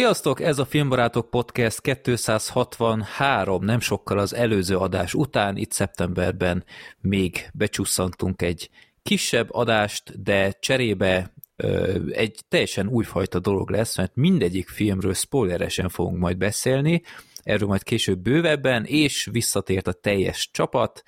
Sziasztok, 0.00 0.40
ez 0.40 0.58
a 0.58 0.64
Filmbarátok 0.64 1.30
Podcast 1.30 1.80
263, 2.02 3.64
nem 3.64 3.80
sokkal 3.80 4.18
az 4.18 4.34
előző 4.34 4.76
adás 4.76 5.14
után, 5.14 5.56
itt 5.56 5.72
szeptemberben 5.72 6.64
még 7.00 7.48
becsusszantunk 7.54 8.42
egy 8.42 8.70
kisebb 9.02 9.52
adást, 9.52 10.22
de 10.22 10.50
cserébe 10.50 11.32
ö, 11.56 11.98
egy 12.10 12.40
teljesen 12.48 12.88
újfajta 12.88 13.38
dolog 13.38 13.70
lesz, 13.70 13.96
mert 13.96 14.16
mindegyik 14.16 14.68
filmről 14.68 15.14
spoileresen 15.14 15.88
fogunk 15.88 16.18
majd 16.18 16.36
beszélni, 16.36 17.02
erről 17.42 17.68
majd 17.68 17.82
később 17.82 18.18
bővebben, 18.18 18.84
és 18.84 19.28
visszatért 19.32 19.86
a 19.86 19.92
teljes 19.92 20.50
csapat. 20.52 21.02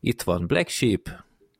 Itt 0.00 0.22
van 0.22 0.46
Black 0.46 0.68
Sheep. 0.68 1.08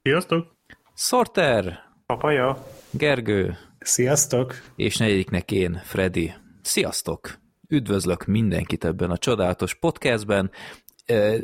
Sziasztok! 0.02 0.56
Sorter. 0.94 1.78
Papaja. 2.06 2.66
Gergő. 2.90 3.58
Sziasztok! 3.78 4.54
És 4.76 4.96
negyediknek 4.96 5.50
én, 5.50 5.80
Freddy. 5.84 6.32
Sziasztok! 6.62 7.38
Üdvözlök 7.68 8.24
mindenkit 8.24 8.84
ebben 8.84 9.10
a 9.10 9.18
csodálatos 9.18 9.74
podcastben. 9.74 10.50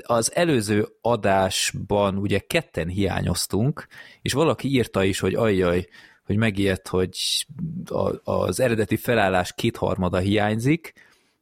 Az 0.03 0.35
előző 0.35 0.89
adásban 1.01 2.17
ugye 2.17 2.39
ketten 2.39 2.89
hiányoztunk, 2.89 3.87
és 4.23 4.33
valaki 4.33 4.69
írta 4.69 5.05
is, 5.05 5.19
hogy 5.21 5.35
ajjaj, 5.35 5.87
hogy 6.25 6.37
megijedt, 6.37 6.88
hogy 6.88 7.47
az 8.23 8.60
eredeti 8.60 8.97
felállás 8.97 9.52
kétharmada 9.55 10.19
hiányzik, 10.19 10.93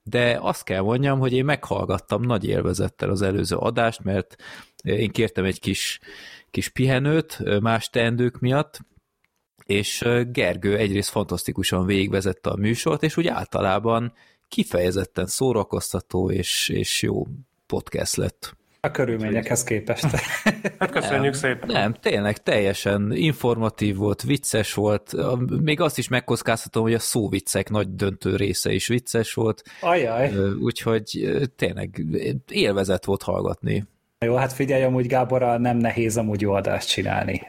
de 0.03 0.39
azt 0.41 0.65
kell 0.65 0.83
mondjam, 0.83 1.19
hogy 1.19 1.33
én 1.33 1.45
meghallgattam 1.45 2.23
nagy 2.23 2.45
élvezettel 2.45 3.11
az 3.11 3.23
előző 3.23 3.57
adást, 3.57 4.05
mert 4.05 4.37
én 4.83 5.11
kértem 5.11 5.45
egy 5.45 5.61
kis, 5.61 6.01
kis 6.51 6.69
pihenőt 6.69 7.61
más 7.61 7.91
teendők 7.91 8.39
miatt, 8.39 8.81
és 9.67 10.05
Gergő 10.33 10.77
egyrészt 10.77 11.11
fantasztikusan 11.11 11.87
végigvezette 11.87 12.51
a 12.51 12.57
műsort, 12.57 13.03
és 13.03 13.17
úgy 13.17 13.27
általában 13.27 14.13
kifejezetten 14.49 15.27
szórakoztató 15.27 16.31
és, 16.31 16.69
és 16.69 17.03
jó 17.03 17.27
podcast 17.67 18.17
lett. 18.17 18.57
A 18.81 18.91
körülményekhez 18.91 19.65
képest. 19.65 20.07
Hát 20.79 20.91
köszönjük 20.91 21.23
nem, 21.23 21.33
szépen. 21.33 21.69
Nem, 21.69 21.93
tényleg 21.93 22.43
teljesen 22.43 23.13
informatív 23.13 23.97
volt, 23.97 24.23
vicces 24.23 24.75
volt, 24.75 25.15
még 25.63 25.81
azt 25.81 25.99
is 25.99 26.09
megkockáztatom, 26.09 26.83
hogy 26.83 26.95
a 26.95 26.99
szóviccek 26.99 27.71
nagy 27.71 27.95
döntő 27.95 28.37
része 28.37 28.73
is 28.73 28.87
vicces 28.87 29.35
volt. 29.35 29.63
Ajaj. 29.81 30.33
Úgyhogy 30.61 31.39
tényleg 31.57 32.05
élvezet 32.49 33.05
volt 33.05 33.23
hallgatni. 33.23 33.85
Jó, 34.19 34.35
hát 34.35 34.53
figyelj, 34.53 34.83
amúgy 34.83 35.07
Gáborral 35.07 35.59
nem 35.59 35.77
nehéz 35.77 36.17
amúgy 36.17 36.41
jó 36.41 36.53
adást 36.53 36.89
csinálni. 36.89 37.43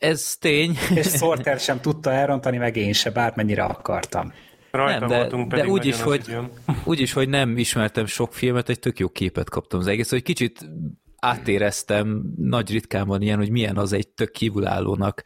Ez 0.00 0.36
tény. 0.36 0.76
És 0.94 1.06
Sorter 1.06 1.58
sem 1.58 1.80
tudta 1.80 2.12
elrontani, 2.12 2.56
meg 2.56 2.76
én 2.76 2.92
se, 2.92 3.10
bármennyire 3.10 3.62
akartam. 3.62 4.32
Rajta 4.70 4.98
nem, 4.98 5.08
de, 5.08 5.16
voltunk 5.16 5.54
de 5.54 5.66
úgy 5.66 5.86
is, 5.86 6.02
hogy, 6.02 6.36
úgy 6.84 7.00
is, 7.00 7.12
hogy 7.12 7.28
nem 7.28 7.58
ismertem 7.58 8.06
sok 8.06 8.32
filmet, 8.34 8.68
egy 8.68 8.78
tök 8.78 8.98
jó 8.98 9.08
képet 9.08 9.50
kaptam 9.50 9.80
az 9.80 9.86
egész, 9.86 10.10
hogy 10.10 10.22
kicsit 10.22 10.68
átéreztem, 11.20 12.22
nagy 12.36 12.70
ritkán 12.70 13.06
van 13.06 13.22
ilyen, 13.22 13.38
hogy 13.38 13.50
milyen 13.50 13.76
az 13.76 13.92
egy 13.92 14.08
tök 14.08 14.30
kívülállónak 14.30 15.22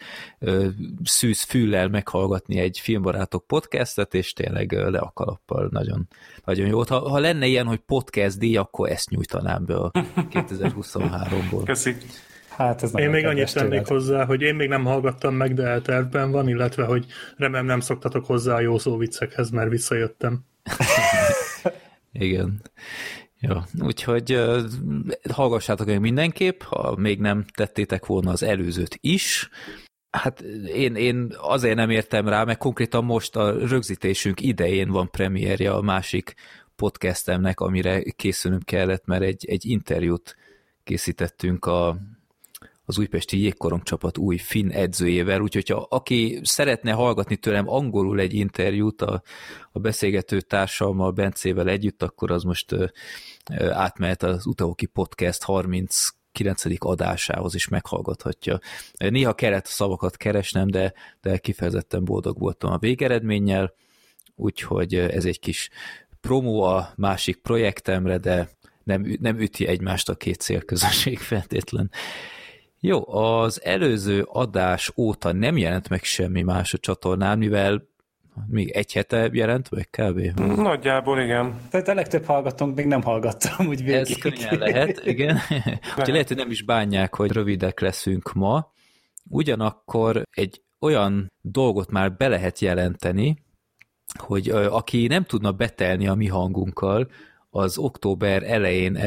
szűz 1.03 1.43
füllel 1.43 1.89
meghallgatni 1.89 2.59
egy 2.59 2.79
filmbarátok 2.79 3.47
podcastet, 3.47 4.15
és 4.15 4.33
tényleg 4.33 4.73
le 4.73 4.99
a 4.99 5.11
kalappal 5.15 5.69
nagyon, 5.71 6.09
nagyon 6.45 6.67
jó. 6.67 6.83
Ha, 6.89 7.09
ha 7.09 7.19
lenne 7.19 7.47
ilyen, 7.47 7.67
hogy 7.67 7.79
podcast 7.79 8.39
díj, 8.39 8.57
akkor 8.57 8.91
ezt 8.91 9.11
nyújtanám 9.11 9.65
be 9.65 9.77
a 9.77 9.91
2023-ból. 10.35 11.63
Köszi. 11.65 11.97
Hát 12.57 12.83
ez 12.83 12.99
Én 12.99 13.11
még 13.11 13.27
annyit 13.27 13.55
tennék 13.55 13.71
tőled. 13.71 13.87
hozzá, 13.87 14.25
hogy 14.25 14.43
én 14.43 14.55
még 14.55 14.69
nem 14.69 14.85
hallgattam 14.85 15.35
meg, 15.35 15.55
de 15.55 15.63
eltervben 15.63 16.31
van, 16.31 16.49
illetve, 16.49 16.85
hogy 16.85 17.07
remélem 17.37 17.67
nem 17.67 17.81
szoktatok 17.81 18.27
hozzá 18.27 18.55
a 18.55 18.61
jó 18.61 18.79
szó 18.79 18.97
viccekhez, 18.97 19.51
mert 19.51 19.71
visszajöttem. 19.71 20.45
Igen. 22.13 22.63
Jó, 23.41 23.57
úgyhogy 23.81 24.35
uh, 24.35 24.63
hallgassátok 25.31 25.87
meg 25.87 26.01
mindenképp, 26.01 26.63
ha 26.63 26.95
még 26.97 27.21
nem 27.21 27.45
tettétek 27.55 28.07
volna 28.07 28.31
az 28.31 28.43
előzőt 28.43 28.99
is. 29.01 29.49
Hát 30.11 30.41
én, 30.67 30.95
én 30.95 31.35
azért 31.37 31.77
nem 31.77 31.91
értem 31.91 32.29
rá, 32.29 32.45
mert 32.45 32.59
konkrétan 32.59 33.05
most 33.05 33.37
a 33.37 33.51
rögzítésünk 33.67 34.41
idején 34.41 34.89
van 34.91 35.11
premierje 35.11 35.71
a 35.73 35.81
másik 35.83 36.35
podcastemnek, 36.77 37.61
amire 37.61 38.03
készülnünk 38.03 38.65
kellett, 38.65 39.07
mert 39.07 39.23
egy, 39.23 39.45
egy 39.49 39.65
interjút 39.65 40.37
készítettünk 40.85 41.67
a, 41.67 41.97
az 42.85 42.99
újpesti 42.99 43.39
jégkorong 43.43 43.83
csapat 43.83 44.19
új 44.19 44.37
finn 44.37 44.71
edzőjével, 44.71 45.41
úgyhogy 45.41 45.69
ha 45.69 45.87
aki 45.91 46.41
szeretne 46.43 46.93
hallgatni 46.93 47.37
tőlem 47.37 47.69
angolul 47.69 48.21
egy 48.21 48.35
interjút 48.35 49.03
a, 49.03 49.23
a 49.73 49.79
beszélgető 49.79 50.41
társammal, 50.41 51.11
Bencével 51.11 51.69
együtt, 51.69 52.03
akkor 52.03 52.31
az 52.31 52.43
most 52.43 52.73
ö, 52.73 52.87
ö, 53.53 53.71
átmehet 53.71 54.23
az 54.23 54.47
Utahoki 54.47 54.87
Podcast 54.87 55.43
39. 55.43 56.63
adásához 56.79 57.55
is 57.55 57.69
meghallgathatja. 57.69 58.59
Néha 58.97 59.35
kellett 59.35 59.67
szavakat 59.67 60.17
keresnem, 60.17 60.67
de, 60.67 60.93
de 61.21 61.39
kifejezetten 61.39 62.05
boldog 62.05 62.39
voltam 62.39 62.73
a 62.73 62.79
végeredménnyel, 62.79 63.75
úgyhogy 64.37 64.95
ez 64.95 65.25
egy 65.25 65.41
kis 65.41 65.71
promó 66.21 66.63
a 66.63 66.93
másik 66.97 67.37
projektemre, 67.37 68.19
de 68.19 68.49
nem, 68.85 69.17
nem 69.21 69.39
üti 69.39 69.67
egymást 69.67 70.09
a 70.09 70.15
két 70.15 70.41
célközösség 70.41 71.19
feltétlen. 71.33 71.91
Jó, 72.87 73.15
az 73.15 73.65
előző 73.65 74.23
adás 74.23 74.93
óta 74.97 75.33
nem 75.33 75.57
jelent 75.57 75.89
meg 75.89 76.03
semmi 76.03 76.43
más 76.43 76.75
a 76.75 76.79
csatornán, 76.79 77.39
mivel 77.39 77.89
még 78.47 78.71
egy 78.71 78.93
hete 78.93 79.29
jelent 79.33 79.71
meg 79.71 79.89
kb. 79.91 80.41
Nagyjából 80.57 81.21
igen. 81.21 81.61
Tehát 81.71 81.89
a 81.89 81.95
legtöbb 81.95 82.25
hallgatónk 82.25 82.77
még 82.77 82.87
nem 82.87 83.03
hallgattam 83.03 83.67
úgy 83.67 83.85
végig. 83.85 84.01
Ez 84.01 84.19
könnyen 84.19 84.59
lehet, 84.59 85.07
igen. 85.07 85.39
Úgyhogy 85.99 86.13
lehet, 86.13 86.29
hogy 86.29 86.37
nem 86.37 86.51
is 86.51 86.63
bánják, 86.63 87.15
hogy 87.15 87.33
rövidek 87.33 87.81
leszünk 87.81 88.33
ma. 88.33 88.73
Ugyanakkor 89.31 90.23
egy 90.31 90.63
olyan 90.81 91.33
dolgot 91.41 91.91
már 91.91 92.17
be 92.17 92.29
lehet 92.29 92.59
jelenteni, 92.59 93.45
hogy 94.19 94.49
aki 94.49 95.07
nem 95.07 95.25
tudna 95.25 95.53
betelni 95.53 96.07
a 96.07 96.15
mi 96.15 96.27
hangunkkal, 96.27 97.11
az 97.51 97.79
október 97.79 98.43
elején 98.43 98.99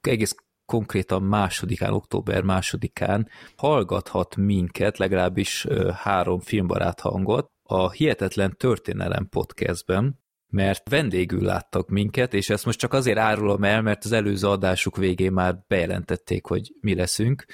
egész 0.00 0.34
konkrétan 0.72 1.22
másodikán, 1.22 1.92
október 1.92 2.42
másodikán 2.42 3.28
hallgathat 3.56 4.36
minket, 4.36 4.98
legalábbis 4.98 5.66
három 5.94 6.40
filmbarát 6.40 7.00
hangot 7.00 7.50
a 7.62 7.90
Hihetetlen 7.90 8.56
Történelem 8.56 9.28
podcastben, 9.28 10.20
mert 10.48 10.88
vendégül 10.88 11.42
láttak 11.42 11.88
minket, 11.88 12.34
és 12.34 12.50
ezt 12.50 12.64
most 12.64 12.78
csak 12.78 12.92
azért 12.92 13.18
árulom 13.18 13.64
el, 13.64 13.82
mert 13.82 14.04
az 14.04 14.12
előző 14.12 14.48
adásuk 14.48 14.96
végén 14.96 15.32
már 15.32 15.58
bejelentették, 15.68 16.46
hogy 16.46 16.74
mi 16.80 16.94
leszünk, 16.94 17.44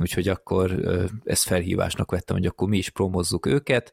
úgyhogy 0.00 0.28
akkor 0.28 0.70
ezt 1.24 1.44
felhívásnak 1.44 2.10
vettem, 2.10 2.36
hogy 2.36 2.46
akkor 2.46 2.68
mi 2.68 2.76
is 2.76 2.90
promozzuk 2.90 3.46
őket, 3.46 3.92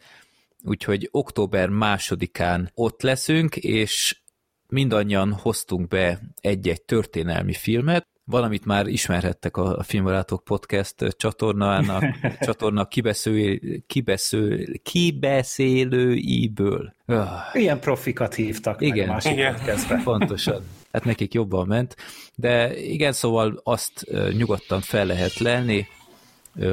úgyhogy 0.63 1.07
október 1.11 1.69
másodikán 1.69 2.71
ott 2.73 3.01
leszünk, 3.01 3.55
és 3.55 4.21
mindannyian 4.67 5.33
hoztunk 5.33 5.87
be 5.87 6.21
egy-egy 6.41 6.83
történelmi 6.83 7.53
filmet, 7.53 8.09
valamit 8.31 8.65
már 8.65 8.87
ismerhettek 8.87 9.57
a, 9.57 9.77
a 9.77 9.83
Filmbarátok 9.83 10.43
Podcast 10.43 11.15
csatornának, 11.17 12.03
csatorna 12.39 12.85
kibeszél, 12.85 13.59
kibeszél, 13.87 14.65
kibeszélőiből. 14.83 16.93
Öh, 17.05 17.27
Ilyen 17.53 17.79
profikat 17.79 18.33
hívtak 18.33 18.81
Igen. 18.81 18.97
meg 18.97 19.09
a 19.09 19.11
másik 19.11 19.31
Igen. 19.31 19.55
podcastbe. 19.55 20.01
pontosan. 20.03 20.61
Hát 20.91 21.03
nekik 21.03 21.33
jobban 21.33 21.67
ment. 21.67 21.95
De 22.35 22.77
igen, 22.77 23.13
szóval 23.13 23.59
azt 23.63 24.05
nyugodtan 24.37 24.81
fel 24.81 25.05
lehet 25.05 25.37
lenni, 25.37 25.85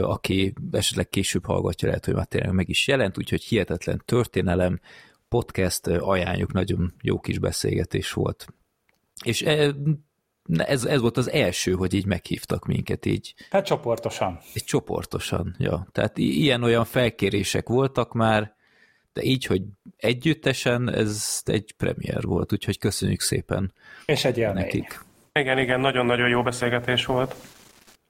aki 0.01 0.55
esetleg 0.73 1.09
később 1.09 1.45
hallgatja, 1.45 1.89
lehet, 1.89 2.05
hogy 2.05 2.15
már 2.15 2.27
tényleg 2.27 2.53
meg 2.53 2.69
is 2.69 2.89
jelent, 2.89 3.19
úgyhogy 3.19 3.43
hihetetlen 3.43 4.03
történelem, 4.05 4.81
podcast 5.29 5.87
ajánljuk, 5.87 6.53
nagyon 6.53 6.95
jó 7.03 7.21
kis 7.21 7.39
beszélgetés 7.39 8.13
volt. 8.13 8.47
És 9.25 9.45
e, 10.57 10.65
ez, 10.69 10.85
ez 10.85 11.01
volt 11.01 11.17
az 11.17 11.31
első, 11.31 11.73
hogy 11.73 11.95
így 11.95 12.07
meghívtak 12.07 12.67
minket 12.67 13.07
így, 13.07 13.35
Hát 13.51 13.65
csoportosan. 13.67 14.39
így 14.55 14.65
csoportosan. 14.65 15.55
Ja. 15.59 15.87
Tehát 15.93 16.19
ilyen-olyan 16.19 16.85
felkérések 16.85 17.69
voltak 17.69 18.13
már, 18.13 18.57
de 19.13 19.23
így, 19.23 19.45
hogy 19.45 19.63
együttesen, 19.97 20.93
ez 20.93 21.43
egy 21.45 21.75
premier 21.77 22.23
volt, 22.25 22.53
úgyhogy 22.53 22.79
köszönjük 22.79 23.21
szépen 23.21 23.73
És 24.07 24.25
egy 24.25 24.39
élmény. 24.39 24.63
nekik. 24.63 25.01
Igen, 25.33 25.59
igen, 25.59 25.81
nagyon-nagyon 25.81 26.29
jó 26.29 26.43
beszélgetés 26.43 27.05
volt. 27.07 27.35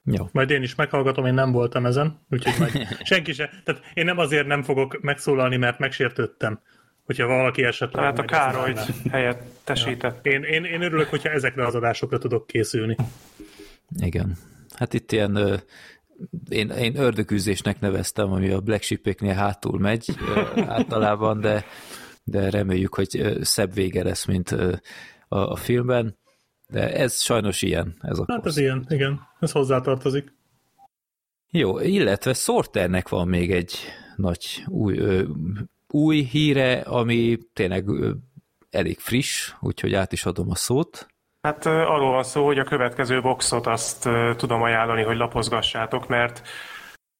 Jó. 0.03 0.29
Majd 0.31 0.49
én 0.49 0.61
is 0.63 0.75
meghallgatom, 0.75 1.25
én 1.25 1.33
nem 1.33 1.51
voltam 1.51 1.85
ezen, 1.85 2.19
úgyhogy 2.29 2.53
majd 2.59 2.87
senki 3.03 3.33
se. 3.33 3.49
Tehát 3.63 3.81
én 3.93 4.05
nem 4.05 4.17
azért 4.17 4.47
nem 4.47 4.63
fogok 4.63 5.01
megszólalni, 5.01 5.57
mert 5.57 5.79
megsértődtem, 5.79 6.61
hogyha 7.09 7.27
valaki 7.27 7.63
esetleg... 7.63 8.01
Tehát 8.01 8.19
a 8.19 8.23
Károlyt 8.23 8.79
helyettesített. 9.11 10.25
Én, 10.25 10.43
én, 10.43 10.63
én 10.63 10.81
örülök, 10.81 11.09
hogyha 11.09 11.29
ezekre 11.29 11.65
az 11.65 11.75
adásokra 11.75 12.17
tudok 12.17 12.47
készülni. 12.47 12.95
Igen. 13.99 14.37
Hát 14.75 14.93
itt 14.93 15.11
ilyen, 15.11 15.35
ö, 15.35 15.55
én, 16.49 16.69
én 16.69 16.95
ördögűzésnek 16.95 17.79
neveztem, 17.79 18.31
ami 18.31 18.49
a 18.49 18.59
Black 18.59 18.81
Sheep-eknél 18.81 19.33
hátul 19.33 19.79
megy 19.79 20.09
ö, 20.35 20.41
általában, 20.77 21.39
de, 21.39 21.65
de 22.23 22.49
reméljük, 22.49 22.95
hogy 22.95 23.37
szebb 23.41 23.73
vége 23.73 24.03
lesz, 24.03 24.25
mint 24.25 24.51
ö, 24.51 24.73
a, 25.27 25.37
a 25.37 25.55
filmben. 25.55 26.17
De 26.67 26.93
ez 26.93 27.21
sajnos 27.21 27.61
ilyen, 27.61 27.95
ez 28.01 28.19
a 28.19 28.25
Hát 28.27 28.45
ez 28.45 28.57
ilyen, 28.57 28.85
igen. 28.89 29.19
Ez 29.39 29.51
hozzátartozik. 29.51 30.33
Jó, 31.51 31.79
illetve 31.79 32.33
Sorternek 32.33 33.09
van 33.09 33.27
még 33.27 33.51
egy 33.51 33.75
nagy 34.15 34.63
új, 34.67 34.97
ö, 34.97 35.23
új 35.93 36.23
híre, 36.23 36.79
ami 36.79 37.37
tényleg 37.53 37.85
elég 38.69 38.99
friss, 38.99 39.53
úgyhogy 39.59 39.93
át 39.93 40.11
is 40.11 40.25
adom 40.25 40.49
a 40.49 40.55
szót. 40.55 41.07
Hát 41.41 41.65
arról 41.65 42.11
van 42.11 42.23
szó, 42.23 42.45
hogy 42.45 42.59
a 42.59 42.63
következő 42.63 43.21
boxot 43.21 43.67
azt 43.67 44.09
tudom 44.37 44.61
ajánlani, 44.61 45.03
hogy 45.03 45.17
lapozgassátok, 45.17 46.07
mert 46.07 46.47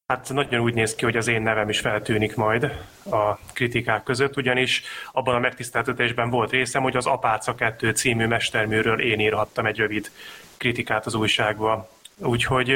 hát 0.06 0.30
nagyon 0.34 0.62
úgy 0.62 0.74
néz 0.74 0.96
ki, 0.96 1.06
hogy 1.06 1.18
az 1.18 1.28
én 1.28 1.42
nevem 1.42 1.70
is 1.70 1.80
feltűnik 1.80 2.36
majd 2.36 2.64
a 3.12 3.36
kritikák 3.54 4.04
között, 4.04 4.38
ugyanis 4.38 4.84
abban 5.12 5.36
a 5.36 5.40
megtiszteltetésben 5.40 6.30
volt 6.30 6.52
részem, 6.52 6.82
hogy 6.82 6.96
az 6.96 7.06
Apáca 7.06 7.56
2 7.56 7.92
című 7.92 8.26
mesterműről 8.26 9.02
én 9.02 9.20
írhattam 9.20 9.66
egy 9.66 9.78
rövid 9.78 10.12
kritikát 10.58 11.06
az 11.06 11.14
újságba. 11.14 11.90
Úgyhogy 12.18 12.76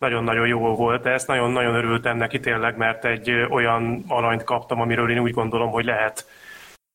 nagyon-nagyon 0.00 0.46
jó 0.46 0.74
volt, 0.76 1.06
ezt 1.06 1.26
nagyon-nagyon 1.26 1.74
örültem 1.74 2.16
neki 2.16 2.40
tényleg, 2.40 2.76
mert 2.76 3.04
egy 3.04 3.30
olyan 3.30 4.04
alanyt 4.08 4.44
kaptam, 4.44 4.80
amiről 4.80 5.10
én 5.10 5.18
úgy 5.18 5.32
gondolom, 5.32 5.70
hogy 5.70 5.84
lehet 5.84 6.26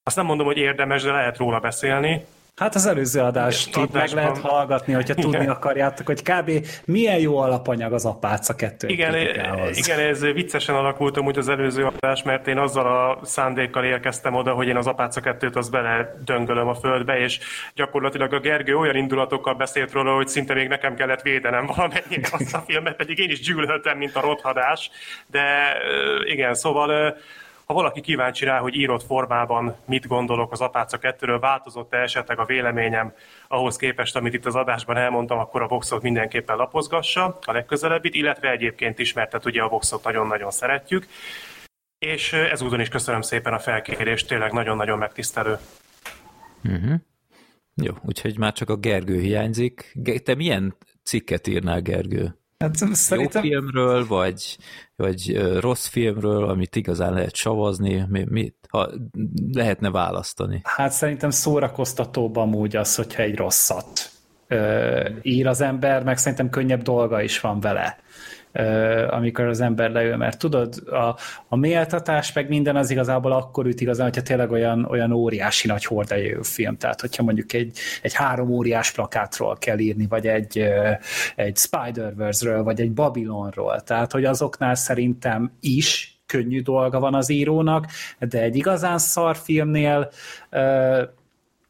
azt 0.03 0.15
nem 0.15 0.25
mondom, 0.25 0.45
hogy 0.45 0.57
érdemes, 0.57 1.03
de 1.03 1.11
lehet 1.11 1.37
róla 1.37 1.59
beszélni. 1.59 2.25
Hát 2.55 2.75
az 2.75 2.85
előző 2.85 3.19
adást 3.19 3.77
itt 3.77 3.91
meg 3.91 4.09
lehet 4.09 4.37
hallgatni, 4.37 4.93
hogyha 4.93 5.13
tudni 5.13 5.37
Igen. 5.37 5.49
akarjátok, 5.49 6.05
hogy 6.05 6.21
kb. 6.21 6.51
milyen 6.85 7.19
jó 7.19 7.37
alapanyag 7.37 7.93
az 7.93 8.05
apáca 8.05 8.55
kettő 8.55 8.87
Igen, 8.87 9.15
igen, 9.73 9.99
ez 9.99 10.21
viccesen 10.21 10.75
alakult 10.75 11.17
amúgy 11.17 11.37
az 11.37 11.49
előző 11.49 11.85
adás, 11.85 12.23
mert 12.23 12.47
én 12.47 12.57
azzal 12.57 12.85
a 12.85 13.25
szándékkal 13.25 13.83
érkeztem 13.83 14.33
oda, 14.33 14.53
hogy 14.53 14.67
én 14.67 14.75
az 14.75 14.87
Apáca 14.87 15.21
2-t 15.23 15.55
azt 15.55 15.71
bele 15.71 16.15
döngölöm 16.25 16.67
a 16.67 16.75
földbe, 16.75 17.17
és 17.17 17.39
gyakorlatilag 17.73 18.33
a 18.33 18.39
Gergő 18.39 18.75
olyan 18.77 18.95
indulatokkal 18.95 19.53
beszélt 19.53 19.91
róla, 19.91 20.15
hogy 20.15 20.27
szinte 20.27 20.53
még 20.53 20.67
nekem 20.67 20.95
kellett 20.95 21.21
védenem 21.21 21.65
valamennyire 21.65 22.27
azt 22.31 22.53
a 22.53 22.63
filmet, 22.67 22.95
pedig 22.95 23.19
én 23.19 23.29
is 23.29 23.39
gyűlöltem, 23.39 23.97
mint 23.97 24.15
a 24.15 24.21
rothadás. 24.21 24.89
De 25.27 25.77
igen, 26.25 26.53
szóval 26.53 27.17
ha 27.65 27.73
valaki 27.73 28.01
kíváncsi 28.01 28.45
rá, 28.45 28.59
hogy 28.59 28.75
írott 28.75 29.03
formában 29.03 29.75
mit 29.85 30.07
gondolok 30.07 30.51
az 30.51 30.61
Apáca 30.61 30.97
2-ről, 31.01 31.37
változott-e 31.39 31.97
esetleg 31.97 32.39
a 32.39 32.45
véleményem 32.45 33.13
ahhoz 33.47 33.75
képest, 33.75 34.15
amit 34.15 34.33
itt 34.33 34.45
az 34.45 34.55
adásban 34.55 34.97
elmondtam, 34.97 35.39
akkor 35.39 35.61
a 35.61 35.67
Voxot 35.67 36.01
mindenképpen 36.01 36.55
lapozgassa, 36.55 37.39
a 37.45 37.51
legközelebbit, 37.51 38.15
illetve 38.15 38.51
egyébként 38.51 38.99
is, 38.99 39.13
mert 39.13 39.45
ugye 39.45 39.61
a 39.61 39.69
Voxot 39.69 40.03
nagyon-nagyon 40.03 40.51
szeretjük. 40.51 41.07
És 41.97 42.33
ezúton 42.33 42.79
is 42.79 42.89
köszönöm 42.89 43.21
szépen 43.21 43.53
a 43.53 43.59
felkérést, 43.59 44.27
tényleg 44.27 44.51
nagyon-nagyon 44.51 44.97
megtisztelő. 44.97 45.57
Uh-huh. 46.63 46.99
Jó, 47.81 47.93
úgyhogy 48.05 48.37
már 48.37 48.53
csak 48.53 48.69
a 48.69 48.75
Gergő 48.75 49.19
hiányzik. 49.19 49.97
Te 50.23 50.35
milyen 50.35 50.75
cikket 51.03 51.47
írnál, 51.47 51.81
Gergő? 51.81 52.39
Hát 52.57 52.79
Jó 52.79 52.93
szerintem 52.93 53.41
filmről, 53.41 54.07
vagy, 54.07 54.57
vagy 54.95 55.37
rossz 55.59 55.87
filmről, 55.87 56.49
amit 56.49 56.75
igazán 56.75 57.13
lehet 57.13 57.35
savazni? 57.35 58.05
Mi, 58.09 58.25
mit, 58.29 58.55
ha 58.69 58.89
lehetne 59.53 59.89
választani? 59.89 60.61
Hát 60.63 60.91
szerintem 60.91 61.29
szórakoztatóbb 61.29 62.35
amúgy 62.35 62.75
az, 62.75 62.95
hogyha 62.95 63.21
egy 63.21 63.35
rosszat 63.35 64.11
ö, 64.47 65.09
ír 65.21 65.47
az 65.47 65.61
ember, 65.61 66.03
meg 66.03 66.17
szerintem 66.17 66.49
könnyebb 66.49 66.81
dolga 66.81 67.21
is 67.21 67.39
van 67.39 67.59
vele, 67.59 67.97
amikor 69.09 69.45
az 69.45 69.61
ember 69.61 69.91
leül, 69.91 70.15
mert 70.15 70.39
tudod, 70.39 70.75
a, 70.85 71.15
a 71.47 71.55
méltatás 71.55 72.33
meg 72.33 72.47
minden 72.47 72.75
az 72.75 72.89
igazából 72.89 73.31
akkor 73.31 73.65
üt 73.65 73.81
igazán, 73.81 74.05
hogyha 74.05 74.21
tényleg 74.21 74.51
olyan, 74.51 74.85
olyan 74.85 75.11
óriási 75.11 75.67
nagy 75.67 75.85
horderejű 75.85 76.37
film, 76.41 76.77
tehát 76.77 77.01
hogyha 77.01 77.23
mondjuk 77.23 77.53
egy, 77.53 77.77
egy 78.01 78.13
három 78.13 78.49
óriás 78.49 78.91
plakátról 78.91 79.57
kell 79.57 79.77
írni, 79.77 80.05
vagy 80.07 80.27
egy, 80.27 80.65
egy 81.35 81.57
Spider-Verse-ről, 81.57 82.63
vagy 82.63 82.81
egy 82.81 82.91
Babylonról, 82.91 83.81
tehát 83.81 84.11
hogy 84.11 84.25
azoknál 84.25 84.75
szerintem 84.75 85.51
is 85.59 86.19
könnyű 86.25 86.61
dolga 86.61 86.99
van 86.99 87.15
az 87.15 87.29
írónak, 87.29 87.85
de 88.19 88.41
egy 88.41 88.55
igazán 88.55 88.97
szar 88.97 89.35
filmnél 89.35 90.09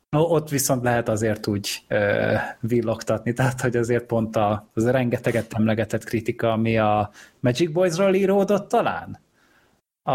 ott 0.10 0.50
viszont 0.50 0.84
lehet 0.84 1.10
azért 1.10 1.48
úgy 1.48 1.84
ö, 1.88 2.34
villogtatni, 2.60 3.34
tehát 3.34 3.62
hogy 3.62 3.76
azért 3.76 4.06
pont 4.06 4.36
a, 4.36 4.70
az 4.74 4.90
rengeteget 4.90 5.54
emlegetett 5.54 6.04
kritika, 6.04 6.52
ami 6.52 6.78
a 6.78 7.10
Magic 7.40 7.72
Boys-ról 7.72 8.16
íródott 8.16 8.68
talán? 8.68 9.20
A, 10.04 10.14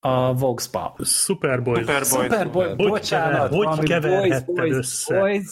a 0.00 0.34
Vox-ba. 0.34 0.96
Superboy. 1.04 1.78
Superboy. 1.78 2.04
Superboy, 2.04 2.66
Hogy 2.66 2.76
bocsánat, 2.76 3.48
hogy 3.48 3.64
valami 3.64 3.86
keverhetted 3.86 4.44
boys, 4.44 4.58
boys, 4.58 4.76
össze? 4.76 5.18
boys. 5.18 5.46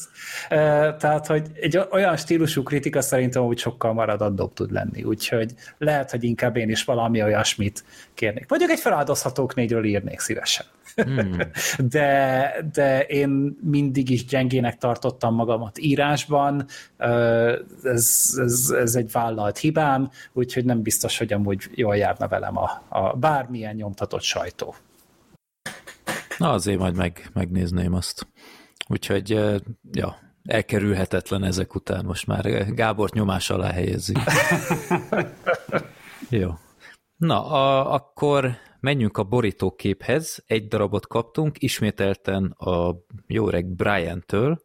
Uh, 0.50 0.96
tehát, 0.96 1.26
hogy 1.26 1.46
egy 1.61 1.81
olyan 1.91 2.17
stílusú 2.17 2.62
kritika 2.62 3.00
szerintem 3.00 3.43
úgy 3.43 3.58
sokkal 3.58 3.93
maradandóbb 3.93 4.52
tud 4.52 4.73
lenni, 4.73 5.02
úgyhogy 5.02 5.55
lehet, 5.79 6.11
hogy 6.11 6.25
inkább 6.25 6.56
én 6.56 6.70
is 6.70 6.85
valami 6.85 7.23
olyasmit 7.23 7.85
kérnék. 8.14 8.49
Mondjuk 8.49 8.70
egy 8.70 8.81
feláldozhatók 8.81 9.55
négyről 9.55 9.85
írnék 9.85 10.20
szívesen. 10.20 10.67
Hmm. 10.94 11.37
de, 11.93 12.52
de 12.73 13.00
én 13.00 13.58
mindig 13.62 14.11
is 14.11 14.25
gyengének 14.25 14.76
tartottam 14.76 15.35
magamat 15.35 15.79
írásban, 15.79 16.67
ez, 17.82 18.35
ez, 18.37 18.75
ez 18.79 18.94
egy 18.94 19.12
vállalt 19.12 19.58
hibám, 19.58 20.11
úgyhogy 20.32 20.64
nem 20.64 20.82
biztos, 20.82 21.19
hogy 21.19 21.32
amúgy 21.32 21.70
jól 21.75 21.96
járna 21.96 22.29
velem 22.29 22.56
a, 22.58 22.82
a 22.88 23.17
bármilyen 23.17 23.75
nyomtatott 23.75 24.23
sajtó. 24.35 24.75
Na 26.39 26.51
azért 26.51 26.79
majd 26.79 26.97
meg, 26.97 27.31
megnézném 27.33 27.95
azt. 27.95 28.27
Úgyhogy, 28.89 29.33
ö, 29.33 29.57
ja, 29.93 30.19
elkerülhetetlen 30.45 31.45
ezek 31.45 31.75
után 31.75 32.05
most 32.05 32.27
már 32.27 32.75
Gábort 32.75 33.15
nyomás 33.15 33.51
alá 33.51 33.71
helyezzük. 33.71 34.19
Jó. 36.31 36.51
Na, 37.17 37.47
a, 37.47 37.93
akkor 37.93 38.56
menjünk 38.81 39.17
a 39.19 39.25
borítóképhez. 39.25 40.43
Egy 40.47 40.69
darabot 40.69 41.06
kaptunk, 41.06 41.63
ismételten 41.63 42.44
a 42.44 42.97
jó 43.27 43.49
öreg 43.49 43.67
Brian-től, 43.67 44.64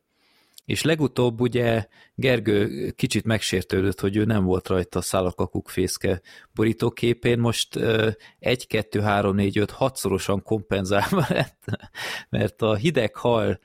és 0.70 0.82
legutóbb 0.82 1.42
ugye 1.42 1.86
Gergő 2.16 2.90
kicsit 2.90 3.26
megsértődött, 3.26 4.00
hogy 4.00 4.16
ő 4.16 4.24
nem 4.24 4.44
volt 4.44 4.68
rajta 4.68 5.00
a 5.00 5.02
szálakakuk 5.02 5.70
fészke 5.70 6.22
borítóképén, 6.54 7.40
most 7.40 7.76
ö, 7.76 8.10
1, 8.40 8.68
2, 8.68 9.02
3, 9.02 9.36
4, 9.36 9.58
5, 9.58 9.72
6 9.72 9.96
szorosan 9.96 10.44
kompenzálva 10.44 11.26
lett, 11.38 11.64
mert 12.30 12.62
a 12.62 12.76
Hideg 12.76 13.16
Hal 13.16 13.60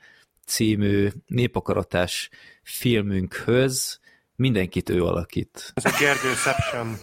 című 0.45 1.09
népakaratás 1.27 2.29
filmünkhöz 2.63 3.99
mindenkit 4.35 4.89
ő 4.89 5.03
alakít. 5.03 5.71
Ez 5.73 5.85
egy 5.85 5.99
Gergőception. 5.99 6.97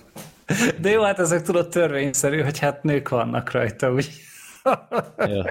De 0.80 0.90
jó, 0.90 1.02
hát 1.02 1.18
ezek 1.18 1.42
tudod 1.42 1.68
törvényszerű, 1.68 2.40
hogy 2.40 2.58
hát 2.58 2.82
nők 2.82 3.08
vannak 3.08 3.50
rajta, 3.50 3.92
úgy. 3.92 4.10
Ja. 5.16 5.44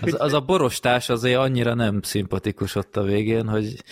Az, 0.00 0.16
az 0.18 0.32
a 0.32 0.40
borostás 0.40 1.08
azért 1.08 1.38
annyira 1.38 1.74
nem 1.74 2.02
szimpatikus 2.02 2.74
ott 2.74 2.96
a 2.96 3.02
végén, 3.02 3.48
hogy 3.48 3.82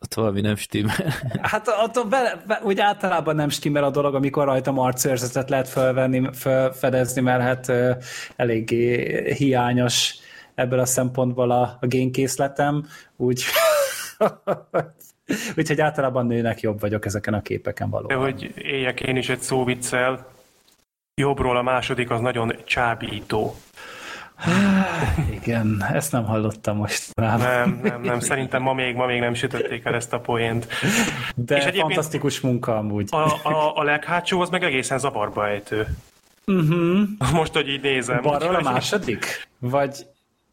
ott 0.00 0.14
valami 0.14 0.40
nem 0.40 0.56
stimmel. 0.56 1.12
Hát 1.42 1.68
attól 1.68 2.04
be, 2.04 2.42
be, 2.46 2.60
úgy 2.64 2.80
általában 2.80 3.34
nem 3.34 3.48
stimmel 3.48 3.84
a 3.84 3.90
dolog, 3.90 4.14
amikor 4.14 4.44
rajta 4.44 4.72
arcőrzetet 4.72 5.50
lehet 5.50 5.68
felvenni, 5.68 6.28
felfedezni, 6.32 7.20
mert 7.20 7.42
hát 7.42 7.68
ö, 7.68 7.92
eléggé 8.36 9.34
hiányos 9.34 10.14
ebből 10.54 10.78
a 10.78 10.86
szempontból 10.86 11.50
a, 11.50 11.78
a 11.80 11.86
génkészletem, 11.86 12.86
úgy 13.16 13.44
úgyhogy 15.56 15.80
általában 15.80 16.26
nőnek 16.26 16.60
jobb 16.60 16.80
vagyok 16.80 17.06
ezeken 17.06 17.34
a 17.34 17.42
képeken 17.42 17.90
De 17.90 17.96
valóban. 17.96 18.18
hogy 18.18 18.52
éljek 18.56 19.00
én 19.00 19.16
is 19.16 19.28
egy 19.28 19.40
szóviccel, 19.40 20.26
jobbról 21.18 21.56
a 21.56 21.62
második 21.62 22.10
az 22.10 22.20
nagyon 22.20 22.52
csábító. 22.64 23.54
Igen, 25.30 25.84
ezt 25.92 26.12
nem 26.12 26.24
hallottam 26.24 26.76
most 26.76 27.10
rám. 27.14 27.38
Nem, 27.38 27.80
nem, 27.82 28.00
nem, 28.02 28.20
szerintem 28.20 28.62
ma 28.62 28.72
még, 28.72 28.94
ma 28.94 29.06
még 29.06 29.20
nem 29.20 29.34
sütötték 29.34 29.84
el 29.84 29.94
ezt 29.94 30.12
a 30.12 30.20
poént. 30.20 30.66
De 31.34 31.56
és 31.56 31.62
egyébként- 31.62 31.84
fantasztikus 31.86 32.40
munka 32.40 32.76
amúgy. 32.76 33.08
A, 33.10 33.48
a, 33.48 33.76
a 33.76 33.82
leghátsó 33.82 34.40
az 34.40 34.48
meg 34.50 34.64
egészen 34.64 34.98
zavarba 34.98 35.48
ejtő. 35.48 35.86
Uh-huh. 36.46 37.00
Most, 37.32 37.52
hogy 37.52 37.68
így 37.68 37.82
nézem. 37.82 38.22
Balról 38.22 38.54
a 38.54 38.60
második? 38.62 39.48
Vagy 39.58 40.06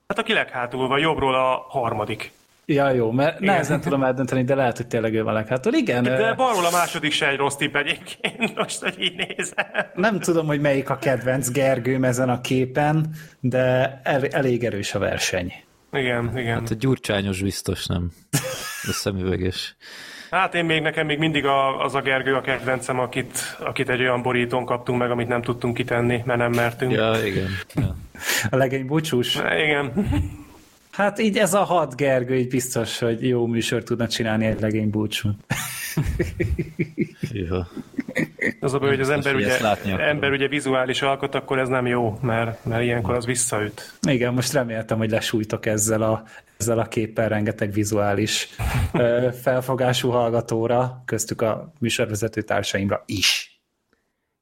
Hát 0.07 0.19
aki 0.19 0.33
leghátul 0.33 0.87
van, 0.87 0.99
jobbról 0.99 1.35
a 1.35 1.65
harmadik. 1.69 2.31
Ja, 2.65 2.89
jó, 2.91 3.11
mert 3.11 3.39
nehezen 3.39 3.81
tudom 3.81 4.03
eldönteni, 4.03 4.43
de 4.43 4.55
lehet, 4.55 4.77
hogy 4.77 4.87
tényleg 4.87 5.13
ő 5.13 5.23
van 5.23 5.33
leghátul. 5.33 5.73
Igen, 5.73 6.03
De 6.03 6.33
balról 6.33 6.65
a 6.65 6.71
második 6.71 7.11
se 7.11 7.27
egy 7.29 7.37
rossz 7.37 7.55
tipp 7.55 7.75
egyébként, 7.75 8.55
most, 8.57 8.79
hogy 8.83 8.95
így 8.99 9.15
nézem. 9.15 9.65
nem 9.95 10.19
tudom, 10.19 10.45
hogy 10.47 10.61
melyik 10.61 10.89
a 10.89 10.97
kedvenc 10.97 11.49
Gergőm 11.51 12.03
ezen 12.03 12.29
a 12.29 12.41
képen, 12.41 13.05
de 13.39 13.99
el, 14.03 14.25
elég 14.27 14.63
erős 14.63 14.93
a 14.93 14.99
verseny. 14.99 15.53
Igen, 15.91 16.37
igen. 16.37 16.59
Hát 16.59 16.69
a 16.69 16.75
gyurcsányos 16.79 17.41
biztos 17.41 17.85
nem. 17.85 18.11
A 18.87 18.91
szemüveges. 18.91 19.75
Hát 20.31 20.55
én 20.55 20.65
még 20.65 20.81
nekem 20.81 21.05
még 21.05 21.17
mindig 21.17 21.45
a, 21.45 21.83
az 21.83 21.95
a 21.95 22.01
Gergő 22.01 22.33
a 22.35 22.41
kedvencem, 22.41 22.99
akit, 22.99 23.57
akit 23.59 23.89
egy 23.89 23.99
olyan 23.99 24.21
borítón 24.21 24.65
kaptunk 24.65 24.99
meg, 24.99 25.11
amit 25.11 25.27
nem 25.27 25.41
tudtunk 25.41 25.73
kitenni, 25.75 26.21
mert 26.25 26.39
nem 26.39 26.51
mertünk. 26.51 26.91
Ja, 26.91 27.25
igen. 27.25 27.47
Ja. 27.75 27.95
A 28.49 28.55
legény 28.55 28.85
búcsús. 28.85 29.35
Igen. 29.35 29.91
Hát 30.95 31.19
így 31.19 31.37
ez 31.37 31.53
a 31.53 31.63
hat 31.63 31.95
Gergő, 31.95 32.35
így 32.35 32.47
biztos, 32.47 32.99
hogy 32.99 33.27
jó 33.27 33.45
műsor 33.45 33.83
tudna 33.83 34.07
csinálni 34.07 34.45
egy 34.45 34.59
legény 34.59 34.89
búcsún. 34.89 35.37
Ja. 37.31 37.67
Az 38.59 38.73
a 38.73 38.79
baj, 38.79 38.89
hogy 38.89 38.99
az 38.99 39.09
ember 39.09 39.33
hogy 39.33 39.43
ugye, 39.43 39.97
ember 39.97 40.31
ugye 40.31 40.47
vizuális 40.47 41.01
alkot, 41.01 41.35
akkor 41.35 41.59
ez 41.59 41.67
nem 41.67 41.85
jó, 41.85 42.17
mert, 42.21 42.65
mert 42.65 42.83
ilyenkor 42.83 43.15
az 43.15 43.25
visszaüt. 43.25 43.93
Igen, 44.07 44.33
most 44.33 44.53
reméltem, 44.53 44.97
hogy 44.97 45.09
lesújtok 45.09 45.65
ezzel 45.65 46.01
a, 46.01 46.23
ezzel 46.57 46.79
a 46.79 46.87
képpel 46.87 47.29
rengeteg 47.29 47.71
vizuális 47.71 48.49
felfogású 49.41 50.09
hallgatóra, 50.09 51.01
köztük 51.05 51.41
a 51.41 51.73
műsorvezető 51.79 52.41
társaimra 52.41 53.03
is. 53.05 53.61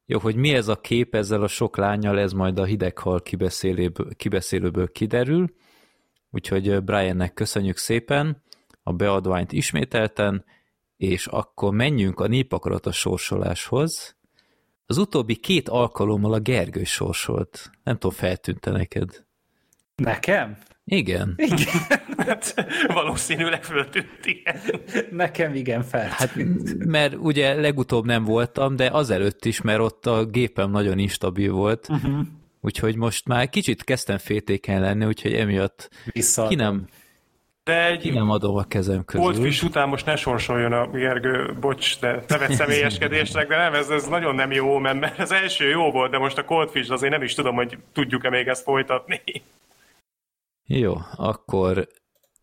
Jó, 0.06 0.20
hogy 0.20 0.36
mi 0.36 0.54
ez 0.54 0.68
a 0.68 0.76
kép 0.76 1.16
ezzel 1.16 1.44
a 1.44 1.48
sok 1.48 1.78
lányal, 1.78 2.20
ez 2.20 2.32
majd 2.32 2.60
a 2.60 2.64
hideghal 2.64 3.22
kibeszélőből, 3.22 4.16
kibeszélőből 4.16 4.92
kiderül. 4.92 5.54
Úgyhogy 6.34 6.84
Briannek 6.84 7.34
köszönjük 7.34 7.78
szépen 7.78 8.42
a 8.84 8.94
beadványt 8.94 9.52
ismételten, 9.52 10.46
és 10.98 11.28
akkor 11.28 11.74
menjünk 11.74 12.20
a 12.20 12.28
népakaratos 12.28 12.98
sorsoláshoz. 12.98 14.16
Az 14.86 14.98
utóbbi 14.98 15.36
két 15.36 15.70
alkalommal 15.70 16.34
a 16.34 16.40
Gergő 16.40 16.84
sorsolt. 16.84 17.72
Nem 17.84 17.98
tudom, 17.98 18.18
feltűnte 18.18 18.72
neked. 18.72 19.26
Nekem? 19.96 20.58
Igen. 20.86 21.34
Igen, 21.38 21.58
Hát, 22.28 22.56
valószínűleg 22.88 23.64
föltűnt, 23.64 24.26
igen. 24.26 24.60
nekem 25.12 25.56
igen 25.56 25.84
fel. 25.84 26.08
Hát, 26.10 26.36
mert 26.78 27.16
ugye 27.16 27.54
legutóbb 27.54 28.06
nem 28.06 28.24
voltam, 28.24 28.76
de 28.76 28.90
azelőtt 28.90 29.46
is, 29.46 29.62
mert 29.62 29.80
ott 29.80 30.06
a 30.06 30.26
gépem 30.26 30.72
nagyon 30.72 31.00
instabil 31.00 31.52
volt, 31.52 31.88
uh-huh. 31.90 32.20
Úgyhogy 32.64 32.96
most 32.96 33.28
már 33.28 33.50
kicsit 33.50 33.84
kezdtem 33.84 34.18
féltékeny 34.18 34.80
lenni, 34.80 35.06
úgyhogy 35.06 35.34
emiatt 35.34 35.90
Vissza. 36.06 36.48
ki 36.48 36.56
nem, 36.56 36.88
De 37.64 37.98
ki 37.98 38.08
egy 38.08 38.14
nem 38.14 38.30
adom 38.30 38.56
a 38.56 38.64
kezem 38.64 39.06
közül. 39.06 39.26
Goldfish 39.26 39.64
után 39.64 39.90
most 39.90 40.06
ne 40.06 40.16
sorsoljon 40.16 40.74
a 40.74 40.88
Gergő, 40.88 41.58
bocs, 41.60 42.00
de 42.00 42.24
nevet 42.28 42.54
személyeskedésnek, 42.62 43.48
de 43.48 43.58
nem, 43.58 43.74
ez, 43.74 43.90
ez 43.90 44.08
nagyon 44.08 44.36
nem 44.36 44.52
jó, 44.52 44.78
mert, 44.78 45.20
az 45.20 45.32
első 45.32 45.70
jó 45.70 45.92
volt, 45.92 46.12
de 46.12 46.18
most 46.18 46.38
a 46.38 46.44
Goldfish 46.44 46.92
azért 46.92 47.12
nem 47.12 47.24
is 47.24 47.34
tudom, 47.34 47.56
hogy 47.56 47.78
tudjuk-e 47.94 48.30
még 48.30 48.48
ezt 48.48 48.64
folytatni. 48.64 49.22
Jó, 50.66 50.98
akkor 51.16 51.88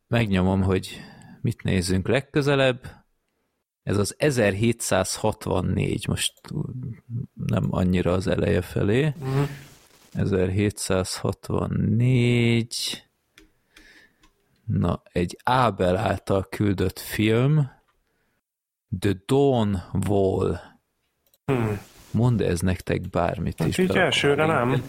megnyomom, 0.09 0.63
hogy 0.63 1.01
mit 1.41 1.63
nézzünk 1.63 2.09
legközelebb. 2.09 2.81
Ez 3.83 3.97
az 3.97 4.15
1764, 4.19 6.09
most 6.09 6.33
nem 7.47 7.67
annyira 7.71 8.13
az 8.13 8.27
eleje 8.27 8.63
felé. 8.63 9.13
Mhm. 9.19 9.43
1764. 10.13 13.09
Na, 14.65 15.03
egy 15.13 15.37
Ábel 15.45 15.97
által 15.97 16.47
küldött 16.49 16.99
film. 16.99 17.71
The 18.99 19.13
Dawn 19.27 19.83
Wall. 20.09 20.61
Hmm. 21.45 21.81
Mond 22.11 22.41
ez 22.41 22.61
nektek 22.61 23.11
bármit 23.11 23.61
is. 23.61 23.77
Hát 23.77 23.79
így 23.79 23.87
berakom 23.87 24.05
elsőre 24.05 24.47
nem. 24.47 24.83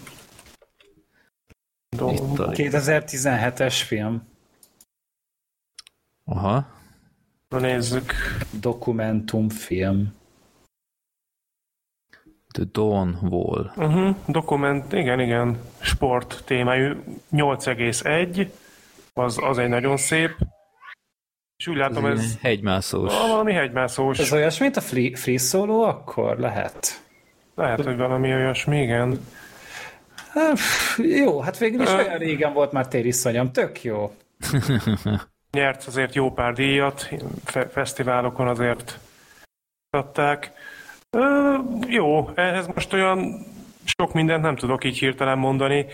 a... 1.90 1.96
2017-es 1.96 3.82
film. 3.86 4.22
Aha. 6.24 6.66
Na 7.48 7.58
nézzük. 7.58 8.12
Dokumentumfilm. 8.60 10.12
The 12.52 12.64
Dawn 12.72 13.18
Wall. 13.22 13.72
Uh-huh. 13.76 14.16
Dokument, 14.26 14.92
igen, 14.92 15.20
igen. 15.20 15.58
Sport 15.80 16.42
témájú. 16.44 16.94
8,1. 17.32 18.48
Az, 19.12 19.38
az 19.42 19.58
egy 19.58 19.68
nagyon 19.68 19.96
szép. 19.96 20.36
És 21.56 21.66
úgy 21.66 21.76
látom, 21.76 22.06
Ez 22.06 22.18
ez 22.18 22.38
hegymászós. 22.40 23.12
Valami 23.18 23.52
hegymászós. 23.52 24.18
Ez 24.18 24.32
olyas, 24.32 24.58
mint 24.58 24.76
a 24.76 24.80
Free, 24.80 25.16
free 25.16 25.38
Solo, 25.38 25.82
akkor 25.82 26.38
lehet. 26.38 27.02
Lehet, 27.54 27.84
hogy 27.84 27.96
valami 27.96 28.32
olyasmi, 28.34 28.82
igen. 28.82 29.26
Hát, 30.32 30.58
jó, 30.96 31.40
hát 31.40 31.58
végül 31.58 31.82
is 31.82 31.92
olyan 31.92 32.18
régen 32.18 32.52
volt 32.52 32.72
már 32.72 32.88
tériszonyom, 32.88 33.52
tök 33.52 33.82
jó. 33.82 34.14
Nyert 35.50 35.86
azért 35.86 36.14
jó 36.14 36.32
pár 36.32 36.52
díjat, 36.52 37.08
fe- 37.44 37.72
fesztiválokon 37.72 38.48
azért 38.48 38.98
adták. 39.90 40.52
Ö, 41.16 41.54
jó, 41.88 42.30
ehhez 42.34 42.66
most 42.74 42.92
olyan 42.92 43.46
sok 43.84 44.12
mindent 44.12 44.42
nem 44.42 44.56
tudok 44.56 44.84
így 44.84 44.98
hirtelen 44.98 45.38
mondani. 45.38 45.86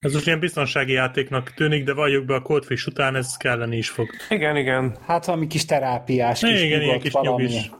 Ez 0.00 0.12
most 0.12 0.26
ilyen 0.26 0.38
biztonsági 0.38 0.92
játéknak 0.92 1.52
tűnik, 1.54 1.84
de 1.84 1.92
valljuk 1.94 2.24
be 2.24 2.34
a 2.34 2.42
Coldfish 2.42 2.88
után 2.88 3.16
ez 3.16 3.36
kelleni 3.36 3.76
is 3.76 3.88
fog. 3.90 4.08
Igen, 4.28 4.56
igen. 4.56 4.96
Hát 5.06 5.24
valami 5.24 5.46
kis 5.46 5.64
terápiás, 5.64 6.40
kis 6.40 6.62
Igen, 6.62 6.82
ilyen 6.82 7.00
kis 7.00 7.12
valami. 7.12 7.42
nyugis. 7.42 7.70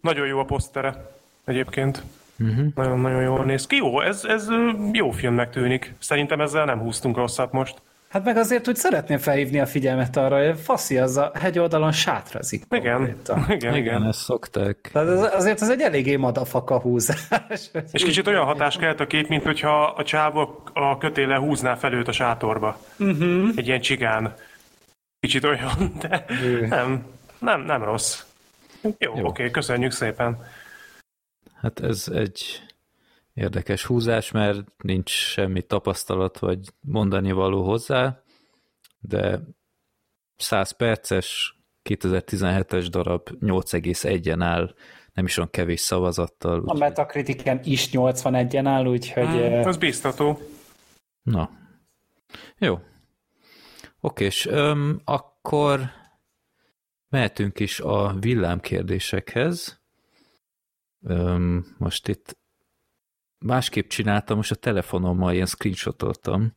Nagyon 0.00 0.26
jó 0.26 0.38
a 0.38 0.44
posztere 0.44 1.10
egyébként. 1.44 2.02
Uh-huh. 2.38 2.66
Nagyon-nagyon 2.74 3.22
jól 3.22 3.44
néz 3.44 3.66
ki. 3.66 3.76
Jó, 3.76 4.00
ez, 4.00 4.24
ez 4.24 4.48
jó 4.92 5.10
filmnek 5.10 5.50
tűnik. 5.50 5.94
Szerintem 5.98 6.40
ezzel 6.40 6.64
nem 6.64 6.78
húztunk 6.78 7.16
rosszat 7.16 7.52
most. 7.52 7.82
Hát 8.08 8.24
meg 8.24 8.36
azért, 8.36 8.66
hogy 8.66 8.76
szeretném 8.76 9.18
felhívni 9.18 9.60
a 9.60 9.66
figyelmet 9.66 10.16
arra, 10.16 10.46
hogy 10.46 10.60
Faszi 10.60 10.98
az 10.98 11.16
a 11.16 11.32
hegyoldalon 11.34 11.92
sátrazik. 11.92 12.64
Igen, 12.70 12.96
konkrétan. 12.96 13.38
igen, 13.38 13.56
Igen, 13.56 13.74
igen. 13.74 14.06
ezt 14.06 14.18
szokták. 14.18 14.90
Tehát 14.92 15.08
ez, 15.08 15.34
azért 15.34 15.60
az 15.60 15.70
egy 15.70 15.80
eléggé 15.80 16.16
madafaka 16.16 16.80
húzás. 16.80 17.70
És 17.92 18.04
kicsit 18.04 18.26
olyan 18.26 18.44
hatás 18.44 18.76
kelt 18.76 19.00
a 19.00 19.06
kép, 19.06 19.28
mint 19.28 19.42
hogyha 19.42 19.84
a 19.84 20.04
csávó 20.04 20.62
a 20.72 20.98
kötéle 20.98 21.36
húzná 21.36 21.74
fel 21.74 21.92
őt 21.92 22.08
a 22.08 22.12
sátorba. 22.12 22.78
Uh-huh. 22.98 23.48
Egy 23.56 23.66
ilyen 23.66 23.80
csigán. 23.80 24.34
Kicsit 25.20 25.44
olyan, 25.44 25.92
de 26.00 26.24
nem, 26.68 27.04
nem, 27.38 27.60
nem 27.60 27.84
rossz. 27.84 28.22
Jó, 28.82 28.90
jó. 28.98 29.10
oké, 29.12 29.20
okay, 29.20 29.50
köszönjük 29.50 29.92
szépen. 29.92 30.44
Hát 31.60 31.80
ez 31.80 32.08
egy 32.14 32.65
érdekes 33.36 33.84
húzás, 33.84 34.30
mert 34.30 34.64
nincs 34.82 35.10
semmi 35.10 35.62
tapasztalat 35.62 36.38
vagy 36.38 36.68
mondani 36.80 37.32
való 37.32 37.64
hozzá, 37.64 38.22
de 38.98 39.40
100 40.36 40.70
perces, 40.76 41.56
2017-es 41.84 42.86
darab 42.90 43.28
8,1-en 43.40 44.36
áll, 44.40 44.74
nem 45.12 45.24
is 45.24 45.36
olyan 45.36 45.50
kevés 45.50 45.80
szavazattal. 45.80 46.62
A 46.66 46.72
Úgy, 46.72 46.78
Metacritiken 46.78 47.60
is 47.64 47.88
81-en 47.92 48.62
áll, 48.66 48.86
úgyhogy... 48.86 49.24
eh, 49.24 49.66
Ez 49.66 49.76
biztató. 49.76 50.38
na, 51.22 51.50
jó. 52.58 52.78
Oké, 54.00 54.24
és 54.24 54.46
öm, 54.46 55.00
akkor 55.04 55.90
mehetünk 57.08 57.60
is 57.60 57.80
a 57.80 58.14
villámkérdésekhez. 58.20 59.80
Öm, 61.02 61.74
most 61.78 62.08
itt 62.08 62.38
másképp 63.38 63.88
csináltam, 63.88 64.36
most 64.36 64.50
a 64.50 64.54
telefonommal 64.54 65.32
ilyen 65.32 65.46
screenshotoltam, 65.46 66.52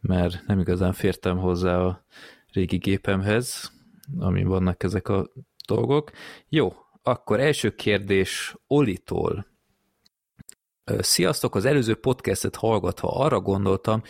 mert 0.00 0.46
nem 0.46 0.58
igazán 0.58 0.92
fértem 0.92 1.38
hozzá 1.38 1.78
a 1.78 2.04
régi 2.52 2.76
gépemhez, 2.76 3.72
amin 4.18 4.46
vannak 4.46 4.82
ezek 4.82 5.08
a 5.08 5.32
dolgok. 5.66 6.10
Jó, 6.48 6.72
akkor 7.02 7.40
első 7.40 7.74
kérdés 7.74 8.54
Olitól. 8.66 9.46
Sziasztok, 10.98 11.54
az 11.54 11.64
előző 11.64 11.94
podcastet 11.94 12.56
hallgatva 12.56 13.08
arra 13.08 13.40
gondoltam, 13.40 14.02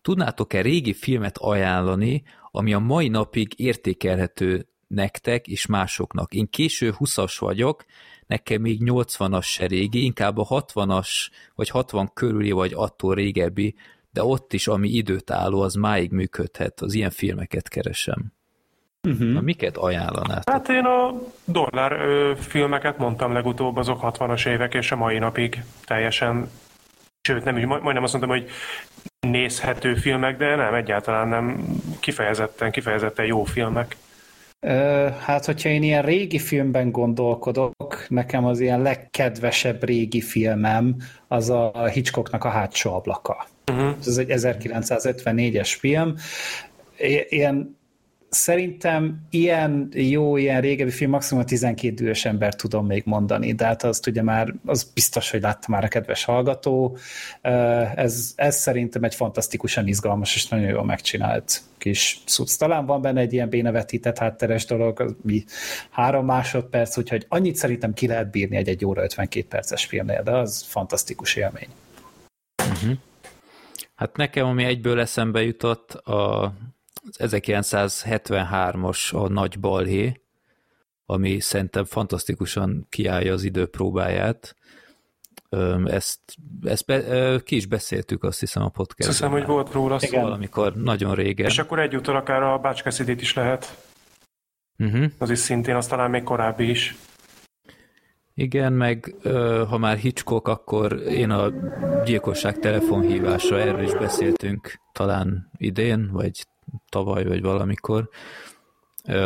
tudnátok-e 0.00 0.60
régi 0.60 0.92
filmet 0.92 1.38
ajánlani, 1.38 2.22
ami 2.50 2.74
a 2.74 2.78
mai 2.78 3.08
napig 3.08 3.52
értékelhető 3.56 4.68
nektek 4.86 5.48
és 5.48 5.66
másoknak? 5.66 6.34
Én 6.34 6.48
késő 6.48 6.94
20-as 6.98 7.36
vagyok, 7.38 7.84
nekem 8.30 8.60
még 8.60 8.80
80-as 8.84 9.44
se 9.44 9.66
régi, 9.66 10.04
inkább 10.04 10.38
a 10.38 10.44
60-as 10.44 11.08
vagy 11.54 11.68
60 11.68 12.10
körüli 12.14 12.50
vagy 12.50 12.72
attól 12.74 13.14
régebbi, 13.14 13.74
de 14.12 14.24
ott 14.24 14.52
is, 14.52 14.66
ami 14.66 14.88
időtálló, 14.88 15.60
az 15.60 15.74
máig 15.74 16.10
működhet. 16.10 16.80
Az 16.80 16.94
ilyen 16.94 17.10
filmeket 17.10 17.68
keresem. 17.68 18.32
Uh-huh. 19.02 19.32
Na, 19.32 19.40
miket 19.40 19.76
ajánlanátok? 19.76 20.50
Hát 20.50 20.68
én 20.68 20.84
a 20.84 21.12
dollár 21.44 21.92
ö, 21.92 22.32
filmeket 22.38 22.98
mondtam 22.98 23.32
legutóbb, 23.32 23.76
azok 23.76 24.00
60-as 24.02 24.46
évek 24.48 24.74
és 24.74 24.92
a 24.92 24.96
mai 24.96 25.18
napig 25.18 25.62
teljesen, 25.84 26.50
sőt 27.22 27.44
nem, 27.44 27.54
majdnem 27.54 28.02
azt 28.02 28.12
mondtam, 28.12 28.36
hogy 28.36 28.50
nézhető 29.20 29.94
filmek, 29.94 30.36
de 30.36 30.56
nem, 30.56 30.74
egyáltalán 30.74 31.28
nem 31.28 31.64
kifejezetten, 32.00 32.70
kifejezetten 32.70 33.26
jó 33.26 33.44
filmek. 33.44 33.96
Hát, 35.20 35.44
hogyha 35.44 35.68
én 35.68 35.82
ilyen 35.82 36.02
régi 36.02 36.38
filmben 36.38 36.90
gondolkodok, 36.90 38.06
nekem 38.08 38.44
az 38.44 38.60
ilyen 38.60 38.82
legkedvesebb 38.82 39.84
régi 39.84 40.20
filmem 40.20 40.96
az 41.28 41.50
a 41.50 41.86
Hitchcocknak 41.92 42.44
a 42.44 42.48
hátsó 42.48 42.94
ablaka. 42.94 43.46
Uh-huh. 43.72 43.94
Ez 44.06 44.16
egy 44.16 44.28
1954-es 44.30 45.76
film. 45.78 46.14
Ilyen 47.28 47.78
szerintem 48.30 49.26
ilyen 49.30 49.88
jó, 49.92 50.36
ilyen 50.36 50.60
régebbi 50.60 50.90
film 50.90 51.10
maximum 51.10 51.44
12 51.44 51.94
dühös 51.94 52.24
ember 52.24 52.54
tudom 52.54 52.86
még 52.86 53.02
mondani, 53.06 53.52
de 53.52 53.64
hát 53.64 53.82
azt 53.82 54.06
ugye 54.06 54.22
már, 54.22 54.54
az 54.64 54.90
biztos, 54.94 55.30
hogy 55.30 55.40
látta 55.40 55.66
már 55.68 55.84
a 55.84 55.88
kedves 55.88 56.24
hallgató. 56.24 56.96
Ez, 57.94 58.32
ez 58.36 58.56
szerintem 58.56 59.02
egy 59.02 59.14
fantasztikusan 59.14 59.86
izgalmas 59.86 60.34
és 60.34 60.48
nagyon 60.48 60.68
jól 60.68 60.84
megcsinált 60.84 61.62
kis 61.78 62.20
cucc. 62.26 62.58
Talán 62.58 62.86
van 62.86 63.02
benne 63.02 63.20
egy 63.20 63.32
ilyen 63.32 63.48
bénevetített 63.48 64.18
hátteres 64.18 64.64
dolog, 64.64 65.16
mi 65.22 65.44
három 65.90 66.24
másodperc, 66.24 66.96
úgyhogy 66.96 67.26
annyit 67.28 67.56
szerintem 67.56 67.92
ki 67.92 68.06
lehet 68.06 68.30
bírni 68.30 68.56
egy 68.56 68.68
egy 68.68 68.84
óra 68.84 69.02
52 69.02 69.46
perces 69.48 69.84
filmnél, 69.84 70.22
de 70.22 70.36
az 70.36 70.62
fantasztikus 70.62 71.34
élmény. 71.34 71.68
Uh-huh. 72.58 72.96
Hát 73.94 74.16
nekem, 74.16 74.46
ami 74.46 74.64
egyből 74.64 75.00
eszembe 75.00 75.42
jutott, 75.42 75.92
a 75.92 76.52
1973-as 77.18 79.14
a 79.14 79.28
Nagy 79.28 79.60
Balhé, 79.60 80.20
ami 81.06 81.40
szerintem 81.40 81.84
fantasztikusan 81.84 82.86
kiállja 82.88 83.32
az 83.32 83.42
idő 83.42 83.66
próbáját. 83.66 84.54
Ezt, 85.84 86.20
ezt 86.62 86.86
be, 86.86 87.40
ki 87.44 87.56
is 87.56 87.66
beszéltük, 87.66 88.24
azt 88.24 88.40
hiszem 88.40 88.62
a 88.62 88.68
podcastban. 88.68 89.08
Azt 89.08 89.18
hiszem, 89.18 89.32
hogy 89.32 89.46
volt 89.46 89.72
róla 89.72 89.98
szó. 89.98 90.20
Valamikor 90.20 90.74
nagyon 90.74 91.14
régen. 91.14 91.46
És 91.46 91.58
akkor 91.58 91.78
egyúttal 91.78 92.16
akár 92.16 92.42
a 92.42 92.58
Bácskeszidét 92.58 93.20
is 93.20 93.34
lehet. 93.34 93.76
Uh-huh. 94.78 95.04
Az 95.18 95.30
is 95.30 95.38
szintén, 95.38 95.74
az 95.74 95.86
talán 95.86 96.10
még 96.10 96.22
korábbi 96.22 96.70
is. 96.70 96.96
Igen, 98.34 98.72
meg 98.72 99.14
ha 99.68 99.78
már 99.78 99.96
Hitchcock, 99.96 100.48
akkor 100.48 100.92
én 100.92 101.30
a 101.30 101.50
gyilkosság 102.04 102.58
telefonhívásra 102.58 103.60
erről 103.60 103.82
is 103.82 103.92
beszéltünk 103.92 104.80
talán 104.92 105.50
idén, 105.56 106.10
vagy 106.12 106.46
tavaly, 106.88 107.24
vagy 107.24 107.42
valamikor. 107.42 108.08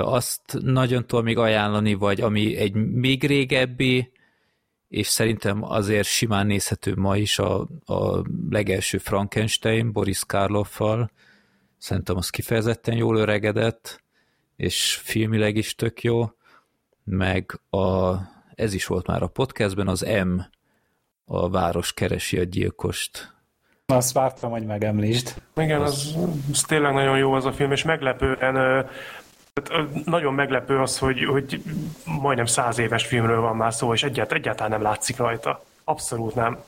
Azt 0.00 0.58
nagyon 0.60 1.06
tudom 1.06 1.24
még 1.24 1.38
ajánlani, 1.38 1.94
vagy 1.94 2.20
ami 2.20 2.56
egy 2.56 2.74
még 2.74 3.24
régebbi, 3.24 4.12
és 4.88 5.06
szerintem 5.06 5.62
azért 5.62 6.06
simán 6.06 6.46
nézhető 6.46 6.94
ma 6.96 7.16
is 7.16 7.38
a, 7.38 7.68
a 7.84 8.22
legelső 8.50 8.98
Frankenstein, 8.98 9.92
Boris 9.92 10.24
Karloffal. 10.24 11.10
Szerintem 11.78 12.16
az 12.16 12.30
kifejezetten 12.30 12.96
jól 12.96 13.16
öregedett, 13.16 14.02
és 14.56 15.00
filmileg 15.02 15.56
is 15.56 15.74
tök 15.74 16.02
jó. 16.02 16.30
Meg 17.04 17.60
a, 17.70 18.14
ez 18.54 18.74
is 18.74 18.86
volt 18.86 19.06
már 19.06 19.22
a 19.22 19.26
podcastben, 19.26 19.88
az 19.88 20.00
M, 20.24 20.40
a 21.24 21.50
város 21.50 21.92
keresi 21.92 22.38
a 22.38 22.42
gyilkost 22.42 23.33
azt 23.86 24.12
vártam, 24.12 24.50
hogy 24.50 24.64
megemlítsd. 24.66 25.34
Igen, 25.56 25.80
az, 25.80 26.14
az 26.52 26.60
tényleg 26.60 26.92
nagyon 26.92 27.18
jó 27.18 27.32
az 27.32 27.44
a 27.44 27.52
film, 27.52 27.72
és 27.72 27.82
meglepően 27.82 28.86
nagyon 30.04 30.34
meglepő 30.34 30.78
az, 30.78 30.98
hogy, 30.98 31.24
hogy 31.24 31.62
majdnem 32.20 32.46
száz 32.46 32.78
éves 32.78 33.06
filmről 33.06 33.40
van 33.40 33.56
már 33.56 33.74
szó, 33.74 33.92
és 33.92 34.02
egyáltalán, 34.02 34.42
egyáltalán 34.42 34.70
nem 34.70 34.82
látszik 34.82 35.16
rajta. 35.16 35.64
Abszolút 35.84 36.34
nem. 36.34 36.58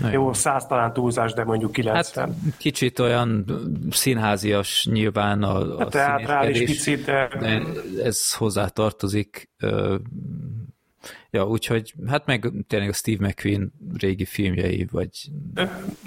Na 0.00 0.10
jó, 0.10 0.32
száz 0.32 0.66
talán 0.66 0.92
túlzás, 0.92 1.32
de 1.32 1.44
mondjuk 1.44 1.72
90. 1.72 2.28
Hát 2.28 2.56
kicsit 2.56 2.98
olyan 2.98 3.44
színházias 3.90 4.88
nyilván 4.90 5.42
a, 5.42 5.78
a 5.78 5.88
teátrális 5.88 6.58
picit, 6.64 7.04
de... 7.04 7.28
de... 7.40 7.62
Ez 8.02 8.34
hozzá 8.34 8.66
tartozik 8.66 9.50
Ja, 11.34 11.46
úgyhogy 11.46 11.94
hát 12.08 12.26
meg 12.26 12.50
tényleg 12.66 12.88
a 12.88 12.92
Steve 12.92 13.26
McQueen 13.26 13.72
régi 13.96 14.24
filmjei, 14.24 14.88
vagy... 14.90 15.10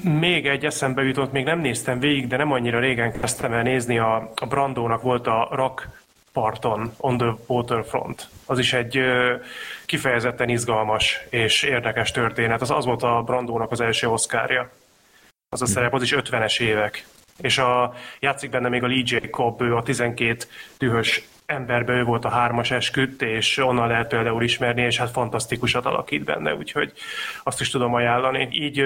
Még 0.04 0.48
egy 0.48 0.66
eszembe 0.66 1.04
jutott, 1.04 1.32
még 1.32 1.44
nem 1.44 1.60
néztem 1.60 2.00
végig, 2.00 2.28
de 2.28 2.38
nem 2.38 2.52
annyira 2.52 2.80
régen 2.80 3.20
kezdtem 3.20 3.54
el 3.54 3.62
nézni, 3.62 3.98
a, 3.98 4.32
a 4.36 4.46
Brandónak 4.46 5.02
volt 5.02 5.28
a 5.28 5.48
Rock 5.52 5.88
parton, 6.34 6.94
On 6.98 7.18
the 7.18 7.36
Waterfront. 7.48 8.30
Az 8.46 8.60
is 8.60 8.74
egy 8.74 9.00
kifejezetten 9.86 10.50
izgalmas 10.50 11.26
és 11.30 11.64
érdekes 11.64 12.12
történet. 12.12 12.62
Az, 12.62 12.72
az 12.72 12.86
volt 12.86 13.04
a 13.04 13.22
Brandónak 13.26 13.72
az 13.72 13.82
első 13.82 14.08
oszkárja. 14.08 14.72
Az 15.50 15.62
a 15.62 15.66
szerep, 15.66 15.94
az 15.94 16.02
is 16.02 16.16
50-es 16.18 16.62
évek. 16.62 17.06
És 17.38 17.58
a, 17.58 17.94
játszik 18.20 18.50
benne 18.50 18.70
még 18.70 18.84
a 18.84 18.88
Lee 18.88 19.04
J. 19.06 19.16
Cobb, 19.30 19.62
ő 19.62 19.76
a 19.76 19.84
12 19.84 20.46
dühös 20.78 21.28
emberbe 21.46 21.94
ő 21.94 22.04
volt 22.04 22.26
a 22.26 22.30
hármas 22.30 22.72
esküdt, 22.72 23.22
és 23.22 23.58
onnan 23.58 23.88
lehet 23.88 24.08
például 24.08 24.44
ismerni, 24.44 24.82
és 24.82 24.98
hát 24.98 25.12
fantasztikusat 25.12 25.86
alakít 25.86 26.24
benne, 26.24 26.56
úgyhogy 26.56 26.94
azt 27.44 27.62
is 27.62 27.70
tudom 27.70 27.94
ajánlani. 27.94 28.48
Így 28.52 28.82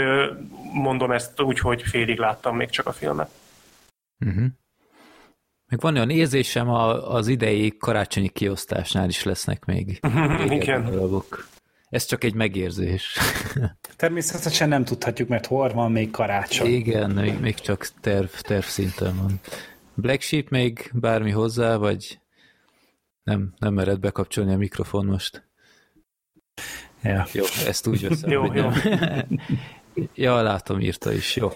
mondom 0.74 1.12
ezt 1.12 1.42
úgy, 1.42 1.60
hogy 1.60 1.82
félig 1.82 2.18
láttam 2.18 2.56
még 2.56 2.70
csak 2.70 2.88
a 2.88 2.92
filmet. 2.92 3.30
Uh-huh. 4.26 4.46
Meg 5.70 5.80
van 5.80 5.96
olyan 5.96 6.10
érzésem, 6.10 6.70
az 6.70 7.28
idei 7.28 7.78
karácsonyi 7.78 8.30
kiosztásnál 8.30 9.10
is 9.10 9.24
lesznek 9.24 9.66
még 9.66 10.00
Igen. 10.50 10.86
darabok. 10.86 11.48
Ez 11.90 12.06
csak 12.06 12.24
egy 12.24 12.34
megérzés. 12.34 13.18
Természetesen 13.96 14.70
nem 14.70 14.84
tudhatjuk, 14.84 15.28
mert 15.28 15.46
hol 15.46 15.70
van 15.70 15.92
még 15.92 16.12
karácsony. 16.12 16.68
Igen, 16.68 17.12
még, 17.12 17.40
még 17.40 17.56
csak 17.56 17.88
terv, 18.02 18.28
terv 18.28 18.64
szinten 18.64 19.16
van. 19.16 19.40
Black 19.94 20.22
Sheep 20.22 20.50
még 20.50 20.92
bármi 20.94 21.32
hozzá, 21.32 21.76
vagy 21.76 22.20
nem, 23.30 23.54
nem 23.58 23.74
mered 23.74 24.00
bekapcsolni 24.00 24.54
a 24.54 24.58
mikrofon 24.58 25.06
most. 25.06 25.48
Ja. 27.04 27.26
Jó, 27.34 27.44
ezt 27.66 27.88
úgy 27.88 28.08
veszem. 28.08 28.30
jó, 28.30 28.54
jó. 28.54 28.70
ja, 30.26 30.42
látom, 30.42 30.80
írta 30.80 31.12
is, 31.12 31.36
jó. 31.36 31.50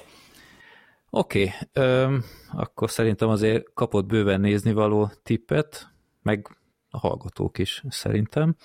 Oké, 1.09 1.51
okay, 1.73 2.19
akkor 2.51 2.91
szerintem 2.91 3.29
azért 3.29 3.73
kapott 3.73 4.05
bőven 4.05 4.39
nézni 4.39 4.73
való 4.73 5.12
tippet, 5.23 5.91
meg 6.21 6.57
a 6.89 6.97
hallgatók 6.97 7.57
is 7.57 7.83
szerintem. 7.89 8.55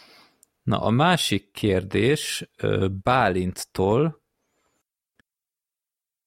Na, 0.62 0.80
a 0.80 0.90
másik 0.90 1.50
kérdés 1.50 2.50
Bálinttól, 3.02 4.22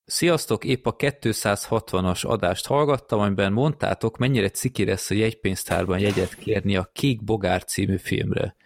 Sziasztok, 0.04 0.64
épp 0.64 0.86
a 0.86 0.96
260-as 0.96 2.26
adást 2.26 2.66
hallgattam, 2.66 3.20
amiben 3.20 3.52
mondtátok, 3.52 4.18
mennyire 4.18 4.50
ciki 4.50 4.84
lesz 4.84 5.10
a 5.10 5.14
jegypénztárban 5.14 5.98
jegyet 5.98 6.34
kérni 6.34 6.76
a 6.76 6.90
Kék 6.92 7.24
Bogár 7.24 7.64
című 7.64 7.96
filmre. 7.96 8.56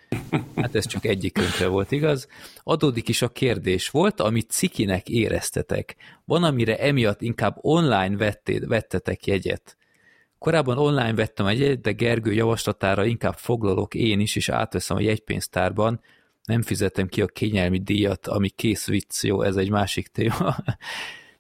Hát 0.57 0.75
ez 0.75 0.87
csak 0.87 1.05
egyikünkre 1.05 1.67
volt, 1.67 1.91
igaz? 1.91 2.29
Adódik 2.63 3.09
is 3.09 3.23
a 3.23 3.29
kérdés, 3.29 3.89
volt, 3.91 4.21
amit 4.21 4.51
cikinek 4.51 5.09
éreztetek? 5.09 5.97
Van, 6.25 6.45
amire 6.45 6.79
emiatt 6.79 7.23
inkább 7.23 7.57
online 7.61 8.17
vettéd, 8.17 8.67
vettetek 8.67 9.27
jegyet? 9.27 9.77
Korábban 10.39 10.79
online 10.79 11.15
vettem 11.15 11.47
egy 11.47 11.61
jegyet, 11.61 11.81
de 11.81 11.93
Gergő 11.93 12.33
javaslatára 12.33 13.05
inkább 13.05 13.37
foglalok 13.37 13.95
én 13.95 14.21
is, 14.21 14.37
és 14.37 14.49
átveszem 14.49 14.97
a 14.97 15.01
jegypénztárban, 15.01 16.01
nem 16.45 16.63
fizetem 16.63 17.07
ki 17.07 17.23
a 17.23 17.27
kényelmi 17.27 17.79
díjat, 17.79 18.27
ami 18.27 18.49
kész 18.49 18.87
vicc, 18.87 19.23
jó, 19.23 19.43
ez 19.43 19.57
egy 19.57 19.71
másik 19.71 20.09
téma 20.09 20.57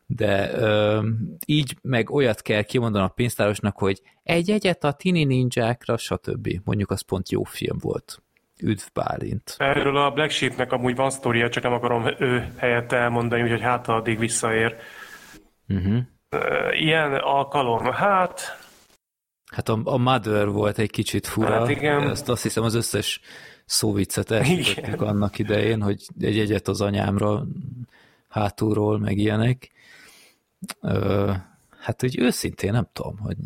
de 0.06 0.50
ö, 0.52 1.06
így 1.46 1.76
meg 1.82 2.10
olyat 2.10 2.42
kell 2.42 2.62
kimondani 2.62 3.04
a 3.04 3.08
pénztárosnak, 3.08 3.78
hogy 3.78 4.02
egy 4.22 4.50
egyet 4.50 4.84
a 4.84 4.92
tini 4.92 5.24
ninjákra, 5.24 5.96
stb. 5.96 6.48
Mondjuk 6.64 6.90
az 6.90 7.00
pont 7.00 7.30
jó 7.30 7.42
film 7.42 7.78
volt. 7.80 8.22
Üdv 8.62 8.82
Bálint. 8.92 9.54
Erről 9.58 9.96
a 9.96 10.10
Black 10.10 10.30
Sheepnek 10.30 10.72
amúgy 10.72 10.96
van 10.96 11.10
sztoria, 11.10 11.48
csak 11.48 11.62
nem 11.62 11.72
akarom 11.72 12.06
ő 12.18 12.52
helyett 12.56 12.92
elmondani, 12.92 13.42
úgyhogy 13.42 13.60
hát 13.60 13.88
addig 13.88 14.18
visszaér. 14.18 14.76
Uh-huh. 15.68 15.98
Ilyen 16.70 17.14
alkalom, 17.14 17.84
hát... 17.84 18.64
Hát 19.52 19.68
a, 19.68 19.80
a 19.84 19.96
Mother 19.96 20.48
volt 20.48 20.78
egy 20.78 20.90
kicsit 20.90 21.26
fura. 21.26 21.58
Hát 21.58 21.68
igen. 21.68 22.10
Ezt 22.10 22.28
azt 22.28 22.42
hiszem 22.42 22.62
az 22.62 22.74
összes 22.74 23.20
szóviccet 23.64 24.30
elsütöttük 24.30 25.00
annak 25.00 25.38
idején, 25.38 25.82
hogy 25.82 26.06
egy 26.20 26.38
egyet 26.38 26.68
az 26.68 26.80
anyámra 26.80 27.46
hátulról, 28.28 28.98
meg 28.98 29.16
ilyenek. 29.16 29.70
Ö, 30.80 31.32
hát 31.80 32.02
úgy 32.02 32.18
őszintén 32.18 32.72
nem 32.72 32.88
tudom, 32.92 33.18
hogy 33.18 33.36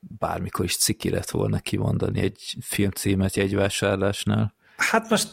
bármikor 0.00 0.64
is 0.64 0.76
ciki 0.76 1.10
lett 1.10 1.30
volna 1.30 1.58
kimondani 1.58 2.20
egy 2.20 2.56
filmcímet 2.60 3.36
jegyvásárlásnál. 3.36 4.54
Hát 4.76 5.10
most 5.10 5.28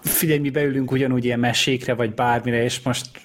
figyelj, 0.00 0.38
mi 0.38 0.50
beülünk 0.50 0.90
ugyanúgy 0.90 1.24
ilyen 1.24 1.40
mesékre, 1.40 1.94
vagy 1.94 2.14
bármire, 2.14 2.62
és 2.62 2.82
most 2.82 3.22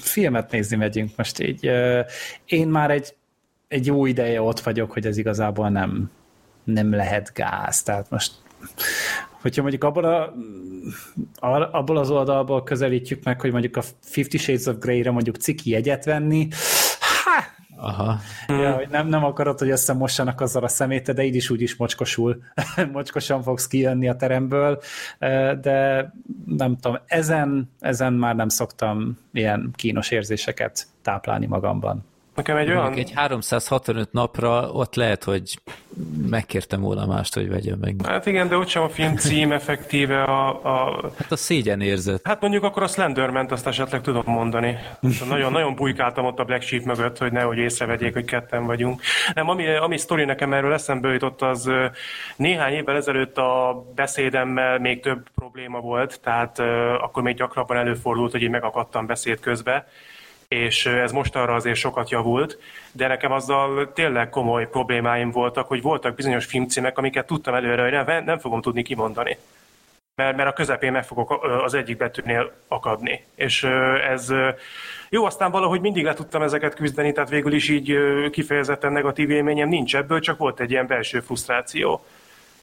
filmet 0.00 0.50
nézni 0.50 0.76
megyünk 0.76 1.16
most 1.16 1.40
így. 1.40 1.70
Én 2.44 2.68
már 2.68 2.90
egy, 2.90 3.16
egy 3.68 3.86
jó 3.86 4.06
ideje 4.06 4.42
ott 4.42 4.60
vagyok, 4.60 4.92
hogy 4.92 5.06
ez 5.06 5.16
igazából 5.16 5.68
nem, 5.68 6.10
nem 6.64 6.90
lehet 6.90 7.32
gáz. 7.34 7.82
Tehát 7.82 8.10
most 8.10 8.32
hogyha 9.40 9.62
mondjuk 9.62 9.84
abból, 9.84 10.04
a, 11.34 11.76
abból 11.76 11.96
az 11.96 12.10
oldalból 12.10 12.62
közelítjük 12.62 13.24
meg, 13.24 13.40
hogy 13.40 13.52
mondjuk 13.52 13.76
a 13.76 13.82
Fifty 14.00 14.36
Shades 14.36 14.66
of 14.66 14.78
Grey-re 14.78 15.10
mondjuk 15.10 15.36
ciki 15.36 15.70
jegyet 15.70 16.04
venni, 16.04 16.48
ha, 17.24 17.44
Aha. 17.80 18.18
Ja, 18.48 18.74
hogy 18.74 18.88
nem, 18.88 19.08
nem 19.08 19.24
akarod, 19.24 19.58
hogy 19.58 19.70
összemossanak 19.70 20.40
azzal 20.40 20.64
a 20.64 20.68
szemét, 20.68 21.12
de 21.12 21.24
így 21.24 21.34
is 21.34 21.50
úgy 21.50 21.62
is 21.62 21.76
mocskosul, 21.76 22.42
mocskosan 22.92 23.42
fogsz 23.42 23.66
kijönni 23.66 24.08
a 24.08 24.16
teremből, 24.16 24.80
de 25.60 26.12
nem 26.46 26.76
tudom, 26.76 26.98
ezen, 27.06 27.70
ezen 27.80 28.12
már 28.12 28.36
nem 28.36 28.48
szoktam 28.48 29.18
ilyen 29.32 29.70
kínos 29.74 30.10
érzéseket 30.10 30.86
táplálni 31.02 31.46
magamban. 31.46 32.04
Nekem 32.38 32.56
egy 32.56 32.68
olyan... 32.68 32.92
Egy 32.92 33.12
365 33.14 34.12
napra 34.12 34.70
ott 34.72 34.94
lehet, 34.94 35.24
hogy 35.24 35.58
megkértem 36.30 36.80
volna 36.80 37.06
mást, 37.06 37.34
hogy 37.34 37.48
vegyem 37.48 37.78
meg. 37.80 37.94
Hát 38.04 38.26
igen, 38.26 38.48
de 38.48 38.56
ott 38.56 38.68
sem 38.68 38.82
a 38.82 38.88
film 38.88 39.16
cím 39.16 39.52
effektíve 39.52 40.22
a... 40.22 40.48
a... 40.48 41.00
Hát 41.18 41.32
a 41.32 41.36
szégyen 41.36 41.80
érzet. 41.80 42.20
Hát 42.24 42.40
mondjuk 42.40 42.62
akkor 42.62 42.82
a 42.82 42.86
slenderman 42.86 43.46
azt 43.50 43.66
esetleg 43.66 44.00
tudom 44.00 44.22
mondani. 44.26 44.78
nagyon, 45.28 45.52
nagyon 45.52 45.74
bujkáltam 45.74 46.24
ott 46.24 46.38
a 46.38 46.44
Black 46.44 46.62
Sheep 46.62 46.84
mögött, 46.84 47.18
hogy 47.18 47.32
nehogy 47.32 47.58
észrevegyék, 47.58 48.12
hogy 48.12 48.24
ketten 48.24 48.66
vagyunk. 48.66 49.02
Nem, 49.34 49.48
ami, 49.48 49.76
ami 49.76 49.98
sztori 49.98 50.24
nekem 50.24 50.52
erről 50.52 50.72
eszembe 50.72 51.08
jutott, 51.08 51.42
az 51.42 51.70
néhány 52.36 52.72
évvel 52.72 52.96
ezelőtt 52.96 53.38
a 53.38 53.84
beszédemmel 53.94 54.78
még 54.78 55.00
több 55.02 55.28
probléma 55.34 55.80
volt, 55.80 56.20
tehát 56.20 56.58
akkor 57.00 57.22
még 57.22 57.36
gyakrabban 57.36 57.76
előfordult, 57.76 58.32
hogy 58.32 58.42
én 58.42 58.50
megakadtam 58.50 59.06
beszéd 59.06 59.40
közben 59.40 59.84
és 60.48 60.86
ez 60.86 61.12
most 61.12 61.36
arra 61.36 61.54
azért 61.54 61.76
sokat 61.76 62.10
javult, 62.10 62.58
de 62.92 63.06
nekem 63.06 63.32
azzal 63.32 63.92
tényleg 63.92 64.30
komoly 64.30 64.68
problémáim 64.68 65.30
voltak, 65.30 65.68
hogy 65.68 65.82
voltak 65.82 66.14
bizonyos 66.14 66.44
filmcímek, 66.44 66.98
amiket 66.98 67.26
tudtam 67.26 67.54
előre, 67.54 67.82
hogy 67.82 68.06
nem, 68.06 68.24
nem 68.24 68.38
fogom 68.38 68.60
tudni 68.60 68.82
kimondani. 68.82 69.36
Mert, 70.14 70.36
mert 70.36 70.48
a 70.48 70.52
közepén 70.52 70.92
meg 70.92 71.04
fogok 71.04 71.44
az 71.64 71.74
egyik 71.74 71.96
betűnél 71.96 72.52
akadni. 72.68 73.24
És 73.34 73.62
ez 74.08 74.32
jó, 75.08 75.24
aztán 75.24 75.50
valahogy 75.50 75.80
mindig 75.80 76.04
le 76.04 76.14
tudtam 76.14 76.42
ezeket 76.42 76.74
küzdeni, 76.74 77.12
tehát 77.12 77.30
végül 77.30 77.52
is 77.52 77.68
így 77.68 77.98
kifejezetten 78.30 78.92
negatív 78.92 79.30
élményem 79.30 79.68
nincs 79.68 79.96
ebből, 79.96 80.20
csak 80.20 80.38
volt 80.38 80.60
egy 80.60 80.70
ilyen 80.70 80.86
belső 80.86 81.20
frusztráció 81.20 82.04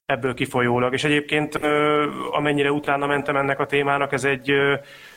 ebből 0.06 0.34
kifolyólag. 0.34 0.94
És 0.94 1.04
egyébként 1.04 1.60
amennyire 2.32 2.72
utána 2.72 3.06
mentem 3.06 3.36
ennek 3.36 3.60
a 3.60 3.66
témának, 3.66 4.14
ez 4.14 4.24
egy 4.24 4.52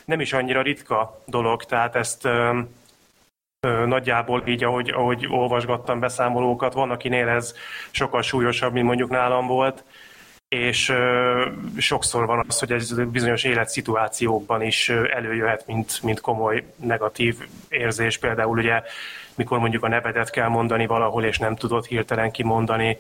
nem 0.05 0.21
is 0.21 0.33
annyira 0.33 0.63
ritka 0.63 1.23
dolog, 1.27 1.65
tehát 1.65 1.97
ezt 1.97 2.29
nagyjából 3.87 4.43
így, 4.47 4.65
ahogy, 4.65 4.91
ahogy 4.91 5.27
olvasgattam 5.31 6.01
beszámolókat, 6.01 6.73
van, 6.73 6.91
akinél 6.91 7.29
ez 7.29 7.55
sokkal 7.91 8.23
súlyosabb, 8.23 8.73
mint 8.73 8.87
mondjuk 8.87 9.11
nálam 9.11 9.47
volt, 9.47 9.85
és 10.49 10.93
sokszor 11.77 12.27
van 12.27 12.45
az, 12.49 12.59
hogy 12.59 12.73
ez 12.73 13.05
bizonyos 13.11 13.45
életszituációkban 13.45 14.63
is 14.63 14.89
előjöhet, 14.89 15.67
mint, 15.67 16.03
mint 16.03 16.21
komoly 16.21 16.65
negatív 16.77 17.37
érzés. 17.69 18.19
Például 18.19 18.59
ugye, 18.59 18.83
mikor 19.35 19.59
mondjuk 19.59 19.85
a 19.85 19.89
nevedet 19.89 20.31
kell 20.31 20.49
mondani 20.49 20.87
valahol, 20.87 21.25
és 21.25 21.39
nem 21.39 21.57
tudod 21.57 21.85
hirtelen 21.87 22.31
kimondani, 22.31 22.97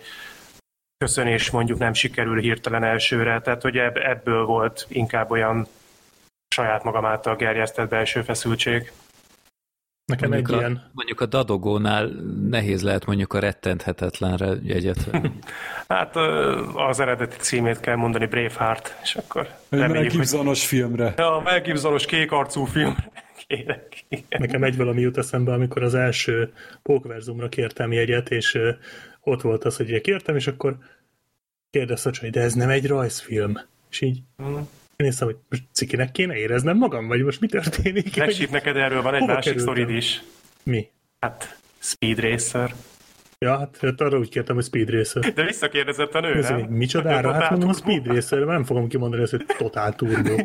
köszönés 0.99 1.51
mondjuk 1.51 1.79
nem 1.79 1.93
sikerül 1.93 2.41
hirtelen 2.41 2.85
elsőre, 2.85 3.41
tehát 3.41 3.63
hogy 3.63 3.77
ebből 3.77 4.45
volt 4.45 4.87
inkább 4.89 5.31
olyan 5.31 5.67
saját 6.49 6.85
magam 6.85 7.05
által 7.05 7.37
gerjesztett 7.37 7.89
belső 7.89 8.23
feszültség. 8.23 8.93
Nekem 10.05 10.29
mondjuk 10.29 10.49
egy 10.49 10.55
a, 10.55 10.59
ilyen... 10.59 10.91
Mondjuk 10.93 11.21
a 11.21 11.27
dadogónál 11.27 12.07
nehéz 12.49 12.83
lehet 12.83 13.07
mondjuk 13.07 13.33
a 13.33 13.39
rettenthetetlenre 13.39 14.55
jegyet 14.63 15.11
Hát 15.89 16.17
az 16.75 17.01
eredeti 17.01 17.37
címét 17.37 17.81
kell 17.81 17.97
mondani, 17.97 18.27
Braveheart, 18.27 18.97
és 19.03 19.15
akkor 19.15 19.49
Mel 19.69 20.03
Gibsonos 20.03 20.59
hogy... 20.59 20.69
filmre. 20.69 21.15
Ja, 21.17 21.37
a 21.37 21.41
Mel 21.41 21.61
Gibsonos 21.61 22.07
kékarcú 22.07 22.65
film. 22.65 22.97
Kérek. 23.49 24.05
Nekem 24.29 24.63
egy 24.63 24.77
valami 24.77 25.01
jut 25.01 25.17
eszembe, 25.17 25.53
amikor 25.53 25.83
az 25.83 25.95
első 25.95 26.53
Pókverzumra 26.83 27.49
kértem 27.49 27.93
jegyet, 27.93 28.31
és 28.31 28.59
ott 29.21 29.41
volt 29.41 29.65
az, 29.65 29.77
hogy 29.77 30.01
kértem, 30.01 30.37
és 30.37 30.47
akkor 30.47 30.77
kérdezte, 31.71 32.11
hogy 32.21 32.31
de 32.31 32.41
ez 32.41 32.55
nem 32.55 32.69
egy 32.69 32.87
rajzfilm. 32.87 33.61
És 33.91 34.01
így 34.01 34.21
mm. 34.43 34.57
néztem, 34.97 35.27
hogy 35.27 35.37
most 35.49 35.63
cikinek 35.73 36.13
kéne 36.13 36.37
éreznem 36.37 36.77
magam, 36.77 37.07
vagy 37.07 37.23
most 37.23 37.41
mi 37.41 37.47
történik? 37.47 38.17
Megsíp 38.17 38.51
neked 38.51 38.77
erről 38.77 39.03
van 39.03 39.15
egy 39.15 39.21
Hova 39.21 39.33
másik 39.33 39.59
sztorid 39.59 39.91
is. 39.91 40.23
Mi? 40.63 40.91
Hát 41.21 41.59
Speed 41.79 42.19
Racer. 42.19 42.75
Ja, 43.39 43.59
hát, 43.59 43.79
hát 43.81 44.01
arra 44.01 44.19
úgy 44.19 44.29
kértem, 44.29 44.55
hogy 44.55 44.65
Speed 44.65 44.91
Racer. 44.91 45.33
De 45.33 45.45
visszakérdezett 45.45 46.15
a 46.15 46.21
nő, 46.21 46.35
Ez 46.35 46.49
nem? 46.49 46.61
Micsodára? 46.61 47.33
Hát 47.33 47.51
mondom, 47.51 47.69
a 47.69 47.73
Speed 47.73 48.07
Racer, 48.07 48.39
nem 48.39 48.65
fogom 48.65 48.89
kimondani 48.89 49.23
ezt, 49.23 49.31
hogy 49.31 49.47
Total 49.59 49.95
Turbo. 49.95 50.37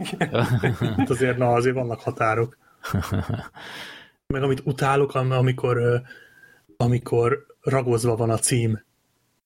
hát 0.98 1.10
azért, 1.10 1.38
na, 1.38 1.54
azért 1.54 1.76
vannak 1.76 2.00
határok. 2.00 2.58
Meg 4.34 4.43
amit 4.43 4.62
utálok, 4.63 5.15
amikor, 5.15 6.02
amikor 6.78 7.46
ragozva 7.62 8.15
van 8.15 8.30
a 8.30 8.38
cím. 8.38 8.84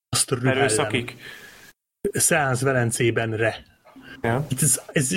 Azt 0.09 0.31
rühellem. 0.31 0.57
Erőszakik. 0.57 1.15
Szeánsz 2.11 2.61
Velencében 2.61 3.31
re. 3.31 3.55
Ja. 4.21 4.45
Ez, 4.61 4.81
ez, 4.91 5.11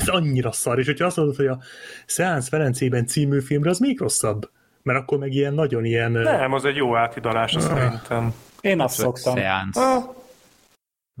ez, 0.00 0.08
annyira 0.08 0.52
szar, 0.52 0.78
és 0.78 0.86
hogyha 0.86 1.06
azt 1.06 1.16
mondod, 1.16 1.36
hogy 1.36 1.46
a 1.46 1.58
Szeánsz 2.06 2.48
Velencében 2.48 3.06
című 3.06 3.40
filmre, 3.40 3.70
az 3.70 3.78
még 3.78 4.00
rosszabb. 4.00 4.50
Mert 4.82 4.98
akkor 4.98 5.18
meg 5.18 5.32
ilyen 5.32 5.54
nagyon 5.54 5.84
ilyen... 5.84 6.10
Nem, 6.10 6.52
az 6.52 6.64
egy 6.64 6.76
jó 6.76 6.96
áthidalás, 6.96 7.54
azt 7.54 7.70
ah. 7.70 7.78
szerintem. 7.78 8.34
Én 8.60 8.80
azt 8.80 8.94
szoktam. 8.94 9.34
Szeánsz. 9.34 9.76
Ah. 9.76 10.15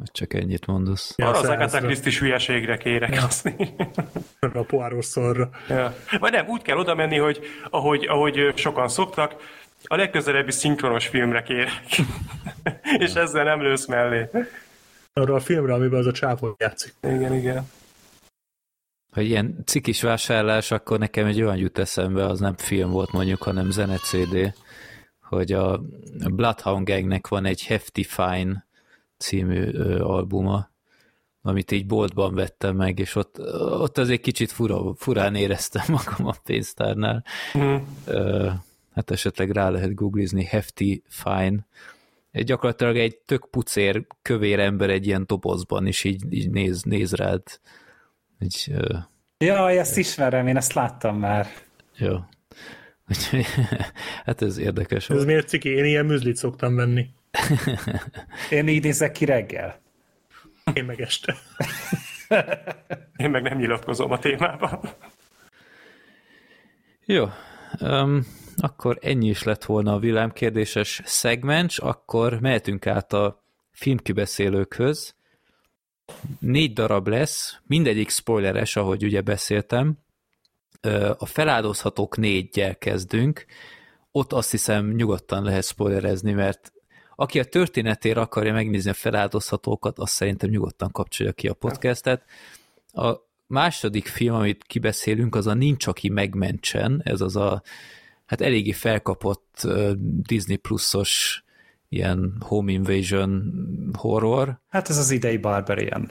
Csak 0.04 0.34
ennyit 0.34 0.66
mondasz. 0.66 1.14
Ja, 1.16 1.28
Arra 1.28 1.38
az 1.38 1.48
Agatha 1.48 1.80
Christie 1.80 2.18
hülyeségre 2.18 2.76
kérek 2.76 3.14
ja. 3.14 3.24
azt. 3.24 3.54
a 4.40 4.62
poáros 4.62 5.04
szarra. 5.04 5.50
Ja. 5.68 5.94
Vagy 6.18 6.32
nem, 6.32 6.46
úgy 6.48 6.62
kell 6.62 6.76
oda 6.76 6.94
menni, 6.94 7.16
hogy 7.16 7.40
ahogy, 7.70 8.06
ahogy 8.06 8.52
sokan 8.54 8.88
szoktak, 8.88 9.34
a 9.84 9.96
legközelebbi 9.96 10.50
szinkronos 10.50 11.06
filmre 11.06 11.42
kérek. 11.42 11.82
és 13.04 13.14
ezzel 13.14 13.44
nem 13.44 13.62
lősz 13.62 13.86
mellé. 13.86 14.28
Arra 15.12 15.34
a 15.34 15.40
filmre, 15.40 15.74
amiben 15.74 15.98
az 15.98 16.06
a 16.06 16.12
csávó 16.12 16.56
játszik. 16.58 16.94
Igen, 17.02 17.34
igen. 17.34 17.70
Ha 19.12 19.20
ilyen 19.20 19.62
cikis 19.64 20.02
vásárlás, 20.02 20.70
akkor 20.70 20.98
nekem 20.98 21.26
egy 21.26 21.42
olyan 21.42 21.56
jut 21.56 21.78
eszembe, 21.78 22.26
az 22.26 22.40
nem 22.40 22.56
film 22.56 22.90
volt 22.90 23.12
mondjuk, 23.12 23.42
hanem 23.42 23.70
zene 23.70 23.96
CD, 23.96 24.54
hogy 25.20 25.52
a 25.52 25.80
Bloodhound 26.30 26.88
Gangnek 26.88 27.28
van 27.28 27.44
egy 27.44 27.66
Hefty 27.66 28.02
Fine 28.02 28.65
című 29.18 29.72
ö, 29.72 30.02
albuma, 30.02 30.70
amit 31.42 31.70
így 31.70 31.86
boltban 31.86 32.34
vettem 32.34 32.76
meg, 32.76 32.98
és 32.98 33.14
ott, 33.14 33.38
ott 33.60 33.98
azért 33.98 34.20
kicsit 34.20 34.50
fura, 34.50 34.94
furán 34.94 35.34
éreztem 35.34 35.84
magam 36.04 36.26
a 36.26 36.34
pénztárnál. 36.44 37.24
Mm. 37.58 37.76
Ö, 38.06 38.50
hát 38.94 39.10
esetleg 39.10 39.50
rá 39.50 39.68
lehet 39.68 39.94
googlizni, 39.94 40.44
Hefty 40.44 41.02
Fine. 41.08 41.66
Egy 42.30 42.44
gyakorlatilag 42.44 42.96
egy 42.96 43.16
tök 43.16 43.50
pucér, 43.50 44.06
kövér 44.22 44.58
ember 44.58 44.90
egy 44.90 45.06
ilyen 45.06 45.24
dobozban, 45.26 45.86
és 45.86 46.04
így, 46.04 46.32
így 46.32 46.50
néz, 46.50 46.82
néz 46.82 47.12
rád. 47.12 47.42
Egy, 48.38 48.72
uh... 48.74 48.98
Jaj, 49.38 49.78
ezt 49.78 49.96
ismerem, 49.96 50.46
én 50.46 50.56
ezt 50.56 50.72
láttam 50.72 51.18
már. 51.18 51.46
Jó. 51.96 52.16
hát 54.24 54.42
ez 54.42 54.58
érdekes. 54.58 55.10
Ez 55.10 55.24
miért 55.24 55.48
ciki? 55.48 55.68
Én 55.68 55.84
ilyen 55.84 56.06
műzlit 56.06 56.36
szoktam 56.36 56.74
venni. 56.74 57.06
Én 58.50 58.68
így 58.68 58.82
nézek 58.82 59.12
ki 59.12 59.24
reggel. 59.24 59.80
Én 60.72 60.84
meg 60.84 61.00
este. 61.00 61.36
én 63.16 63.30
meg 63.30 63.42
nem 63.42 63.58
nyilatkozom 63.58 64.10
a 64.10 64.18
témában. 64.18 64.80
Jó. 67.04 67.28
Um, 67.80 68.26
akkor 68.56 68.98
ennyi 69.00 69.28
is 69.28 69.42
lett 69.42 69.64
volna 69.64 69.92
a 69.92 69.98
villámkérdéses 69.98 71.00
szegmens, 71.04 71.78
akkor 71.78 72.40
mehetünk 72.40 72.86
át 72.86 73.12
a 73.12 73.44
filmkibeszélőkhöz. 73.70 75.14
Négy 76.38 76.72
darab 76.72 77.08
lesz, 77.08 77.58
mindegyik 77.66 78.10
spoileres, 78.10 78.76
ahogy 78.76 79.04
ugye 79.04 79.20
beszéltem. 79.20 79.98
A 81.18 81.26
feláldozhatók 81.26 82.16
négyel 82.16 82.78
kezdünk, 82.78 83.46
ott 84.12 84.32
azt 84.32 84.50
hiszem 84.50 84.90
nyugodtan 84.90 85.42
lehet 85.42 85.64
spoilerezni, 85.64 86.32
mert 86.32 86.72
aki 87.16 87.38
a 87.38 87.44
történetére 87.44 88.20
akarja 88.20 88.52
megnézni 88.52 88.90
a 88.90 88.94
feláldozhatókat, 88.94 89.98
azt 89.98 90.12
szerintem 90.12 90.50
nyugodtan 90.50 90.90
kapcsolja 90.90 91.32
ki 91.32 91.48
a 91.48 91.54
podcastet. 91.54 92.24
A 92.92 93.12
második 93.46 94.06
film, 94.06 94.34
amit 94.34 94.64
kibeszélünk, 94.66 95.34
az 95.34 95.46
a 95.46 95.54
Nincs, 95.54 95.86
aki 95.86 96.08
megmentsen, 96.08 97.00
ez 97.04 97.20
az 97.20 97.36
a 97.36 97.62
hát 98.26 98.40
eléggé 98.40 98.72
felkapott 98.72 99.68
Disney 100.22 100.56
pluszos 100.56 101.44
ilyen 101.88 102.36
home 102.40 102.72
invasion 102.72 103.52
horror. 103.98 104.58
Hát 104.68 104.88
ez 104.88 104.98
az 104.98 105.10
idei 105.10 105.36
Barbarian. 105.36 106.10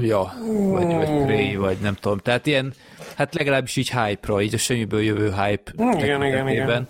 Ja, 0.00 0.32
vagy, 0.70 0.86
vagy 0.86 1.24
Prey, 1.24 1.56
vagy 1.56 1.78
nem 1.78 1.94
tudom. 1.94 2.18
Tehát 2.18 2.46
ilyen, 2.46 2.74
hát 3.16 3.34
legalábbis 3.34 3.76
így 3.76 3.90
hype-ra, 3.90 4.42
így 4.42 4.54
a 4.54 4.58
semmiből 4.58 5.02
jövő 5.02 5.32
hype 5.32 5.72
igen, 5.76 6.24
igen, 6.24 6.48
igen. 6.48 6.88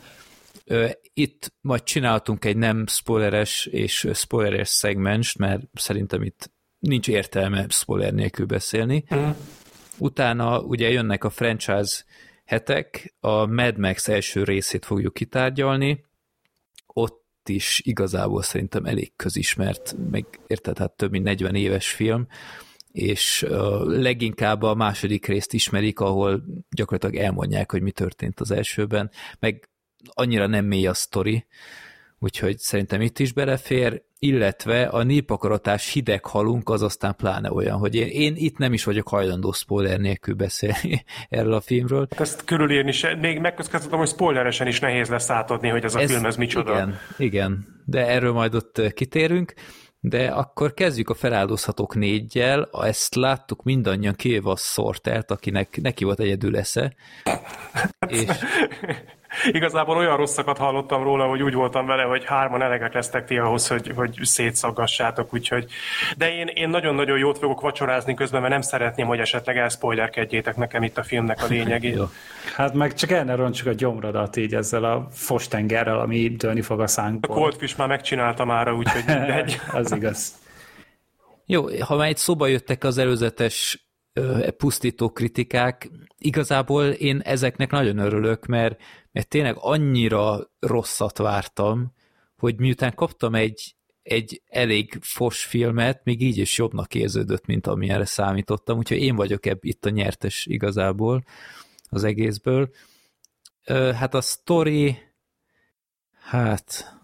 Itt 1.14 1.52
majd 1.60 1.82
csináltunk 1.82 2.44
egy 2.44 2.56
nem 2.56 2.86
spoileres 2.86 3.66
és 3.66 4.08
spoileres 4.14 4.68
szegmens, 4.68 5.36
mert 5.36 5.62
szerintem 5.72 6.22
itt 6.22 6.52
nincs 6.78 7.08
értelme 7.08 7.66
spoiler 7.68 8.12
nélkül 8.12 8.46
beszélni. 8.46 9.04
Mm. 9.14 9.30
Utána 9.98 10.60
ugye 10.60 10.90
jönnek 10.90 11.24
a 11.24 11.30
franchise 11.30 12.04
hetek, 12.44 13.14
a 13.20 13.46
Mad 13.46 13.78
Max 13.78 14.08
első 14.08 14.44
részét 14.44 14.84
fogjuk 14.84 15.14
kitárgyalni, 15.14 16.04
ott 16.86 17.48
is 17.48 17.80
igazából 17.84 18.42
szerintem 18.42 18.84
elég 18.84 19.16
közismert, 19.16 19.96
meg 20.10 20.26
érted, 20.46 20.78
hát 20.78 20.92
több 20.92 21.10
mint 21.10 21.24
40 21.24 21.54
éves 21.54 21.90
film, 21.90 22.26
és 22.92 23.46
leginkább 23.84 24.62
a 24.62 24.74
második 24.74 25.26
részt 25.26 25.52
ismerik, 25.52 26.00
ahol 26.00 26.44
gyakorlatilag 26.70 27.24
elmondják, 27.24 27.70
hogy 27.70 27.82
mi 27.82 27.90
történt 27.90 28.40
az 28.40 28.50
elsőben, 28.50 29.10
meg 29.38 29.70
annyira 30.08 30.46
nem 30.46 30.64
mély 30.64 30.86
a 30.86 30.94
sztori, 30.94 31.46
úgyhogy 32.18 32.58
szerintem 32.58 33.00
itt 33.00 33.18
is 33.18 33.32
belefér, 33.32 34.02
illetve 34.18 34.82
a 34.82 35.02
népakaratás 35.02 35.92
hideg 35.92 36.24
halunk 36.24 36.68
az 36.68 36.82
aztán 36.82 37.16
pláne 37.16 37.52
olyan, 37.52 37.78
hogy 37.78 37.94
én, 37.94 38.06
én 38.06 38.34
itt 38.36 38.56
nem 38.56 38.72
is 38.72 38.84
vagyok 38.84 39.08
hajlandó 39.08 39.52
spoiler 39.52 39.98
nélkül 39.98 40.34
beszélni 40.34 41.04
erről 41.28 41.52
a 41.52 41.60
filmről. 41.60 42.06
Ezt 42.10 42.44
körülírni 42.44 42.92
se, 42.92 43.14
még 43.14 43.38
megköszönhetem, 43.38 43.98
hogy 43.98 44.08
spoileresen 44.08 44.66
is 44.66 44.80
nehéz 44.80 45.08
lesz 45.08 45.30
átadni, 45.30 45.68
hogy 45.68 45.84
ez 45.84 45.94
a 45.94 46.00
ez, 46.00 46.10
film 46.10 46.24
ez 46.24 46.36
micsoda. 46.36 46.72
Igen, 46.72 46.98
igen, 47.18 47.82
de 47.84 48.06
erről 48.06 48.32
majd 48.32 48.54
ott 48.54 48.92
kitérünk. 48.94 49.54
De 50.04 50.26
akkor 50.26 50.74
kezdjük 50.74 51.10
a 51.10 51.14
feláldozhatók 51.14 51.94
négyel, 51.94 52.68
ezt 52.72 53.14
láttuk 53.14 53.62
mindannyian 53.62 54.14
kivéve 54.14 54.50
a 54.50 54.56
Sortert, 54.56 55.30
akinek 55.30 55.80
neki 55.80 56.04
volt 56.04 56.20
egyedül 56.20 56.56
esze. 56.56 56.94
és... 58.08 58.26
Igazából 59.50 59.96
olyan 59.96 60.16
rosszakat 60.16 60.58
hallottam 60.58 61.02
róla, 61.02 61.26
hogy 61.26 61.42
úgy 61.42 61.54
voltam 61.54 61.86
vele, 61.86 62.02
hogy 62.02 62.24
hárman 62.24 62.62
elegek 62.62 62.94
lesztek 62.94 63.26
ti 63.26 63.38
ahhoz, 63.38 63.68
hogy, 63.68 63.92
hogy 63.94 64.18
szétszaggassátok, 64.22 65.34
úgyhogy... 65.34 65.66
De 66.16 66.34
én, 66.34 66.46
én 66.46 66.68
nagyon-nagyon 66.68 67.18
jót 67.18 67.38
fogok 67.38 67.60
vacsorázni 67.60 68.14
közben, 68.14 68.40
mert 68.40 68.52
nem 68.52 68.62
szeretném, 68.62 69.06
hogy 69.06 69.18
esetleg 69.18 69.56
elszpoilerkedjétek 69.56 70.56
nekem 70.56 70.82
itt 70.82 70.98
a 70.98 71.02
filmnek 71.02 71.42
a 71.42 71.46
lényegét. 71.46 72.00
hát 72.56 72.74
meg 72.74 72.94
csak 72.94 73.10
el 73.10 73.24
ne 73.24 73.34
roncsuk 73.34 73.66
a 73.66 73.72
gyomrodat 73.72 74.36
így 74.36 74.54
ezzel 74.54 74.84
a 74.84 75.08
fostengerrel, 75.12 76.00
ami 76.00 76.28
dőlni 76.28 76.62
fog 76.62 76.80
a 76.80 76.86
szánkból. 76.86 77.36
A 77.36 77.40
Coldfish 77.40 77.78
már 77.78 77.88
megcsinálta 77.88 78.44
már, 78.44 78.72
úgyhogy 78.72 79.04
mindegy. 79.06 79.60
Az 79.72 79.92
igaz. 79.92 80.40
Jó, 81.46 81.64
ha 81.80 81.96
már 81.96 82.08
egy 82.08 82.16
szóba 82.16 82.46
jöttek 82.46 82.84
az 82.84 82.98
előzetes 82.98 83.86
pusztító 84.56 85.10
kritikák, 85.10 85.90
igazából 86.18 86.84
én 86.84 87.20
ezeknek 87.24 87.70
nagyon 87.70 87.98
örülök, 87.98 88.46
mert 88.46 88.80
mert 89.12 89.28
tényleg 89.28 89.56
annyira 89.58 90.50
rosszat 90.58 91.18
vártam, 91.18 91.92
hogy 92.36 92.58
miután 92.58 92.94
kaptam 92.94 93.34
egy, 93.34 93.76
egy 94.02 94.42
elég 94.46 94.98
fos 95.00 95.44
filmet, 95.44 96.04
még 96.04 96.22
így 96.22 96.36
is 96.36 96.58
jobbnak 96.58 96.94
érződött, 96.94 97.46
mint 97.46 97.66
amilyenre 97.66 98.04
számítottam, 98.04 98.78
úgyhogy 98.78 99.02
én 99.02 99.16
vagyok 99.16 99.46
ebb 99.46 99.64
itt 99.64 99.84
a 99.84 99.90
nyertes 99.90 100.46
igazából 100.46 101.24
az 101.88 102.04
egészből. 102.04 102.70
Hát 103.94 104.14
a 104.14 104.20
story, 104.20 104.98
hát 106.22 106.96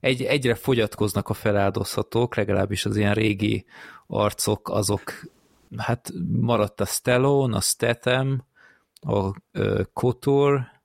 egy, 0.00 0.22
egyre 0.22 0.54
fogyatkoznak 0.54 1.28
a 1.28 1.34
feláldozhatók, 1.34 2.34
legalábbis 2.34 2.84
az 2.84 2.96
ilyen 2.96 3.14
régi 3.14 3.64
arcok, 4.06 4.68
azok, 4.68 5.12
hát 5.76 6.12
maradt 6.40 6.80
a 6.80 6.84
Stallone, 6.84 7.56
a 7.56 7.60
Statham, 7.60 8.46
a 9.00 9.30
Kotor, 9.92 10.75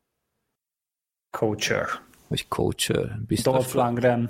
Coacher. 1.31 1.85
Vagy 2.27 2.47
Coacher. 2.47 3.19
Biztos 3.27 3.53
Dolph 3.53 3.75
Lundgren. 3.75 4.29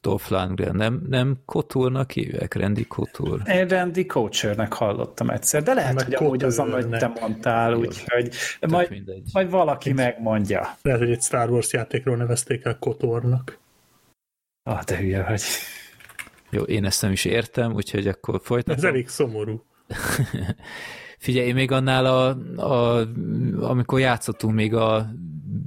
Dolph 0.00 0.30
Lundgren. 0.30 0.76
Nem, 0.76 1.02
nem 1.08 1.36
Koturnak 1.44 2.10
hívják, 2.10 2.54
Randy 2.54 2.86
Kotur. 2.86 3.42
Én 3.46 3.68
Randy 3.68 4.06
Coachernek 4.06 4.72
hallottam 4.72 5.30
egyszer, 5.30 5.62
de 5.62 5.74
lehet, 5.74 6.02
hogy 6.02 6.14
amúgy 6.14 6.44
az, 6.44 6.58
amit 6.58 6.88
te 6.88 7.12
mondtál, 7.20 7.74
úgyhogy 7.74 8.34
majd, 8.60 9.04
majd 9.32 9.50
valaki 9.50 9.88
Itt 9.88 9.94
megmondja. 9.94 10.76
Lehet, 10.82 11.00
hogy 11.00 11.10
egy 11.10 11.22
Star 11.22 11.50
Wars 11.50 11.72
játékról 11.72 12.16
nevezték 12.16 12.64
el 12.64 12.78
Kotornak. 12.78 13.58
Ah, 14.62 14.82
de 14.82 14.96
hülye 14.96 15.24
vagy. 15.24 15.42
Jó, 16.50 16.62
én 16.62 16.84
ezt 16.84 17.02
nem 17.02 17.12
is 17.12 17.24
értem, 17.24 17.72
úgyhogy 17.72 18.08
akkor 18.08 18.40
folytatom. 18.42 18.76
Ez 18.76 18.84
elég 18.84 19.08
szomorú. 19.08 19.64
Figyelj, 21.18 21.52
még 21.52 21.70
annál, 21.70 22.06
a, 22.06 22.28
a, 22.62 23.08
amikor 23.60 24.00
játszottunk 24.00 24.54
még 24.54 24.74
a 24.74 25.10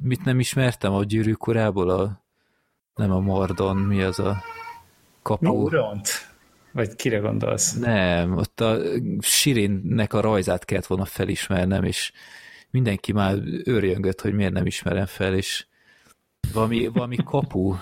mit 0.08 0.26
nem 0.26 0.40
ismertem 0.40 0.94
a 0.94 1.04
gyűrűk 1.04 1.48
urából? 1.48 1.90
A, 1.90 2.24
nem 2.96 3.12
a 3.12 3.20
Mordon, 3.20 3.78
mi 3.78 4.02
az 4.02 4.20
a 4.20 4.44
kapu? 5.22 5.46
Mordont? 5.46 6.10
Vagy 6.72 6.96
kire 6.96 7.18
gondolsz? 7.18 7.74
Nem, 7.74 8.38
ott 8.38 8.62
a 8.62 8.80
Sirinnek 9.20 10.14
a 10.14 10.20
rajzát 10.20 10.66
kellett 10.66 10.86
volna 10.86 11.06
felismernem, 11.06 11.84
és 11.84 12.12
mindenki 12.70 13.12
már 13.12 13.38
őrjöngött, 13.64 14.22
hogy 14.22 14.34
miért 14.34 14.54
nem 14.54 14.66
ismerem 14.66 15.06
fel, 15.06 15.36
és 15.36 15.66
valami, 16.54 16.88
valami 16.88 17.16
kapu 17.16 17.76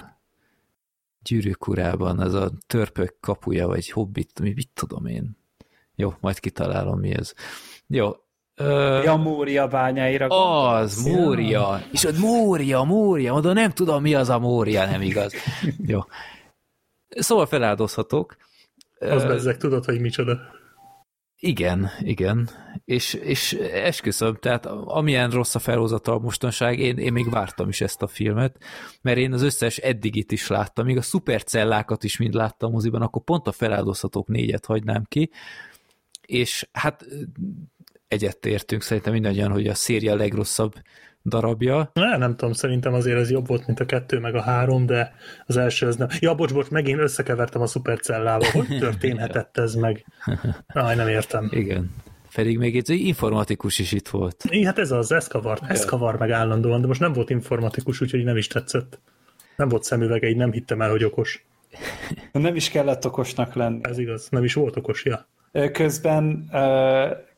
gyűrűk 1.24 1.68
urában, 1.68 2.20
az 2.20 2.34
a 2.34 2.52
törpök 2.68 3.18
kapuja, 3.20 3.68
vagy 3.68 3.90
hobbit, 3.90 4.40
mi 4.40 4.54
mit 4.56 4.70
tudom 4.74 5.06
én. 5.06 5.38
Jó, 5.96 6.14
majd 6.20 6.40
kitalálom 6.40 7.00
mi 7.00 7.14
ez. 7.14 7.34
Jó, 7.88 8.12
Ö... 8.56 9.02
Ja, 9.04 9.15
Mória 9.15 9.68
bányáira 9.68 10.28
Az, 10.28 11.04
Mória. 11.04 11.82
És 11.91 12.04
ott 12.04 12.18
Mória, 12.18 12.84
Mória, 12.84 13.34
oda 13.34 13.54
nem 13.54 13.72
tudom, 13.72 14.02
mi 14.02 14.13
az 14.13 14.30
a 14.30 14.39
Mória, 14.39 14.86
nem 14.86 15.02
igaz. 15.02 15.34
Jó. 15.88 16.00
Szóval 17.10 17.46
feláldozhatok. 17.46 18.36
Az 19.00 19.24
uh, 19.24 19.28
bezzeg, 19.28 19.58
tudod, 19.58 19.86
hogy 19.86 20.00
micsoda. 20.00 20.39
Igen, 21.39 21.89
igen. 22.00 22.50
És, 22.86 23.13
és 23.13 23.54
esküszöm, 23.74 24.36
tehát 24.36 24.65
amilyen 24.86 25.30
rossz 25.30 25.56
a 25.56 25.60
felhozata 25.60 26.13
a 26.13 26.20
mostanság, 26.20 26.80
én, 26.80 26.98
én 26.98 27.13
még 27.13 27.30
vártam 27.30 27.70
is 27.70 27.82
ezt 27.82 28.02
a 28.02 28.08
filmet, 28.08 28.58
mert 29.02 29.18
én 29.18 29.34
az 29.34 29.41
összes 29.41 29.78
eddigit 29.78 30.32
is 30.32 30.48
láttam, 30.48 30.86
még 30.86 30.98
a 30.98 31.02
szupercellákat 31.02 32.04
is 32.04 32.18
mind 32.18 32.34
láttam 32.34 32.72
moziban, 32.72 33.02
akkor 33.02 33.24
pont 33.24 33.48
a 33.48 33.52
feláldozhatók 33.52 34.28
négyet 34.28 34.65
hagynám 34.65 35.04
ki, 35.08 35.30
és 36.22 36.68
hát 36.72 37.06
egyetértünk 38.15 38.82
szerintem 38.82 39.13
mindannyian, 39.13 39.51
hogy 39.51 39.67
a 39.67 39.73
széria 39.73 40.13
a 40.13 40.15
legrosszabb 40.15 40.73
darabja. 41.25 41.91
Ne, 41.93 42.17
nem 42.17 42.36
tudom, 42.36 42.54
szerintem 42.54 42.93
azért 42.93 43.17
ez 43.17 43.32
jobb 43.32 43.47
volt, 43.47 43.67
mint 43.67 43.80
a 43.80 43.86
kettő, 43.86 44.19
meg 44.19 44.36
a 44.36 44.41
három, 44.41 44.86
de 44.86 45.13
az 45.45 45.58
első 45.58 45.88
az 45.88 45.95
nem. 45.95 46.08
Ja, 46.19 46.36
bocs, 46.36 46.54
bocs, 46.54 46.69
megint 46.69 46.99
összekevertem 46.99 47.62
a 47.62 47.67
szupercellával. 47.67 48.49
Hogy 48.51 48.78
történhetett 48.86 49.58
ez 49.58 49.73
meg? 49.73 50.06
Aj, 50.67 50.95
nem 50.95 51.08
értem. 51.08 51.47
Igen. 51.51 51.93
Pedig 52.36 52.58
még 52.58 52.75
egy 52.75 52.89
informatikus 52.89 53.80
is 53.80 53.91
itt 53.91 54.08
volt. 54.08 54.43
I, 54.49 54.65
hát 54.65 54.80
ez 54.80 54.91
az, 54.91 55.12
ez 55.12 55.28
kavart, 55.28 55.63
ez 55.67 55.86
kavar 55.86 56.17
meg 56.17 56.32
állandóan, 56.32 56.82
de 56.82 56.88
most 56.88 56.99
nem 56.99 57.13
volt 57.13 57.30
informatikus, 57.30 58.01
úgyhogy 58.01 58.23
nem 58.23 58.38
is 58.38 58.47
tetszett. 58.47 58.99
Nem 59.56 59.67
volt 59.69 59.84
szemüvege, 59.84 60.28
így 60.28 60.38
nem 60.38 60.51
hittem 60.51 60.82
el, 60.82 60.89
hogy 60.89 61.04
okos. 61.04 61.45
Nem 62.32 62.56
is 62.56 62.69
kellett 62.69 63.06
okosnak 63.06 63.54
lenni. 63.54 63.80
Ez 63.82 63.97
igaz, 63.97 64.28
nem 64.30 64.43
is 64.43 64.54
volt 64.54 64.75
okos, 64.75 65.06
ja. 65.06 65.28
Közben 65.71 66.49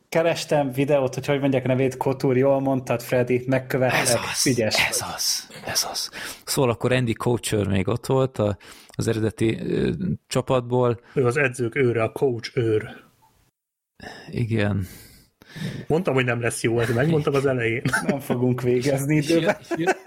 kerestem 0.08 0.72
videót, 0.72 1.14
hogy 1.14 1.26
hogy 1.26 1.40
mondják 1.40 1.64
a 1.64 1.68
nevét, 1.68 1.96
Kotur, 1.96 2.36
jól 2.36 2.60
mondtad, 2.60 3.02
Freddy, 3.02 3.44
megkövetlek, 3.46 4.00
ez 4.00 4.14
az, 4.14 4.40
figyes. 4.40 4.88
Ez 4.88 5.04
az, 5.14 5.48
ez 5.66 5.86
az. 5.90 6.10
Szóval 6.44 6.70
akkor 6.70 6.92
Andy 6.92 7.12
Coacher 7.12 7.66
még 7.66 7.88
ott 7.88 8.06
volt 8.06 8.38
a, 8.38 8.56
az 8.88 9.08
eredeti 9.08 9.58
ö, 9.60 9.92
csapatból. 10.26 11.00
Ő 11.14 11.26
az 11.26 11.36
edzők 11.36 11.74
őre, 11.74 12.02
a 12.02 12.12
coach 12.12 12.56
őr. 12.56 13.06
Igen. 14.30 14.86
Mondtam, 15.86 16.14
hogy 16.14 16.24
nem 16.24 16.40
lesz 16.40 16.62
jó, 16.62 16.80
ez 16.80 16.94
megmondtam 16.94 17.34
az 17.34 17.46
elején. 17.46 17.82
Nem 18.06 18.20
fogunk 18.20 18.62
végezni 18.62 19.16
időben. 19.16 19.56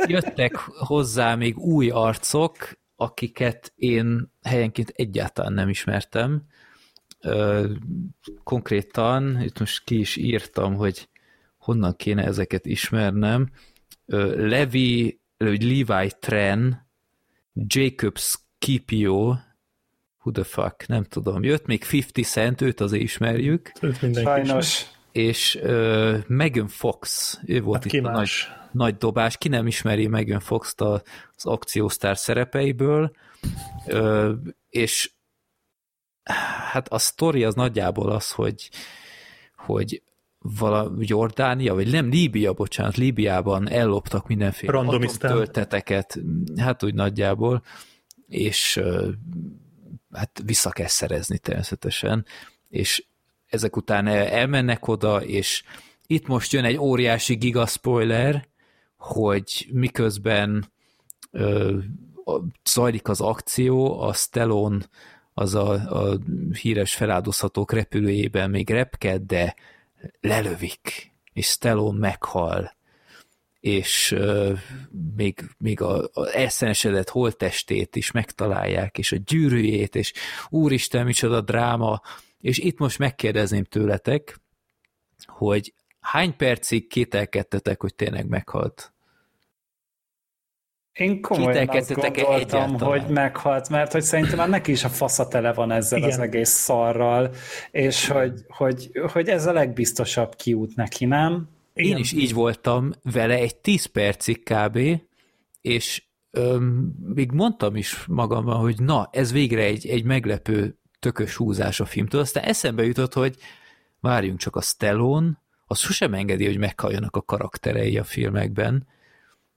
Jöttek 0.06 0.56
hozzá 0.78 1.36
még 1.36 1.58
új 1.58 1.90
arcok, 1.90 2.80
akiket 2.96 3.74
én 3.76 4.34
helyenként 4.42 4.94
egyáltalán 4.96 5.54
nem 5.54 5.70
ismertem, 5.70 6.46
konkrétan, 8.44 9.42
itt 9.42 9.60
most 9.60 9.84
ki 9.84 10.00
is 10.00 10.16
írtam, 10.16 10.76
hogy 10.76 11.10
honnan 11.58 11.96
kéne 11.96 12.24
ezeket 12.24 12.66
ismernem, 12.66 13.50
Levi, 14.36 15.20
Levi 15.38 16.12
Tren, 16.20 16.90
Jacob 17.54 18.18
Scipio, 18.18 19.36
who 20.24 20.32
the 20.32 20.44
fuck, 20.44 20.88
nem 20.88 21.04
tudom, 21.04 21.44
jött 21.44 21.66
még 21.66 21.86
50 21.94 22.24
Cent, 22.24 22.62
őt 22.62 22.80
azért 22.80 23.04
ismerjük. 23.04 23.72
Sajnos. 24.14 24.86
És 25.12 25.60
uh, 25.64 26.18
Megan 26.28 26.68
Fox, 26.68 27.40
ő 27.46 27.62
volt 27.62 27.84
hát 27.84 27.94
itt 27.94 28.06
a 28.06 28.12
nagy, 28.12 28.30
nagy 28.72 28.98
dobás, 28.98 29.38
ki 29.38 29.48
nem 29.48 29.68
ismeri 29.68 30.08
Megan 30.08 30.40
Fox-t 30.40 30.82
az 30.82 31.02
akciósztár 31.36 32.18
szerepeiből, 32.18 33.12
uh, 33.88 34.32
és 34.70 35.12
hát 36.72 36.88
a 36.88 36.98
sztori 36.98 37.44
az 37.44 37.56
nagyjából 37.56 38.10
az, 38.10 38.32
hogy, 38.32 38.70
hogy 39.56 40.02
vala 40.40 40.92
Jordánia, 41.00 41.74
vagy 41.74 41.92
nem, 41.92 42.10
Líbia, 42.10 42.54
bocsánat, 42.54 42.98
Líbiában 42.98 43.70
elloptak 43.70 44.28
mindenféle 44.28 44.72
tölteteket, 45.18 46.20
hát 46.58 46.84
úgy 46.84 46.94
nagyjából, 46.94 47.64
és 48.28 48.82
hát 50.12 50.42
vissza 50.46 50.70
kell 50.70 50.88
szerezni 50.88 51.38
természetesen, 51.38 52.26
és 52.70 53.06
ezek 53.48 53.76
után 53.76 54.08
elmennek 54.08 54.88
oda, 54.88 55.24
és 55.24 55.64
itt 56.08 56.28
most 56.28 56.52
jön 56.52 56.64
egy 56.64 56.78
óriási 56.78 57.36
giga 57.36 57.66
spoiler, 57.66 58.48
hogy 58.98 59.68
miközben 59.72 60.72
ö, 61.32 61.78
zajlik 62.64 63.08
az 63.08 63.22
akció, 63.22 64.02
a 64.02 64.14
Stellon 64.14 64.86
az 65.34 65.56
a, 65.56 65.72
a 65.72 66.18
híres 66.62 66.96
feláldozhatók 66.96 67.72
repülőjében 67.72 68.50
még 68.50 68.70
repked, 68.70 69.22
de 69.22 69.56
lelövik, 70.22 71.12
és 71.34 71.48
Stallone 71.48 72.00
meghal. 72.00 72.76
és 73.60 74.12
uh, 74.12 74.60
még, 75.16 75.40
még 75.58 75.82
a, 75.82 76.10
a 76.14 76.36
eszenesedett 76.36 77.10
holttestét 77.10 77.96
is 77.96 78.12
megtalálják, 78.12 78.98
és 78.98 79.12
a 79.12 79.18
gyűrűjét, 79.26 79.96
és 79.96 80.14
úristen, 80.50 81.06
micsoda 81.06 81.42
dráma, 81.42 82.02
és 82.40 82.58
itt 82.58 82.78
most 82.78 83.00
megkérdezném 83.00 83.64
tőletek, 83.64 84.40
hogy 85.26 85.74
hány 86.00 86.36
percig 86.36 86.88
kételkedtetek, 86.88 87.82
hogy 87.82 87.96
tényleg 87.96 88.28
meghalt? 88.28 88.94
Én 90.94 91.22
komolyan 91.22 91.70
azt 91.70 91.94
gondoltam, 91.94 92.34
egyáltalán. 92.34 92.80
hogy 92.80 93.08
meghalt, 93.08 93.70
mert 93.70 93.92
hogy 93.92 94.02
szerintem 94.02 94.38
már 94.38 94.50
neki 94.50 94.72
is 94.72 94.84
a 94.84 94.90
fasza 94.90 95.28
tele 95.28 95.54
van 95.54 95.72
ezzel 95.72 95.98
Igen. 95.98 96.10
az 96.10 96.20
egész 96.20 96.50
szarral, 96.50 97.34
és 97.72 98.08
hogy, 98.08 98.46
hogy, 98.48 98.92
hogy 99.12 99.28
ez 99.28 99.46
a 99.46 99.52
legbiztosabb 99.52 100.36
kiút 100.36 100.76
neki, 100.76 101.06
nem? 101.06 101.50
Igen. 101.74 101.92
Én 101.92 101.98
is 101.98 102.12
így 102.12 102.34
voltam 102.34 102.92
vele 103.04 103.36
egy 103.36 103.56
10 103.56 103.86
percig 103.86 104.44
kb., 104.44 104.80
és 105.62 106.04
öm, 106.32 106.96
még 107.14 107.32
mondtam 107.32 107.76
is 107.76 108.06
magamban, 108.06 108.60
hogy 108.60 108.80
na, 108.80 109.10
ez 109.12 109.32
végre 109.32 109.64
egy, 109.64 109.88
egy 109.88 110.04
meglepő 110.04 110.78
tökös 111.00 111.36
húzás 111.36 111.80
a 111.80 111.86
filmtől, 111.86 112.22
aztán 112.22 112.44
eszembe 112.44 112.86
jutott, 112.86 113.14
hogy 113.14 113.36
várjunk 114.00 114.40
csak 114.40 114.56
a 114.56 114.62
Stallone, 114.62 115.42
az 115.66 115.80
sosem 115.80 116.14
engedi, 116.14 116.46
hogy 116.46 116.58
meghalljanak 116.58 117.16
a 117.16 117.22
karakterei 117.22 117.98
a 117.98 118.04
filmekben, 118.04 118.88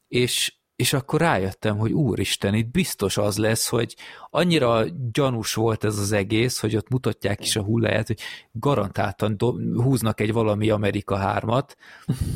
és 0.08 0.54
és 0.76 0.92
akkor 0.92 1.20
rájöttem, 1.20 1.76
hogy 1.76 1.92
úristen, 1.92 2.54
itt 2.54 2.70
biztos 2.70 3.16
az 3.16 3.36
lesz, 3.36 3.68
hogy 3.68 3.96
annyira 4.30 4.84
gyanús 5.12 5.54
volt 5.54 5.84
ez 5.84 5.98
az 5.98 6.12
egész, 6.12 6.58
hogy 6.58 6.76
ott 6.76 6.88
mutatják 6.88 7.40
is 7.40 7.56
a 7.56 7.62
hulláját, 7.62 8.06
hogy 8.06 8.20
garantáltan 8.52 9.36
húznak 9.74 10.20
egy 10.20 10.32
valami 10.32 10.70
Amerika 10.70 11.16
hármat, 11.16 11.76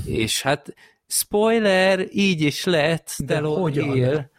és 0.04 0.42
hát 0.42 0.74
spoiler, 1.06 2.06
így 2.10 2.40
is 2.40 2.64
lett, 2.64 3.14
de 3.18 3.40
hogyan? 3.40 3.96
Él. 3.96 4.30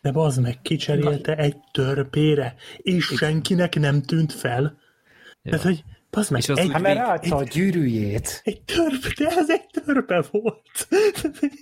De 0.00 0.10
az 0.14 0.36
meg 0.36 0.62
kicserélte 0.62 1.34
Na. 1.34 1.42
egy 1.42 1.56
törpére, 1.72 2.54
és 2.76 3.04
senkinek 3.04 3.78
nem 3.78 4.02
tűnt 4.02 4.32
fel. 4.32 4.78
Ja. 5.42 5.50
Tehát, 5.50 5.64
hogy 5.64 5.84
az 6.16 6.28
meg, 6.28 6.40
és 6.40 6.48
az 6.48 6.58
egy, 6.58 6.72
hát 6.72 6.82
mert 6.82 7.24
egy, 7.24 7.32
a 7.32 7.42
gyűrűjét. 7.42 8.40
Egy 8.44 8.62
törpe, 8.62 9.24
de 9.24 9.26
ez 9.28 9.50
egy 9.50 9.66
törpe 9.70 10.24
volt. 10.30 10.88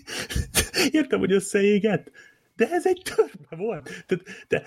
Értem, 0.91 1.19
hogy 1.19 1.33
összeégett, 1.33 2.11
de 2.57 2.69
ez 2.71 2.87
egy 2.87 3.03
törpe 3.15 3.57
volt. 3.57 4.05
De, 4.07 4.17
de 4.49 4.63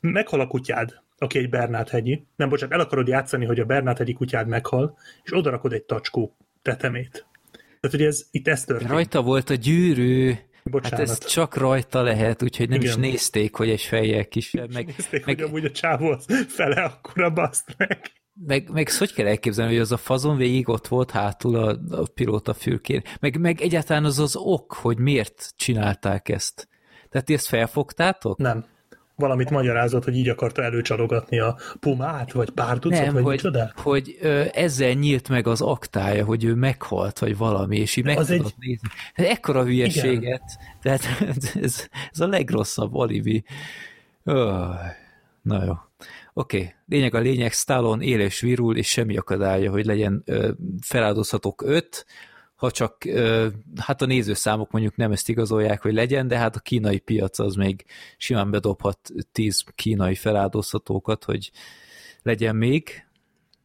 meghal 0.00 0.40
a 0.40 0.46
kutyád, 0.46 1.00
aki 1.18 1.38
egy 1.38 1.48
Bernát 1.48 1.88
hegyi. 1.88 2.26
Nem, 2.36 2.48
bocsánat, 2.48 2.74
el 2.74 2.80
akarod 2.80 3.08
játszani, 3.08 3.44
hogy 3.44 3.60
a 3.60 3.64
Bernát 3.64 3.98
hegyi 3.98 4.12
kutyád 4.12 4.46
meghal, 4.46 4.98
és 5.22 5.34
odarakod 5.34 5.72
egy 5.72 5.84
tacskó 5.84 6.36
tetemét. 6.62 7.26
Tehát, 7.80 7.96
hogy 7.96 8.02
ez, 8.02 8.26
itt 8.30 8.48
ez 8.48 8.64
történt. 8.64 8.90
Rajta 8.90 9.22
volt 9.22 9.50
a 9.50 9.54
gyűrű. 9.54 10.32
Bocsánat. 10.64 10.98
Hát 10.98 11.08
ez 11.08 11.26
csak 11.26 11.56
rajta 11.56 12.02
lehet, 12.02 12.42
úgyhogy 12.42 12.68
nem 12.68 12.80
Igen. 12.80 12.90
is 12.90 12.96
nézték, 12.96 13.54
hogy 13.54 13.68
egy 13.68 13.80
fejjel 13.80 14.28
kisebb. 14.28 14.72
Meg, 14.72 14.86
nézték, 14.86 15.24
meg... 15.24 15.38
hogy 15.38 15.48
amúgy 15.48 15.64
a 15.64 15.70
csávó 15.70 16.10
az 16.10 16.26
fele 16.48 16.82
akkora 16.82 17.30
baszt 17.30 17.74
meg. 17.76 18.12
Meg, 18.34 18.70
meg 18.72 18.90
hogy 18.90 19.12
kell 19.12 19.26
elképzelni, 19.26 19.72
hogy 19.72 19.80
az 19.80 19.92
a 19.92 19.96
fazon 19.96 20.36
végig 20.36 20.68
ott 20.68 20.88
volt 20.88 21.10
hátul 21.10 21.56
a, 21.56 21.78
a 21.90 22.08
pilóta 22.14 22.54
fülkén. 22.54 23.02
Meg, 23.20 23.40
meg 23.40 23.60
egyáltalán 23.60 24.04
az 24.04 24.18
az 24.18 24.36
ok, 24.36 24.72
hogy 24.72 24.98
miért 24.98 25.52
csinálták 25.56 26.28
ezt. 26.28 26.68
Tehát 27.10 27.26
ti 27.26 27.34
ezt 27.34 27.46
felfogtátok? 27.46 28.38
Nem. 28.38 28.64
Valamit 29.16 29.50
magyarázott, 29.50 30.04
hogy 30.04 30.16
így 30.16 30.28
akarta 30.28 30.62
előcsalogatni 30.62 31.38
a 31.38 31.58
pumát, 31.80 32.32
vagy 32.32 32.50
pár 32.50 32.78
tucat, 32.78 33.04
Nem, 33.04 33.12
vagy 33.12 33.22
hogy, 33.22 33.32
micsoda? 33.32 33.72
hogy 33.76 34.18
ö, 34.20 34.44
ezzel 34.52 34.92
nyílt 34.92 35.28
meg 35.28 35.46
az 35.46 35.60
aktája, 35.60 36.24
hogy 36.24 36.44
ő 36.44 36.54
meghalt, 36.54 37.18
vagy 37.18 37.36
valami, 37.36 37.76
és 37.78 37.96
így 37.96 38.04
meg 38.04 38.18
az 38.18 38.30
egy... 38.30 38.54
nézni. 38.58 38.88
Hát 39.14 39.26
ekkora 39.26 39.64
hülyeséget, 39.64 40.22
Igen. 40.22 40.40
tehát 40.82 41.02
ez, 41.62 41.88
ez 42.12 42.20
a 42.20 42.26
legrosszabb 42.26 42.94
alibi. 42.94 43.44
Oh, 44.24 44.74
na 45.42 45.64
jó. 45.64 45.74
Oké, 46.34 46.56
okay. 46.56 46.72
lényeg 46.86 47.14
a 47.14 47.18
lényeg, 47.18 47.52
Stallone 47.52 48.04
él 48.04 48.20
és 48.20 48.40
virul, 48.40 48.76
és 48.76 48.88
semmi 48.88 49.16
akadálya, 49.16 49.70
hogy 49.70 49.84
legyen 49.84 50.22
ö, 50.24 50.50
feláldozhatók 50.80 51.62
öt, 51.62 52.06
ha 52.54 52.70
csak, 52.70 53.04
ö, 53.04 53.46
hát 53.80 54.02
a 54.02 54.06
nézőszámok 54.06 54.70
mondjuk 54.70 54.96
nem 54.96 55.12
ezt 55.12 55.28
igazolják, 55.28 55.82
hogy 55.82 55.92
legyen, 55.92 56.28
de 56.28 56.38
hát 56.38 56.56
a 56.56 56.60
kínai 56.60 56.98
piac 56.98 57.38
az 57.38 57.54
még 57.54 57.84
simán 58.16 58.50
bedobhat 58.50 58.98
tíz 59.32 59.64
kínai 59.74 60.14
feláldozhatókat, 60.14 61.24
hogy 61.24 61.50
legyen 62.22 62.56
még. 62.56 63.06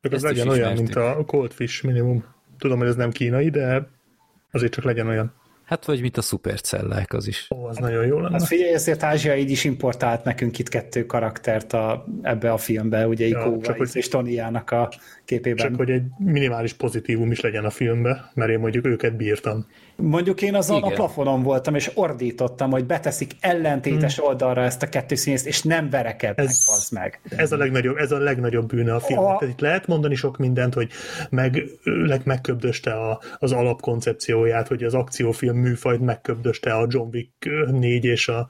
Csak 0.02 0.14
ez 0.14 0.24
legyen 0.24 0.48
olyan, 0.48 0.74
mint 0.74 0.96
a 0.96 1.24
Cold 1.26 1.52
Fish 1.52 1.84
minimum. 1.84 2.26
Tudom, 2.58 2.78
hogy 2.78 2.88
ez 2.88 2.96
nem 2.96 3.12
kínai, 3.12 3.50
de 3.50 3.90
azért 4.52 4.72
csak 4.72 4.84
legyen 4.84 5.08
olyan. 5.08 5.34
Hát 5.68 5.86
vagy 5.86 6.02
mint 6.02 6.18
a 6.18 6.22
szupercellák, 6.22 7.14
az 7.14 7.28
is. 7.28 7.48
Ó, 7.56 7.66
az 7.66 7.78
nagyon 7.78 8.06
jó 8.06 8.20
lenne. 8.20 8.38
Hát 8.38 8.48
figyelj, 8.48 8.74
ezért 8.74 9.04
Ázsia 9.04 9.36
így 9.36 9.52
is 9.52 9.64
importált 9.64 10.24
nekünk 10.24 10.60
itt 10.60 10.70
kettő 10.70 11.06
karaktert 11.06 11.74
a, 11.74 12.06
ebbe 12.22 12.52
a 12.52 12.58
filmbe, 12.58 13.08
ugye 13.08 13.28
ja, 13.28 13.40
Iko 13.40 13.74
hogy, 13.74 13.90
és 13.94 14.08
Tonyának 14.08 14.72
a 14.72 14.92
képében. 15.26 15.66
Csak 15.66 15.76
hogy 15.76 15.90
egy 15.90 16.04
minimális 16.18 16.74
pozitívum 16.74 17.32
is 17.32 17.40
legyen 17.40 17.66
a 17.66 17.70
filmbe, 17.70 18.32
mert 18.34 18.52
én 18.52 18.60
mondjuk 18.60 18.86
őket 18.86 19.16
bírtam. 19.16 19.66
Mondjuk 20.02 20.42
én 20.42 20.56
azon 20.56 20.78
Igen. 20.78 20.92
a 20.92 20.94
plafonon 20.94 21.44
voltam, 21.44 21.76
és 21.76 21.92
ordítottam, 21.94 22.72
hogy 22.72 22.86
beteszik 22.86 23.32
ellentétes 23.40 24.18
hmm. 24.18 24.28
oldalra 24.28 24.64
ezt 24.64 24.84
a 24.84 24.90
kettő 24.90 25.16
színészt, 25.16 25.46
és 25.46 25.62
nem 25.62 25.90
verekednek, 25.90 26.46
ez, 26.46 26.64
az 26.66 26.90
meg. 26.90 27.22
Ez 27.30 27.52
a 27.52 27.58
legnagyobb, 27.58 27.98
ez 27.98 28.12
a 28.12 28.18
legnagyobb 28.18 28.68
bűne 28.68 28.96
a 28.96 29.00
filmnek. 29.00 29.36
A... 29.36 29.38
Tehát 29.38 29.54
itt 29.54 29.60
lehet 29.60 29.88
mondani 29.88 30.16
sok 30.16 30.38
mindent, 30.38 30.74
hogy 30.74 30.92
meg, 31.30 31.64
megköbdöste 32.24 32.92
a, 32.92 33.22
az 33.40 33.52
alapkoncepcióját, 33.52 34.68
hogy 34.68 34.84
az 34.84 34.94
akciófilm 34.94 35.58
műfajt 35.58 36.00
megköbdöste 36.00 36.74
a 36.74 36.86
John 36.90 37.10
Wick 37.16 37.50
4 37.72 38.06
és 38.06 38.28
a 38.28 38.48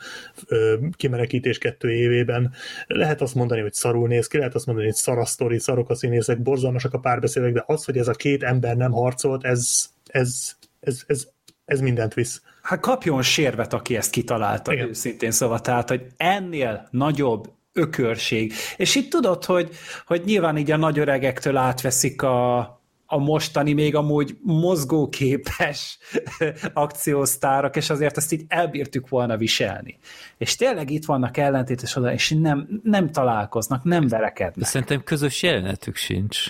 ö, 0.48 0.76
kimenekítés 0.92 1.58
kettő 1.58 1.92
évében. 1.92 2.54
Lehet 2.88 3.22
azt 3.22 3.36
mondani, 3.36 3.62
hogy 3.62 3.74
szarul 3.74 4.08
néz 4.08 4.28
ki, 4.28 4.38
lehet 4.38 4.56
azt 4.56 4.66
mondani, 4.66 4.88
hogy 4.88 4.98
szarasztori, 4.98 5.60
szarok 5.60 5.90
a 5.90 5.96
színészek, 5.96 6.42
borzalmasak 6.42 6.94
a 6.94 7.00
párbeszédek, 7.00 7.54
de 7.54 7.64
az, 7.66 7.86
hogy 7.86 7.98
ez 7.98 8.08
a 8.08 8.14
két 8.14 8.44
ember 8.44 8.76
nem 8.76 8.92
harcolt, 8.92 9.44
ez, 9.44 9.90
ez, 10.08 10.56
ez, 10.80 11.04
ez, 11.08 11.28
ez 11.68 11.80
mindent 11.80 12.14
visz. 12.14 12.42
Hát 12.62 12.80
kapjon 12.80 13.22
sérvet, 13.22 13.74
aki 13.74 13.96
ezt 13.96 14.12
kitalálta, 14.12 14.74
Igen. 14.74 14.88
őszintén 14.88 15.32
szóval. 15.32 15.62
Tehát, 15.62 15.90
hogy 15.90 16.08
ennél 16.18 16.88
nagyobb 16.92 17.52
ökörség. 17.74 18.54
És 18.78 18.96
itt 18.96 19.10
tudod, 19.10 19.46
hogy, 19.46 19.70
hogy 20.06 20.22
nyilván 20.26 20.58
így 20.58 20.72
a 20.72 20.78
nagy 20.78 21.00
öregektől 21.00 21.58
átveszik 21.58 22.22
a, 22.22 22.58
a 23.06 23.18
mostani 23.18 23.74
még 23.74 23.96
amúgy 23.96 24.38
mozgóképes 24.42 25.98
akciósztárok, 26.74 27.76
és 27.76 27.90
azért 27.90 28.18
ezt 28.18 28.32
így 28.32 28.44
elbírtuk 28.48 29.10
volna 29.10 29.38
viselni. 29.38 29.98
És 30.38 30.56
tényleg 30.56 30.90
itt 30.90 31.06
vannak 31.06 31.38
ellentétes 31.38 31.96
oda, 31.96 32.14
és 32.14 32.30
nem, 32.30 32.82
nem 32.84 33.12
találkoznak, 33.12 33.84
nem 33.84 34.08
verekednek. 34.08 34.58
De 34.58 34.66
szerintem 34.66 35.04
közös 35.04 35.44
jelenetük 35.44 35.96
sincs. 35.96 36.46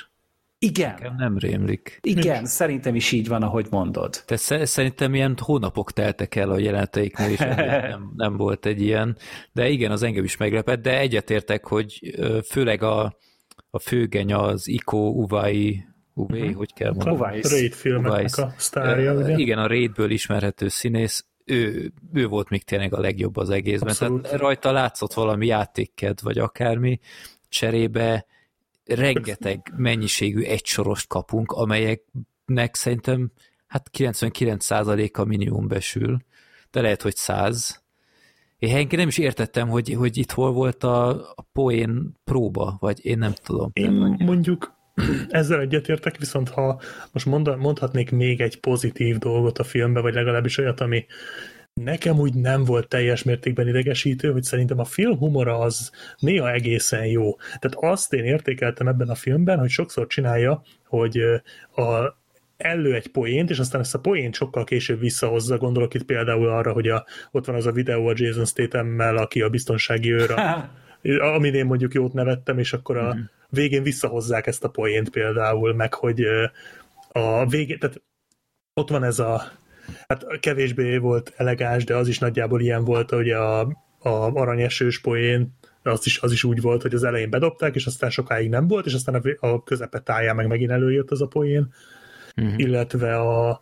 Igen. 0.60 0.90
Nekem 0.90 1.16
nem 1.16 1.38
rémlik. 1.38 2.00
Igen, 2.02 2.36
Nincs. 2.36 2.48
szerintem 2.48 2.96
is 2.96 3.12
így 3.12 3.28
van, 3.28 3.44
ahogy 3.44 3.68
mondod. 3.70 4.24
Te 4.26 4.66
szerintem 4.66 5.14
ilyen 5.14 5.38
hónapok 5.42 5.92
teltek 5.92 6.36
el 6.36 6.50
a 6.50 6.58
jeleneteiknél, 6.58 7.30
és 7.30 7.38
nem, 7.92 8.12
nem 8.16 8.38
volt 8.38 8.66
egy 8.66 8.82
ilyen. 8.82 9.18
De 9.52 9.70
igen, 9.70 9.92
az 9.92 10.04
engem 10.04 10.24
is 10.24 10.38
meglepett, 10.38 10.82
de 10.82 11.00
egyetértek, 11.00 11.66
hogy 11.66 12.20
főleg 12.50 12.84
a, 12.84 13.18
a 13.70 13.80
főgeny 13.80 14.34
az 14.34 14.68
Iko 14.68 14.98
Uvai 14.98 15.86
Uvé, 16.14 16.40
uh-huh. 16.40 16.56
hogy 16.56 16.74
kell 16.74 16.94
mondani? 16.94 17.42
A 17.42 17.50
Raid 17.50 17.74
filmeknek 17.74 18.38
a 18.38 18.54
sztárja, 18.58 19.14
ugye? 19.14 19.36
Igen, 19.36 19.58
a 19.58 19.68
Raidből 19.68 20.12
ismerhető 20.12 20.68
színész, 20.68 21.26
ő, 21.46 21.92
ő 22.14 22.28
volt 22.28 22.50
még 22.50 22.64
tényleg 22.64 22.94
a 22.94 23.00
legjobb 23.00 23.38
az 23.38 23.50
egészben. 23.50 23.90
Abszolút. 23.90 24.22
Tehát 24.22 24.40
rajta 24.40 24.72
látszott 24.72 25.14
valami 25.14 25.46
játékked, 25.46 26.22
vagy 26.22 26.38
akármi, 26.38 27.00
cserébe 27.50 28.26
rengeteg 28.88 29.74
mennyiségű 29.76 30.42
egysorost 30.42 31.08
kapunk, 31.08 31.52
amelyeknek 31.52 32.76
szerintem 32.76 33.32
hát 33.68 33.90
99%-a 33.98 35.24
minimum 35.24 35.68
besül, 35.68 36.18
de 36.72 36.82
lehet, 36.82 37.02
hogy 37.02 37.16
100. 37.16 37.84
Én 38.60 38.70
henki 38.70 38.96
nem 38.96 39.08
is 39.08 39.18
értettem, 39.18 39.70
hogy, 39.70 39.94
hogy 39.94 40.18
itt 40.18 40.32
hol 40.32 40.52
volt 40.52 40.84
a, 40.84 41.10
a 41.10 41.42
poén 41.54 42.14
próba, 42.24 42.78
vagy 42.80 43.06
én 43.06 43.18
nem 43.18 43.34
tudom. 43.44 43.70
Én 43.74 44.16
mondjuk 44.20 44.76
ezzel 45.30 45.60
egyetértek, 45.60 46.18
viszont 46.18 46.50
ha 46.50 46.82
most 47.12 47.26
mond, 47.26 47.58
mondhatnék 47.58 48.12
még 48.12 48.42
egy 48.42 48.60
pozitív 48.60 49.18
dolgot 49.18 49.60
a 49.60 49.64
filmbe, 49.64 50.00
vagy 50.00 50.14
legalábbis 50.14 50.58
olyat, 50.58 50.82
ami 50.82 51.06
nekem 51.84 52.20
úgy 52.20 52.34
nem 52.34 52.64
volt 52.64 52.88
teljes 52.88 53.24
mértékben 53.24 53.68
idegesítő, 53.68 54.32
hogy 54.32 54.44
szerintem 54.44 54.80
a 54.80 54.86
film 54.86 55.18
humora 55.18 55.60
az 55.60 55.92
néha 56.20 56.52
egészen 56.52 57.06
jó. 57.06 57.36
Tehát 57.36 57.76
azt 57.76 58.14
én 58.14 58.24
értékeltem 58.24 58.88
ebben 58.88 59.10
a 59.10 59.16
filmben, 59.16 59.60
hogy 59.60 59.70
sokszor 59.70 60.08
csinálja, 60.08 60.62
hogy 60.86 61.22
a, 61.76 62.16
elő 62.58 62.94
egy 62.94 63.08
poént, 63.08 63.50
és 63.50 63.60
aztán 63.60 63.82
ezt 63.82 63.96
a 63.96 64.00
poént 64.00 64.36
sokkal 64.36 64.64
később 64.64 65.00
visszahozza. 65.00 65.58
Gondolok 65.58 65.94
itt 65.94 66.06
például 66.06 66.50
arra, 66.50 66.72
hogy 66.72 66.88
a, 66.88 67.06
ott 67.32 67.46
van 67.46 67.56
az 67.56 67.66
a 67.66 67.72
videó 67.72 68.08
a 68.08 68.14
Jason 68.16 68.46
Statham-mel, 68.46 69.18
aki 69.18 69.42
a 69.42 69.50
biztonsági 69.50 70.12
őr, 70.12 70.32
a, 70.32 70.70
amin 71.36 71.54
én 71.54 71.66
mondjuk 71.66 71.94
jót 71.94 72.14
nevettem, 72.14 72.60
és 72.60 72.74
akkor 72.74 72.98
a 72.98 73.12
hmm. 73.12 73.30
végén 73.50 73.84
visszahozzák 73.84 74.48
ezt 74.48 74.64
a 74.64 74.70
poént 74.70 75.10
például, 75.10 75.74
meg 75.74 75.94
hogy 75.94 76.22
a 77.12 77.46
végén, 77.46 77.80
tehát 77.80 78.02
ott 78.74 78.90
van 78.90 79.04
ez 79.04 79.20
a 79.20 79.52
hát 80.08 80.40
kevésbé 80.40 80.98
volt 80.98 81.34
elegáns, 81.36 81.84
de 81.84 81.96
az 81.96 82.08
is 82.08 82.20
nagyjából 82.20 82.62
ilyen 82.62 82.84
volt, 82.84 83.10
hogy 83.10 83.30
a, 83.30 83.60
a 84.00 84.32
aranyesős 84.34 85.02
poén, 85.02 85.54
az 85.84 86.06
is, 86.06 86.20
az 86.20 86.32
is 86.32 86.44
úgy 86.44 86.62
volt, 86.62 86.82
hogy 86.82 86.94
az 86.94 87.04
elején 87.04 87.30
bedobták, 87.30 87.76
és 87.76 87.86
aztán 87.86 88.10
sokáig 88.10 88.50
nem 88.50 88.68
volt, 88.68 88.86
és 88.86 88.94
aztán 88.94 89.16
a, 89.16 89.48
a 89.48 89.64
közepe 89.64 90.00
táján 90.00 90.36
meg 90.36 90.48
megint 90.48 90.72
előjött 90.72 91.12
az 91.12 91.22
a 91.22 91.28
poén, 91.28 91.74
uh-huh. 92.36 92.60
illetve 92.60 93.20
a, 93.20 93.62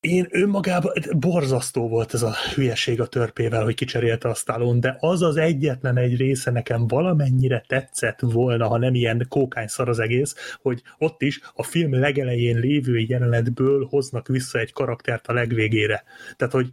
én 0.00 0.26
önmagában 0.30 0.92
borzasztó 1.18 1.88
volt 1.88 2.14
ez 2.14 2.22
a 2.22 2.34
hülyeség 2.54 3.00
a 3.00 3.06
törpével, 3.06 3.64
hogy 3.64 3.74
kicserélte 3.74 4.28
a 4.28 4.34
Stallone, 4.34 4.78
de 4.78 4.96
az 5.00 5.22
az 5.22 5.36
egyetlen 5.36 5.96
egy 5.96 6.16
része 6.16 6.50
nekem 6.50 6.86
valamennyire 6.86 7.64
tetszett 7.68 8.20
volna, 8.20 8.68
ha 8.68 8.78
nem 8.78 8.94
ilyen 8.94 9.26
kókányszar 9.28 9.88
az 9.88 9.98
egész, 9.98 10.56
hogy 10.62 10.82
ott 10.98 11.22
is 11.22 11.40
a 11.54 11.62
film 11.62 12.00
legelején 12.00 12.58
lévő 12.58 12.98
jelenetből 12.98 13.86
hoznak 13.90 14.26
vissza 14.26 14.58
egy 14.58 14.72
karaktert 14.72 15.26
a 15.26 15.32
legvégére. 15.32 16.04
Tehát, 16.36 16.54
hogy 16.54 16.70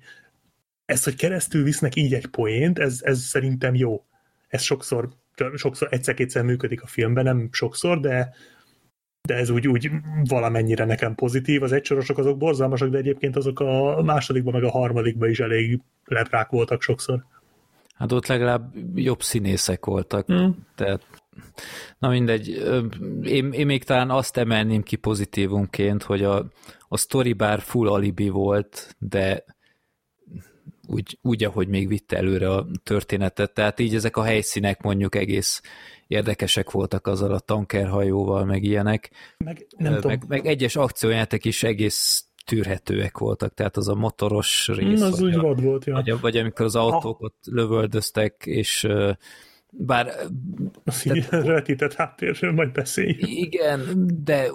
ezt, 0.85 1.03
hogy 1.03 1.15
keresztül 1.15 1.63
visznek 1.63 1.95
így 1.95 2.13
egy 2.13 2.27
poént, 2.27 2.79
ez, 2.79 2.99
ez 3.03 3.19
szerintem 3.19 3.75
jó. 3.75 4.05
Ez 4.47 4.61
sokszor, 4.61 5.09
sokszor 5.55 5.87
egyszer-kétszer 5.91 6.43
működik 6.43 6.81
a 6.83 6.87
filmben, 6.87 7.23
nem 7.23 7.49
sokszor, 7.51 7.99
de, 7.99 8.33
de 9.27 9.35
ez 9.35 9.49
úgy, 9.49 9.67
úgy 9.67 9.91
valamennyire 10.23 10.85
nekem 10.85 11.15
pozitív. 11.15 11.63
Az 11.63 11.71
egysorosok 11.71 12.17
azok 12.17 12.37
borzalmasak, 12.37 12.89
de 12.89 12.97
egyébként 12.97 13.35
azok 13.35 13.59
a 13.59 14.01
másodikban 14.01 14.53
meg 14.53 14.63
a 14.63 14.71
harmadikban 14.71 15.29
is 15.29 15.39
elég 15.39 15.79
leprák 16.05 16.49
voltak 16.49 16.81
sokszor. 16.81 17.25
Hát 17.95 18.11
ott 18.11 18.27
legalább 18.27 18.73
jobb 18.95 19.21
színészek 19.21 19.85
voltak. 19.85 20.33
Mm. 20.33 20.49
Tehát, 20.75 21.07
na 21.99 22.09
mindegy, 22.09 22.47
én, 23.23 23.51
én 23.51 23.65
még 23.65 23.83
talán 23.83 24.09
azt 24.09 24.37
emelném 24.37 24.83
ki 24.83 24.95
pozitívumként, 24.95 26.03
hogy 26.03 26.23
a, 26.23 26.45
a 26.87 26.97
story 26.97 27.33
bár 27.33 27.59
full 27.59 27.87
alibi 27.87 28.29
volt, 28.29 28.95
de 28.99 29.43
úgy, 30.87 31.17
úgy, 31.21 31.43
ahogy 31.43 31.67
még 31.67 31.87
vitte 31.87 32.17
előre 32.17 32.49
a 32.49 32.67
történetet. 32.83 33.53
Tehát 33.53 33.79
így 33.79 33.95
ezek 33.95 34.17
a 34.17 34.23
helyszínek 34.23 34.81
mondjuk 34.81 35.15
egész 35.15 35.61
érdekesek 36.07 36.71
voltak 36.71 37.07
azzal 37.07 37.31
a 37.31 37.39
tankerhajóval, 37.39 38.45
meg 38.45 38.63
ilyenek. 38.63 39.11
Meg, 39.37 39.67
nem 39.77 39.99
meg, 40.03 40.23
meg 40.27 40.45
egyes 40.45 40.75
akciójátek 40.75 41.45
is 41.45 41.63
egész 41.63 42.25
tűrhetőek 42.45 43.17
voltak, 43.17 43.53
tehát 43.53 43.77
az 43.77 43.87
a 43.87 43.95
motoros 43.95 44.67
rész. 44.67 44.99
Mm, 44.99 45.03
az 45.03 45.21
úgy 45.21 45.35
a, 45.35 45.53
volt, 45.53 45.85
ja. 45.85 45.93
vagy, 45.93 46.19
vagy 46.19 46.37
amikor 46.37 46.65
az 46.65 46.75
autókat 46.75 47.33
ha. 47.43 47.51
lövöldöztek, 47.51 48.43
és 48.45 48.87
bár... 49.77 50.13
A 50.85 51.35
retített 51.35 51.93
háttérről 51.93 52.51
majd 52.51 52.71
beszélj. 52.71 53.15
Igen, 53.19 54.09
de 54.23 54.47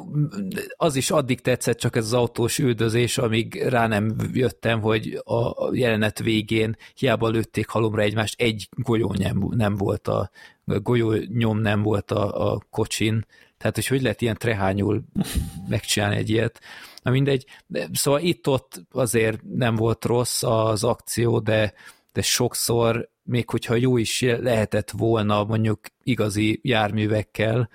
az 0.76 0.96
is 0.96 1.10
addig 1.10 1.40
tetszett 1.40 1.78
csak 1.78 1.96
ez 1.96 2.04
az 2.04 2.12
autós 2.12 2.58
üldözés, 2.58 3.18
amíg 3.18 3.62
rá 3.62 3.86
nem 3.86 4.16
jöttem, 4.32 4.80
hogy 4.80 5.20
a 5.24 5.70
jelenet 5.72 6.18
végén 6.18 6.76
hiába 6.94 7.28
lőtték 7.28 7.68
halomra 7.68 8.02
egymást, 8.02 8.40
egy 8.40 8.68
golyó 8.70 9.14
nem, 9.18 9.48
nem 9.50 9.74
volt 9.74 10.08
a 10.08 10.30
golyó 10.64 11.12
nyom 11.12 11.58
nem 11.58 11.82
volt 11.82 12.10
a, 12.10 12.52
a 12.52 12.60
kocsin, 12.70 13.26
tehát 13.58 13.74
hogy 13.74 13.86
hogy 13.86 14.02
lehet 14.02 14.22
ilyen 14.22 14.36
trehányul 14.38 15.02
megcsinálni 15.68 16.16
egy 16.16 16.30
ilyet. 16.30 16.60
Na 17.02 17.10
mindegy, 17.10 17.46
de, 17.66 17.88
szóval 17.92 18.20
itt-ott 18.20 18.82
azért 18.90 19.40
nem 19.54 19.74
volt 19.74 20.04
rossz 20.04 20.42
az 20.42 20.84
akció, 20.84 21.38
de, 21.38 21.72
de 22.12 22.22
sokszor 22.22 23.08
még 23.28 23.50
hogyha 23.50 23.74
jó 23.74 23.96
is 23.96 24.20
lehetett 24.20 24.90
volna 24.90 25.44
mondjuk 25.44 25.80
igazi 26.02 26.60
járművekkel, 26.62 27.68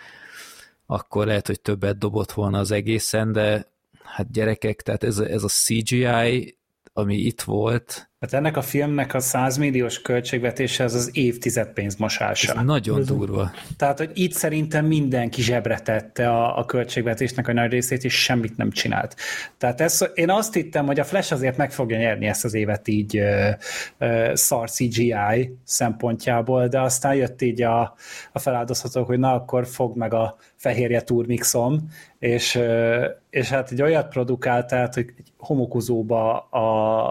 akkor 0.86 1.26
lehet, 1.26 1.48
hogy 1.48 1.62
többet 1.62 1.98
dobott 1.98 2.32
volna 2.32 2.60
az 2.60 2.72
egészen, 2.72 3.32
de 3.32 3.68
hát 4.04 4.32
gyerekek, 4.32 4.82
tehát 4.82 5.04
ez, 5.04 5.20
ez 5.20 5.44
a 5.44 5.48
CGI, 5.48 6.58
ami 6.94 7.16
itt 7.16 7.42
volt, 7.42 8.10
Hát 8.24 8.34
ennek 8.34 8.58
a 8.58 8.62
filmnek 8.62 9.14
a 9.14 9.20
100 9.20 9.58
milliós 9.58 10.02
költségvetése 10.02 10.84
az 10.84 10.94
az 10.94 11.10
évtized 11.14 11.68
pénzmosása. 11.68 12.54
Ez 12.54 12.64
nagyon 12.64 13.00
Ez 13.00 13.06
durva. 13.06 13.52
Tehát, 13.78 13.98
hogy 13.98 14.12
itt 14.14 14.34
szerintem 14.34 14.86
mindenki 14.86 15.42
zsebre 15.42 15.80
tette 15.80 16.30
a, 16.30 16.58
a 16.58 16.66
költségvetésnek 16.66 17.48
a 17.48 17.54
nagy 17.54 17.72
részét, 17.72 18.04
és 18.04 18.24
semmit 18.24 18.58
nem 18.58 18.72
csinált. 18.72 19.16
Tehát 19.58 19.82
ez, 19.82 20.06
én 20.14 20.30
azt 20.30 20.54
hittem, 20.54 20.86
hogy 20.86 21.00
a 21.00 21.04
Flash 21.04 21.34
azért 21.34 21.58
meg 21.58 21.72
fogja 21.72 21.98
nyerni 21.98 22.26
ezt 22.26 22.44
az 22.44 22.54
évet 22.54 22.88
így 22.88 23.18
ö, 23.18 23.50
ö, 23.98 24.32
szar 24.34 24.70
CGI 24.70 25.58
szempontjából, 25.64 26.68
de 26.68 26.82
aztán 26.82 27.16
jött 27.16 27.42
így 27.42 27.62
a, 27.62 27.96
a 28.32 28.40
feláldozható, 28.40 29.04
hogy 29.04 29.20
na, 29.20 29.34
akkor 29.34 29.68
fog 29.68 29.98
meg 29.98 30.14
a 30.14 30.38
fehérje 30.56 31.02
turmixom, 31.02 31.90
és, 32.20 32.56
ö, 32.56 33.06
és 33.30 33.50
hát 33.50 33.72
egy 33.72 33.82
olyat 33.82 34.08
produkált, 34.08 34.68
tehát, 34.68 34.94
hogy 34.94 35.14
egy 35.18 35.32
homokozóba 35.38 36.40
a, 36.40 37.08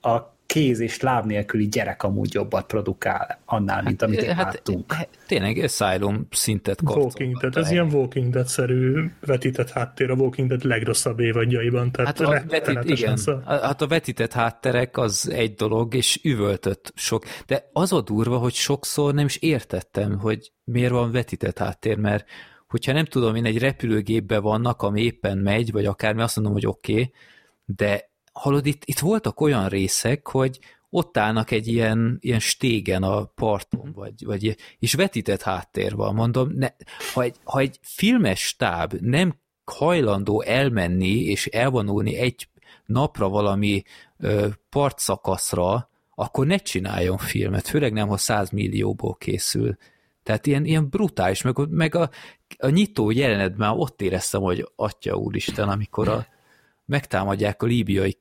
a 0.00 0.36
kéz 0.48 0.80
és 0.80 1.00
láb 1.00 1.26
nélküli 1.26 1.68
gyerek 1.68 2.02
amúgy 2.02 2.34
jobbat 2.34 2.66
produkál 2.66 3.40
annál, 3.44 3.82
mint 3.82 4.02
amit 4.02 4.24
hát, 4.24 4.36
láttunk. 4.36 4.92
Hát, 4.92 5.08
tényleg 5.26 5.56
Asylum 5.56 6.26
szintet 6.30 6.82
kaptunk. 6.84 7.04
Walking 7.04 7.36
Dead, 7.36 7.56
ez 7.56 7.70
ilyen 7.70 7.92
Walking 7.92 8.32
Dead-szerű 8.32 9.10
vetített 9.20 9.70
háttér 9.70 10.10
a 10.10 10.14
Walking 10.14 10.48
Dead 10.48 10.64
legrosszabb 10.64 11.20
évadjaiban. 11.20 11.92
Tehát 11.92 12.18
hát, 12.18 12.28
a 12.28 12.44
vetít, 12.48 12.98
igen, 12.98 13.18
hát 13.44 13.82
a 13.82 13.86
vetített 13.86 14.32
hátterek 14.32 14.96
az 14.96 15.30
egy 15.30 15.54
dolog, 15.54 15.94
és 15.94 16.20
üvöltött 16.22 16.92
sok. 16.94 17.24
De 17.46 17.68
az 17.72 17.92
a 17.92 18.00
durva, 18.00 18.38
hogy 18.38 18.54
sokszor 18.54 19.14
nem 19.14 19.26
is 19.26 19.36
értettem, 19.36 20.18
hogy 20.18 20.52
miért 20.64 20.92
van 20.92 21.12
vetített 21.12 21.58
háttér, 21.58 21.96
mert 21.96 22.28
hogyha 22.68 22.92
nem 22.92 23.04
tudom, 23.04 23.34
én 23.34 23.44
egy 23.44 23.58
repülőgépbe 23.58 24.38
vannak, 24.38 24.82
ami 24.82 25.02
éppen 25.02 25.38
megy, 25.38 25.72
vagy 25.72 25.86
akármi, 25.86 26.22
azt 26.22 26.36
mondom, 26.36 26.54
hogy 26.54 26.66
oké, 26.66 26.92
okay, 26.92 27.12
de 27.64 28.07
hallod, 28.38 28.66
itt, 28.66 28.82
itt 28.84 28.98
voltak 28.98 29.40
olyan 29.40 29.68
részek, 29.68 30.28
hogy 30.28 30.58
ott 30.90 31.16
állnak 31.16 31.50
egy 31.50 31.66
ilyen, 31.66 32.18
ilyen 32.20 32.38
stégen 32.38 33.02
a 33.02 33.24
parton, 33.24 33.92
vagy, 33.94 34.24
vagy 34.24 34.56
és 34.78 34.94
vetített 34.94 35.42
háttér 35.42 35.94
van. 35.94 36.14
Mondom, 36.14 36.52
ne, 36.54 36.68
ha, 37.14 37.22
egy, 37.22 37.36
ha 37.44 37.58
egy 37.58 37.78
filmes 37.82 38.40
stáb 38.40 38.92
nem 39.00 39.40
hajlandó 39.64 40.42
elmenni 40.42 41.20
és 41.24 41.46
elvonulni 41.46 42.16
egy 42.16 42.48
napra 42.84 43.28
valami 43.28 43.82
ö, 44.18 44.48
partszakaszra, 44.70 45.90
akkor 46.14 46.46
ne 46.46 46.56
csináljon 46.56 47.18
filmet, 47.18 47.68
főleg 47.68 47.92
nem, 47.92 48.08
ha 48.08 48.16
100 48.16 48.50
millióból 48.50 49.14
készül. 49.14 49.76
Tehát 50.22 50.46
ilyen, 50.46 50.64
ilyen 50.64 50.88
brutális, 50.88 51.42
meg, 51.42 51.56
meg 51.68 51.94
a, 51.94 52.10
a 52.58 52.68
nyitó 52.68 53.10
jelenetben 53.10 53.70
ott 53.70 54.02
éreztem, 54.02 54.40
hogy 54.40 54.68
atya 54.76 55.14
úristen, 55.14 55.68
amikor 55.68 56.08
a, 56.08 56.26
megtámadják 56.88 57.62
a 57.62 57.66
líbiai 57.66 58.18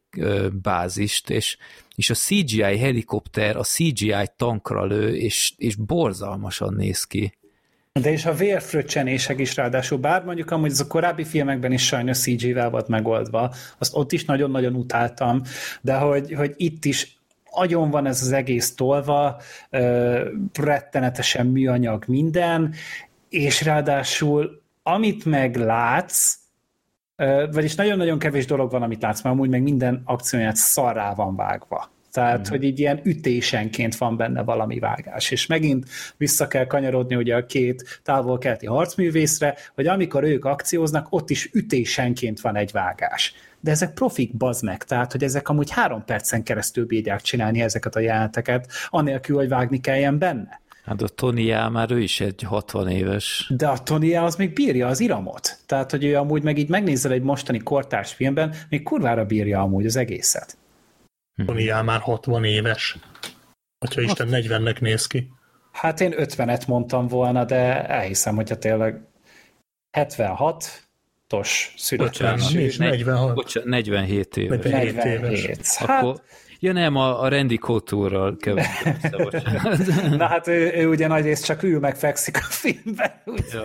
bázist, 0.62 1.30
és, 1.30 1.58
és 1.96 2.10
a 2.10 2.14
CGI 2.14 2.78
helikopter 2.78 3.56
a 3.56 3.64
CGI 3.64 4.30
tankra 4.36 4.86
lő, 4.86 5.16
és, 5.16 5.54
és 5.58 5.76
borzalmasan 5.76 6.74
néz 6.74 7.04
ki. 7.04 7.38
De 8.02 8.12
és 8.12 8.26
a 8.26 8.34
vérfröccsenések 8.34 9.40
is 9.40 9.56
ráadásul, 9.56 9.98
bár 9.98 10.24
mondjuk 10.24 10.52
amúgy 10.52 10.72
ez 10.72 10.80
a 10.80 10.88
korábbi 10.88 11.24
filmekben 11.24 11.72
is 11.72 11.86
sajnos 11.86 12.18
CG-vel 12.18 12.70
volt 12.70 12.88
megoldva, 12.88 13.54
azt 13.78 13.96
ott 13.96 14.12
is 14.12 14.26
nagyon-nagyon 14.26 14.76
utáltam, 14.76 15.42
de 15.82 15.96
hogy, 15.96 16.34
hogy 16.34 16.54
itt 16.58 16.86
is 16.86 17.18
agyon 17.50 17.90
van 17.90 18.06
ez 18.06 18.22
az 18.22 18.32
egész 18.32 18.76
tolva, 18.76 19.42
rettenetesen 20.54 21.46
műanyag 21.46 22.04
minden, 22.08 22.74
és 23.30 23.64
ráadásul 23.64 24.62
amit 24.84 25.26
meglátsz, 25.26 26.40
vagyis 27.52 27.76
nagyon-nagyon 27.76 28.20
kevés 28.20 28.46
dolog 28.46 28.72
van, 28.72 28.82
amit 28.82 29.02
látsz, 29.02 29.22
mert 29.22 29.36
amúgy 29.36 29.50
meg 29.50 29.62
minden 29.62 30.02
akcióját 30.06 30.56
szarrá 30.56 31.14
van 31.14 31.36
vágva. 31.36 31.92
Tehát, 32.12 32.48
mm. 32.48 32.50
hogy 32.50 32.64
így 32.64 32.80
ilyen 32.80 33.00
ütésenként 33.04 33.96
van 33.96 34.18
benne 34.18 34.44
valami 34.44 34.80
vágás. 34.80 35.32
És 35.32 35.46
megint 35.46 35.86
vissza 36.18 36.48
kell 36.48 36.66
kanyarodni 36.66 37.16
ugye 37.16 37.36
a 37.36 37.46
két 37.46 38.02
távol-keleti 38.04 38.66
harcművészre, 38.66 39.56
hogy 39.76 39.88
amikor 39.88 40.24
ők 40.24 40.46
akcióznak, 40.46 41.08
ott 41.10 41.30
is 41.30 41.50
ütésenként 41.54 42.42
van 42.42 42.56
egy 42.56 42.72
vágás. 42.72 43.34
De 43.60 43.72
ezek 43.72 43.94
profik, 43.94 44.38
bazd 44.38 44.64
meg, 44.64 44.84
tehát, 44.84 45.12
hogy 45.12 45.24
ezek 45.24 45.50
amúgy 45.50 45.72
három 45.72 46.06
percen 46.06 46.44
keresztül 46.44 46.86
bírják 46.86 47.22
csinálni 47.22 47.62
ezeket 47.62 47.96
a 47.96 48.00
jeleneteket, 48.00 48.68
anélkül, 48.90 49.36
hogy 49.36 49.50
vágni 49.50 49.80
kelljen 49.80 50.18
benne. 50.18 50.62
Hát 50.88 51.02
a 51.02 51.08
Tony 51.08 51.54
már 51.72 51.92
ő 51.92 52.02
is 52.02 52.20
egy 52.22 52.42
60 52.42 52.88
éves. 52.88 53.52
De 53.58 53.68
a 53.68 53.84
Tony 53.84 54.18
az 54.18 54.36
még 54.36 54.54
bírja 54.54 54.88
az 54.88 55.00
iramot. 55.00 55.58
Tehát, 55.66 55.92
hogy 55.92 56.04
ő 56.04 56.16
amúgy 56.16 56.44
meg 56.44 56.58
így 56.58 56.70
megnézel 56.70 57.12
egy 57.12 57.22
mostani 57.22 57.60
kortárs 57.60 58.14
filmben, 58.14 58.56
még 58.70 58.84
kurvára 58.84 59.26
bírja 59.26 59.62
amúgy 59.62 59.86
az 59.86 59.96
egészet. 59.96 60.58
Hm. 61.36 61.46
Tony 61.46 61.84
már 61.86 62.00
60 62.00 62.44
éves. 62.44 62.98
Hogyha 63.80 64.02
Isten 64.02 64.28
40-nek 64.32 64.82
néz 64.82 65.08
ki. 65.08 65.28
Hát 65.72 66.02
én 66.02 66.14
50-et 66.18 66.68
mondtam 66.68 67.08
volna, 67.08 67.46
de 67.46 67.88
elhiszem, 67.88 68.36
hogyha 68.36 68.58
tényleg 68.58 69.02
76 69.92 70.88
tos 71.28 71.74
születésű. 71.78 72.70
46. 72.78 73.64
47 73.64 74.38
éves. 74.38 74.72
47 74.72 75.04
éves. 75.04 75.78
Hát, 75.78 76.04
Akkor 76.04 76.22
Ja 76.60 76.74
nem, 76.74 76.96
a, 76.96 77.22
a 77.22 77.30
Randy 77.30 77.58
Couture-ral 77.58 78.38
Na 80.18 80.26
hát 80.26 80.48
ő, 80.48 80.72
ő 80.76 80.88
ugye 80.88 81.08
nagyrészt 81.08 81.46
csak 81.46 81.64
ül 81.64 81.80
meg 81.80 81.96
fekszik 81.96 82.38
a 82.38 82.42
filmben. 82.42 83.12
Ja. 83.52 83.64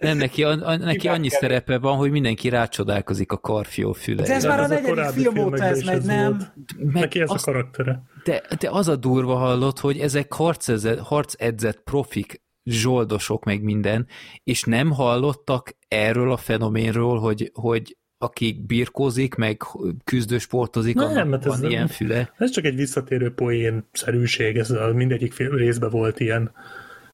Nem, 0.00 0.16
neki, 0.16 0.44
a, 0.44 0.48
a, 0.48 0.76
neki 0.76 1.08
annyi 1.08 1.28
szerepe 1.28 1.78
van, 1.78 1.96
hogy 1.96 2.10
mindenki 2.10 2.48
rácsodálkozik 2.48 3.32
a 3.32 3.38
karfió 3.38 3.92
füle. 3.92 4.22
De 4.22 4.34
ez 4.34 4.44
már 4.44 4.60
a 4.60 4.66
negyedik 4.66 5.04
film 5.04 5.38
óta 5.38 5.64
ez 5.64 5.82
megy, 5.82 6.02
nem? 6.02 6.52
Meg 6.78 6.92
neki 6.92 7.20
ez 7.20 7.30
azt, 7.30 7.46
a 7.46 7.50
karaktere. 7.50 8.02
De, 8.24 8.42
de 8.58 8.70
az 8.70 8.88
a 8.88 8.96
durva 8.96 9.34
hallott, 9.34 9.78
hogy 9.78 9.98
ezek 9.98 10.32
harcedzett, 10.32 10.98
harcedzett 10.98 11.80
profik, 11.80 12.42
zsoldosok, 12.64 13.44
meg 13.44 13.62
minden, 13.62 14.06
és 14.44 14.62
nem 14.62 14.90
hallottak 14.90 15.76
erről 15.88 16.32
a 16.32 16.36
fenoménről, 16.36 17.18
hogy, 17.18 17.50
hogy 17.54 17.96
akik 18.18 18.66
birkózik, 18.66 19.34
meg 19.34 19.62
küzdősportozik, 20.04 20.94
Na, 20.94 21.12
nem, 21.12 21.28
mert 21.28 21.46
ez, 21.46 21.62
ilyen 21.62 21.88
füle. 21.88 22.32
Ez 22.38 22.50
csak 22.50 22.64
egy 22.64 22.76
visszatérő 22.76 23.34
poén-szerűség, 23.34 24.56
ez 24.56 24.70
a 24.70 24.92
mindegyik 24.94 25.32
film 25.32 25.56
részben 25.56 25.90
volt 25.90 26.20
ilyen. 26.20 26.50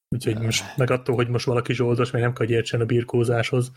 Úgyhogy 0.09 0.39
most 0.39 0.65
meg 0.77 0.91
attól, 0.91 1.15
hogy 1.15 1.29
most 1.29 1.47
valaki 1.47 1.75
zsoldos, 1.75 2.11
meg 2.11 2.23
nem 2.23 2.33
kell, 2.33 2.47
hogy 2.47 2.55
értsen 2.55 2.81
a 2.81 2.85
birkózáshoz, 2.85 3.73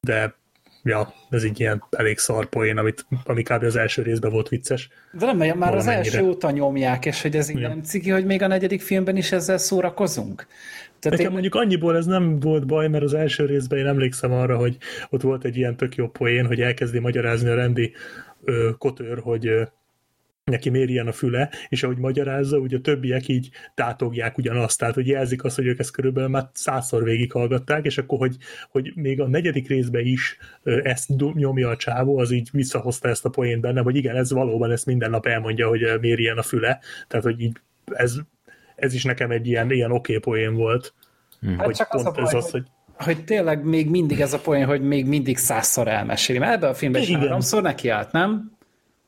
de 0.00 0.34
ja, 0.82 1.14
ez 1.30 1.44
így 1.44 1.60
ilyen 1.60 1.84
elég 1.90 2.18
szar 2.18 2.46
poén, 2.46 2.78
amit, 2.78 3.06
ami 3.24 3.42
kb. 3.42 3.62
az 3.62 3.76
első 3.76 4.02
részben 4.02 4.30
volt 4.30 4.48
vicces. 4.48 4.88
De 5.12 5.26
nem, 5.26 5.36
mert 5.36 5.54
már 5.54 5.74
az 5.74 5.86
első 5.86 6.22
óta 6.22 6.50
nyomják, 6.50 7.06
és 7.06 7.22
hogy 7.22 7.36
ez 7.36 7.48
így 7.48 7.60
nem 7.60 7.82
ciki, 7.82 8.10
hogy 8.10 8.24
még 8.24 8.42
a 8.42 8.46
negyedik 8.46 8.80
filmben 8.80 9.16
is 9.16 9.32
ezzel 9.32 9.58
szórakozunk. 9.58 10.46
Tehát 11.00 11.18
Nekem 11.18 11.26
én... 11.26 11.32
mondjuk 11.32 11.54
annyiból 11.54 11.96
ez 11.96 12.06
nem 12.06 12.40
volt 12.40 12.66
baj, 12.66 12.88
mert 12.88 13.04
az 13.04 13.14
első 13.14 13.46
részben 13.46 13.78
én 13.78 13.86
emlékszem 13.86 14.32
arra, 14.32 14.56
hogy 14.56 14.76
ott 15.10 15.22
volt 15.22 15.44
egy 15.44 15.56
ilyen 15.56 15.76
tök 15.76 15.94
jó 15.94 16.08
poén, 16.08 16.46
hogy 16.46 16.60
elkezdi 16.60 16.98
magyarázni 16.98 17.48
a 17.48 17.54
rendi 17.54 17.92
ö, 18.44 18.70
kotőr, 18.78 19.18
hogy 19.18 19.46
ö, 19.46 19.62
neki 20.50 20.70
méri 20.70 20.92
ilyen 20.92 21.06
a 21.06 21.12
füle, 21.12 21.50
és 21.68 21.82
ahogy 21.82 21.98
magyarázza, 21.98 22.58
ugye 22.58 22.76
a 22.76 22.80
többiek 22.80 23.28
így 23.28 23.50
tátogják 23.74 24.38
ugyanazt, 24.38 24.78
tehát 24.78 24.94
hogy 24.94 25.06
jelzik 25.06 25.44
azt, 25.44 25.56
hogy 25.56 25.66
ők 25.66 25.78
ezt 25.78 25.90
körülbelül 25.90 26.28
már 26.28 26.48
százszor 26.52 27.04
végighallgatták, 27.04 27.84
és 27.84 27.98
akkor, 27.98 28.18
hogy, 28.18 28.36
hogy 28.70 28.92
még 28.94 29.20
a 29.20 29.28
negyedik 29.28 29.68
részben 29.68 30.06
is 30.06 30.38
ezt 30.62 31.08
nyomja 31.34 31.68
a 31.68 31.76
csávó, 31.76 32.18
az 32.18 32.30
így 32.30 32.48
visszahozta 32.52 33.08
ezt 33.08 33.24
a 33.24 33.28
poént 33.28 33.60
benne, 33.60 33.80
hogy 33.80 33.96
igen, 33.96 34.16
ez 34.16 34.32
valóban 34.32 34.70
ezt 34.70 34.86
minden 34.86 35.10
nap 35.10 35.26
elmondja, 35.26 35.68
hogy 35.68 35.86
méri 36.00 36.22
ilyen 36.22 36.38
a 36.38 36.42
füle, 36.42 36.80
tehát 37.08 37.24
hogy 37.24 37.40
így 37.40 37.56
ez 37.84 38.16
ez 38.80 38.94
is 38.94 39.04
nekem 39.04 39.30
egy 39.30 39.46
ilyen, 39.46 39.70
ilyen 39.70 39.92
oké 39.92 40.16
okay 40.16 40.32
poén 40.32 40.54
volt. 40.54 40.94
Hmm. 41.40 41.56
Hát 41.56 41.64
hogy 41.64 41.74
csak 41.74 41.94
az 41.94 42.04
a 42.04 42.10
baj, 42.10 42.22
ez 42.22 42.34
az, 42.34 42.50
hogy, 42.50 42.66
hogy 42.96 43.24
tényleg 43.24 43.64
még 43.64 43.90
mindig 43.90 44.20
ez 44.20 44.32
a 44.32 44.38
poén, 44.38 44.66
hogy 44.66 44.82
még 44.82 45.06
mindig 45.06 45.36
százszor 45.36 45.88
elmeséli. 45.88 46.38
Mert 46.38 46.52
ebben 46.52 46.70
a 46.70 46.74
filmben 46.74 47.02
is 47.02 47.10
háromszor 47.10 47.62
neki 47.62 47.88
állt, 47.88 48.12
nem? 48.12 48.58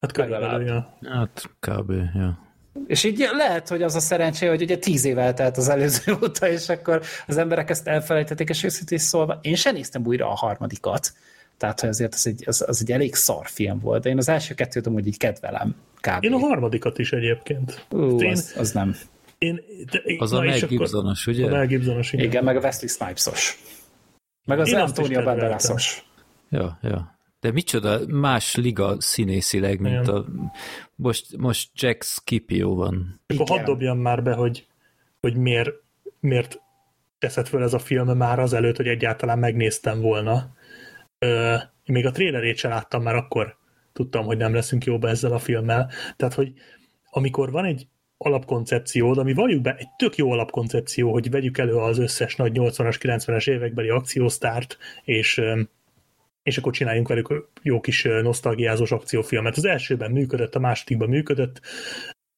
Hát 0.01 0.12
körülbelül, 0.12 0.66
ja. 0.66 0.97
Hát 1.11 1.51
kb. 1.61 1.91
ja. 2.14 2.39
És 2.87 3.05
így 3.05 3.29
lehet, 3.33 3.68
hogy 3.68 3.83
az 3.83 3.95
a 3.95 4.01
szerencsé, 4.01 4.47
hogy 4.47 4.62
ugye 4.62 4.77
tíz 4.77 5.05
év 5.05 5.18
eltelt 5.18 5.57
az 5.57 5.68
előző 5.68 6.12
óta, 6.23 6.49
és 6.49 6.68
akkor 6.68 7.03
az 7.27 7.37
emberek 7.37 7.70
ezt 7.70 7.89
elfelejtették, 7.89 8.49
és 8.49 8.62
őszintén 8.62 8.99
szólva, 8.99 9.39
én 9.43 9.55
sem 9.55 9.75
néztem 9.75 10.07
újra 10.07 10.29
a 10.29 10.35
harmadikat, 10.35 11.12
tehát 11.57 11.81
hogy 11.81 11.89
azért 11.89 12.14
az 12.14 12.27
egy, 12.27 12.43
az, 12.47 12.64
az 12.66 12.81
egy 12.81 12.93
elég 12.93 13.14
szar 13.14 13.47
film 13.47 13.79
volt, 13.81 14.03
de 14.03 14.09
én 14.09 14.18
az 14.18 14.29
első 14.29 14.55
kettőt 14.55 14.87
amúgy 14.87 15.07
így 15.07 15.16
kedvelem. 15.16 15.75
Kb. 16.01 16.25
Én 16.25 16.33
a 16.33 16.39
harmadikat 16.39 16.99
is 16.99 17.12
egyébként. 17.12 17.87
Ú, 17.91 18.20
én, 18.20 18.31
az, 18.31 18.55
az 18.59 18.73
nem. 18.73 18.97
Én, 19.43 19.61
de, 19.90 20.03
az 20.18 20.32
a 20.32 20.40
Mel 20.40 20.66
Gibsonos, 20.66 21.26
ugye? 21.26 21.47
A 21.47 21.51
Mel 21.51 21.66
Gibsonos, 21.66 22.12
igen. 22.12 22.26
igen. 22.26 22.45
meg 22.45 22.57
a 22.57 22.61
Wesley 22.61 22.88
Snipesos. 22.88 23.59
Meg 24.45 24.59
az 24.59 24.68
Én 24.68 24.78
Antonio 24.78 25.22
Banderasos. 25.22 26.05
Ja, 26.49 26.78
ja. 26.82 27.18
De 27.40 27.51
micsoda 27.51 28.01
más 28.07 28.55
liga 28.55 29.01
színészileg, 29.01 29.80
mint 29.80 30.03
igen. 30.03 30.14
a... 30.14 30.24
Most, 30.95 31.36
most 31.36 31.70
Jack 31.74 32.03
Scipio 32.03 32.74
van. 32.74 33.20
Akkor 33.26 33.49
hadd 33.49 33.64
dobjam 33.64 33.99
már 33.99 34.22
be, 34.22 34.32
hogy, 34.32 34.66
hogy 35.20 35.36
miért, 35.36 35.70
miért 36.20 36.61
teszed 37.18 37.47
föl 37.47 37.62
ez 37.62 37.74
a 37.74 37.78
film 37.78 38.16
már 38.16 38.38
azelőtt, 38.38 38.76
hogy 38.76 38.88
egyáltalán 38.88 39.38
megnéztem 39.38 40.01
volna. 40.01 40.57
Ö, 41.18 41.53
én 41.82 41.95
még 41.95 42.07
a 42.07 42.11
trélerét 42.11 42.57
sem 42.57 42.70
láttam, 42.70 43.03
már 43.03 43.14
akkor 43.14 43.57
tudtam, 43.93 44.24
hogy 44.24 44.36
nem 44.36 44.55
leszünk 44.55 44.84
jóba 44.84 45.09
ezzel 45.09 45.32
a 45.32 45.38
filmmel. 45.38 45.90
Tehát, 46.16 46.34
hogy 46.34 46.53
amikor 47.11 47.51
van 47.51 47.64
egy 47.64 47.86
alapkoncepciód, 48.25 49.18
ami 49.18 49.33
valljuk 49.33 49.62
be 49.62 49.77
egy 49.79 49.89
tök 49.97 50.16
jó 50.16 50.31
alapkoncepció, 50.31 51.12
hogy 51.12 51.31
vegyük 51.31 51.59
elő 51.59 51.75
az 51.77 51.99
összes 51.99 52.37
nagy 52.37 52.53
80-as, 52.55 52.97
90-es 53.01 53.51
évekbeli 53.51 53.89
akciósztárt, 53.89 54.79
és 55.05 55.43
és 56.43 56.59
akkor 56.59 56.73
csináljunk 56.73 57.09
velük 57.09 57.49
jó 57.62 57.81
kis 57.81 58.03
nosztalgiázós 58.03 58.93
akciófilmet. 58.93 59.57
Az 59.57 59.64
elsőben 59.64 60.11
működött, 60.11 60.55
a 60.55 60.59
másodikban 60.59 61.09
működött. 61.09 61.61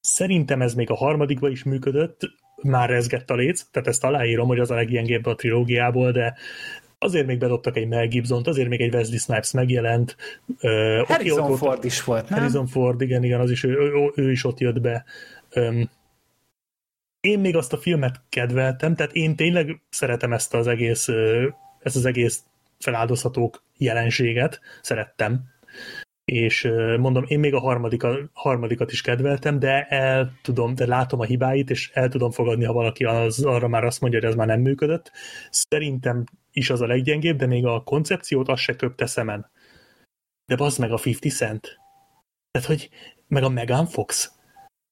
Szerintem 0.01 0.63
ez 0.63 0.75
még 0.75 0.91
a 0.91 0.95
harmadikban 0.95 1.51
is 1.51 1.63
működött, 1.63 2.21
már 2.63 2.89
rezgett 2.89 3.31
a 3.31 3.35
léc, 3.35 3.63
tehát 3.71 3.89
ezt 3.89 4.05
aláírom, 4.05 4.47
hogy 4.47 4.59
az 4.59 4.71
a 4.71 4.75
leggyengébb 4.75 5.27
a 5.27 5.35
trilógiából, 5.35 6.13
de 6.13 6.37
azért 6.99 7.27
még 7.27 7.39
bedobtak 7.39 7.77
egy 7.77 7.89
Mel 7.89 8.09
gibson 8.09 8.43
azért 8.45 8.69
még 8.69 8.81
egy 8.81 8.95
Wesley 8.95 9.19
Snipes 9.19 9.51
megjelent. 9.51 10.17
Harrison 11.07 11.45
okay, 11.45 11.57
Ford 11.57 11.85
is 11.85 12.05
volt, 12.05 12.29
nem? 12.29 12.39
Harrison 12.39 12.67
Ford, 12.67 13.01
igen, 13.01 13.25
igen, 13.25 13.41
az 13.41 13.51
is, 13.51 13.65
ő, 13.65 13.79
ő, 13.79 14.13
ő 14.15 14.31
is 14.31 14.45
ott 14.45 14.61
jött 14.61 14.81
be. 14.81 15.05
Um, 15.55 15.91
én 17.21 17.39
még 17.39 17.57
azt 17.57 17.73
a 17.73 17.79
filmet 17.79 18.21
kedveltem, 18.29 18.95
tehát 18.95 19.13
én 19.13 19.37
tényleg 19.37 19.81
szeretem 19.91 20.33
ezt 20.33 20.55
az 20.55 20.67
egész, 20.67 21.09
ezt 21.79 21.97
az 21.97 22.05
egész 22.05 22.45
feláldozhatók 22.79 23.65
jelenséget, 23.77 24.61
szerettem, 24.83 25.55
és 26.25 26.69
mondom, 26.99 27.25
én 27.27 27.39
még 27.39 27.55
a 27.55 27.61
harmadika, 27.61 28.19
harmadikat 28.33 28.93
is 28.93 29.01
kedveltem, 29.01 29.59
de 29.59 29.83
el 29.85 30.33
tudom, 30.43 30.75
de 30.75 30.87
látom 30.87 31.21
a 31.21 31.25
hibáit, 31.25 31.71
és 31.71 31.91
el 31.95 32.09
tudom 32.09 32.31
fogadni, 32.31 32.65
ha 32.65 32.73
valaki 32.73 33.05
az, 33.05 33.45
arra 33.45 33.69
már 33.69 33.85
azt 33.85 34.01
mondja, 34.01 34.21
hogy 34.21 34.29
ez 34.29 34.35
már 34.35 34.47
nem 34.47 34.61
működött. 34.61 35.13
Szerintem 35.51 36.25
is 36.53 36.71
az 36.71 36.81
a 36.81 36.87
leggyengébb, 36.87 37.37
de 37.37 37.47
még 37.47 37.67
a 37.67 37.83
koncepciót 37.83 38.49
az 38.49 38.61
se 38.61 38.77
köpte 38.77 39.07
szemen. 39.07 39.51
De 40.47 40.65
az 40.65 40.77
meg 40.77 40.93
a 40.93 41.01
50 41.05 41.15
Cent. 41.31 41.79
Tehát, 42.51 42.69
hogy 42.69 42.89
meg 43.27 43.43
a 43.43 43.49
Megan 43.49 43.87
Fox. 43.87 44.33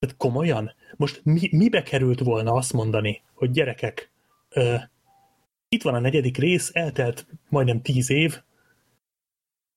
Tehát 0.02 0.16
komolyan? 0.16 0.72
Most 0.96 1.20
mi, 1.24 1.48
mibe 1.52 1.82
került 1.82 2.20
volna 2.20 2.52
azt 2.52 2.72
mondani, 2.72 3.22
hogy 3.34 3.50
gyerekek, 3.50 4.10
ö, 4.48 4.74
itt 5.68 5.82
van 5.82 5.94
a 5.94 5.98
negyedik 5.98 6.36
rész, 6.36 6.70
eltelt 6.72 7.26
majdnem 7.48 7.82
tíz 7.82 8.10
év, 8.10 8.40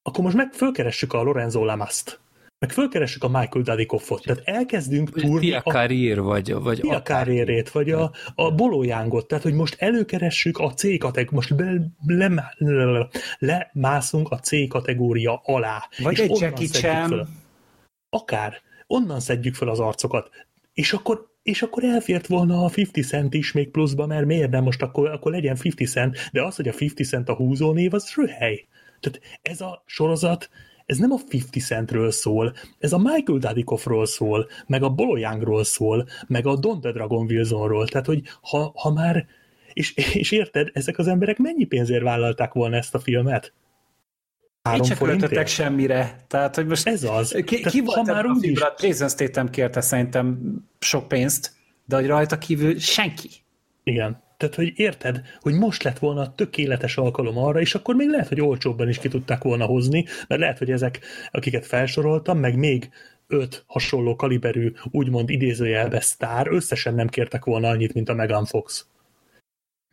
akkor 0.02 0.24
most 0.24 0.36
meg 0.36 0.54
fölkeressük 0.54 1.14
a 1.14 1.22
Lorenzo 1.22 1.66
Lamast, 1.66 2.20
meg 2.60 2.72
fölkeressük 2.72 3.24
a 3.24 3.28
Michael 3.28 3.64
Dudikoffot, 3.64 4.24
tehát 4.24 4.42
elkezdünk 4.46 5.12
túrni 5.12 5.48
Pia 5.48 5.62
a 5.64 5.72
karrier, 5.72 6.22
vagy, 6.22 6.54
vagy 6.54 6.80
Pia 6.80 7.02
karrierét, 7.02 7.70
vagy 7.70 7.92
a, 7.92 8.12
a 8.36 8.52
bolójángot, 8.52 9.28
tehát 9.28 9.44
hogy 9.44 9.54
most 9.54 9.82
előkeressük 9.82 10.58
a 10.58 10.74
C 10.74 10.98
kategóriát, 10.98 11.32
most 11.32 11.56
be, 11.56 11.74
le, 12.06 12.54
le, 12.58 13.10
lemászunk 13.40 14.32
a 14.32 14.40
C 14.40 14.68
kategória 14.68 15.42
alá. 15.44 15.90
Vagy 15.98 16.20
egy 16.20 16.40
Jackie 16.40 16.68
Chan. 16.68 17.28
Akár 18.10 18.62
onnan 18.88 19.20
szedjük 19.20 19.56
fel 19.56 19.70
az 19.70 19.80
arcokat, 19.80 20.30
és 20.74 20.94
akkor 20.94 21.34
és 21.46 21.62
akkor 21.62 21.84
elfért 21.84 22.28
volna 22.28 22.64
a 22.64 22.72
50 22.76 23.04
cent 23.04 23.34
is 23.34 23.52
még 23.52 23.70
pluszba, 23.72 24.06
mert 24.06 24.26
miért 24.26 24.50
nem 24.50 24.64
most 24.64 24.82
akkor, 24.82 25.10
akkor 25.10 25.32
legyen 25.32 25.58
50 25.64 25.88
cent, 25.88 26.30
de 26.32 26.44
az, 26.44 26.56
hogy 26.56 26.68
a 26.68 26.74
50 26.80 27.06
cent 27.08 27.30
a 27.30 27.34
húzónév, 27.34 27.94
az 27.94 28.14
röhely. 28.16 28.66
Tehát 29.00 29.22
ez 29.42 29.62
a 29.62 29.84
sorozat, 29.86 30.50
ez 30.86 30.98
nem 30.98 31.12
a 31.12 31.20
50 31.32 31.42
centről 31.62 32.12
szól, 32.12 32.54
ez 32.80 32.94
a 32.94 32.98
Michael 32.98 33.40
Dudikoffról 33.40 34.06
szól, 34.06 34.48
meg 34.68 34.84
a 34.84 34.90
Boloyangról 34.90 35.64
szól, 35.64 36.08
meg 36.28 36.48
a 36.48 36.56
Don 36.56 36.82
the 36.82 36.92
Dragon 36.92 37.26
Wilsonról, 37.26 37.88
tehát 37.88 38.08
hogy 38.08 38.22
ha, 38.42 38.72
ha 38.76 38.92
már, 38.92 39.26
és, 39.74 39.96
és 40.14 40.32
érted, 40.32 40.70
ezek 40.74 40.98
az 40.98 41.08
emberek 41.08 41.38
mennyi 41.38 41.66
pénzért 41.66 42.04
vállalták 42.04 42.54
volna 42.54 42.76
ezt 42.76 42.96
a 42.96 43.00
filmet? 43.00 43.54
Három 44.66 44.82
Így 44.82 44.88
se 44.88 44.96
költöttek 44.96 45.48
semmire. 45.48 46.16
Tehát, 46.28 46.56
hogy 46.56 46.66
most 46.66 46.88
ez 46.88 47.04
az. 47.04 47.42
Ki, 47.46 47.56
Tehát, 47.56 47.72
ki 47.72 47.82
volt 47.82 47.98
ha 48.08 48.14
már 48.14 48.26
úgy 48.26 48.44
is... 48.44 48.60
Jason 48.80 49.10
Statham 49.10 49.50
kérte 49.50 49.82
szerintem 49.82 50.56
sok 50.80 51.08
pénzt, 51.08 51.52
de 51.86 51.96
hogy 51.96 52.08
rajta 52.08 52.38
kívül 52.38 52.80
senki. 52.80 53.30
Igen. 53.84 54.24
Tehát, 54.38 54.56
hogy 54.56 54.74
érted, 54.76 55.22
hogy 55.40 55.54
most 55.54 55.84
lett 55.84 56.00
volna 56.00 56.22
a 56.22 56.34
tökéletes 56.36 56.98
alkalom 56.98 57.38
arra, 57.38 57.60
és 57.60 57.76
akkor 57.76 57.96
még 57.96 58.10
lehet, 58.10 58.28
hogy 58.28 58.42
olcsóbban 58.42 58.90
is 58.90 58.98
ki 58.98 59.08
tudták 59.08 59.44
volna 59.44 59.66
hozni, 59.66 60.06
mert 60.28 60.42
lehet, 60.42 60.58
hogy 60.58 60.72
ezek, 60.72 61.00
akiket 61.32 61.66
felsoroltam, 61.66 62.38
meg 62.38 62.58
még 62.58 62.90
öt 63.28 63.64
hasonló 63.68 64.16
kaliberű, 64.16 64.72
úgymond 64.92 65.30
idézőjelbe 65.30 66.00
sztár, 66.00 66.48
összesen 66.48 66.96
nem 66.96 67.08
kértek 67.08 67.46
volna 67.46 67.68
annyit, 67.68 67.94
mint 67.94 68.10
a 68.10 68.14
Megan 68.14 68.46
Fox. 68.46 68.88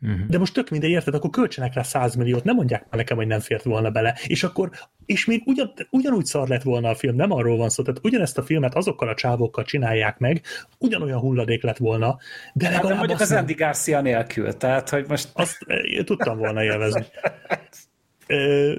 Uh-huh. 0.03 0.25
De 0.27 0.37
most 0.37 0.53
tök 0.53 0.69
mindegy, 0.69 0.89
érted, 0.89 1.13
akkor 1.13 1.29
költsenek 1.29 1.73
rá 1.73 1.81
100 1.83 2.15
milliót, 2.15 2.43
nem 2.43 2.55
mondják 2.55 2.81
már 2.81 2.99
nekem, 2.99 3.17
hogy 3.17 3.27
nem 3.27 3.39
fért 3.39 3.63
volna 3.63 3.89
bele. 3.89 4.17
És 4.27 4.43
akkor, 4.43 4.69
és 5.05 5.25
még 5.25 5.41
ugyan, 5.45 5.73
ugyanúgy 5.89 6.25
szar 6.25 6.47
lett 6.47 6.61
volna 6.61 6.89
a 6.89 6.95
film, 6.95 7.15
nem 7.15 7.31
arról 7.31 7.57
van 7.57 7.69
szó, 7.69 7.83
tehát 7.83 7.99
ugyanezt 8.03 8.37
a 8.37 8.43
filmet 8.43 8.75
azokkal 8.75 9.07
a 9.07 9.13
csávokkal 9.13 9.63
csinálják 9.63 10.17
meg, 10.17 10.41
ugyanolyan 10.77 11.19
hulladék 11.19 11.63
lett 11.63 11.77
volna, 11.77 12.17
de 12.53 12.65
hát 12.65 12.75
legalább 12.75 12.97
mondjuk 12.97 13.19
az. 13.19 13.31
Andy 13.31 13.53
Garcia 13.53 14.01
nélkül, 14.01 14.57
tehát 14.57 14.89
hogy 14.89 15.05
most... 15.07 15.29
Azt 15.33 15.57
tudtam 16.05 16.37
volna 16.37 16.63
élvezni. 16.63 17.05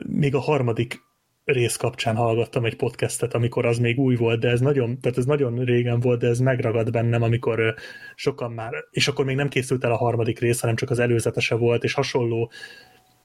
még 0.07 0.35
a 0.35 0.41
harmadik 0.41 1.04
rész 1.45 1.77
kapcsán 1.77 2.17
hallgattam 2.17 2.65
egy 2.65 2.77
podcastet, 2.77 3.35
amikor 3.35 3.67
az 3.67 3.79
még 3.79 3.99
új 3.99 4.17
volt, 4.17 4.41
de 4.41 4.49
ez 4.49 4.61
nagyon, 4.61 5.01
tehát 5.01 5.19
ez 5.19 5.25
nagyon 5.25 5.65
régen 5.65 6.01
volt, 6.01 6.21
de 6.21 6.27
ez 6.27 6.39
megragad 6.39 6.91
bennem, 6.91 7.23
amikor 7.23 7.75
sokan 8.15 8.53
már, 8.53 8.73
és 8.91 9.09
akkor 9.09 9.25
még 9.25 9.37
nem 9.37 9.49
készült 9.49 9.85
el 9.85 9.93
a 9.93 9.97
harmadik 9.97 10.39
rész, 10.39 10.61
hanem 10.61 10.77
csak 10.77 10.91
az 10.91 10.99
előzetese 10.99 11.55
volt, 11.55 11.85
és 11.85 11.93
hasonló 11.93 12.51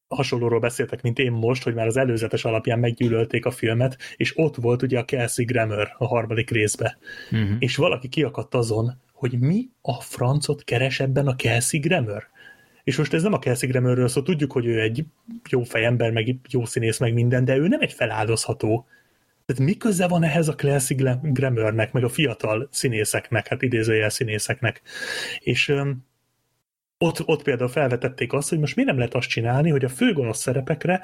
hasonlóról 0.07 0.59
beszéltek, 0.59 1.01
mint 1.01 1.19
én 1.19 1.31
most, 1.31 1.63
hogy 1.63 1.73
már 1.73 1.87
az 1.87 1.97
előzetes 1.97 2.45
alapján 2.45 2.79
meggyűlölték 2.79 3.45
a 3.45 3.51
filmet, 3.51 3.97
és 4.15 4.37
ott 4.37 4.55
volt 4.55 4.81
ugye 4.81 4.99
a 4.99 5.05
Kelsey 5.05 5.45
Grammer 5.45 5.95
a 5.97 6.07
harmadik 6.07 6.49
részbe. 6.49 6.97
Uh-huh. 7.31 7.55
És 7.59 7.75
valaki 7.75 8.07
kiakadt 8.07 8.55
azon, 8.55 9.01
hogy 9.13 9.39
mi 9.39 9.69
a 9.81 10.01
francot 10.01 10.63
keres 10.63 10.99
ebben 10.99 11.27
a 11.27 11.35
Kelsey 11.35 11.79
Grammer? 11.79 12.23
És 12.83 12.97
most 12.97 13.13
ez 13.13 13.23
nem 13.23 13.33
a 13.33 13.39
Kelsey 13.39 13.69
Grammerről 13.69 14.07
szó, 14.07 14.21
tudjuk, 14.21 14.51
hogy 14.51 14.65
ő 14.65 14.81
egy 14.81 15.05
jó 15.49 15.63
fejember, 15.63 16.11
meg 16.11 16.35
jó 16.49 16.65
színész, 16.65 16.97
meg 16.97 17.13
minden, 17.13 17.45
de 17.45 17.57
ő 17.57 17.67
nem 17.67 17.81
egy 17.81 17.93
feláldozható. 17.93 18.85
Tehát 19.45 19.63
mi 19.63 19.77
köze 19.77 20.07
van 20.07 20.23
ehhez 20.23 20.47
a 20.47 20.55
Kelsey 20.55 20.97
Grammernek, 21.21 21.91
meg 21.91 22.03
a 22.03 22.09
fiatal 22.09 22.67
színészeknek, 22.71 23.47
hát 23.47 23.61
idézőjel 23.61 24.09
színészeknek. 24.09 24.81
És 25.39 25.73
ott, 26.97 27.27
ott 27.27 27.43
például 27.43 27.69
felvetették 27.69 28.33
azt, 28.33 28.49
hogy 28.49 28.59
most 28.59 28.75
mi 28.75 28.83
nem 28.83 28.97
lehet 28.97 29.13
azt 29.13 29.29
csinálni, 29.29 29.69
hogy 29.69 29.85
a 29.85 29.89
főgonosz 29.89 30.39
szerepekre 30.39 31.01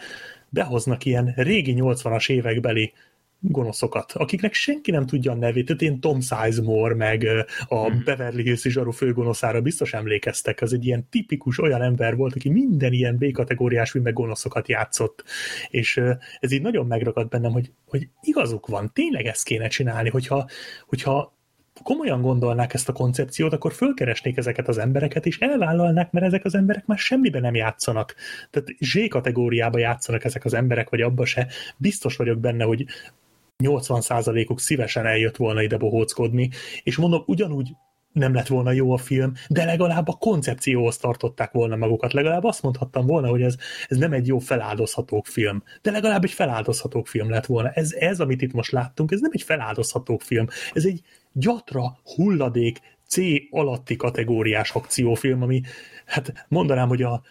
behoznak 0.49 1.05
ilyen 1.05 1.33
régi 1.35 1.75
80-as 1.77 2.29
évekbeli 2.29 2.93
gonoszokat, 3.39 4.11
akiknek 4.11 4.53
senki 4.53 4.91
nem 4.91 5.05
tudja 5.05 5.31
a 5.31 5.35
nevét, 5.35 5.65
tehát 5.65 5.81
én 5.81 5.99
Tom 5.99 6.19
Sizemore, 6.21 6.95
meg 6.95 7.27
a 7.67 7.85
hmm. 7.85 8.01
Beverly 8.05 8.41
Hills 8.41 8.61
zsaru 8.61 8.91
főgonoszára 8.91 9.61
biztos 9.61 9.93
emlékeztek, 9.93 10.61
az 10.61 10.73
egy 10.73 10.85
ilyen 10.85 11.07
tipikus 11.09 11.59
olyan 11.59 11.81
ember 11.81 12.15
volt, 12.15 12.35
aki 12.35 12.49
minden 12.49 12.93
ilyen 12.93 13.17
B-kategóriás 13.17 13.91
filmben 13.91 14.13
gonoszokat 14.13 14.67
játszott, 14.67 15.23
és 15.69 16.01
ez 16.39 16.51
így 16.51 16.61
nagyon 16.61 16.85
megragad 16.87 17.27
bennem, 17.27 17.51
hogy, 17.51 17.71
hogy 17.85 18.07
igazuk 18.21 18.67
van, 18.67 18.91
tényleg 18.93 19.25
ezt 19.25 19.43
kéne 19.43 19.67
csinálni, 19.67 20.09
hogyha, 20.09 20.45
hogyha 20.85 21.33
komolyan 21.83 22.21
gondolnák 22.21 22.73
ezt 22.73 22.89
a 22.89 22.93
koncepciót, 22.93 23.53
akkor 23.53 23.73
fölkeresnék 23.73 24.37
ezeket 24.37 24.67
az 24.67 24.77
embereket, 24.77 25.25
és 25.25 25.39
elvállalnák, 25.39 26.11
mert 26.11 26.25
ezek 26.25 26.45
az 26.45 26.55
emberek 26.55 26.85
már 26.85 26.97
semmiben 26.97 27.41
nem 27.41 27.55
játszanak. 27.55 28.15
Tehát 28.49 28.67
Z 28.79 29.09
kategóriába 29.09 29.79
játszanak 29.79 30.23
ezek 30.23 30.45
az 30.45 30.53
emberek, 30.53 30.89
vagy 30.89 31.01
abba 31.01 31.25
se. 31.25 31.47
Biztos 31.77 32.15
vagyok 32.15 32.39
benne, 32.39 32.63
hogy 32.63 32.85
80%-uk 33.63 34.59
szívesen 34.59 35.05
eljött 35.05 35.35
volna 35.35 35.61
ide 35.61 35.77
bohóckodni, 35.77 36.49
és 36.83 36.95
mondom, 36.97 37.23
ugyanúgy 37.25 37.71
nem 38.15 38.33
lett 38.33 38.47
volna 38.47 38.71
jó 38.71 38.91
a 38.91 38.97
film, 38.97 39.33
de 39.47 39.65
legalább 39.65 40.07
a 40.07 40.13
koncepcióhoz 40.13 40.97
tartották 40.97 41.51
volna 41.51 41.75
magukat. 41.75 42.13
Legalább 42.13 42.43
azt 42.43 42.61
mondhattam 42.61 43.05
volna, 43.05 43.27
hogy 43.27 43.41
ez, 43.41 43.55
ez 43.87 43.97
nem 43.97 44.13
egy 44.13 44.27
jó 44.27 44.39
feláldozhatók 44.39 45.25
film, 45.25 45.63
de 45.81 45.91
legalább 45.91 46.23
egy 46.23 46.31
feláldozhatók 46.31 47.07
film 47.07 47.29
lett 47.29 47.45
volna. 47.45 47.69
Ez, 47.69 47.91
ez, 47.91 48.19
amit 48.19 48.41
itt 48.41 48.53
most 48.53 48.71
láttunk, 48.71 49.11
ez 49.11 49.19
nem 49.19 49.31
egy 49.33 49.41
feláldozhatók 49.41 50.21
film, 50.21 50.47
ez 50.73 50.85
egy 50.85 51.01
gyatra, 51.31 51.99
hulladék, 52.15 52.79
C 53.07 53.17
alatti 53.49 53.95
kategóriás 53.95 54.71
akciófilm, 54.71 55.41
ami 55.41 55.61
hát 56.05 56.45
mondanám, 56.47 56.87
hogy 56.87 57.01
a 57.01 57.21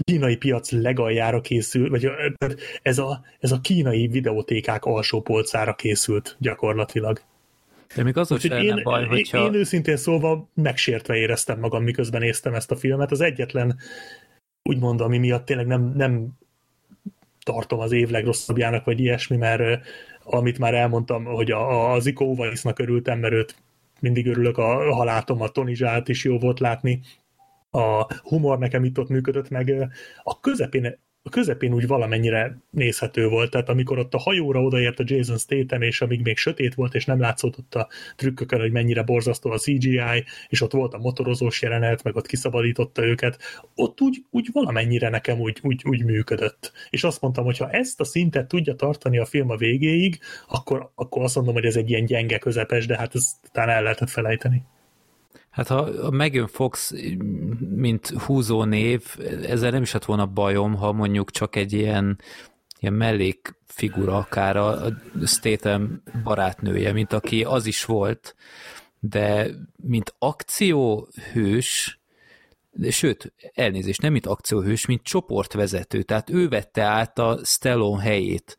kínai 0.00 0.36
piac 0.36 0.70
legaljára 0.70 1.40
készül, 1.40 1.90
vagy 1.90 2.10
ez 2.82 2.98
a, 2.98 3.24
ez 3.38 3.52
a 3.52 3.60
kínai 3.60 4.06
videótékák 4.06 4.84
alsó 4.84 5.22
polcára 5.22 5.74
készült 5.74 6.36
gyakorlatilag. 6.38 7.20
De 7.96 8.02
még 8.02 8.16
az 8.16 8.40
sem 8.40 8.58
én, 8.58 8.80
baj, 8.82 9.06
hogyha... 9.06 9.38
Én, 9.38 9.44
én 9.44 9.54
őszintén 9.54 9.96
szólva 9.96 10.48
megsértve 10.54 11.16
éreztem 11.16 11.58
magam, 11.58 11.82
miközben 11.82 12.20
néztem 12.20 12.54
ezt 12.54 12.70
a 12.70 12.76
filmet. 12.76 13.10
Az 13.10 13.20
egyetlen, 13.20 13.76
úgymond, 14.62 15.00
ami 15.00 15.18
miatt 15.18 15.44
tényleg 15.44 15.66
nem, 15.66 15.92
nem 15.96 16.28
tartom 17.44 17.78
az 17.78 17.92
év 17.92 18.10
legrosszabbjának, 18.10 18.84
vagy 18.84 19.00
ilyesmi, 19.00 19.36
mert 19.36 19.86
amit 20.24 20.58
már 20.58 20.74
elmondtam, 20.74 21.24
hogy 21.24 21.50
a, 21.50 21.92
az 21.92 22.06
Iko 22.06 22.24
Uvaisnak 22.24 22.78
örültem, 22.78 23.18
mert 23.18 23.34
őt 23.34 23.54
mindig 24.00 24.26
örülök, 24.26 24.58
a, 24.58 24.94
ha 24.94 25.04
látom 25.04 25.40
a 25.40 25.48
Tony 25.48 25.74
Zsát 25.74 26.08
is 26.08 26.24
jó 26.24 26.38
volt 26.38 26.60
látni, 26.60 27.00
a 27.74 28.06
humor 28.22 28.58
nekem 28.58 28.84
itt 28.84 28.98
ott 28.98 29.08
működött, 29.08 29.48
meg 29.48 29.90
a 30.22 30.40
közepén 30.40 30.98
a 31.26 31.30
közepén 31.30 31.72
úgy 31.72 31.86
valamennyire 31.86 32.58
nézhető 32.70 33.28
volt, 33.28 33.50
tehát 33.50 33.68
amikor 33.68 33.98
ott 33.98 34.14
a 34.14 34.18
hajóra 34.18 34.62
odaért 34.62 35.00
a 35.00 35.04
Jason 35.06 35.38
Statham, 35.38 35.82
és 35.82 36.00
amíg 36.00 36.20
még 36.22 36.36
sötét 36.36 36.74
volt, 36.74 36.94
és 36.94 37.04
nem 37.04 37.20
látszott 37.20 37.58
ott 37.58 37.74
a 37.74 37.88
trükkökön, 38.16 38.60
hogy 38.60 38.72
mennyire 38.72 39.02
borzasztó 39.02 39.50
a 39.50 39.58
CGI, 39.58 40.24
és 40.48 40.60
ott 40.60 40.72
volt 40.72 40.94
a 40.94 40.98
motorozós 40.98 41.62
jelenet, 41.62 42.02
meg 42.02 42.16
ott 42.16 42.26
kiszabadította 42.26 43.04
őket, 43.04 43.38
ott 43.74 44.00
úgy, 44.00 44.24
úgy 44.30 44.48
valamennyire 44.52 45.08
nekem 45.08 45.40
úgy, 45.40 45.58
úgy, 45.62 45.82
úgy 45.86 46.04
működött. 46.04 46.72
És 46.90 47.04
azt 47.04 47.20
mondtam, 47.20 47.44
hogy 47.44 47.58
ha 47.58 47.70
ezt 47.70 48.00
a 48.00 48.04
szintet 48.04 48.48
tudja 48.48 48.74
tartani 48.74 49.18
a 49.18 49.26
film 49.26 49.50
a 49.50 49.56
végéig, 49.56 50.18
akkor, 50.48 50.90
akkor 50.94 51.22
azt 51.22 51.34
mondom, 51.34 51.54
hogy 51.54 51.64
ez 51.64 51.76
egy 51.76 51.90
ilyen 51.90 52.04
gyenge 52.04 52.38
közepes, 52.38 52.86
de 52.86 52.96
hát 52.96 53.14
ezt 53.14 53.36
talán 53.52 53.76
el 53.76 53.82
lehetett 53.82 54.10
felejteni. 54.10 54.62
Hát 55.54 55.68
ha 55.68 55.76
a 55.78 56.10
Megan 56.10 56.46
Fox, 56.46 56.92
mint 57.58 58.08
húzó 58.08 58.64
név, 58.64 59.04
ezzel 59.42 59.70
nem 59.70 59.82
is 59.82 59.92
lett 59.92 60.04
volna 60.04 60.26
bajom, 60.26 60.74
ha 60.74 60.92
mondjuk 60.92 61.30
csak 61.30 61.56
egy 61.56 61.72
ilyen, 61.72 62.18
ilyen 62.80 62.92
mellékfigura, 62.92 64.16
akár 64.16 64.56
a 64.56 64.84
Statham 65.24 66.02
barátnője, 66.22 66.92
mint 66.92 67.12
aki 67.12 67.44
az 67.44 67.66
is 67.66 67.84
volt, 67.84 68.34
de 69.00 69.50
mint 69.76 70.14
akcióhős, 70.18 72.00
sőt, 72.88 73.32
elnézést, 73.54 74.02
nem 74.02 74.12
mint 74.12 74.26
akcióhős, 74.26 74.86
mint 74.86 75.02
csoportvezető, 75.02 76.02
tehát 76.02 76.30
ő 76.30 76.48
vette 76.48 76.82
át 76.82 77.18
a 77.18 77.38
Stallone 77.44 78.02
helyét, 78.02 78.58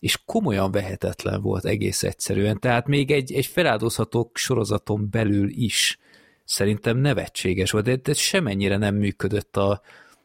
és 0.00 0.22
komolyan 0.24 0.70
vehetetlen 0.70 1.42
volt 1.42 1.64
egész 1.64 2.02
egyszerűen, 2.02 2.58
tehát 2.60 2.86
még 2.86 3.10
egy, 3.10 3.32
egy 3.32 3.46
feláldozhatók 3.46 4.36
sorozaton 4.36 5.08
belül 5.10 5.48
is 5.48 5.98
szerintem 6.44 6.96
nevetséges 6.96 7.70
volt, 7.70 7.84
de, 7.84 7.96
de 7.96 8.12
semennyire 8.12 8.76
nem 8.76 8.94
működött 8.94 9.56
a, 9.56 9.80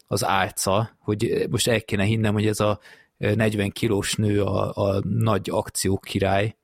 az 0.08 0.26
álca, 0.26 0.98
hogy 1.00 1.48
most 1.50 1.68
el 1.68 1.82
kéne 1.82 2.04
hinnem, 2.04 2.34
hogy 2.34 2.48
ez 2.48 2.60
a 2.60 2.80
40 3.18 3.70
kilós 3.70 4.16
nő 4.16 4.44
a, 4.44 4.76
a 4.76 5.02
nagy 5.04 5.50
akció 5.50 5.98
király. 5.98 6.56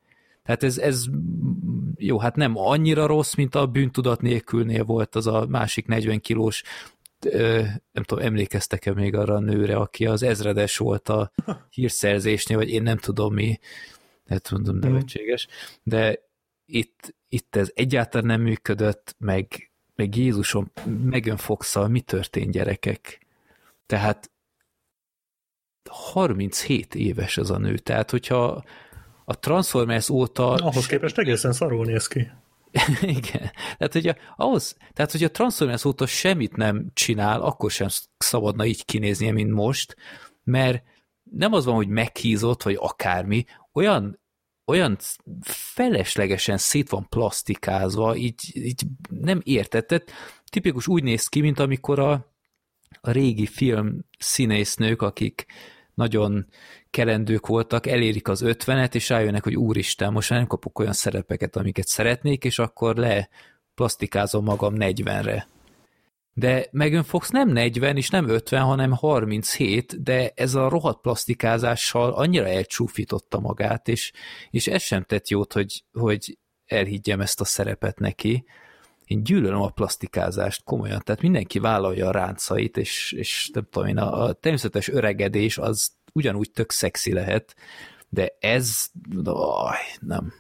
Tehát 0.44 0.64
ez, 0.64 0.78
ez 0.78 1.06
jó, 1.98 2.20
hát 2.20 2.36
nem 2.36 2.58
annyira 2.58 3.06
rossz, 3.06 3.34
mint 3.34 3.56
a 3.56 3.68
bűntudat 3.68 4.22
nélkülnél 4.22 4.84
volt 4.84 5.16
az 5.16 5.28
a 5.28 5.46
másik 5.50 5.88
40 5.88 6.20
kilós 6.20 6.64
nem 7.92 8.04
tudom, 8.04 8.26
emlékeztek-e 8.26 8.94
még 8.94 9.16
arra 9.16 9.36
a 9.36 9.40
nőre, 9.40 9.76
aki 9.76 10.06
az 10.06 10.24
ezredes 10.24 10.78
volt 10.78 11.10
a 11.10 11.32
hírszerzésnél, 11.70 12.58
vagy 12.58 12.70
én 12.70 12.84
nem 12.84 12.98
tudom 12.98 13.34
mi, 13.34 13.60
hát 14.28 14.52
mondom, 14.52 14.78
nevetséges, 14.78 15.48
de 15.84 16.20
itt, 16.66 17.16
itt 17.30 17.56
ez 17.56 17.72
egyáltalán 17.74 18.28
nem 18.28 18.42
működött, 18.42 19.16
meg, 19.18 19.72
meg 19.96 20.16
Jézusom, 20.16 20.72
Megan 21.04 21.38
fox 21.38 21.76
mi 21.88 22.02
történt 22.02 22.52
gyerekek? 22.52 23.26
Tehát 23.86 24.32
37 25.90 26.96
éves 26.96 27.38
az 27.38 27.50
a 27.50 27.58
nő, 27.58 27.78
tehát 27.78 28.12
hogyha 28.12 28.64
a 29.26 29.40
Transformers 29.40 30.10
óta... 30.10 30.54
Ahhoz 30.54 30.86
képest 30.86 31.18
egészen 31.18 31.54
szarul 31.54 31.86
néz 31.86 32.08
ki. 32.08 32.32
Igen. 33.02 33.52
Tehát, 33.78 33.94
hogyha, 33.94 34.14
ahhoz, 34.36 34.78
tehát, 34.94 35.12
hogyha 35.12 35.28
a 35.28 35.32
Transformers 35.32 35.86
óta 35.86 36.06
semmit 36.06 36.56
nem 36.56 36.88
csinál, 36.94 37.42
akkor 37.42 37.72
sem 37.72 37.88
szabadna 38.18 38.66
így 38.66 38.86
kinéznie, 38.86 39.32
mint 39.32 39.52
most, 39.52 39.96
mert 40.44 40.84
nem 41.24 41.54
az 41.54 41.66
van, 41.66 41.76
hogy 41.76 41.88
meghízott, 41.88 42.64
vagy 42.64 42.78
akármi, 42.80 43.46
olyan 43.74 44.20
olyan 44.66 44.98
feleslegesen 45.42 46.58
szét 46.58 46.90
van 46.90 47.10
plastikázva, 47.10 48.16
így, 48.16 48.52
így 48.54 48.84
nem 49.10 49.42
értetett. 49.44 50.12
Tipikus 50.50 50.88
úgy 50.88 51.04
néz 51.04 51.28
ki, 51.28 51.42
mint 51.42 51.60
amikor 51.60 52.00
a, 52.00 52.12
a 53.02 53.12
régi 53.12 53.46
film 53.46 54.06
színésznők, 54.20 55.02
akik 55.02 55.46
nagyon 55.94 56.46
kelendők 56.90 57.48
voltak, 57.48 57.88
elérik 57.88 58.28
az 58.28 58.42
ötvenet, 58.42 58.96
és 58.96 59.10
rájönnek, 59.10 59.44
hogy 59.44 59.56
úristen, 59.56 60.12
most 60.12 60.30
már 60.30 60.40
nem 60.40 60.48
kapok 60.48 60.80
olyan 60.80 60.94
szerepeket, 60.94 61.56
amiket 61.56 61.88
szeretnék, 61.88 62.44
és 62.44 62.60
akkor 62.60 62.96
le 62.96 63.30
plastikázom 63.76 64.44
magam 64.44 64.74
40-re. 64.78 65.48
De 66.38 66.68
Megan 66.72 67.04
Fox 67.04 67.30
nem 67.30 67.50
40 67.50 67.98
és 67.98 68.10
nem 68.10 68.30
50, 68.30 68.62
hanem 68.62 68.92
37, 68.92 70.04
de 70.04 70.32
ez 70.36 70.56
a 70.56 70.70
rohadt 70.70 71.02
plastikázással 71.02 72.12
annyira 72.12 72.48
elcsúfította 72.48 73.40
magát, 73.40 73.88
és, 73.88 74.12
és 74.50 74.68
ez 74.68 74.82
sem 74.82 75.04
tett 75.04 75.28
jót, 75.28 75.54
hogy, 75.54 75.84
hogy 75.92 76.38
elhiggyem 76.66 77.22
ezt 77.22 77.42
a 77.42 77.46
szerepet 77.46 78.00
neki. 78.00 78.46
Én 79.06 79.24
gyűlölöm 79.24 79.62
a 79.62 79.70
plastikázást 79.70 80.64
komolyan, 80.64 81.02
tehát 81.04 81.22
mindenki 81.22 81.60
vállalja 81.60 82.08
a 82.08 82.12
ráncait, 82.12 82.78
és, 82.78 83.12
és 83.12 83.50
nem 83.54 83.68
tudom 83.72 83.88
én, 83.88 83.98
a, 83.98 84.24
a 84.24 84.34
természetes 84.34 84.88
öregedés 84.88 85.58
az 85.58 85.92
ugyanúgy 86.14 86.52
tök 86.52 86.72
szexi 86.72 87.14
lehet, 87.14 87.56
de 88.10 88.38
ez, 88.40 88.88
aj, 89.24 89.78
nem. 90.00 90.34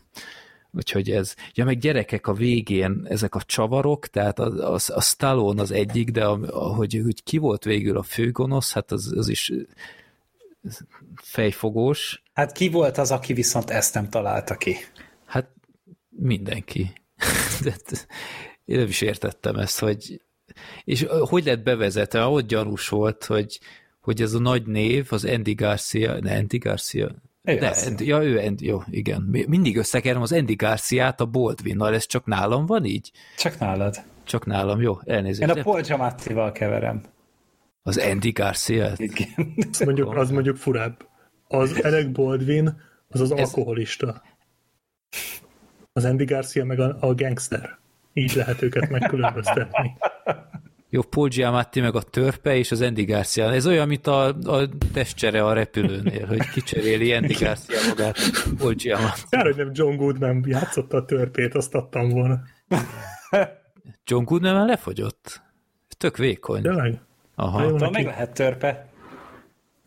Úgyhogy 0.75 1.11
ez, 1.11 1.35
ja 1.53 1.65
meg 1.65 1.77
gyerekek 1.77 2.27
a 2.27 2.33
végén 2.33 3.05
ezek 3.09 3.35
a 3.35 3.41
csavarok, 3.41 4.07
tehát 4.07 4.39
a, 4.39 4.73
a, 4.73 4.79
a 4.87 5.01
Stallone 5.01 5.61
az 5.61 5.71
egyik, 5.71 6.11
de 6.11 6.25
a, 6.25 6.39
a, 6.41 6.75
hogy, 6.75 7.01
hogy 7.03 7.23
ki 7.23 7.37
volt 7.37 7.63
végül 7.63 7.97
a 7.97 8.03
főgonosz, 8.03 8.73
hát 8.73 8.91
az, 8.91 9.13
az 9.17 9.27
is 9.27 9.51
fejfogós. 11.15 12.23
Hát 12.33 12.51
ki 12.51 12.69
volt 12.69 12.97
az, 12.97 13.11
aki 13.11 13.33
viszont 13.33 13.69
ezt 13.69 13.93
nem 13.93 14.09
találta 14.09 14.55
ki? 14.55 14.75
Hát 15.25 15.49
mindenki. 16.09 16.93
De 17.63 17.75
én 18.65 18.77
nem 18.77 18.87
is 18.87 19.01
értettem 19.01 19.55
ezt, 19.55 19.79
hogy 19.79 20.19
és 20.83 21.05
hogy 21.09 21.45
lett 21.45 21.63
bevezetve, 21.63 22.23
ahogy 22.23 22.45
gyanús 22.45 22.89
volt, 22.89 23.25
hogy, 23.25 23.59
hogy 23.99 24.21
ez 24.21 24.33
a 24.33 24.39
nagy 24.39 24.65
név, 24.65 25.07
az 25.09 25.25
Andy 25.25 25.53
Garcia, 25.53 26.19
ne, 26.19 26.37
Andy 26.37 26.57
Garcia, 26.57 27.15
Ő 27.45 27.55
de, 27.57 27.69
az. 27.69 27.93
Ja, 27.97 28.23
ő 28.23 28.37
Andy, 28.39 28.65
jó, 28.65 28.81
igen. 28.89 29.21
Mindig 29.47 29.77
összekerem 29.77 30.21
az 30.21 30.31
Andy 30.31 30.55
Garciát 30.55 31.21
a 31.21 31.25
Baldwinnal, 31.25 31.93
ez 31.93 32.05
csak 32.05 32.25
nálam 32.25 32.65
van 32.65 32.85
így? 32.85 33.11
Csak 33.37 33.59
nálad. 33.59 33.95
Csak 34.23 34.45
nálam, 34.45 34.81
jó, 34.81 34.97
elnézést. 35.03 35.51
Én 35.51 35.59
a 35.59 35.63
Paul 35.63 35.81
Giamattival 35.81 36.51
keverem. 36.51 37.01
Az 37.83 37.97
Andy 37.97 38.31
Garcia? 38.31 38.91
Igen. 38.95 39.53
Az 39.71 39.79
mondjuk, 39.79 40.15
az 40.17 40.29
mondjuk 40.31 40.57
furább. 40.57 41.07
Az 41.47 41.79
Alec 41.83 42.11
Baldwin, 42.11 42.81
az 43.07 43.21
az 43.21 43.31
Ez- 43.31 43.39
alkoholista. 43.39 44.21
Az 45.93 46.05
Andy 46.05 46.25
Garcia 46.25 46.65
meg 46.65 46.79
a, 46.79 46.97
a 46.99 47.13
gangster. 47.15 47.77
Így 48.13 48.33
lehet 48.35 48.61
őket 48.61 48.89
megkülönböztetni. 48.89 49.97
Jó, 50.95 51.01
Paul 51.01 51.27
Giamatti 51.27 51.79
meg 51.79 51.95
a 51.95 52.01
törpe 52.01 52.55
és 52.55 52.71
az 52.71 52.81
Andy 52.81 53.03
Garcia. 53.03 53.53
Ez 53.53 53.67
olyan, 53.67 53.87
mint 53.87 54.07
a, 54.07 54.27
a 54.27 54.69
testcsere 54.93 55.43
a 55.43 55.53
repülőnél, 55.53 56.25
hogy 56.25 56.49
kicseréli 56.49 57.13
Andy 57.13 57.33
Garcia 57.33 57.77
magát 57.87 58.17
Paul 58.57 58.73
Giamatti. 58.73 59.21
Kár, 59.29 59.45
hogy 59.45 59.55
nem 59.55 59.69
John 59.73 59.95
Goodman 59.95 60.43
játszotta 60.47 60.97
a 60.97 61.05
törpét, 61.05 61.55
azt 61.55 61.75
adtam 61.75 62.09
volna. 62.09 62.41
John 64.05 64.23
Goodman 64.23 64.53
már 64.53 64.67
lefogyott. 64.67 65.41
Tök 65.97 66.17
vékony. 66.17 66.61
Tényleg? 66.61 67.01
Aha. 67.35 67.61
Jó, 67.61 67.67
Tudom, 67.67 67.91
neki. 67.91 68.03
meg 68.03 68.13
lehet 68.13 68.33
törpe. 68.33 68.87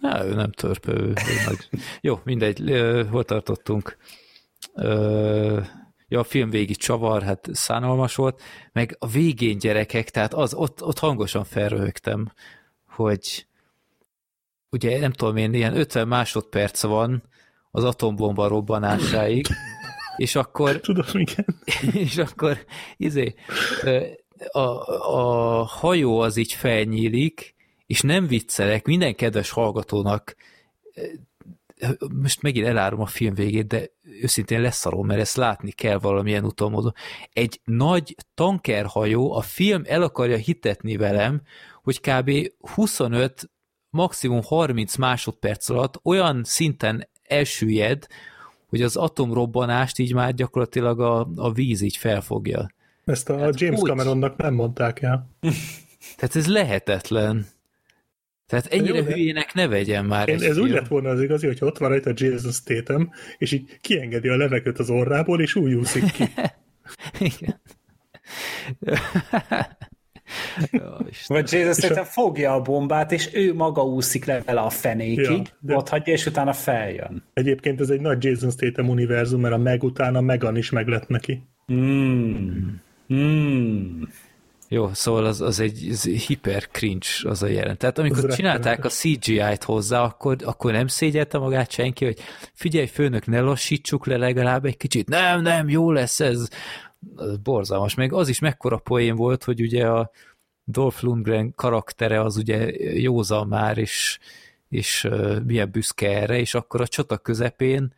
Na, 0.01 0.25
ő 0.25 0.35
nem 0.35 0.51
törpe, 0.51 0.93
ő, 0.93 1.07
ő 1.07 1.15
nagy. 1.47 1.69
Jó, 2.01 2.21
mindegy, 2.25 2.73
hol 3.11 3.25
tartottunk? 3.25 3.97
Ö, 4.75 5.61
ja, 6.09 6.19
a 6.21 6.25
film 6.25 6.51
végi 6.51 6.75
csavar, 6.75 7.23
hát 7.23 7.49
szánalmas 7.53 8.15
volt, 8.15 8.43
meg 8.73 8.97
a 8.99 9.07
végén 9.07 9.59
gyerekek, 9.59 10.11
tehát 10.11 10.35
az, 10.35 10.55
ott, 10.55 10.83
ott 10.83 10.99
hangosan 10.99 11.45
felröhögtem, 11.45 12.33
hogy 12.89 13.47
ugye 14.71 14.99
nem 14.99 15.13
tudom 15.13 15.37
én, 15.37 15.55
ilyen 15.55 15.77
50 15.77 16.09
másodperc 16.09 16.83
van 16.83 17.23
az 17.71 17.85
atombomba 17.85 18.49
robbanásáig, 18.49 19.47
és 20.17 20.35
akkor 20.35 20.81
Tudom, 20.81 21.07
igen. 21.13 21.47
és 22.05 22.17
akkor 22.17 22.59
izé, 22.97 23.35
a, 24.51 24.61
a 25.17 25.63
hajó 25.63 26.21
az 26.21 26.37
így 26.37 26.53
felnyílik, 26.53 27.55
és 27.87 28.01
nem 28.01 28.27
viccelek, 28.27 28.87
minden 28.87 29.15
kedves 29.15 29.51
hallgatónak 29.51 30.37
most 32.14 32.43
megint 32.43 32.66
elárom 32.66 33.01
a 33.01 33.07
film 33.07 33.35
végét, 33.35 33.66
de 33.66 33.91
őszintén 34.22 34.61
leszarom, 34.61 35.07
mert 35.07 35.20
ezt 35.20 35.37
látni 35.37 35.70
kell 35.70 35.99
valamilyen 35.99 36.45
úton 36.45 36.70
módon. 36.70 36.95
Egy 37.33 37.61
nagy 37.64 38.14
tankerhajó, 38.35 39.33
a 39.33 39.41
film 39.41 39.83
el 39.87 40.03
akarja 40.03 40.37
hitetni 40.37 40.97
velem, 40.97 41.43
hogy 41.83 42.01
kb. 42.01 42.31
25, 42.74 43.51
maximum 43.91 44.41
30 44.43 44.97
másodperc 44.97 45.68
alatt 45.68 46.01
olyan 46.03 46.45
szinten 46.45 47.09
elsüllyed, 47.22 48.07
hogy 48.68 48.83
az 48.83 48.97
atomrobbanást 48.97 49.99
így 49.99 50.14
már 50.14 50.35
gyakorlatilag 50.35 51.01
a, 51.01 51.29
a 51.37 51.53
víz 51.53 51.81
így 51.81 51.97
felfogja. 51.97 52.68
Ezt 53.05 53.29
a 53.29 53.39
Hát 53.39 53.61
James 53.61 53.81
úgy. 53.81 53.89
Cameronnak 53.89 54.37
nem 54.37 54.55
mondták 54.55 55.03
el. 55.03 55.31
Tehát 56.16 56.37
ez 56.37 56.47
lehetetlen. 56.47 57.47
Tehát 58.49 58.67
ennyire 58.67 58.99
Jó, 58.99 59.05
hülyének 59.05 59.55
ne 59.55 59.67
vegyen 59.67 60.05
már 60.05 60.29
Én, 60.29 60.35
ez 60.35 60.59
úgy 60.59 60.65
film. 60.65 60.75
lett 60.75 60.89
volna 60.89 61.09
az 61.09 61.23
igazi, 61.23 61.47
hogy 61.47 61.59
ott 61.61 61.79
van 61.79 61.89
rajta 61.89 62.11
Jason 62.15 62.53
Statham, 62.53 63.11
és 63.39 63.53
így 63.53 63.79
kiengedi 63.81 64.29
a 64.29 64.37
levegőt 64.37 64.79
az 64.79 64.91
orrából, 64.91 65.41
és 65.41 65.55
úgy 65.55 65.73
úszik 65.73 66.13
ki. 66.13 66.25
Igen. 67.31 67.61
Jó. 70.71 70.81
Vagy 71.27 71.53
Jason 71.53 71.73
Statham 71.73 72.05
fogja 72.05 72.53
a 72.53 72.61
bombát, 72.63 73.13
és 73.13 73.29
ő 73.33 73.55
maga 73.55 73.85
úszik 73.85 74.25
le 74.25 74.43
vele 74.43 74.61
a 74.61 74.71
fenékig, 74.71 75.25
Ja, 75.25 75.31
ja, 75.33 75.43
de- 75.61 75.77
ott 75.77 75.89
hagyja, 75.89 76.13
és 76.13 76.27
utána 76.27 76.53
feljön. 76.53 77.25
Egyébként 77.35 77.81
ez 77.81 77.91
egy 77.91 78.01
nagy 78.01 78.25
Jason 78.25 78.51
Statham 78.51 78.89
univerzum, 78.89 79.41
mert 79.41 79.55
a 79.55 79.59
meg 79.59 79.83
utána 79.83 80.21
Megan 80.21 80.57
is 80.57 80.71
meg 80.71 80.89
lett 80.89 81.09
neki. 81.09 81.43
Mm. 81.73 82.69
Mm. 83.15 84.03
Jó, 84.71 84.93
szóval 84.93 85.25
az, 85.25 85.41
az 85.41 85.61
egy 85.61 85.89
az 85.91 86.05
hiper 86.05 86.69
cringe 86.71 87.07
az 87.23 87.43
a 87.43 87.47
jelen. 87.47 87.77
Tehát 87.77 87.99
amikor 87.99 88.25
Az 88.25 88.35
csinálták 88.35 88.85
a 88.85 88.89
CGI-t 88.89 89.64
hozzá, 89.64 90.03
akkor, 90.03 90.37
akkor 90.45 90.73
nem 90.73 90.87
szégyelte 90.87 91.39
magát 91.39 91.71
senki, 91.71 92.05
hogy 92.05 92.19
figyelj 92.53 92.87
főnök, 92.87 93.27
ne 93.27 93.41
lassítsuk 93.41 94.07
le 94.07 94.16
legalább 94.16 94.64
egy 94.64 94.77
kicsit. 94.77 95.09
Nem, 95.09 95.43
nem, 95.43 95.69
jó 95.69 95.93
lesz 95.93 96.21
ez. 96.21 96.49
Az 97.14 97.37
borzalmas. 97.37 97.95
Meg 97.95 98.12
az 98.12 98.29
is 98.29 98.39
mekkora 98.39 98.77
poén 98.77 99.16
volt, 99.16 99.45
hogy 99.45 99.61
ugye 99.61 99.87
a 99.87 100.11
Dolph 100.64 101.03
Lundgren 101.03 101.55
karaktere 101.55 102.21
az 102.21 102.37
ugye 102.37 102.71
józan 103.01 103.47
már, 103.47 103.79
és, 103.79 104.19
és 104.69 105.09
milyen 105.45 105.71
büszke 105.71 106.21
erre, 106.21 106.39
és 106.39 106.55
akkor 106.55 106.81
a 106.81 106.87
csata 106.87 107.19
közepén 107.19 107.93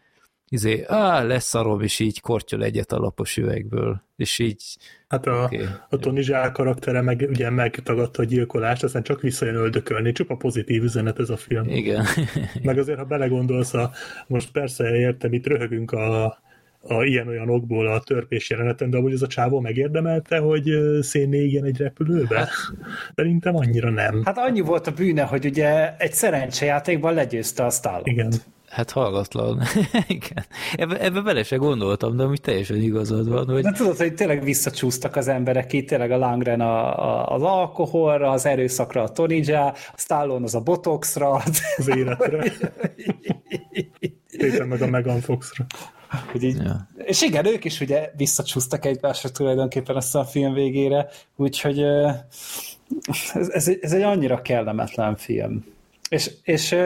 izé, 0.53 0.85
á, 0.87 1.23
leszarom, 1.23 1.81
és 1.81 1.99
így 1.99 2.21
kortyol 2.21 2.65
egyet 2.65 2.93
a 2.93 2.99
lapos 2.99 3.37
üvegből. 3.37 4.03
És 4.17 4.39
így 4.39 4.63
Hát 5.09 5.27
a, 5.27 5.43
Oké. 5.45 5.61
a 5.89 5.97
Tony 5.97 6.21
Zsál 6.23 6.53
karaktere 6.53 7.01
meg, 7.01 7.27
ugye 7.29 7.51
megtagadta 7.51 8.23
a 8.23 8.25
gyilkolást, 8.25 8.83
aztán 8.85 9.03
csak 9.03 9.21
visszajön 9.21 9.55
öldökölni. 9.55 10.13
Csupa 10.13 10.37
pozitív 10.37 10.83
üzenet 10.83 11.19
ez 11.19 11.31
a 11.31 11.37
film. 11.37 11.69
igen. 11.69 12.05
Meg 12.63 12.79
azért, 12.79 12.99
ha 12.99 13.05
belegondolsz, 13.05 13.75
a, 13.75 13.91
most 14.27 14.51
persze 14.53 14.95
értem, 14.97 15.33
itt 15.33 15.47
röhögünk 15.47 15.93
a, 15.93 16.25
a 16.83 17.03
ilyen-olyan 17.05 17.49
okból 17.51 17.87
a 17.87 18.01
törpés 18.01 18.51
jeleneten, 18.51 18.91
de 18.91 18.97
amúgy 18.97 19.13
ez 19.13 19.23
a 19.23 19.27
csávó 19.27 19.61
megérdemelte, 19.61 20.39
hogy 20.39 20.71
szénné 21.01 21.45
igen 21.45 21.65
egy 21.65 21.77
repülőbe? 21.77 22.49
Szerintem 23.15 23.57
annyira 23.57 23.91
nem. 23.91 24.23
Hát 24.25 24.39
annyi 24.39 24.61
volt 24.61 24.87
a 24.87 24.91
bűne, 24.93 25.23
hogy 25.23 25.45
ugye 25.45 25.97
egy 25.97 26.13
szerencsejátékban 26.13 27.15
legyőzte 27.15 27.65
a 27.65 27.71
Stallone. 27.71 28.11
Igen. 28.11 28.33
Hát 28.71 28.91
hallgatlan. 28.91 29.63
Igen. 30.07 30.45
Ebbe, 30.77 31.01
ebbe 31.01 31.21
bele 31.21 31.43
se 31.43 31.57
gondoltam, 31.57 32.17
de 32.17 32.25
úgy 32.25 32.41
teljesen 32.41 32.77
igazad 32.77 33.29
van, 33.29 33.47
hogy 33.47 33.63
De 33.63 33.73
tudod, 33.73 33.97
hogy 33.97 34.15
tényleg 34.15 34.43
visszacsúsztak 34.43 35.17
az 35.17 35.29
emberek 35.29 35.73
itt, 35.73 35.89
tényleg 35.89 36.11
a 36.11 36.17
Langren 36.17 36.61
a, 36.61 36.99
a, 36.99 37.35
az 37.35 37.43
alkoholra, 37.43 38.31
az 38.31 38.47
erőszakra 38.47 39.03
a 39.03 39.09
Tony 39.09 39.43
Jaa, 39.45 39.67
a 39.67 39.75
Stallone 39.97 40.45
az 40.45 40.55
a 40.55 40.61
botoxra, 40.61 41.31
Az 41.77 41.89
életre. 41.97 42.53
Szépen 44.27 44.69
meg 44.69 44.83
a 44.83 44.87
Megan 44.87 45.21
Foxra. 45.21 45.67
hogy 46.33 46.43
így, 46.43 46.57
Ja. 46.57 46.89
és 47.05 47.23
igen, 47.23 47.47
ők 47.47 47.65
is 47.65 47.81
ugye 47.81 48.11
visszacsúsztak 48.17 48.85
egymásra 48.85 49.31
tulajdonképpen 49.31 49.97
azt 49.97 50.15
a 50.15 50.25
film 50.25 50.53
végére, 50.53 51.09
úgyhogy 51.37 51.83
ez, 53.35 53.49
ez, 53.49 53.69
egy, 53.69 53.79
ez 53.83 53.93
egy 53.93 54.03
annyira 54.03 54.43
kellemetlen 54.43 55.17
film. 55.17 55.65
És, 56.09 56.31
és 56.43 56.77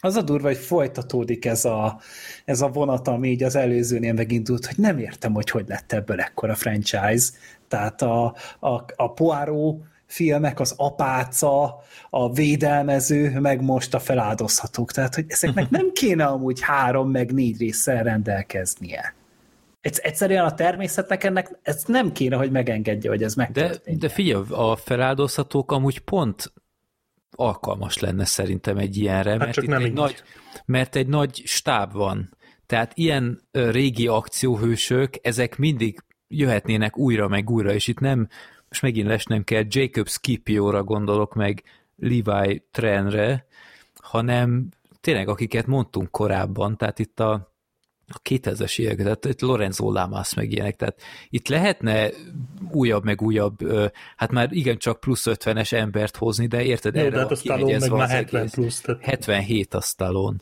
az 0.00 0.16
a 0.16 0.22
durva, 0.22 0.46
hogy 0.46 0.56
folytatódik 0.56 1.44
ez 1.44 1.64
a, 1.64 2.00
ez 2.44 2.60
a 2.60 2.68
vonat, 2.68 3.08
ami 3.08 3.28
így 3.28 3.42
az 3.42 3.56
előzőnél 3.56 4.12
megindult, 4.12 4.66
hogy 4.66 4.78
nem 4.78 4.98
értem, 4.98 5.32
hogy 5.32 5.50
hogy 5.50 5.64
lett 5.68 5.92
ebből 5.92 6.20
ekkora 6.20 6.54
franchise. 6.54 7.30
Tehát 7.68 8.02
a, 8.02 8.24
a, 8.60 8.84
a 8.96 9.12
Poirot 9.12 9.82
filmek, 10.06 10.60
az 10.60 10.74
apáca, 10.76 11.82
a 12.10 12.32
védelmező, 12.32 13.40
meg 13.40 13.62
most 13.62 13.94
a 13.94 13.98
feláldozhatók. 13.98 14.92
Tehát, 14.92 15.14
hogy 15.14 15.24
ezeknek 15.28 15.70
nem 15.70 15.92
kéne 16.00 16.24
amúgy 16.24 16.60
három, 16.60 17.10
meg 17.10 17.32
négy 17.32 17.58
résszel 17.58 18.02
rendelkeznie. 18.02 19.14
Egy- 19.80 19.98
Egyszerűen 20.02 20.44
a 20.44 20.54
természetnek 20.54 21.24
ennek 21.24 21.58
ez 21.62 21.82
nem 21.86 22.12
kéne, 22.12 22.36
hogy 22.36 22.50
megengedje, 22.50 23.10
hogy 23.10 23.22
ez 23.22 23.34
de, 23.34 23.42
megtörténjen. 23.42 24.00
de 24.00 24.08
figyelj, 24.08 24.44
a 24.50 24.76
feláldozhatók 24.76 25.72
amúgy 25.72 25.98
pont 25.98 26.52
alkalmas 27.40 27.98
lenne 27.98 28.24
szerintem 28.24 28.76
egy 28.76 28.96
ilyenre, 28.96 29.30
mert, 29.30 29.44
Hát 29.44 29.52
csak 29.54 29.64
itt 29.64 29.70
nem 29.70 29.80
egy 29.80 29.86
így. 29.86 29.92
nagy, 29.92 30.22
mert 30.64 30.96
egy 30.96 31.06
nagy 31.06 31.42
stáb 31.44 31.92
van. 31.92 32.36
Tehát 32.66 32.92
ilyen 32.94 33.40
régi 33.52 34.06
akcióhősök, 34.06 35.14
ezek 35.22 35.58
mindig 35.58 36.04
jöhetnének 36.28 36.98
újra 36.98 37.28
meg 37.28 37.50
újra, 37.50 37.72
és 37.72 37.88
itt 37.88 38.00
nem, 38.00 38.28
most 38.68 38.82
megint 38.82 39.06
lesnem 39.06 39.44
kell, 39.44 39.64
Jacob 39.68 40.08
Scipio-ra 40.08 40.82
gondolok 40.82 41.34
meg 41.34 41.62
Levi 41.96 42.62
Trenre, 42.70 43.46
hanem 43.94 44.68
tényleg 45.00 45.28
akiket 45.28 45.66
mondtunk 45.66 46.10
korábban, 46.10 46.76
tehát 46.76 46.98
itt 46.98 47.20
a 47.20 47.49
a 48.12 48.20
2000-es 48.28 48.78
évek, 48.78 48.96
tehát 48.96 49.24
itt 49.24 49.40
Lorenzo 49.40 49.92
Lamas 49.92 50.34
meg 50.34 50.52
ilyenek, 50.52 50.76
tehát 50.76 51.00
itt 51.28 51.48
lehetne 51.48 52.08
újabb 52.70 53.04
meg 53.04 53.22
újabb, 53.22 53.56
hát 54.16 54.30
már 54.30 54.48
igencsak 54.52 55.00
plusz 55.00 55.26
50-es 55.30 55.72
embert 55.72 56.16
hozni, 56.16 56.46
de 56.46 56.62
érted, 56.62 56.94
Jó, 56.94 57.00
erre 57.00 57.10
de 57.10 57.18
hát 57.18 57.30
a 57.30 57.34
Stallone 57.34 57.78
meg 57.78 57.90
már 57.90 58.08
70 58.08 58.40
egész. 58.40 58.54
plusz. 58.54 58.80
Tehát 58.80 59.04
77 59.04 59.74
a 59.74 59.80
Stallone. 59.80 60.38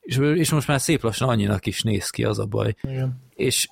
És, 0.00 0.18
és 0.34 0.50
most 0.50 0.68
már 0.68 0.80
szép 0.80 1.02
lassan 1.02 1.28
annyinak 1.28 1.66
is 1.66 1.82
néz 1.82 2.10
ki, 2.10 2.24
az 2.24 2.38
a 2.38 2.46
baj. 2.46 2.74
igen. 2.82 3.22
És 3.34 3.68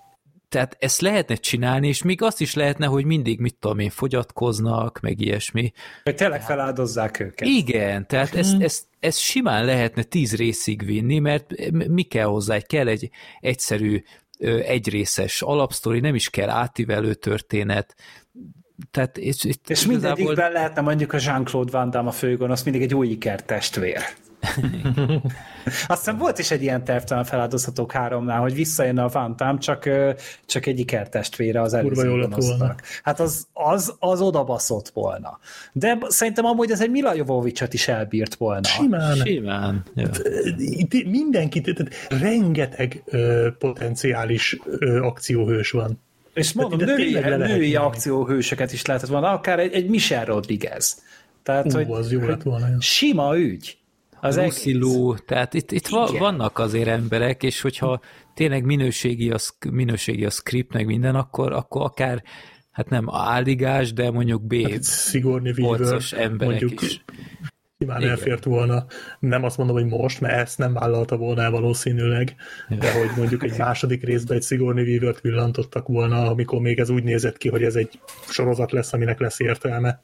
tehát 0.52 0.76
ezt 0.78 1.00
lehetne 1.00 1.34
csinálni, 1.34 1.88
és 1.88 2.02
még 2.02 2.22
azt 2.22 2.40
is 2.40 2.54
lehetne, 2.54 2.86
hogy 2.86 3.04
mindig, 3.04 3.40
mit 3.40 3.56
tudom 3.60 3.78
én, 3.78 3.90
fogyatkoznak, 3.90 5.00
meg 5.00 5.20
ilyesmi. 5.20 5.72
Hogy 6.02 6.14
tényleg 6.14 6.42
feláldozzák 6.42 7.20
őket. 7.20 7.48
Igen, 7.48 8.06
tehát 8.06 8.34
ezt, 8.34 8.62
ezt, 8.62 8.84
ezt 9.00 9.18
simán 9.18 9.64
lehetne 9.64 10.02
tíz 10.02 10.36
részig 10.36 10.84
vinni, 10.84 11.18
mert 11.18 11.70
mi 11.70 12.02
kell 12.02 12.26
hozzá? 12.26 12.58
Kell 12.58 12.88
egy 12.88 13.10
egyszerű 13.40 14.02
egyrészes 14.64 15.42
alapsztori, 15.42 16.00
nem 16.00 16.14
is 16.14 16.30
kell 16.30 16.48
átívelő 16.48 17.14
történet, 17.14 17.94
tehát, 18.90 19.18
és, 19.18 19.44
és, 19.44 19.54
és 19.66 19.86
mindegyikben 19.86 20.24
igazából... 20.24 20.52
lehetne 20.52 20.80
mondjuk 20.80 21.12
a 21.12 21.18
Jean-Claude 21.20 21.70
Van 21.70 21.90
Damme 21.90 22.08
a 22.08 22.12
főgonosz 22.12 22.62
mindig 22.62 22.82
egy 22.82 22.94
új 22.94 23.08
iker 23.08 23.42
testvér. 23.42 24.02
Aztán 25.86 26.18
volt 26.18 26.38
is 26.38 26.50
egy 26.50 26.62
ilyen 26.62 26.84
terv 26.84 27.12
a 27.12 27.24
feláldozhatók 27.24 27.92
háromnál, 27.92 28.40
hogy 28.40 28.54
visszajönne 28.54 29.02
a 29.02 29.08
Van 29.36 29.58
csak, 29.58 29.88
csak 30.46 30.66
egy 30.66 30.78
ikertestvére 30.78 31.60
az 31.60 31.74
előző 31.74 32.28
Hát 33.02 33.20
az, 33.20 33.46
az, 33.52 33.94
az 33.98 34.20
odabaszott 34.20 34.88
volna. 34.88 35.38
De 35.72 35.98
szerintem 36.08 36.44
amúgy 36.44 36.70
ez 36.70 36.82
egy 36.82 36.90
Mila 36.90 37.14
Jovovicsot 37.14 37.74
is 37.74 37.88
elbírt 37.88 38.34
volna. 38.34 38.64
Simán. 38.64 39.16
Simán. 39.16 39.82
Ja. 39.94 40.08
Mindenki, 41.04 41.60
tehát 41.60 41.94
rengeteg 42.08 43.02
ö, 43.04 43.48
potenciális 43.58 44.58
ö, 44.64 45.02
akcióhős 45.02 45.70
van. 45.70 46.00
És 46.34 46.52
mondom, 46.52 46.78
női, 46.78 47.18
női 47.20 47.76
akcióhősöket 47.76 48.72
is 48.72 48.86
lehetett 48.86 49.08
volna, 49.08 49.30
akár 49.30 49.58
egy, 49.58 49.72
egy 49.72 49.88
Michelle 49.88 50.24
Rodriguez. 50.24 51.02
Tehát, 51.42 51.66
Ú, 51.66 51.76
hogy, 51.76 51.86
az 51.90 52.12
jó 52.12 52.20
lett 52.20 52.42
volna. 52.42 52.66
Sima 52.80 53.36
ügy. 53.38 53.76
Az 54.24 54.36
Lucy 54.36 54.78
tehát 55.26 55.54
itt, 55.54 55.72
itt 55.72 55.86
va, 55.86 56.06
vannak 56.18 56.58
azért 56.58 56.88
emberek, 56.88 57.42
és 57.42 57.60
hogyha 57.60 58.00
tényleg 58.34 58.64
minőségi 58.64 59.30
a, 59.30 59.36
minőségi 59.70 60.24
a 60.24 60.30
script, 60.30 60.72
meg 60.72 60.86
minden, 60.86 61.14
akkor, 61.14 61.52
akkor 61.52 61.82
akár 61.82 62.22
hát 62.70 62.88
nem 62.88 63.08
áldigás, 63.10 63.92
de 63.92 64.10
mondjuk 64.10 64.42
B 64.42 64.54
hát 64.70 64.84
Sigourney 64.84 65.52
Weaver, 65.56 66.02
emberek 66.10 66.60
mondjuk 66.60 66.82
is. 66.82 67.04
Simán 67.78 68.02
elfért 68.02 68.44
volna, 68.44 68.86
nem 69.18 69.44
azt 69.44 69.56
mondom, 69.56 69.76
hogy 69.76 69.86
most, 69.86 70.20
mert 70.20 70.34
ezt 70.34 70.58
nem 70.58 70.72
vállalta 70.72 71.16
volna 71.16 71.50
valószínűleg, 71.50 72.34
de 72.68 72.92
hogy 72.98 73.10
mondjuk 73.16 73.42
egy 73.42 73.58
második 73.58 74.04
részben 74.04 74.36
egy 74.36 74.42
Sigourney 74.42 74.84
Weaver-t 74.84 75.20
villantottak 75.20 75.88
volna, 75.88 76.30
amikor 76.30 76.60
még 76.60 76.78
ez 76.78 76.90
úgy 76.90 77.04
nézett 77.04 77.36
ki, 77.36 77.48
hogy 77.48 77.62
ez 77.62 77.74
egy 77.74 78.00
sorozat 78.28 78.72
lesz, 78.72 78.92
aminek 78.92 79.20
lesz 79.20 79.40
értelme. 79.40 80.00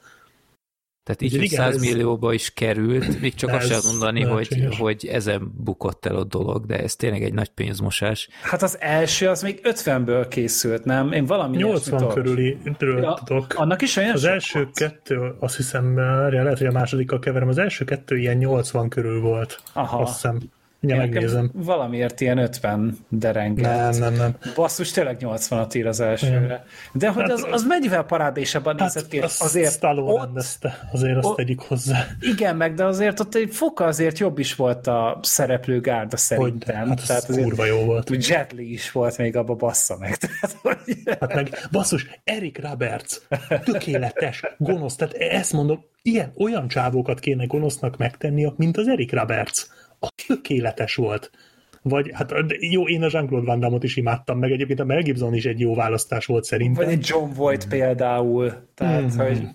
Tehát 1.09 1.33
így, 1.33 1.37
hogy 1.37 1.47
100 1.47 1.75
ez... 1.75 1.81
millióba 1.81 2.33
is 2.33 2.53
került, 2.53 3.21
még 3.21 3.33
csak 3.33 3.49
azt 3.49 3.67
sem 3.67 3.79
mondani, 3.85 4.23
hogy, 4.23 4.67
hogy 4.77 5.09
ezen 5.11 5.51
bukott 5.57 6.05
el 6.05 6.15
a 6.15 6.23
dolog, 6.23 6.65
de 6.65 6.79
ez 6.79 6.95
tényleg 6.95 7.23
egy 7.23 7.33
nagy 7.33 7.49
pénzmosás. 7.49 8.29
Hát 8.41 8.61
az 8.61 8.77
első 8.79 9.27
az 9.27 9.41
még 9.41 9.59
50-ből 9.63 10.25
készült, 10.29 10.85
nem? 10.85 11.11
Én 11.11 11.25
valami 11.25 11.57
80 11.57 12.07
körüli 12.07 12.57
ja, 12.79 13.19
tudok. 13.23 13.53
Annak 13.55 13.81
is 13.81 13.95
olyan 13.95 14.11
Az 14.11 14.23
első 14.23 14.59
volt. 14.59 14.75
kettő, 14.75 15.35
azt 15.39 15.55
hiszem, 15.55 15.97
lehet, 15.97 16.57
hogy 16.57 16.67
a 16.67 16.71
másodikkal 16.71 17.19
keverem, 17.19 17.47
az 17.47 17.57
első 17.57 17.85
kettő 17.85 18.17
ilyen 18.17 18.37
80 18.37 18.89
körül 18.89 19.21
volt. 19.21 19.61
Aha. 19.73 20.01
Azt 20.01 20.13
hiszem. 20.13 20.39
Ja, 20.81 20.95
megnézem. 20.95 21.51
Valamiért 21.53 22.21
ilyen 22.21 22.37
50 22.37 22.97
derengett. 23.09 23.91
Nem, 23.91 23.99
nem, 23.99 24.13
nem. 24.13 24.35
Basszus, 24.55 24.91
tényleg 24.91 25.17
80-at 25.19 25.75
ír 25.75 25.87
az 25.87 25.99
elsőre. 25.99 26.65
De 26.93 27.09
hogy 27.09 27.21
hát, 27.21 27.31
az, 27.31 27.47
az 27.51 27.63
mennyivel 27.63 28.03
parádésabban 28.03 28.77
hát 28.79 28.93
nézett 28.93 29.09
ki? 29.09 29.19
Az 29.19 29.41
azért 29.41 29.73
Stallone 29.73 30.11
ott, 30.11 30.23
rendezte, 30.23 30.89
azért 30.91 31.25
azt 31.25 31.35
tegyük 31.35 31.61
hozzá. 31.61 32.07
Igen, 32.19 32.55
meg 32.55 32.73
de 32.73 32.85
azért 32.85 33.19
ott 33.19 33.35
egy 33.35 33.49
foka 33.51 33.85
azért 33.85 34.17
jobb 34.17 34.39
is 34.39 34.55
volt 34.55 34.87
a 34.87 35.19
szereplőgárda 35.21 36.17
szerintem. 36.17 36.87
Hogy, 36.87 36.97
hát 36.97 37.07
Tehát 37.07 37.29
azért 37.29 37.43
kurva 37.43 37.65
jó 37.65 37.77
volt. 37.77 38.27
Jet 38.27 38.51
Li 38.51 38.71
is 38.71 38.91
volt 38.91 39.17
még 39.17 39.35
abba 39.35 39.55
bassza 39.55 39.97
meg. 39.97 40.15
Tehát, 40.17 40.57
hogy... 40.61 40.97
Hát 41.19 41.33
meg 41.33 41.67
basszus, 41.71 42.07
Eric 42.23 42.59
Roberts, 42.61 43.17
tökéletes, 43.63 44.43
gonosz, 44.57 44.95
tehát 44.95 45.13
ezt 45.13 45.53
mondom, 45.53 45.85
ilyen, 46.01 46.33
olyan 46.37 46.67
csávókat 46.67 47.19
kéne 47.19 47.45
gonosznak 47.45 48.17
tenni, 48.17 48.53
mint 48.55 48.77
az 48.77 48.87
Eric 48.87 49.11
Roberts 49.11 49.67
a 49.99 50.07
tökéletes 50.27 50.95
volt. 50.95 51.31
Vagy, 51.81 52.11
hát 52.13 52.33
jó, 52.59 52.87
én 52.87 53.03
a 53.03 53.07
Jean-Claude 53.11 53.45
Van 53.45 53.59
Damme-ot 53.59 53.83
is 53.83 53.95
imádtam, 53.95 54.39
meg 54.39 54.51
egyébként 54.51 54.79
a 54.79 54.85
Mel 54.85 55.01
Gibson 55.01 55.33
is 55.33 55.45
egy 55.45 55.59
jó 55.59 55.75
választás 55.75 56.25
volt 56.25 56.43
szerintem. 56.43 56.85
Vagy 56.85 56.93
egy 56.93 57.05
John 57.07 57.33
Voight 57.33 57.65
mm. 57.65 57.69
például. 57.69 58.53
Tehát, 58.75 59.15
mm. 59.15 59.17
hogy... 59.17 59.47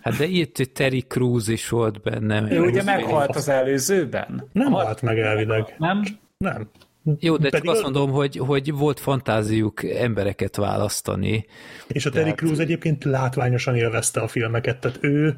Hát 0.00 0.16
de 0.16 0.24
itt 0.24 0.54
Terry 0.54 1.00
Crews 1.00 1.48
is 1.48 1.68
volt 1.68 2.02
benne. 2.02 2.46
Ő 2.50 2.60
ugye 2.60 2.82
meghalt 2.82 3.36
az 3.36 3.48
előzőben? 3.48 4.48
Nem 4.52 4.72
halt, 4.72 4.86
halt 4.86 5.02
meg 5.02 5.18
elvileg. 5.18 5.74
Nem? 5.78 6.02
Nem. 6.36 6.70
Jó, 7.18 7.36
de 7.36 7.50
Pedig 7.50 7.64
csak 7.64 7.74
azt 7.74 7.82
mondom, 7.82 8.10
hogy, 8.10 8.36
hogy 8.36 8.72
volt 8.72 9.00
fantáziuk 9.00 9.84
embereket 9.84 10.56
választani. 10.56 11.46
És 11.88 12.06
a 12.06 12.10
Terry 12.10 12.22
tehát... 12.22 12.38
Crews 12.38 12.58
egyébként 12.58 13.04
látványosan 13.04 13.76
élvezte 13.76 14.20
a 14.20 14.28
filmeket, 14.28 14.80
tehát 14.80 14.98
ő, 15.00 15.36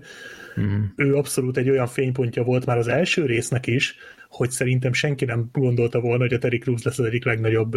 mm. 0.60 0.82
ő 0.96 1.16
abszolút 1.16 1.56
egy 1.56 1.70
olyan 1.70 1.86
fénypontja 1.86 2.42
volt 2.42 2.66
már 2.66 2.78
az 2.78 2.88
első 2.88 3.26
résznek 3.26 3.66
is, 3.66 3.96
hogy 4.38 4.50
szerintem 4.50 4.92
senki 4.92 5.24
nem 5.24 5.48
gondolta 5.52 6.00
volna, 6.00 6.22
hogy 6.22 6.32
a 6.32 6.38
Terry 6.38 6.58
Crews 6.58 6.82
lesz 6.82 6.98
az 6.98 7.06
egyik 7.06 7.24
legnagyobb 7.24 7.72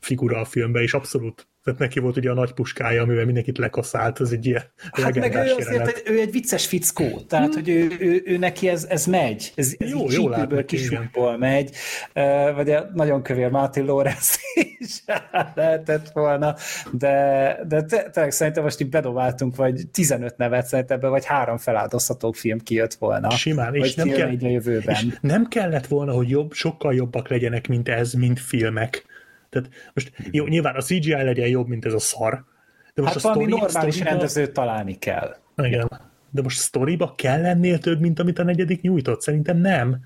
figura 0.00 0.40
a 0.40 0.44
filmben, 0.44 0.82
és 0.82 0.94
abszolút 0.94 1.48
tehát 1.64 1.80
neki 1.80 1.98
volt 1.98 2.16
ugye 2.16 2.30
a 2.30 2.34
nagy 2.34 2.52
puskája, 2.52 3.02
amivel 3.02 3.24
mindenkit 3.24 3.58
lekaszált, 3.58 4.18
az 4.18 4.32
egy 4.32 4.46
ilyen 4.46 4.62
Hát 4.92 5.14
meg 5.14 5.34
ő 5.34 5.54
azért, 5.58 5.86
egy, 5.86 6.02
ő 6.04 6.20
egy 6.20 6.30
vicces 6.30 6.66
fickó, 6.66 7.20
tehát 7.28 7.54
hmm. 7.54 7.54
hogy 7.54 7.68
ő, 7.68 7.96
ő, 7.98 8.22
ő, 8.24 8.36
neki 8.36 8.68
ez, 8.68 8.86
ez 8.88 9.06
megy, 9.06 9.52
ez, 9.54 9.74
ez 9.78 9.90
jó, 9.90 10.10
jó 10.10 10.28
látni, 10.28 10.64
kisújból 10.64 11.38
megy, 11.38 11.70
uh, 12.14 12.54
vagy 12.54 12.76
nagyon 12.94 13.22
kövér 13.22 13.50
Martin 13.50 13.84
Lawrence 13.84 14.38
is 14.78 15.04
lehetett 15.54 16.10
volna, 16.12 16.54
de, 16.90 17.58
de 17.68 17.82
tényleg 17.82 18.32
szerintem 18.32 18.62
most 18.62 18.80
így 18.80 18.88
bedobáltunk, 18.88 19.56
vagy 19.56 19.88
15 19.92 20.36
nevet 20.36 20.66
szerintem 20.66 20.96
ebben, 20.96 21.10
vagy 21.10 21.24
három 21.24 21.56
feláldozható 21.56 22.32
film 22.32 22.58
kijött 22.58 22.94
volna. 22.94 23.30
Simán, 23.30 23.74
és 23.74 23.94
nem, 23.94 24.08
kell, 24.08 24.36
a 24.42 24.48
jövőben. 24.48 24.94
És 24.94 25.06
nem 25.20 25.46
kellett 25.48 25.86
volna, 25.86 26.12
hogy 26.12 26.28
jobb, 26.28 26.52
sokkal 26.52 26.94
jobbak 26.94 27.28
legyenek, 27.28 27.68
mint 27.68 27.88
ez, 27.88 28.12
mint 28.12 28.40
filmek 28.40 29.04
tehát 29.54 29.70
most 29.94 30.12
jó, 30.30 30.46
nyilván 30.46 30.74
a 30.74 30.80
CGI 30.80 31.12
legyen 31.12 31.48
jobb, 31.48 31.68
mint 31.68 31.84
ez 31.84 31.92
a 31.92 31.98
szar. 31.98 32.44
De 32.94 33.02
most 33.02 33.14
hát 33.14 33.24
a 33.24 33.28
valami 33.28 33.44
story, 33.44 33.60
normális 33.60 33.94
story 33.94 34.10
rendezőt 34.10 34.52
találni 34.52 34.98
kell. 34.98 35.36
Igen. 35.56 35.90
De 36.30 36.42
most 36.42 36.58
sztoriba 36.58 37.14
kell 37.16 37.40
lennél 37.40 37.78
több, 37.78 38.00
mint 38.00 38.18
amit 38.18 38.38
a 38.38 38.42
negyedik 38.42 38.80
nyújtott? 38.80 39.20
Szerintem 39.20 39.56
nem. 39.56 40.00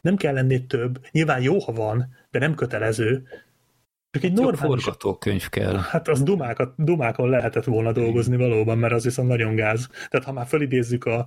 Nem 0.00 0.16
kell 0.16 0.34
lennél 0.34 0.66
több. 0.66 1.06
Nyilván 1.10 1.42
jó, 1.42 1.58
ha 1.58 1.72
van, 1.72 2.14
de 2.30 2.38
nem 2.38 2.54
kötelező. 2.54 3.26
Csak 4.10 4.22
egy 4.22 4.32
normális... 4.32 4.60
forgatókönyv 4.60 5.48
kell. 5.48 5.76
Hát 5.76 6.08
az 6.08 6.22
dumákat, 6.22 6.72
dumákon 6.76 7.28
lehetett 7.28 7.64
volna 7.64 7.92
dolgozni 7.92 8.36
valóban, 8.36 8.78
mert 8.78 8.92
az 8.92 9.04
viszont 9.04 9.28
nagyon 9.28 9.54
gáz. 9.54 9.88
Tehát 10.08 10.26
ha 10.26 10.32
már 10.32 10.46
felidézzük 10.46 11.04
a, 11.04 11.26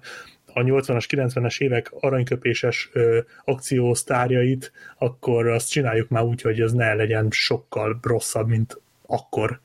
a 0.54 0.62
80-as, 0.62 1.06
90-es 1.10 1.60
évek 1.62 1.92
aranyköpéses 2.00 2.90
ö, 2.94 3.20
akciósztárjait, 3.46 4.72
akkor 4.98 5.48
azt 5.48 5.70
csináljuk 5.70 6.10
már 6.10 6.24
úgy, 6.24 6.42
hogy 6.42 6.62
ez 6.62 6.72
ne 6.72 6.94
legyen 6.94 7.28
sokkal 7.30 8.00
rosszabb, 8.02 8.48
mint 8.48 8.82
akkor 9.06 9.60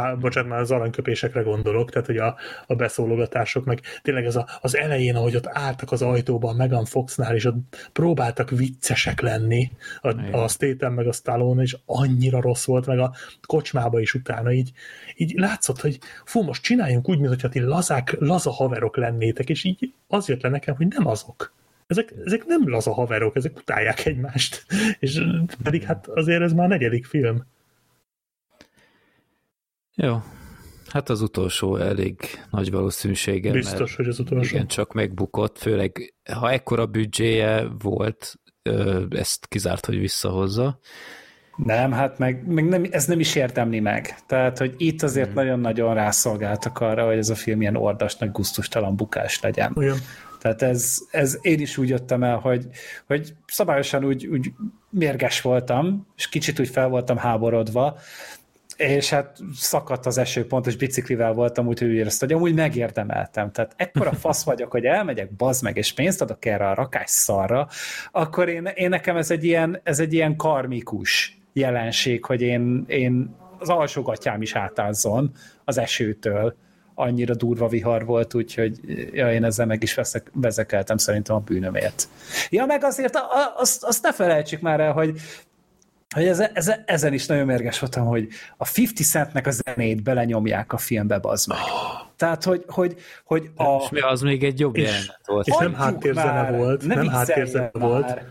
már, 0.00 0.18
bocsánat, 0.18 0.50
már 0.50 0.60
az 0.60 0.70
aranyköpésekre 0.70 1.42
gondolok, 1.42 1.90
tehát 1.90 2.06
hogy 2.06 2.16
a, 2.16 2.36
a 2.66 2.74
beszólogatások, 2.74 3.64
meg 3.64 3.80
tényleg 4.02 4.24
ez 4.24 4.36
a, 4.36 4.46
az 4.60 4.76
elején, 4.76 5.16
ahogy 5.16 5.36
ott 5.36 5.46
álltak 5.46 5.92
az 5.92 6.02
ajtóban 6.02 6.56
Megan 6.56 6.84
Foxnál, 6.84 7.34
és 7.34 7.44
ott 7.44 7.88
próbáltak 7.92 8.50
viccesek 8.50 9.20
lenni 9.20 9.70
a, 10.00 10.36
a 10.36 10.48
Statham 10.48 10.94
meg 10.94 11.06
a 11.06 11.12
Stallone, 11.12 11.62
és 11.62 11.76
annyira 11.86 12.40
rossz 12.40 12.64
volt, 12.64 12.86
meg 12.86 12.98
a 12.98 13.14
kocsmába 13.46 14.00
is 14.00 14.14
utána 14.14 14.52
így, 14.52 14.72
így 15.16 15.32
látszott, 15.36 15.80
hogy 15.80 15.98
fú, 16.24 16.42
most 16.42 16.62
csináljunk 16.62 17.08
úgy, 17.08 17.18
mintha 17.18 17.48
ti 17.48 17.60
lazák, 17.60 18.16
laza 18.18 18.50
haverok 18.50 18.96
lennétek, 18.96 19.48
és 19.48 19.64
így 19.64 19.92
az 20.08 20.28
jött 20.28 20.42
le 20.42 20.48
nekem, 20.48 20.74
hogy 20.74 20.86
nem 20.86 21.06
azok. 21.06 21.52
Ezek, 21.86 22.14
ezek 22.24 22.44
nem 22.46 22.68
laza 22.68 22.92
haverok, 22.92 23.36
ezek 23.36 23.56
utálják 23.56 24.06
egymást. 24.06 24.66
És 24.98 25.20
pedig 25.62 25.82
hát 25.82 26.06
azért 26.06 26.42
ez 26.42 26.52
már 26.52 26.66
a 26.66 26.68
negyedik 26.68 27.06
film. 27.06 27.44
Jó. 30.00 30.22
Hát 30.88 31.08
az 31.08 31.20
utolsó 31.20 31.76
elég 31.76 32.16
nagy 32.50 32.70
valószínűséggel. 32.70 33.52
Biztos, 33.52 33.96
hogy 33.96 34.08
az 34.08 34.18
utolsó. 34.18 34.54
Igen, 34.54 34.66
csak 34.66 34.92
megbukott, 34.92 35.58
főleg 35.58 36.14
ha 36.32 36.50
ekkora 36.50 36.86
büdzséje 36.86 37.66
volt, 37.78 38.34
ezt 39.10 39.46
kizárt, 39.46 39.86
hogy 39.86 39.98
visszahozza. 39.98 40.78
Nem, 41.56 41.92
hát 41.92 42.18
meg, 42.18 42.46
meg 42.46 42.68
nem, 42.68 42.86
ez 42.90 43.06
nem 43.06 43.20
is 43.20 43.34
értemli 43.34 43.80
meg. 43.80 44.14
Tehát, 44.26 44.58
hogy 44.58 44.74
itt 44.76 45.02
azért 45.02 45.26
hmm. 45.26 45.34
nagyon-nagyon 45.34 45.94
rászolgáltak 45.94 46.80
arra, 46.80 47.06
hogy 47.06 47.16
ez 47.16 47.28
a 47.28 47.34
film 47.34 47.60
ilyen 47.60 47.76
ordasnak 47.76 48.32
gusztustalan 48.32 48.96
bukás 48.96 49.40
legyen. 49.40 49.72
Olyan. 49.76 49.96
Tehát 50.38 50.62
ez, 50.62 50.98
ez 51.10 51.38
én 51.42 51.60
is 51.60 51.76
úgy 51.76 51.88
jöttem 51.88 52.22
el, 52.22 52.36
hogy, 52.36 52.66
hogy 53.06 53.34
szabályosan 53.46 54.04
úgy, 54.04 54.26
úgy 54.26 54.52
mérges 54.90 55.40
voltam, 55.40 56.06
és 56.16 56.28
kicsit 56.28 56.60
úgy 56.60 56.68
fel 56.68 56.88
voltam 56.88 57.16
háborodva, 57.16 57.98
és 58.78 59.10
hát 59.10 59.38
szakadt 59.54 60.06
az 60.06 60.18
esőpont, 60.18 60.66
és 60.66 60.76
biciklivel 60.76 61.32
voltam, 61.32 61.66
úgyhogy 61.66 61.88
úgy 61.88 61.94
éreztem, 61.94 62.28
hogy 62.28 62.36
amúgy 62.36 62.54
megérdemeltem. 62.54 63.52
Tehát 63.52 63.72
ekkora 63.76 64.12
fasz 64.24 64.44
vagyok, 64.44 64.70
hogy 64.70 64.84
elmegyek, 64.84 65.32
bazd 65.32 65.62
meg, 65.62 65.76
és 65.76 65.92
pénzt 65.92 66.20
adok 66.20 66.44
erre 66.44 66.68
a 66.68 66.74
rakás 66.74 67.10
szarra, 67.10 67.68
akkor 68.10 68.48
én, 68.48 68.64
én 68.74 68.88
nekem 68.88 69.16
ez 69.16 69.30
egy 69.30 69.44
ilyen, 69.44 69.80
ez 69.82 70.00
egy 70.00 70.12
ilyen 70.12 70.36
karmikus 70.36 71.38
jelenség, 71.52 72.24
hogy 72.24 72.42
én, 72.42 72.84
én 72.86 73.36
az 73.58 73.68
alsógatjám 73.68 74.42
is 74.42 74.54
átázzon 74.54 75.32
az 75.64 75.78
esőtől. 75.78 76.56
Annyira 76.94 77.34
durva 77.34 77.68
vihar 77.68 78.04
volt, 78.04 78.34
úgyhogy 78.34 78.80
ja, 79.12 79.32
én 79.32 79.44
ezzel 79.44 79.66
meg 79.66 79.82
is 79.82 79.94
veszek, 79.94 80.30
vezekeltem 80.34 80.96
szerintem 80.96 81.36
a 81.36 81.38
bűnömért. 81.38 82.08
Ja, 82.50 82.66
meg 82.66 82.84
azért 82.84 83.14
a, 83.14 83.20
a, 83.20 83.54
azt, 83.56 83.84
azt 83.84 84.02
ne 84.02 84.12
felejtsük 84.12 84.60
már 84.60 84.80
el, 84.80 84.92
hogy 84.92 85.20
hogy 86.14 86.26
ez, 86.26 86.40
ez, 86.52 86.72
ezen 86.86 87.12
is 87.12 87.26
nagyon 87.26 87.46
mérges 87.46 87.78
voltam, 87.78 88.06
hogy 88.06 88.28
a 88.56 88.68
50 88.68 88.86
Centnek 88.94 89.46
a 89.46 89.50
zenét 89.50 90.02
belenyomják 90.02 90.72
a 90.72 90.76
filmbe, 90.78 91.18
bazd 91.18 91.48
meg. 91.48 91.58
Tehát, 92.16 92.44
hogy, 92.44 92.64
hogy, 92.66 92.96
hogy 93.24 93.50
a... 93.56 93.76
És 93.82 93.88
mi 93.90 94.00
az 94.00 94.20
még 94.20 94.44
egy 94.44 94.58
jobb 94.60 94.76
És- 94.76 94.84
jelenet 94.84 95.20
volt. 95.26 95.46
és 95.46 95.56
nem 95.58 95.74
háttérzene 95.74 96.50
volt, 96.50 96.86
ne 96.86 96.94
nem 96.94 97.02
vicceljen 97.02 97.26
háttérzene 97.26 97.70
már. 97.72 97.88
volt. 97.88 98.22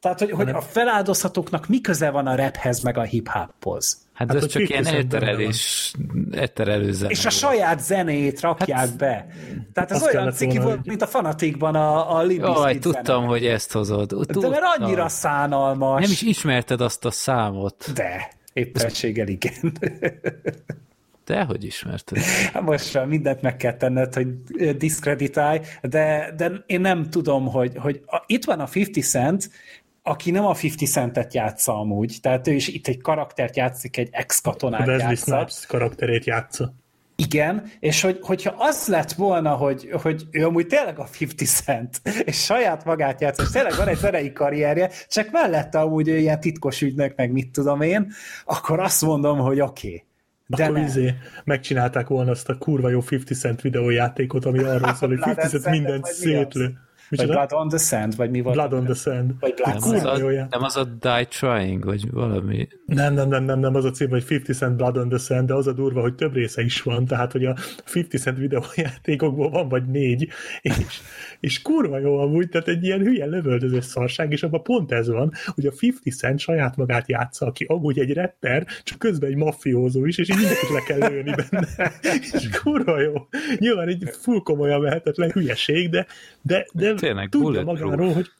Tehát, 0.00 0.18
hogy, 0.18 0.30
hogy 0.30 0.48
a 0.48 0.60
feláldozhatóknak 0.60 1.68
mi 1.68 1.80
köze 1.80 2.10
van 2.10 2.26
a 2.26 2.34
raphez, 2.34 2.80
meg 2.80 2.98
a 2.98 3.02
hip-hophoz? 3.02 4.08
Hát, 4.20 4.28
Hát, 4.32 4.42
ez 4.42 4.46
csak 4.46 4.68
ilyen 4.68 4.80
50 4.80 4.94
Cent 4.94 5.08
benne 5.08 5.26
elterelés, 5.26 5.92
elterelő 6.32 6.92
zene 6.92 7.10
És 7.10 7.26
a 7.26 7.30
saját 7.30 7.80
zenét 7.80 8.40
rakják 8.40 8.78
hát, 8.78 8.96
be. 8.96 9.26
Tehát 9.72 9.90
ez 9.90 10.02
olyan 10.02 10.32
ciki 10.32 10.46
volna, 10.56 10.64
volt, 10.64 10.76
hogy- 10.76 10.86
mint 10.86 11.02
a 11.02 11.06
Fanatikban 11.06 11.74
a, 11.74 12.16
a 12.16 12.22
Limp 12.22 12.40
Jaj, 12.40 12.78
tudtam, 12.78 13.02
zene. 13.20 13.26
hogy 13.26 13.46
ezt 13.46 13.72
hozod. 13.72 14.08
De 14.12 14.32
Tudtam. 14.32 14.50
mert 14.50 14.62
annyira 14.78 15.08
szánalmas. 15.08 16.02
Nem 16.02 16.10
is 16.10 16.22
ismerted 16.22 16.80
azt 16.80 17.04
a 17.04 17.10
számot. 17.10 17.92
De, 17.94 18.28
éppenséggel 18.52 19.28
igen. 19.28 19.52
De 21.24 21.42
hogy 21.44 21.64
ismerted? 21.64 22.18
Hát 22.52 22.62
Most 22.62 22.94
már 22.94 23.06
mindent 23.06 23.42
meg 23.42 23.56
kell 23.56 23.76
tenned, 23.76 24.14
hogy 24.14 24.28
diszkreditálj, 24.76 25.60
de, 25.82 26.32
de 26.36 26.50
én 26.66 26.80
nem 26.80 27.10
tudom, 27.10 27.46
hogy, 27.46 27.72
hogy 27.76 28.00
a, 28.06 28.22
itt 28.26 28.44
van 28.44 28.60
a 28.60 28.68
50 28.74 29.02
Cent, 29.02 29.50
aki 30.10 30.30
nem 30.30 30.46
a 30.46 30.50
50 30.62 30.72
Centet 30.88 31.34
játsza 31.34 31.78
amúgy, 31.78 32.18
tehát 32.22 32.48
ő 32.48 32.52
is 32.52 32.68
itt 32.68 32.86
egy 32.86 33.00
karaktert 33.00 33.56
játszik, 33.56 33.96
egy 33.96 34.08
ex-katonát 34.12 34.86
Wesley 34.86 35.08
játsza. 35.08 35.36
Snipes 35.36 35.66
karakterét 35.66 36.24
játsza. 36.24 36.74
Igen, 37.16 37.70
és 37.80 38.00
hogy, 38.00 38.18
hogyha 38.20 38.54
az 38.58 38.86
lett 38.86 39.12
volna, 39.12 39.50
hogy, 39.50 39.88
hogy 40.02 40.24
ő 40.30 40.44
amúgy 40.46 40.66
tényleg 40.66 40.98
a 40.98 41.08
50 41.20 41.46
Cent, 41.46 42.00
és 42.24 42.44
saját 42.44 42.84
magát 42.84 43.20
játszik, 43.20 43.44
és 43.44 43.50
tényleg 43.50 43.76
van 43.76 43.88
egy 43.88 43.96
zenei 43.96 44.32
karrierje, 44.32 44.90
csak 45.08 45.30
mellette 45.30 45.78
amúgy 45.78 46.08
ő 46.08 46.16
ilyen 46.16 46.40
titkos 46.40 46.82
ügynök, 46.82 47.16
meg 47.16 47.32
mit 47.32 47.50
tudom 47.50 47.80
én, 47.80 48.12
akkor 48.44 48.80
azt 48.80 49.02
mondom, 49.02 49.38
hogy 49.38 49.60
oké. 49.60 49.86
Okay. 49.86 50.04
De 50.46 50.64
Akkor 50.64 50.76
nem. 50.76 50.86
izé 50.86 51.14
megcsinálták 51.44 52.06
volna 52.06 52.30
azt 52.30 52.48
a 52.48 52.58
kurva 52.58 52.88
jó 52.88 52.98
50 53.10 53.38
Cent 53.38 53.60
videójátékot, 53.60 54.44
ami 54.44 54.58
arról 54.58 54.94
szól, 54.98 55.08
hogy 55.08 55.18
Blood 55.18 55.38
50 55.38 55.50
and 55.50 55.62
Cent 55.62 55.76
mindent 55.76 56.06
vagy 56.06 56.72
mi 57.10 57.16
az? 57.16 57.22
szétlő. 57.22 57.34
Vagy 57.34 57.40
Micsoda? 57.40 57.46
Blood 57.46 57.52
on 57.62 57.68
the 57.68 57.78
Sand, 57.78 58.16
vagy 58.16 58.30
mi 58.30 58.40
volt? 58.40 58.54
Blood 58.54 58.72
on 58.72 58.84
the 58.84 58.94
Sand. 58.94 59.32
Vagy 59.40 59.54
Black 59.54 59.80
Nem 59.80 60.00
Sand. 60.00 60.06
az, 60.06 60.20
a, 60.20 60.46
nem 60.50 60.62
az 60.62 60.76
a 60.76 60.84
Die 60.84 61.24
Trying, 61.24 61.84
vagy 61.84 62.10
valami. 62.10 62.68
Nem, 62.86 63.14
nem, 63.14 63.28
nem, 63.28 63.44
nem, 63.44 63.58
nem, 63.58 63.74
az 63.74 63.84
a 63.84 63.90
cím, 63.90 64.08
hogy 64.08 64.24
50 64.28 64.56
Cent 64.56 64.76
Blood 64.76 64.96
on 64.96 65.08
the 65.08 65.18
Sand, 65.18 65.46
de 65.46 65.54
az 65.54 65.66
a 65.66 65.72
durva, 65.72 66.00
hogy 66.00 66.14
több 66.14 66.34
része 66.34 66.62
is 66.62 66.82
van, 66.82 67.04
tehát, 67.04 67.32
hogy 67.32 67.44
a 67.44 67.56
50 67.94 68.20
Cent 68.20 68.38
videójátékokból 68.38 69.50
van 69.50 69.68
vagy 69.68 69.86
négy, 69.86 70.28
és, 70.60 71.00
és 71.40 71.62
kurva 71.62 71.98
jó 71.98 72.18
amúgy, 72.18 72.48
tehát 72.48 72.68
egy 72.68 72.84
ilyen 72.84 73.00
hülye 73.00 73.26
lövöldöző 73.26 73.80
szarság, 73.80 74.32
és 74.32 74.42
abban 74.42 74.62
pont 74.62 74.92
ez 74.92 75.08
van, 75.08 75.32
hogy 75.54 75.66
a 75.66 75.72
50 75.82 75.98
Cent 76.16 76.38
saját 76.38 76.76
magát 76.76 77.08
játsza, 77.08 77.46
aki 77.46 77.64
amúgy 77.68 77.98
egy 77.98 78.14
rapper, 78.14 78.66
csak 78.82 78.98
közben 78.98 79.30
egy 79.30 79.36
mafiózó 79.36 80.04
is, 80.04 80.18
és 80.18 80.28
így 80.28 80.36
mindenkit 80.36 80.70
le 80.70 80.80
kell 80.80 81.10
lőni 81.10 81.34
benne. 81.34 81.92
És 82.32 82.48
kurva 82.62 83.00
jó. 83.00 83.12
Nyilván 83.58 83.88
egy 83.88 84.10
full 84.20 84.40
komolyan 84.42 84.80
vehetetlen 84.80 85.30
hülyeség, 85.30 85.88
de, 85.88 86.06
de, 86.42 86.66
de 86.72 86.94
Tényleg, 87.00 87.28
tudja 87.28 87.62
magáról, 87.62 88.12
hogy 88.12 88.30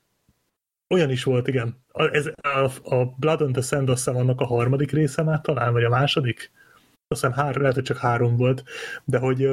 olyan 0.89 1.11
is 1.11 1.25
volt, 1.25 1.49
igen. 1.49 1.77
A, 1.89 2.03
ez, 2.03 2.27
a, 2.27 2.71
a 2.95 3.15
Blood 3.19 3.41
on 3.41 3.53
the 3.53 3.63
Sand 3.63 3.89
azt 3.89 4.05
hiszem 4.05 4.21
annak 4.21 4.41
a 4.41 4.47
harmadik 4.47 4.91
része 4.91 5.23
már 5.23 5.41
talán, 5.41 5.73
vagy 5.73 5.85
a 5.85 5.89
második? 5.89 6.51
Azt 7.09 7.21
hiszem 7.21 7.33
három, 7.33 7.61
lehet, 7.61 7.77
hogy 7.77 7.85
csak 7.85 7.97
három 7.97 8.37
volt, 8.37 8.65
de 9.05 9.19
hogy, 9.19 9.51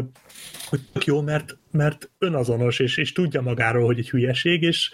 hogy 0.69 0.81
jó, 1.05 1.21
mert, 1.21 1.57
mert 1.71 2.11
önazonos, 2.17 2.79
és, 2.79 2.97
és 2.97 3.11
tudja 3.11 3.41
magáról, 3.41 3.85
hogy 3.85 3.97
egy 3.97 4.09
hülyeség, 4.09 4.61
és, 4.61 4.91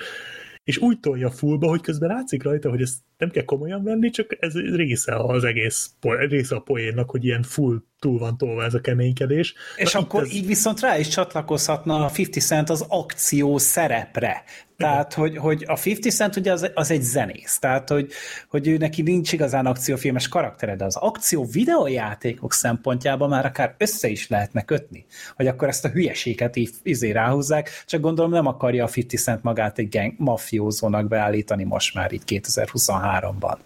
és 0.63 0.77
úgy 0.77 0.99
tolja 0.99 1.29
fullba, 1.29 1.67
hogy 1.67 1.81
közben 1.81 2.09
látszik 2.09 2.43
rajta, 2.43 2.69
hogy 2.69 2.81
ezt 2.81 2.97
nem 3.17 3.29
kell 3.29 3.43
komolyan 3.43 3.83
venni, 3.83 4.09
csak 4.09 4.37
ez 4.39 4.53
része 4.53 5.15
az 5.15 5.43
egész, 5.43 5.93
része 6.01 6.55
a 6.55 6.59
poénnak, 6.59 7.09
hogy 7.09 7.25
ilyen 7.25 7.43
full 7.43 7.83
túl 8.03 8.17
van 8.19 8.37
tolva 8.37 8.63
ez 8.63 8.73
a 8.73 8.81
keménykedés. 8.81 9.53
És 9.75 9.91
Na, 9.93 9.99
akkor 9.99 10.23
itt 10.23 10.29
ez- 10.29 10.35
így 10.35 10.45
viszont 10.45 10.79
rá 10.79 10.97
is 10.97 11.07
csatlakozhatna 11.07 12.05
a 12.05 12.11
50 12.17 12.27
Cent 12.43 12.69
az 12.69 12.85
akció 12.87 13.57
szerepre. 13.57 14.43
Tehát, 14.77 15.13
hogy, 15.13 15.37
hogy 15.37 15.63
a 15.67 15.71
50 15.85 16.11
Cent 16.11 16.35
ugye 16.35 16.51
az, 16.51 16.71
az 16.73 16.91
egy 16.91 17.01
zenész, 17.01 17.59
tehát, 17.59 17.89
hogy, 17.89 18.11
hogy 18.49 18.67
ő 18.67 18.77
neki 18.77 19.01
nincs 19.01 19.31
igazán 19.33 19.65
akciófilmes 19.65 20.27
karaktere, 20.27 20.75
de 20.75 20.85
az 20.85 20.95
akció 20.95 21.45
videójátékok 21.51 22.53
szempontjában 22.53 23.29
már 23.29 23.45
akár 23.45 23.75
össze 23.77 24.07
is 24.07 24.27
lehetne 24.29 24.61
kötni, 24.61 25.05
hogy 25.35 25.47
akkor 25.47 25.67
ezt 25.67 25.85
a 25.85 25.89
hülyeséget 25.89 26.55
így 26.55 26.69
izé 26.83 27.11
ráhúzzák, 27.11 27.69
csak 27.85 28.01
gondolom 28.01 28.31
nem 28.31 28.47
akarja 28.47 28.85
a 28.85 28.89
50 28.95 29.05
Cent 29.19 29.43
magát 29.43 29.77
egy 29.77 29.89
gang 29.89 30.13
mafiózónak 30.17 31.07
beállítani 31.07 31.63
most 31.63 31.93
már 31.93 32.11
így 32.11 32.23
2023-ban. 32.27 33.57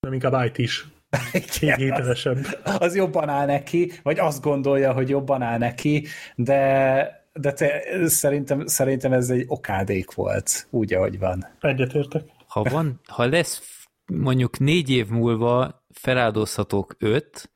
nem 0.00 0.12
inkább 0.12 0.44
IT 0.44 0.58
is. 0.58 0.86
Még 1.32 1.74
hitelesebb. 1.74 2.38
az 2.78 2.96
jobban 2.96 3.28
áll 3.28 3.46
neki, 3.46 3.92
vagy 4.02 4.18
azt 4.18 4.42
gondolja, 4.42 4.92
hogy 4.92 5.08
jobban 5.08 5.42
áll 5.42 5.58
neki, 5.58 6.06
de, 6.34 7.26
de 7.32 7.52
te, 7.52 7.82
szerintem, 8.06 8.66
szerintem 8.66 9.12
ez 9.12 9.30
egy 9.30 9.44
okádék 9.46 10.14
volt, 10.14 10.66
úgy, 10.70 10.94
ahogy 10.94 11.18
van. 11.18 11.46
Egyetértek. 11.60 12.22
Ha, 12.46 12.62
van, 12.62 13.00
ha 13.08 13.26
lesz 13.26 13.86
mondjuk 14.06 14.58
négy 14.58 14.90
év 14.90 15.08
múlva 15.08 15.84
feláldozhatók 15.90 16.96
öt, 16.98 17.50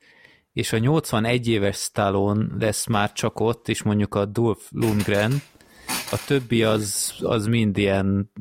és 0.53 0.73
a 0.73 0.77
81 0.77 1.47
éves 1.47 1.77
Stallone 1.77 2.45
lesz 2.59 2.87
már 2.87 3.13
csak 3.13 3.39
ott, 3.39 3.67
és 3.67 3.83
mondjuk 3.83 4.15
a 4.15 4.25
Dolph 4.25 4.63
Lundgren, 4.69 5.41
a 6.11 6.23
többi 6.27 6.63
az, 6.63 7.13
az 7.19 7.45
mind 7.45 7.77
ilyen, 7.77 8.31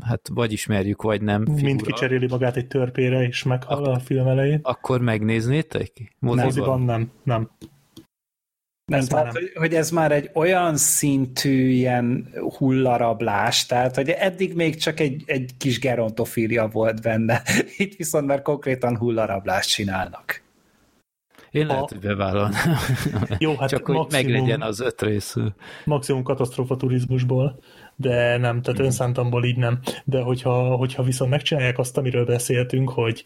hát 0.00 0.28
vagy 0.32 0.52
ismerjük, 0.52 1.02
vagy 1.02 1.22
nem 1.22 1.44
figura. 1.44 1.62
Mind 1.62 1.82
kicseréli 1.82 2.26
magát 2.28 2.56
egy 2.56 2.66
törpére, 2.66 3.22
és 3.22 3.42
meghal 3.42 3.84
a 3.84 3.98
film 3.98 4.26
elején. 4.26 4.60
Akkor 4.62 5.00
megnéznétek? 5.00 6.16
Moziban? 6.18 6.44
Moziban 6.44 6.82
nem, 6.82 7.10
nem. 7.22 7.50
Nem, 8.84 9.00
már 9.00 9.08
tehát, 9.08 9.24
nem. 9.24 9.32
hogy, 9.32 9.52
hogy 9.54 9.74
ez 9.74 9.90
már 9.90 10.12
egy 10.12 10.30
olyan 10.34 10.76
szintű 10.76 11.68
ilyen 11.68 12.28
hullarablás, 12.56 13.66
tehát 13.66 13.94
hogy 13.94 14.10
eddig 14.10 14.54
még 14.54 14.76
csak 14.76 15.00
egy, 15.00 15.22
egy 15.26 15.50
kis 15.58 15.78
gerontofília 15.78 16.68
volt 16.68 17.02
benne, 17.02 17.42
itt 17.76 17.96
viszont 17.96 18.26
már 18.26 18.42
konkrétan 18.42 18.96
hullarablást 18.96 19.68
csinálnak. 19.68 20.42
Én 21.52 21.66
lehet, 21.66 21.82
A- 21.82 21.86
hogy 21.88 21.98
bevállalnám. 21.98 22.76
Jó, 23.38 23.54
hát 23.56 23.68
Csak 23.68 23.86
hogy 23.86 23.94
maximum- 23.94 24.26
meglegyen 24.26 24.62
az 24.62 24.80
öt 24.80 25.02
részű. 25.02 25.42
maximum 25.84 26.22
katasztrófa 26.22 26.76
turizmusból, 26.76 27.58
de 27.96 28.36
nem, 28.36 28.62
tehát 28.62 28.80
önszántamból 28.80 29.44
így 29.44 29.56
nem. 29.56 29.80
De 30.04 30.20
hogyha, 30.20 30.76
hogyha 30.76 31.02
viszont 31.02 31.30
megcsinálják 31.30 31.78
azt, 31.78 31.96
amiről 31.98 32.24
beszéltünk, 32.24 32.90
hogy 32.90 33.24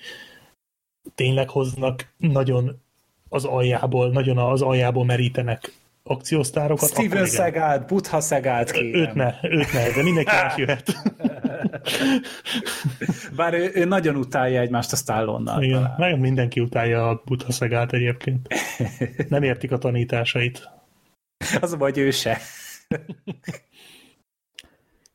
tényleg 1.14 1.50
hoznak 1.50 2.12
nagyon 2.16 2.80
az 3.28 3.44
aljából, 3.44 4.10
nagyon 4.10 4.38
az 4.38 4.62
aljából 4.62 5.04
merítenek 5.04 5.72
akciósztárokat, 6.06 6.88
Steven. 6.88 7.26
Seagal, 7.26 7.78
Butha 7.78 8.20
Őt 8.30 8.70
kérem. 8.70 9.12
ne, 9.14 9.34
őt 9.42 9.72
ne, 9.72 9.90
de 9.90 10.02
mindenki 10.02 10.30
más 10.30 10.56
jöhet. 10.56 10.92
Bár 13.36 13.54
ő, 13.54 13.70
ő 13.74 13.84
nagyon 13.84 14.16
utálja 14.16 14.60
egymást 14.60 14.92
a 14.92 14.96
Stallonnal. 14.96 15.62
Igen, 15.62 15.82
talán. 15.82 15.94
nagyon 15.98 16.18
mindenki 16.18 16.60
utálja 16.60 17.08
a 17.08 17.22
Buddha 17.24 17.52
Szegát 17.52 17.92
egyébként. 17.92 18.48
Nem 19.28 19.42
értik 19.42 19.72
a 19.72 19.78
tanításait. 19.78 20.70
Az 21.60 21.72
a 21.72 21.76
baj, 21.76 21.90
hogy 21.90 22.02
ő 22.02 22.10
se. 22.10 22.38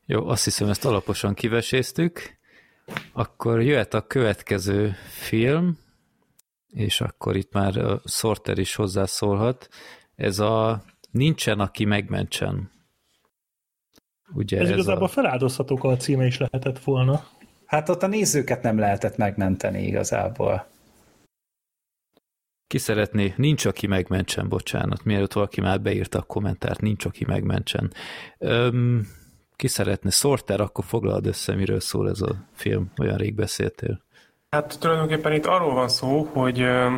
Jó, 0.06 0.28
azt 0.28 0.44
hiszem, 0.44 0.68
ezt 0.68 0.84
alaposan 0.84 1.34
kiveséztük. 1.34 2.38
Akkor 3.12 3.62
jöhet 3.62 3.94
a 3.94 4.06
következő 4.06 4.94
film, 5.08 5.78
és 6.68 7.00
akkor 7.00 7.36
itt 7.36 7.52
már 7.52 7.76
a 7.76 8.00
Sorter 8.04 8.58
is 8.58 8.74
hozzászólhat. 8.74 9.68
Ez 10.22 10.38
a 10.38 10.82
Nincsen, 11.10 11.60
aki 11.60 11.84
megmentsen. 11.84 12.70
Ugye 14.34 14.56
Ez, 14.56 14.62
ez, 14.62 14.68
ez 14.68 14.76
igazából 14.76 15.04
a... 15.04 15.08
feláldozhatók 15.08 15.84
a 15.84 15.96
címe 15.96 16.26
is 16.26 16.38
lehetett 16.38 16.78
volna. 16.78 17.24
Hát 17.66 17.88
ott 17.88 18.02
a 18.02 18.06
nézőket 18.06 18.62
nem 18.62 18.78
lehetett 18.78 19.16
megmenteni 19.16 19.86
igazából. 19.86 20.66
Ki 22.66 22.78
szeretné? 22.78 23.34
Nincs, 23.36 23.64
aki 23.64 23.86
megmentsen, 23.86 24.48
bocsánat. 24.48 25.04
Mielőtt 25.04 25.32
valaki 25.32 25.60
már 25.60 25.80
beírta 25.80 26.18
a 26.18 26.22
kommentárt, 26.22 26.80
nincs, 26.80 27.04
aki 27.04 27.24
megmentsen. 27.24 27.92
Öm, 28.38 29.06
ki 29.56 29.68
szeretne? 29.68 30.10
Sorter, 30.10 30.60
akkor 30.60 30.84
foglalod 30.84 31.26
össze, 31.26 31.54
miről 31.54 31.80
szól 31.80 32.08
ez 32.08 32.20
a 32.20 32.48
film. 32.52 32.92
Olyan 32.98 33.16
rég 33.16 33.34
beszéltél. 33.34 34.02
Hát 34.50 34.78
tulajdonképpen 34.80 35.32
itt 35.32 35.46
arról 35.46 35.74
van 35.74 35.88
szó, 35.88 36.22
hogy 36.22 36.60
ö, 36.60 36.94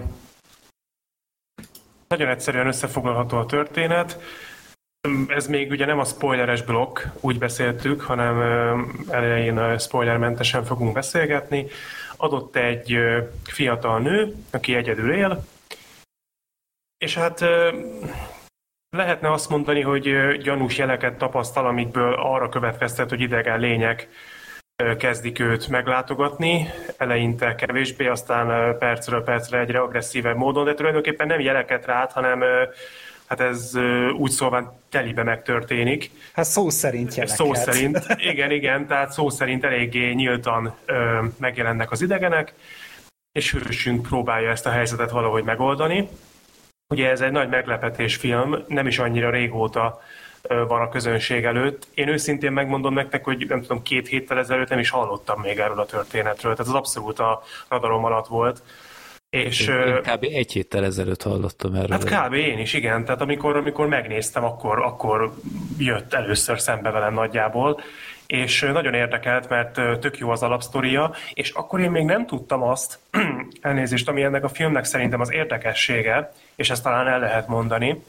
nagyon 2.17 2.33
egyszerűen 2.33 2.67
összefoglalható 2.67 3.39
a 3.39 3.47
történet. 3.47 4.19
ez 5.29 5.47
még 5.47 5.71
ugye 5.71 5.87
nem 5.87 5.99
a 5.99 6.05
spoileres 6.05 6.63
blokk, 6.63 7.01
úgy 7.21 7.39
beszéltük, 7.39 8.01
hanem 8.01 8.41
elején 9.11 9.79
spoilermentesen 9.79 10.65
fogunk 10.65 10.93
beszélgetni. 10.93 11.67
Adott 12.17 12.57
egy 12.57 12.99
fiatal 13.45 13.99
nő, 13.99 14.35
aki 14.51 14.75
egyedül 14.75 15.13
él, 15.13 15.45
és 16.99 17.15
hát 17.15 17.45
lehetne 18.91 19.33
azt 19.33 19.49
mondani, 19.49 19.81
hogy 19.81 20.37
gyanús 20.43 20.79
jeleket 20.79 21.19
tapasztal, 21.19 21.67
amikből 21.67 22.15
arra 22.15 22.49
következtet, 22.49 23.09
hogy 23.09 23.21
idegen 23.21 23.61
lények 23.61 24.09
kezdik 24.77 25.39
őt 25.39 25.69
meglátogatni, 25.69 26.69
eleinte 26.97 27.55
kevésbé, 27.55 28.07
aztán 28.07 28.79
percről 28.79 29.23
percre 29.23 29.61
egyre 29.61 29.81
agresszívebb 29.81 30.37
módon, 30.37 30.65
de 30.65 30.75
tulajdonképpen 30.75 31.27
nem 31.27 31.41
jeleket 31.41 31.87
rát, 31.87 32.13
hanem 32.13 32.43
hát 33.27 33.41
ez 33.41 33.73
úgy 34.17 34.31
szólva 34.31 34.81
telibe 34.89 35.23
megtörténik. 35.23 36.11
Hát 36.33 36.45
szó 36.45 36.71
szerint 36.71 37.15
jeleket. 37.15 37.37
Szó 37.37 37.55
szerint, 37.55 38.07
igen, 38.31 38.51
igen, 38.51 38.87
tehát 38.87 39.13
szó 39.13 39.31
szerint 39.31 39.65
eléggé 39.65 40.13
nyíltan 40.13 40.75
megjelennek 41.39 41.91
az 41.91 42.03
idegenek, 42.03 42.55
és 43.33 43.53
hősünk 43.53 44.07
próbálja 44.07 44.51
ezt 44.51 44.67
a 44.67 44.71
helyzetet 44.71 45.11
valahogy 45.11 45.45
megoldani. 45.45 46.09
Ugye 46.89 47.11
ez 47.11 47.21
egy 47.21 47.33
nagy 47.33 47.49
meglepetés 47.49 48.17
film, 48.17 48.65
nem 48.69 48.87
is 48.87 48.99
annyira 48.99 49.31
régóta 49.31 50.01
van 50.49 50.81
a 50.81 50.89
közönség 50.89 51.45
előtt. 51.45 51.87
Én 51.95 52.09
őszintén 52.09 52.53
megmondom 52.53 52.95
nektek, 52.95 53.25
hogy 53.25 53.47
nem 53.49 53.61
tudom, 53.61 53.83
két 53.83 54.09
héttel 54.09 54.39
ezelőtt 54.39 54.69
nem 54.69 54.79
is 54.79 54.91
hallottam 54.91 55.41
még 55.41 55.59
erről 55.59 55.81
a 55.81 55.87
történetről, 55.87 56.53
tehát 56.53 56.73
az 56.73 56.79
abszolút 56.79 57.19
a 57.19 57.43
radarom 57.69 58.05
alatt 58.05 58.27
volt. 58.27 58.63
És, 59.31 59.67
én 59.67 60.03
kb. 60.03 60.23
egy 60.23 60.53
héttel 60.53 60.85
ezelőtt 60.85 61.23
hallottam 61.23 61.75
erről. 61.75 61.99
Hát 61.99 62.29
kb. 62.29 62.33
én 62.33 62.59
is, 62.59 62.73
igen. 62.73 63.05
Tehát 63.05 63.21
amikor, 63.21 63.57
amikor 63.57 63.87
megnéztem, 63.87 64.45
akkor, 64.45 64.83
akkor 64.83 65.35
jött 65.79 66.15
először 66.15 66.61
szembe 66.61 66.91
velem 66.91 67.15
nagyjából, 67.15 67.81
és 68.27 68.61
nagyon 68.61 68.95
érdekelt, 68.95 69.49
mert 69.49 70.01
tök 70.01 70.19
jó 70.19 70.31
az 70.31 70.43
alapsztoria, 70.43 71.15
és 71.33 71.51
akkor 71.51 71.81
én 71.81 71.91
még 71.91 72.05
nem 72.05 72.27
tudtam 72.27 72.63
azt, 72.63 72.99
elnézést, 73.61 74.09
ami 74.09 74.23
ennek 74.23 74.45
a 74.45 74.49
filmnek 74.49 74.85
szerintem 74.85 75.21
az 75.21 75.33
érdekessége, 75.33 76.33
és 76.55 76.71
ezt 76.71 76.83
talán 76.83 77.07
el 77.07 77.19
lehet 77.19 77.49
mondani, 77.49 78.03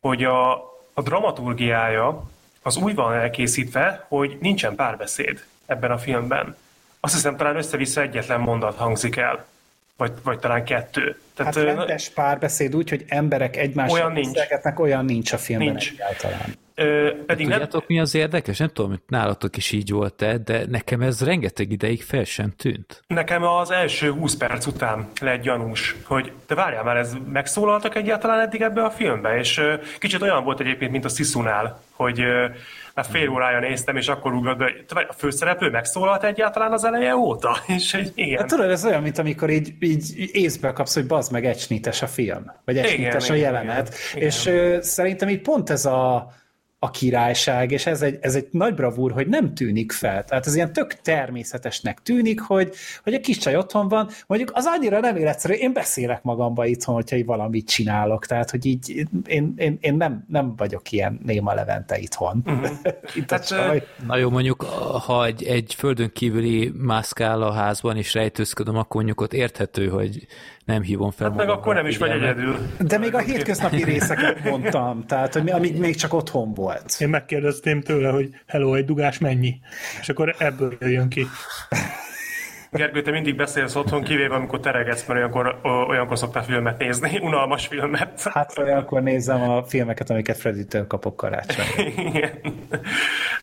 hogy 0.00 0.24
a, 0.24 0.54
a 0.98 1.02
dramaturgiája 1.02 2.22
az 2.62 2.76
úgy 2.76 2.94
van 2.94 3.12
elkészítve, 3.12 4.06
hogy 4.08 4.38
nincsen 4.40 4.74
párbeszéd 4.74 5.44
ebben 5.66 5.90
a 5.90 5.98
filmben. 5.98 6.56
Azt 7.00 7.14
hiszem, 7.14 7.36
talán 7.36 7.56
össze-vissza 7.56 8.00
egyetlen 8.00 8.40
mondat 8.40 8.76
hangzik 8.76 9.16
el 9.16 9.46
vagy, 9.96 10.12
vagy 10.22 10.38
talán 10.38 10.64
kettő. 10.64 11.18
Tehát, 11.34 11.54
hát 11.54 11.64
rendes 11.64 12.08
párbeszéd 12.08 12.76
úgy, 12.76 12.88
hogy 12.88 13.04
emberek 13.08 13.56
egymással 13.56 14.10
beszélgetnek, 14.10 14.80
olyan 14.80 15.04
nincs 15.04 15.32
a 15.32 15.38
filmben 15.38 15.68
nincs. 15.68 15.90
egyáltalán. 15.90 16.54
Ö, 16.78 17.10
pedig 17.26 17.46
Tudjátok, 17.46 17.72
nem... 17.72 17.84
mi 17.88 18.00
az 18.00 18.14
érdekes? 18.14 18.58
Nem 18.58 18.68
tudom, 18.68 18.90
hogy 18.90 19.00
nálatok 19.08 19.56
is 19.56 19.72
így 19.72 19.90
volt-e, 19.90 20.38
de 20.38 20.64
nekem 20.68 21.00
ez 21.00 21.20
rengeteg 21.20 21.72
ideig 21.72 22.02
fel 22.02 22.24
sem 22.24 22.52
tűnt. 22.56 23.02
Nekem 23.06 23.42
az 23.42 23.70
első 23.70 24.10
20 24.10 24.36
perc 24.36 24.66
után 24.66 25.08
lett 25.20 25.42
gyanús, 25.42 25.96
hogy 26.04 26.32
te 26.46 26.54
várjál 26.54 26.82
már, 26.82 26.96
ez 26.96 27.16
megszólaltak 27.32 27.94
egyáltalán 27.94 28.40
eddig 28.40 28.62
ebbe 28.62 28.82
a 28.82 28.90
filmbe, 28.90 29.38
és 29.38 29.60
kicsit 29.98 30.22
olyan 30.22 30.44
volt 30.44 30.60
egyébként, 30.60 30.90
mint 30.90 31.04
a 31.04 31.08
Sisunál, 31.08 31.82
hogy 31.90 32.20
már 32.96 33.06
fél 33.10 33.30
órája 33.30 33.58
néztem, 33.58 33.96
és 33.96 34.08
akkor 34.08 34.32
ugrott 34.32 34.58
be, 34.58 35.06
a 35.08 35.12
főszereplő 35.12 35.70
megszólalt 35.70 36.24
egyáltalán 36.24 36.72
az 36.72 36.84
eleje 36.84 37.16
óta? 37.16 37.56
És 37.76 37.94
egy, 37.94 38.12
igen. 38.14 38.38
Hát 38.38 38.48
tudod, 38.48 38.70
ez 38.70 38.84
olyan, 38.84 39.02
mint 39.02 39.18
amikor 39.18 39.50
így, 39.50 39.74
így 39.80 40.28
észbe 40.32 40.72
kapsz, 40.72 40.94
hogy 40.94 41.06
bazd 41.06 41.32
meg 41.32 41.44
ecsnites 41.44 42.02
a 42.02 42.06
film, 42.06 42.52
vagy 42.64 42.78
ecsnites 42.78 43.30
a 43.30 43.34
jelenet, 43.34 43.94
igen, 44.14 44.26
és 44.28 44.46
igen. 44.46 44.82
szerintem 44.82 45.28
így 45.28 45.40
pont 45.40 45.70
ez 45.70 45.84
a 45.84 46.30
a 46.78 46.90
királyság, 46.90 47.70
és 47.70 47.86
ez 47.86 48.02
egy, 48.02 48.18
ez 48.20 48.34
egy 48.34 48.48
nagy 48.50 48.74
bravúr, 48.74 49.12
hogy 49.12 49.26
nem 49.26 49.54
tűnik 49.54 49.92
fel. 49.92 50.24
Tehát 50.24 50.46
ez 50.46 50.54
ilyen 50.54 50.72
tök 50.72 50.94
természetesnek 50.94 52.02
tűnik, 52.02 52.40
hogy, 52.40 52.74
hogy 53.02 53.14
a 53.14 53.20
kis 53.20 53.38
csaj 53.38 53.56
otthon 53.56 53.88
van, 53.88 54.08
mondjuk 54.26 54.50
az 54.54 54.64
annyira 54.66 55.00
nem 55.00 55.16
életszerű, 55.16 55.54
én 55.54 55.72
beszélek 55.72 56.22
magamba 56.22 56.66
itthon, 56.66 56.94
hogyha 56.94 57.24
valamit 57.24 57.68
csinálok, 57.68 58.26
tehát 58.26 58.50
hogy 58.50 58.66
így 58.66 59.06
én, 59.26 59.54
én, 59.56 59.78
én 59.80 59.94
nem, 59.94 60.24
nem 60.28 60.56
vagyok 60.56 60.92
ilyen 60.92 61.20
néma 61.24 61.54
levente 61.54 61.98
itthon. 61.98 62.42
Uh-huh. 62.46 62.70
Itt 63.14 63.30
hát, 63.30 63.54
Na 64.06 64.16
jó, 64.16 64.30
mondjuk, 64.30 64.62
ha 65.06 65.26
egy, 65.26 65.44
egy 65.44 65.74
földön 65.74 66.10
kívüli 66.12 66.72
mászkál 66.74 67.42
a 67.42 67.52
házban, 67.52 67.96
és 67.96 68.14
rejtőzködöm, 68.14 68.76
akkor 68.76 68.96
mondjuk 68.96 69.20
ott 69.20 69.32
érthető, 69.32 69.88
hogy 69.88 70.26
nem 70.66 70.82
hívom 70.82 71.10
fel 71.10 71.28
hát 71.28 71.36
meg 71.36 71.48
akkor 71.48 71.74
nem 71.74 71.86
is 71.86 71.98
vagy 71.98 72.10
egyedül. 72.10 72.56
De 72.78 72.98
még 72.98 73.14
a 73.14 73.18
hétköznapi 73.18 73.84
részeket 73.92 74.44
mondtam, 74.44 75.04
tehát 75.06 75.32
hogy 75.32 75.50
amíg 75.50 75.78
még 75.78 75.96
csak 75.96 76.14
otthon 76.14 76.54
volt. 76.54 76.96
Én 76.98 77.08
megkérdeztem 77.08 77.80
tőle, 77.80 78.10
hogy 78.10 78.28
hello, 78.46 78.74
egy 78.74 78.84
dugás 78.84 79.18
mennyi? 79.18 79.60
És 80.00 80.08
akkor 80.08 80.34
ebből 80.38 80.76
jön 80.80 81.08
ki. 81.08 81.26
Gergő, 82.70 83.02
te 83.02 83.10
mindig 83.10 83.36
beszélsz 83.36 83.74
otthon, 83.74 84.02
kivéve 84.02 84.34
amikor 84.34 84.60
teregetsz, 84.60 85.06
mert 85.06 85.18
olyankor, 85.18 85.58
olyankor 85.88 86.18
szoktál 86.18 86.44
filmet 86.44 86.78
nézni, 86.78 87.18
unalmas 87.22 87.66
filmet. 87.66 88.22
Hát 88.22 88.58
olyankor 88.58 89.02
nézem 89.02 89.50
a 89.50 89.64
filmeket, 89.64 90.10
amiket 90.10 90.36
Freddy-től 90.36 90.86
kapok 90.86 91.16
karácsonyra. 91.16 91.90
Igen. 92.14 92.30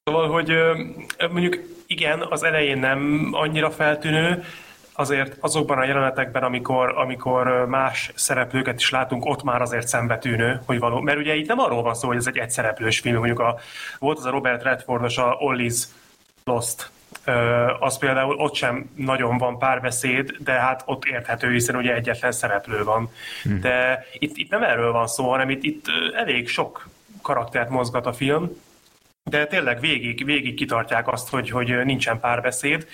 Szóval, 0.03 0.29
hogy 0.29 0.53
mondjuk 1.31 1.59
igen, 1.87 2.25
az 2.29 2.43
elején 2.43 2.77
nem 2.77 3.29
annyira 3.31 3.71
feltűnő, 3.71 4.43
azért 4.93 5.37
azokban 5.39 5.77
a 5.77 5.83
jelenetekben, 5.83 6.43
amikor, 6.43 6.97
amikor 6.97 7.65
más 7.67 8.11
szereplőket 8.15 8.79
is 8.79 8.89
látunk, 8.89 9.25
ott 9.25 9.43
már 9.43 9.61
azért 9.61 9.87
szembetűnő, 9.87 10.61
hogy 10.65 10.79
való. 10.79 10.99
Mert 10.99 11.17
ugye 11.17 11.35
itt 11.35 11.47
nem 11.47 11.59
arról 11.59 11.81
van 11.81 11.95
szó, 11.95 12.07
hogy 12.07 12.17
ez 12.17 12.27
egy 12.27 12.37
egyszereplős 12.37 12.99
film, 12.99 13.15
mondjuk 13.15 13.39
a, 13.39 13.59
volt 13.99 14.17
az 14.17 14.25
a 14.25 14.29
Robert 14.29 14.63
Redfordos 14.63 15.17
a 15.17 15.35
Ollies 15.39 15.83
Lost, 16.43 16.91
az 17.79 17.97
például 17.97 18.35
ott 18.35 18.55
sem 18.55 18.89
nagyon 18.95 19.37
van 19.37 19.57
párbeszéd, 19.57 20.35
de 20.39 20.51
hát 20.51 20.83
ott 20.85 21.05
érthető, 21.05 21.51
hiszen 21.51 21.75
ugye 21.75 21.93
egyetlen 21.93 22.31
szereplő 22.31 22.83
van. 22.83 23.11
Hmm. 23.43 23.59
De 23.59 24.05
itt, 24.13 24.37
itt 24.37 24.49
nem 24.49 24.63
erről 24.63 24.91
van 24.91 25.07
szó, 25.07 25.29
hanem 25.29 25.49
itt, 25.49 25.63
itt 25.63 25.85
elég 26.15 26.47
sok 26.47 26.87
karaktert 27.21 27.69
mozgat 27.69 28.05
a 28.05 28.13
film, 28.13 28.61
de 29.23 29.45
tényleg 29.45 29.79
végig, 29.79 30.25
végig 30.25 30.55
kitartják 30.55 31.07
azt, 31.07 31.29
hogy, 31.29 31.49
hogy 31.49 31.85
nincsen 31.85 32.19
párbeszéd, 32.19 32.87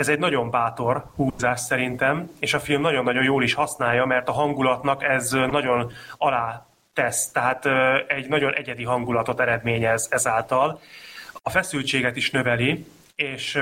ez 0.00 0.08
egy 0.08 0.18
nagyon 0.18 0.50
bátor 0.50 1.04
húzás 1.16 1.60
szerintem, 1.60 2.30
és 2.38 2.54
a 2.54 2.60
film 2.60 2.80
nagyon-nagyon 2.80 3.24
jól 3.24 3.42
is 3.42 3.54
használja, 3.54 4.04
mert 4.04 4.28
a 4.28 4.32
hangulatnak 4.32 5.02
ez 5.02 5.30
nagyon 5.30 5.92
alá 6.18 6.66
tesz, 6.92 7.30
tehát 7.30 7.66
egy 8.06 8.28
nagyon 8.28 8.54
egyedi 8.54 8.84
hangulatot 8.84 9.40
eredményez 9.40 10.08
ezáltal. 10.10 10.80
A 11.42 11.50
feszültséget 11.50 12.16
is 12.16 12.30
növeli, 12.30 12.86
és 13.14 13.54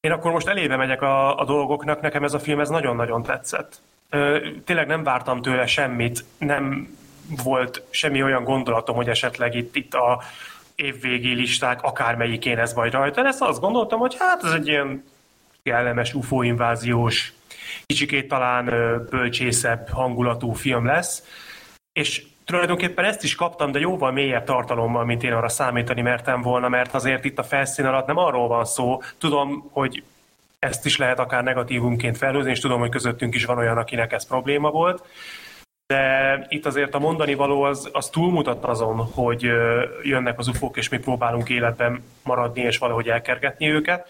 én 0.00 0.12
akkor 0.12 0.32
most 0.32 0.48
elébe 0.48 0.76
megyek 0.76 1.02
a, 1.02 1.38
a 1.38 1.44
dolgoknak, 1.44 2.00
nekem 2.00 2.24
ez 2.24 2.34
a 2.34 2.38
film 2.38 2.60
ez 2.60 2.68
nagyon-nagyon 2.68 3.22
tetszett. 3.22 3.80
Tényleg 4.64 4.86
nem 4.86 5.02
vártam 5.02 5.42
tőle 5.42 5.66
semmit, 5.66 6.24
nem 6.38 6.96
volt 7.44 7.82
semmi 7.90 8.22
olyan 8.22 8.44
gondolatom, 8.44 8.96
hogy 8.96 9.08
esetleg 9.08 9.54
itt, 9.54 9.76
itt 9.76 9.94
a 9.94 10.22
évvégi 10.74 11.34
listák 11.34 11.82
akármelyikén 11.82 12.58
ez 12.58 12.74
vagy 12.74 12.92
rajta. 12.92 13.26
Ezt 13.26 13.42
azt 13.42 13.60
gondoltam, 13.60 13.98
hogy 13.98 14.16
hát 14.18 14.44
ez 14.44 14.52
egy 14.52 14.68
ilyen 14.68 15.04
kellemes 15.62 16.14
UFO 16.14 16.42
inváziós, 16.42 17.32
kicsikét 17.86 18.28
talán 18.28 18.64
bölcsészebb 19.10 19.88
hangulatú 19.88 20.52
film 20.52 20.86
lesz, 20.86 21.22
és 21.92 22.26
tulajdonképpen 22.44 23.04
ezt 23.04 23.22
is 23.22 23.34
kaptam, 23.34 23.72
de 23.72 23.78
jóval 23.78 24.12
mélyebb 24.12 24.44
tartalommal, 24.44 25.04
mint 25.04 25.22
én 25.22 25.32
arra 25.32 25.48
számítani 25.48 26.00
mertem 26.00 26.42
volna, 26.42 26.68
mert 26.68 26.94
azért 26.94 27.24
itt 27.24 27.38
a 27.38 27.42
felszín 27.42 27.84
alatt 27.84 28.06
nem 28.06 28.16
arról 28.16 28.48
van 28.48 28.64
szó. 28.64 29.00
Tudom, 29.18 29.68
hogy 29.70 30.02
ezt 30.58 30.86
is 30.86 30.96
lehet 30.96 31.18
akár 31.18 31.42
negatívumként 31.42 32.16
felhozni, 32.16 32.50
és 32.50 32.60
tudom, 32.60 32.80
hogy 32.80 32.90
közöttünk 32.90 33.34
is 33.34 33.44
van 33.44 33.58
olyan, 33.58 33.76
akinek 33.76 34.12
ez 34.12 34.26
probléma 34.26 34.70
volt. 34.70 35.04
De 35.86 36.46
itt 36.48 36.66
azért 36.66 36.94
a 36.94 36.98
mondani 36.98 37.34
való 37.34 37.62
az, 37.62 37.88
az 37.92 38.08
túlmutat 38.08 38.64
azon, 38.64 38.96
hogy 38.96 39.42
jönnek 40.02 40.38
az 40.38 40.48
ufók, 40.48 40.76
és 40.76 40.88
mi 40.88 40.98
próbálunk 40.98 41.48
életben 41.48 42.04
maradni, 42.22 42.60
és 42.60 42.78
valahogy 42.78 43.08
elkergetni 43.08 43.68
őket 43.70 44.08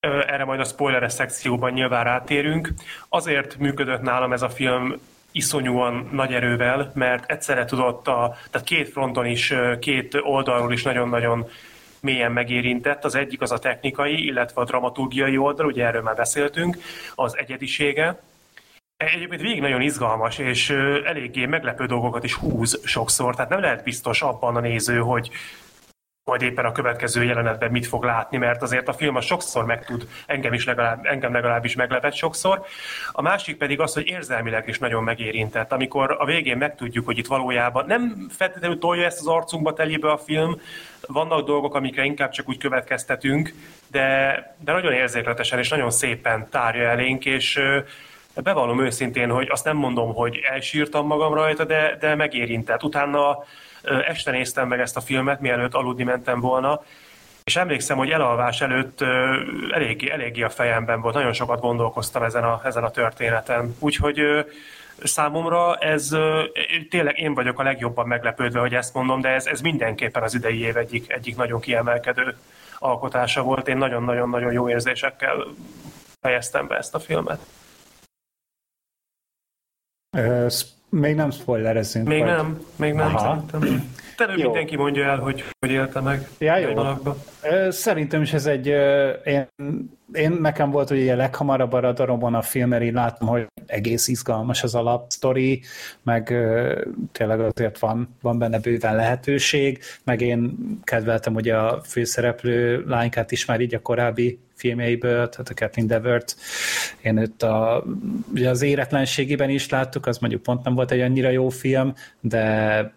erre 0.00 0.44
majd 0.44 0.60
a 0.60 0.64
spoileres 0.64 1.12
szekcióban 1.12 1.72
nyilván 1.72 2.04
rátérünk. 2.04 2.70
Azért 3.08 3.56
működött 3.56 4.00
nálam 4.00 4.32
ez 4.32 4.42
a 4.42 4.48
film 4.48 5.00
iszonyúan 5.32 6.08
nagy 6.12 6.32
erővel, 6.32 6.92
mert 6.94 7.30
egyszerre 7.30 7.64
tudott 7.64 8.08
a, 8.08 8.36
tehát 8.50 8.66
két 8.66 8.88
fronton 8.88 9.26
is, 9.26 9.54
két 9.80 10.14
oldalról 10.22 10.72
is 10.72 10.82
nagyon-nagyon 10.82 11.48
mélyen 12.00 12.32
megérintett. 12.32 13.04
Az 13.04 13.14
egyik 13.14 13.40
az 13.40 13.52
a 13.52 13.58
technikai, 13.58 14.24
illetve 14.24 14.60
a 14.60 14.64
dramaturgiai 14.64 15.36
oldal, 15.36 15.66
ugye 15.66 15.86
erről 15.86 16.02
már 16.02 16.16
beszéltünk, 16.16 16.78
az 17.14 17.38
egyedisége. 17.38 18.20
Egyébként 18.96 19.40
végig 19.40 19.60
nagyon 19.60 19.80
izgalmas, 19.80 20.38
és 20.38 20.70
eléggé 21.04 21.46
meglepő 21.46 21.86
dolgokat 21.86 22.24
is 22.24 22.34
húz 22.34 22.80
sokszor, 22.84 23.34
tehát 23.34 23.50
nem 23.50 23.60
lehet 23.60 23.84
biztos 23.84 24.22
abban 24.22 24.56
a 24.56 24.60
néző, 24.60 24.98
hogy 24.98 25.30
majd 26.28 26.42
éppen 26.42 26.64
a 26.64 26.72
következő 26.72 27.24
jelenetben 27.24 27.70
mit 27.70 27.86
fog 27.86 28.04
látni, 28.04 28.36
mert 28.36 28.62
azért 28.62 28.88
a 28.88 28.92
film 28.92 29.16
az 29.16 29.24
sokszor 29.24 29.64
meg 29.64 29.84
tud, 29.84 30.08
engem 30.26 30.52
is 30.52 30.64
legalább, 30.64 31.04
engem 31.06 31.32
legalábbis 31.32 31.74
meglepett 31.74 32.14
sokszor. 32.14 32.64
A 33.12 33.22
másik 33.22 33.56
pedig 33.56 33.80
az, 33.80 33.94
hogy 33.94 34.06
érzelmileg 34.06 34.68
is 34.68 34.78
nagyon 34.78 35.02
megérintett. 35.02 35.72
Amikor 35.72 36.16
a 36.18 36.24
végén 36.24 36.56
megtudjuk, 36.56 37.06
hogy 37.06 37.18
itt 37.18 37.26
valójában 37.26 37.84
nem 37.86 38.28
feltétlenül 38.30 38.78
tolja 38.78 39.04
ezt 39.04 39.20
az 39.20 39.26
arcunkba 39.26 39.72
telébe 39.72 40.10
a 40.10 40.18
film, 40.18 40.60
vannak 41.06 41.46
dolgok, 41.46 41.74
amikre 41.74 42.04
inkább 42.04 42.30
csak 42.30 42.48
úgy 42.48 42.58
következtetünk, 42.58 43.52
de, 43.86 44.56
de 44.58 44.72
nagyon 44.72 44.92
érzékletesen 44.92 45.58
és 45.58 45.68
nagyon 45.68 45.90
szépen 45.90 46.48
tárja 46.50 46.88
elénk, 46.88 47.24
és 47.24 47.60
bevallom 48.34 48.80
őszintén, 48.80 49.30
hogy 49.30 49.48
azt 49.50 49.64
nem 49.64 49.76
mondom, 49.76 50.14
hogy 50.14 50.38
elsírtam 50.50 51.06
magam 51.06 51.34
rajta, 51.34 51.64
de, 51.64 51.96
de 52.00 52.14
megérintett. 52.14 52.82
Utána 52.82 53.38
este 53.82 54.30
néztem 54.30 54.68
meg 54.68 54.80
ezt 54.80 54.96
a 54.96 55.00
filmet, 55.00 55.40
mielőtt 55.40 55.74
aludni 55.74 56.04
mentem 56.04 56.40
volna, 56.40 56.82
és 57.44 57.56
emlékszem, 57.56 57.96
hogy 57.96 58.10
elalvás 58.10 58.60
előtt 58.60 59.00
eléggé, 59.70 60.10
eléggé 60.10 60.42
a 60.42 60.50
fejemben 60.50 61.00
volt, 61.00 61.14
nagyon 61.14 61.32
sokat 61.32 61.60
gondolkoztam 61.60 62.22
ezen 62.22 62.44
a, 62.44 62.60
ezen 62.64 62.84
a 62.84 62.90
történeten. 62.90 63.76
Úgyhogy 63.78 64.20
számomra 65.02 65.76
ez 65.76 66.08
tényleg 66.90 67.18
én 67.18 67.34
vagyok 67.34 67.58
a 67.58 67.62
legjobban 67.62 68.06
meglepődve, 68.06 68.60
hogy 68.60 68.74
ezt 68.74 68.94
mondom, 68.94 69.20
de 69.20 69.28
ez, 69.28 69.46
ez 69.46 69.60
mindenképpen 69.60 70.22
az 70.22 70.34
idei 70.34 70.60
év 70.60 70.76
egyik, 70.76 71.12
egyik 71.12 71.36
nagyon 71.36 71.60
kiemelkedő 71.60 72.36
alkotása 72.78 73.42
volt. 73.42 73.68
Én 73.68 73.76
nagyon-nagyon-nagyon 73.76 74.52
jó 74.52 74.68
érzésekkel 74.68 75.44
fejeztem 76.20 76.66
be 76.66 76.76
ezt 76.76 76.94
a 76.94 77.00
filmet. 77.00 77.40
Még 80.88 81.14
nem 81.14 81.30
spoilerezünk. 81.30 82.08
Még 82.08 82.18
vagy... 82.18 82.28
nem, 82.28 82.60
még 82.76 82.92
nem 82.92 83.14
Aha. 83.14 83.44
szerintem. 83.50 83.90
Te 84.16 84.34
mindenki 84.36 84.76
mondja 84.76 85.04
el, 85.04 85.18
hogy 85.18 85.44
hogy 85.58 85.70
élte 85.70 86.00
meg. 86.00 86.28
Ja, 86.38 86.56
jó. 86.56 86.72
Szerintem 87.70 88.22
is 88.22 88.32
ez 88.32 88.46
egy, 88.46 88.66
én, 89.24 89.48
én 90.12 90.30
nekem 90.40 90.70
volt, 90.70 90.88
hogy 90.88 91.08
a 91.08 91.16
leghamarabb 91.16 91.72
a 91.72 91.80
radaromban 91.80 92.34
a 92.34 92.42
film, 92.42 92.68
mert 92.68 92.82
én 92.82 92.92
látom, 92.92 93.28
hogy 93.28 93.46
egész 93.66 94.08
izgalmas 94.08 94.62
az 94.62 94.74
alapsztori, 94.74 95.62
meg 96.02 96.34
tényleg 97.12 97.40
azért 97.40 97.78
van, 97.78 98.16
van 98.22 98.38
benne 98.38 98.58
bőven 98.58 98.96
lehetőség, 98.96 99.82
meg 100.04 100.20
én 100.20 100.56
kedveltem 100.84 101.34
ugye 101.34 101.56
a 101.56 101.80
főszereplő 101.82 102.84
lánykát 102.86 103.32
is 103.32 103.44
már 103.44 103.60
így 103.60 103.74
a 103.74 103.82
korábbi 103.82 104.38
filmjeiből, 104.58 105.28
tehát 105.28 105.48
a 105.48 105.54
Kathleen 105.54 105.86
Devert, 105.86 106.36
én 107.02 107.16
őt 107.16 107.42
a, 107.42 107.84
ugye 108.32 108.48
az 108.48 108.62
éretlenségében 108.62 109.50
is 109.50 109.68
láttuk, 109.68 110.06
az 110.06 110.18
mondjuk 110.18 110.42
pont 110.42 110.64
nem 110.64 110.74
volt 110.74 110.90
egy 110.90 111.00
annyira 111.00 111.30
jó 111.30 111.48
film, 111.48 111.94
de 112.20 112.96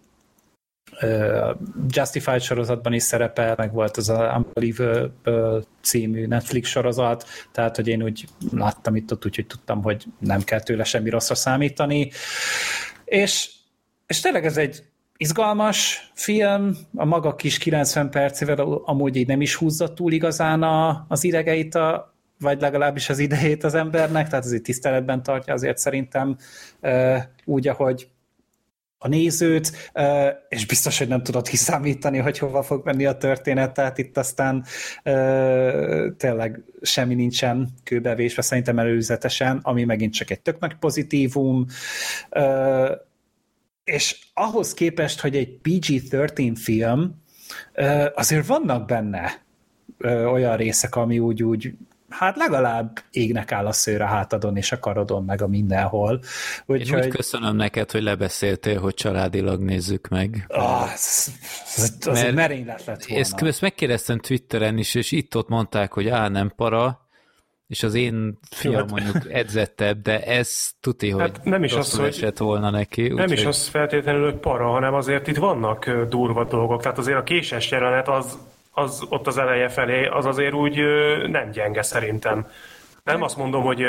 Justified 1.88 2.42
sorozatban 2.42 2.94
is 2.94 3.04
szerepel, 3.04 3.56
meg 3.58 3.72
volt 3.74 3.98
az 3.98 4.10
a 4.10 4.44
Unbelievable 4.46 5.62
című 5.82 6.26
Netflix 6.26 6.70
sorozat, 6.70 7.26
tehát 7.52 7.76
hogy 7.76 7.88
én 7.88 8.04
úgy 8.04 8.26
láttam 8.52 8.96
itt 8.96 9.12
ott, 9.12 9.26
úgyhogy 9.26 9.48
tudtam, 9.48 9.84
hogy 9.84 10.06
nem 10.20 10.44
kell 10.44 10.62
tőle 10.62 10.84
semmi 10.84 11.10
rosszra 11.10 11.36
számítani. 11.36 12.12
És, 13.06 13.50
és 14.08 14.20
tényleg 14.20 14.46
ez 14.46 14.58
egy 14.58 14.84
izgalmas 15.22 16.12
film, 16.14 16.78
a 16.96 17.06
maga 17.06 17.36
kis 17.36 17.58
90 17.58 18.10
percével 18.10 18.60
amúgy 18.86 19.16
így 19.16 19.28
nem 19.28 19.42
is 19.42 19.56
húzza 19.56 19.94
túl 19.94 20.12
igazán 20.12 20.64
a, 20.64 21.06
az 21.08 21.24
idegeit, 21.24 21.76
a, 21.76 22.14
vagy 22.40 22.62
legalábbis 22.62 23.10
az 23.10 23.20
idejét 23.20 23.64
az 23.64 23.74
embernek, 23.74 24.30
tehát 24.30 24.46
azért 24.46 24.64
tiszteletben 24.64 25.24
tartja 25.24 25.54
azért 25.54 25.78
szerintem 25.78 26.38
úgy, 27.46 27.68
ahogy 27.68 28.08
a 28.98 29.08
nézőt, 29.08 29.92
és 30.50 30.66
biztos, 30.66 30.98
hogy 30.98 31.08
nem 31.08 31.24
tudod 31.24 31.48
kiszámítani, 31.48 32.18
hogy 32.18 32.38
hova 32.38 32.64
fog 32.64 32.86
menni 32.86 33.06
a 33.06 33.18
történet, 33.18 33.74
tehát 33.74 33.98
itt 33.98 34.18
aztán 34.18 34.66
tényleg 36.18 36.64
semmi 36.82 37.16
nincsen 37.16 37.70
kőbevésve, 37.84 38.42
szerintem 38.42 38.80
előzetesen, 38.80 39.60
ami 39.62 39.84
megint 39.84 40.14
csak 40.14 40.30
egy 40.30 40.42
tök 40.42 40.60
nagy 40.60 40.76
pozitívum, 40.76 41.66
és 43.92 44.18
ahhoz 44.34 44.74
képest, 44.74 45.20
hogy 45.20 45.36
egy 45.36 45.60
PG-13 45.64 46.52
film, 46.56 47.22
azért 48.16 48.46
vannak 48.46 48.86
benne 48.86 49.42
olyan 50.08 50.58
részek, 50.58 50.96
ami 50.96 51.20
úgy, 51.20 51.44
úgy 51.44 51.74
hát 52.10 52.38
legalább 52.38 53.00
égnek 53.12 53.52
áll 53.52 53.66
a 53.66 53.72
szőr 53.72 54.02
a 54.02 54.06
hátadon 54.06 54.58
és 54.58 54.72
a 54.72 54.80
karodon, 54.80 55.24
meg 55.24 55.42
a 55.42 55.48
mindenhol. 55.48 56.22
Úgy, 56.66 56.88
Én 56.88 56.96
úgy 56.96 57.08
köszönöm 57.08 57.56
neked, 57.56 57.92
hogy 57.92 58.04
lebeszéltél, 58.04 58.80
hogy 58.80 58.94
családilag 58.94 59.62
nézzük 59.62 60.08
meg. 60.08 60.46
Ah, 60.48 60.82
az, 60.94 61.32
az 62.06 62.24
egy 62.24 62.34
merénylet 62.34 62.86
lett 62.86 63.06
volna. 63.06 63.24
Ezt, 63.24 63.42
ezt 63.42 63.62
megkérdeztem 63.62 64.20
Twitteren 64.20 64.78
is, 64.78 64.96
és 64.96 65.12
itt-ott 65.12 65.48
mondták, 65.48 65.94
hogy 65.94 66.08
á, 66.08 66.28
nem 66.28 66.54
para, 66.56 67.10
és 67.72 67.84
az 67.84 67.94
én 67.94 68.38
fiam 68.50 68.74
hát- 68.74 68.90
mondjuk 68.90 69.34
edzettebb, 69.34 70.02
de 70.02 70.24
ez 70.24 70.72
tuti, 70.80 71.10
hogy 71.10 71.22
hát 71.22 71.44
nem 71.44 71.64
is 71.64 71.74
az, 71.74 72.00
esett 72.00 72.38
volna 72.38 72.70
neki. 72.70 73.08
Nem 73.08 73.26
úgy, 73.26 73.32
is 73.32 73.38
hogy... 73.40 73.48
az 73.48 73.68
feltétlenül, 73.68 74.24
hogy 74.24 74.40
para, 74.40 74.68
hanem 74.68 74.94
azért 74.94 75.28
itt 75.28 75.38
vannak 75.38 75.90
durva 75.90 76.44
dolgok. 76.44 76.82
Tehát 76.82 76.98
azért 76.98 77.18
a 77.18 77.24
késes 77.24 77.72
jelenet 77.72 78.08
az, 78.08 78.38
az 78.72 79.04
ott 79.10 79.28
az 79.28 79.38
eleje 79.38 79.70
felé, 79.70 80.06
az 80.06 80.26
azért 80.26 80.54
úgy 80.54 80.78
nem 81.28 81.52
gyenge 81.52 81.82
szerintem. 81.82 82.48
Nem 83.04 83.22
azt 83.22 83.38
mondom, 83.38 83.64
hogy 83.64 83.82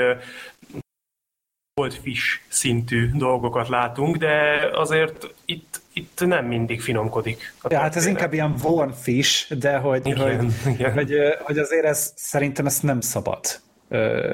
fish 2.02 2.40
szintű 2.48 3.10
dolgokat 3.14 3.68
látunk, 3.68 4.16
de 4.16 4.68
azért 4.72 5.34
itt, 5.44 5.80
itt 5.92 6.26
nem 6.26 6.46
mindig 6.46 6.80
finomkodik. 6.80 7.54
Ja, 7.68 7.78
hát 7.78 7.96
ez 7.96 8.06
inkább 8.06 8.32
ilyen 8.32 8.54
warm 8.62 8.90
fish, 8.90 9.54
de 9.54 9.76
hogy, 9.76 10.06
igen, 10.06 10.38
hogy, 10.38 10.72
igen. 10.72 10.92
Hogy, 10.92 11.14
hogy 11.42 11.58
azért 11.58 11.84
ez, 11.84 12.12
szerintem 12.16 12.66
ezt 12.66 12.82
nem 12.82 13.00
szabad 13.00 13.60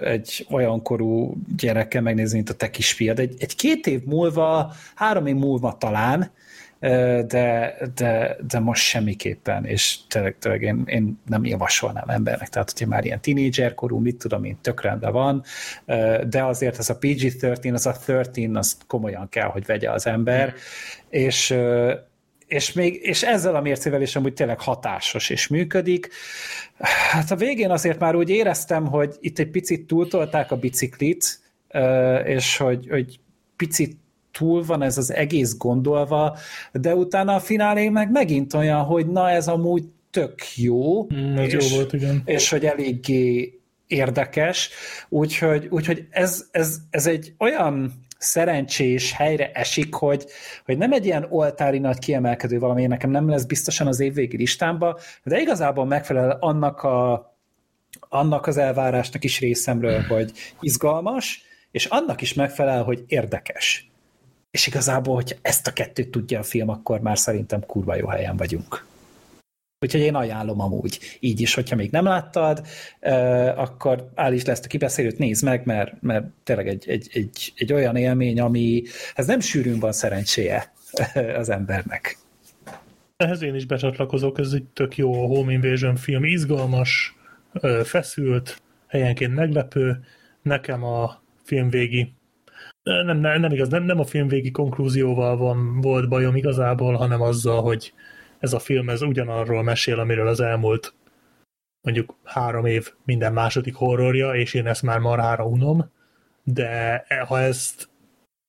egy 0.02 0.46
olyan 0.50 0.82
korú 0.82 1.36
gyerekkel 1.56 2.02
megnézni, 2.02 2.36
mint 2.36 2.50
a 2.50 2.54
te 2.54 2.70
kisfiad. 2.70 3.18
Egy, 3.18 3.34
egy 3.38 3.56
két 3.56 3.86
év 3.86 4.04
múlva, 4.04 4.72
három 4.94 5.26
év 5.26 5.34
múlva 5.34 5.76
talán, 5.78 6.30
de, 7.26 7.76
de, 7.94 8.36
de 8.48 8.58
most 8.58 8.82
semmiképpen, 8.82 9.64
és 9.64 9.98
tényleg, 10.08 10.36
tényleg 10.38 10.62
én, 10.62 10.82
én 10.86 11.18
nem 11.26 11.44
javasolnám 11.44 12.08
embernek, 12.08 12.48
tehát 12.48 12.70
hogyha 12.70 12.88
már 12.88 13.04
ilyen 13.04 13.20
tínédzser 13.20 13.74
korú, 13.74 13.98
mit 13.98 14.16
tudom 14.16 14.44
én, 14.44 14.58
tök 14.60 14.82
rendben 14.82 15.12
van, 15.12 15.42
de 16.28 16.44
azért 16.44 16.78
ez 16.78 16.90
a 16.90 16.98
PG-13, 16.98 17.72
az 17.72 17.86
a 17.86 17.92
13, 17.92 18.56
azt 18.56 18.84
komolyan 18.86 19.28
kell, 19.28 19.48
hogy 19.48 19.66
vegye 19.66 19.90
az 19.90 20.06
ember, 20.06 20.48
mm. 20.48 20.52
és 21.08 21.56
és, 22.48 22.72
még, 22.72 22.98
és 23.02 23.22
ezzel 23.22 23.54
a 23.54 23.60
mércével 23.60 24.02
is 24.02 24.16
amúgy 24.16 24.34
tényleg 24.34 24.60
hatásos 24.60 25.30
és 25.30 25.46
működik. 25.46 26.08
Hát 27.10 27.30
a 27.30 27.36
végén 27.36 27.70
azért 27.70 27.98
már 27.98 28.14
úgy 28.14 28.30
éreztem, 28.30 28.86
hogy 28.86 29.16
itt 29.20 29.38
egy 29.38 29.50
picit 29.50 29.86
túltolták 29.86 30.50
a 30.50 30.56
biciklit, 30.56 31.40
és 32.24 32.56
hogy, 32.56 32.86
hogy 32.88 33.20
picit 33.56 33.96
túl 34.32 34.64
van 34.64 34.82
ez 34.82 34.98
az 34.98 35.12
egész 35.12 35.56
gondolva, 35.56 36.36
de 36.72 36.94
utána 36.94 37.34
a 37.34 37.40
finálé 37.40 37.88
meg 37.88 38.10
megint 38.10 38.54
olyan, 38.54 38.82
hogy 38.82 39.06
na 39.06 39.30
ez 39.30 39.48
amúgy 39.48 39.84
tök 40.10 40.56
jó, 40.56 41.02
mm, 41.14 41.36
és, 41.36 41.52
jó 41.52 41.76
volt, 41.76 41.92
igen. 41.92 42.22
és 42.24 42.48
hogy 42.48 42.66
eléggé 42.66 43.58
érdekes, 43.86 44.70
úgyhogy, 45.08 45.66
úgyhogy 45.70 46.06
ez, 46.10 46.46
ez, 46.50 46.78
ez 46.90 47.06
egy 47.06 47.34
olyan 47.38 48.06
szerencsés 48.18 49.12
helyre 49.12 49.50
esik, 49.52 49.94
hogy, 49.94 50.26
hogy 50.64 50.78
nem 50.78 50.92
egy 50.92 51.04
ilyen 51.04 51.26
oltári 51.30 51.78
nagy 51.78 51.98
kiemelkedő 51.98 52.58
valami, 52.58 52.86
nekem 52.86 53.10
nem 53.10 53.28
lesz 53.28 53.44
biztosan 53.44 53.86
az 53.86 54.00
évvégi 54.00 54.36
listámba, 54.36 54.98
de 55.22 55.40
igazából 55.40 55.86
megfelel 55.86 56.30
annak, 56.40 56.82
a, 56.82 57.36
annak 58.00 58.46
az 58.46 58.56
elvárásnak 58.56 59.24
is 59.24 59.40
részemről, 59.40 60.02
hogy 60.02 60.32
izgalmas, 60.60 61.42
és 61.70 61.84
annak 61.84 62.20
is 62.20 62.34
megfelel, 62.34 62.82
hogy 62.82 63.04
érdekes. 63.06 63.90
És 64.50 64.66
igazából, 64.66 65.14
hogyha 65.14 65.36
ezt 65.42 65.66
a 65.66 65.72
kettőt 65.72 66.10
tudja 66.10 66.38
a 66.38 66.42
film, 66.42 66.68
akkor 66.68 67.00
már 67.00 67.18
szerintem 67.18 67.66
kurva 67.66 67.94
jó 67.94 68.06
helyen 68.06 68.36
vagyunk. 68.36 68.87
Úgyhogy 69.80 70.00
én 70.00 70.14
ajánlom 70.14 70.60
amúgy. 70.60 70.98
Így 71.20 71.40
is, 71.40 71.54
hogyha 71.54 71.76
még 71.76 71.90
nem 71.90 72.04
láttad, 72.04 72.66
akkor 73.56 74.10
állíts 74.14 74.44
le 74.44 74.52
ezt 74.52 74.64
a 74.64 74.68
kibeszélőt, 74.68 75.18
nézd 75.18 75.44
meg, 75.44 75.64
mert, 75.64 76.02
mert 76.02 76.26
tényleg 76.44 76.68
egy, 76.68 76.84
egy, 76.88 77.08
egy, 77.12 77.52
egy 77.56 77.72
olyan 77.72 77.96
élmény, 77.96 78.40
ami 78.40 78.82
ez 79.14 79.26
nem 79.26 79.40
sűrűn 79.40 79.78
van 79.78 79.92
szerencséje 79.92 80.72
az 81.36 81.48
embernek. 81.48 82.18
Ehhez 83.16 83.42
én 83.42 83.54
is 83.54 83.66
becsatlakozok, 83.66 84.38
ez 84.38 84.52
egy 84.52 84.64
tök 84.72 84.96
jó 84.96 85.22
a 85.22 85.26
Home 85.26 85.52
Invasion 85.52 85.96
film, 85.96 86.24
izgalmas, 86.24 87.16
feszült, 87.84 88.62
helyenként 88.86 89.34
meglepő. 89.34 90.04
Nekem 90.42 90.84
a 90.84 91.22
film 91.42 91.70
végi 91.70 92.12
nem, 92.82 93.18
nem, 93.18 93.40
nem 93.40 93.52
igaz, 93.52 93.68
nem, 93.68 93.82
nem 93.82 93.98
a 93.98 94.04
film 94.04 94.28
végi 94.28 94.50
konklúzióval 94.50 95.36
van, 95.36 95.80
volt 95.80 96.08
bajom 96.08 96.36
igazából, 96.36 96.94
hanem 96.94 97.20
azzal, 97.20 97.62
hogy 97.62 97.92
ez 98.38 98.52
a 98.52 98.58
film 98.58 98.88
ez 98.88 99.02
ugyanarról 99.02 99.62
mesél, 99.62 99.98
amiről 99.98 100.28
az 100.28 100.40
elmúlt 100.40 100.94
mondjuk 101.80 102.14
három 102.24 102.64
év 102.64 102.92
minden 103.04 103.32
második 103.32 103.74
horrorja, 103.74 104.34
és 104.34 104.54
én 104.54 104.66
ezt 104.66 104.82
már 104.82 104.98
marhára 104.98 105.44
unom, 105.44 105.90
de 106.42 107.04
ha 107.26 107.40
ezt 107.40 107.88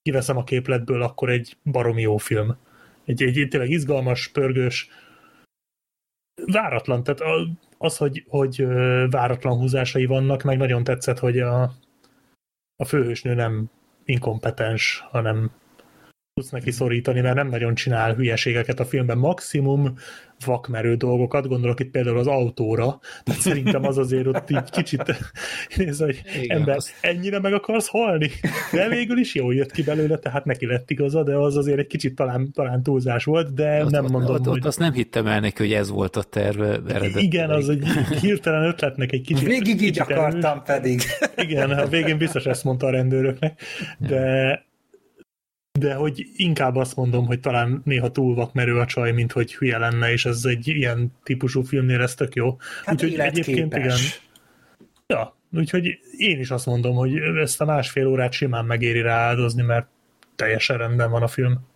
kiveszem 0.01 0.37
a 0.37 0.43
képletből, 0.43 1.01
akkor 1.01 1.29
egy 1.29 1.57
baromi 1.63 2.01
jó 2.01 2.17
film. 2.17 2.57
Egy, 3.05 3.23
egy 3.23 3.47
tényleg 3.49 3.69
izgalmas, 3.69 4.27
pörgős, 4.27 4.89
váratlan, 6.45 7.03
tehát 7.03 7.21
az, 7.77 7.97
hogy, 7.97 8.25
hogy 8.27 8.65
váratlan 9.09 9.57
húzásai 9.57 10.05
vannak, 10.05 10.43
meg 10.43 10.57
nagyon 10.57 10.83
tetszett, 10.83 11.19
hogy 11.19 11.39
a, 11.39 11.61
a 12.75 12.85
főhősnő 12.85 13.33
nem 13.33 13.69
inkompetens, 14.05 15.05
hanem 15.11 15.51
tudsz 16.39 16.51
neki 16.51 16.71
szorítani, 16.71 17.21
mert 17.21 17.35
nem 17.35 17.47
nagyon 17.47 17.75
csinál 17.75 18.13
hülyeségeket 18.13 18.79
a 18.79 18.85
filmben. 18.85 19.17
Maximum 19.17 19.93
vakmerő 20.45 20.95
dolgokat, 20.95 21.47
gondolok 21.47 21.79
itt 21.79 21.91
például 21.91 22.17
az 22.17 22.27
autóra, 22.27 22.99
tehát 23.23 23.41
szerintem 23.41 23.85
az 23.85 23.97
azért 23.97 24.27
ott 24.27 24.49
így 24.49 24.69
kicsit 24.69 25.03
nézve, 25.75 26.05
hogy 26.05 26.21
Igen, 26.41 26.57
ember, 26.57 26.75
az... 26.75 26.91
ennyire 27.01 27.39
meg 27.39 27.53
akarsz 27.53 27.87
halni? 27.87 28.29
De 28.71 28.87
végül 28.87 29.17
is 29.17 29.35
jó 29.35 29.51
jött 29.51 29.71
ki 29.71 29.83
belőle, 29.83 30.17
tehát 30.17 30.45
neki 30.45 30.65
lett 30.65 30.91
igaza, 30.91 31.23
de 31.23 31.35
az 31.35 31.57
azért 31.57 31.79
egy 31.79 31.87
kicsit 31.87 32.15
talán, 32.15 32.51
talán 32.51 32.83
túlzás 32.83 33.23
volt, 33.23 33.53
de 33.53 33.83
ott, 33.83 33.91
nem 33.91 34.05
mondom, 34.05 34.35
ott, 34.35 34.45
hogy... 34.45 34.57
Ott 34.57 34.65
azt 34.65 34.79
nem 34.79 34.93
hittem 34.93 35.27
el 35.27 35.39
neki, 35.39 35.63
hogy 35.63 35.73
ez 35.73 35.89
volt 35.89 36.15
a 36.15 36.23
terve 36.23 36.65
eredetileg. 36.65 37.23
Igen, 37.23 37.49
az 37.49 37.69
egy 37.69 37.85
hirtelen 38.21 38.63
ötletnek 38.63 39.11
egy 39.11 39.21
kicsit... 39.21 39.47
Végig 39.47 39.81
így 39.81 39.99
akartam 39.99 40.51
erős. 40.51 40.63
pedig. 40.65 41.01
Igen, 41.35 41.71
a 41.71 41.87
végén 41.87 42.17
biztos 42.17 42.45
ezt 42.45 42.63
mondta 42.63 42.87
a 42.87 42.89
rendőröknek, 42.89 43.61
de 43.97 44.67
de 45.79 45.93
hogy 45.93 46.27
inkább 46.35 46.75
azt 46.75 46.95
mondom, 46.95 47.25
hogy 47.25 47.39
talán 47.39 47.81
néha 47.85 48.11
túl 48.11 48.35
vakmerő 48.35 48.77
a 48.77 48.85
csaj, 48.85 49.11
mint 49.11 49.31
hogy 49.31 49.55
hülye 49.55 49.77
lenne, 49.77 50.11
és 50.11 50.25
ez 50.25 50.45
egy 50.45 50.67
ilyen 50.67 51.13
típusú 51.23 51.61
filmnél 51.61 52.01
ez 52.01 52.15
tök 52.15 52.35
jó. 52.35 52.57
Hát 52.85 53.03
úgyhogy 53.03 53.19
egyébként 53.19 53.75
igen. 53.75 53.97
Ja, 55.07 55.35
úgyhogy 55.51 55.99
én 56.17 56.39
is 56.39 56.51
azt 56.51 56.65
mondom, 56.65 56.95
hogy 56.95 57.17
ezt 57.17 57.61
a 57.61 57.65
másfél 57.65 58.07
órát 58.07 58.31
simán 58.31 58.65
megéri 58.65 59.01
rááldozni, 59.01 59.61
mert 59.61 59.87
teljesen 60.35 60.77
rendben 60.77 61.11
van 61.11 61.23
a 61.23 61.27
film. 61.27 61.67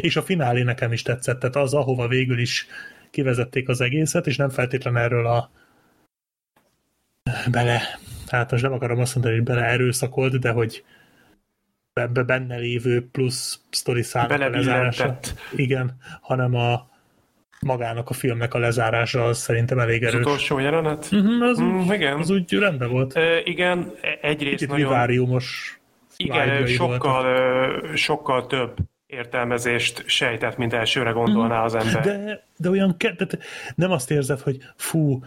És 0.00 0.16
a 0.16 0.22
finálé 0.22 0.62
nekem 0.62 0.92
is 0.92 1.02
tetszett, 1.02 1.38
tehát 1.38 1.56
az, 1.56 1.74
ahova 1.74 2.08
végül 2.08 2.38
is 2.38 2.66
kivezették 3.10 3.68
az 3.68 3.80
egészet, 3.80 4.26
és 4.26 4.36
nem 4.36 4.48
feltétlen 4.48 4.96
erről 4.96 5.26
a 5.26 5.50
bele, 7.50 7.82
hát 8.26 8.50
most 8.50 8.62
nem 8.62 8.72
akarom 8.72 8.98
azt 8.98 9.14
mondani, 9.14 9.36
hogy 9.36 9.44
bele 9.44 9.64
erőszakolt, 9.64 10.38
de 10.38 10.50
hogy 10.50 10.84
ebbe 11.98 12.22
benne 12.22 12.56
lévő 12.56 13.08
plusz 13.12 13.60
sztori 13.70 14.04
a 14.12 14.48
lezárása. 14.48 15.18
Igen, 15.56 15.96
hanem 16.20 16.54
a 16.54 16.88
magának 17.60 18.10
a 18.10 18.12
filmnek 18.12 18.54
a 18.54 18.58
lezárása 18.58 19.24
az 19.24 19.38
szerintem 19.38 19.78
elég 19.78 20.02
erős. 20.02 20.14
Az 20.14 20.26
utolsó 20.26 20.58
jelenet? 20.58 21.08
Uh-huh, 21.12 21.42
az, 21.42 21.60
mm, 21.60 21.78
úgy, 21.78 21.92
igen. 21.92 22.18
az 22.18 22.30
úgy 22.30 22.52
rendben 22.52 22.90
volt. 22.90 23.16
E, 23.16 23.40
igen, 23.44 23.92
egyrészt 24.20 24.52
Kicsit 24.52 24.68
nagyon... 24.68 24.88
Viváriumos 24.88 25.78
igen, 26.16 26.66
sokkal, 26.66 27.96
sokkal 27.96 28.46
több 28.46 28.76
értelmezést 29.06 30.02
sejtett, 30.06 30.56
mint 30.56 30.72
elsőre 30.72 31.10
gondolná 31.10 31.64
az 31.64 31.74
ember. 31.74 32.02
De, 32.02 32.44
de 32.56 32.70
olyan, 32.70 32.96
de 32.98 33.26
nem 33.74 33.90
azt 33.90 34.10
érzed, 34.10 34.40
hogy 34.40 34.58
fú, 34.76 35.20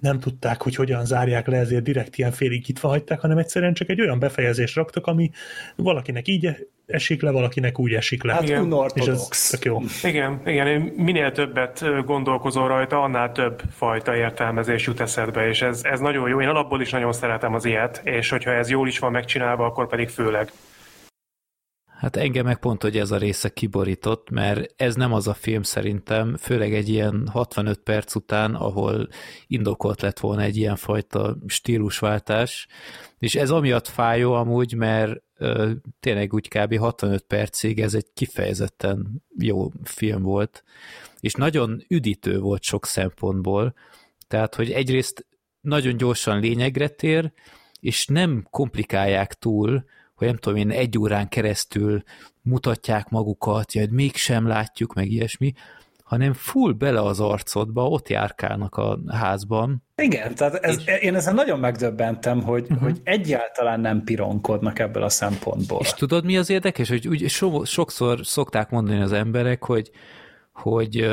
nem 0.00 0.18
tudták, 0.20 0.62
hogy 0.62 0.74
hogyan 0.74 1.04
zárják 1.04 1.46
le, 1.46 1.56
ezért 1.56 1.82
direkt 1.82 2.18
ilyen 2.18 2.32
félig 2.32 2.68
itt 2.68 2.78
hagyták, 2.78 3.20
hanem 3.20 3.38
egyszerűen 3.38 3.74
csak 3.74 3.88
egy 3.88 4.00
olyan 4.00 4.18
befejezést 4.18 4.74
raktak, 4.74 5.06
ami 5.06 5.30
valakinek 5.76 6.28
így 6.28 6.66
esik 6.86 7.22
le, 7.22 7.30
valakinek 7.30 7.78
úgy 7.78 7.94
esik 7.94 8.22
le. 8.22 8.32
Hát 8.32 8.42
igen. 8.42 8.74
És 8.94 9.06
ez 9.06 9.28
tök 9.50 9.64
jó. 9.64 9.80
Igen, 10.02 10.40
igen, 10.44 10.80
minél 10.96 11.32
többet 11.32 12.04
gondolkozol 12.04 12.68
rajta, 12.68 13.02
annál 13.02 13.32
több 13.32 13.62
fajta 13.70 14.16
értelmezés 14.16 14.86
jut 14.86 15.00
eszedbe, 15.00 15.48
és 15.48 15.62
ez, 15.62 15.80
ez 15.84 16.00
nagyon 16.00 16.28
jó. 16.28 16.40
Én 16.40 16.48
alapból 16.48 16.80
is 16.80 16.90
nagyon 16.90 17.12
szeretem 17.12 17.54
az 17.54 17.64
ilyet, 17.64 18.00
és 18.04 18.28
hogyha 18.30 18.50
ez 18.50 18.70
jól 18.70 18.88
is 18.88 18.98
van 18.98 19.12
megcsinálva, 19.12 19.64
akkor 19.64 19.88
pedig 19.88 20.08
főleg. 20.08 20.52
Hát 21.96 22.16
engem 22.16 22.44
meg 22.44 22.58
pont, 22.58 22.82
hogy 22.82 22.98
ez 22.98 23.10
a 23.10 23.16
része 23.16 23.48
kiborított, 23.48 24.30
mert 24.30 24.74
ez 24.76 24.94
nem 24.94 25.12
az 25.12 25.28
a 25.28 25.34
film 25.34 25.62
szerintem, 25.62 26.36
főleg 26.36 26.74
egy 26.74 26.88
ilyen 26.88 27.28
65 27.28 27.78
perc 27.78 28.14
után, 28.14 28.54
ahol 28.54 29.08
indokolt 29.46 30.00
lett 30.00 30.20
volna 30.20 30.42
egy 30.42 30.56
ilyen 30.56 30.76
fajta 30.76 31.36
stílusváltás, 31.46 32.66
és 33.18 33.34
ez 33.34 33.50
amiatt 33.50 33.86
fájó 33.88 34.32
amúgy, 34.32 34.74
mert 34.74 35.22
ö, 35.36 35.70
tényleg 36.00 36.32
úgy 36.32 36.48
kb. 36.48 36.78
65 36.78 37.22
percig 37.22 37.80
ez 37.80 37.94
egy 37.94 38.06
kifejezetten 38.14 39.22
jó 39.38 39.70
film 39.84 40.22
volt, 40.22 40.64
és 41.20 41.32
nagyon 41.32 41.84
üdítő 41.88 42.38
volt 42.38 42.62
sok 42.62 42.86
szempontból, 42.86 43.74
tehát, 44.28 44.54
hogy 44.54 44.70
egyrészt 44.70 45.26
nagyon 45.60 45.96
gyorsan 45.96 46.40
lényegre 46.40 46.88
tér, 46.88 47.32
és 47.80 48.06
nem 48.06 48.46
komplikálják 48.50 49.34
túl, 49.34 49.84
hogy 50.16 50.26
nem 50.26 50.36
tudom 50.36 50.58
én, 50.58 50.70
egy 50.70 50.98
órán 50.98 51.28
keresztül 51.28 52.02
mutatják 52.42 53.08
magukat, 53.08 53.72
hogy 53.72 53.90
mégsem 53.90 54.46
látjuk, 54.46 54.94
meg 54.94 55.10
ilyesmi, 55.10 55.52
hanem 56.02 56.32
full 56.32 56.72
bele 56.72 57.00
az 57.00 57.20
arcodba, 57.20 57.88
ott 57.88 58.08
járkálnak 58.08 58.76
a 58.76 58.98
házban. 59.08 59.82
Igen, 59.96 60.34
tehát 60.34 60.54
ez, 60.54 60.78
és... 60.86 61.00
én 61.00 61.14
ezen 61.14 61.34
nagyon 61.34 61.58
megdöbbentem, 61.58 62.42
hogy, 62.42 62.62
uh-huh. 62.62 62.80
hogy 62.80 63.00
egyáltalán 63.04 63.80
nem 63.80 64.04
pironkodnak 64.04 64.78
ebből 64.78 65.02
a 65.02 65.08
szempontból. 65.08 65.80
És 65.80 65.92
tudod, 65.92 66.24
mi 66.24 66.36
az 66.36 66.50
érdekes? 66.50 66.88
Hogy 66.88 67.08
úgy 67.08 67.28
so, 67.28 67.64
sokszor 67.64 68.20
szokták 68.22 68.70
mondani 68.70 69.00
az 69.00 69.12
emberek, 69.12 69.64
hogy 69.64 69.90
hogy 70.52 71.08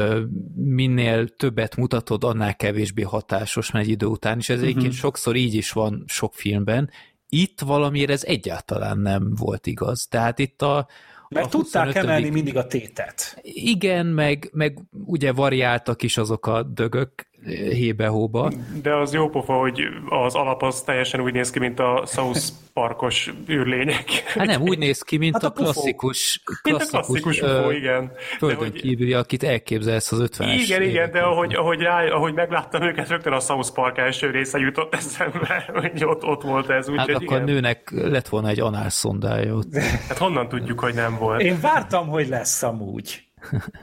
minél 0.55 1.27
többet 1.27 1.75
mutatod, 1.75 2.23
annál 2.23 2.55
kevésbé 2.55 3.01
hatásos 3.01 3.71
megy 3.71 3.89
idő 3.89 4.05
után, 4.05 4.37
és 4.37 4.49
ez 4.49 4.55
uh-huh. 4.55 4.69
egyébként 4.69 4.93
sokszor 4.93 5.35
így 5.35 5.53
is 5.53 5.71
van 5.71 6.03
sok 6.07 6.33
filmben, 6.33 6.89
itt 7.33 7.59
valamiért 7.59 8.09
ez 8.09 8.23
egyáltalán 8.23 8.97
nem 8.97 9.35
volt 9.35 9.67
igaz. 9.67 10.07
Tehát 10.07 10.39
itt 10.39 10.61
a, 10.61 10.87
mert 11.29 11.45
a 11.45 11.49
tudták 11.49 11.85
25. 11.85 12.03
emelni 12.03 12.29
mindig 12.29 12.57
a 12.57 12.67
tétet. 12.67 13.39
Igen, 13.41 14.05
meg, 14.05 14.49
meg 14.51 14.79
ugye 15.05 15.31
variáltak 15.31 16.03
is 16.03 16.17
azok 16.17 16.47
a 16.47 16.63
dögök, 16.63 17.27
hébe-hóba. 17.69 18.51
De 18.81 18.95
az 18.95 19.13
jó 19.13 19.29
pofa, 19.29 19.53
hogy 19.53 19.81
az 20.09 20.35
alap 20.35 20.63
az 20.63 20.81
teljesen 20.81 21.21
úgy 21.21 21.33
néz 21.33 21.49
ki, 21.49 21.59
mint 21.59 21.79
a 21.79 22.03
South 22.05 22.41
Parkos 22.73 23.33
űrlények. 23.49 24.23
Hát 24.25 24.45
nem, 24.45 24.61
úgy 24.61 24.77
néz 24.77 25.01
ki, 25.01 25.17
mint 25.17 25.33
hát 25.33 25.43
a, 25.43 25.47
a 25.47 25.51
klasszikus, 25.51 26.41
klasszikus, 26.43 26.61
mint 26.63 26.81
a 26.81 26.85
klasszikus 26.85 27.41
UFO, 27.41 27.71
igen. 27.71 28.11
Földön 28.37 28.57
hogy... 28.57 28.81
kívüli, 28.81 29.13
akit 29.13 29.43
elképzelsz 29.43 30.11
az 30.11 30.29
50-es 30.37 30.61
Igen, 30.65 30.81
igen, 30.81 31.11
de 31.11 31.19
ahogy, 31.19 31.53
ahogy, 31.55 31.79
rá, 31.79 32.05
ahogy 32.05 32.33
megláttam 32.33 32.81
őket, 32.81 33.09
rögtön 33.09 33.33
a 33.33 33.39
South 33.39 33.73
Park 33.73 33.97
első 33.97 34.29
része 34.29 34.59
jutott 34.59 34.93
eszembe, 34.93 35.65
hogy 35.81 36.03
ott, 36.03 36.23
ott 36.23 36.41
volt 36.41 36.69
ez. 36.69 36.89
Úgy, 36.89 36.97
hát 36.97 37.09
akkor 37.09 37.23
igen. 37.23 37.43
nőnek 37.43 37.91
lett 37.91 38.27
volna 38.27 38.47
egy 38.47 38.59
análszondája 38.59 39.53
ott. 39.53 39.75
Hát 40.07 40.17
honnan 40.17 40.47
tudjuk, 40.47 40.79
hogy 40.79 40.93
nem 40.93 41.17
volt? 41.17 41.41
Én 41.41 41.59
vártam, 41.61 42.07
hogy 42.07 42.27
lesz 42.27 42.63
amúgy. 42.63 43.23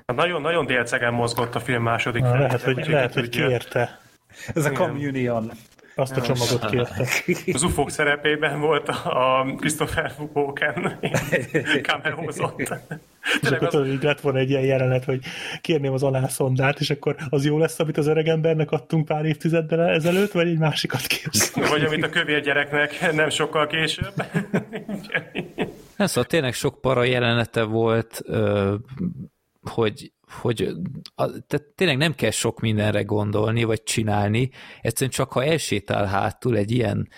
Nagyon-nagyon 0.06 0.66
délcegen 0.66 1.12
mozgott 1.12 1.54
a 1.54 1.60
film 1.60 1.82
második 1.82 2.22
Na, 2.22 2.38
lehet, 2.38 2.62
hogy, 2.62 2.86
lehet, 2.88 3.14
hogy 3.14 3.28
kérte. 3.28 4.00
Ez 4.54 4.64
a 4.64 4.72
Communion. 4.72 5.50
Azt 5.94 6.16
a 6.16 6.20
csomagot 6.20 6.70
kérte. 6.70 7.06
Az 7.54 7.62
ufók 7.62 7.90
szerepében 7.90 8.60
volt 8.60 8.88
a 8.88 9.54
Christopher 9.56 10.12
Walken 10.32 10.98
cameózott. 11.88 12.74
És 13.42 13.50
akkor 13.50 13.80
az... 13.80 13.86
így 13.86 14.02
lett 14.02 14.20
volna 14.20 14.38
egy 14.38 14.50
ilyen 14.50 14.62
jelenet, 14.62 15.04
hogy 15.04 15.20
kérném 15.60 15.92
az 15.92 16.02
alászondát, 16.02 16.80
és 16.80 16.90
akkor 16.90 17.16
az 17.28 17.44
jó 17.44 17.58
lesz, 17.58 17.78
amit 17.78 17.96
az 17.98 18.06
öreg 18.06 18.28
embernek 18.28 18.70
adtunk 18.70 19.04
pár 19.04 19.24
évtizeddel 19.24 19.88
ezelőtt, 19.88 20.32
vagy 20.32 20.48
egy 20.48 20.58
másikat 20.58 21.06
kérsz. 21.06 21.52
Vagy 21.52 21.84
amit 21.84 22.04
a 22.04 22.08
kövér 22.08 22.40
gyereknek 22.40 23.12
nem 23.12 23.28
sokkal 23.28 23.66
később. 23.66 24.12
Nem, 25.96 26.08
szóval 26.08 26.24
tényleg 26.24 26.52
sok 26.52 26.80
para 26.80 27.04
jelenete 27.04 27.62
volt, 27.62 28.22
hogy, 29.62 30.12
hogy 30.40 30.62
a, 31.14 31.26
tehát 31.46 31.66
tényleg 31.74 31.96
nem 31.96 32.14
kell 32.14 32.30
sok 32.30 32.60
mindenre 32.60 33.02
gondolni, 33.02 33.64
vagy 33.64 33.82
csinálni, 33.82 34.50
egyszerűen 34.80 35.10
csak 35.10 35.32
ha 35.32 35.44
elsétál 35.44 36.06
hátul 36.06 36.56
egy 36.56 36.70
ilyen 36.70 37.08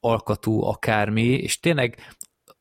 alkatú 0.00 0.62
akármi, 0.62 1.22
és 1.22 1.60
tényleg 1.60 1.96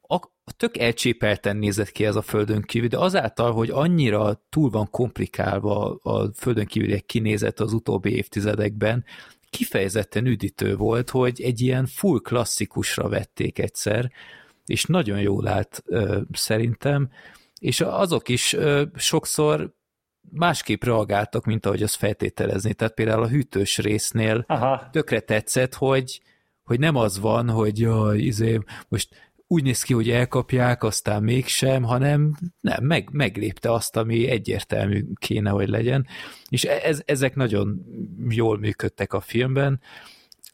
a, 0.02 0.20
tök 0.58 0.78
elcsépelten 0.78 1.58
nézett 1.58 1.92
ki 1.92 2.06
ez 2.06 2.16
a 2.16 2.22
földön 2.22 2.62
kívül, 2.62 2.88
de 2.88 2.98
azáltal, 2.98 3.52
hogy 3.52 3.70
annyira 3.70 4.44
túl 4.50 4.70
van 4.70 4.90
komplikálva 4.90 5.96
a 5.96 6.30
földön 6.34 6.66
kívüliek 6.66 7.06
kinézet 7.06 7.60
az 7.60 7.74
utóbbi 7.74 8.16
évtizedekben, 8.16 9.06
kifejezetten 9.50 10.26
üdítő 10.26 10.76
volt, 10.76 11.10
hogy 11.10 11.42
egy 11.42 11.62
ilyen 11.62 11.86
full 11.86 12.20
klasszikusra 12.20 13.10
vették 13.10 13.60
egyszer, 13.60 14.12
és 14.66 14.86
nagyon 14.86 15.20
jól 15.20 15.48
állt 15.48 15.84
szerintem, 16.32 17.10
és 17.62 17.82
azok 17.82 18.30
is 18.30 18.54
ö, 18.54 18.84
sokszor 18.96 19.74
másképp 20.32 20.84
reagáltak, 20.84 21.46
mint 21.46 21.66
ahogy 21.66 21.84
azt 21.84 21.96
feltételezni. 21.96 22.74
Tehát 22.74 22.94
például 22.94 23.24
a 23.24 23.28
hűtős 23.28 23.78
résznél 23.78 24.44
Aha. 24.48 24.90
tökre 24.92 25.20
tetszett, 25.20 25.74
hogy, 25.74 26.22
hogy 26.64 26.80
nem 26.80 26.96
az 26.96 27.20
van, 27.20 27.50
hogy 27.50 27.80
jaj, 27.80 28.18
izé, 28.18 28.60
most 28.88 29.32
úgy 29.48 29.64
néz 29.64 29.82
ki, 29.84 29.94
hogy 29.94 30.10
elkapják, 30.10 30.84
aztán 30.84 31.24
mégsem, 31.24 31.84
hanem 31.84 32.38
nem, 32.60 32.84
meg, 32.84 33.10
meglépte 33.12 33.72
azt, 33.72 33.98
ami 33.98 34.28
egyértelmű 34.28 35.06
kéne, 35.20 35.50
hogy 35.50 35.70
legyen. 35.70 36.08
És 36.50 36.64
e, 36.64 36.80
ez, 36.84 37.02
ezek 37.06 37.36
nagyon 37.36 37.86
jól 38.30 38.60
működtek 38.60 39.14
a 39.14 39.20
filmben, 39.20 39.82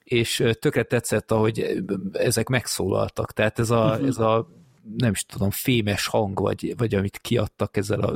és 0.04 0.44
tökre 0.60 0.84
tetszett, 0.84 1.32
ahogy 1.32 1.84
ezek 2.12 2.48
megszólaltak. 2.48 3.34
Tehát 3.34 3.60
ez 3.60 3.70
a, 3.70 3.86
uh-huh. 3.86 4.08
ez 4.08 4.18
a 4.18 4.58
nem 4.98 5.12
is 5.12 5.26
tudom, 5.26 5.50
fémes 5.50 6.08
hang, 6.08 6.40
vagy, 6.40 6.74
vagy 6.78 6.96
amit 6.96 7.18
kiadtak 7.18 7.78
ezzel 7.78 8.00
a 8.00 8.16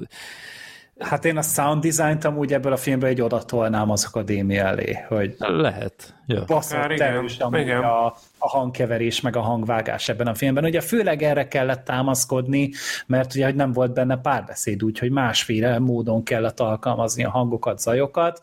Hát 1.02 1.26
én 1.26 1.38
a 1.38 1.42
sound 1.42 1.84
design-t 1.84 2.26
amúgy 2.26 2.54
ebből 2.54 2.72
a 2.72 2.78
filmből 2.78 3.10
egy 3.10 3.22
oda 3.22 3.44
tolnám 3.44 3.90
az 3.90 4.06
akadémia 4.06 4.66
elé, 4.66 4.98
hogy 5.08 5.36
Lehet. 5.38 6.16
Ja. 6.28 6.44
baszott 6.48 7.00
erős 7.00 7.38
amúgy 7.38 7.70
a, 7.70 8.06
a 8.38 8.50
hangkeverés, 8.50 9.22
meg 9.22 9.36
a 9.36 9.42
hangvágás 9.42 10.10
ebben 10.10 10.28
a 10.28 10.34
filmben. 10.34 10.64
Ugye 10.64 10.82
főleg 10.82 11.22
erre 11.22 11.48
kellett 11.48 11.86
támaszkodni, 11.86 12.72
mert 13.06 13.36
ugye 13.36 13.46
hogy 13.46 13.56
nem 13.56 13.72
volt 13.72 13.94
benne 13.94 14.18
párbeszéd, 14.18 14.84
úgyhogy 14.84 15.12
másféle 15.12 15.80
módon 15.80 16.24
kellett 16.24 16.60
alkalmazni 16.60 17.24
a 17.24 17.30
hangokat, 17.30 17.80
zajokat. 17.80 18.42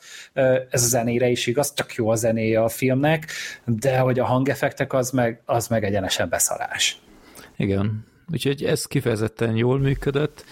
Ez 0.70 0.82
a 0.82 0.86
zenére 0.86 1.28
is 1.28 1.46
igaz, 1.46 1.74
csak 1.74 1.94
jó 1.94 2.08
a 2.08 2.14
zenéje 2.14 2.62
a 2.62 2.68
filmnek, 2.68 3.30
de 3.64 3.98
hogy 3.98 4.18
a 4.18 4.24
hangeffektek 4.24 4.92
az 4.92 5.10
meg, 5.10 5.42
az 5.44 5.68
meg 5.68 5.84
egyenesen 5.84 6.28
beszarás. 6.28 6.98
Igen, 7.56 8.06
úgyhogy 8.32 8.64
ez 8.64 8.86
kifejezetten 8.86 9.56
jól 9.56 9.78
működött. 9.78 10.44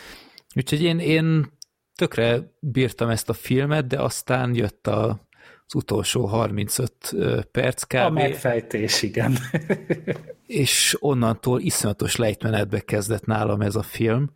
Úgyhogy 0.54 0.82
én, 0.82 0.98
én 0.98 1.52
tökre 1.94 2.52
bírtam 2.60 3.08
ezt 3.08 3.28
a 3.28 3.32
filmet, 3.32 3.86
de 3.86 4.00
aztán 4.00 4.54
jött 4.54 4.86
a, 4.86 5.28
az 5.66 5.74
utolsó 5.74 6.26
35 6.26 7.16
perc 7.50 7.82
kb. 7.82 7.94
A 7.94 8.10
megfejtés, 8.10 9.02
igen. 9.02 9.38
és 10.46 10.96
onnantól 10.98 11.60
iszonyatos 11.60 12.16
lejtmenetbe 12.16 12.80
kezdett 12.80 13.24
nálam 13.24 13.60
ez 13.60 13.76
a 13.76 13.82
film, 13.82 14.30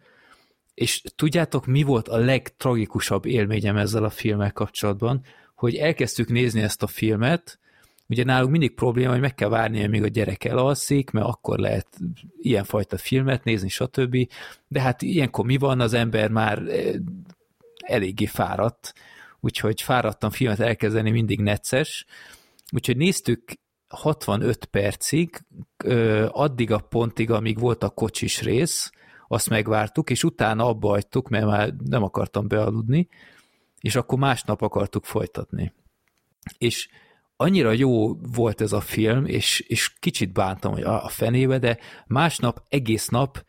és 0.74 1.02
tudjátok, 1.16 1.66
mi 1.66 1.82
volt 1.82 2.08
a 2.08 2.16
legtragikusabb 2.16 3.26
élményem 3.26 3.76
ezzel 3.76 4.04
a 4.04 4.10
filmmel 4.10 4.52
kapcsolatban, 4.52 5.24
hogy 5.54 5.74
elkezdtük 5.74 6.28
nézni 6.28 6.60
ezt 6.60 6.82
a 6.82 6.86
filmet, 6.86 7.58
ugye 8.10 8.24
nálunk 8.24 8.50
mindig 8.50 8.74
probléma, 8.74 9.10
hogy 9.10 9.20
meg 9.20 9.34
kell 9.34 9.48
várni, 9.48 9.84
amíg 9.84 10.02
a 10.02 10.08
gyerek 10.08 10.44
elalszik, 10.44 11.10
mert 11.10 11.26
akkor 11.26 11.58
lehet 11.58 11.86
ilyenfajta 12.36 12.98
filmet 12.98 13.44
nézni, 13.44 13.68
stb. 13.68 14.16
De 14.68 14.80
hát 14.80 15.02
ilyenkor 15.02 15.44
mi 15.44 15.56
van, 15.56 15.80
az 15.80 15.92
ember 15.92 16.30
már 16.30 16.62
eléggé 17.86 18.26
fáradt, 18.26 18.94
úgyhogy 19.40 19.82
fáradtam 19.82 20.30
filmet 20.30 20.60
elkezdeni 20.60 21.10
mindig 21.10 21.40
necces, 21.40 22.06
úgyhogy 22.72 22.96
néztük 22.96 23.52
65 23.88 24.64
percig, 24.64 25.44
addig 26.28 26.72
a 26.72 26.78
pontig, 26.78 27.30
amíg 27.30 27.58
volt 27.58 27.82
a 27.82 27.90
kocsis 27.90 28.42
rész, 28.42 28.90
azt 29.28 29.48
megvártuk, 29.48 30.10
és 30.10 30.24
utána 30.24 30.66
abba 30.66 30.88
hagytuk, 30.88 31.28
mert 31.28 31.46
már 31.46 31.74
nem 31.84 32.02
akartam 32.02 32.48
bealudni, 32.48 33.08
és 33.80 33.94
akkor 33.94 34.18
másnap 34.18 34.62
akartuk 34.62 35.04
folytatni. 35.04 35.72
És 36.58 36.88
annyira 37.40 37.72
jó 37.72 38.14
volt 38.14 38.60
ez 38.60 38.72
a 38.72 38.80
film, 38.80 39.26
és, 39.26 39.60
és 39.60 39.92
kicsit 39.98 40.32
bántam, 40.32 40.72
hogy 40.72 40.82
a, 40.82 41.04
a 41.04 41.08
fenébe, 41.08 41.58
de 41.58 41.78
másnap, 42.06 42.62
egész 42.68 43.08
nap 43.08 43.44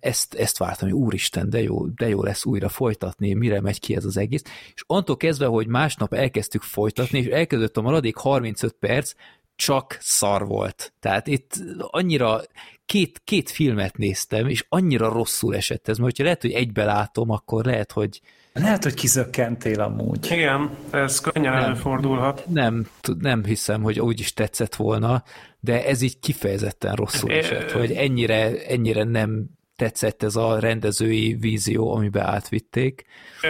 ezt, 0.00 0.34
ezt 0.34 0.58
vártam, 0.58 0.88
hogy 0.88 0.98
úristen, 0.98 1.50
de 1.50 1.62
jó, 1.62 1.86
de 1.86 2.08
jó 2.08 2.22
lesz 2.22 2.44
újra 2.44 2.68
folytatni, 2.68 3.32
mire 3.32 3.60
megy 3.60 3.80
ki 3.80 3.96
ez 3.96 4.04
az 4.04 4.16
egész. 4.16 4.42
És 4.74 4.84
onnantól 4.86 5.16
kezdve, 5.16 5.46
hogy 5.46 5.66
másnap 5.66 6.14
elkezdtük 6.14 6.62
folytatni, 6.62 7.18
és 7.18 7.26
elkezdett 7.26 7.76
a 7.76 7.82
maradék 7.82 8.16
35 8.16 8.72
perc, 8.72 9.12
csak 9.56 9.96
szar 10.00 10.46
volt. 10.46 10.92
Tehát 11.00 11.26
itt 11.26 11.52
annyira 11.78 12.40
két, 12.86 13.20
két 13.24 13.50
filmet 13.50 13.96
néztem, 13.96 14.48
és 14.48 14.64
annyira 14.68 15.12
rosszul 15.12 15.56
esett 15.56 15.88
ez, 15.88 15.96
mert 15.96 16.10
hogyha 16.10 16.24
lehet, 16.24 16.42
hogy 16.42 16.52
egybe 16.52 16.84
látom, 16.84 17.30
akkor 17.30 17.64
lehet, 17.64 17.92
hogy, 17.92 18.20
lehet, 18.52 18.82
hogy 18.82 18.94
kizökkentél 18.94 19.80
amúgy. 19.80 20.30
Igen, 20.30 20.70
ez 20.90 21.20
könnyen 21.20 21.52
nem, 21.52 21.62
előfordulhat. 21.62 22.44
Nem, 22.46 22.86
nem 23.18 23.44
hiszem, 23.44 23.82
hogy 23.82 24.00
úgy 24.00 24.20
is 24.20 24.34
tetszett 24.34 24.74
volna, 24.74 25.22
de 25.60 25.86
ez 25.86 26.02
így 26.02 26.18
kifejezetten 26.18 26.94
rosszul 26.94 27.32
esett, 27.32 27.70
hogy 27.70 27.92
ennyire, 27.92 28.66
ennyire 28.66 29.04
nem 29.04 29.58
tetszett 29.76 30.22
ez 30.22 30.36
a 30.36 30.58
rendezői 30.58 31.36
vízió, 31.40 31.94
amiben 31.94 32.26
átvitték. 32.26 33.04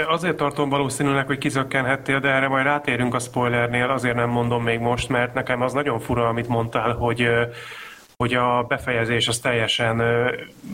Azért 0.09 0.37
tartom 0.37 0.69
valószínűleg, 0.69 1.27
hogy 1.27 1.39
kizökkenhettél, 1.39 2.21
de 2.21 2.29
erre 2.29 2.49
majd 2.49 2.65
rátérünk 2.65 3.15
a 3.15 3.19
spoilernél, 3.19 3.89
azért 3.89 4.15
nem 4.15 4.31
mondom 4.31 4.63
még 4.63 4.79
most, 4.79 5.09
mert 5.09 5.35
nekem 5.35 5.63
az 5.63 5.73
nagyon 5.73 6.01
fura, 6.01 6.29
amit 6.29 6.49
mondtál, 6.49 6.93
hogy 6.93 7.29
hogy 8.21 8.35
a 8.35 8.65
befejezés 8.69 9.29
az 9.29 9.39
teljesen 9.39 10.03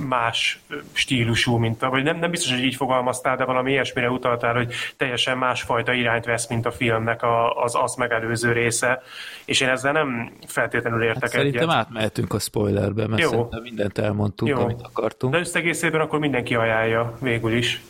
más 0.08 0.60
stílusú, 0.92 1.56
mint 1.56 1.82
a, 1.82 1.90
vagy 1.90 2.02
nem, 2.02 2.18
nem 2.18 2.30
biztos, 2.30 2.52
hogy 2.52 2.64
így 2.64 2.74
fogalmaztál, 2.74 3.36
de 3.36 3.44
valami 3.44 3.70
ilyesmire 3.70 4.10
utaltál, 4.10 4.54
hogy 4.54 4.72
teljesen 4.96 5.38
másfajta 5.38 5.92
irányt 5.92 6.24
vesz, 6.24 6.48
mint 6.48 6.66
a 6.66 6.70
filmnek 6.70 7.22
a, 7.22 7.62
az 7.62 7.74
azt 7.74 7.96
megelőző 7.96 8.52
része, 8.52 9.02
és 9.44 9.60
én 9.60 9.68
ezzel 9.68 9.92
nem 9.92 10.32
feltétlenül 10.46 11.02
értek 11.02 11.22
hát 11.22 11.40
egyet. 11.40 11.52
Szerintem 11.52 11.70
átmehetünk 11.70 12.34
a 12.34 12.38
spoilerbe, 12.38 13.06
mert 13.06 13.22
Jó. 13.22 13.28
szerintem 13.28 13.62
mindent 13.62 13.98
elmondtunk, 13.98 14.50
Jó. 14.50 14.60
amit 14.60 14.82
akartunk. 14.82 15.32
De 15.32 15.38
összegészében 15.38 16.00
akkor 16.00 16.18
mindenki 16.18 16.54
ajánlja 16.54 17.16
végül 17.20 17.52
is. 17.52 17.82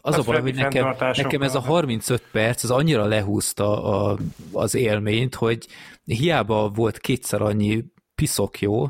Az 0.00 0.18
a 0.18 0.22
baj, 0.22 0.40
hogy 0.40 0.54
nekem, 0.54 0.94
nekem 0.98 1.42
ez 1.42 1.54
a 1.54 1.60
35 1.60 2.22
perc, 2.32 2.62
az 2.62 2.70
annyira 2.70 3.04
lehúzta 3.04 3.84
a, 3.84 4.16
az 4.52 4.74
élményt, 4.74 5.34
hogy 5.34 5.66
hiába 6.04 6.68
volt 6.68 6.98
kétszer 6.98 7.42
annyi 7.42 7.84
piszok 8.16 8.60
jó, 8.60 8.86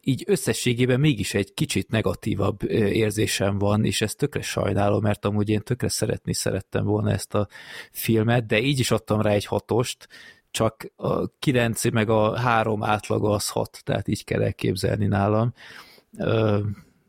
így 0.00 0.24
összességében 0.26 1.00
mégis 1.00 1.34
egy 1.34 1.54
kicsit 1.54 1.90
negatívabb 1.90 2.62
érzésem 2.70 3.58
van, 3.58 3.84
és 3.84 4.00
ezt 4.00 4.18
tökre 4.18 4.42
sajnálom, 4.42 5.02
mert 5.02 5.24
amúgy 5.24 5.48
én 5.48 5.60
tökre 5.60 5.88
szeretni 5.88 6.34
szerettem 6.34 6.84
volna 6.84 7.10
ezt 7.10 7.34
a 7.34 7.48
filmet, 7.92 8.46
de 8.46 8.58
így 8.58 8.78
is 8.78 8.90
adtam 8.90 9.20
rá 9.20 9.30
egy 9.30 9.44
hatost, 9.44 10.08
csak 10.50 10.86
a 10.96 11.38
9 11.38 11.90
meg 11.90 12.08
a 12.08 12.38
három 12.38 12.82
átlaga 12.82 13.30
az 13.30 13.48
hat, 13.48 13.80
tehát 13.84 14.08
így 14.08 14.24
kell 14.24 14.42
elképzelni 14.42 15.06
nálam. 15.06 15.52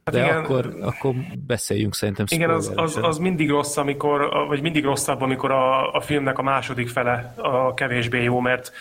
Hát 0.04 0.14
de 0.14 0.24
igen, 0.24 0.38
akkor, 0.38 0.78
akkor 0.82 1.14
beszéljünk 1.46 1.96
szerintem 1.96 2.26
Igen, 2.30 2.50
az, 2.50 2.72
az, 2.76 3.00
az 3.02 3.18
mindig 3.18 3.50
rossz, 3.50 3.78
amikor, 3.78 4.30
vagy 4.48 4.62
mindig 4.62 4.84
rosszabb, 4.84 5.22
amikor 5.22 5.52
a, 5.52 5.94
a 5.94 6.02
filmnek 6.02 6.38
a 6.38 6.42
második 6.42 6.90
fele 6.90 7.34
a 7.38 7.74
kevésbé 7.74 8.24
jó, 8.24 8.40
mert 8.40 8.72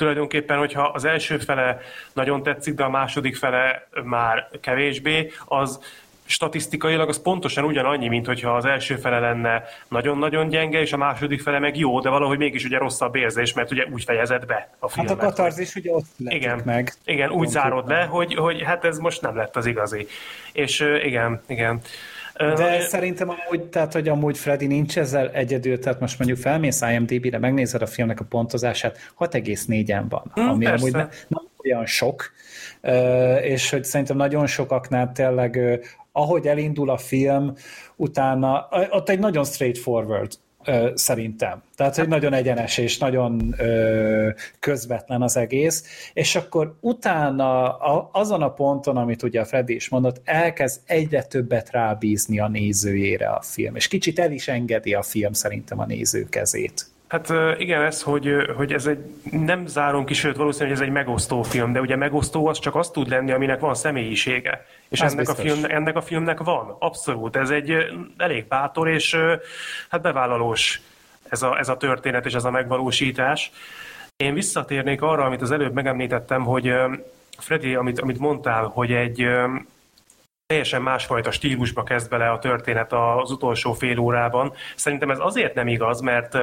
tulajdonképpen, 0.00 0.58
hogyha 0.58 0.82
az 0.82 1.04
első 1.04 1.38
fele 1.38 1.80
nagyon 2.12 2.42
tetszik, 2.42 2.74
de 2.74 2.84
a 2.84 2.90
második 2.90 3.36
fele 3.36 3.88
már 4.04 4.48
kevésbé, 4.60 5.30
az 5.44 5.80
statisztikailag 6.24 7.08
az 7.08 7.22
pontosan 7.22 7.64
ugyanannyi, 7.64 8.08
mint 8.08 8.26
hogyha 8.26 8.56
az 8.56 8.64
első 8.64 8.96
fele 8.96 9.18
lenne 9.18 9.62
nagyon-nagyon 9.88 10.48
gyenge, 10.48 10.80
és 10.80 10.92
a 10.92 10.96
második 10.96 11.40
fele 11.40 11.58
meg 11.58 11.78
jó, 11.78 12.00
de 12.00 12.08
valahogy 12.08 12.38
mégis 12.38 12.64
ugye 12.64 12.78
rosszabb 12.78 13.16
érzés, 13.16 13.52
mert 13.52 13.70
ugye 13.70 13.84
úgy 13.92 14.04
fejezed 14.04 14.46
be 14.46 14.70
a 14.78 14.88
filmet. 14.88 15.12
Hát 15.12 15.22
a 15.22 15.24
katarzis 15.26 15.74
ugye 15.74 15.92
ott 15.92 16.06
igen, 16.18 16.60
meg. 16.64 16.94
Igen, 17.04 17.30
úgy 17.30 17.48
zárod 17.48 17.88
le, 17.88 18.02
hogy, 18.04 18.34
hogy 18.34 18.62
hát 18.62 18.84
ez 18.84 18.98
most 18.98 19.22
nem 19.22 19.36
lett 19.36 19.56
az 19.56 19.66
igazi. 19.66 20.06
És 20.52 20.80
igen, 21.02 21.42
igen. 21.46 21.80
De 22.40 22.76
uh, 22.76 22.80
szerintem 22.80 23.28
amúgy, 23.28 23.68
tehát, 23.68 23.92
hogy 23.92 24.08
amúgy 24.08 24.38
Freddy 24.38 24.66
nincs 24.66 24.98
ezzel 24.98 25.30
egyedül, 25.30 25.78
tehát 25.78 26.00
most 26.00 26.18
mondjuk 26.18 26.40
felmész 26.40 26.80
IMDb-re, 26.80 27.38
megnézed 27.38 27.82
a 27.82 27.86
filmnek 27.86 28.20
a 28.20 28.24
pontozását, 28.24 28.98
6,4-en 29.18 30.04
van, 30.08 30.30
hmm, 30.34 30.48
ami 30.48 30.64
persze. 30.64 30.82
amúgy 30.82 30.92
nem, 30.92 31.08
nem 31.28 31.44
olyan 31.64 31.86
sok, 31.86 32.32
és 33.42 33.70
hogy 33.70 33.84
szerintem 33.84 34.16
nagyon 34.16 34.46
sokaknál 34.46 35.12
tényleg, 35.12 35.80
ahogy 36.12 36.46
elindul 36.46 36.90
a 36.90 36.96
film, 36.96 37.52
utána, 37.96 38.68
ott 38.90 39.08
egy 39.08 39.18
nagyon 39.18 39.44
straightforward 39.44 40.32
szerintem. 40.94 41.62
Tehát, 41.76 41.96
hogy 41.96 42.08
nagyon 42.08 42.32
egyenes 42.32 42.78
és 42.78 42.98
nagyon 42.98 43.54
közvetlen 44.58 45.22
az 45.22 45.36
egész, 45.36 45.84
és 46.12 46.36
akkor 46.36 46.76
utána 46.80 47.76
azon 48.12 48.42
a 48.42 48.52
ponton, 48.52 48.96
amit 48.96 49.22
ugye 49.22 49.40
a 49.40 49.44
Freddy 49.44 49.74
is 49.74 49.88
mondott, 49.88 50.20
elkezd 50.24 50.80
egyre 50.86 51.22
többet 51.22 51.70
rábízni 51.70 52.40
a 52.40 52.48
nézőjére 52.48 53.28
a 53.28 53.42
film, 53.42 53.76
és 53.76 53.88
kicsit 53.88 54.18
el 54.18 54.32
is 54.32 54.48
engedi 54.48 54.94
a 54.94 55.02
film 55.02 55.32
szerintem 55.32 55.78
a 55.78 55.86
néző 55.86 56.28
kezét. 56.28 56.89
Hát 57.10 57.32
igen, 57.58 57.82
ez, 57.82 58.02
hogy, 58.02 58.34
hogy 58.56 58.72
ez 58.72 58.86
egy, 58.86 58.98
nem 59.30 59.66
zárom 59.66 60.04
ki, 60.04 60.14
sőt 60.14 60.36
valószínűleg 60.36 60.76
ez 60.76 60.82
egy 60.82 60.92
megosztó 60.92 61.42
film, 61.42 61.72
de 61.72 61.80
ugye 61.80 61.96
megosztó 61.96 62.46
az 62.46 62.58
csak 62.58 62.74
az 62.74 62.90
tud 62.90 63.08
lenni, 63.08 63.32
aminek 63.32 63.60
van 63.60 63.74
személyisége. 63.74 64.66
És 64.88 65.00
ennek 65.00 65.28
a, 65.28 65.34
film, 65.34 65.64
ennek 65.68 65.96
a 65.96 66.00
filmnek 66.00 66.38
van, 66.38 66.76
abszolút. 66.78 67.36
Ez 67.36 67.50
egy 67.50 67.76
elég 68.16 68.46
bátor 68.46 68.88
és 68.88 69.16
hát 69.88 70.02
bevállalós 70.02 70.80
ez 71.28 71.42
a, 71.42 71.58
ez 71.58 71.68
a 71.68 71.76
történet 71.76 72.26
és 72.26 72.34
ez 72.34 72.44
a 72.44 72.50
megvalósítás. 72.50 73.52
Én 74.16 74.34
visszatérnék 74.34 75.02
arra, 75.02 75.24
amit 75.24 75.42
az 75.42 75.50
előbb 75.50 75.72
megemlítettem, 75.72 76.44
hogy 76.44 76.74
Freddy, 77.38 77.74
amit, 77.74 78.00
amit 78.00 78.18
mondtál, 78.18 78.64
hogy 78.64 78.92
egy 78.92 79.28
teljesen 80.46 80.82
másfajta 80.82 81.30
stílusba 81.30 81.82
kezd 81.82 82.10
bele 82.10 82.30
a 82.30 82.38
történet 82.38 82.92
az 82.92 83.30
utolsó 83.30 83.72
fél 83.72 83.98
órában. 83.98 84.52
Szerintem 84.76 85.10
ez 85.10 85.18
azért 85.20 85.54
nem 85.54 85.68
igaz, 85.68 86.00
mert 86.00 86.36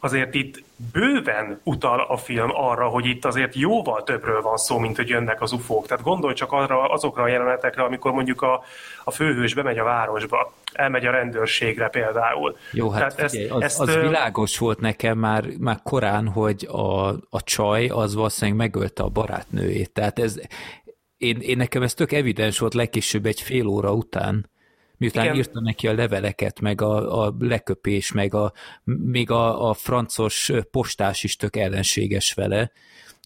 azért 0.00 0.34
itt 0.34 0.62
bőven 0.92 1.60
utal 1.62 2.00
a 2.00 2.16
film 2.16 2.50
arra, 2.54 2.88
hogy 2.88 3.06
itt 3.06 3.24
azért 3.24 3.54
jóval 3.54 4.02
többről 4.02 4.42
van 4.42 4.56
szó, 4.56 4.78
mint 4.78 4.96
hogy 4.96 5.08
jönnek 5.08 5.42
az 5.42 5.52
ufók. 5.52 5.86
Tehát 5.86 6.04
gondolj 6.04 6.34
csak 6.34 6.52
arra, 6.52 6.84
azokra 6.84 7.22
a 7.22 7.28
jelenetekre, 7.28 7.82
amikor 7.82 8.12
mondjuk 8.12 8.42
a, 8.42 8.62
a 9.04 9.10
főhős 9.10 9.54
bemegy 9.54 9.78
a 9.78 9.84
városba, 9.84 10.52
elmegy 10.72 11.06
a 11.06 11.10
rendőrségre 11.10 11.88
például. 11.88 12.56
Jó, 12.72 12.90
hát 12.90 13.16
Tehát 13.16 13.30
figyelj, 13.30 13.48
ezt, 13.48 13.80
az, 13.80 13.88
ezt, 13.88 13.96
az 13.96 14.02
világos 14.02 14.58
volt 14.58 14.80
nekem 14.80 15.18
már, 15.18 15.44
már 15.58 15.80
korán, 15.82 16.28
hogy 16.28 16.68
a, 16.70 17.08
a 17.08 17.42
csaj 17.44 17.88
az 17.88 18.14
valószínűleg 18.14 18.58
megölte 18.58 19.02
a 19.02 19.08
barátnőjét. 19.08 19.90
Tehát 19.90 20.18
ez, 20.18 20.40
én, 21.16 21.38
én 21.40 21.56
nekem 21.56 21.82
ez 21.82 21.94
tök 21.94 22.12
evidens 22.12 22.58
volt 22.58 22.74
legkésőbb 22.74 23.26
egy 23.26 23.40
fél 23.40 23.66
óra 23.66 23.92
után, 23.92 24.50
miután 24.98 25.24
Igen. 25.24 25.36
írta 25.36 25.60
neki 25.60 25.88
a 25.88 25.92
leveleket, 25.92 26.60
meg 26.60 26.80
a, 26.80 27.24
a 27.24 27.34
leköpés, 27.38 28.12
meg 28.12 28.34
a, 28.34 28.52
még 28.84 29.30
a, 29.30 29.68
a 29.68 29.74
francos 29.74 30.52
postás 30.70 31.24
is 31.24 31.36
tök 31.36 31.56
ellenséges 31.56 32.32
vele. 32.32 32.72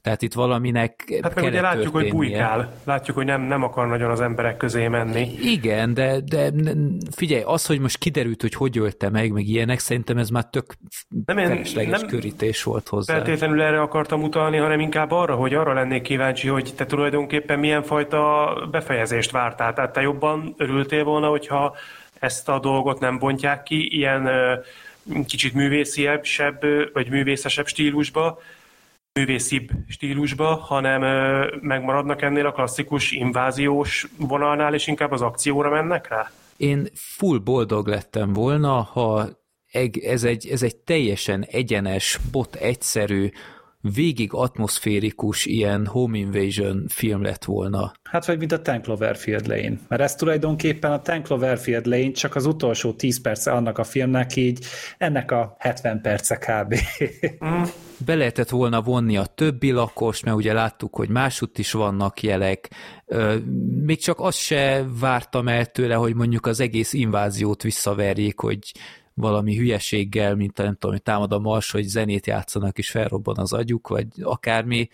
Tehát 0.02 0.22
itt 0.22 0.32
valaminek 0.32 1.18
Hát 1.22 1.34
meg 1.34 1.44
ugye 1.44 1.60
látjuk, 1.60 1.82
történnie. 1.82 2.10
hogy 2.10 2.18
bujkál. 2.18 2.72
Látjuk, 2.84 3.16
hogy 3.16 3.26
nem, 3.26 3.42
nem 3.42 3.62
akar 3.62 3.86
nagyon 3.86 4.10
az 4.10 4.20
emberek 4.20 4.56
közé 4.56 4.88
menni. 4.88 5.28
Igen, 5.42 5.94
de, 5.94 6.20
de 6.20 6.52
figyelj, 7.16 7.42
az, 7.42 7.66
hogy 7.66 7.78
most 7.80 7.98
kiderült, 7.98 8.40
hogy 8.40 8.54
hogy 8.54 8.78
ölte 8.78 9.08
meg, 9.10 9.32
meg 9.32 9.46
ilyenek, 9.46 9.78
szerintem 9.78 10.18
ez 10.18 10.28
már 10.28 10.44
tök 10.44 10.74
nem, 11.26 11.38
én, 11.38 11.62
nem 11.74 12.06
körítés 12.06 12.62
volt 12.62 12.88
hozzá. 12.88 13.14
Feltétlenül 13.14 13.62
erre 13.62 13.80
akartam 13.80 14.22
utalni, 14.22 14.56
hanem 14.56 14.80
inkább 14.80 15.10
arra, 15.10 15.34
hogy 15.34 15.54
arra 15.54 15.72
lennék 15.72 16.02
kíváncsi, 16.02 16.48
hogy 16.48 16.72
te 16.76 16.86
tulajdonképpen 16.86 17.58
milyen 17.58 17.82
fajta 17.82 18.54
befejezést 18.70 19.30
vártál. 19.30 19.72
Tehát 19.72 19.92
te 19.92 20.00
jobban 20.00 20.54
örültél 20.56 21.04
volna, 21.04 21.28
hogyha 21.28 21.76
ezt 22.18 22.48
a 22.48 22.58
dolgot 22.58 23.00
nem 23.00 23.18
bontják 23.18 23.62
ki, 23.62 23.96
ilyen 23.96 24.28
kicsit 25.26 25.54
művésziebb, 25.54 26.22
vagy 26.92 27.10
művészesebb 27.10 27.66
stílusba, 27.66 28.38
művészibb 29.14 29.70
stílusba, 29.88 30.54
hanem 30.54 31.00
megmaradnak 31.60 32.22
ennél 32.22 32.46
a 32.46 32.52
klasszikus 32.52 33.10
inváziós 33.10 34.06
vonalnál, 34.18 34.74
és 34.74 34.86
inkább 34.86 35.12
az 35.12 35.22
akcióra 35.22 35.70
mennek 35.70 36.08
rá? 36.08 36.30
Én 36.56 36.86
full 36.94 37.38
boldog 37.38 37.86
lettem 37.86 38.32
volna, 38.32 38.82
ha 38.82 39.28
ez 40.02 40.24
egy, 40.24 40.46
ez 40.46 40.62
egy 40.62 40.76
teljesen 40.76 41.44
egyenes, 41.50 42.18
bot 42.30 42.54
egyszerű, 42.54 43.30
végig 43.82 44.32
atmoszférikus 44.32 45.46
ilyen 45.46 45.86
home 45.86 46.18
invasion 46.18 46.84
film 46.88 47.22
lett 47.22 47.44
volna. 47.44 47.92
Hát 48.02 48.26
vagy 48.26 48.38
mint 48.38 48.52
a 48.52 48.62
Tank 48.62 48.82
Cloverfield 48.82 49.46
Lane. 49.46 49.78
Mert 49.88 50.02
ez 50.02 50.14
tulajdonképpen 50.14 50.92
a 50.92 51.00
Tank 51.02 51.26
Cloverfield 51.26 51.86
Lane 51.86 52.10
csak 52.10 52.34
az 52.34 52.46
utolsó 52.46 52.92
10 52.92 53.20
perce 53.20 53.50
annak 53.50 53.78
a 53.78 53.84
filmnek, 53.84 54.36
így 54.36 54.64
ennek 54.98 55.30
a 55.30 55.56
70 55.58 56.00
perce 56.00 56.36
kb. 56.36 56.74
Mm. 57.44 57.62
Be 58.04 58.14
lehetett 58.14 58.48
volna 58.48 58.82
vonni 58.82 59.16
a 59.16 59.26
többi 59.26 59.70
lakos, 59.70 60.22
mert 60.22 60.36
ugye 60.36 60.52
láttuk, 60.52 60.96
hogy 60.96 61.08
másutt 61.08 61.58
is 61.58 61.72
vannak 61.72 62.22
jelek. 62.22 62.70
Még 63.84 64.00
csak 64.00 64.20
azt 64.20 64.38
se 64.38 64.86
vártam 65.00 65.48
el 65.48 65.66
tőle, 65.66 65.94
hogy 65.94 66.14
mondjuk 66.14 66.46
az 66.46 66.60
egész 66.60 66.92
inváziót 66.92 67.62
visszaverjék, 67.62 68.38
hogy 68.38 68.58
valami 69.22 69.56
hülyeséggel, 69.56 70.34
mint 70.34 70.56
nem 70.56 70.72
tudom, 70.72 70.90
hogy 70.90 71.02
támad 71.02 71.32
a 71.32 71.38
mars, 71.38 71.70
hogy 71.70 71.84
zenét 71.84 72.26
játszanak 72.26 72.78
és 72.78 72.90
felrobban 72.90 73.38
az 73.38 73.52
agyuk, 73.52 73.88
vagy 73.88 74.06
akármi. 74.22 74.88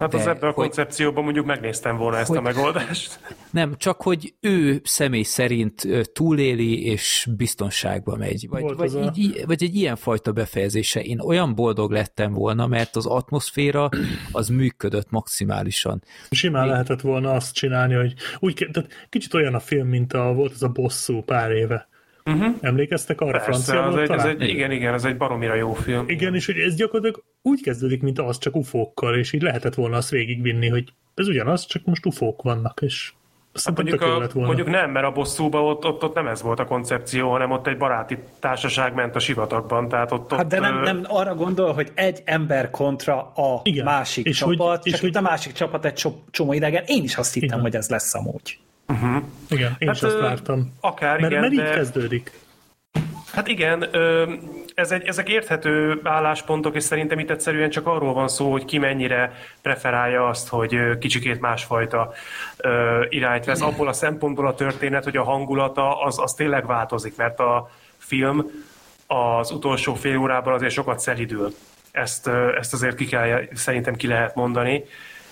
Hát 0.00 0.14
az 0.14 0.26
ebben 0.26 0.50
a 0.50 0.52
koncepcióban 0.52 1.24
mondjuk 1.24 1.46
megnéztem 1.46 1.96
volna 1.96 2.16
ezt 2.16 2.28
hogy, 2.28 2.36
a 2.36 2.40
megoldást. 2.40 3.20
Nem, 3.50 3.74
csak 3.76 4.02
hogy 4.02 4.34
ő 4.40 4.80
személy 4.84 5.22
szerint 5.22 5.88
túléli 6.12 6.84
és 6.84 7.28
biztonságba 7.36 8.16
megy. 8.16 8.46
Vagy, 8.48 8.76
vagy, 8.76 8.94
a... 8.94 9.12
így, 9.14 9.42
vagy 9.46 9.62
egy 9.62 9.74
ilyen 9.74 9.96
fajta 9.96 10.32
befejezése. 10.32 11.02
Én 11.02 11.18
olyan 11.18 11.54
boldog 11.54 11.90
lettem 11.90 12.32
volna, 12.32 12.66
mert 12.66 12.96
az 12.96 13.06
atmoszféra 13.06 13.88
az 14.32 14.48
működött 14.48 15.10
maximálisan. 15.10 16.02
Simán 16.30 16.64
Én... 16.64 16.70
lehetett 16.70 17.00
volna 17.00 17.32
azt 17.32 17.54
csinálni, 17.54 17.94
hogy 17.94 18.14
úgy, 18.38 18.68
tehát 18.72 18.90
kicsit 19.08 19.34
olyan 19.34 19.54
a 19.54 19.60
film, 19.60 19.88
mint 19.88 20.12
a, 20.12 20.32
volt 20.32 20.52
az 20.52 20.62
a 20.62 20.68
bosszú 20.68 21.22
pár 21.22 21.50
éve. 21.50 21.89
Uh-huh. 22.32 22.56
Emlékeztek 22.60 23.20
arra 23.20 23.30
Persze, 23.30 23.46
francia 23.46 23.82
az 23.82 23.96
egy, 23.96 24.10
az 24.10 24.24
egy, 24.24 24.48
Igen, 24.48 24.70
igen, 24.70 24.94
ez 24.94 25.04
egy 25.04 25.16
baromira 25.16 25.54
jó 25.54 25.72
film. 25.72 26.08
Igen, 26.08 26.34
és 26.34 26.46
hogy 26.46 26.58
ez 26.58 26.74
gyakorlatilag 26.74 27.24
úgy 27.42 27.62
kezdődik, 27.62 28.02
mint 28.02 28.18
az, 28.18 28.38
csak 28.38 28.56
ufókkal, 28.56 29.14
és 29.14 29.32
így 29.32 29.42
lehetett 29.42 29.74
volna 29.74 29.96
azt 29.96 30.10
végigvinni, 30.10 30.68
hogy 30.68 30.92
ez 31.14 31.28
ugyanaz, 31.28 31.66
csak 31.66 31.84
most 31.84 32.06
ufók 32.06 32.42
vannak, 32.42 32.80
és 32.82 33.12
hát 33.64 33.76
mondjuk, 33.76 34.02
a, 34.02 34.28
mondjuk 34.34 34.68
nem, 34.68 34.90
mert 34.90 35.06
a 35.06 35.12
bosszúban 35.12 35.62
ott, 35.62 35.84
ott, 35.84 36.02
ott 36.02 36.14
nem 36.14 36.26
ez 36.26 36.42
volt 36.42 36.58
a 36.58 36.64
koncepció, 36.64 37.30
hanem 37.30 37.50
ott 37.50 37.66
egy 37.66 37.76
baráti 37.76 38.18
társaság 38.38 38.94
ment 38.94 39.16
a 39.16 39.18
sivatagban, 39.18 39.88
tehát 39.88 40.12
ott... 40.12 40.32
Hát 40.32 40.46
de 40.46 40.60
nem, 40.60 40.80
nem 40.80 41.04
arra 41.08 41.34
gondol, 41.34 41.72
hogy 41.72 41.90
egy 41.94 42.22
ember 42.24 42.70
kontra 42.70 43.20
a 43.20 43.60
igen, 43.62 43.84
másik 43.84 44.26
és 44.26 44.36
csapat, 44.36 44.82
hogy, 44.82 44.86
és 44.86 44.92
csak 44.92 45.00
hogy... 45.00 45.16
a 45.16 45.20
másik 45.20 45.52
csapat 45.52 45.84
egy 45.84 46.06
csomó 46.30 46.52
idegen, 46.52 46.84
én 46.86 47.02
is 47.02 47.16
azt 47.16 47.34
hittem, 47.34 47.48
igen. 47.48 47.60
hogy 47.60 47.74
ez 47.74 47.88
lesz 47.88 48.14
amúgy. 48.14 48.58
Uh-huh. 48.90 49.22
Igen, 49.48 49.76
én 49.78 49.88
hát, 49.88 49.96
is 49.96 50.02
azt 50.02 50.18
vártam. 50.18 50.72
Akár, 50.80 51.20
mert, 51.20 51.30
igen, 51.30 51.40
mert 51.40 51.52
így 51.52 51.58
de... 51.58 51.70
kezdődik. 51.70 52.32
Hát 53.32 53.48
igen, 53.48 53.88
ez 54.74 54.90
egy, 54.90 55.06
ezek 55.06 55.28
érthető 55.28 56.00
álláspontok, 56.04 56.74
és 56.74 56.82
szerintem 56.82 57.18
itt 57.18 57.30
egyszerűen 57.30 57.70
csak 57.70 57.86
arról 57.86 58.12
van 58.12 58.28
szó, 58.28 58.50
hogy 58.50 58.64
ki 58.64 58.78
mennyire 58.78 59.32
preferálja 59.62 60.28
azt, 60.28 60.48
hogy 60.48 60.98
kicsikét 60.98 61.40
másfajta 61.40 62.12
irányt 63.08 63.44
vesz. 63.44 63.60
Abból 63.60 63.88
a 63.88 63.92
szempontból 63.92 64.46
a 64.46 64.54
történet, 64.54 65.04
hogy 65.04 65.16
a 65.16 65.22
hangulata 65.22 66.02
az, 66.02 66.18
az 66.18 66.34
tényleg 66.34 66.66
változik, 66.66 67.16
mert 67.16 67.40
a 67.40 67.70
film 67.98 68.50
az 69.06 69.50
utolsó 69.50 69.94
fél 69.94 70.16
órában 70.16 70.54
azért 70.54 70.72
sokat 70.72 71.00
szelidül. 71.00 71.54
Ezt, 71.90 72.26
ezt 72.58 72.72
azért 72.72 72.96
ki 72.96 73.06
kell, 73.06 73.42
szerintem 73.54 73.94
ki 73.94 74.06
lehet 74.06 74.34
mondani. 74.34 74.84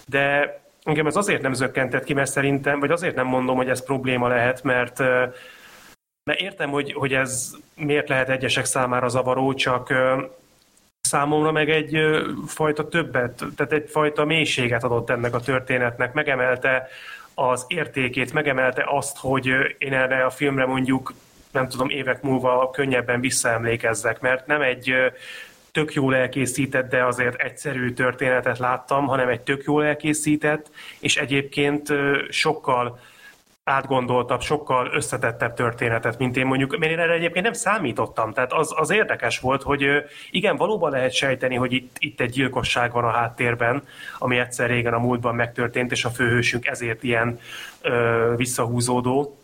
De 0.07 0.61
engem 0.89 1.07
ez 1.07 1.17
azért 1.17 1.43
nem 1.43 1.53
zökkentett 1.53 2.05
ki, 2.05 2.15
mert 2.15 2.31
szerintem, 2.31 2.81
vagy 2.81 2.91
azért 2.91 3.15
nem 3.15 3.27
mondom, 3.27 3.57
hogy 3.57 3.69
ez 3.69 3.85
probléma 3.85 4.29
lehet, 4.29 4.63
mert 4.63 4.99
mert 6.25 6.41
értem, 6.41 6.71
hogy, 6.71 6.93
hogy 6.93 7.13
ez 7.13 7.51
miért 7.75 8.09
lehet 8.09 8.29
egyesek 8.29 8.65
számára 8.65 9.09
zavaró, 9.09 9.55
csak 9.55 9.95
számomra 11.01 11.53
meg 11.53 11.71
egy 11.71 11.99
fajta 12.47 12.89
többet, 12.89 13.45
tehát 13.57 13.73
egyfajta 13.73 14.25
mélységet 14.25 14.85
adott 14.85 15.11
ennek 15.11 15.35
a 15.35 15.41
történetnek, 15.41 16.13
megemelte 16.13 16.89
az 17.35 17.65
értékét, 17.69 18.33
megemelte 18.33 18.85
azt, 18.89 19.19
hogy 19.19 19.47
én 19.79 19.93
erre 19.93 20.25
a 20.25 20.31
filmre 20.31 20.67
mondjuk 20.67 21.15
nem 21.51 21.69
tudom, 21.69 21.89
évek 21.89 22.23
múlva 22.23 22.71
könnyebben 22.71 23.21
visszaemlékezzek, 23.21 24.21
mert 24.21 24.47
nem 24.47 24.63
egy 24.63 24.95
tök 25.73 25.93
jól 25.93 26.15
elkészített, 26.15 26.91
de 26.91 27.05
azért 27.05 27.43
egyszerű 27.43 27.93
történetet 27.93 28.59
láttam, 28.59 29.07
hanem 29.07 29.29
egy 29.29 29.41
tök 29.41 29.63
jól 29.65 29.85
elkészített, 29.85 30.71
és 31.01 31.17
egyébként 31.17 31.93
sokkal 32.29 32.99
átgondoltabb, 33.69 34.41
sokkal 34.41 34.91
összetettebb 34.93 35.55
történetet, 35.55 36.19
mint 36.19 36.37
én 36.37 36.47
mondjuk, 36.47 36.79
mert 36.79 36.93
én 36.93 36.99
erre 36.99 37.13
egyébként 37.13 37.45
nem 37.45 37.53
számítottam. 37.53 38.33
Tehát 38.33 38.53
az, 38.53 38.73
az 38.77 38.91
érdekes 38.91 39.41
volt, 39.41 39.63
hogy 39.63 39.87
igen, 40.31 40.57
valóban 40.57 40.91
lehet 40.91 41.13
sejteni, 41.13 41.55
hogy 41.55 41.73
itt, 41.73 41.97
itt 41.99 42.21
egy 42.21 42.31
gyilkosság 42.31 42.93
van 42.93 43.05
a 43.05 43.11
háttérben, 43.11 43.83
ami 44.19 44.39
egyszer 44.39 44.69
régen 44.69 44.95
a 44.95 44.99
múltban 44.99 45.35
megtörtént, 45.35 45.93
és 45.93 46.05
a 46.05 46.11
főhősünk 46.11 46.67
ezért 46.67 47.03
ilyen 47.03 47.39
ö, 47.83 48.33
visszahúzódó. 48.37 49.39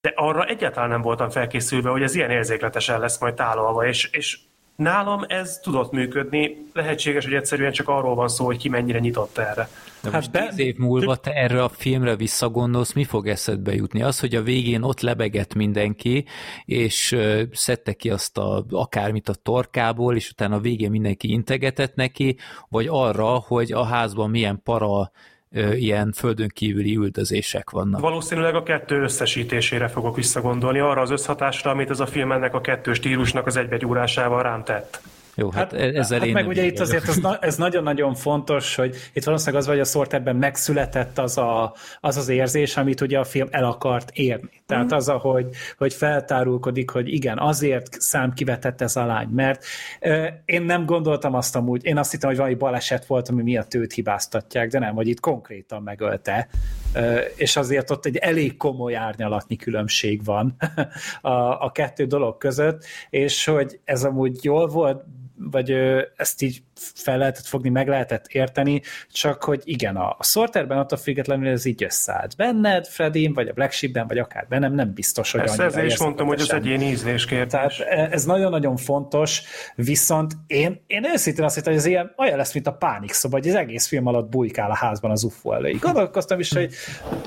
De 0.00 0.12
arra 0.14 0.44
egyáltalán 0.44 0.88
nem 0.88 1.02
voltam 1.02 1.30
felkészülve, 1.30 1.90
hogy 1.90 2.02
ez 2.02 2.14
ilyen 2.14 2.30
érzékletesen 2.30 3.00
lesz 3.00 3.20
majd 3.20 3.34
tálalva, 3.34 3.86
és, 3.86 4.08
és 4.12 4.38
Nálam 4.82 5.24
ez 5.28 5.58
tudott 5.58 5.92
működni, 5.92 6.66
lehetséges, 6.72 7.24
hogy 7.24 7.34
egyszerűen 7.34 7.72
csak 7.72 7.88
arról 7.88 8.14
van 8.14 8.28
szó, 8.28 8.44
hogy 8.44 8.56
ki 8.56 8.68
mennyire 8.68 8.98
nyitott 8.98 9.38
erre. 9.38 9.68
De 10.02 10.10
hát 10.10 10.12
most 10.12 10.30
be... 10.30 10.48
tíz 10.48 10.58
év 10.58 10.76
múlva 10.76 11.16
te 11.16 11.30
erre 11.30 11.62
a 11.62 11.68
filmre 11.68 12.16
visszagondolsz, 12.16 12.92
mi 12.92 13.04
fog 13.04 13.28
eszedbe 13.28 13.74
jutni? 13.74 14.02
Az, 14.02 14.20
hogy 14.20 14.34
a 14.34 14.42
végén 14.42 14.82
ott 14.82 15.00
lebegett 15.00 15.54
mindenki, 15.54 16.24
és 16.64 17.16
szedte 17.52 17.92
ki 17.92 18.10
azt 18.10 18.38
a, 18.38 18.64
akármit 18.70 19.28
a 19.28 19.34
torkából, 19.34 20.16
és 20.16 20.30
utána 20.30 20.56
a 20.56 20.60
végén 20.60 20.90
mindenki 20.90 21.30
integetett 21.30 21.94
neki, 21.94 22.36
vagy 22.68 22.86
arra, 22.90 23.26
hogy 23.26 23.72
a 23.72 23.84
házban 23.84 24.30
milyen 24.30 24.60
para 24.64 25.10
ilyen 25.54 26.12
földön 26.12 26.48
kívüli 26.48 26.96
üldözések 26.96 27.70
vannak. 27.70 28.00
Valószínűleg 28.00 28.54
a 28.54 28.62
kettő 28.62 29.02
összesítésére 29.02 29.88
fogok 29.88 30.16
visszagondolni, 30.16 30.78
arra 30.78 31.00
az 31.00 31.10
összhatásra, 31.10 31.70
amit 31.70 31.90
ez 31.90 32.00
a 32.00 32.06
film 32.06 32.32
ennek 32.32 32.54
a 32.54 32.60
kettős 32.60 32.96
stílusnak 32.96 33.46
az 33.46 33.56
egybegyúrásával 33.56 34.42
rám 34.42 34.64
tett. 34.64 35.00
Jó, 35.34 35.50
hát, 35.50 35.72
hát 35.72 35.80
ezzel 35.80 36.18
hát 36.18 36.26
én 36.26 36.32
meg 36.32 36.46
ugye 36.46 36.64
itt 36.64 36.78
azért 36.78 37.08
ez, 37.08 37.16
na, 37.16 37.38
ez 37.38 37.56
nagyon-nagyon 37.56 38.14
fontos, 38.14 38.74
hogy 38.74 38.96
itt 39.12 39.24
valószínűleg 39.24 39.60
az, 39.60 39.68
hogy 39.68 39.80
a 39.80 39.84
Sorterben 39.84 40.36
megszületett 40.36 41.18
az, 41.18 41.38
a, 41.38 41.74
az 42.00 42.16
az 42.16 42.28
érzés, 42.28 42.76
amit 42.76 43.00
ugye 43.00 43.18
a 43.18 43.24
film 43.24 43.48
el 43.50 43.64
akart 43.64 44.10
érni. 44.10 44.62
Tehát 44.66 44.92
mm. 44.92 44.96
az, 44.96 45.08
hogy, 45.08 45.48
hogy 45.78 45.92
feltárulkodik, 45.92 46.90
hogy 46.90 47.12
igen, 47.12 47.38
azért 47.38 48.00
szám 48.00 48.32
kivetett 48.32 48.80
ez 48.80 48.96
a 48.96 49.06
lány, 49.06 49.28
mert 49.28 49.64
euh, 50.00 50.28
én 50.44 50.62
nem 50.62 50.86
gondoltam 50.86 51.34
azt 51.34 51.56
amúgy, 51.56 51.84
én 51.84 51.96
azt 51.96 52.10
hittem, 52.10 52.28
hogy 52.28 52.38
valami 52.38 52.54
baleset 52.54 53.06
volt, 53.06 53.28
ami 53.28 53.42
miatt 53.42 53.74
őt 53.74 53.92
hibáztatják, 53.92 54.68
de 54.68 54.78
nem, 54.78 54.94
hogy 54.94 55.08
itt 55.08 55.20
konkrétan 55.20 55.82
megölte, 55.82 56.48
euh, 56.92 57.20
és 57.36 57.56
azért 57.56 57.90
ott 57.90 58.06
egy 58.06 58.16
elég 58.16 58.56
komoly 58.56 58.96
árnyalatnyi 58.96 59.56
különbség 59.56 60.24
van 60.24 60.56
a, 61.20 61.30
a 61.64 61.70
kettő 61.74 62.04
dolog 62.04 62.38
között, 62.38 62.84
és 63.10 63.44
hogy 63.44 63.80
ez 63.84 64.04
amúgy 64.04 64.44
jól 64.44 64.66
volt 64.66 65.04
vagy 65.50 65.70
ezt 66.16 66.42
így 66.42 66.62
fel 66.76 67.18
lehetett 67.18 67.46
fogni, 67.46 67.68
meg 67.68 67.88
lehetett 67.88 68.26
érteni, 68.26 68.82
csak 69.12 69.44
hogy 69.44 69.60
igen, 69.64 69.96
a, 69.96 70.16
a 70.18 70.24
Sorterben 70.24 70.78
attól 70.78 70.98
függetlenül 70.98 71.48
ez 71.48 71.64
így 71.64 71.84
összeállt. 71.84 72.36
Benned, 72.36 72.86
Fredin, 72.86 73.32
vagy 73.32 73.48
a 73.48 73.52
Black 73.52 73.72
Sheepben, 73.72 74.06
vagy 74.06 74.18
akár 74.18 74.46
bennem, 74.48 74.74
nem 74.74 74.92
biztos, 74.94 75.32
hogy 75.32 75.40
Ezt 75.40 75.60
ezzel 75.60 75.86
is 75.86 75.98
mondtam, 75.98 76.26
hogy 76.26 76.40
ez 76.40 76.50
egy 76.50 76.66
ilyen 76.66 76.80
ízléskérdés. 76.80 77.50
Tehát 77.52 77.78
e, 77.78 78.08
ez 78.10 78.24
nagyon-nagyon 78.24 78.76
fontos, 78.76 79.42
viszont 79.74 80.32
én, 80.46 80.84
én 80.86 81.04
őszintén 81.04 81.44
azt 81.44 81.54
hittem, 81.54 81.72
hogy 81.72 81.80
ez 81.80 81.88
ilyen 81.88 82.12
olyan 82.16 82.36
lesz, 82.36 82.52
mint 82.54 82.66
a 82.66 82.72
pánik 82.72 83.12
szoba, 83.12 83.36
hogy 83.36 83.48
az 83.48 83.54
egész 83.54 83.86
film 83.86 84.06
alatt 84.06 84.28
bujkál 84.28 84.70
a 84.70 84.76
házban 84.76 85.10
az 85.10 85.22
UFO 85.22 85.52
elő. 85.52 85.76
Gondolkoztam 85.80 86.40
is, 86.40 86.52
hogy 86.52 86.74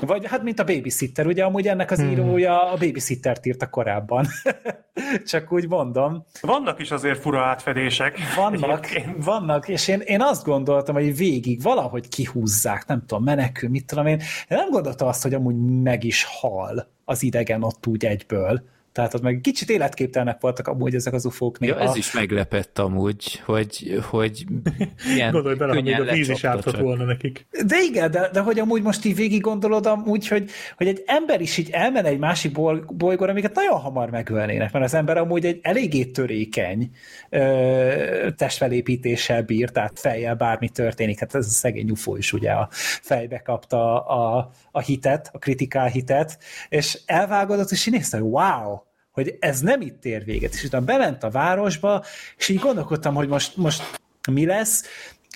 vagy 0.00 0.26
hát 0.26 0.42
mint 0.42 0.60
a 0.60 0.64
babysitter, 0.64 1.26
ugye 1.26 1.44
amúgy 1.44 1.68
ennek 1.68 1.90
az 1.90 1.98
hmm. 1.98 2.10
írója 2.10 2.70
a 2.72 2.76
babysittert 2.76 3.46
írta 3.46 3.68
korábban. 3.68 4.26
Csak 5.26 5.52
úgy 5.52 5.68
mondom. 5.68 6.24
Vannak 6.40 6.80
is 6.80 6.90
azért 6.90 7.20
fura 7.20 7.44
átfedések. 7.44 8.18
Vannak, 8.36 8.86
vannak, 9.38 9.68
és 9.68 9.88
én, 9.88 10.00
én 10.00 10.20
azt 10.20 10.44
gondoltam, 10.44 10.94
hogy 10.94 11.16
végig 11.16 11.62
valahogy 11.62 12.08
kihúzzák, 12.08 12.86
nem 12.86 13.04
tudom, 13.06 13.24
menekül, 13.24 13.68
mit 13.68 13.86
tudom 13.86 14.06
én. 14.06 14.18
én 14.18 14.58
nem 14.58 14.70
gondoltam 14.70 15.08
azt, 15.08 15.22
hogy 15.22 15.34
amúgy 15.34 15.56
meg 15.82 16.04
is 16.04 16.24
hal 16.24 16.88
az 17.04 17.22
idegen 17.22 17.62
ott 17.62 17.86
úgy 17.86 18.04
egyből 18.04 18.62
tehát 18.96 19.14
ott 19.14 19.22
meg 19.22 19.40
kicsit 19.40 19.70
életképtelnek 19.70 20.40
voltak 20.40 20.68
amúgy 20.68 20.94
ezek 20.94 21.12
az 21.12 21.24
ufók 21.24 21.58
néha. 21.58 21.78
Ja, 21.78 21.88
ez 21.88 21.96
is 21.96 22.12
meglepett 22.12 22.78
amúgy, 22.78 23.42
hogy, 23.44 24.00
hogy 24.10 24.44
ilyen 25.14 25.32
Gondolj 25.32 25.56
bele, 25.56 25.74
hogy 25.74 25.92
a 25.92 26.12
víz 26.12 26.28
is 26.28 26.44
ártott 26.44 26.76
volna 26.76 27.04
nekik. 27.04 27.46
De 27.66 27.76
igen, 27.88 28.10
de, 28.10 28.30
de 28.32 28.40
hogy 28.40 28.58
amúgy 28.58 28.82
most 28.82 29.04
így 29.04 29.14
végig 29.14 29.40
gondolod 29.40 29.88
úgy, 30.04 30.28
hogy, 30.28 30.50
hogy 30.76 30.86
egy 30.86 31.02
ember 31.06 31.40
is 31.40 31.56
így 31.56 31.70
elmenne 31.70 32.08
egy 32.08 32.18
másik 32.18 32.52
bolygóra, 32.96 33.30
amiket 33.30 33.54
nagyon 33.54 33.78
hamar 33.78 34.10
megölnének, 34.10 34.72
mert 34.72 34.84
az 34.84 34.94
ember 34.94 35.16
amúgy 35.16 35.44
egy 35.44 35.58
eléggé 35.62 36.04
törékeny 36.04 36.90
ö, 37.30 38.28
testfelépítéssel 38.36 39.42
bír, 39.42 39.70
tehát 39.70 39.98
fejjel 39.98 40.34
bármi 40.34 40.68
történik. 40.68 41.18
Hát 41.18 41.34
ez 41.34 41.46
a 41.46 41.50
szegény 41.50 41.90
UFO 41.90 42.16
is 42.16 42.32
ugye 42.32 42.50
a 42.50 42.68
fejbe 43.02 43.38
kapta 43.38 44.04
a, 44.04 44.50
a 44.70 44.80
hitet, 44.80 45.30
a 45.32 45.38
kritikál 45.38 45.88
hitet, 45.88 46.38
és 46.68 46.98
elvágodott, 47.06 47.70
és 47.70 47.86
én 47.86 47.94
néztem, 47.96 48.20
hogy 48.20 48.30
wow, 48.30 48.84
hogy 49.16 49.36
ez 49.40 49.60
nem 49.60 49.80
itt 49.80 50.04
ér 50.04 50.24
véget. 50.24 50.54
És 50.54 50.64
utána 50.64 50.84
bement 50.84 51.22
a 51.22 51.30
városba, 51.30 52.04
és 52.36 52.48
így 52.48 52.58
gondolkodtam, 52.58 53.14
hogy 53.14 53.28
most, 53.28 53.56
most 53.56 54.00
mi 54.30 54.46
lesz, 54.46 54.84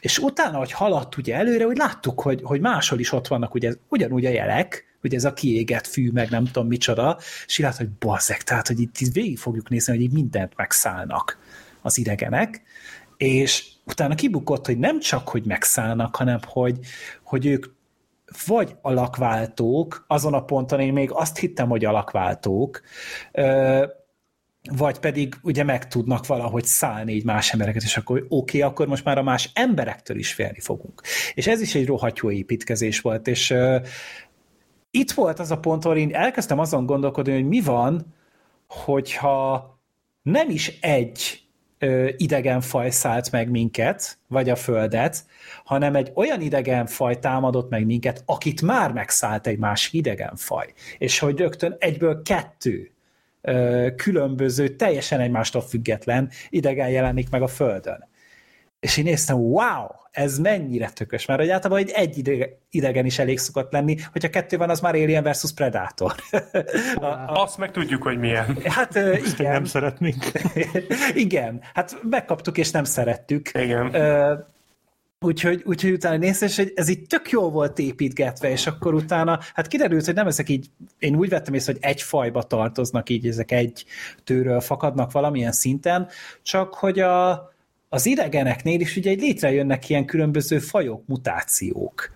és 0.01 0.19
utána, 0.19 0.59
hogy 0.59 0.73
haladt 0.73 1.17
ugye 1.17 1.35
előre, 1.35 1.65
hogy 1.65 1.77
láttuk, 1.77 2.21
hogy, 2.21 2.41
hogy 2.43 2.61
máshol 2.61 2.99
is 2.99 3.13
ott 3.13 3.27
vannak 3.27 3.55
ugye 3.55 3.75
ugyanúgy 3.89 4.27
a 4.27 4.31
jelek, 4.31 4.85
hogy 5.01 5.15
ez 5.15 5.25
a 5.25 5.33
kiégett 5.33 5.87
fű, 5.87 6.11
meg 6.11 6.31
nem 6.31 6.45
tudom 6.45 6.69
micsoda, 6.69 7.19
és 7.47 7.59
így 7.59 7.65
lát, 7.65 7.77
hogy 7.77 7.89
bazzek, 7.89 8.43
tehát, 8.43 8.67
hogy 8.67 8.81
itt 8.81 8.97
végig 9.13 9.39
fogjuk 9.39 9.69
nézni, 9.69 9.93
hogy 9.93 10.03
így 10.03 10.13
mindent 10.13 10.57
megszállnak 10.57 11.39
az 11.83 11.99
idegenek, 11.99 12.63
és 13.17 13.65
utána 13.85 14.15
kibukott, 14.15 14.67
hogy 14.67 14.79
nem 14.79 15.01
csak, 15.01 15.29
hogy 15.29 15.45
megszállnak, 15.45 16.17
hanem 16.17 16.39
hogy, 16.47 16.79
hogy 17.23 17.47
ők 17.47 17.67
vagy 18.47 18.77
alakváltók, 18.83 20.05
azon 20.09 20.35
a 20.35 20.45
ponton 20.45 20.81
én 20.81 20.93
még 20.93 21.11
azt 21.13 21.39
hittem, 21.39 21.69
hogy 21.69 21.85
alakváltók, 21.85 22.83
vagy 24.71 24.99
pedig 24.99 25.35
ugye 25.43 25.65
meg 25.65 25.89
tudnak 25.89 26.27
valahogy 26.27 26.65
szállni 26.65 27.13
így 27.13 27.25
más 27.25 27.53
embereket, 27.53 27.83
és 27.83 27.97
akkor 27.97 28.19
oké, 28.19 28.59
okay, 28.59 28.61
akkor 28.61 28.87
most 28.87 29.05
már 29.05 29.19
a 29.19 29.23
más 29.23 29.51
emberektől 29.55 30.19
is 30.19 30.33
félni 30.33 30.61
fogunk. 30.61 31.03
És 31.35 31.47
ez 31.47 31.61
is 31.61 31.75
egy 31.75 31.87
rohadt 31.87 32.19
jó 32.19 32.31
építkezés 32.31 33.01
volt, 33.01 33.27
és 33.27 33.55
itt 34.91 35.11
volt 35.11 35.39
az 35.39 35.51
a 35.51 35.59
pont, 35.59 35.85
ahol 35.85 35.97
én 35.97 36.15
elkezdtem 36.15 36.59
azon 36.59 36.87
gondolkodni, 36.87 37.33
hogy 37.33 37.49
mi 37.49 37.61
van, 37.61 38.15
hogyha 38.67 39.79
nem 40.23 40.51
is 40.51 40.79
egy 40.81 41.50
idegenfaj 42.17 42.91
szállt 42.91 43.31
meg 43.31 43.51
minket, 43.51 44.19
vagy 44.27 44.49
a 44.49 44.57
Földet, 44.57 45.25
hanem 45.65 45.95
egy 45.95 46.11
olyan 46.15 46.41
idegenfaj 46.41 47.19
támadott 47.19 47.71
meg 47.71 47.87
minket, 47.87 48.23
akit 48.27 48.63
már 48.63 48.93
megszállt 48.93 49.47
egy 49.47 49.59
másik 49.59 49.93
idegenfaj. 49.93 50.73
És 50.99 51.19
hogy 51.19 51.39
rögtön 51.39 51.77
egyből 51.79 52.23
kettő 52.23 52.91
különböző, 53.97 54.69
teljesen 54.69 55.21
egymástól 55.21 55.63
független 55.63 56.31
idegen 56.49 56.89
jelenik 56.89 57.31
meg 57.31 57.43
a 57.43 57.47
Földön. 57.47 58.09
És 58.81 58.97
én 58.97 59.05
néztem, 59.05 59.37
wow, 59.37 59.87
ez 60.11 60.39
mennyire 60.39 60.91
tökös, 60.91 61.27
mert 61.27 61.41
hogy 61.41 61.49
általában 61.49 61.85
egy, 61.85 61.91
egy 61.91 62.49
idegen 62.71 63.05
is 63.05 63.19
elég 63.19 63.39
szokott 63.39 63.73
lenni, 63.73 63.97
hogyha 64.13 64.31
kettő 64.31 64.57
van, 64.57 64.71
az 64.71 64.81
már 64.81 64.95
Alien 64.95 65.23
versus 65.23 65.53
Predator. 65.53 66.15
a, 66.95 67.05
a... 67.05 67.43
Azt 67.43 67.59
meg 67.59 67.71
tudjuk, 67.71 68.03
hogy 68.03 68.19
milyen. 68.19 68.57
Hát 68.65 68.95
igen. 69.35 69.53
Nem 69.53 69.65
szeretnénk. 69.65 70.25
igen, 71.15 71.61
hát 71.75 72.01
megkaptuk 72.03 72.59
és 72.59 72.71
nem 72.71 72.85
szerettük. 72.85 73.51
Igen. 73.55 73.95
Úgyhogy, 75.25 75.63
úgyhogy 75.65 75.93
utána 75.93 76.17
néztem, 76.17 76.49
és 76.49 76.73
ez 76.75 76.89
így 76.89 77.07
tök 77.07 77.31
jól 77.31 77.51
volt 77.51 77.79
építgetve, 77.79 78.51
és 78.51 78.67
akkor 78.67 78.95
utána, 78.95 79.39
hát 79.55 79.67
kiderült, 79.67 80.05
hogy 80.05 80.15
nem 80.15 80.27
ezek 80.27 80.49
így, 80.49 80.67
én 80.99 81.17
úgy 81.17 81.29
vettem 81.29 81.55
észre, 81.55 81.73
hogy 81.73 81.83
egy 81.83 82.03
fajba 82.03 82.43
tartoznak 82.43 83.09
így, 83.09 83.27
ezek 83.27 83.51
egy 83.53 83.85
tőről 84.25 84.61
fakadnak 84.61 85.13
valamilyen 85.13 85.53
szinten, 85.53 86.09
csak 86.43 86.75
hogy 86.75 87.01
a, 87.01 87.50
az 87.93 88.07
idegeneknél 88.07 88.81
is 88.81 88.97
ugye 88.97 89.13
létrejönnek 89.13 89.89
ilyen 89.89 90.05
különböző 90.05 90.59
fajok, 90.59 91.07
mutációk. 91.07 92.11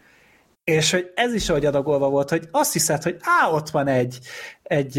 És 0.64 0.90
hogy 0.90 1.12
ez 1.14 1.34
is 1.34 1.48
ahogy 1.48 1.66
adagolva 1.66 2.08
volt, 2.08 2.30
hogy 2.30 2.48
azt 2.50 2.72
hiszed, 2.72 3.02
hogy 3.02 3.16
á, 3.20 3.48
ott 3.48 3.70
van 3.70 3.86
egy, 3.86 4.18
egy 4.62 4.98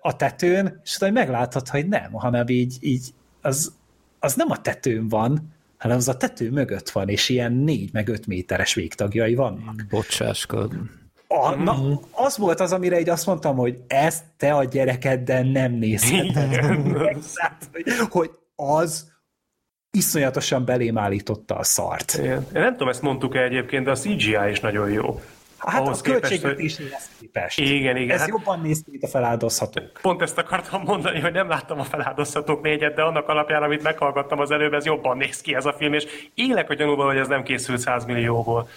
a 0.00 0.16
tetőn, 0.16 0.80
és 0.84 0.96
hogy 0.96 1.12
meglátod, 1.12 1.68
hogy 1.68 1.88
nem, 1.88 2.12
hanem 2.12 2.48
így, 2.48 2.76
így 2.80 3.14
az, 3.40 3.72
az 4.18 4.34
nem 4.34 4.50
a 4.50 4.60
tetőn 4.60 5.08
van, 5.08 5.52
hanem 5.78 5.96
az 5.96 6.08
a 6.08 6.16
tető 6.16 6.50
mögött 6.50 6.90
van, 6.90 7.08
és 7.08 7.28
ilyen 7.28 7.52
négy 7.52 7.92
meg 7.92 8.08
öt 8.08 8.26
méteres 8.26 8.74
végtagjai 8.74 9.34
vannak. 9.34 9.86
Bocsáskod. 9.90 10.74
A, 11.28 11.54
na, 11.54 12.00
az 12.10 12.36
volt 12.36 12.60
az, 12.60 12.72
amire 12.72 13.00
így 13.00 13.08
azt 13.08 13.26
mondtam, 13.26 13.56
hogy 13.56 13.78
ezt 13.86 14.24
te 14.36 14.54
a 14.54 14.64
gyerekeddel 14.64 15.42
nem 15.42 15.72
nézheted. 15.72 16.54
hogy, 17.72 17.84
hogy 18.10 18.30
az 18.56 19.13
iszonyatosan 19.94 20.64
belém 20.64 20.98
állította 20.98 21.54
a 21.54 21.64
szart. 21.64 22.14
Én 22.14 22.42
nem 22.52 22.72
tudom, 22.72 22.88
ezt 22.88 23.02
mondtuk-e 23.02 23.42
egyébként, 23.42 23.84
de 23.84 23.90
a 23.90 23.94
CGI 23.94 24.50
is 24.50 24.60
nagyon 24.60 24.90
jó. 24.90 25.20
Hát 25.66 25.80
Ahhoz 25.80 25.98
a 25.98 26.02
költségvetéshez 26.02 27.10
képest. 27.20 27.60
Igen, 27.60 27.96
igen. 27.96 28.14
Ez 28.14 28.20
hát 28.20 28.28
jobban 28.28 28.60
néz 28.60 28.82
ki, 28.84 28.90
mint 28.90 29.02
a 29.02 29.06
feláldozhatók. 29.06 29.98
Pont 30.02 30.22
ezt 30.22 30.38
akartam 30.38 30.82
mondani, 30.82 31.20
hogy 31.20 31.32
nem 31.32 31.48
láttam 31.48 31.78
a 31.78 31.84
feláldozhatók 31.84 32.62
négyet, 32.62 32.94
de 32.94 33.02
annak 33.02 33.28
alapján, 33.28 33.62
amit 33.62 33.82
meghallgattam 33.82 34.38
az 34.38 34.50
előbb, 34.50 34.72
ez 34.72 34.84
jobban 34.84 35.16
néz 35.16 35.40
ki 35.40 35.54
ez 35.54 35.66
a 35.66 35.72
film, 35.72 35.92
és 35.92 36.06
élek 36.34 36.70
a 36.70 36.74
gyanúval, 36.74 37.06
hogy 37.06 37.16
ez 37.16 37.28
nem 37.28 37.42
készült 37.42 37.78
100 37.78 38.04
millióból. 38.04 38.68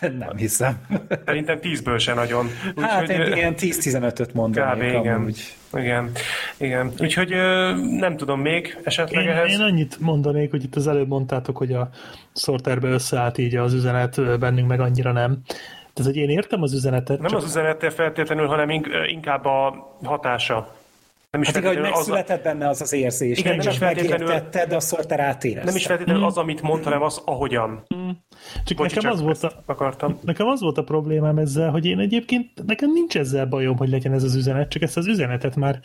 nem 0.00 0.36
hiszem. 0.36 0.86
Szerintem 1.24 1.58
10-ből 1.62 1.98
se 1.98 2.14
nagyon. 2.14 2.46
Úgy, 2.74 2.84
hát 2.84 3.06
hogy, 3.06 3.10
én 3.10 3.32
ilyen 3.32 3.54
10-15-öt 3.58 4.34
mondanék. 4.34 4.92
Kb. 4.92 5.00
igen. 5.00 5.14
Amúgy. 5.14 5.54
Igen, 5.74 6.10
igen. 6.56 6.92
Úgyhogy 6.98 7.28
nem 7.98 8.16
tudom 8.16 8.40
még 8.40 8.78
esetleg 8.84 9.24
én, 9.24 9.30
ehhez. 9.30 9.50
Én 9.50 9.60
annyit 9.60 10.00
mondanék, 10.00 10.50
hogy 10.50 10.62
itt 10.62 10.76
az 10.76 10.86
előbb 10.86 11.08
mondtátok, 11.08 11.56
hogy 11.56 11.72
a 11.72 11.88
szorterbe 12.32 12.88
összeállt 12.88 13.38
így 13.38 13.56
az 13.56 13.72
üzenet, 13.72 14.38
bennünk 14.38 14.68
meg 14.68 14.80
annyira 14.80 15.12
nem. 15.12 15.38
Tehát, 15.96 16.12
hogy 16.12 16.20
én 16.20 16.28
értem 16.28 16.62
az 16.62 16.72
üzenetet. 16.72 17.18
Nem 17.18 17.30
csak... 17.30 17.38
az 17.38 17.44
üzenete 17.44 17.90
feltétlenül, 17.90 18.46
hanem 18.46 18.70
inkább 19.06 19.44
a 19.44 19.88
hatása. 20.04 20.74
Nem 21.30 21.40
is 21.40 21.46
hát 21.46 21.56
igen, 21.56 21.72
hogy 21.72 21.82
megszületett 21.82 22.38
az... 22.38 22.44
benne 22.44 22.68
az 22.68 22.80
az 22.80 22.92
érzés. 22.92 23.38
Igen, 23.38 23.56
nem, 23.56 23.64
nem 23.64 23.72
is 23.72 23.78
megértette, 23.78 24.66
de 24.66 24.76
a 24.76 24.80
szorter 24.80 25.20
átérezte. 25.20 25.66
Nem 25.66 25.76
is 25.76 25.86
feltétlenül 25.86 26.24
az, 26.24 26.36
amit 26.36 26.62
mond, 26.62 26.84
hanem 26.84 27.02
az, 27.02 27.22
ahogyan. 27.24 27.82
Hmm. 27.86 28.18
Csak, 28.64 28.76
Bocsi, 28.76 28.94
nekem, 28.94 29.10
csak 29.10 29.12
az 29.12 29.20
volt 29.20 29.42
a, 29.42 29.62
akartam. 29.66 30.18
nekem 30.22 30.46
az 30.46 30.60
volt 30.60 30.78
a 30.78 30.84
problémám 30.84 31.38
ezzel, 31.38 31.70
hogy 31.70 31.86
én 31.86 31.98
egyébként, 31.98 32.66
nekem 32.66 32.92
nincs 32.92 33.16
ezzel 33.16 33.46
bajom, 33.46 33.76
hogy 33.76 33.88
legyen 33.88 34.12
ez 34.12 34.22
az 34.22 34.34
üzenet, 34.34 34.68
csak 34.68 34.82
ezt 34.82 34.96
az 34.96 35.06
üzenetet 35.06 35.56
már 35.56 35.80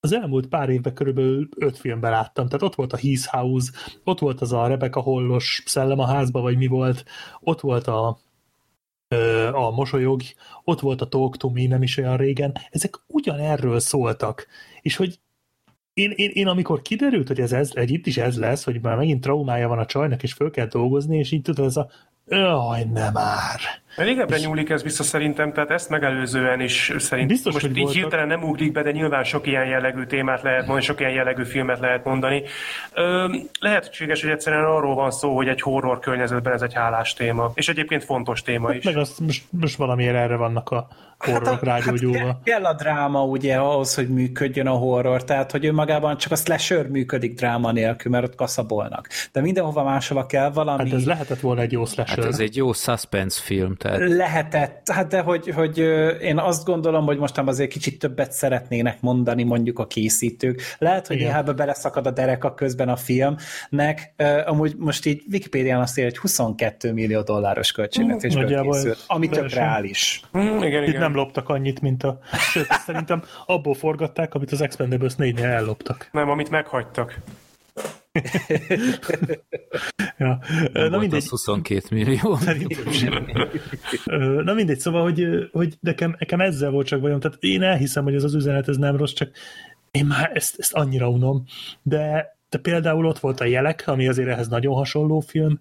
az 0.00 0.12
elmúlt 0.12 0.46
pár 0.46 0.68
évben 0.68 0.94
körülbelül 0.94 1.48
öt 1.56 1.78
filmben 1.78 2.10
láttam. 2.10 2.46
Tehát 2.46 2.62
ott 2.62 2.74
volt 2.74 2.92
a 2.92 2.96
Heath 2.96 3.26
House, 3.26 3.70
ott 4.04 4.18
volt 4.18 4.40
az 4.40 4.52
a 4.52 4.66
Rebecca 4.66 5.00
Hollos 5.00 5.62
szellem 5.66 5.98
a 5.98 6.06
házba, 6.06 6.40
vagy 6.40 6.56
mi 6.56 6.66
volt, 6.66 7.04
ott 7.40 7.60
volt 7.60 7.86
a 7.86 8.18
a 9.52 9.70
mosolyog, 9.70 10.20
ott 10.64 10.80
volt 10.80 11.00
a 11.00 11.08
Talk 11.08 11.36
to 11.36 11.48
Me 11.48 11.66
nem 11.66 11.82
is 11.82 11.96
olyan 11.96 12.16
régen, 12.16 12.52
ezek 12.70 12.94
ugyanerről 13.06 13.80
szóltak. 13.80 14.46
És 14.80 14.96
hogy 14.96 15.18
én, 15.94 16.12
én, 16.16 16.30
én 16.32 16.46
amikor 16.46 16.82
kiderült, 16.82 17.28
hogy 17.28 17.40
ez, 17.40 17.52
ez 17.52 17.70
egy 17.74 17.90
itt 17.90 18.06
is 18.06 18.16
ez 18.16 18.38
lesz, 18.38 18.64
hogy 18.64 18.80
már 18.80 18.96
megint 18.96 19.20
traumája 19.20 19.68
van 19.68 19.78
a 19.78 19.86
csajnak, 19.86 20.22
és 20.22 20.32
föl 20.32 20.50
kell 20.50 20.66
dolgozni, 20.66 21.18
és 21.18 21.32
így 21.32 21.42
tudod, 21.42 21.66
ez 21.66 21.76
a 21.76 21.90
jaj, 22.26 22.84
nem 22.84 23.12
már. 23.12 23.81
Régebbre 23.96 24.38
nyúlik 24.38 24.70
ez 24.70 24.82
vissza 24.82 25.02
szerintem, 25.02 25.52
tehát 25.52 25.70
ezt 25.70 25.88
megelőzően 25.88 26.60
is 26.60 26.92
szerintem 26.98 27.26
Biztos, 27.26 27.52
most 27.52 27.66
hogy 27.66 27.76
így 27.76 27.82
voltak. 27.82 28.00
hirtelen 28.00 28.26
nem 28.26 28.42
ugrik 28.42 28.72
be, 28.72 28.82
de 28.82 28.90
nyilván 28.90 29.24
sok 29.24 29.46
ilyen 29.46 29.66
jellegű 29.66 30.04
témát 30.04 30.42
lehet 30.42 30.60
mondani, 30.60 30.82
sok 30.82 31.00
ilyen 31.00 31.12
jellegű 31.12 31.44
filmet 31.44 31.78
lehet 31.78 32.04
mondani. 32.04 32.42
Ö, 32.94 33.34
lehetséges, 33.60 34.22
hogy 34.22 34.30
egyszerűen 34.30 34.64
arról 34.64 34.94
van 34.94 35.10
szó, 35.10 35.36
hogy 35.36 35.48
egy 35.48 35.60
horror 35.60 35.98
környezetben 35.98 36.52
ez 36.52 36.62
egy 36.62 36.74
hálás 36.74 37.14
téma, 37.14 37.50
és 37.54 37.68
egyébként 37.68 38.04
fontos 38.04 38.42
téma 38.42 38.72
is. 38.72 38.84
Meg 38.84 38.96
azt 38.96 39.20
most, 39.20 39.44
most 39.50 39.76
valamiért 39.76 40.14
erre 40.14 40.36
vannak 40.36 40.70
a 40.70 40.88
horrorok 41.24 41.62
rágyógyulva. 41.62 42.26
Hát 42.26 42.40
kell 42.44 42.64
a 42.64 42.74
dráma 42.74 43.24
ugye 43.24 43.56
ahhoz, 43.56 43.94
hogy 43.94 44.08
működjön 44.08 44.66
a 44.66 44.72
horror, 44.72 45.24
tehát 45.24 45.50
hogy 45.50 45.66
önmagában 45.66 46.16
csak 46.16 46.32
a 46.32 46.36
slasher 46.36 46.88
működik 46.88 47.34
dráma 47.34 47.72
nélkül, 47.72 48.12
mert 48.12 48.24
ott 48.24 48.34
kaszabolnak. 48.34 49.08
De 49.32 49.40
mindenhova 49.40 49.82
máshova 49.82 50.26
kell 50.26 50.50
valami... 50.50 50.90
Hát 50.90 50.98
ez 50.98 51.06
lehetett 51.06 51.40
volna 51.40 51.60
egy 51.60 51.72
jó 51.72 51.84
slasher. 51.84 52.18
Hát 52.18 52.32
ez 52.32 52.38
egy 52.38 52.56
jó 52.56 52.72
suspense 52.72 53.40
film, 53.42 53.76
tehát 53.76 53.98
Lehetett, 54.08 54.90
hát 54.90 55.08
de 55.08 55.20
hogy, 55.20 55.48
hogy 55.50 55.78
én 56.20 56.38
azt 56.38 56.64
gondolom, 56.64 57.04
hogy 57.04 57.18
most 57.18 57.38
azért 57.38 57.70
kicsit 57.70 57.98
többet 57.98 58.32
szeretnének 58.32 59.00
mondani 59.00 59.42
mondjuk 59.42 59.78
a 59.78 59.86
készítők. 59.86 60.62
Lehet, 60.78 61.06
hogy 61.06 61.16
Igen. 61.16 61.28
néha 61.28 61.52
beleszakad 61.52 62.06
a 62.06 62.10
dereka 62.10 62.54
közben 62.54 62.88
a 62.88 62.96
filmnek. 62.96 64.14
Amúgy 64.46 64.74
most 64.78 65.06
így 65.06 65.22
Wikipédián 65.32 65.80
azt 65.80 65.98
írja, 65.98 66.10
hogy 66.10 66.18
22 66.18 66.92
millió 66.92 67.22
dolláros 67.22 67.72
költségvetésből 67.72 68.62
készült, 68.62 69.04
ami 69.06 69.28
tök 69.28 69.50
reális. 69.50 70.20
Hm, 70.32 70.62
igen, 70.62 70.82
Itt 70.82 70.88
igen. 70.88 71.11
Nem 71.12 71.24
loptak 71.24 71.48
annyit, 71.48 71.80
mint 71.80 72.02
a... 72.02 72.18
Sőt, 72.50 72.66
szerintem 72.86 73.22
abból 73.46 73.74
forgatták, 73.74 74.34
amit 74.34 74.52
az 74.52 74.60
Expendables 74.60 75.12
4-nél 75.18 75.42
elloptak. 75.42 76.08
Nem, 76.12 76.30
amit 76.30 76.50
meghagytak. 76.50 77.18
Ja. 80.18 80.38
nem 80.72 80.90
Na 80.90 80.98
mindegy, 80.98 81.18
az 81.18 81.28
22 81.28 81.86
millió. 81.90 82.38
Na 84.44 84.54
mindegy, 84.54 84.78
szóval, 84.78 85.02
hogy, 85.02 85.48
hogy 85.52 85.76
nekem, 85.80 86.16
nekem 86.18 86.40
ezzel 86.40 86.70
volt 86.70 86.86
csak 86.86 87.00
bajom. 87.00 87.20
Tehát 87.20 87.36
én 87.40 87.62
elhiszem, 87.62 88.04
hogy 88.04 88.14
ez 88.14 88.24
az 88.24 88.34
üzenet 88.34 88.68
ez 88.68 88.76
nem 88.76 88.96
rossz, 88.96 89.12
csak 89.12 89.30
én 89.90 90.06
már 90.06 90.30
ezt, 90.34 90.58
ezt 90.58 90.72
annyira 90.72 91.08
unom. 91.08 91.44
De, 91.82 92.36
de 92.48 92.58
például 92.58 93.06
ott 93.06 93.18
volt 93.18 93.40
a 93.40 93.44
Jelek, 93.44 93.82
ami 93.86 94.08
azért 94.08 94.28
ehhez 94.28 94.48
nagyon 94.48 94.74
hasonló 94.74 95.20
film, 95.20 95.60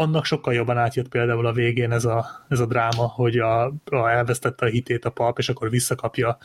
annak 0.00 0.24
sokkal 0.24 0.54
jobban 0.54 0.78
átjött 0.78 1.08
például 1.08 1.46
a 1.46 1.52
végén 1.52 1.92
ez 1.92 2.04
a, 2.04 2.26
ez 2.48 2.60
a 2.60 2.66
dráma, 2.66 3.06
hogy 3.06 3.38
a, 3.38 3.64
a 3.90 4.08
elvesztette 4.10 4.66
a 4.66 4.68
hitét 4.68 5.04
a 5.04 5.10
pap, 5.10 5.38
és 5.38 5.48
akkor 5.48 5.70
visszakapja. 5.70 6.38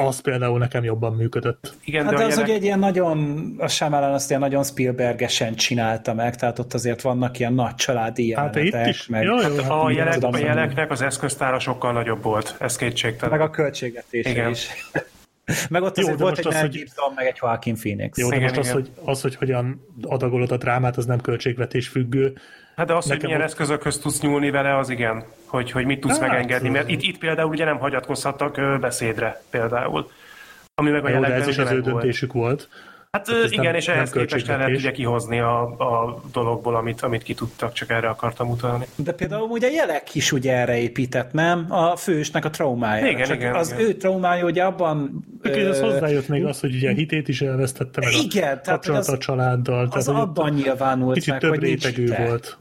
Az 0.00 0.20
például 0.20 0.58
nekem 0.58 0.84
jobban 0.84 1.12
működött. 1.12 1.74
Igen, 1.84 2.04
Hát 2.04 2.14
de 2.14 2.24
az 2.24 2.30
jelek... 2.30 2.44
ugye 2.44 2.54
egy 2.54 2.62
ilyen 2.62 2.78
nagyon, 2.78 3.46
a 3.58 3.68
Shyamalan 3.68 4.12
azt 4.12 4.28
ilyen 4.28 4.40
nagyon 4.40 4.64
Spielbergesen 4.64 5.54
csinálta 5.54 6.14
meg, 6.14 6.36
tehát 6.36 6.58
ott 6.58 6.74
azért 6.74 7.00
vannak 7.02 7.38
ilyen 7.38 7.52
nagy 7.52 7.74
családi 7.74 8.34
Hát 8.34 8.54
jelenetek, 8.54 8.86
itt 8.86 8.94
is. 8.94 9.06
meg, 9.06 9.22
Jó, 9.22 9.34
jó, 9.36 9.42
hát 9.42 9.70
a, 9.70 9.90
jelek, 9.90 10.22
a 10.22 10.38
jeleknek 10.38 10.90
az 10.90 11.02
eszköztára 11.02 11.58
sokkal 11.58 11.92
nagyobb 11.92 12.22
volt, 12.22 12.56
ez 12.60 12.76
kétségtelen. 12.76 13.38
meg 13.38 13.48
a 13.48 13.50
költségvetése 13.50 14.30
Igen. 14.30 14.50
is. 14.50 14.68
meg 15.70 15.82
ott 15.82 15.96
Jó, 15.96 16.02
azért 16.02 16.16
de 16.18 16.22
volt 16.22 16.36
most 16.36 16.46
egy 16.48 16.54
az, 16.54 16.60
hogy- 16.60 16.70
Gibson, 16.70 17.12
meg 17.14 17.26
egy 17.26 17.36
Joaquin 17.40 17.74
Phoenix. 17.76 18.18
Jó, 18.18 18.28
de 18.28 18.36
Igen, 18.36 18.48
most 18.48 18.60
az 18.60 18.66
igen. 18.68 18.76
hogy, 18.80 18.90
az, 19.04 19.20
hogy 19.22 19.34
hogyan 19.36 19.86
adagolod 20.02 20.52
a 20.52 20.56
drámát, 20.56 20.96
az 20.96 21.06
nem 21.06 21.20
költségvetés 21.20 21.88
függő. 21.88 22.32
Hát 22.76 22.86
de 22.86 22.92
az, 22.94 23.02
hogy 23.02 23.12
Nekem 23.12 23.26
milyen 23.26 23.40
ott- 23.40 23.46
eszközökhöz 23.48 23.98
tudsz 23.98 24.20
nyúlni 24.20 24.50
vele, 24.50 24.76
az 24.78 24.88
igen. 24.88 25.24
Hogy, 25.46 25.70
hogy 25.70 25.84
mit 25.84 26.00
tudsz 26.00 26.18
Hát, 26.18 26.28
megengedni. 26.28 26.68
Mert 26.68 26.88
itt, 26.88 27.02
itt 27.02 27.18
például 27.18 27.48
ugye 27.50 27.64
nem 27.64 27.78
hagyatkozhattak 27.78 28.80
beszédre 28.80 29.42
például. 29.50 30.10
Ami 30.74 30.90
meg 30.90 31.04
a 31.04 31.08
Jó, 31.08 31.20
de 31.20 31.32
ez 31.32 31.46
is 31.46 31.58
az 31.58 31.70
ő 31.70 31.74
meg 31.74 31.82
volt. 31.82 31.94
döntésük 31.94 32.32
volt. 32.32 32.68
Hát 33.14 33.24
Tehát 33.24 33.44
ez 33.44 33.50
igen, 33.52 33.64
nem- 33.64 33.74
és 33.74 33.88
ehhez 33.88 34.10
képest 34.10 34.46
le 34.46 34.56
lehet 34.56 34.76
ugye 34.76 34.90
kihozni 34.90 35.38
a, 35.40 35.62
a 35.62 36.20
dologból, 36.32 36.76
amit, 36.76 37.00
amit 37.00 37.22
ki 37.22 37.34
tudtak, 37.34 37.72
csak 37.72 37.90
erre 37.90 38.08
akartam 38.08 38.50
utalni. 38.50 38.84
De 38.96 39.12
például 39.12 39.48
ugye 39.48 39.66
a 39.66 39.70
jelek 39.70 40.14
is 40.14 40.32
ugye 40.32 40.52
erre 40.56 40.78
épített, 40.78 41.32
nem? 41.32 41.66
A 41.68 41.96
fősnek 41.96 42.44
a 42.44 42.50
traumája. 42.50 43.06
Igen, 43.06 43.26
Csak 43.26 43.36
igen, 43.36 43.54
az 43.54 43.72
igen. 43.72 43.80
ő 43.84 43.92
traumája 43.94 44.44
ugye 44.44 44.62
abban... 44.62 45.24
Csak 45.42 45.56
ez 45.56 45.78
ö, 45.80 45.82
hozzájött 45.82 46.28
még 46.28 46.44
az, 46.44 46.60
hogy 46.60 46.74
ugye 46.74 46.90
a 46.90 46.92
hitét 46.94 47.28
is 47.28 47.40
elvesztette, 47.40 48.00
meg 48.04 48.12
Igen, 48.12 48.42
a 48.42 48.60
tehát, 48.60 48.64
kapcsolata 48.64 48.98
az- 49.00 49.08
a 49.08 49.18
családdal. 49.18 49.88
Az 49.90 50.08
ott 50.08 50.16
abban 50.16 50.52
nyilvánult 50.52 51.14
Kicsit 51.14 51.30
meg, 51.30 51.40
több 51.40 51.50
hogy 51.50 51.60
rétegű 51.62 52.06
volt. 52.26 52.58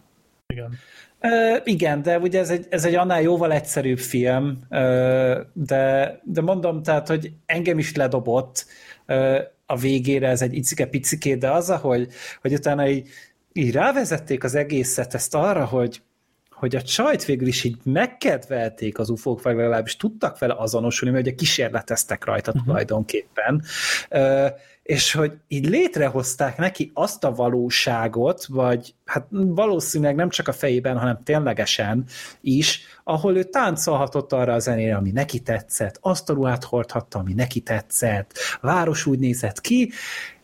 Igen. 0.48 0.78
Ö, 1.20 1.56
igen, 1.64 2.02
de 2.02 2.18
ugye 2.20 2.40
ez 2.40 2.50
egy, 2.50 2.66
ez 2.70 2.86
egy 2.86 2.96
annál 2.96 3.22
jóval 3.22 3.52
egyszerűbb 3.52 4.00
film, 4.00 4.60
ö, 4.70 5.40
de, 5.54 6.20
de 6.24 6.42
mondom, 6.42 6.84
tehát, 6.84 7.08
hogy 7.08 7.32
engem 7.46 7.78
is 7.80 7.96
ledobott 7.96 8.66
ö, 9.06 9.40
a 9.66 9.78
végére 9.78 10.28
ez 10.28 10.42
egy 10.42 10.54
icike-picikét, 10.54 11.38
de 11.38 11.52
az, 11.52 11.70
hogy, 11.70 12.08
hogy 12.42 12.54
utána 12.54 12.88
így, 12.88 13.08
így 13.54 13.72
rávezették 13.72 14.44
az 14.44 14.56
egészet 14.56 15.14
ezt 15.14 15.36
arra, 15.36 15.66
hogy 15.66 16.02
hogy 16.64 16.76
a 16.76 16.82
csajt 16.82 17.26
végül 17.26 17.48
is 17.48 17.64
így 17.64 17.78
megkedvelték 17.84 19.00
az 19.00 19.10
ufók, 19.10 19.42
vagy 19.42 19.56
legalábbis 19.56 19.96
tudtak 19.96 20.40
vele 20.40 20.56
azonosulni, 20.58 21.14
mert 21.14 21.28
ugye 21.28 21.36
kísérleteztek 21.36 22.26
rajta 22.26 22.52
uh-huh. 22.52 22.66
tulajdonképpen, 22.66 23.64
Ö, 24.10 24.48
és 24.84 25.14
hogy 25.14 25.32
így 25.48 25.70
létrehozták 25.70 26.58
neki 26.58 26.92
azt 26.94 27.24
a 27.24 27.34
valóságot, 27.34 28.46
vagy 28.46 28.96
hát 29.06 29.26
valószínűleg 29.32 30.16
nem 30.16 30.30
csak 30.30 30.48
a 30.48 30.54
fejében, 30.54 30.98
hanem 30.98 31.20
ténylegesen 31.24 32.06
is, 32.42 32.82
ahol 33.04 33.38
ő 33.38 33.44
táncolhatott 33.44 34.34
arra 34.34 34.54
a 34.54 34.60
zenére, 34.60 34.96
ami 34.96 35.12
neki 35.12 35.40
tetszett, 35.40 35.98
azt 36.02 36.30
a 36.30 36.34
ruhát 36.34 36.64
hordhatta, 36.64 37.20
ami 37.20 37.34
neki 37.34 37.60
tetszett, 37.60 38.32
a 38.62 38.68
város 38.68 39.06
úgy 39.06 39.20
nézett 39.20 39.62
ki, 39.62 39.92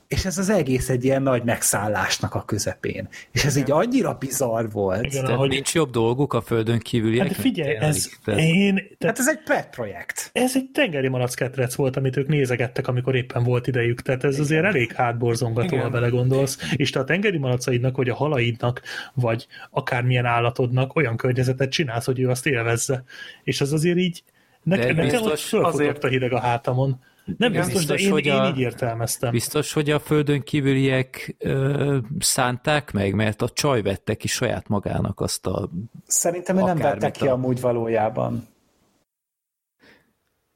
és 0.10 0.26
ez 0.26 0.38
az 0.38 0.50
egész 0.50 0.90
egy 0.90 1.04
ilyen 1.04 1.22
nagy 1.22 1.44
megszállásnak 1.44 2.36
a 2.36 2.44
közepén. 2.46 3.08
És 3.32 3.44
ez 3.46 3.56
így 3.56 3.72
annyira 3.72 4.14
bizarr 4.14 4.66
volt. 4.72 5.06
Igen, 5.06 5.22
Tehát 5.22 5.30
ahogy- 5.36 5.50
nincs 5.50 5.74
jobb 5.74 5.90
dolguk 5.92 6.34
a 6.34 6.42
földön 6.42 6.80
kívüliek? 6.80 7.28
Hát 7.28 7.36
figyelj, 7.36 7.76
ez, 7.76 8.10
Tehát- 8.26 8.42
én, 8.42 8.74
tehát 8.76 9.18
Hát 9.18 9.20
ez 9.20 9.28
egy 9.28 9.44
pet 9.44 9.70
projekt. 9.70 10.30
ez 10.34 10.52
egy 10.56 10.70
tengeri 10.74 11.08
malac 11.08 11.34
ketrec 11.34 11.76
volt, 11.76 11.98
amit 11.98 12.18
ők 12.18 12.28
nézegettek, 12.28 12.88
amikor 12.88 13.16
éppen 13.16 13.44
volt 13.44 13.68
idejük. 13.68 14.02
Tehát 14.02 14.24
ez 14.24 14.40
azért 14.40 14.64
elég 14.66 14.92
hátborzongató, 14.94 15.78
ha 15.78 15.90
belegondolsz. 15.90 16.58
És 16.76 16.90
te 16.90 17.00
a 17.00 17.04
tengeri 17.04 17.38
malacaidnak, 17.38 17.96
vagy 17.98 18.10
a 18.10 18.16
halaidnak, 18.16 18.82
vagy 19.14 19.48
akármilyen 19.72 20.26
állatodnak 20.26 20.96
olyan 20.96 21.18
környezetet 21.18 21.70
csinálsz, 21.72 22.06
hogy 22.06 22.20
ő 22.20 22.30
azt 22.30 22.48
élvezze. 22.48 23.04
És 23.44 23.62
ez 23.62 23.72
azért 23.72 23.98
így, 23.98 24.24
nekem, 24.64 24.96
De 24.96 25.04
nekem 25.04 25.22
ott 25.22 25.30
biztos 25.32 25.44
fölfutott 25.50 25.74
azért- 25.80 26.04
a 26.04 26.08
hideg 26.08 26.34
a 26.34 26.40
hátamon. 26.40 27.00
Nem 27.38 27.52
Igen, 27.52 27.66
biztos, 27.66 27.86
de 27.86 27.94
biztos, 27.94 28.02
én, 28.02 28.12
hogy 28.12 28.26
én 28.26 28.34
a- 28.34 28.48
így 28.48 28.60
értelmeztem. 28.60 29.32
Biztos, 29.32 29.74
hogy 29.74 29.90
a 29.90 30.00
földön 30.00 30.42
kívüliek 30.44 31.36
ö, 31.40 31.98
szánták 32.20 32.92
meg, 32.92 33.14
mert 33.14 33.42
a 33.42 33.50
csaj 33.50 33.82
vette 33.82 34.16
ki 34.16 34.28
saját 34.28 34.68
magának 34.68 35.20
azt 35.20 35.46
a... 35.48 35.70
Szerintem 36.08 36.58
ő 36.58 36.62
nem 36.62 36.78
vette 36.78 37.12
ki 37.12 37.28
a- 37.28 37.32
amúgy 37.34 37.62
valójában. 37.62 38.48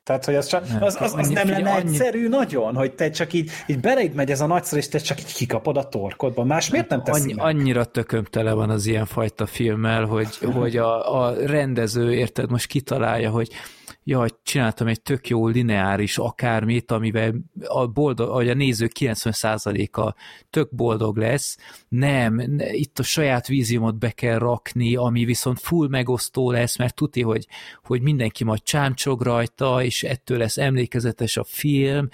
Tehát, 0.04 0.26
hogy 0.26 0.36
az, 0.36 0.48
csak, 0.48 0.68
Nem, 0.68 0.84
az, 0.84 0.96
az, 1.02 1.14
az 1.14 1.26
annyi- 1.26 1.34
nem 1.34 1.50
lenne 1.50 1.72
annyi- 1.72 1.90
egyszerű 1.90 2.28
nagyon, 2.28 2.76
hogy 2.76 2.94
te 2.94 3.10
csak 3.10 3.34
így, 3.34 3.52
így 3.68 3.80
beleid 3.80 4.14
megy 4.14 4.32
ez 4.32 4.42
a 4.42 4.46
nagyszor, 4.46 4.78
és 4.78 4.88
te 4.88 4.98
csak 4.98 5.20
így 5.20 5.34
kikapod 5.34 5.78
a 5.78 5.90
torkodba. 5.90 6.44
Más 6.44 6.70
miért 6.70 6.90
nem 6.90 7.04
teszi 7.04 7.22
Annyi, 7.22 7.34
meg? 7.34 7.46
annyira 7.46 7.86
tököm 7.86 8.24
tele 8.24 8.54
van 8.54 8.70
az 8.70 8.86
ilyenfajta 8.86 9.46
filmmel, 9.46 10.06
hogy, 10.06 10.38
hogy 10.38 10.78
a, 10.78 11.22
a 11.24 11.46
rendező, 11.46 12.14
érted, 12.14 12.50
most 12.50 12.66
kitalálja, 12.68 13.30
hogy 13.30 13.50
jaj, 14.04 14.30
csináltam 14.44 14.88
egy 14.88 15.02
tök 15.02 15.28
jó 15.28 15.48
lineáris 15.48 16.18
akármit, 16.18 16.92
amivel 16.92 17.34
a, 17.64 17.88
boldog, 17.88 18.30
vagy 18.30 18.50
a 18.50 18.54
néző 18.54 18.90
90%-a 19.00 20.14
tök 20.50 20.76
boldog 20.76 21.18
lesz. 21.18 21.58
Nem, 21.88 22.36
ne, 22.36 22.74
itt 22.74 23.00
a 23.00 23.04
saját 23.04 23.48
víziumot 23.48 23.98
be 23.98 24.12
kell 24.12 24.38
rakni, 24.38 24.96
ami 24.96 25.26
viszont 25.26 25.60
full 25.60 25.88
megosztó 25.88 26.52
lesz, 26.52 26.78
mert 26.78 26.96
tuti, 26.96 27.22
hogy, 27.22 27.48
hogy 27.84 28.02
mindenki 28.02 28.44
majd 28.44 28.64
csámcsog 28.64 29.22
rajta, 29.22 29.84
és 29.84 30.04
ettől 30.04 30.38
lesz 30.38 30.58
emlékezetes 30.58 31.38
a 31.38 31.44
film. 31.44 32.10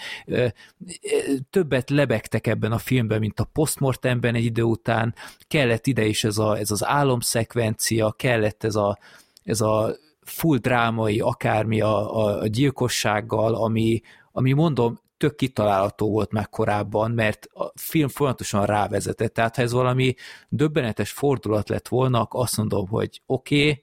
Többet 1.50 1.90
lebegtek 1.90 2.48
ebben 2.48 2.72
a 2.72 2.78
filmben, 2.78 3.20
mint 3.20 3.40
a 3.40 3.50
postmortemben 3.54 4.36
egy 4.36 4.46
idő 4.46 4.64
után. 4.64 5.16
Kellett 5.48 5.88
ide 5.88 6.06
is 6.06 6.24
ez, 6.24 6.38
a, 6.38 6.58
ez 6.58 6.72
az 6.72 6.86
álomszekvencia, 6.86 8.12
kellett 8.12 8.64
ez 8.64 8.76
a, 8.76 8.98
ez 9.44 9.62
a 9.62 9.98
full 10.30 10.58
drámai 10.58 11.20
akármi 11.20 11.82
a, 11.82 12.16
a, 12.18 12.42
a 12.42 12.48
gyilkossággal, 12.48 13.56
ami, 13.56 14.02
ami 14.32 14.54
mondom, 14.54 15.00
tök 15.20 15.36
kitalálható 15.36 16.10
volt 16.10 16.32
már 16.32 16.50
korábban, 16.50 17.12
mert 17.12 17.48
a 17.54 17.72
film 17.76 18.08
folyamatosan 18.08 18.66
rávezetett. 18.66 19.34
Tehát 19.34 19.56
ha 19.56 19.62
ez 19.62 19.72
valami 19.72 20.14
döbbenetes 20.50 21.12
fordulat 21.12 21.70
lett 21.70 21.88
volna, 21.88 22.24
azt 22.24 22.58
mondom, 22.58 22.88
hogy 22.88 23.22
oké, 23.26 23.62
okay, 23.62 23.82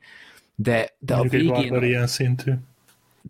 de, 0.55 0.97
de 0.99 1.15
a 1.15 1.23
egy 1.23 1.31
végén 1.31 1.49
barbar 1.49 1.85
ilyen 1.85 2.07
szintű. 2.07 2.53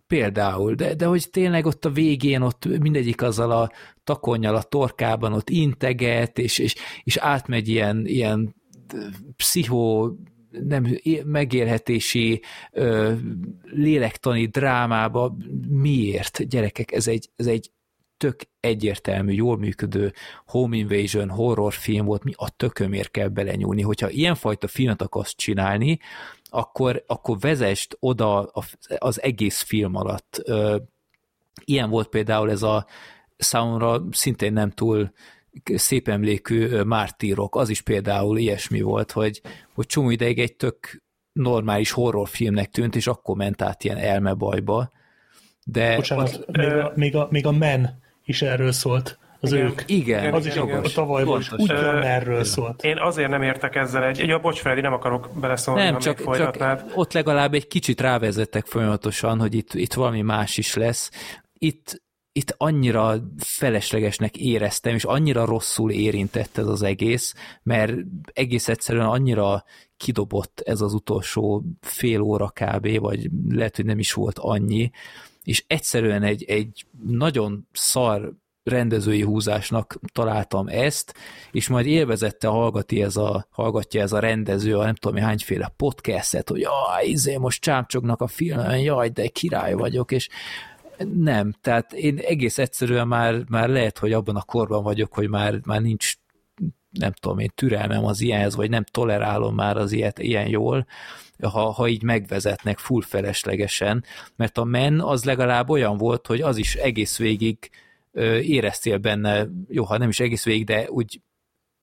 például, 0.07 0.73
de, 0.73 0.93
de 0.93 1.05
hogy 1.05 1.29
tényleg 1.29 1.65
ott 1.65 1.85
a 1.85 1.89
végén 1.89 2.41
ott 2.41 2.65
mindegyik 2.79 3.21
azzal 3.21 3.51
a 3.51 3.71
takonnyal 4.03 4.55
a 4.55 4.63
torkában 4.63 5.33
ott 5.33 5.49
integet, 5.49 6.37
és, 6.39 6.57
és, 6.57 6.75
és 7.03 7.17
átmegy 7.17 7.67
ilyen, 7.67 8.05
ilyen 8.05 8.55
pszichó 9.35 10.15
nem 10.49 10.85
megélhetési 11.25 12.41
ö, 12.71 13.13
lélektani 13.63 14.45
drámába. 14.45 15.37
Miért? 15.67 16.47
Gyerekek, 16.47 16.91
ez 16.91 17.07
egy, 17.07 17.29
ez 17.35 17.47
egy 17.47 17.71
tök 18.17 18.41
egyértelmű, 18.59 19.33
jól 19.33 19.57
működő 19.57 20.13
home 20.45 20.75
invasion 20.75 21.29
horror 21.29 21.73
film 21.73 22.05
volt, 22.05 22.23
mi 22.23 22.31
a 22.35 22.49
tökömért 22.49 23.11
kell 23.11 23.27
belenyúlni. 23.27 23.81
Hogyha 23.81 24.09
ilyenfajta 24.09 24.67
filmet 24.67 25.01
akarsz 25.01 25.35
csinálni, 25.35 25.99
akkor, 26.43 27.03
akkor 27.07 27.39
vezest 27.39 27.97
oda 27.99 28.51
az 28.97 29.21
egész 29.21 29.61
film 29.61 29.95
alatt. 29.95 30.43
Ilyen 31.65 31.89
volt 31.89 32.07
például 32.07 32.51
ez 32.51 32.61
a 32.63 32.85
számomra 33.37 34.03
szintén 34.11 34.53
nem 34.53 34.71
túl 34.71 35.11
szép 35.75 36.07
emlékű 36.07 36.81
mártírok, 36.81 37.55
az 37.55 37.69
is 37.69 37.81
például 37.81 38.37
ilyesmi 38.37 38.81
volt, 38.81 39.11
hogy, 39.11 39.41
hogy 39.73 39.85
csomó 39.85 40.09
ideig 40.09 40.39
egy 40.39 40.55
tök 40.55 41.03
normális 41.31 41.91
horrorfilmnek 41.91 42.69
tűnt, 42.69 42.95
és 42.95 43.07
akkor 43.07 43.35
ment 43.35 43.61
át 43.61 43.83
ilyen 43.83 43.97
elmebajba. 43.97 44.91
De 45.65 45.95
Bocsánat, 45.95 46.27
az, 46.27 46.43
még, 46.51 46.65
a, 46.67 46.91
még, 46.95 47.15
a, 47.15 47.27
még 47.31 47.45
a 47.45 47.51
Men 47.51 47.99
is 48.23 48.41
erről 48.41 48.71
szólt 48.71 49.17
az 49.39 49.51
igen. 49.53 49.65
ők. 49.65 49.81
Igen. 49.85 50.33
Az 50.33 50.45
is 50.45 50.55
igen. 50.55 50.83
a 50.83 50.89
tavalyban 50.89 51.39
is 51.39 51.51
ugyanerről 51.51 52.43
szólt. 52.43 52.83
Én 52.83 52.97
azért 52.97 53.29
nem 53.29 53.41
értek 53.41 53.75
ezzel 53.75 54.03
egy... 54.03 54.27
Ja, 54.27 54.39
bocs, 54.39 54.59
Freddy, 54.59 54.81
nem 54.81 54.93
akarok 54.93 55.29
beleszólni, 55.39 55.81
nem, 55.81 55.99
csak, 55.99 56.35
csak 56.35 56.83
ott 56.93 57.13
legalább 57.13 57.53
egy 57.53 57.67
kicsit 57.67 58.01
rávezettek 58.01 58.65
folyamatosan, 58.65 59.39
hogy 59.39 59.55
itt, 59.55 59.73
itt 59.73 59.93
valami 59.93 60.21
más 60.21 60.57
is 60.57 60.73
lesz. 60.73 61.11
Itt, 61.53 62.01
itt 62.37 62.55
annyira 62.57 63.15
feleslegesnek 63.37 64.37
éreztem, 64.37 64.95
és 64.95 65.03
annyira 65.03 65.45
rosszul 65.45 65.91
érintett 65.91 66.57
ez 66.57 66.67
az 66.67 66.81
egész, 66.81 67.33
mert 67.63 67.93
egész 68.33 68.67
egyszerűen 68.67 69.05
annyira 69.05 69.63
kidobott 69.97 70.61
ez 70.65 70.81
az 70.81 70.93
utolsó 70.93 71.63
fél 71.81 72.21
óra 72.21 72.47
kb, 72.53 72.99
vagy 72.99 73.29
lehet, 73.49 73.75
hogy 73.75 73.85
nem 73.85 73.99
is 73.99 74.13
volt 74.13 74.39
annyi, 74.39 74.91
és 75.43 75.63
egyszerűen 75.67 76.23
egy, 76.23 76.43
egy 76.43 76.85
nagyon 77.07 77.67
szar 77.71 78.33
rendezői 78.63 79.21
húzásnak 79.21 79.99
találtam 80.13 80.67
ezt, 80.67 81.13
és 81.51 81.67
majd 81.67 81.85
élvezette 81.85 82.47
hallgatja 82.47 83.05
ez 83.05 83.15
a, 83.15 83.47
hallgatja 83.49 84.01
ez 84.01 84.11
a 84.11 84.19
rendező 84.19 84.77
a 84.77 84.83
nem 84.83 84.95
tudom 84.95 85.17
hányféle 85.17 85.73
podcastet, 85.77 86.49
hogy 86.49 86.59
jaj, 86.59 87.05
izé, 87.05 87.37
most 87.37 87.61
csámcsognak 87.61 88.21
a 88.21 88.27
filmen, 88.27 88.79
jaj, 88.79 89.09
de 89.09 89.27
király 89.27 89.73
vagyok, 89.73 90.11
és 90.11 90.29
nem, 91.13 91.53
tehát 91.61 91.93
én 91.93 92.17
egész 92.17 92.57
egyszerűen 92.57 93.07
már, 93.07 93.43
már 93.49 93.69
lehet, 93.69 93.97
hogy 93.97 94.13
abban 94.13 94.35
a 94.35 94.41
korban 94.41 94.83
vagyok, 94.83 95.13
hogy 95.13 95.29
már, 95.29 95.59
már 95.65 95.81
nincs 95.81 96.13
nem 96.89 97.11
tudom 97.11 97.39
én, 97.39 97.51
türelmem 97.55 98.05
az 98.05 98.21
ilyenhez, 98.21 98.55
vagy 98.55 98.69
nem 98.69 98.83
tolerálom 98.83 99.55
már 99.55 99.77
az 99.77 99.91
ilyet 99.91 100.19
ilyen 100.19 100.47
jól, 100.47 100.87
ha, 101.41 101.71
ha 101.71 101.87
így 101.87 102.03
megvezetnek 102.03 102.77
full 102.77 103.01
feleslegesen, 103.01 104.03
mert 104.35 104.57
a 104.57 104.63
men 104.63 105.01
az 105.01 105.23
legalább 105.23 105.69
olyan 105.69 105.97
volt, 105.97 106.27
hogy 106.27 106.41
az 106.41 106.57
is 106.57 106.75
egész 106.75 107.17
végig 107.17 107.69
éreztél 108.41 108.97
benne, 108.97 109.47
jó, 109.67 109.83
ha 109.83 109.97
nem 109.97 110.09
is 110.09 110.19
egész 110.19 110.43
végig, 110.43 110.65
de 110.65 110.89
úgy 110.89 111.21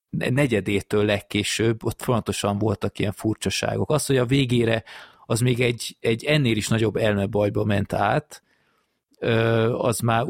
negyedétől 0.09 1.05
legkésőbb 1.05 1.85
ott 1.85 2.01
fontosan 2.01 2.57
voltak 2.57 2.99
ilyen 2.99 3.11
furcsaságok. 3.11 3.89
Az, 3.91 4.05
hogy 4.05 4.17
a 4.17 4.25
végére 4.25 4.83
az 5.25 5.39
még 5.39 5.61
egy, 5.61 5.97
egy 5.99 6.23
ennél 6.23 6.57
is 6.57 6.67
nagyobb 6.67 6.95
elmebajba 6.95 7.63
ment 7.63 7.93
át, 7.93 8.43
az 9.77 9.99
már 9.99 10.25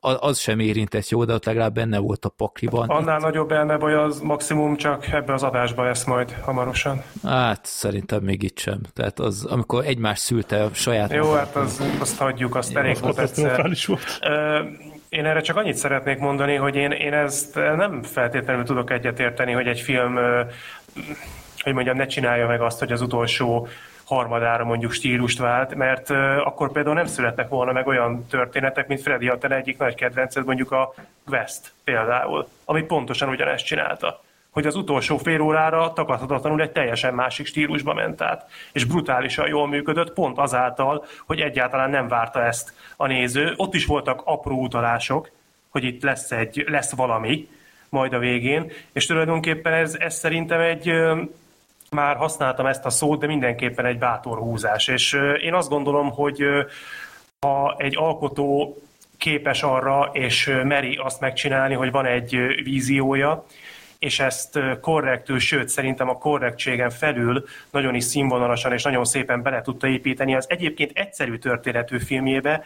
az 0.00 0.38
sem 0.38 0.58
érintett 0.58 1.08
jó, 1.08 1.24
de 1.24 1.34
ott 1.34 1.44
legalább 1.44 1.74
benne 1.74 1.98
volt 1.98 2.24
a 2.24 2.28
pakliban. 2.28 2.88
Annál 2.88 3.18
Itt... 3.18 3.24
nagyobb 3.24 3.52
elmebaj 3.52 3.94
az 3.94 4.20
maximum 4.20 4.76
csak 4.76 5.06
ebbe 5.12 5.32
az 5.32 5.42
adásba 5.42 5.84
lesz 5.84 6.04
majd 6.04 6.36
hamarosan. 6.42 7.02
Hát 7.22 7.64
szerintem 7.64 8.22
még 8.22 8.42
itt 8.42 8.58
sem. 8.58 8.80
Tehát 8.92 9.18
az, 9.18 9.44
amikor 9.44 9.84
egymás 9.84 10.18
szülte 10.18 10.62
a 10.62 10.68
saját... 10.72 11.12
Jó, 11.12 11.32
hát 11.32 11.56
az, 11.56 11.82
azt 12.00 12.18
hagyjuk, 12.18 12.54
azt 12.54 12.76
elég 12.76 13.00
volt 13.00 13.18
egyszer. 13.18 13.70
Volt. 13.86 14.18
Én 15.08 15.24
erre 15.24 15.40
csak 15.40 15.56
annyit 15.56 15.76
szeretnék 15.76 16.18
mondani, 16.18 16.54
hogy 16.54 16.74
én, 16.74 16.90
én 16.90 17.12
ezt 17.12 17.54
nem 17.54 18.02
feltétlenül 18.02 18.64
tudok 18.64 18.90
egyetérteni, 18.90 19.52
hogy 19.52 19.66
egy 19.66 19.80
film, 19.80 20.18
hogy 21.62 21.72
mondjam, 21.72 21.96
ne 21.96 22.06
csinálja 22.06 22.46
meg 22.46 22.60
azt, 22.60 22.78
hogy 22.78 22.92
az 22.92 23.00
utolsó 23.00 23.68
harmadára 24.06 24.64
mondjuk 24.64 24.92
stílust 24.92 25.38
vált, 25.38 25.74
mert 25.74 26.10
akkor 26.44 26.72
például 26.72 26.94
nem 26.94 27.06
születnek 27.06 27.48
volna 27.48 27.72
meg 27.72 27.86
olyan 27.86 28.26
történetek, 28.26 28.88
mint 28.88 29.00
Freddy 29.00 29.28
a 29.28 29.38
egyik 29.52 29.78
nagy 29.78 29.94
kedvenced, 29.94 30.44
mondjuk 30.44 30.72
a 30.72 30.94
West 31.30 31.72
például, 31.84 32.48
ami 32.64 32.82
pontosan 32.82 33.28
ugyanezt 33.28 33.64
csinálta 33.64 34.24
hogy 34.56 34.66
az 34.66 34.76
utolsó 34.76 35.16
fél 35.16 35.40
órára 35.40 35.92
takadhatatlanul 35.92 36.60
egy 36.60 36.70
teljesen 36.70 37.14
másik 37.14 37.46
stílusba 37.46 37.94
ment 37.94 38.20
át, 38.20 38.50
és 38.72 38.84
brutálisan 38.84 39.48
jól 39.48 39.68
működött, 39.68 40.12
pont 40.12 40.38
azáltal, 40.38 41.04
hogy 41.26 41.40
egyáltalán 41.40 41.90
nem 41.90 42.08
várta 42.08 42.44
ezt 42.44 42.72
a 42.96 43.06
néző. 43.06 43.54
Ott 43.56 43.74
is 43.74 43.86
voltak 43.86 44.22
apró 44.24 44.62
utalások, 44.62 45.30
hogy 45.68 45.84
itt 45.84 46.02
lesz, 46.02 46.30
egy, 46.30 46.64
lesz 46.68 46.94
valami 46.94 47.48
majd 47.88 48.12
a 48.12 48.18
végén, 48.18 48.72
és 48.92 49.06
tulajdonképpen 49.06 49.72
ez, 49.72 49.94
ez 49.94 50.14
szerintem 50.14 50.60
egy, 50.60 50.92
már 51.90 52.16
használtam 52.16 52.66
ezt 52.66 52.84
a 52.84 52.90
szót, 52.90 53.20
de 53.20 53.26
mindenképpen 53.26 53.84
egy 53.84 53.98
bátor 53.98 54.38
húzás. 54.38 54.88
És 54.88 55.18
én 55.42 55.54
azt 55.54 55.68
gondolom, 55.68 56.10
hogy 56.10 56.42
ha 57.40 57.74
egy 57.78 57.96
alkotó 57.96 58.78
képes 59.16 59.62
arra, 59.62 60.10
és 60.12 60.60
meri 60.64 60.96
azt 60.96 61.20
megcsinálni, 61.20 61.74
hogy 61.74 61.90
van 61.90 62.06
egy 62.06 62.36
víziója, 62.62 63.44
és 63.98 64.20
ezt 64.20 64.58
korrektül, 64.80 65.38
sőt 65.38 65.68
szerintem 65.68 66.08
a 66.08 66.18
korrektségen 66.18 66.90
felül 66.90 67.44
nagyon 67.70 67.94
is 67.94 68.04
színvonalasan 68.04 68.72
és 68.72 68.82
nagyon 68.82 69.04
szépen 69.04 69.42
bele 69.42 69.62
tudta 69.62 69.86
építeni 69.86 70.34
az 70.34 70.46
egyébként 70.48 70.90
egyszerű 70.94 71.36
történetű 71.36 71.98
filmjébe, 71.98 72.64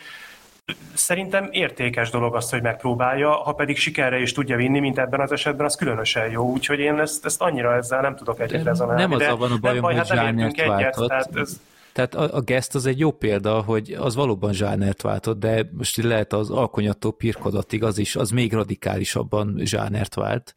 Szerintem 0.94 1.48
értékes 1.50 2.10
dolog 2.10 2.34
azt, 2.34 2.50
hogy 2.50 2.62
megpróbálja, 2.62 3.30
ha 3.30 3.52
pedig 3.52 3.76
sikerre 3.76 4.20
is 4.20 4.32
tudja 4.32 4.56
vinni, 4.56 4.80
mint 4.80 4.98
ebben 4.98 5.20
az 5.20 5.32
esetben, 5.32 5.66
az 5.66 5.74
különösen 5.74 6.30
jó. 6.30 6.50
Úgyhogy 6.50 6.78
én 6.78 6.98
ezt, 6.98 7.24
ezt 7.24 7.40
annyira 7.40 7.74
ezzel 7.74 8.00
nem 8.00 8.16
tudok 8.16 8.40
egyet 8.40 8.64
rezonálni. 8.64 9.00
Nem 9.00 9.12
az 9.12 9.38
van 9.38 9.52
a 9.52 9.58
bajom, 9.58 9.80
baj, 9.80 9.94
hogy 9.94 9.96
hát 9.96 10.06
zsánert 10.06 10.66
váltott. 10.66 11.08
Tehát, 11.08 11.36
ez... 11.36 11.60
tehát 11.92 12.14
a, 12.14 12.36
a 12.36 12.40
Guest 12.40 12.74
az 12.74 12.86
egy 12.86 12.98
jó 12.98 13.10
példa, 13.10 13.60
hogy 13.60 13.96
az 13.98 14.14
valóban 14.14 14.52
zsánert 14.52 15.02
váltott, 15.02 15.38
de 15.38 15.68
most 15.72 15.96
lehet 16.02 16.32
az 16.32 16.50
alkonyattól 16.50 17.16
pirkodatig 17.16 17.84
az 17.84 17.98
is, 17.98 18.16
az 18.16 18.30
még 18.30 18.52
radikálisabban 18.52 19.60
zsánert 19.64 20.14
vált, 20.14 20.54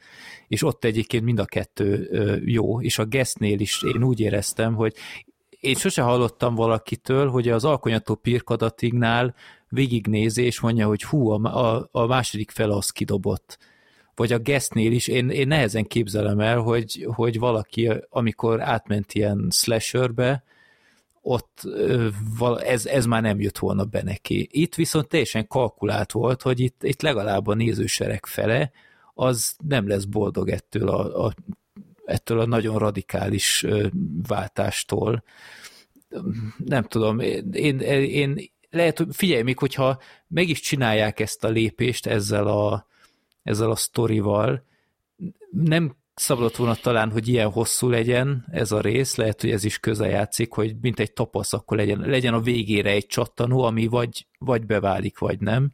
és 0.48 0.64
ott 0.64 0.84
egyébként 0.84 1.24
mind 1.24 1.40
a 1.40 1.46
kettő 1.46 2.10
jó, 2.46 2.82
és 2.82 3.00
a 3.00 3.06
Guestnél 3.06 3.60
is 3.60 3.84
én 3.96 4.04
úgy 4.04 4.20
éreztem, 4.20 4.76
hogy 4.76 4.94
én 5.64 5.76
sose 5.76 6.02
hallottam 6.02 6.56
valakitől, 6.56 7.30
hogy 7.30 7.50
az 7.50 7.66
alkonyató 7.66 8.16
pirkadatignál 8.16 9.36
végignézi, 9.74 10.44
és 10.44 10.60
mondja, 10.60 10.88
hogy 10.88 11.04
hú, 11.04 11.30
a, 11.30 11.76
a, 11.76 11.90
a 11.92 12.06
második 12.06 12.52
fel 12.52 12.72
az 12.72 12.90
kidobott. 12.90 13.58
Vagy 14.16 14.34
a 14.34 14.40
guestnél 14.40 14.92
is, 14.92 15.08
én, 15.08 15.30
én 15.30 15.48
nehezen 15.48 15.84
képzelem 15.84 16.40
el, 16.40 16.60
hogy, 16.60 17.08
hogy 17.14 17.40
valaki, 17.40 17.92
amikor 18.10 18.62
átment 18.62 19.14
ilyen 19.14 19.48
slasherbe, 19.52 20.44
ott 21.22 21.68
ez, 22.64 22.86
ez 22.86 23.06
már 23.06 23.22
nem 23.22 23.40
jött 23.40 23.58
volna 23.58 23.84
be 23.84 24.04
neki. 24.04 24.48
Itt 24.52 24.76
viszont 24.76 25.08
teljesen 25.08 25.48
kalkulált 25.48 26.12
volt, 26.12 26.42
hogy 26.42 26.60
itt, 26.60 26.84
itt 26.84 27.02
legalább 27.02 27.48
a 27.48 27.54
nézősereg 27.54 28.26
fele, 28.26 28.72
az 29.14 29.56
nem 29.68 29.88
lesz 29.88 30.04
boldog 30.04 30.50
ettől 30.50 30.90
a, 30.90 31.26
a, 31.26 31.34
ettől 32.06 32.40
a 32.40 32.46
nagyon 32.46 32.78
radikális 32.78 33.66
váltástól. 34.28 35.24
Nem 36.66 36.84
tudom, 36.84 37.20
én, 37.52 37.80
én 37.80 38.53
lehet, 38.74 39.06
figyelj, 39.12 39.42
még 39.42 39.58
hogyha 39.58 40.00
meg 40.28 40.50
is 40.50 40.60
csinálják 40.60 41.20
ezt 41.20 41.44
a 41.44 41.50
lépést 41.50 42.06
ezzel 42.06 42.48
a, 42.48 42.88
ezzel 43.44 43.72
a 43.72 43.76
sztorival, 43.76 44.66
nem 45.50 45.96
szabadott 46.16 46.56
volna 46.56 46.76
talán, 46.76 47.12
hogy 47.12 47.28
ilyen 47.28 47.52
hosszú 47.52 47.90
legyen 47.90 48.46
ez 48.52 48.72
a 48.72 48.82
rész, 48.82 49.16
lehet, 49.16 49.42
hogy 49.42 49.52
ez 49.52 49.64
is 49.64 49.80
közel 49.80 50.10
játszik, 50.10 50.52
hogy 50.52 50.76
mint 50.82 51.00
egy 51.00 51.14
tapasz, 51.14 51.54
akkor 51.54 51.78
legyen, 51.78 52.00
legyen 52.00 52.34
a 52.34 52.42
végére 52.42 52.90
egy 52.90 53.06
csattanó, 53.06 53.64
ami 53.64 53.88
vagy, 53.88 54.28
vagy 54.38 54.66
beválik, 54.66 55.18
vagy 55.18 55.40
nem. 55.40 55.72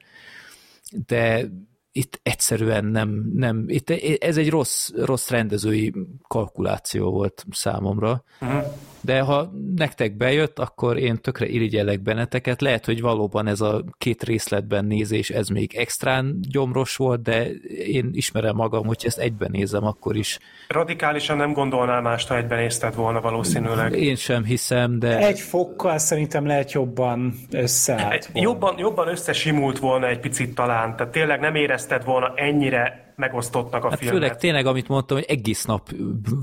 De 1.07 1.45
itt 1.91 2.19
egyszerűen 2.23 2.85
nem, 2.85 3.31
nem 3.33 3.63
itt 3.67 3.89
ez 4.19 4.37
egy 4.37 4.49
rossz, 4.49 4.89
rossz 4.95 5.29
rendezői 5.29 5.93
kalkuláció 6.27 7.11
volt 7.11 7.45
számomra. 7.51 8.23
Uh-huh 8.41 8.63
de 9.01 9.19
ha 9.19 9.51
nektek 9.75 10.17
bejött, 10.17 10.59
akkor 10.59 10.97
én 10.97 11.21
tökre 11.21 11.47
irigyellek 11.47 12.01
benneteket. 12.01 12.61
Lehet, 12.61 12.85
hogy 12.85 13.01
valóban 13.01 13.47
ez 13.47 13.61
a 13.61 13.83
két 13.97 14.23
részletben 14.23 14.85
nézés, 14.85 15.29
ez 15.29 15.47
még 15.47 15.75
extrán 15.75 16.39
gyomros 16.49 16.95
volt, 16.95 17.21
de 17.21 17.47
én 17.87 18.09
ismerem 18.13 18.55
magam, 18.55 18.85
hogy 18.85 19.03
ezt 19.05 19.19
egyben 19.19 19.51
nézem, 19.51 19.85
akkor 19.85 20.15
is. 20.15 20.39
Radikálisan 20.67 21.37
nem 21.37 21.53
gondolnál 21.53 22.01
mást, 22.01 22.27
ha 22.27 22.37
egyben 22.37 22.59
nézted 22.59 22.95
volna 22.95 23.21
valószínűleg. 23.21 23.93
Én 23.93 24.15
sem 24.15 24.43
hiszem, 24.43 24.99
de... 24.99 25.17
Egy 25.17 25.39
fokkal 25.39 25.97
szerintem 25.97 26.45
lehet 26.45 26.71
jobban 26.71 27.33
összeállt 27.51 28.29
Jobban, 28.33 28.77
jobban 28.77 29.07
összesimult 29.07 29.79
volna 29.79 30.07
egy 30.07 30.19
picit 30.19 30.55
talán, 30.55 30.95
tehát 30.95 31.11
tényleg 31.11 31.39
nem 31.39 31.55
érezted 31.55 32.03
volna 32.03 32.33
ennyire 32.35 33.08
megosztottnak 33.19 33.83
a 33.83 33.89
hát 33.89 33.99
filmet. 33.99 34.19
Főleg 34.19 34.37
tényleg, 34.37 34.65
amit 34.65 34.87
mondtam, 34.87 35.17
hogy 35.17 35.25
egész 35.29 35.65
nap 35.65 35.89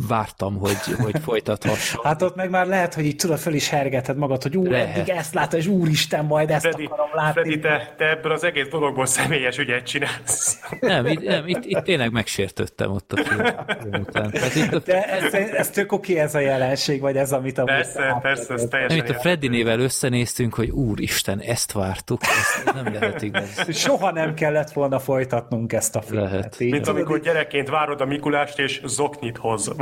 vártam, 0.09 0.57
hogy, 0.59 0.77
hogy 0.99 1.15
folytathassa. 1.23 2.01
Hát 2.05 2.23
ott 2.23 2.37
meg 2.37 2.51
már 2.51 2.67
lehet, 2.67 2.95
hogy 2.95 3.05
így 3.05 3.17
tudod, 3.17 3.39
föl 3.39 3.55
is 3.55 3.69
hergeted 3.69 4.17
magad, 4.17 4.43
hogy 4.43 4.57
úr, 4.57 4.69
Lehet. 4.69 4.97
eddig 4.97 5.09
ezt 5.09 5.35
látta, 5.35 5.57
és 5.57 5.67
úristen, 5.67 6.25
majd 6.25 6.51
ezt 6.51 6.61
Freddy, 6.61 6.85
akarom 6.85 7.11
látni. 7.13 7.41
Freddy 7.41 7.59
te, 7.59 7.95
te 7.97 8.05
ebből 8.11 8.33
az 8.33 8.45
egész 8.45 8.69
dologból 8.69 9.07
személyes 9.07 9.59
ügyet 9.59 9.87
csinálsz. 9.87 10.61
Nem, 10.81 11.07
itt, 11.07 11.25
nem 11.25 11.49
itt, 11.49 11.65
itt 11.65 11.83
tényleg 11.83 12.13
megsértődtem 12.13 12.91
ott 12.91 13.13
a 13.13 13.25
film, 13.25 13.45
film 13.81 14.01
után. 14.01 14.31
Hát 14.35 14.55
itt 14.55 14.73
a, 14.73 14.79
De 14.79 15.03
ez, 15.03 15.35
ez 15.35 15.71
tök 15.71 15.93
oké 15.93 16.19
ez 16.19 16.35
a 16.35 16.39
jelenség, 16.39 17.01
vagy 17.01 17.17
ez, 17.17 17.33
amit 17.33 17.59
amúgy 17.59 17.71
Persze, 17.71 18.19
persze, 18.23 18.55
ez 18.55 18.61
nem, 18.61 18.69
teljesen 18.69 18.99
itt 18.99 19.09
a 19.09 19.15
Freddinével 19.15 19.81
összenéztünk, 19.81 20.55
hogy 20.55 20.71
úristen, 20.71 21.41
ezt 21.41 21.73
vártuk, 21.73 22.21
ez 22.23 22.75
nem 22.75 22.93
lehet 22.93 23.23
igaz. 23.23 23.77
Soha 23.77 24.13
nem 24.13 24.35
kellett 24.35 24.73
volna 24.73 24.99
folytatnunk 24.99 25.73
ezt 25.73 25.97
a 25.97 26.01
filmet. 26.01 26.31
Lehet. 26.31 26.61
Így, 26.67 26.73
Mint 26.73 26.89
amikor 26.89 27.21
gyerekként 27.21 27.69
várod 27.69 28.01
a 28.01 28.05
Mikulást, 28.05 28.59
és 28.59 28.81
zoknit 28.85 29.37
hoz. 29.37 29.73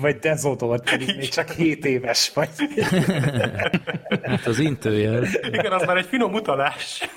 Vagy 0.00 0.18
dezodort, 0.18 0.90
pedig 0.90 1.16
még 1.16 1.28
csak 1.28 1.50
7 1.50 1.84
éves 1.84 2.32
vagy. 2.34 2.48
Hát 4.22 4.46
az 4.46 4.58
intőjel. 4.58 5.24
Igen, 5.52 5.72
az 5.72 5.84
már 5.86 5.96
egy 5.96 6.06
finom 6.06 6.32
utalás. 6.32 7.10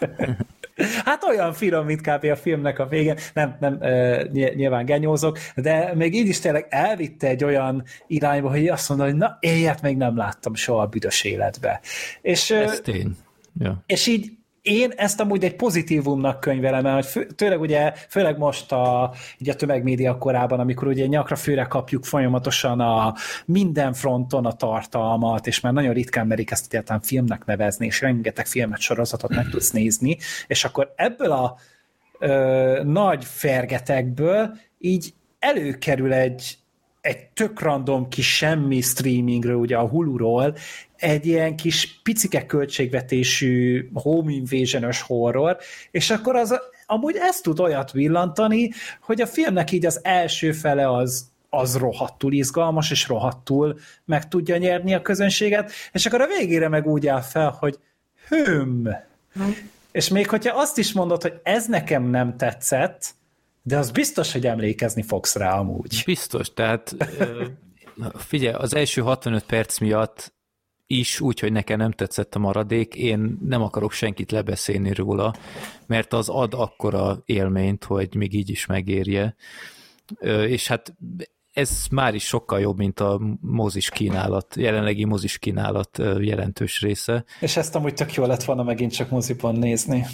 Hát 1.05 1.23
olyan 1.23 1.53
finom, 1.53 1.85
mint 1.85 2.01
kb. 2.01 2.23
a 2.23 2.35
filmnek 2.35 2.79
a 2.79 2.87
végén. 2.87 3.17
Nem, 3.33 3.57
nem, 3.59 3.79
nyilván 4.31 4.85
genyózok, 4.85 5.37
de 5.55 5.91
még 5.95 6.15
így 6.15 6.27
is 6.27 6.39
tényleg 6.39 6.65
elvitte 6.69 7.27
egy 7.27 7.43
olyan 7.43 7.83
irányba, 8.07 8.49
hogy 8.49 8.67
azt 8.67 8.89
mondta, 8.89 9.07
hogy 9.07 9.15
na, 9.15 9.37
ilyet 9.39 9.81
még 9.81 9.97
nem 9.97 10.17
láttam 10.17 10.55
soha 10.55 10.81
a 10.81 10.87
büdös 10.87 11.23
életbe. 11.23 11.79
És, 12.21 12.51
Ez 12.51 12.79
tény. 12.79 13.15
Ja. 13.59 13.83
és 13.85 14.07
így 14.07 14.36
én 14.67 14.93
ezt 14.95 15.19
amúgy 15.19 15.43
egy 15.43 15.55
pozitívumnak 15.55 16.39
könyvelem 16.39 16.85
el, 16.85 16.93
hogy 16.93 17.05
fő, 17.05 17.25
tőleg 17.25 17.59
ugye, 17.59 17.91
főleg 18.09 18.37
most 18.37 18.71
a, 18.71 19.13
így 19.37 19.49
a 19.49 19.55
tömegmédia 19.55 20.17
korában, 20.17 20.59
amikor 20.59 20.87
ugye 20.87 21.05
nyakra 21.05 21.35
főre 21.35 21.63
kapjuk 21.63 22.03
folyamatosan 22.03 22.79
a 22.79 23.15
minden 23.45 23.93
fronton 23.93 24.45
a 24.45 24.51
tartalmat, 24.51 25.47
és 25.47 25.59
már 25.59 25.73
nagyon 25.73 25.93
ritkán 25.93 26.27
merik 26.27 26.51
ezt 26.51 26.65
egyáltalán 26.65 27.01
filmnek 27.01 27.45
nevezni, 27.45 27.85
és 27.85 28.01
rengeteg 28.01 28.45
filmet, 28.45 28.79
sorozatot 28.79 29.35
meg 29.35 29.49
tudsz 29.49 29.71
nézni, 29.71 30.17
és 30.47 30.65
akkor 30.65 30.93
ebből 30.95 31.31
a 31.31 31.57
ö, 32.19 32.81
nagy 32.83 33.25
fergetekből 33.25 34.57
így 34.79 35.13
előkerül 35.39 36.13
egy, 36.13 36.57
egy 37.07 37.27
tök 37.33 37.59
random 37.59 38.09
kis 38.09 38.35
semmi 38.35 38.81
streamingről, 38.81 39.55
ugye 39.55 39.77
a 39.77 39.87
Hulu-ról, 39.87 40.55
egy 40.95 41.25
ilyen 41.25 41.55
kis 41.55 41.99
picike 42.03 42.45
költségvetésű 42.45 43.89
home 43.93 44.31
invasion 44.31 44.91
horror, 45.05 45.57
és 45.91 46.09
akkor 46.09 46.35
az 46.35 46.59
amúgy 46.85 47.15
ezt 47.19 47.43
tud 47.43 47.59
olyat 47.59 47.91
villantani, 47.91 48.71
hogy 49.01 49.21
a 49.21 49.27
filmnek 49.27 49.71
így 49.71 49.85
az 49.85 49.99
első 50.03 50.51
fele 50.51 50.91
az 50.95 51.29
az 51.49 51.77
rohadtul 51.77 52.33
izgalmas, 52.33 52.91
és 52.91 53.07
rohadtul 53.07 53.79
meg 54.05 54.27
tudja 54.27 54.57
nyerni 54.57 54.93
a 54.93 55.01
közönséget, 55.01 55.71
és 55.91 56.05
akkor 56.05 56.21
a 56.21 56.27
végére 56.27 56.69
meg 56.69 56.87
úgy 56.87 57.07
áll 57.07 57.21
fel, 57.21 57.55
hogy 57.59 57.79
hüm. 58.27 58.89
És 59.91 60.09
még 60.09 60.29
hogyha 60.29 60.59
azt 60.59 60.77
is 60.77 60.93
mondod, 60.93 61.21
hogy 61.21 61.39
ez 61.43 61.65
nekem 61.65 62.03
nem 62.03 62.37
tetszett, 62.37 63.15
de 63.67 63.77
az 63.77 63.91
biztos, 63.91 64.31
hogy 64.31 64.45
emlékezni 64.45 65.01
fogsz 65.01 65.35
rá 65.35 65.59
amúgy. 65.59 66.01
Biztos, 66.05 66.53
tehát 66.53 66.95
figyelj, 68.13 68.53
az 68.53 68.75
első 68.75 69.01
65 69.01 69.43
perc 69.43 69.79
miatt 69.79 70.33
is, 70.85 71.19
úgyhogy 71.19 71.51
nekem 71.51 71.77
nem 71.77 71.91
tetszett 71.91 72.35
a 72.35 72.39
maradék, 72.39 72.95
én 72.95 73.37
nem 73.41 73.61
akarok 73.61 73.91
senkit 73.91 74.31
lebeszélni 74.31 74.93
róla, 74.93 75.35
mert 75.85 76.13
az 76.13 76.29
ad 76.29 76.53
akkora 76.53 77.21
élményt, 77.25 77.83
hogy 77.83 78.15
még 78.15 78.33
így 78.33 78.49
is 78.49 78.65
megérje. 78.65 79.35
És 80.47 80.67
hát 80.67 80.93
ez 81.53 81.85
már 81.91 82.15
is 82.15 82.23
sokkal 82.23 82.59
jobb, 82.59 82.77
mint 82.77 82.99
a 82.99 83.21
mozis 83.41 83.89
kínálat, 83.89 84.55
jelenlegi 84.55 85.05
mozis 85.05 85.37
kínálat 85.37 85.97
jelentős 86.19 86.81
része. 86.81 87.25
És 87.39 87.57
ezt 87.57 87.75
amúgy 87.75 87.93
tök 87.93 88.13
jó 88.13 88.25
lett 88.25 88.43
volna 88.43 88.63
megint 88.63 88.93
csak 88.93 89.09
moziban 89.09 89.55
nézni. 89.55 90.05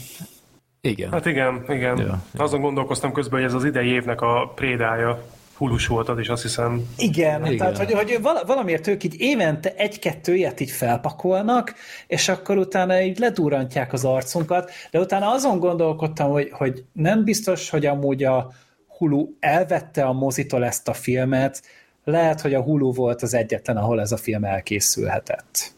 Igen. 0.87 1.11
Hát 1.11 1.25
igen, 1.25 1.63
igen. 1.67 1.97
Ja. 1.97 2.23
Azon 2.37 2.61
gondolkoztam 2.61 3.11
közben, 3.11 3.39
hogy 3.39 3.49
ez 3.49 3.53
az 3.55 3.65
idei 3.65 3.87
évnek 3.87 4.21
a 4.21 4.51
prédája. 4.55 5.23
Hulus 5.57 5.87
volt 5.87 6.09
az 6.09 6.19
is, 6.19 6.29
azt 6.29 6.41
hiszem. 6.41 6.81
Igen, 6.97 7.39
Igen. 7.39 7.53
Igen. 7.53 7.57
tehát 7.57 7.77
hogy, 7.77 7.93
hogy 7.93 8.21
vala- 8.21 8.47
valamiért 8.47 8.87
ők 8.87 9.03
így 9.03 9.15
évente 9.17 9.73
egy-kettő 9.75 10.35
ilyet 10.35 10.59
így 10.59 10.69
felpakolnak, 10.69 11.73
és 12.07 12.29
akkor 12.29 12.57
utána 12.57 13.01
így 13.01 13.19
ledurrantják 13.19 13.93
az 13.93 14.05
arcunkat, 14.05 14.71
de 14.91 14.99
utána 14.99 15.31
azon 15.31 15.59
gondolkodtam, 15.59 16.31
hogy, 16.31 16.49
hogy 16.51 16.83
nem 16.93 17.23
biztos, 17.23 17.69
hogy 17.69 17.85
amúgy 17.85 18.23
a 18.23 18.51
Hulu 18.97 19.27
elvette 19.39 20.03
a 20.05 20.13
mozitól 20.13 20.65
ezt 20.65 20.87
a 20.87 20.93
filmet, 20.93 21.61
lehet, 22.03 22.41
hogy 22.41 22.53
a 22.53 22.61
Hulu 22.61 22.93
volt 22.93 23.21
az 23.21 23.33
egyetlen, 23.33 23.77
ahol 23.77 24.01
ez 24.01 24.11
a 24.11 24.17
film 24.17 24.43
elkészülhetett. 24.43 25.73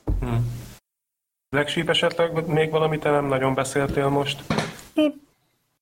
Black 1.50 1.68
Sheep 1.68 1.90
esetleg 1.90 2.48
még 2.48 2.70
valamit 2.70 3.00
te 3.00 3.10
nem 3.10 3.26
nagyon 3.26 3.54
beszéltél 3.54 4.08
most? 4.10 4.44
Én, 4.96 5.22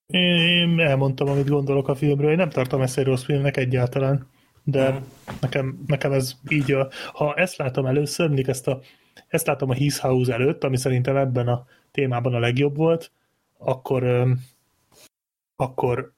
én 0.08 0.80
elmondtam, 0.80 1.28
amit 1.28 1.50
gondolok 1.50 1.88
a 1.88 1.96
filmről. 1.96 2.32
Én 2.32 2.38
nem 2.38 2.50
tartom 2.50 2.82
ezt 2.82 2.98
egy 2.98 3.06
rossz 3.06 3.24
filmnek 3.24 3.58
egyáltalán. 3.58 4.28
De 4.64 5.02
nekem, 5.42 5.84
nekem 5.88 6.12
ez 6.12 6.34
így 6.50 6.72
a... 6.72 6.90
Ha 7.14 7.34
ezt 7.34 7.58
látom 7.58 7.86
először, 7.86 8.28
mindig 8.28 8.50
ezt, 8.50 8.68
a, 8.68 8.82
ezt 9.28 9.48
látom 9.48 9.70
a 9.70 9.74
His 9.74 10.00
House 10.00 10.34
előtt, 10.34 10.64
ami 10.64 10.78
szerintem 10.78 11.16
ebben 11.16 11.48
a 11.48 11.66
témában 11.92 12.34
a 12.34 12.40
legjobb 12.40 12.76
volt, 12.76 13.12
akkor 13.58 14.04
akkor 15.56 16.14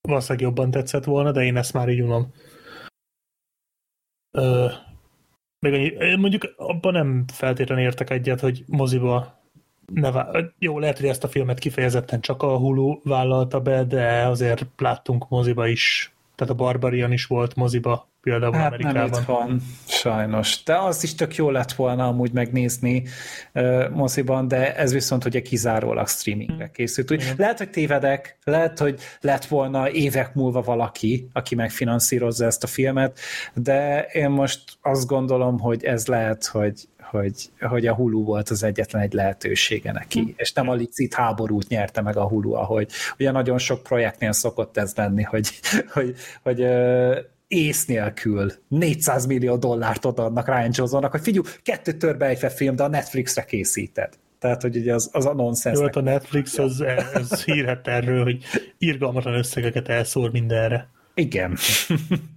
valószínűleg 0.00 0.46
jobban 0.46 0.70
tetszett 0.70 1.04
volna, 1.04 1.32
de 1.32 1.42
én 1.42 1.56
ezt 1.56 1.72
már 1.72 1.88
így 1.88 2.00
unom. 2.00 2.32
Ö, 4.30 4.70
még 5.58 5.72
annyi, 5.72 6.16
mondjuk 6.16 6.54
abban 6.56 6.92
nem 6.92 7.24
feltétlenül 7.32 7.84
értek 7.84 8.10
egyet, 8.10 8.40
hogy 8.40 8.64
moziba 8.66 9.41
ne 9.94 10.10
vá- 10.10 10.52
jó, 10.58 10.78
lehet, 10.78 10.98
hogy 10.98 11.08
ezt 11.08 11.24
a 11.24 11.28
filmet 11.28 11.58
kifejezetten 11.58 12.20
csak 12.20 12.42
a 12.42 12.56
Hulu 12.56 13.00
vállalta 13.04 13.60
be, 13.60 13.84
de 13.84 14.26
azért 14.26 14.64
láttunk 14.78 15.28
moziba 15.28 15.66
is. 15.66 16.12
Tehát 16.34 16.52
a 16.52 16.56
Barbarian 16.56 17.12
is 17.12 17.26
volt 17.26 17.54
moziba, 17.54 18.08
például 18.20 18.52
Hát 18.52 18.70
nem 18.70 18.80
Amerikában. 18.80 19.20
itt 19.20 19.26
van, 19.26 19.62
sajnos. 19.86 20.62
De 20.62 20.76
az 20.76 21.02
is 21.02 21.14
tök 21.14 21.36
jó 21.36 21.50
lett 21.50 21.72
volna 21.72 22.06
amúgy 22.06 22.32
megnézni 22.32 23.02
uh, 23.54 23.88
moziban, 23.90 24.48
de 24.48 24.76
ez 24.76 24.92
viszont 24.92 25.24
ugye 25.24 25.42
kizárólag 25.42 26.08
streamingre 26.08 26.70
készült. 26.70 27.10
Úgy, 27.10 27.32
lehet, 27.36 27.58
hogy 27.58 27.70
tévedek, 27.70 28.38
lehet, 28.44 28.78
hogy 28.78 29.00
lett 29.20 29.44
volna 29.44 29.90
évek 29.90 30.34
múlva 30.34 30.62
valaki, 30.62 31.28
aki 31.32 31.54
megfinanszírozza 31.54 32.44
ezt 32.46 32.64
a 32.64 32.66
filmet, 32.66 33.18
de 33.54 34.02
én 34.02 34.30
most 34.30 34.60
azt 34.82 35.06
gondolom, 35.06 35.58
hogy 35.58 35.84
ez 35.84 36.06
lehet, 36.06 36.46
hogy 36.46 36.88
hogy, 37.12 37.50
hogy 37.60 37.86
a 37.86 37.94
Hulu 37.94 38.24
volt 38.24 38.48
az 38.48 38.62
egyetlen 38.62 39.02
egy 39.02 39.12
lehetősége 39.12 39.92
neki, 39.92 40.34
és 40.36 40.52
nem 40.52 40.68
a 40.68 40.74
licit 40.74 41.14
háborút 41.14 41.68
nyerte 41.68 42.00
meg 42.00 42.16
a 42.16 42.28
Hulu, 42.28 42.52
ahogy 42.52 42.90
ugye 43.18 43.30
nagyon 43.30 43.58
sok 43.58 43.82
projektnél 43.82 44.32
szokott 44.32 44.76
ez 44.76 44.94
lenni, 44.94 45.22
hogy, 45.22 45.50
hogy, 45.92 46.14
hogy 46.42 46.66
ész 47.46 47.86
nélkül 47.86 48.52
400 48.68 49.26
millió 49.26 49.56
dollárt 49.56 50.04
odaadnak 50.04 50.46
Ryan 50.46 50.70
Johnsonnak, 50.72 51.10
hogy 51.10 51.20
figyelj, 51.20 51.44
kettő 51.62 51.92
törbe 51.92 52.26
egyfe 52.26 52.48
film, 52.48 52.76
de 52.76 52.82
a 52.82 52.88
Netflixre 52.88 53.44
készíted. 53.44 54.12
Tehát, 54.38 54.62
hogy 54.62 54.76
ugye 54.76 54.94
az, 54.94 55.08
az 55.12 55.26
a 55.26 55.34
nonsens. 55.34 55.78
Jó, 55.78 55.84
hát 55.84 55.96
a 55.96 56.00
Netflix 56.00 56.58
az, 56.58 56.84
az 57.14 57.44
hírhet 57.44 57.88
erről, 57.88 58.22
hogy 58.22 58.44
irgalmatlan 58.78 59.34
összegeket 59.34 59.88
elszór 59.88 60.30
mindenre. 60.30 60.88
Igen. 61.14 61.56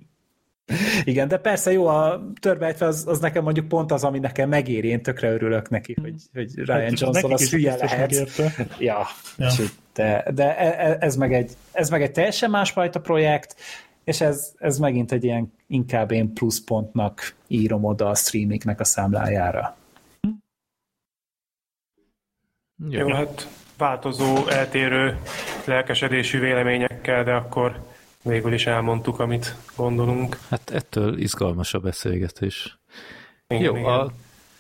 Igen, 1.04 1.28
de 1.28 1.38
persze 1.38 1.72
jó, 1.72 1.88
a 1.88 2.30
törbejtve 2.40 2.86
az, 2.86 3.04
az 3.08 3.20
nekem 3.20 3.44
mondjuk 3.44 3.68
pont 3.68 3.92
az, 3.92 4.04
ami 4.04 4.20
nekem 4.20 4.50
megéri, 4.50 4.88
én 4.88 5.02
tökre 5.02 5.32
örülök 5.32 5.70
neki, 5.70 5.96
hogy, 6.02 6.16
hogy 6.34 6.56
Ryan 6.56 6.80
Hát, 6.82 7.00
Johnson 7.00 7.34
az 7.34 7.50
hülye 7.50 7.76
lehet. 7.76 8.00
megérte. 8.00 8.68
Ja, 8.80 9.08
Ja. 9.38 9.50
de, 9.94 10.26
de 10.34 10.58
e- 10.58 10.90
e- 10.90 10.98
ez, 11.00 11.16
meg 11.16 11.34
egy, 11.34 11.52
ez 11.72 11.90
meg 11.90 12.02
egy 12.02 12.12
teljesen 12.12 12.50
másfajta 12.50 13.00
projekt, 13.02 13.56
és 14.04 14.22
ez, 14.22 14.54
ez 14.58 14.78
megint 14.78 15.12
egy 15.12 15.24
ilyen 15.24 15.54
inkább 15.68 16.12
én 16.12 16.34
pluszpontnak 16.34 17.36
írom 17.48 17.84
oda 17.84 18.10
a 18.10 18.16
streamingnek 18.16 18.80
a 18.80 18.84
számlájára. 18.84 19.78
Jó, 22.90 23.08
hát 23.08 23.48
változó, 23.78 24.48
eltérő 24.48 25.18
lelkesedésű 25.66 26.40
véleményekkel, 26.40 27.24
de 27.24 27.34
akkor 27.34 27.84
végül 28.26 28.54
is 28.54 28.66
elmondtuk, 28.66 29.20
amit 29.20 29.56
gondolunk. 29.76 30.38
Hát 30.50 30.70
ettől 30.70 31.18
izgalmas 31.18 31.74
a 31.74 31.80
beszélgetés. 31.80 32.80
Igen, 33.48 33.64
Jó, 33.64 33.76
igen. 33.76 33.86
a, 33.86 34.12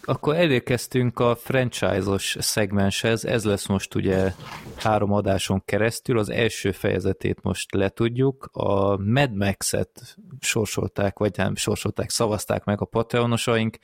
akkor 0.03 0.35
elérkeztünk 0.35 1.19
a 1.19 1.35
franchise-os 1.35 2.37
szegmenshez, 2.39 3.25
ez 3.25 3.43
lesz 3.43 3.67
most 3.67 3.95
ugye 3.95 4.31
három 4.75 5.11
adáson 5.11 5.61
keresztül, 5.65 6.17
az 6.17 6.29
első 6.29 6.71
fejezetét 6.71 7.41
most 7.41 7.73
letudjuk, 7.73 8.49
a 8.51 8.97
Mad 8.97 9.35
Max-et 9.35 10.17
sorsolták, 10.39 11.17
vagy 11.17 11.31
nem 11.35 11.55
sorsolták, 11.55 12.09
szavazták 12.09 12.63
meg 12.63 12.81
a 12.81 12.85
Patreonosaink, 12.85 13.77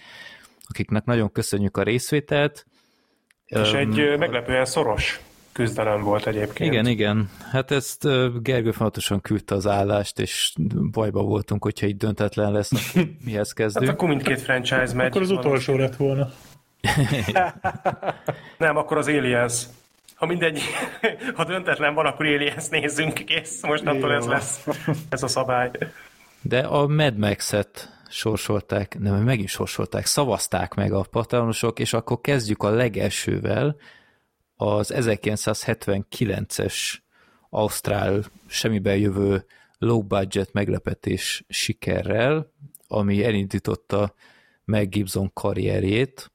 akiknek 0.61 1.03
nagyon 1.03 1.31
köszönjük 1.31 1.77
a 1.77 1.83
részvételt. 1.83 2.65
És 3.45 3.73
Öm, 3.73 3.75
egy 3.75 4.17
meglepően 4.17 4.65
szoros 4.65 5.21
küzdelem 5.53 6.01
volt 6.01 6.27
egyébként. 6.27 6.73
Igen, 6.73 6.87
igen. 6.87 7.29
Hát 7.51 7.71
ezt 7.71 8.07
Gergő 8.43 8.71
fontosan 8.71 9.21
küldte 9.21 9.55
az 9.55 9.67
állást, 9.67 10.19
és 10.19 10.53
bajba 10.91 11.21
voltunk, 11.21 11.63
hogyha 11.63 11.87
így 11.87 11.97
döntetlen 11.97 12.51
lesz, 12.51 12.93
mihez 13.25 13.51
kezdünk. 13.53 13.85
Hát 13.85 13.93
akkor 13.93 14.09
mindkét 14.09 14.41
franchise 14.41 14.93
megy. 14.93 15.07
Akkor 15.07 15.21
az 15.21 15.31
utolsó 15.31 15.75
lett 15.75 15.95
volna. 15.95 16.31
Nem, 18.57 18.77
akkor 18.77 18.97
az 18.97 19.07
Aliens. 19.07 19.63
Ha 20.15 20.25
mindegy, 20.25 20.61
ha 21.35 21.43
döntetlen 21.43 21.93
van, 21.93 22.05
akkor 22.05 22.25
Aliens 22.25 22.67
nézzünk, 22.67 23.13
kész. 23.13 23.61
Most 23.61 23.85
attól 23.85 24.13
ez 24.13 24.25
lesz. 24.25 24.67
Ez 25.09 25.23
a 25.23 25.27
szabály. 25.27 25.71
De 26.41 26.59
a 26.59 26.87
Mad 26.87 27.17
Max-et 27.17 27.89
sorsolták, 28.09 28.99
nem, 28.99 29.15
megint 29.15 29.47
sorsolták, 29.47 30.05
szavazták 30.05 30.73
meg 30.73 30.93
a 30.93 31.05
patronosok, 31.11 31.79
és 31.79 31.93
akkor 31.93 32.21
kezdjük 32.21 32.63
a 32.63 32.69
legelsővel, 32.69 33.75
az 34.61 34.93
1979-es 34.95 36.97
Ausztrál 37.49 38.23
semmiben 38.47 38.97
jövő 38.97 39.45
low 39.77 40.01
budget 40.01 40.53
meglepetés 40.53 41.43
sikerrel, 41.47 42.51
ami 42.87 43.23
elindította 43.23 44.13
meg 44.65 44.89
Gibson 44.89 45.33
karrierjét. 45.33 46.31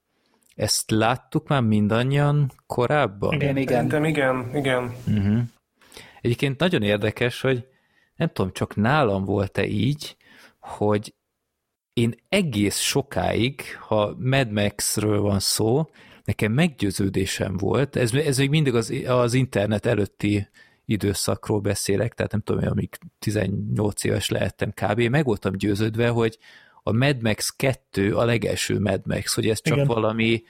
Ezt 0.55 0.90
láttuk 0.90 1.48
már 1.48 1.61
mindannyian 1.61 2.53
korábban? 2.66 3.35
Igen, 3.35 3.57
igen. 3.57 3.74
Szerintem 3.74 4.05
igen, 4.05 4.51
igen. 4.55 4.94
Uh-huh. 5.07 5.39
Egyébként 6.20 6.59
nagyon 6.59 6.82
érdekes, 6.82 7.40
hogy 7.40 7.66
nem 8.16 8.31
tudom, 8.32 8.53
csak 8.53 8.77
nálam 8.77 9.24
volt-e 9.24 9.66
így, 9.66 10.16
hogy 10.59 11.15
én 11.93 12.15
egész 12.28 12.78
sokáig, 12.78 13.62
ha 13.81 14.15
Mad 14.19 14.51
Max-ről 14.51 15.20
van 15.20 15.40
szó, 15.40 15.90
nekem 16.27 16.53
meggyőződésem 16.53 17.57
volt, 17.57 17.97
ez, 17.97 18.12
ez 18.12 18.39
még 18.39 18.51
mindig 18.51 18.74
az, 18.74 18.93
az 19.07 19.35
internet 19.35 19.86
előtti 19.86 20.48
időszakról 20.85 21.61
beszélek, 21.61 22.15
tehát 22.15 22.32
nem 22.32 22.40
tudom, 22.40 22.69
amíg 22.69 22.98
18 23.19 24.05
éves 24.05 24.28
lehettem 24.28 24.70
kb. 24.70 25.01
Meg 25.01 25.24
voltam 25.24 25.57
győződve, 25.57 26.09
hogy 26.09 26.39
a 26.82 26.93
Mad 26.93 27.23
Max 27.23 27.51
2 27.57 28.16
a 28.16 28.24
legelső 28.24 28.78
Mad 28.78 29.01
Max, 29.05 29.35
hogy 29.35 29.48
ez 29.48 29.62
csak 29.62 29.77
Igen. 29.77 29.86
valami, 29.86 30.43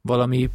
valami 0.00 0.50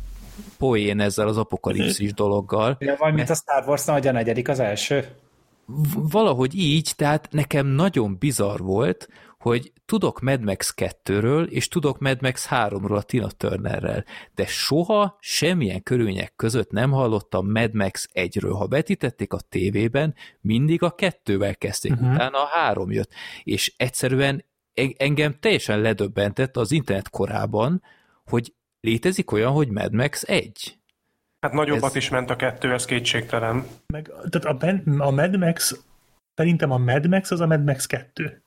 poén 0.58 1.00
ezzel 1.00 1.28
az 1.28 1.38
apokalipszis 1.38 2.14
dologgal. 2.14 2.78
Ja, 2.80 2.96
vagy 3.00 3.14
mint 3.14 3.30
a 3.30 3.36
Star 3.36 3.64
Wars 3.68 3.88
a 3.88 4.12
negyedik 4.12 4.50
az 4.50 4.60
első? 4.60 5.08
Valahogy 5.96 6.56
így, 6.56 6.94
tehát 6.96 7.28
nekem 7.32 7.68
nagyon 7.68 8.18
bizarr 8.20 8.60
volt, 8.60 9.10
hogy 9.48 9.72
tudok 9.86 10.20
Mad 10.20 10.42
Max 10.42 10.74
2-ről, 10.78 11.48
és 11.48 11.68
tudok 11.68 12.00
Mad 12.00 12.22
Max 12.22 12.48
3-ról 12.50 12.96
a 12.96 13.02
Tina 13.02 13.28
Turnerrel, 13.28 14.06
de 14.36 14.46
soha 14.46 15.18
semmilyen 15.20 15.84
körülmények 15.84 16.34
között 16.36 16.72
nem 16.72 16.92
hallottam 16.92 17.52
Mad 17.52 17.74
Max 17.74 18.10
1-ről. 18.14 18.56
Ha 18.58 18.68
vetítették 18.68 19.34
a 19.34 19.40
tévében, 19.50 20.16
mindig 20.42 20.84
a 20.84 20.92
kettővel 20.92 21.56
kezdték, 21.56 21.92
uh-huh. 21.92 22.14
utána 22.14 22.44
a 22.44 22.48
három 22.48 22.92
jött. 22.92 23.12
És 23.44 23.74
egyszerűen 23.78 24.46
engem 24.98 25.36
teljesen 25.40 25.80
ledöbbentett 25.80 26.58
az 26.58 26.72
internet 26.72 27.10
korában, 27.10 27.84
hogy 28.26 28.54
létezik 28.80 29.32
olyan, 29.32 29.52
hogy 29.52 29.70
Mad 29.70 29.94
Max 29.94 30.24
1. 30.28 30.78
Hát 31.40 31.54
nagyobbat 31.54 31.90
ez... 31.90 31.96
is 31.96 32.10
ment 32.10 32.30
a 32.30 32.36
kettő, 32.36 32.74
ez 32.74 32.86
kétségtelen. 32.86 33.66
Meg, 33.88 34.12
tehát 34.30 34.64
a, 34.64 35.04
a 35.04 35.12
Mad 35.12 35.38
Max, 35.38 35.84
szerintem 36.34 36.72
a 36.72 36.78
Mad 36.78 37.08
Max 37.08 37.32
az 37.32 37.40
a 37.40 37.48
Mad 37.48 37.64
Max 37.64 37.86
2. 37.86 38.42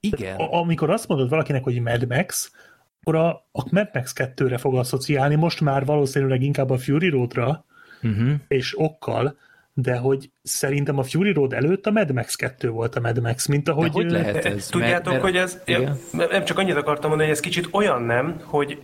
Igen. 0.00 0.36
A, 0.36 0.52
amikor 0.52 0.90
azt 0.90 1.08
mondod 1.08 1.28
valakinek, 1.28 1.64
hogy 1.64 1.80
Mad 1.80 2.06
Max, 2.08 2.52
akkor 3.00 3.14
a, 3.14 3.28
a 3.52 3.64
Mad 3.70 3.88
Max 3.92 4.12
2-re 4.16 4.58
fog 4.58 4.76
asszociálni, 4.76 5.34
most 5.34 5.60
már 5.60 5.84
valószínűleg 5.84 6.42
inkább 6.42 6.70
a 6.70 6.78
Fury 6.78 7.08
Road-ra, 7.08 7.64
uh-huh. 8.02 8.30
és 8.48 8.80
okkal, 8.80 9.36
de 9.72 9.96
hogy 9.96 10.30
szerintem 10.42 10.98
a 10.98 11.02
Fury 11.02 11.32
Road 11.32 11.52
előtt 11.52 11.86
a 11.86 11.90
Mad 11.90 12.12
Max 12.12 12.34
2 12.34 12.70
volt 12.70 12.96
a 12.96 13.00
Mad 13.00 13.20
Max, 13.20 13.46
mint 13.46 13.68
ahogy... 13.68 13.86
De 13.86 13.92
hogy 13.92 14.10
lehet 14.10 14.44
ez? 14.44 14.66
Tudjátok, 14.66 15.12
mert, 15.12 15.22
hogy 15.24 15.36
ez... 15.36 15.58
Igen. 15.64 15.98
Nem 16.12 16.44
csak 16.44 16.58
annyit 16.58 16.76
akartam 16.76 17.08
mondani, 17.08 17.28
hogy 17.28 17.38
ez 17.38 17.44
kicsit 17.44 17.68
olyan 17.70 18.02
nem, 18.02 18.40
hogy, 18.44 18.82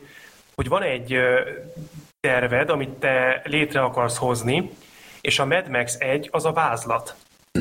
hogy 0.54 0.68
van 0.68 0.82
egy 0.82 1.16
terved, 2.20 2.70
amit 2.70 2.88
te 2.88 3.42
létre 3.44 3.80
akarsz 3.80 4.16
hozni, 4.16 4.70
és 5.20 5.38
a 5.38 5.46
Mad 5.46 5.68
Max 5.68 5.96
1 6.00 6.28
az 6.32 6.44
a 6.44 6.52
vázlat. 6.52 7.16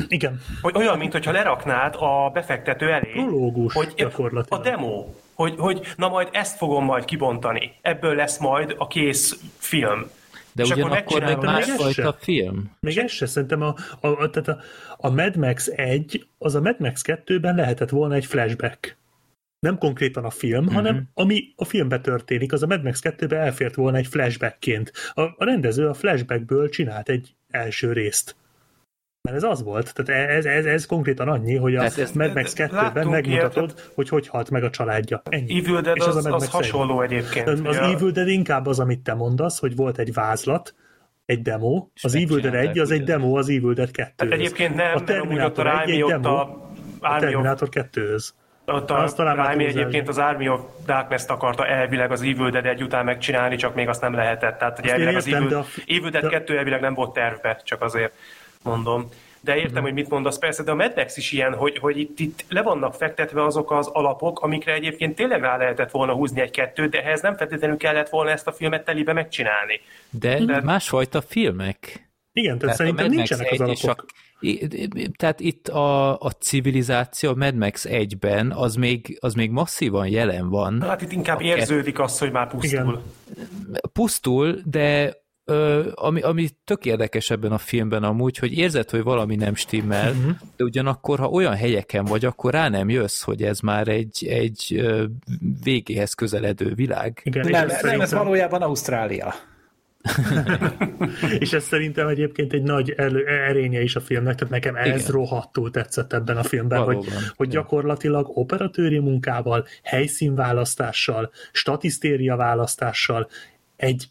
Igen. 0.08 0.40
Hogy 0.60 0.76
olyan, 0.76 0.98
mintha 0.98 1.32
leraknád 1.32 1.94
a 1.98 2.30
befektető 2.32 2.90
elé. 2.90 3.12
Prológus 3.12 3.72
hogy 3.72 3.92
gyakorlatilag. 3.96 4.60
A 4.60 4.70
demo. 4.70 5.06
Hogy, 5.34 5.54
hogy 5.58 5.80
na 5.96 6.08
majd 6.08 6.28
ezt 6.32 6.56
fogom 6.56 6.84
majd 6.84 7.04
kibontani. 7.04 7.72
Ebből 7.82 8.14
lesz 8.14 8.38
majd 8.38 8.74
a 8.78 8.86
kész 8.86 9.40
film. 9.58 10.10
De 10.52 10.62
és 10.62 10.70
ugyanakkor 10.70 11.22
meg 11.22 11.38
másfajta 11.38 12.16
film. 12.18 12.70
Még 12.80 12.98
ez 12.98 13.10
se, 13.10 13.26
szerintem 13.26 13.62
a, 13.62 13.74
a, 14.00 14.06
a, 14.06 14.30
tehát 14.30 14.48
a, 14.48 14.58
a 14.96 15.10
Mad 15.10 15.36
Max 15.36 15.70
1, 15.74 16.26
az 16.38 16.54
a 16.54 16.60
Mad 16.60 16.80
Max 16.80 17.02
2-ben 17.06 17.54
lehetett 17.54 17.90
volna 17.90 18.14
egy 18.14 18.26
flashback. 18.26 18.96
Nem 19.58 19.78
konkrétan 19.78 20.24
a 20.24 20.30
film, 20.30 20.60
uh-huh. 20.60 20.74
hanem 20.74 21.08
ami 21.14 21.52
a 21.56 21.64
filmben 21.64 22.02
történik, 22.02 22.52
az 22.52 22.62
a 22.62 22.66
Mad 22.66 22.82
Max 22.82 23.00
2-ben 23.02 23.40
elfért 23.40 23.74
volna 23.74 23.96
egy 23.96 24.06
flashbackként. 24.06 24.92
A, 25.14 25.20
a 25.20 25.44
rendező 25.44 25.88
a 25.88 25.94
flashbackből 25.94 26.68
csinált 26.68 27.08
egy 27.08 27.34
első 27.50 27.92
részt. 27.92 28.36
Mert 29.26 29.36
ez 29.36 29.42
az 29.42 29.62
volt, 29.62 29.94
tehát 29.94 30.30
ez, 30.30 30.44
ez, 30.44 30.64
ez 30.64 30.86
konkrétan 30.86 31.28
annyi, 31.28 31.56
hogy 31.56 31.74
a 31.74 31.82
ez, 31.82 32.12
Mad 32.12 32.34
Max 32.34 32.52
2-ben 32.56 33.06
megmutatod, 33.06 33.72
ilyet, 33.76 33.90
hogy 33.94 34.08
hogy 34.08 34.28
halt 34.28 34.50
meg 34.50 34.64
a 34.64 34.70
családja. 34.70 35.22
Ennyi. 35.28 35.58
Evil 35.58 35.80
Dead 35.80 35.96
És 35.96 36.06
az, 36.06 36.16
az, 36.16 36.26
az 36.26 36.48
hasonló 36.48 37.00
egy. 37.00 37.12
egyébként. 37.12 37.48
Az 37.48 37.76
ja. 37.76 37.82
Evil 37.82 38.10
Dead 38.10 38.28
inkább 38.28 38.66
az, 38.66 38.80
amit 38.80 39.00
te 39.00 39.14
mondasz, 39.14 39.58
hogy 39.58 39.76
volt 39.76 39.98
egy 39.98 40.12
vázlat, 40.12 40.74
egy 41.24 41.42
demo, 41.42 41.86
az 42.02 42.14
Evil 42.14 42.38
Dead 42.38 42.54
1 42.54 42.78
az 42.78 42.90
egy 42.90 43.04
demo 43.04 43.38
az 43.38 43.48
Evil 43.48 43.72
Dead 43.72 43.90
2 43.90 44.12
hát 44.16 44.38
egyébként 44.38 44.74
nem, 44.74 44.94
a 44.94 45.04
Terminator 45.04 45.66
1 45.66 45.90
egy 45.90 46.04
demo 46.04 46.28
a, 46.28 46.70
a 47.00 47.18
Terminator 47.18 47.68
2-höz. 47.70 48.28
Ott 48.66 48.90
a 48.90 49.34
Raimi 49.34 49.64
egyébként 49.64 50.08
az 50.08 50.18
Army 50.18 50.48
of 50.48 50.60
Darkness-t 50.86 51.30
akarta 51.30 51.66
elvileg 51.66 52.10
az 52.10 52.20
Evil 52.20 52.50
Dead 52.50 52.66
egy 52.66 52.82
után 52.82 53.04
megcsinálni, 53.04 53.56
csak 53.56 53.74
még 53.74 53.88
azt 53.88 54.00
nem 54.00 54.14
lehetett. 54.14 54.58
Tehát, 54.58 54.80
hogy 54.80 54.88
elvileg 54.88 55.16
az 55.16 55.26
Evil, 55.26 55.56
a... 55.56 55.64
Evil 55.86 56.10
Dead 56.10 56.28
2 56.28 56.58
elvileg 56.58 56.80
nem 56.80 56.94
volt 56.94 57.12
tervbe, 57.12 57.60
csak 57.64 57.82
azért 57.82 58.12
mondom. 58.66 59.08
De 59.40 59.54
értem, 59.54 59.70
uh-huh. 59.70 59.84
hogy 59.84 59.94
mit 59.94 60.08
mondasz 60.08 60.38
persze, 60.38 60.62
de 60.62 60.70
a 60.70 60.74
Mad 60.74 60.92
Max 60.96 61.16
is 61.16 61.32
ilyen, 61.32 61.54
hogy, 61.54 61.78
hogy 61.78 61.98
itt, 61.98 62.18
itt 62.18 62.44
le 62.48 62.62
vannak 62.62 62.94
fektetve 62.94 63.44
azok 63.44 63.70
az 63.70 63.86
alapok, 63.86 64.40
amikre 64.40 64.74
egyébként 64.74 65.14
tényleg 65.14 65.40
rá 65.40 65.56
lehetett 65.56 65.90
volna 65.90 66.12
húzni 66.12 66.40
egy-kettőt, 66.40 66.90
de 66.90 67.02
ehhez 67.02 67.20
nem 67.20 67.36
feltétlenül 67.36 67.76
kellett 67.76 68.08
volna 68.08 68.30
ezt 68.30 68.46
a 68.46 68.52
filmet 68.52 68.84
telibe 68.84 69.12
megcsinálni. 69.12 69.80
De, 70.10 70.44
de... 70.44 70.60
másfajta 70.60 71.20
filmek. 71.20 72.08
Igen, 72.32 72.58
tehát, 72.58 72.60
tehát 72.60 72.76
szerintem 72.76 73.08
nincsenek 73.08 73.52
az 73.52 73.60
alapok. 73.60 74.04
A, 74.40 74.66
tehát 75.16 75.40
itt 75.40 75.68
a, 75.68 76.18
a 76.18 76.30
civilizáció 76.30 77.30
a 77.30 77.34
Mad 77.34 77.54
Max 77.54 77.86
1-ben 77.88 78.52
az 78.52 78.74
még, 78.74 79.18
az 79.20 79.34
még 79.34 79.50
masszívan 79.50 80.08
jelen 80.08 80.48
van. 80.48 80.82
Hát 80.82 81.02
itt 81.02 81.12
inkább 81.12 81.40
érződik 81.40 81.98
az, 81.98 82.18
hogy 82.18 82.30
már 82.30 82.48
pusztul. 82.48 82.80
Igen. 82.80 83.80
Pusztul, 83.92 84.60
de 84.64 85.14
Ö, 85.48 85.90
ami, 85.94 86.20
ami 86.20 86.48
tök 86.64 86.84
érdekes 86.84 87.30
ebben 87.30 87.52
a 87.52 87.58
filmben 87.58 88.02
amúgy, 88.02 88.38
hogy 88.38 88.58
érzed, 88.58 88.90
hogy 88.90 89.02
valami 89.02 89.36
nem 89.36 89.54
stimmel, 89.54 90.10
uh-huh. 90.10 90.36
de 90.56 90.64
ugyanakkor, 90.64 91.18
ha 91.18 91.28
olyan 91.28 91.54
helyeken 91.54 92.04
vagy, 92.04 92.24
akkor 92.24 92.52
rá 92.52 92.68
nem 92.68 92.88
jössz, 92.88 93.22
hogy 93.22 93.42
ez 93.42 93.60
már 93.60 93.88
egy, 93.88 94.26
egy 94.28 94.86
végéhez 95.62 96.14
közeledő 96.14 96.74
világ. 96.74 97.20
Igen, 97.24 97.48
nem, 97.48 97.68
ez, 97.68 97.82
nem, 97.82 98.00
ez 98.00 98.12
valójában 98.12 98.62
Ausztrália. 98.62 99.34
és 101.38 101.52
ez 101.52 101.64
szerintem 101.64 102.08
egyébként 102.08 102.52
egy 102.52 102.62
nagy 102.62 102.90
elő, 102.90 103.26
erénye 103.26 103.82
is 103.82 103.96
a 103.96 104.00
filmnek, 104.00 104.34
tehát 104.34 104.52
nekem 104.52 104.76
ez 104.76 105.00
Igen. 105.00 105.10
rohadtul 105.10 105.70
tetszett 105.70 106.12
ebben 106.12 106.36
a 106.36 106.42
filmben, 106.42 106.84
Valóban. 106.84 107.04
hogy, 107.04 107.22
hogy 107.36 107.48
gyakorlatilag 107.48 108.30
operatőri 108.34 108.98
munkával, 108.98 109.66
helyszínválasztással, 109.82 111.30
statisztéria 111.52 112.36
választással 112.36 113.28
egy 113.76 114.08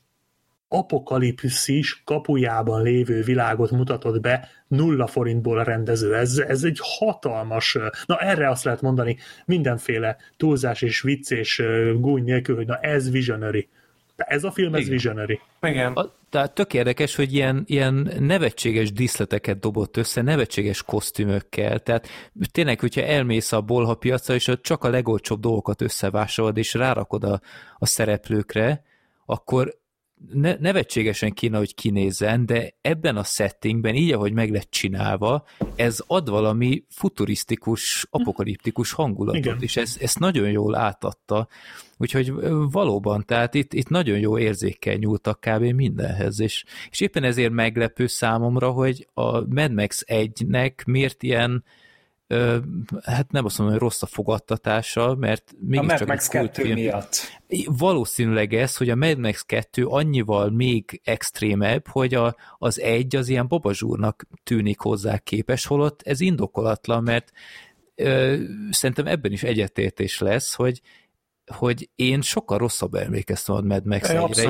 apokalipszis 0.67 2.01
kapujában 2.05 2.81
lévő 2.81 3.21
világot 3.21 3.71
mutatott 3.71 4.21
be 4.21 4.49
nulla 4.67 5.07
forintból 5.07 5.57
a 5.59 5.63
rendező. 5.63 6.15
Ez, 6.15 6.37
ez 6.37 6.63
egy 6.63 6.79
hatalmas, 6.81 7.77
na 8.05 8.17
erre 8.17 8.49
azt 8.49 8.63
lehet 8.63 8.81
mondani 8.81 9.17
mindenféle 9.45 10.17
túlzás 10.37 10.81
és 10.81 11.01
vicc 11.01 11.31
és 11.31 11.63
gúny 11.99 12.23
nélkül, 12.23 12.55
hogy 12.55 12.67
na 12.67 12.77
ez 12.77 13.11
visionary. 13.11 13.69
De 14.15 14.23
ez 14.23 14.43
a 14.43 14.51
film, 14.51 14.73
ez 14.73 14.79
Igen. 14.79 14.91
visionary. 14.91 15.39
Igen. 15.61 15.93
A, 15.93 16.11
tehát 16.29 16.53
tök 16.53 16.73
érdekes, 16.73 17.15
hogy 17.15 17.33
ilyen, 17.33 17.63
ilyen 17.67 18.11
nevetséges 18.19 18.91
díszleteket 18.91 19.59
dobott 19.59 19.97
össze, 19.97 20.21
nevetséges 20.21 20.83
kosztümökkel, 20.83 21.79
tehát 21.79 22.07
tényleg, 22.51 22.79
hogyha 22.79 23.01
elmész 23.01 23.51
a 23.51 23.61
bolha 23.61 23.95
piacra, 23.95 24.33
és 24.33 24.51
csak 24.61 24.83
a 24.83 24.89
legolcsóbb 24.89 25.39
dolgokat 25.39 25.81
összevásolod, 25.81 26.57
és 26.57 26.73
rárakod 26.73 27.23
a, 27.23 27.41
a 27.77 27.85
szereplőkre, 27.85 28.83
akkor 29.25 29.77
ne, 30.33 30.55
nevetségesen 30.59 31.31
kéne, 31.31 31.57
hogy 31.57 31.75
kinézzen, 31.75 32.45
de 32.45 32.75
ebben 32.81 33.17
a 33.17 33.23
settingben, 33.23 33.95
így, 33.95 34.11
ahogy 34.11 34.33
meg 34.33 34.51
lett 34.51 34.69
csinálva, 34.69 35.45
ez 35.75 36.03
ad 36.07 36.29
valami 36.29 36.83
futurisztikus, 36.89 38.07
apokaliptikus 38.09 38.91
hangulatot, 38.91 39.45
Igen. 39.45 39.57
és 39.59 39.77
ez, 39.77 39.97
ezt 39.99 40.19
nagyon 40.19 40.51
jól 40.51 40.75
átadta. 40.75 41.47
Úgyhogy 41.97 42.33
valóban, 42.71 43.23
tehát 43.25 43.53
itt, 43.53 43.73
itt 43.73 43.89
nagyon 43.89 44.19
jó 44.19 44.37
érzékkel 44.37 44.95
nyúltak 44.95 45.39
kb. 45.39 45.63
mindenhez, 45.63 46.39
és, 46.39 46.63
és 46.89 46.99
éppen 46.99 47.23
ezért 47.23 47.51
meglepő 47.51 48.07
számomra, 48.07 48.71
hogy 48.71 49.07
a 49.13 49.53
Mad 49.53 49.73
Max 49.73 50.03
1-nek 50.07 50.85
miért 50.85 51.23
ilyen 51.23 51.63
ö, 52.27 52.57
hát 53.03 53.31
nem 53.31 53.45
azt 53.45 53.57
mondom, 53.57 53.75
hogy 53.75 53.85
rossz 53.85 54.01
a 54.01 54.05
fogadtatása, 54.05 55.15
mert 55.15 55.55
mégiscsak 55.59 55.91
a 55.91 55.97
Mad 55.97 56.07
Max 56.07 56.27
2 56.27 56.73
miatt. 56.73 57.15
Valószínűleg 57.65 58.53
ez, 58.53 58.77
hogy 58.77 58.89
a 58.89 58.95
Mad 58.95 59.17
Max 59.17 59.41
2 59.41 59.85
annyival 59.85 60.49
még 60.49 61.01
extrémebb, 61.03 61.87
hogy 61.87 62.13
a, 62.13 62.35
az 62.57 62.79
egy 62.79 63.15
az 63.15 63.27
ilyen 63.27 63.47
babazsúrnak 63.47 64.25
tűnik 64.43 64.79
hozzá 64.79 65.17
képes, 65.17 65.65
holott 65.65 66.01
ez 66.01 66.19
indokolatlan, 66.19 67.03
mert 67.03 67.31
ö, 67.95 68.37
szerintem 68.69 69.07
ebben 69.07 69.31
is 69.31 69.43
egyetértés 69.43 70.19
lesz, 70.19 70.53
hogy 70.53 70.81
hogy 71.53 71.89
én 71.95 72.21
sokkal 72.21 72.57
rosszabb 72.57 72.93
emlékeztem 72.93 73.55
a 73.55 73.61
Mad 73.61 73.85
max 73.85 74.09
és, 74.09 74.49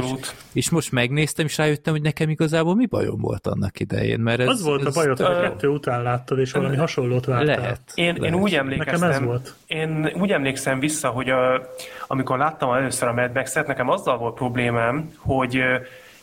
és 0.54 0.70
most 0.70 0.92
megnéztem, 0.92 1.46
és 1.46 1.58
rájöttem, 1.58 1.94
hogy 1.94 2.02
nekem 2.02 2.30
igazából 2.30 2.76
mi 2.76 2.86
bajom 2.86 3.20
volt 3.20 3.48
annak 3.48 3.80
idején. 3.80 4.20
Mert 4.20 4.40
ez, 4.40 4.48
az 4.48 4.64
volt 4.64 4.86
ez, 4.86 4.88
a 4.88 5.00
bajod, 5.00 5.18
hogy 5.18 5.36
a 5.36 5.42
kettő 5.42 5.68
után 5.68 6.04
láttad, 6.04 6.40
és 6.40 6.52
valami 6.52 6.76
hasonlót 6.76 7.26
vártál. 7.26 7.46
Lehet. 7.46 7.80
Én, 7.94 8.06
lehet. 8.06 8.24
én 8.24 8.34
úgy 8.34 8.56
emlékeztem, 8.56 9.10
nekem 9.10 9.22
ez 9.22 9.28
volt. 9.28 9.56
Én 9.68 10.12
úgy 10.20 10.32
emlékszem 10.32 10.80
vissza, 10.80 11.10
hogy 11.10 11.30
a, 11.30 11.70
amikor 12.08 12.38
láttam 12.38 12.74
először 12.74 13.08
a 13.08 13.14
Mad 13.14 13.34
Max-et, 13.34 13.68
nekem 13.68 13.90
azzal 13.90 14.18
volt 14.18 14.36
problémám, 14.36 15.14
hogy 15.18 15.56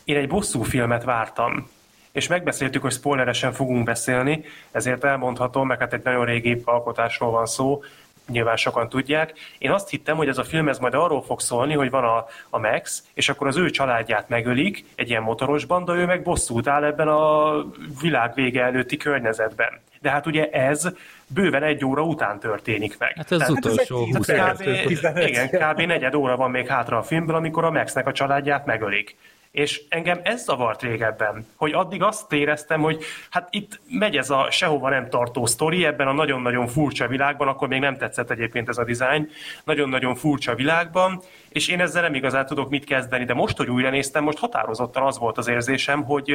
én 0.03 0.15
egy 0.15 0.27
bosszú 0.27 0.61
filmet 0.61 1.03
vártam 1.03 1.67
és 2.13 2.27
megbeszéltük, 2.27 2.81
hogy 2.81 2.91
spoileresen 2.91 3.51
fogunk 3.51 3.83
beszélni, 3.83 4.43
ezért 4.71 5.03
elmondhatom, 5.03 5.67
meg 5.67 5.79
hát 5.79 5.93
egy 5.93 6.03
nagyon 6.03 6.25
régi 6.25 6.61
alkotásról 6.65 7.31
van 7.31 7.45
szó, 7.45 7.81
nyilván 8.27 8.55
sokan 8.55 8.89
tudják. 8.89 9.33
Én 9.57 9.71
azt 9.71 9.89
hittem, 9.89 10.17
hogy 10.17 10.27
ez 10.27 10.37
a 10.37 10.43
film 10.43 10.67
ez 10.67 10.77
majd 10.77 10.93
arról 10.93 11.23
fog 11.23 11.39
szólni, 11.39 11.73
hogy 11.73 11.89
van 11.89 12.03
a, 12.03 12.25
a 12.49 12.59
Max, 12.59 13.03
és 13.13 13.29
akkor 13.29 13.47
az 13.47 13.57
ő 13.57 13.69
családját 13.69 14.29
megölik 14.29 14.85
egy 14.95 15.09
ilyen 15.09 15.21
motoros 15.21 15.65
banda, 15.65 15.95
ő 15.95 16.05
meg 16.05 16.23
bosszút 16.23 16.67
áll 16.67 16.83
ebben 16.83 17.07
a 17.07 17.53
világ 18.01 18.33
vége 18.33 18.63
előtti 18.63 18.97
környezetben. 18.97 19.79
De 20.01 20.09
hát 20.09 20.25
ugye 20.25 20.49
ez 20.49 20.89
bőven 21.27 21.63
egy 21.63 21.85
óra 21.85 22.01
után 22.01 22.39
történik 22.39 22.97
meg. 22.97 23.13
Hát 23.15 23.31
ez 23.31 23.41
az 23.41 23.49
utolsó 23.49 24.05
hát 24.05 24.15
20 24.15 25.01
kb, 25.01 25.17
Igen, 25.17 25.49
kb. 25.49 25.79
negyed 25.81 26.13
óra 26.13 26.35
van 26.35 26.51
még 26.51 26.67
hátra 26.67 26.97
a 26.97 27.03
filmből, 27.03 27.35
amikor 27.35 27.63
a 27.63 27.71
Maxnek 27.71 28.07
a 28.07 28.11
családját 28.11 28.65
megölik. 28.65 29.15
És 29.53 29.81
engem 29.89 30.19
ez 30.23 30.43
zavart 30.43 30.81
régebben, 30.81 31.47
hogy 31.55 31.73
addig 31.73 32.01
azt 32.01 32.33
éreztem, 32.33 32.81
hogy 32.81 33.03
hát 33.29 33.47
itt 33.51 33.79
megy 33.89 34.17
ez 34.17 34.29
a 34.29 34.47
sehova 34.51 34.89
nem 34.89 35.09
tartó 35.09 35.45
sztori 35.45 35.85
ebben 35.85 36.07
a 36.07 36.11
nagyon-nagyon 36.11 36.67
furcsa 36.67 37.07
világban, 37.07 37.47
akkor 37.47 37.67
még 37.67 37.79
nem 37.79 37.97
tetszett 37.97 38.29
egyébként 38.29 38.69
ez 38.69 38.77
a 38.77 38.83
dizájn, 38.83 39.29
nagyon-nagyon 39.63 40.15
furcsa 40.15 40.55
világban, 40.55 41.21
és 41.49 41.67
én 41.67 41.79
ezzel 41.79 42.01
nem 42.01 42.13
igazán 42.13 42.45
tudok 42.45 42.69
mit 42.69 42.83
kezdeni, 42.83 43.25
de 43.25 43.33
most, 43.33 43.57
hogy 43.57 43.69
újra 43.69 43.89
néztem, 43.89 44.23
most 44.23 44.37
határozottan 44.37 45.03
az 45.03 45.17
volt 45.17 45.37
az 45.37 45.47
érzésem, 45.47 46.03
hogy 46.03 46.31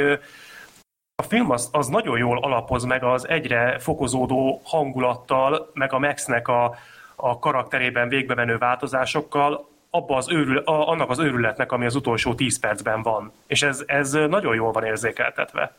a 1.14 1.22
film 1.22 1.50
az, 1.50 1.68
az 1.72 1.86
nagyon 1.86 2.18
jól 2.18 2.38
alapoz 2.38 2.84
meg 2.84 3.04
az 3.04 3.28
egyre 3.28 3.78
fokozódó 3.78 4.60
hangulattal, 4.64 5.70
meg 5.74 5.92
a 5.92 5.98
Maxnek 5.98 6.48
a, 6.48 6.76
a 7.16 7.38
karakterében 7.38 8.08
végbe 8.08 8.34
menő 8.34 8.58
változásokkal, 8.58 9.67
abba 9.90 10.16
az 10.16 10.30
őrül, 10.30 10.58
a, 10.58 10.88
annak 10.88 11.10
az 11.10 11.18
őrületnek, 11.18 11.72
ami 11.72 11.84
az 11.84 11.94
utolsó 11.94 12.34
10 12.34 12.58
percben 12.58 13.02
van. 13.02 13.32
És 13.46 13.62
ez, 13.62 13.82
ez 13.86 14.12
nagyon 14.12 14.54
jól 14.54 14.72
van 14.72 14.84
érzékeltetve. 14.84 15.74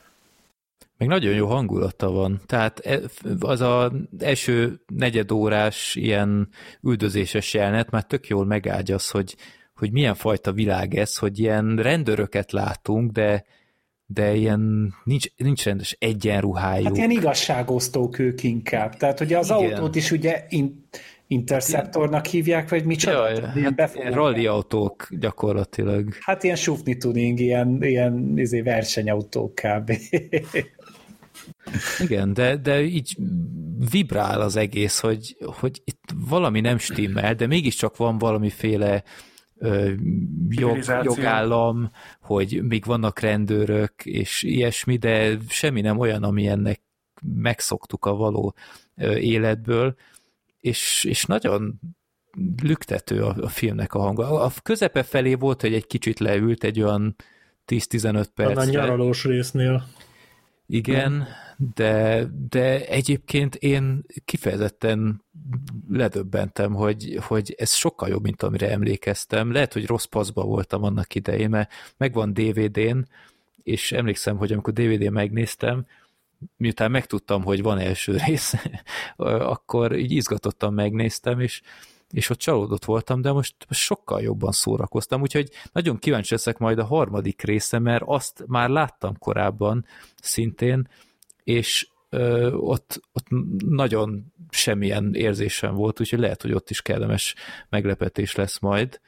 Még 0.98 1.07
nagyon 1.07 1.34
jó 1.34 1.48
hangulata 1.48 2.11
van. 2.11 2.41
Tehát 2.45 2.80
e, 2.80 2.99
az 3.40 3.61
a 3.61 3.91
első 4.19 4.81
negyedórás 4.88 5.95
ilyen 5.95 6.49
üldözéses 6.84 7.53
jelenet 7.53 7.90
már 7.90 8.03
tök 8.03 8.27
jól 8.27 8.45
megágyaz, 8.45 9.10
hogy, 9.10 9.36
hogy 9.76 9.91
milyen 9.91 10.15
fajta 10.15 10.52
világ 10.52 10.95
ez, 10.95 11.18
hogy 11.18 11.40
ilyen 11.40 11.76
rendőröket 11.76 12.52
látunk, 12.52 13.11
de 13.11 13.45
de 14.11 14.36
ilyen 14.36 14.94
nincs, 15.03 15.26
nincs 15.38 15.64
rendes 15.64 15.95
egyenruhájuk. 15.99 16.88
Hát 16.88 16.98
ilyen 16.98 17.11
igazságosztók 17.11 18.19
ők 18.19 18.44
inkább. 18.44 18.95
Tehát 18.95 19.19
ugye 19.19 19.38
az 19.38 19.45
Igen. 19.49 19.73
autót 19.73 19.95
is 19.95 20.11
ugye 20.11 20.45
in, 20.49 20.88
Interceptornak 21.31 22.26
hívják, 22.26 22.69
vagy 22.69 22.85
micsoda? 22.85 23.30
Jaj, 23.30 23.51
ilyen, 23.56 23.73
hát 23.77 23.95
ilyen 23.95 24.11
rally 24.11 24.45
autók 24.45 25.07
gyakorlatilag. 25.19 26.14
Hát 26.19 26.43
ilyen 26.43 26.56
sufni 26.56 26.97
tuning, 26.97 27.39
ilyen, 27.39 27.84
ilyen 27.84 28.34
izé, 28.38 28.61
versenyautók 28.61 29.56
kb. 29.56 29.91
Igen, 31.99 32.34
de, 32.34 32.57
de 32.57 32.81
így 32.81 33.18
vibrál 33.91 34.41
az 34.41 34.56
egész, 34.56 34.99
hogy, 34.99 35.38
hogy 35.39 35.81
itt 35.84 36.14
valami 36.30 36.60
nem 36.60 36.77
stimmel, 36.77 37.35
de 37.35 37.47
mégiscsak 37.47 37.97
van 37.97 38.18
valamiféle 38.18 39.03
ö, 39.57 39.91
jog, 40.49 40.84
jogállam, 41.03 41.91
hogy 42.22 42.61
még 42.64 42.85
vannak 42.85 43.19
rendőrök, 43.19 44.06
és 44.06 44.43
ilyesmi, 44.43 44.97
de 44.97 45.38
semmi 45.47 45.81
nem 45.81 45.99
olyan, 45.99 46.23
ami 46.23 46.47
ennek 46.47 46.81
megszoktuk 47.22 48.06
a 48.06 48.15
való 48.15 48.56
ö, 48.95 49.15
életből, 49.15 49.95
és, 50.60 51.03
és 51.03 51.26
nagyon 51.26 51.80
lüktető 52.61 53.23
a, 53.23 53.36
a 53.41 53.48
filmnek 53.48 53.94
a 53.94 53.99
hangja. 53.99 54.41
A 54.41 54.52
közepe 54.64 55.03
felé 55.03 55.34
volt, 55.34 55.61
hogy 55.61 55.73
egy 55.73 55.88
kicsit 55.88 56.19
leült 56.19 56.64
egy 56.64 56.81
olyan 56.81 57.15
10-15 57.68 58.26
percre. 58.36 58.61
A 58.61 58.65
nyaralós 58.65 59.23
résznél. 59.26 59.88
Igen, 60.65 61.27
de, 61.76 62.26
de 62.49 62.88
egyébként 62.88 63.56
én 63.56 64.06
kifejezetten 64.26 65.23
ledöbbentem, 65.90 66.73
hogy, 66.73 67.19
hogy 67.22 67.56
ez 67.57 67.73
sokkal 67.73 68.10
jobb, 68.10 68.23
mint 68.23 68.44
amire 68.44 68.72
emlékeztem. 68.72 69.52
Lehet, 69.52 69.73
hogy 69.73 69.86
rossz 69.86 70.06
paszba 70.06 70.44
voltam 70.44 70.84
annak 70.84 71.15
idején, 71.15 71.49
mert 71.49 71.72
megvan 71.98 72.34
DVD-n, 72.34 73.07
és 73.64 73.91
emlékszem, 73.91 74.38
hogy 74.38 74.52
amikor 74.52 74.73
DVD-n 74.73 75.11
megnéztem, 75.11 75.86
miután 76.57 76.91
megtudtam, 76.91 77.44
hogy 77.44 77.61
van 77.61 77.78
első 77.78 78.18
rész, 78.26 78.53
akkor 79.53 79.95
így 79.95 80.11
izgatottan 80.11 80.74
megnéztem, 80.74 81.40
és, 81.40 81.61
és 82.11 82.30
ott 82.30 82.38
csalódott 82.38 82.86
voltam, 82.86 83.22
de 83.22 83.32
most 83.32 83.56
sokkal 83.70 84.22
jobban 84.22 84.52
szórakoztam, 84.52 85.22
úgyhogy 85.22 85.49
nagyon 85.72 85.98
kíváncsi 85.98 86.34
leszek 86.34 86.57
majd 86.57 86.80
a 86.80 86.86
harmadik 86.86 87.41
része, 87.41 87.80
mert 87.80 88.03
azt 88.06 88.44
már 88.48 88.70
láttam 88.70 89.18
korábban 89.18 89.86
szintén, 90.22 90.88
és 91.44 91.88
ö, 92.10 92.52
ott, 92.52 93.02
ott 93.14 93.28
nagyon 93.66 94.34
semmilyen 94.49 95.14
érzésem 95.14 95.76
volt, 95.76 95.99
úgyhogy 95.99 96.20
lehet, 96.20 96.41
hogy 96.41 96.53
ott 96.53 96.70
is 96.70 96.82
kellemes 96.82 97.36
meglepetés 97.70 98.36
lesz 98.36 98.60
majd. 98.60 98.99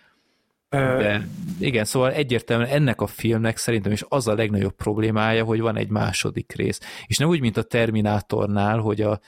De 0.72 1.28
igen, 1.60 1.86
szóval 1.86 2.12
egyértelműen 2.12 2.70
ennek 2.70 3.02
a 3.02 3.08
filmnek 3.08 3.58
szerintem 3.58 3.92
is 3.92 4.04
az 4.08 4.28
a 4.28 4.34
legnagyobb 4.34 4.76
problémája, 4.76 5.44
hogy 5.44 5.60
van 5.60 5.78
egy 5.78 5.90
második 5.90 6.54
rész. 6.56 6.80
És 7.06 7.18
nem 7.18 7.28
úgy, 7.28 7.40
mint 7.40 7.58
a 7.58 7.64
Terminátornál, 7.64 8.80
hogy 8.80 9.02
a, 9.02 9.20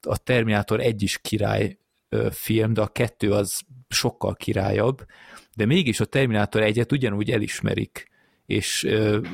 a 0.00 0.18
Terminátor 0.18 0.80
egy 0.80 1.02
is 1.02 1.18
király 1.18 1.78
film, 2.30 2.72
de 2.72 2.80
a 2.80 2.86
kettő 2.86 3.32
az 3.32 3.60
sokkal 3.88 4.34
királyabb, 4.34 5.06
de 5.56 5.66
mégis 5.66 6.00
a 6.00 6.04
Terminátor 6.04 6.62
egyet 6.62 6.92
ugyanúgy 6.92 7.30
elismerik 7.30 8.08
és 8.48 8.86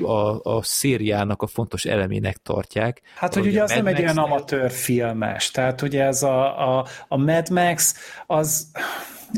a, 0.02 0.40
a 0.42 0.62
szériának 0.62 1.42
a 1.42 1.46
fontos 1.46 1.84
elemének 1.84 2.36
tartják. 2.36 3.00
Hát, 3.14 3.34
hogy 3.34 3.46
ugye 3.46 3.62
az 3.62 3.70
nem 3.70 3.86
egy 3.86 4.00
olyan 4.00 4.18
amatőr 4.18 4.70
filmes, 4.70 5.50
tehát 5.50 5.82
ugye 5.82 6.04
ez 6.04 6.22
a, 6.22 6.78
a, 6.78 6.86
a 7.08 7.16
Mad 7.16 7.50
Max 7.50 7.94
az 8.26 8.70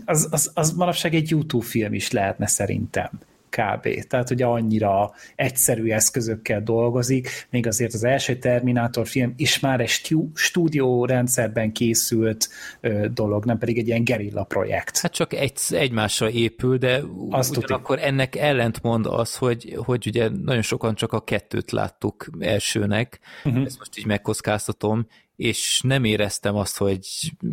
az, 0.05 0.29
az, 0.31 0.51
az 0.55 0.73
manapság 0.73 1.15
egy 1.15 1.31
YouTube 1.31 1.67
film 1.67 1.95
is 1.95 2.11
lehetne 2.11 2.47
szerintem 2.47 3.11
kb. 3.49 4.07
Tehát 4.09 4.31
ugye 4.31 4.45
annyira 4.45 5.13
egyszerű 5.37 5.91
eszközökkel 5.91 6.63
dolgozik, 6.63 7.47
még 7.51 7.67
azért 7.67 7.95
az 7.95 8.05
első 8.05 8.39
Terminátor 8.39 9.07
film 9.07 9.35
is 9.37 9.61
már 9.61 9.81
egy 9.81 10.15
stúdió 10.35 11.05
rendszerben 11.05 11.73
készült 11.73 12.49
ö, 12.81 13.07
dolog, 13.13 13.45
nem 13.45 13.59
pedig 13.59 13.79
egy 13.79 13.87
ilyen 13.87 14.05
gerilla 14.05 14.45
projekt. 14.45 14.99
Hát 14.99 15.13
csak 15.13 15.33
egy, 15.33 15.53
egymásra 15.71 16.31
épül, 16.31 16.77
de 16.77 17.03
Azt 17.31 17.57
ugyanakkor 17.57 17.99
ennek 18.03 18.37
ellentmond 18.37 19.07
az, 19.07 19.37
hogy, 19.37 19.77
hogy 19.85 20.07
ugye 20.07 20.29
nagyon 20.29 20.63
sokan 20.63 20.95
csak 20.95 21.13
a 21.13 21.21
kettőt 21.21 21.71
láttuk 21.71 22.31
elsőnek, 22.39 23.21
uh-huh. 23.45 23.65
ezt 23.65 23.79
most 23.79 23.99
így 23.99 24.07
megkockáztatom, 24.07 25.07
és 25.37 25.81
nem 25.85 26.05
éreztem 26.05 26.57
azt, 26.57 26.79
hogy 26.79 27.07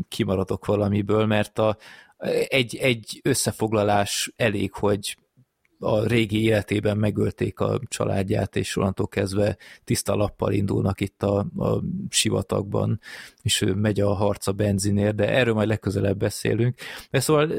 kimaradok 0.10 0.66
valamiből, 0.66 1.26
mert 1.26 1.60
a, 1.60 1.78
egy, 2.48 2.76
egy 2.76 3.20
összefoglalás 3.24 4.34
elég, 4.36 4.74
hogy 4.74 5.18
a 5.84 6.08
régi 6.08 6.44
életében 6.44 6.98
megölték 6.98 7.60
a 7.60 7.80
családját, 7.88 8.56
és 8.56 8.78
onnantól 8.78 9.08
kezdve 9.08 9.58
tiszta 9.84 10.16
lappal 10.16 10.52
indulnak 10.52 11.02
itt 11.02 11.24
a, 11.24 11.38
a 11.58 11.82
sivatagban 12.10 13.00
és 13.44 13.62
ő 13.62 13.74
megy 13.74 14.00
a 14.00 14.14
harc 14.14 14.48
a 14.48 14.52
benzinért, 14.52 15.16
de 15.16 15.30
erről 15.30 15.54
majd 15.54 15.68
legközelebb 15.68 16.18
beszélünk. 16.18 16.76
De 17.10 17.20
szóval 17.20 17.50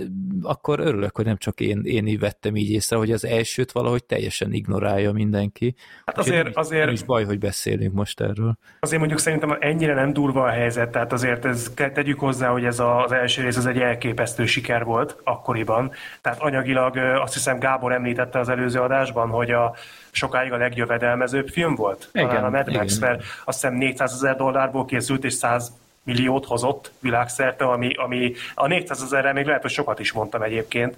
akkor 0.42 0.80
örülök, 0.80 1.16
hogy 1.16 1.24
nem 1.24 1.36
csak 1.36 1.60
én, 1.60 1.80
én 1.84 2.06
így 2.06 2.18
vettem 2.18 2.56
így 2.56 2.70
észre, 2.70 2.96
hogy 2.96 3.12
az 3.12 3.24
elsőt 3.24 3.72
valahogy 3.72 4.04
teljesen 4.04 4.52
ignorálja 4.52 5.12
mindenki. 5.12 5.74
Hát 6.04 6.18
azért, 6.18 6.44
nem, 6.44 6.52
azért... 6.54 6.84
Nem 6.84 6.94
is 6.94 7.02
baj, 7.02 7.24
hogy 7.24 7.38
beszélünk 7.38 7.94
most 7.94 8.20
erről. 8.20 8.56
Azért 8.80 8.98
mondjuk 8.98 9.20
szerintem 9.20 9.56
ennyire 9.60 9.94
nem 9.94 10.12
durva 10.12 10.44
a 10.44 10.50
helyzet, 10.50 10.90
tehát 10.90 11.12
azért 11.12 11.44
ez, 11.44 11.72
tegyük 11.74 12.18
hozzá, 12.18 12.48
hogy 12.48 12.64
ez 12.64 12.80
az 12.80 13.12
első 13.12 13.42
rész 13.42 13.56
az 13.56 13.66
egy 13.66 13.78
elképesztő 13.78 14.46
siker 14.46 14.84
volt 14.84 15.16
akkoriban. 15.24 15.92
Tehát 16.20 16.40
anyagilag 16.40 16.96
azt 16.96 17.32
hiszem 17.32 17.58
Gábor 17.58 17.92
említette 17.92 18.38
az 18.38 18.48
előző 18.48 18.80
adásban, 18.80 19.28
hogy 19.28 19.50
a 19.50 19.74
sokáig 20.14 20.52
a 20.52 20.56
legjövedelmezőbb 20.56 21.48
film 21.48 21.74
volt. 21.74 22.08
Igen, 22.12 22.28
talán 22.28 22.44
a 22.44 22.50
Mad 22.50 22.72
Max, 22.72 22.98
mert 22.98 23.22
azt 23.44 23.60
hiszem 23.60 23.74
400 23.74 24.12
ezer 24.12 24.36
dollárból 24.36 24.84
készült, 24.84 25.24
és 25.24 25.32
100 25.32 25.72
milliót 26.04 26.46
hozott 26.46 26.92
világszerte, 27.00 27.64
ami, 27.64 27.94
ami 27.94 28.32
a 28.54 28.66
400 28.66 29.02
ezerre 29.02 29.32
még 29.32 29.46
lehet, 29.46 29.62
hogy 29.62 29.70
sokat 29.70 29.98
is 29.98 30.12
mondtam 30.12 30.42
egyébként. 30.42 30.96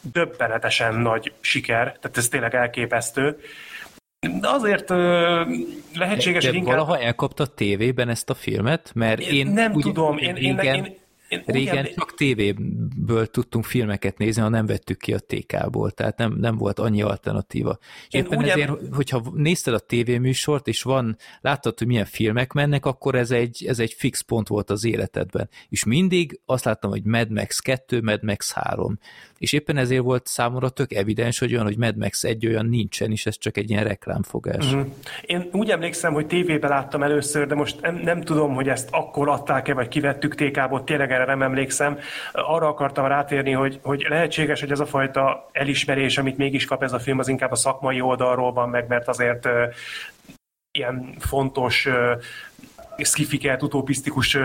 Döbbenetesen 0.00 0.94
nagy 0.94 1.32
siker, 1.40 1.84
tehát 2.00 2.16
ez 2.16 2.28
tényleg 2.28 2.54
elképesztő. 2.54 3.40
De 4.40 4.48
azért 4.48 4.90
ö, 4.90 5.42
lehetséges, 5.94 6.44
de, 6.44 6.50
de 6.50 6.56
hogy 6.56 6.66
inkább... 6.66 6.86
valaha 6.86 6.98
elkapta 6.98 7.42
a 7.42 7.46
tévében 7.46 8.08
ezt 8.08 8.30
a 8.30 8.34
filmet? 8.34 8.90
Mert 8.94 9.20
én, 9.20 9.32
én 9.32 9.46
nem 9.46 9.72
úgy, 9.74 9.82
tudom, 9.82 10.18
én, 10.18 10.36
én, 10.36 10.58
én, 10.58 10.74
én, 10.74 10.98
én 11.28 11.42
Régen 11.46 11.84
úgy 11.84 11.94
csak 11.94 12.14
tévéből 12.14 13.26
tudtunk 13.26 13.64
filmeket 13.64 14.18
nézni, 14.18 14.42
ha 14.42 14.48
nem 14.48 14.66
vettük 14.66 14.98
ki 14.98 15.14
a 15.14 15.18
TK-ból, 15.18 15.90
tehát 15.90 16.16
nem, 16.16 16.32
nem 16.32 16.56
volt 16.56 16.78
annyi 16.78 17.02
alternatíva. 17.02 17.78
És 18.08 18.14
éppen 18.14 18.38
úgy 18.38 18.48
ezért, 18.48 18.72
hogyha 18.92 19.32
nézted 19.34 19.74
a 19.74 19.78
tévéműsort, 19.78 20.68
és 20.68 20.82
van, 20.82 21.16
láttad, 21.40 21.78
hogy 21.78 21.86
milyen 21.86 22.04
filmek 22.04 22.52
mennek, 22.52 22.86
akkor 22.86 23.14
ez 23.14 23.30
egy, 23.30 23.64
ez 23.66 23.78
egy 23.78 23.92
fix 23.92 24.20
pont 24.20 24.48
volt 24.48 24.70
az 24.70 24.84
életedben. 24.84 25.48
És 25.68 25.84
mindig 25.84 26.40
azt 26.44 26.64
láttam, 26.64 26.90
hogy 26.90 27.04
Mad 27.04 27.30
Max 27.30 27.58
2, 27.58 28.02
Mad 28.02 28.22
Max 28.22 28.52
3 28.52 28.98
és 29.38 29.52
éppen 29.52 29.76
ezért 29.76 30.02
volt 30.02 30.26
számomra 30.26 30.68
tök 30.68 30.92
evidens, 30.92 31.38
hogy 31.38 31.52
olyan, 31.52 31.64
hogy 31.64 31.76
Mad 31.78 31.96
Max 31.96 32.24
egy 32.24 32.46
olyan 32.46 32.66
nincsen, 32.66 33.10
és 33.10 33.26
ez 33.26 33.38
csak 33.38 33.56
egy 33.56 33.70
ilyen 33.70 33.84
reklámfogás. 33.84 34.74
Mm. 34.74 34.80
Én 35.26 35.48
úgy 35.52 35.70
emlékszem, 35.70 36.12
hogy 36.12 36.26
tévében 36.26 36.70
láttam 36.70 37.02
először, 37.02 37.46
de 37.46 37.54
most 37.54 37.80
nem, 37.80 37.94
nem 37.96 38.22
tudom, 38.22 38.54
hogy 38.54 38.68
ezt 38.68 38.88
akkor 38.90 39.28
adták-e, 39.28 39.74
vagy 39.74 39.88
kivettük 39.88 40.34
TK-ból, 40.34 40.84
tényleg 40.84 41.12
erre 41.12 41.24
nem 41.24 41.42
emlékszem. 41.42 41.98
Arra 42.32 42.66
akartam 42.68 43.06
rátérni, 43.06 43.52
hogy, 43.52 43.78
hogy 43.82 44.06
lehetséges, 44.08 44.60
hogy 44.60 44.70
ez 44.70 44.80
a 44.80 44.86
fajta 44.86 45.48
elismerés, 45.52 46.18
amit 46.18 46.36
mégis 46.36 46.64
kap 46.64 46.82
ez 46.82 46.92
a 46.92 46.98
film, 46.98 47.18
az 47.18 47.28
inkább 47.28 47.50
a 47.50 47.56
szakmai 47.56 48.00
oldalról 48.00 48.52
van 48.52 48.68
meg, 48.68 48.88
mert 48.88 49.08
azért 49.08 49.48
ilyen 50.70 51.14
fontos 51.18 51.88
skifiket, 53.06 53.62
utopisztikus 53.62 54.38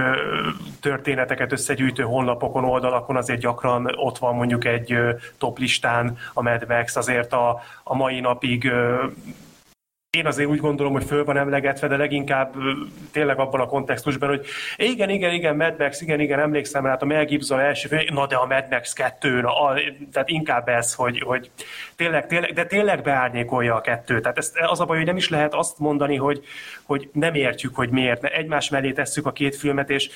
történeteket 0.80 1.52
összegyűjtő 1.52 2.04
honlapokon, 2.04 2.64
oldalakon 2.64 3.16
azért 3.16 3.40
gyakran 3.40 3.90
ott 3.96 4.18
van 4.18 4.36
mondjuk 4.36 4.66
egy 4.66 4.98
top 5.38 5.58
listán 5.58 6.18
a 6.34 6.42
Mad 6.42 6.66
Max, 6.68 6.96
azért 6.96 7.34
a, 7.34 7.62
a 7.84 7.96
mai 7.96 8.20
napig 8.20 8.72
én 10.18 10.26
azért 10.26 10.49
úgy 10.49 10.60
gondolom, 10.60 10.94
hogy 10.94 11.03
föl 11.03 11.23
van 11.23 11.38
emlegetve, 11.38 11.88
de 11.88 11.98
leginkább 11.98 12.53
tényleg 13.11 13.40
abban 13.40 13.60
a 13.60 13.65
kontextusban, 13.65 14.30
hogy 14.30 14.45
igen, 14.77 15.10
igen, 15.10 15.34
igen, 15.34 15.56
Mad 15.56 15.76
Max, 15.77 16.02
igen, 16.02 16.19
igen, 16.19 16.40
emlékszem 16.40 16.85
rá, 16.85 16.94
a 16.94 17.06
Mel 17.06 17.26
Gibson 17.26 17.60
első 17.60 17.88
film, 17.88 18.14
na 18.14 18.27
de 18.27 18.35
a 18.35 18.45
Mad 18.45 18.65
Max 18.69 18.94
2, 18.94 19.41
na, 19.41 19.61
a, 19.61 19.80
tehát 20.11 20.30
inkább 20.30 20.68
ez, 20.68 20.94
hogy, 20.94 21.19
hogy 21.19 21.52
tényleg, 21.95 22.27
tényleg, 22.27 22.53
de 22.53 22.65
tényleg 22.65 23.02
beárnyékolja 23.02 23.76
a 23.76 23.81
kettőt. 23.81 24.22
Tehát 24.22 24.38
ez, 24.38 24.52
az 24.68 24.80
a 24.80 24.85
baj, 24.85 24.98
hogy 24.98 25.06
nem 25.06 25.18
is 25.18 25.30
lehet 25.30 25.53
azt 25.53 25.80
mondani, 25.80 26.15
hogy, 26.15 26.44
hogy 26.84 27.10
nem 27.14 27.34
értjük, 27.34 27.76
hogy 27.76 27.90
miért. 27.90 28.22
Mert 28.22 28.34
egymás 28.34 28.69
mellé 28.69 28.91
tesszük 28.91 29.26
a 29.26 29.31
két 29.31 29.56
filmet, 29.56 29.90
és 29.90 30.10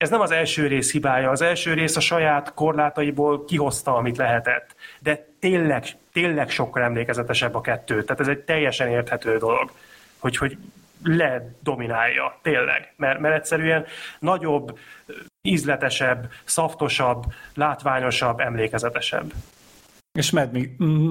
ez 0.00 0.10
nem 0.10 0.20
az 0.20 0.30
első 0.30 0.66
rész 0.66 0.92
hibája. 0.92 1.30
Az 1.30 1.40
első 1.40 1.74
rész 1.74 1.96
a 1.96 2.00
saját 2.00 2.54
korlátaiból 2.54 3.44
kihozta, 3.44 3.94
amit 3.94 4.16
lehetett. 4.16 4.74
De 5.00 5.26
tényleg, 5.38 5.84
tényleg 6.12 6.50
sokkal 6.50 6.82
emlékezetesebb 6.82 7.54
a 7.54 7.60
kettő. 7.60 8.02
Tehát 8.02 8.20
ez 8.20 8.28
egy 8.28 8.38
teljesen 8.38 8.88
érthető 8.88 9.36
dolog, 9.36 9.70
hogy, 10.18 10.36
hogy 10.36 10.56
ledominálja, 11.04 12.38
tényleg. 12.42 12.92
Mert, 12.96 13.20
mert 13.20 13.34
egyszerűen 13.34 13.84
nagyobb, 14.18 14.78
ízletesebb, 15.42 16.30
szaftosabb, 16.44 17.24
látványosabb, 17.54 18.40
emlékezetesebb. 18.40 19.32
És 20.18 20.30
Mad 20.30 20.50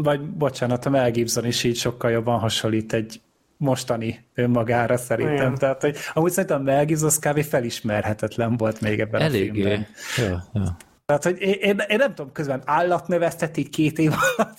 vagy 0.04 0.22
bocsánat, 0.22 0.86
a 0.86 0.90
Mel 0.90 1.12
Gibson 1.12 1.46
is 1.46 1.64
így 1.64 1.78
sokkal 1.78 2.12
jobban 2.12 2.40
hasonlít 2.40 2.94
egy 2.94 3.22
mostani 3.60 4.26
önmagára 4.34 4.98
szerintem. 4.98 5.36
Igen. 5.36 5.56
Tehát, 5.56 5.82
hogy 5.82 5.98
amúgy 6.14 6.32
szerintem 6.32 6.62
Mel 6.62 6.86
Gibson 6.86 7.10
kb. 7.10 7.44
felismerhetetlen 7.44 8.58
volt 8.58 8.82
még 8.82 9.00
ebben 9.00 9.22
Eléggé. 9.22 9.48
a 9.50 9.54
filmben. 9.54 9.88
Ja, 10.18 10.44
ja. 10.54 10.78
Tehát, 11.06 11.24
hogy 11.24 11.40
én, 11.40 11.54
én, 11.60 11.78
én 11.88 11.98
nem 11.98 12.16
tudom, 12.16 12.32
közben 12.32 12.62
állatnövesztették 12.66 13.70
két 13.70 14.00
év 14.00 14.12
alatt. 14.12 14.58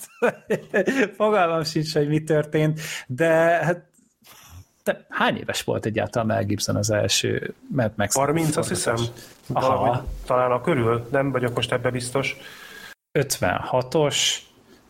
Fogalmam 1.17 1.63
sincs, 1.63 1.93
hogy 1.93 2.07
mi 2.07 2.23
történt, 2.23 2.79
de 3.07 3.29
hát 3.63 3.89
de 4.83 5.05
hány 5.09 5.37
éves 5.37 5.63
volt 5.63 5.85
egyáltalán 5.85 6.27
Mel 6.27 6.43
Gibson 6.43 6.75
az 6.75 6.89
első 6.89 7.53
Mad 7.67 7.91
Max? 7.95 8.15
30, 8.15 8.55
azt 8.55 8.69
hiszem. 8.69 8.95
Valahogy, 9.47 9.99
talán 10.25 10.51
a 10.51 10.61
körül, 10.61 11.07
nem 11.11 11.31
vagyok 11.31 11.55
most 11.55 11.71
ebbe 11.71 11.89
biztos. 11.89 12.37
56-os, 13.19 14.17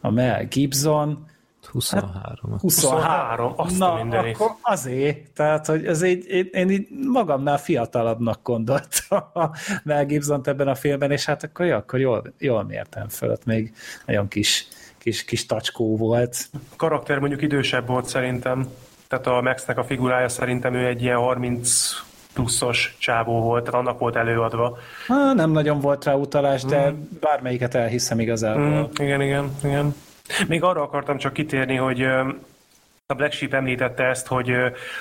a 0.01 0.09
Mel 0.09 0.45
Gibson, 0.45 1.25
23. 1.72 2.57
23, 2.60 3.53
azt 3.56 3.77
Na, 3.77 3.93
akkor 3.93 4.56
azért, 4.61 5.31
tehát, 5.31 5.65
hogy 5.65 5.85
ez 5.85 6.03
így, 6.03 6.26
én, 6.27 6.49
én 6.52 6.69
így 6.69 6.88
magamnál 7.11 7.57
fiatalabbnak 7.57 8.39
gondoltam 8.43 9.23
a 9.34 9.49
Mel 9.84 10.07
ebben 10.43 10.68
a 10.68 10.76
filmben, 10.76 11.11
és 11.11 11.26
hát 11.26 11.43
akkor, 11.43 11.65
jó, 11.65 11.76
akkor 11.76 11.99
jól, 11.99 12.34
jól 12.38 12.64
mértem 12.64 13.07
föl, 13.07 13.31
ott 13.31 13.45
még 13.45 13.73
nagyon 14.06 14.27
kis, 14.27 14.68
kis, 14.98 15.26
kis 15.26 15.45
tacskó 15.45 15.98
volt. 15.98 16.49
A 16.53 16.76
karakter 16.76 17.19
mondjuk 17.19 17.41
idősebb 17.41 17.88
volt 17.88 18.06
szerintem, 18.06 18.68
tehát 19.07 19.27
a 19.27 19.41
Maxnek 19.41 19.77
a 19.77 19.84
figurája 19.84 20.30
szerintem 20.30 20.73
ő 20.73 20.88
egy 20.88 21.02
ilyen 21.02 21.18
30 21.18 21.91
pluszos 22.34 22.95
csávó 22.99 23.41
volt, 23.41 23.64
tehát 23.64 23.80
annak 23.80 23.99
volt 23.99 24.15
előadva. 24.15 24.77
Ha, 25.07 25.34
nem 25.34 25.52
nagyon 25.52 25.80
volt 25.80 26.03
rá 26.03 26.14
utalás, 26.14 26.64
de 26.64 26.91
mm. 26.91 26.95
bármelyiket 27.19 27.76
elhiszem 27.76 28.19
igazából. 28.19 28.64
Mm, 28.64 28.84
igen, 29.06 29.22
igen, 29.22 29.52
igen. 29.64 29.95
Még 30.48 30.64
arra 30.64 30.81
akartam 30.81 31.18
csak 31.18 31.34
kitérni, 31.34 31.76
hogy 31.76 32.02
a 33.11 33.14
Black 33.14 33.34
Sheep 33.34 33.53
említette 33.53 34.03
ezt, 34.03 34.27
hogy 34.27 34.52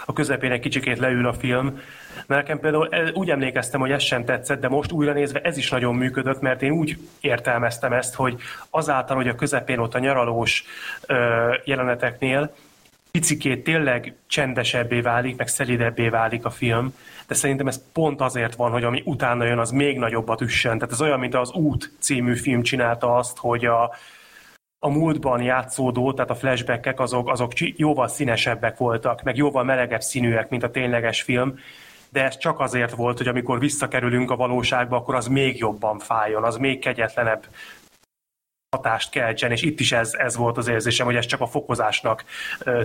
a 0.06 0.12
közepén 0.12 0.52
egy 0.52 0.60
kicsikét 0.60 0.98
leül 0.98 1.26
a 1.26 1.32
film, 1.32 1.80
mert 2.26 2.42
nekem 2.42 2.60
például 2.60 3.12
úgy 3.12 3.30
emlékeztem, 3.30 3.80
hogy 3.80 3.90
ez 3.90 4.02
sem 4.02 4.24
tetszett, 4.24 4.60
de 4.60 4.68
most 4.68 4.92
újra 4.92 5.12
nézve 5.12 5.40
ez 5.40 5.56
is 5.56 5.70
nagyon 5.70 5.94
működött, 5.94 6.40
mert 6.40 6.62
én 6.62 6.70
úgy 6.70 6.98
értelmeztem 7.20 7.92
ezt, 7.92 8.14
hogy 8.14 8.40
azáltal, 8.70 9.16
hogy 9.16 9.28
a 9.28 9.34
közepén 9.34 9.78
ott 9.78 9.94
a 9.94 9.98
nyaralós 9.98 10.64
jeleneteknél 11.64 12.54
picikét 13.10 13.64
tényleg 13.64 14.14
csendesebbé 14.26 15.00
válik, 15.00 15.36
meg 15.36 15.48
szelidebbé 15.48 16.08
válik 16.08 16.44
a 16.44 16.50
film, 16.50 16.94
de 17.26 17.34
szerintem 17.34 17.66
ez 17.66 17.82
pont 17.92 18.20
azért 18.20 18.54
van, 18.54 18.70
hogy 18.70 18.84
ami 18.84 19.02
utána 19.04 19.44
jön, 19.44 19.58
az 19.58 19.70
még 19.70 19.98
nagyobbat 19.98 20.40
üssen. 20.40 20.78
Tehát 20.78 20.92
ez 20.92 21.00
olyan, 21.00 21.18
mint 21.18 21.34
az 21.34 21.52
Út 21.52 21.92
című 21.98 22.36
film 22.36 22.62
csinálta 22.62 23.16
azt, 23.16 23.38
hogy 23.38 23.64
a, 23.64 23.94
a 24.82 24.88
múltban 24.88 25.42
játszódó, 25.42 26.12
tehát 26.12 26.30
a 26.30 26.34
flashbackek 26.34 27.00
azok, 27.00 27.28
azok 27.28 27.52
jóval 27.58 28.08
színesebbek 28.08 28.76
voltak, 28.76 29.22
meg 29.22 29.36
jóval 29.36 29.64
melegebb 29.64 30.00
színűek, 30.00 30.48
mint 30.48 30.62
a 30.62 30.70
tényleges 30.70 31.22
film, 31.22 31.58
de 32.08 32.24
ez 32.24 32.36
csak 32.36 32.60
azért 32.60 32.94
volt, 32.94 33.18
hogy 33.18 33.28
amikor 33.28 33.58
visszakerülünk 33.58 34.30
a 34.30 34.36
valóságba, 34.36 34.96
akkor 34.96 35.14
az 35.14 35.26
még 35.26 35.58
jobban 35.58 35.98
fájjon, 35.98 36.44
az 36.44 36.56
még 36.56 36.78
kegyetlenebb 36.78 37.46
hatást 38.76 39.10
keltsen, 39.10 39.50
és 39.50 39.62
itt 39.62 39.80
is 39.80 39.92
ez, 39.92 40.14
ez 40.14 40.36
volt 40.36 40.56
az 40.56 40.68
érzésem, 40.68 41.06
hogy 41.06 41.16
ez 41.16 41.26
csak 41.26 41.40
a 41.40 41.46
fokozásnak 41.46 42.24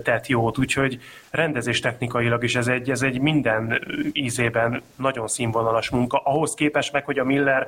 tett 0.04 0.28
jót, 0.28 0.58
úgyhogy 0.58 1.00
rendezés 1.30 1.80
technikailag 1.80 2.44
is 2.44 2.56
ez 2.56 2.68
egy, 2.68 2.90
ez 2.90 3.02
egy 3.02 3.20
minden 3.20 3.88
ízében 4.14 4.82
nagyon 4.96 5.28
színvonalas 5.28 5.90
munka, 5.90 6.18
ahhoz 6.18 6.54
képest 6.54 6.92
meg, 6.92 7.06
hogy 7.06 7.20
a 7.20 7.24
Miller 7.24 7.68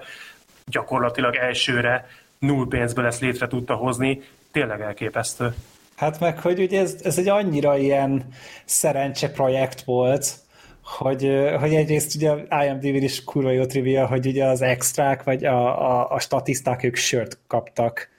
gyakorlatilag 0.65 1.35
elsőre 1.35 2.07
null 2.39 2.68
pénzből 2.68 3.05
ezt 3.05 3.22
létre 3.22 3.47
tudta 3.47 3.76
hozni, 3.76 4.22
tényleg 4.51 4.81
elképesztő. 4.81 5.53
Hát 5.95 6.19
meg, 6.19 6.39
hogy 6.39 6.59
ugye 6.59 6.80
ez, 6.80 6.95
ez 7.03 7.18
egy 7.18 7.27
annyira 7.27 7.77
ilyen 7.77 8.26
szerencse 8.65 9.31
projekt 9.31 9.81
volt, 9.84 10.35
hogy, 10.84 11.31
hogy 11.59 11.73
egyrészt 11.76 12.15
ugye 12.15 12.34
IMDb-n 12.65 13.03
is 13.03 13.23
kurva 13.23 13.51
jó 13.51 13.65
trivia, 13.65 14.07
hogy 14.07 14.27
ugye 14.27 14.45
az 14.45 14.61
extrák, 14.61 15.23
vagy 15.23 15.45
a, 15.45 15.89
a, 15.91 16.11
a 16.11 16.19
statiszták 16.19 16.84
ők 16.84 16.95
sört 16.95 17.39
kaptak 17.47 18.09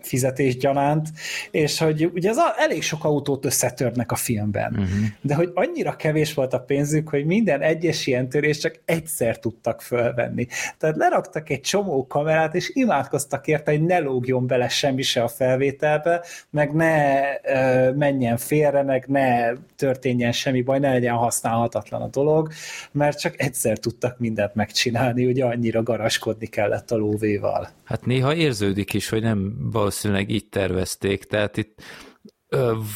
fizetésgyanánt, 0.00 1.08
és 1.50 1.78
hogy 1.78 2.10
ugye 2.14 2.30
az 2.30 2.38
elég 2.56 2.82
sok 2.82 3.04
autót 3.04 3.44
összetörnek 3.44 4.12
a 4.12 4.14
filmben, 4.14 4.72
uh-huh. 4.72 4.88
de 5.20 5.34
hogy 5.34 5.50
annyira 5.54 5.96
kevés 5.96 6.34
volt 6.34 6.52
a 6.52 6.60
pénzük, 6.60 7.08
hogy 7.08 7.24
minden 7.24 7.60
egyes 7.60 8.06
ilyen 8.06 8.28
törés 8.28 8.58
csak 8.58 8.80
egyszer 8.84 9.38
tudtak 9.38 9.82
fölvenni. 9.82 10.46
Tehát 10.78 10.96
leraktak 10.96 11.50
egy 11.50 11.60
csomó 11.60 12.06
kamerát, 12.06 12.54
és 12.54 12.70
imádkoztak 12.74 13.46
érte, 13.46 13.70
hogy 13.70 13.82
ne 13.82 13.98
lógjon 13.98 14.46
bele 14.46 14.68
semmi 14.68 15.02
se 15.02 15.22
a 15.22 15.28
felvételbe, 15.28 16.24
meg 16.50 16.72
ne 16.72 17.20
uh, 17.20 17.94
menjen 17.94 18.36
félre, 18.36 18.82
meg 18.82 19.04
ne 19.08 19.52
történjen 19.76 20.32
semmi 20.32 20.62
baj, 20.62 20.78
ne 20.78 20.92
legyen 20.92 21.14
használhatatlan 21.14 22.02
a 22.02 22.08
dolog, 22.08 22.50
mert 22.92 23.20
csak 23.20 23.40
egyszer 23.40 23.78
tudtak 23.78 24.18
mindent 24.18 24.54
megcsinálni, 24.54 25.26
ugye 25.26 25.44
annyira 25.44 25.82
garaskodni 25.82 26.46
kellett 26.46 26.90
a 26.90 26.96
lóvéval. 26.96 27.68
Hát 27.84 28.06
néha 28.06 28.34
érződik 28.34 28.94
is, 28.94 29.08
hogy 29.08 29.22
nem 29.22 29.35
valószínűleg 29.58 30.30
így 30.30 30.48
tervezték, 30.48 31.24
tehát 31.24 31.56
itt 31.56 31.82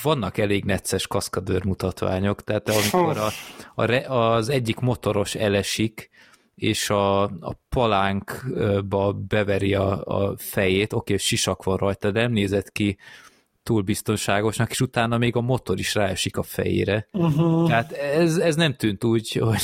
vannak 0.03 0.39
elég 0.39 0.65
necces 0.65 1.07
kaszkadőr 1.07 1.65
mutatványok, 1.65 2.43
tehát 2.45 2.69
amikor 2.69 3.17
a, 3.17 3.83
a, 3.83 4.13
az 4.35 4.49
egyik 4.49 4.79
motoros 4.79 5.35
elesik, 5.35 6.11
és 6.55 6.91
a, 6.91 7.23
a 7.23 7.61
palánkba 7.69 9.13
beveri 9.13 9.75
a, 9.75 10.05
a 10.05 10.35
fejét, 10.37 10.93
oké, 10.93 11.17
sisak 11.17 11.63
van 11.63 11.77
rajta, 11.77 12.11
de 12.11 12.21
nem 12.21 12.33
nézett 12.33 12.73
ki 12.73 12.99
túl 13.63 13.83
biztonságosnak, 13.83 14.71
és 14.71 14.81
utána 14.81 15.19
még 15.19 15.37
a 15.37 15.41
motor 15.41 15.79
is 15.79 15.95
ráesik 15.95 16.37
a 16.37 16.43
fejére. 16.43 17.09
Uh-huh. 17.13 17.69
Tehát 17.69 17.93
ez, 17.93 18.37
ez 18.37 18.57
nem 18.57 18.75
tűnt 18.75 19.05
úgy, 19.05 19.33
hogy... 19.33 19.63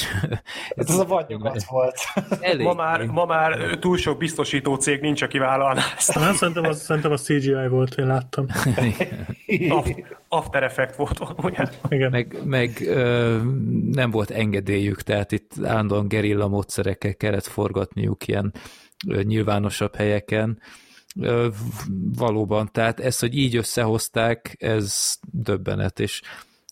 Ez, 0.69 0.89
ez 0.91 0.99
a 0.99 1.05
vadnyugat 1.05 1.65
volt. 1.65 1.97
Elég. 2.41 2.67
Ma 2.67 2.75
már, 2.75 3.05
ma 3.05 3.25
már 3.25 3.79
túl 3.81 3.97
sok 3.97 4.19
biztosító 4.19 4.75
cég 4.75 5.01
nincs, 5.01 5.23
aki 5.23 5.39
vállalná 5.39 5.83
ezt. 5.97 6.15
Nem, 6.15 6.35
szerintem, 6.35 6.65
az, 6.65 6.83
szerintem 6.83 7.13
a 7.13 7.17
CGI 7.17 7.69
volt, 7.69 7.95
én 7.95 8.07
láttam. 8.07 8.47
After 10.29 10.63
Effect 10.63 10.97
volt, 10.97 11.21
ugye? 11.37 11.65
Igen. 11.89 12.11
Meg, 12.11 12.37
meg 12.45 12.83
ö, 12.87 13.37
nem 13.93 14.11
volt 14.11 14.31
engedélyük, 14.31 15.03
tehát 15.03 15.33
itt 15.33 15.53
állandóan 15.63 16.09
gerilla 16.09 16.49
módszerekkel 16.49 17.15
kellett 17.15 17.47
forgatniuk 17.47 18.29
ilyen 18.29 18.53
ö, 19.09 19.23
nyilvánosabb 19.23 19.95
helyeken, 19.95 20.59
valóban, 22.17 22.69
tehát 22.73 23.01
ezt, 23.01 23.21
hogy 23.21 23.37
így 23.37 23.57
összehozták, 23.57 24.57
ez 24.59 25.17
döbbenet, 25.33 26.01
és, 26.01 26.23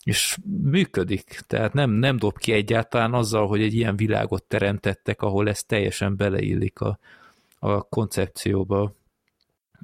és 0.03 0.37
működik, 0.63 1.39
tehát 1.47 1.73
nem, 1.73 1.89
nem 1.89 2.17
dob 2.17 2.37
ki 2.37 2.51
egyáltalán 2.51 3.13
azzal, 3.13 3.47
hogy 3.47 3.61
egy 3.61 3.73
ilyen 3.73 3.95
világot 3.95 4.43
teremtettek, 4.43 5.21
ahol 5.21 5.49
ez 5.49 5.63
teljesen 5.63 6.15
beleillik 6.15 6.79
a, 6.79 6.99
a 7.59 7.81
koncepcióba. 7.81 8.93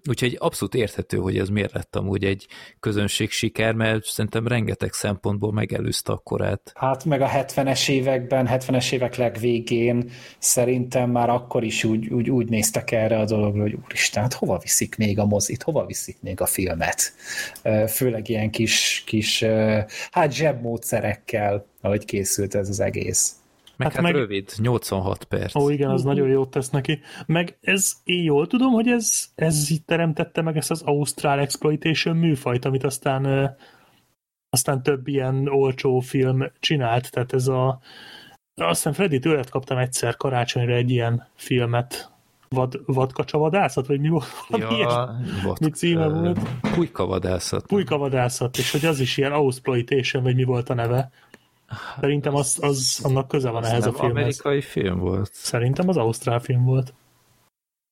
Úgyhogy 0.10 0.36
abszolút 0.40 0.76
érthető, 0.76 1.18
hogy 1.18 1.38
ez 1.38 1.50
miért 1.50 1.74
lett 1.74 1.96
amúgy 1.96 2.24
egy 2.24 2.48
közönség 2.80 3.30
siker, 3.30 3.74
mert 3.74 4.04
szerintem 4.04 4.48
rengeteg 4.48 4.94
szempontból 4.94 5.52
megelőzte 5.52 6.12
a 6.12 6.18
korát. 6.18 6.72
Hát 6.76 7.06
meg 7.06 7.22
a 7.22 7.28
70-es 7.28 7.90
években, 7.90 8.48
70-es 8.50 8.92
évek 8.92 9.16
legvégén 9.16 10.10
szerintem 10.40 11.10
már 11.10 11.30
akkor 11.30 11.64
is 11.64 11.84
úgy, 11.84 12.08
úgy, 12.08 12.30
úgy 12.30 12.50
néztek 12.50 12.92
erre 12.92 13.20
a 13.20 13.26
dologra, 13.26 13.62
hogy 13.62 13.78
úristen, 13.86 14.22
hát 14.22 14.34
hova 14.34 14.58
viszik 14.58 14.98
még 14.98 15.20
a 15.20 15.26
mozit, 15.26 15.64
hova 15.64 15.86
viszik 15.86 16.18
még 16.22 16.42
a 16.42 16.46
filmet? 16.46 17.14
Főleg 17.88 18.30
ilyen 18.30 18.50
kis, 18.50 19.04
kis 19.06 19.44
hát 20.12 20.34
zsebmódszerekkel, 20.34 21.66
ahogy 21.82 22.06
készült 22.06 22.56
ez 22.56 22.70
az 22.70 22.80
egész. 22.80 23.41
Meg 23.78 23.88
hát, 23.88 23.96
hát 23.96 24.02
meg... 24.02 24.16
rövid, 24.16 24.52
86 24.58 25.24
perc. 25.24 25.56
Ó, 25.56 25.70
igen, 25.70 25.90
az 25.90 26.04
nagyon 26.04 26.28
jót 26.28 26.50
tesz 26.50 26.70
neki. 26.70 27.00
Meg 27.26 27.58
ez, 27.62 27.94
én 28.04 28.24
jól 28.24 28.48
tudom, 28.48 28.72
hogy 28.72 28.88
ez, 28.88 29.30
ez 29.36 29.70
itt 29.70 29.86
teremtette 29.86 30.42
meg 30.42 30.58
ezt 30.58 30.72
az 30.72 30.82
Ausztrál 30.82 31.40
Exploitation 31.40 32.16
műfajt, 32.16 32.66
amit 32.66 32.84
aztán 32.84 33.56
aztán 34.50 34.84
több 34.84 35.08
ilyen 35.08 35.48
olcsó 35.48 36.00
film 36.00 36.52
csinált, 36.60 37.12
tehát 37.12 37.34
ez 37.34 37.48
a 37.48 37.80
aztán 38.56 38.94
Freddy 38.94 39.20
tőled 39.20 39.50
kaptam 39.50 39.78
egyszer 39.78 40.18
karácsonyra 40.18 40.74
egy 40.74 40.90
ilyen 40.90 41.28
filmet, 41.36 42.12
vad, 42.50 42.80
vadkacsavadászat, 42.86 43.88
vagy 43.88 44.00
mi 44.00 44.10
volt? 44.10 44.26
Ja, 44.50 45.16
vad, 45.44 45.60
mi 45.60 45.70
címe 45.70 46.08
volt? 46.08 46.40
Pulykavadászat. 46.74 47.66
Pulykavadászat, 47.66 48.58
és 48.58 48.72
hogy 48.72 48.86
az 48.86 49.00
is 49.00 49.18
ilyen 49.18 49.32
Ausploitation, 49.32 50.24
vagy 50.24 50.36
mi 50.36 50.44
volt 50.44 50.70
a 50.70 50.74
neve. 50.74 51.12
Szerintem 52.00 52.36
az, 52.36 52.58
az 52.62 53.00
annak 53.04 53.28
köze 53.28 53.50
van 53.50 53.66
ehhez 53.66 53.86
a 53.86 53.94
filmhez. 53.94 54.16
amerikai 54.16 54.62
film 54.62 55.00
volt? 55.00 55.30
Szerintem 55.34 55.90
az 55.90 55.98
ausztrál 55.98 56.40
film 56.40 56.64
volt. 56.64 56.94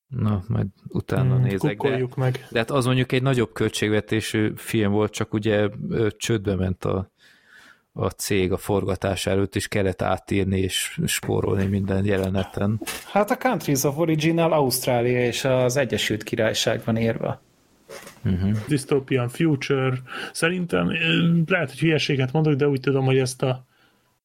Na, 0.07 0.43
majd 0.47 0.68
utána 0.88 1.34
hmm, 1.34 1.43
nézek. 1.43 1.81
De, 1.81 2.07
meg. 2.15 2.47
De 2.51 2.60
hát 2.60 2.72
az 2.72 2.85
mondjuk 2.85 3.11
egy 3.11 3.22
nagyobb 3.22 3.53
költségvetésű 3.53 4.53
film 4.56 4.91
volt, 4.91 5.11
csak 5.11 5.34
ugye 5.34 5.69
csődbe 6.18 6.56
ment 6.56 6.85
a, 6.85 7.11
a 7.91 8.10
cég 8.10 8.51
a 8.51 8.57
forgatás 8.57 9.26
előtt, 9.26 9.56
és 9.56 9.68
kellett 9.68 10.01
átírni 10.01 10.60
és 10.60 10.99
spórolni 11.06 11.65
minden 11.65 12.06
jeleneten. 12.06 12.81
Hát 13.11 13.31
a 13.31 13.38
Countries 13.38 13.84
of 13.84 13.97
Original 13.97 14.53
Ausztrália 14.53 15.26
és 15.26 15.45
az 15.45 15.77
Egyesült 15.77 16.23
Királyság 16.23 16.81
van 16.85 16.97
írva. 16.97 17.41
Uh-huh. 18.26 18.51
Dystopian 18.68 19.30
Future. 19.30 19.97
Szerintem 20.31 20.91
lehet, 21.47 21.69
hogy 21.69 21.80
hülyeséget 21.80 22.31
mondok, 22.31 22.53
de 22.53 22.68
úgy 22.68 22.80
tudom, 22.80 23.06
hogy 23.06 23.18
ezt 23.18 23.41
a 23.41 23.68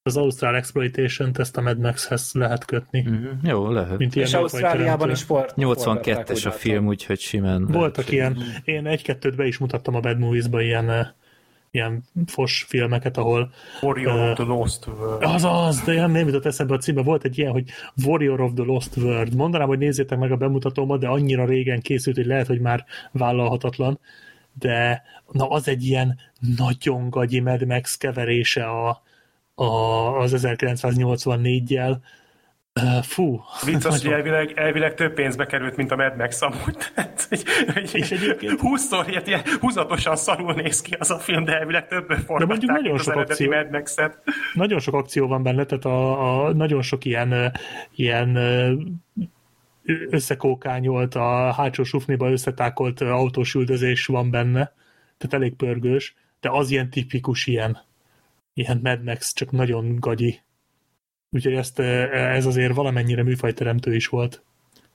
az 0.06 0.16
Ausztrál 0.16 0.54
Exploitation-t 0.54 1.38
ezt 1.38 1.56
a 1.56 1.60
Mad 1.60 1.78
Max-hez 1.78 2.30
lehet 2.32 2.64
kötni. 2.64 3.04
Mm-hmm. 3.08 3.30
Jó, 3.42 3.70
lehet. 3.70 3.98
Mint 3.98 4.14
ilyen 4.14 4.26
És 4.26 4.34
Ausztráliában 4.34 5.10
is 5.10 5.18
sport. 5.18 5.54
82-es 5.56 6.46
a 6.46 6.50
film, 6.50 6.86
úgyhogy 6.86 7.18
simán. 7.18 7.66
Voltak 7.66 8.10
ilyen, 8.10 8.38
én 8.64 8.86
egy-kettőt 8.86 9.36
be 9.36 9.46
is 9.46 9.58
mutattam 9.58 9.94
a 9.94 10.00
Bad 10.00 10.18
Movies-ba 10.18 10.62
ilyen 10.62 10.90
eh, 10.90 11.06
ilyen 11.70 12.02
fos 12.26 12.64
filmeket, 12.68 13.16
ahol... 13.16 13.52
Warrior 13.82 14.14
uh, 14.14 14.30
of 14.30 14.34
the 14.34 14.44
Lost 14.44 14.86
World. 14.86 15.22
Az 15.22 15.44
az, 15.44 15.82
de 15.82 15.94
nem, 15.94 16.10
nem 16.10 16.26
jutott 16.26 16.46
eszembe 16.46 16.74
a 16.74 16.78
címbe. 16.78 17.02
Volt 17.02 17.24
egy 17.24 17.38
ilyen, 17.38 17.52
hogy 17.52 17.70
Warrior 18.04 18.40
of 18.40 18.52
the 18.54 18.64
Lost 18.64 18.96
World. 18.96 19.34
Mondanám, 19.34 19.68
hogy 19.68 19.78
nézzétek 19.78 20.18
meg 20.18 20.32
a 20.32 20.36
bemutatómat, 20.36 21.00
de 21.00 21.08
annyira 21.08 21.44
régen 21.44 21.80
készült, 21.80 22.16
hogy 22.16 22.26
lehet, 22.26 22.46
hogy 22.46 22.60
már 22.60 22.84
vállalhatatlan. 23.12 23.98
De 24.58 25.02
na, 25.30 25.48
az 25.48 25.68
egy 25.68 25.84
ilyen 25.84 26.18
nagyon 26.56 27.10
gagyi 27.10 27.40
Mad 27.40 27.66
Max 27.66 27.96
keverése 27.96 28.64
a, 28.64 29.02
a, 29.54 29.64
az 30.18 30.34
1984-jel. 30.36 31.96
Uh, 32.80 33.02
fú. 33.02 33.40
Vicc 33.64 33.84
az, 33.84 34.02
hogy 34.02 34.12
elvileg, 34.12 34.52
elvileg 34.54 34.94
több 34.94 35.14
pénzbe 35.14 35.46
került, 35.46 35.76
mint 35.76 35.90
a 35.90 35.96
Mad 35.96 36.16
Max 36.16 36.42
amúgy. 36.42 36.76
Tehát, 36.94 37.26
hogy, 37.28 37.44
és 37.92 38.10
egyébként... 38.10 38.60
20-szor 38.62 39.04
ilyet, 39.08 39.26
ilyen 39.26 39.42
húzatosan 39.60 40.16
szarul 40.16 40.54
néz 40.54 40.80
ki 40.80 40.94
az 40.98 41.10
a 41.10 41.18
film, 41.18 41.44
de 41.44 41.58
elvileg 41.58 41.86
többet 41.86 42.20
forgatták, 42.20 42.58
de 42.58 42.72
nagyon 42.72 42.98
sok 42.98 43.14
akció, 43.16 43.50
Mad 43.50 43.70
Max-et. 43.70 44.22
Nagyon 44.54 44.78
sok 44.78 44.94
akció 44.94 45.26
van 45.26 45.42
benne, 45.42 45.64
tehát 45.64 45.84
a, 45.84 46.44
a 46.44 46.52
nagyon 46.52 46.82
sok 46.82 47.04
ilyen, 47.04 47.52
ilyen 47.94 48.36
összekókányolt, 50.10 51.14
a 51.14 51.52
hátsó 51.52 51.82
sufniba 51.82 52.30
összetákolt 52.30 53.00
autós 53.00 53.54
üldözés 53.54 54.06
van 54.06 54.30
benne, 54.30 54.72
tehát 55.18 55.34
elég 55.34 55.54
pörgős, 55.54 56.14
de 56.40 56.48
az 56.50 56.70
ilyen 56.70 56.90
tipikus 56.90 57.46
ilyen 57.46 57.78
ilyen 58.54 58.80
Mad 58.82 59.02
Max, 59.02 59.34
csak 59.34 59.50
nagyon 59.50 59.96
gagyi. 59.96 60.40
Úgyhogy 61.30 61.54
ezt, 61.54 61.78
eh, 61.78 62.34
ez 62.36 62.46
azért 62.46 62.74
valamennyire 62.74 63.22
műfajteremtő 63.22 63.94
is 63.94 64.06
volt. 64.06 64.42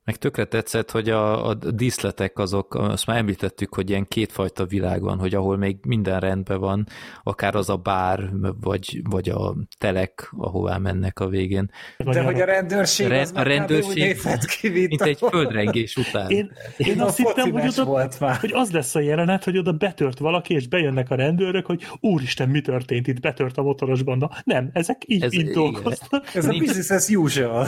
Meg 0.09 0.17
tökre 0.17 0.45
tetszett, 0.45 0.91
hogy 0.91 1.09
a, 1.09 1.47
a 1.47 1.53
díszletek 1.53 2.37
azok, 2.37 2.75
azt 2.75 3.05
már 3.05 3.17
említettük, 3.17 3.75
hogy 3.75 3.89
ilyen 3.89 4.07
kétfajta 4.07 4.65
világ 4.65 5.01
van, 5.01 5.17
hogy 5.19 5.35
ahol 5.35 5.57
még 5.57 5.77
minden 5.87 6.19
rendben 6.19 6.59
van, 6.59 6.87
akár 7.23 7.55
az 7.55 7.69
a 7.69 7.75
bár, 7.75 8.29
vagy, 8.61 9.01
vagy 9.09 9.29
a 9.29 9.55
telek, 9.77 10.31
ahová 10.37 10.77
mennek 10.77 11.19
a 11.19 11.27
végén. 11.27 11.71
De 11.97 12.23
hogy 12.23 12.41
a 12.41 12.45
rendőrség 12.45 13.11
az 13.11 13.31
a 13.35 13.41
rendőrség 13.41 14.21
ki, 14.59 14.69
mint, 14.69 14.87
mint 14.87 15.01
egy 15.01 15.17
földrengés 15.29 15.95
után. 15.95 16.29
Én, 16.29 16.51
én 16.77 17.01
azt 17.01 17.17
hittem, 17.17 17.51
hogy, 17.51 17.67
oda, 17.67 17.85
volt 17.85 18.19
már. 18.19 18.35
hogy 18.35 18.51
az 18.53 18.71
lesz 18.71 18.95
a 18.95 18.99
jelenet, 18.99 19.43
hogy 19.43 19.57
oda 19.57 19.71
betört 19.71 20.19
valaki, 20.19 20.53
és 20.53 20.67
bejönnek 20.67 21.09
a 21.09 21.15
rendőrök, 21.15 21.65
hogy 21.65 21.87
úristen, 21.99 22.49
mi 22.49 22.61
történt 22.61 23.07
itt, 23.07 23.19
betört 23.19 23.57
a 23.57 23.61
motoros 23.61 24.03
banda. 24.03 24.31
Nem, 24.43 24.69
ezek 24.73 25.01
így, 25.05 25.23
Ez, 25.23 25.33
így 25.33 25.49
dolgoznak. 25.49 26.35
Ez 26.35 26.45
a 26.45 26.57
business 26.57 26.89
as 26.89 27.09
usual. 27.09 27.67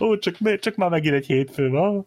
Ó, 0.00 0.18
csak, 0.18 0.58
csak 0.58 0.74
már 0.76 0.85
megint 0.88 1.14
egy 1.14 1.26
hétfő 1.26 1.68
van. 1.68 2.04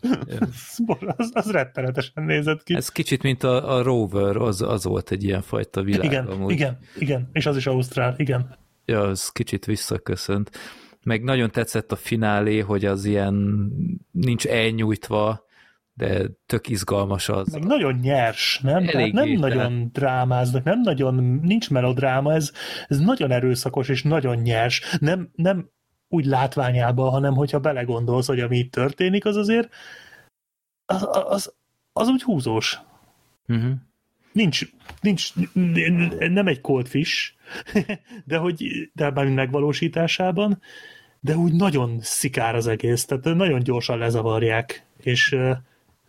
az, 1.18 1.32
az 1.34 1.52
rettenetesen 1.52 2.24
nézett 2.24 2.64
ki. 2.64 2.76
Ez 2.76 2.90
kicsit, 2.90 3.24
mint 3.24 3.44
a, 3.44 3.76
a 3.76 3.84
Rover, 3.84 4.36
az, 4.36 4.62
az 4.62 4.84
volt 4.84 5.12
egy 5.12 5.24
ilyen 5.24 5.42
fajta 5.42 5.82
világ. 5.82 6.06
Igen, 6.06 6.26
amúgy. 6.26 6.52
igen, 6.52 6.78
igen, 6.98 7.30
és 7.32 7.46
az 7.46 7.58
is 7.58 7.68
Ausztrál, 7.68 8.14
igen. 8.18 8.58
Ja, 8.86 9.02
az 9.02 9.30
kicsit 9.30 9.66
visszaköszönt. 9.66 10.52
Meg 11.04 11.24
nagyon 11.24 11.52
tetszett 11.52 11.92
a 11.92 11.96
finálé, 11.96 12.60
hogy 12.60 12.86
az 12.86 13.06
ilyen 13.06 13.36
nincs 14.12 14.46
elnyújtva, 14.46 15.48
de 15.94 16.26
tök 16.46 16.70
izgalmas 16.70 17.30
az. 17.30 17.52
Meg 17.52 17.64
nagyon 17.66 18.00
nyers, 18.02 18.60
nem? 18.64 18.86
Tehát 18.86 19.12
nem 19.12 19.34
de... 19.34 19.38
nagyon 19.38 19.90
drámáznak, 19.94 20.64
nem 20.64 20.82
nagyon, 20.82 21.40
nincs 21.44 21.70
melodráma, 21.70 22.34
ez, 22.34 22.52
ez 22.88 23.00
nagyon 23.00 23.32
erőszakos 23.32 23.90
és 23.90 24.04
nagyon 24.04 24.38
nyers. 24.38 24.98
Nem, 25.00 25.30
nem 25.36 25.70
úgy 26.10 26.26
látványában, 26.26 27.10
hanem 27.10 27.34
hogyha 27.34 27.60
belegondolsz, 27.60 28.28
hogy 28.28 28.40
ami 28.40 28.58
itt 28.58 28.72
történik, 28.72 29.26
az 29.26 29.36
azért 29.36 29.70
az, 30.86 31.08
az 31.22 31.54
az 32.00 32.08
úgy 32.08 32.24
húzós. 32.24 32.80
Uh-huh. 33.48 33.72
Nincs, 34.32 34.62
nincs, 35.02 35.34
nem 36.18 36.48
egy 36.48 36.62
cold 36.62 36.88
fish, 36.88 37.34
de 38.26 38.38
hogy 38.38 38.90
de 38.94 39.12
már 39.12 39.28
megvalósításában, 39.28 40.62
de 41.20 41.36
úgy 41.36 41.54
nagyon 41.54 42.00
szikár 42.02 42.56
az 42.56 42.68
egész, 42.68 43.06
tehát 43.06 43.24
nagyon 43.24 43.64
gyorsan 43.64 43.98
lezavarják, 43.98 44.86
és 44.98 45.36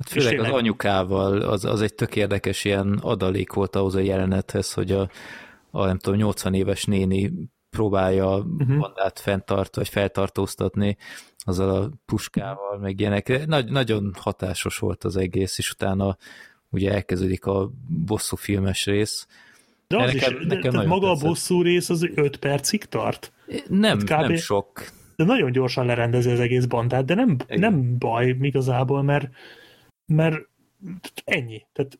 Hát 0.00 0.08
főleg 0.08 0.38
az 0.40 0.50
anyukával, 0.50 1.40
az, 1.40 1.64
az 1.64 1.82
egy 1.82 1.94
tök 1.94 2.16
érdekes 2.16 2.64
ilyen 2.64 2.98
adalék 3.02 3.52
volt 3.52 3.76
ahhoz 3.76 3.94
a 3.94 4.00
jelenethez, 4.00 4.72
hogy 4.72 4.92
a, 4.92 5.10
a 5.70 5.86
nem 5.86 5.98
tudom, 5.98 6.18
80 6.18 6.54
éves 6.54 6.84
néni 6.84 7.32
próbálja 7.70 8.36
uh-huh. 8.36 8.78
bandát 8.78 9.18
fenntart, 9.18 9.76
vagy 9.76 9.88
feltartóztatni 9.88 10.96
azzal 11.38 11.70
a 11.70 11.90
puskával, 12.06 12.78
meg 12.78 13.00
ilyenek. 13.00 13.46
Nagy, 13.46 13.70
nagyon 13.70 14.12
hatásos 14.18 14.78
volt 14.78 15.04
az 15.04 15.16
egész, 15.16 15.58
és 15.58 15.70
utána 15.70 16.16
ugye 16.70 16.92
elkezdődik 16.92 17.44
a 17.44 17.70
bosszú 18.06 18.36
filmes 18.36 18.84
rész. 18.84 19.26
De 19.86 20.02
az 20.02 20.12
nekem, 20.12 20.36
is, 20.40 20.46
nekem 20.46 20.70
tehát 20.70 20.86
maga 20.86 21.08
tetszett. 21.08 21.24
a 21.24 21.28
bosszú 21.28 21.62
rész 21.62 21.88
az 21.88 22.08
5 22.14 22.36
percig 22.36 22.84
tart? 22.84 23.32
Nem, 23.68 23.98
kb. 23.98 24.10
nem 24.10 24.36
sok. 24.36 24.84
De 25.16 25.24
nagyon 25.24 25.52
gyorsan 25.52 25.86
lerendezi 25.86 26.30
az 26.30 26.40
egész 26.40 26.64
bandát, 26.64 27.04
de 27.04 27.14
nem, 27.14 27.36
nem 27.48 27.98
baj 27.98 28.36
igazából, 28.40 29.02
mert, 29.02 29.28
mert 30.06 30.48
ennyi. 31.24 31.66
Tehát 31.72 31.98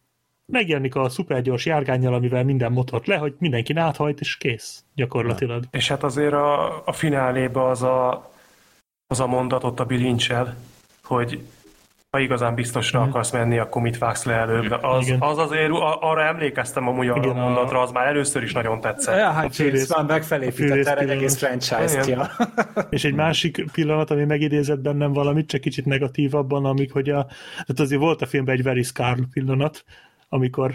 megjelenik 0.51 0.95
a 0.95 1.09
szupergyors 1.09 1.67
járgányjal, 1.67 2.15
amivel 2.15 2.45
minden 2.45 2.73
motort 2.73 3.07
le, 3.07 3.17
hogy 3.17 3.35
mindenki 3.39 3.75
áthajt, 3.77 4.21
és 4.21 4.37
kész, 4.37 4.85
gyakorlatilag. 4.95 5.65
És 5.71 5.89
hát 5.89 6.03
azért 6.03 6.33
a, 6.33 6.83
a 6.87 6.93
fináléba 6.93 7.71
az 7.71 7.83
a, 7.83 8.31
az 9.07 9.21
a 9.21 9.27
mondat 9.27 9.65
ott 9.65 9.81
a 9.81 9.85
bilincsel, 9.85 10.57
hogy 11.03 11.41
ha 12.11 12.19
igazán 12.19 12.55
biztosra 12.55 13.01
mm. 13.01 13.09
akarsz 13.09 13.31
menni, 13.31 13.59
akkor 13.59 13.83
mit 13.83 13.99
vágsz 13.99 14.25
le 14.25 14.33
előbb. 14.33 14.79
Az, 14.83 15.15
az 15.19 15.39
azért, 15.39 15.71
arra 16.01 16.23
emlékeztem 16.23 16.89
amúgy 16.89 17.09
arra 17.09 17.23
Igen, 17.23 17.37
a 17.37 17.41
mondatra, 17.41 17.81
az 17.81 17.91
már 17.91 18.07
először 18.07 18.43
is 18.43 18.53
nagyon 18.53 18.81
tetszett. 18.81 19.17
Ja, 19.17 19.31
hát 19.31 19.57
James 19.57 19.87
már 19.87 20.05
megfelépített 20.05 20.87
erre 20.87 21.01
egy 21.01 21.11
egész 21.11 21.37
franchise-t. 21.37 22.07
Ja. 22.07 22.31
És 22.91 23.05
egy 23.05 23.15
másik 23.15 23.65
pillanat, 23.73 24.11
ami 24.11 24.25
megidézett 24.25 24.81
bennem 24.81 25.13
valamit, 25.13 25.49
csak 25.49 25.61
kicsit 25.61 25.85
negatívabban, 25.85 26.65
amik, 26.65 26.93
hogy 26.93 27.09
a, 27.09 27.25
tehát 27.53 27.81
azért 27.81 28.01
volt 28.01 28.23
a 28.23 28.27
filmben 28.27 28.55
egy 28.55 28.63
very 28.63 28.83
scar 28.83 29.17
pillanat, 29.33 29.85
amikor 30.33 30.75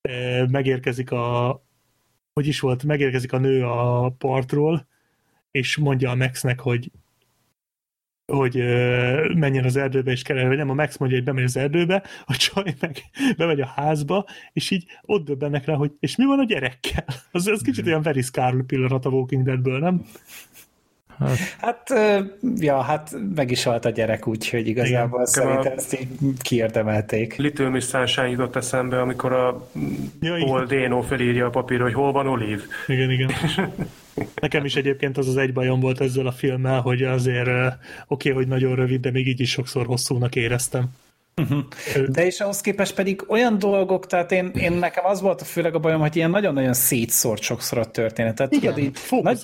e, 0.00 0.46
megérkezik 0.46 1.10
a 1.10 1.62
hogy 2.32 2.46
is 2.46 2.60
volt, 2.60 2.84
megérkezik 2.84 3.32
a 3.32 3.38
nő 3.38 3.64
a 3.64 4.10
partról, 4.18 4.86
és 5.50 5.76
mondja 5.76 6.10
a 6.10 6.14
Maxnek, 6.14 6.60
hogy 6.60 6.90
hogy 8.30 8.58
ö, 8.58 9.32
menjen 9.34 9.64
az 9.64 9.76
erdőbe, 9.76 10.10
és 10.10 10.22
kell, 10.22 10.46
vagy 10.46 10.56
nem, 10.56 10.70
a 10.70 10.74
Max 10.74 10.96
mondja, 10.96 11.18
hogy 11.18 11.26
bemegy 11.26 11.44
az 11.44 11.56
erdőbe, 11.56 12.02
a 12.26 12.36
csaj 12.36 12.74
meg 12.80 12.96
bemegy 13.36 13.60
a 13.60 13.66
házba, 13.66 14.26
és 14.52 14.70
így 14.70 14.84
ott 15.02 15.24
döbbennek 15.24 15.64
rá, 15.64 15.74
hogy 15.74 15.92
és 16.00 16.16
mi 16.16 16.24
van 16.24 16.38
a 16.38 16.44
gyerekkel? 16.44 17.04
Az, 17.32 17.46
az 17.46 17.62
kicsit 17.62 17.86
olyan 17.86 18.02
very 18.02 18.22
Scarlet 18.22 18.66
pillanat 18.66 19.04
a 19.04 19.08
Walking 19.08 19.44
Deadből, 19.44 19.78
nem? 19.78 20.06
Hát, 21.20 21.38
hát, 21.60 21.92
ja, 22.56 22.80
hát 22.80 23.16
meg 23.34 23.50
is 23.50 23.62
halt 23.62 23.84
a 23.84 23.90
gyerek, 23.90 24.26
úgyhogy 24.26 24.66
igazából 24.66 25.20
Igen, 25.20 25.26
szerintem 25.26 25.72
ezt 25.76 26.00
így 26.00 26.08
kiérdemelték. 26.42 27.36
Little 27.36 27.68
Miss 27.68 27.88
Sunshine 27.88 28.28
jutott 28.28 28.56
eszembe, 28.56 29.00
amikor 29.00 29.32
a 29.32 29.68
ja, 30.20 30.36
Paul 30.44 30.64
Dano 30.64 31.02
felírja 31.02 31.46
a 31.46 31.50
papírra, 31.50 31.82
hogy 31.82 31.94
hol 31.94 32.12
van 32.12 32.26
Olive. 32.26 32.62
Igen, 32.86 33.10
igen. 33.10 33.30
Nekem 34.40 34.64
is 34.64 34.76
egyébként 34.76 35.18
az 35.18 35.28
az 35.28 35.36
egy 35.36 35.52
bajom 35.52 35.80
volt 35.80 36.00
ezzel 36.00 36.26
a 36.26 36.32
filmmel, 36.32 36.80
hogy 36.80 37.02
azért 37.02 37.48
oké, 37.48 37.74
okay, 38.06 38.32
hogy 38.32 38.48
nagyon 38.48 38.74
rövid, 38.74 39.00
de 39.00 39.10
még 39.10 39.26
így 39.26 39.40
is 39.40 39.50
sokszor 39.50 39.86
hosszúnak 39.86 40.36
éreztem. 40.36 40.84
De 42.08 42.26
és 42.26 42.40
ahhoz 42.40 42.60
képest 42.60 42.94
pedig 42.94 43.24
olyan 43.28 43.58
dolgok, 43.58 44.06
tehát 44.06 44.32
én, 44.32 44.50
én 44.54 44.72
nekem 44.72 45.04
az 45.04 45.20
volt 45.20 45.40
a 45.40 45.44
főleg 45.44 45.74
a 45.74 45.78
bajom, 45.78 46.00
hogy 46.00 46.16
ilyen 46.16 46.30
nagyon-nagyon 46.30 46.72
szétszórt 46.72 47.42
sokszor 47.42 47.78
a 47.78 47.84
történet. 47.84 48.34
Tehát 48.34 48.52
Igen, 48.52 48.74
tudod, 48.74 48.84
így 48.84 48.98
nagy, 49.22 49.40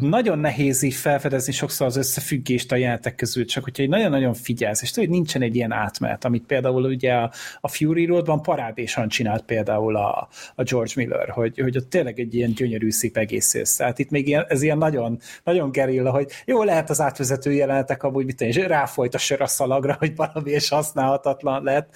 nagyon 0.00 0.38
nehéz 0.38 0.82
így 0.82 0.94
felfedezni 0.94 1.52
sokszor 1.52 1.86
az 1.86 1.96
összefüggést 1.96 2.72
a 2.72 2.76
jelentek 2.76 3.14
közül, 3.14 3.44
csak 3.44 3.64
hogyha 3.64 3.86
nagyon-nagyon 3.86 4.34
figyelsz, 4.34 4.82
és 4.82 4.90
tudod, 4.90 5.08
hogy 5.08 5.18
nincsen 5.18 5.42
egy 5.42 5.56
ilyen 5.56 5.72
átmenet, 5.72 6.24
amit 6.24 6.46
például 6.46 6.84
ugye 6.84 7.12
a, 7.12 7.32
a 7.60 7.68
Fury 7.68 8.04
Roadban 8.04 8.42
parádésan 8.42 9.08
csinált 9.08 9.42
például 9.42 9.96
a, 9.96 10.28
a 10.54 10.62
George 10.62 10.92
Miller, 10.96 11.28
hogy, 11.28 11.60
hogy 11.60 11.76
ott 11.76 11.90
tényleg 11.90 12.18
egy 12.20 12.34
ilyen 12.34 12.52
gyönyörű 12.52 12.90
szép 12.90 13.16
egész 13.16 13.54
össze. 13.54 13.76
Tehát 13.76 13.98
itt 13.98 14.10
még 14.10 14.28
ilyen, 14.28 14.44
ez 14.48 14.62
ilyen 14.62 14.78
nagyon, 14.78 15.18
nagyon 15.44 15.70
gerilla, 15.70 16.10
hogy 16.10 16.30
jó, 16.44 16.62
lehet 16.62 16.90
az 16.90 17.00
átvezető 17.00 17.52
jelenetek 17.52 18.02
amúgy, 18.02 18.24
mit 18.24 18.40
és 18.40 18.56
ráfolyt 18.56 19.14
a 19.14 19.18
sör 19.18 19.40
a 19.40 19.46
szalagra, 19.46 19.96
hogy 19.98 20.16
valami 20.16 20.50
és 20.50 20.68
használhatat 20.68 21.39
tarthatatlan 21.40 21.62
lett. 21.62 21.94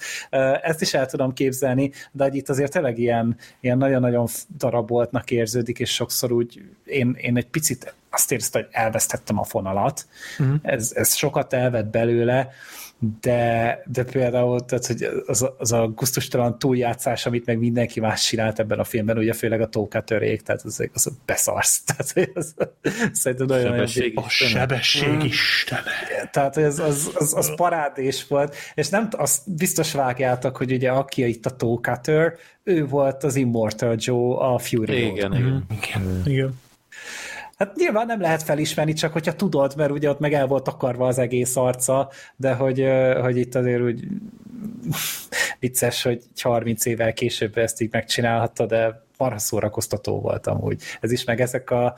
Ezt 0.63 0.81
is 0.81 0.93
el 0.93 1.05
tudom 1.05 1.33
képzelni, 1.33 1.91
de 2.11 2.23
hogy 2.23 2.35
itt 2.35 2.49
azért 2.49 2.71
tényleg 2.71 2.97
ilyen, 2.97 3.37
ilyen 3.59 3.77
nagyon-nagyon 3.77 4.27
daraboltnak 4.57 5.31
érződik, 5.31 5.79
és 5.79 5.93
sokszor 5.93 6.31
úgy 6.31 6.61
én, 6.85 7.15
én 7.17 7.37
egy 7.37 7.47
picit 7.47 7.95
azt 8.09 8.31
éreztem, 8.31 8.61
hogy 8.61 8.71
elvesztettem 8.73 9.39
a 9.39 9.43
fonalat. 9.43 10.07
Uh-huh. 10.39 10.55
Ez, 10.61 10.91
ez 10.95 11.13
sokat 11.13 11.53
elvett 11.53 11.85
belőle, 11.85 12.49
de, 12.99 13.81
de 13.85 14.03
például 14.03 14.65
tehát, 14.65 14.85
hogy 14.85 15.07
az, 15.25 15.49
az 15.57 15.71
a 15.71 15.87
gusztustalan 15.87 16.59
túljátszás, 16.59 17.25
amit 17.25 17.45
meg 17.45 17.57
mindenki 17.57 17.99
más 17.99 18.25
csinált 18.25 18.59
ebben 18.59 18.79
a 18.79 18.83
filmben, 18.83 19.17
ugye 19.17 19.33
főleg 19.33 19.61
a 19.61 19.69
tókatörék, 19.69 20.41
tehát 20.41 20.61
az, 20.61 20.89
az 20.93 21.11
beszarsz. 21.25 21.83
Tehát 21.85 22.29
az, 22.33 22.55
szerintem 23.11 23.47
nagyon 23.47 23.71
sebesség 23.71 24.13
nagyon... 24.13 24.23
A 24.23 24.29
sebesség 24.29 25.09
mm. 25.09 25.19
istene. 25.19 25.91
Tehát 26.31 26.57
ez 26.57 26.79
az, 26.79 27.11
az, 27.15 27.33
az 27.35 27.55
parádés 27.55 28.27
volt, 28.27 28.55
és 28.75 28.89
nem, 28.89 29.07
azt 29.11 29.55
biztos 29.55 29.91
vágjátok, 29.91 30.57
hogy 30.57 30.71
ugye 30.71 30.89
aki 30.89 31.27
itt 31.27 31.45
a 31.45 31.55
tókatör, 31.55 32.33
ő 32.63 32.85
volt 32.85 33.23
az 33.23 33.35
Immortal 33.35 33.95
Joe 33.99 34.37
a 34.37 34.57
Fury 34.57 35.05
igen, 35.05 35.33
igen. 35.33 35.65
igen. 35.81 36.21
igen. 36.25 36.63
Hát 37.55 37.75
nyilván 37.75 38.05
nem 38.05 38.21
lehet 38.21 38.43
felismerni, 38.43 38.93
csak 38.93 39.13
hogyha 39.13 39.35
tudod, 39.35 39.73
mert 39.75 39.91
ugye 39.91 40.09
ott 40.09 40.19
meg 40.19 40.33
el 40.33 40.47
volt 40.47 40.67
akarva 40.67 41.07
az 41.07 41.17
egész 41.17 41.55
arca, 41.55 42.09
de 42.35 42.53
hogy, 42.53 42.85
hogy 43.21 43.37
itt 43.37 43.55
azért 43.55 43.81
úgy 43.81 44.07
vicces, 45.59 46.03
hogy 46.03 46.23
30 46.41 46.85
évvel 46.85 47.13
később 47.13 47.57
ezt 47.57 47.81
így 47.81 47.91
megcsinálhatta, 47.91 48.65
de 48.65 49.04
marha 49.17 49.37
szórakoztató 49.37 50.21
volt 50.21 50.47
amúgy. 50.47 50.81
Ez 51.01 51.11
is 51.11 51.23
meg 51.23 51.41
ezek 51.41 51.71
a 51.71 51.95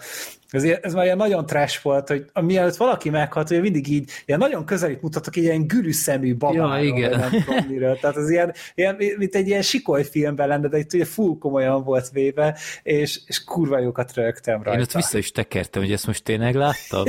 ez, 0.49 0.63
ez 0.63 0.93
már 0.93 1.03
ilyen 1.03 1.17
nagyon 1.17 1.45
trash 1.45 1.83
volt, 1.83 2.07
hogy 2.07 2.25
mielőtt 2.41 2.75
valaki 2.75 3.09
meghalt, 3.09 3.47
hogy 3.47 3.61
mindig 3.61 3.87
így 3.87 4.11
ilyen 4.25 4.39
nagyon 4.39 4.65
közelít 4.65 5.01
mutatok 5.01 5.35
egy 5.35 5.43
ilyen 5.43 5.67
gülű 5.67 5.91
szemű 5.91 6.35
babáról, 6.35 6.77
ja, 6.77 6.83
igen. 6.83 7.19
nem 7.19 7.29
tudom 7.29 7.65
miről. 7.69 7.99
Tehát 7.99 8.15
az 8.15 8.29
ilyen, 8.29 8.53
ilyen, 8.75 8.95
mint 9.17 9.35
egy 9.35 9.47
ilyen 9.47 9.61
sikoly 9.61 10.03
filmben 10.03 10.47
lenne, 10.47 10.67
de 10.67 10.77
itt 10.77 10.93
ugye 10.93 11.05
full 11.05 11.37
komolyan 11.39 11.83
volt 11.83 12.09
véve, 12.09 12.57
és, 12.83 13.19
és 13.25 13.43
kurva 13.43 13.79
jókat 13.79 14.13
rögtem 14.13 14.63
rajta. 14.63 14.79
Én 14.79 14.81
ott 14.81 14.91
vissza 14.91 15.17
is 15.17 15.31
tekertem, 15.31 15.81
hogy 15.81 15.91
ezt 15.91 16.07
most 16.07 16.23
tényleg 16.23 16.55
láttam. 16.55 17.05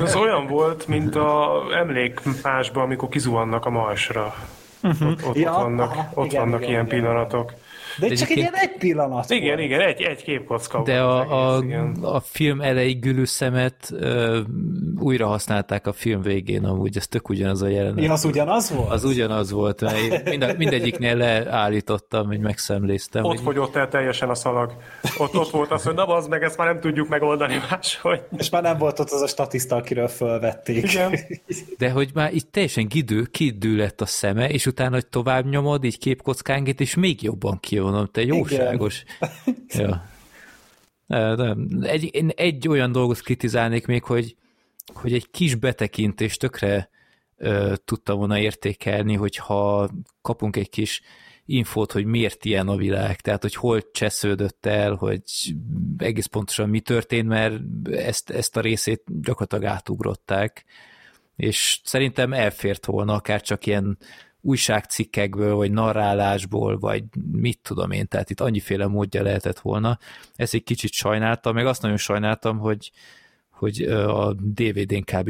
az 0.00 0.14
olyan 0.14 0.46
volt, 0.46 0.86
mint 0.86 1.16
a 1.16 1.62
emlékmásban, 1.74 2.82
amikor 2.82 3.08
kizuhannak 3.08 3.64
a 3.64 3.70
marsra. 3.70 4.34
Uh-huh. 4.82 5.08
Ott, 5.08 5.26
ott, 5.26 5.36
ja, 5.36 5.50
ott 5.50 5.62
vannak, 5.62 5.90
aha, 5.90 6.10
ott 6.14 6.26
igen, 6.26 6.40
vannak 6.40 6.60
igen, 6.60 6.70
ilyen 6.70 6.86
igen, 6.86 6.98
pillanatok. 6.98 7.52
De, 7.98 8.08
de 8.08 8.14
csak 8.14 8.30
egy 8.30 8.36
ilyen 8.36 8.54
egy 8.54 8.76
pillanat 8.78 9.30
Igen, 9.30 9.46
volt. 9.46 9.60
igen, 9.60 9.80
egy, 9.80 10.02
egy 10.02 10.22
képkocka 10.22 10.82
De 10.82 11.00
a, 11.00 11.56
egész, 11.56 11.76
a, 12.02 12.14
a 12.14 12.20
film 12.20 12.60
elejé 12.60 12.92
gülőszemet 12.92 13.90
uh, 13.90 14.36
újra 14.98 15.26
használták 15.26 15.86
a 15.86 15.92
film 15.92 16.22
végén 16.22 16.64
amúgy, 16.64 16.96
ez 16.96 17.06
tök 17.06 17.28
ugyanaz 17.28 17.62
a 17.62 17.68
jelenet. 17.68 18.04
Ja, 18.04 18.12
az 18.12 18.24
ugyanaz 18.24 18.70
volt? 18.70 18.90
Az 18.90 19.04
ugyanaz 19.04 19.50
volt, 19.50 19.80
mert 19.80 20.24
mind, 20.24 20.54
mindegyiknél 20.58 21.16
leállítottam, 21.16 22.26
hogy 22.26 22.40
megszemléztem. 22.40 23.24
Ott 23.24 23.30
hogy... 23.30 23.40
fogyott 23.40 23.76
el 23.76 23.88
teljesen 23.88 24.28
a 24.28 24.34
szalag. 24.34 24.76
Ott, 25.18 25.36
ott 25.36 25.50
volt 25.50 25.70
az, 25.70 25.82
hogy 25.82 25.94
na 25.94 26.04
az 26.04 26.26
meg, 26.26 26.42
ezt 26.42 26.56
már 26.56 26.66
nem 26.66 26.80
tudjuk 26.80 27.08
megoldani 27.08 27.60
máshogy. 27.70 28.20
És 28.36 28.50
már 28.50 28.62
nem 28.62 28.78
volt 28.78 28.98
ott 28.98 29.10
az 29.10 29.20
a 29.20 29.26
statiszta, 29.26 29.76
akiről 29.76 30.08
fölvették. 30.08 30.92
Igen. 30.92 31.18
De 31.78 31.90
hogy 31.90 32.10
már 32.14 32.34
itt 32.34 32.52
teljesen 32.52 32.88
kidő, 32.88 33.22
kidő 33.22 33.76
lett 33.76 34.00
a 34.00 34.06
szeme, 34.06 34.48
és 34.48 34.66
utána, 34.66 34.94
hogy 34.94 35.06
tovább 35.06 35.48
nyomod, 35.48 35.84
így 35.84 35.98
képkockánként, 35.98 36.80
és 36.80 36.94
még 36.94 37.22
jobban 37.22 37.58
kijön 37.60 37.81
mondom, 37.82 38.06
te 38.06 38.24
jóságos. 38.24 39.02
ja. 39.68 40.10
Egy, 41.82 42.08
én 42.12 42.28
egy 42.34 42.68
olyan 42.68 42.92
dolgot 42.92 43.20
kritizálnék 43.20 43.86
még, 43.86 44.02
hogy, 44.02 44.36
hogy 44.94 45.12
egy 45.12 45.30
kis 45.30 45.54
betekintést 45.54 46.40
tökre 46.40 46.90
ö, 47.36 47.74
tudtam 47.84 48.18
volna 48.18 48.38
értékelni, 48.38 49.14
hogyha 49.14 49.90
kapunk 50.22 50.56
egy 50.56 50.68
kis 50.68 51.02
infót, 51.44 51.92
hogy 51.92 52.04
miért 52.04 52.44
ilyen 52.44 52.68
a 52.68 52.76
világ, 52.76 53.20
tehát 53.20 53.42
hogy 53.42 53.54
hol 53.54 53.90
csesződött 53.90 54.66
el, 54.66 54.94
hogy 54.94 55.22
egész 55.96 56.26
pontosan 56.26 56.68
mi 56.68 56.80
történt, 56.80 57.28
mert 57.28 57.60
ezt, 57.90 58.30
ezt 58.30 58.56
a 58.56 58.60
részét 58.60 59.02
gyakorlatilag 59.22 59.64
átugrották, 59.64 60.64
és 61.36 61.80
szerintem 61.84 62.32
elfért 62.32 62.86
volna 62.86 63.14
akár 63.14 63.40
csak 63.40 63.66
ilyen 63.66 63.98
újságcikkekből, 64.42 65.54
vagy 65.54 65.72
narrálásból, 65.72 66.78
vagy 66.78 67.04
mit 67.32 67.58
tudom 67.62 67.90
én, 67.90 68.08
tehát 68.08 68.30
itt 68.30 68.40
annyiféle 68.40 68.86
módja 68.86 69.22
lehetett 69.22 69.58
volna. 69.58 69.98
Ezt 70.34 70.54
egy 70.54 70.62
kicsit 70.62 70.92
sajnáltam, 70.92 71.54
meg 71.54 71.66
azt 71.66 71.82
nagyon 71.82 71.96
sajnáltam, 71.96 72.58
hogy, 72.58 72.92
hogy 73.50 73.82
a 73.82 74.32
DVD-n 74.32 75.02
kb. 75.02 75.28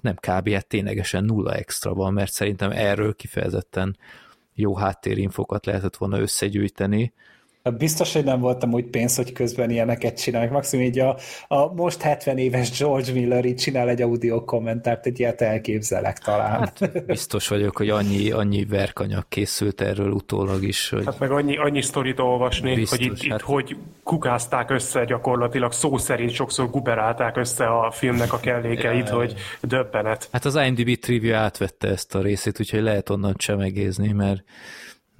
nem 0.00 0.14
kb. 0.14 0.48
hát 0.48 0.66
ténylegesen 0.66 1.24
nulla 1.24 1.54
extra 1.54 1.94
van, 1.94 2.12
mert 2.12 2.32
szerintem 2.32 2.70
erről 2.70 3.14
kifejezetten 3.14 3.96
jó 4.54 4.76
háttérinfokat 4.76 5.66
lehetett 5.66 5.96
volna 5.96 6.18
összegyűjteni. 6.18 7.12
Biztos, 7.62 8.12
hogy 8.12 8.24
nem 8.24 8.40
voltam 8.40 8.72
úgy 8.72 8.84
pénz, 8.84 9.16
hogy 9.16 9.32
közben 9.32 9.70
ilyeneket 9.70 10.20
csinálnak. 10.20 10.50
Maximum 10.50 10.84
így 10.84 10.98
a, 10.98 11.16
a 11.48 11.72
most 11.72 12.00
70 12.00 12.38
éves 12.38 12.78
George 12.78 13.12
Miller 13.12 13.44
így 13.44 13.56
csinál 13.56 13.88
egy 13.88 14.02
audio 14.02 14.44
kommentárt, 14.44 15.06
egy 15.06 15.20
ilyet 15.20 15.40
elképzelek 15.40 16.18
talán. 16.18 16.58
Hát, 16.58 17.04
biztos 17.06 17.48
vagyok, 17.48 17.76
hogy 17.76 17.88
annyi, 17.88 18.30
annyi 18.30 18.64
verkanyag 18.64 19.24
készült 19.28 19.80
erről 19.80 20.10
utólag 20.10 20.62
is. 20.62 20.88
Hogy... 20.88 21.04
Hát 21.04 21.18
meg 21.18 21.30
annyi, 21.30 21.56
annyi 21.56 21.82
sztorit 21.82 22.18
olvasni, 22.18 22.74
biztos, 22.74 22.98
hogy 22.98 23.06
itt, 23.06 23.30
hát... 23.30 23.40
itt 23.40 23.46
hogy 23.46 23.76
kukázták 24.02 24.70
össze 24.70 25.04
gyakorlatilag, 25.04 25.72
szó 25.72 25.98
szerint 25.98 26.30
sokszor 26.30 26.70
guberálták 26.70 27.36
össze 27.36 27.66
a 27.66 27.90
filmnek 27.90 28.32
a 28.32 28.40
kellékeit, 28.40 29.08
ja, 29.08 29.14
hogy 29.14 29.34
döbbenet. 29.60 30.28
Hát 30.32 30.44
az 30.44 30.54
IMDb 30.54 30.98
trivia 30.98 31.38
átvette 31.38 31.88
ezt 31.88 32.14
a 32.14 32.22
részét, 32.22 32.60
úgyhogy 32.60 32.82
lehet 32.82 33.10
onnan 33.10 33.34
csemegézni, 33.36 34.12
mert 34.12 34.44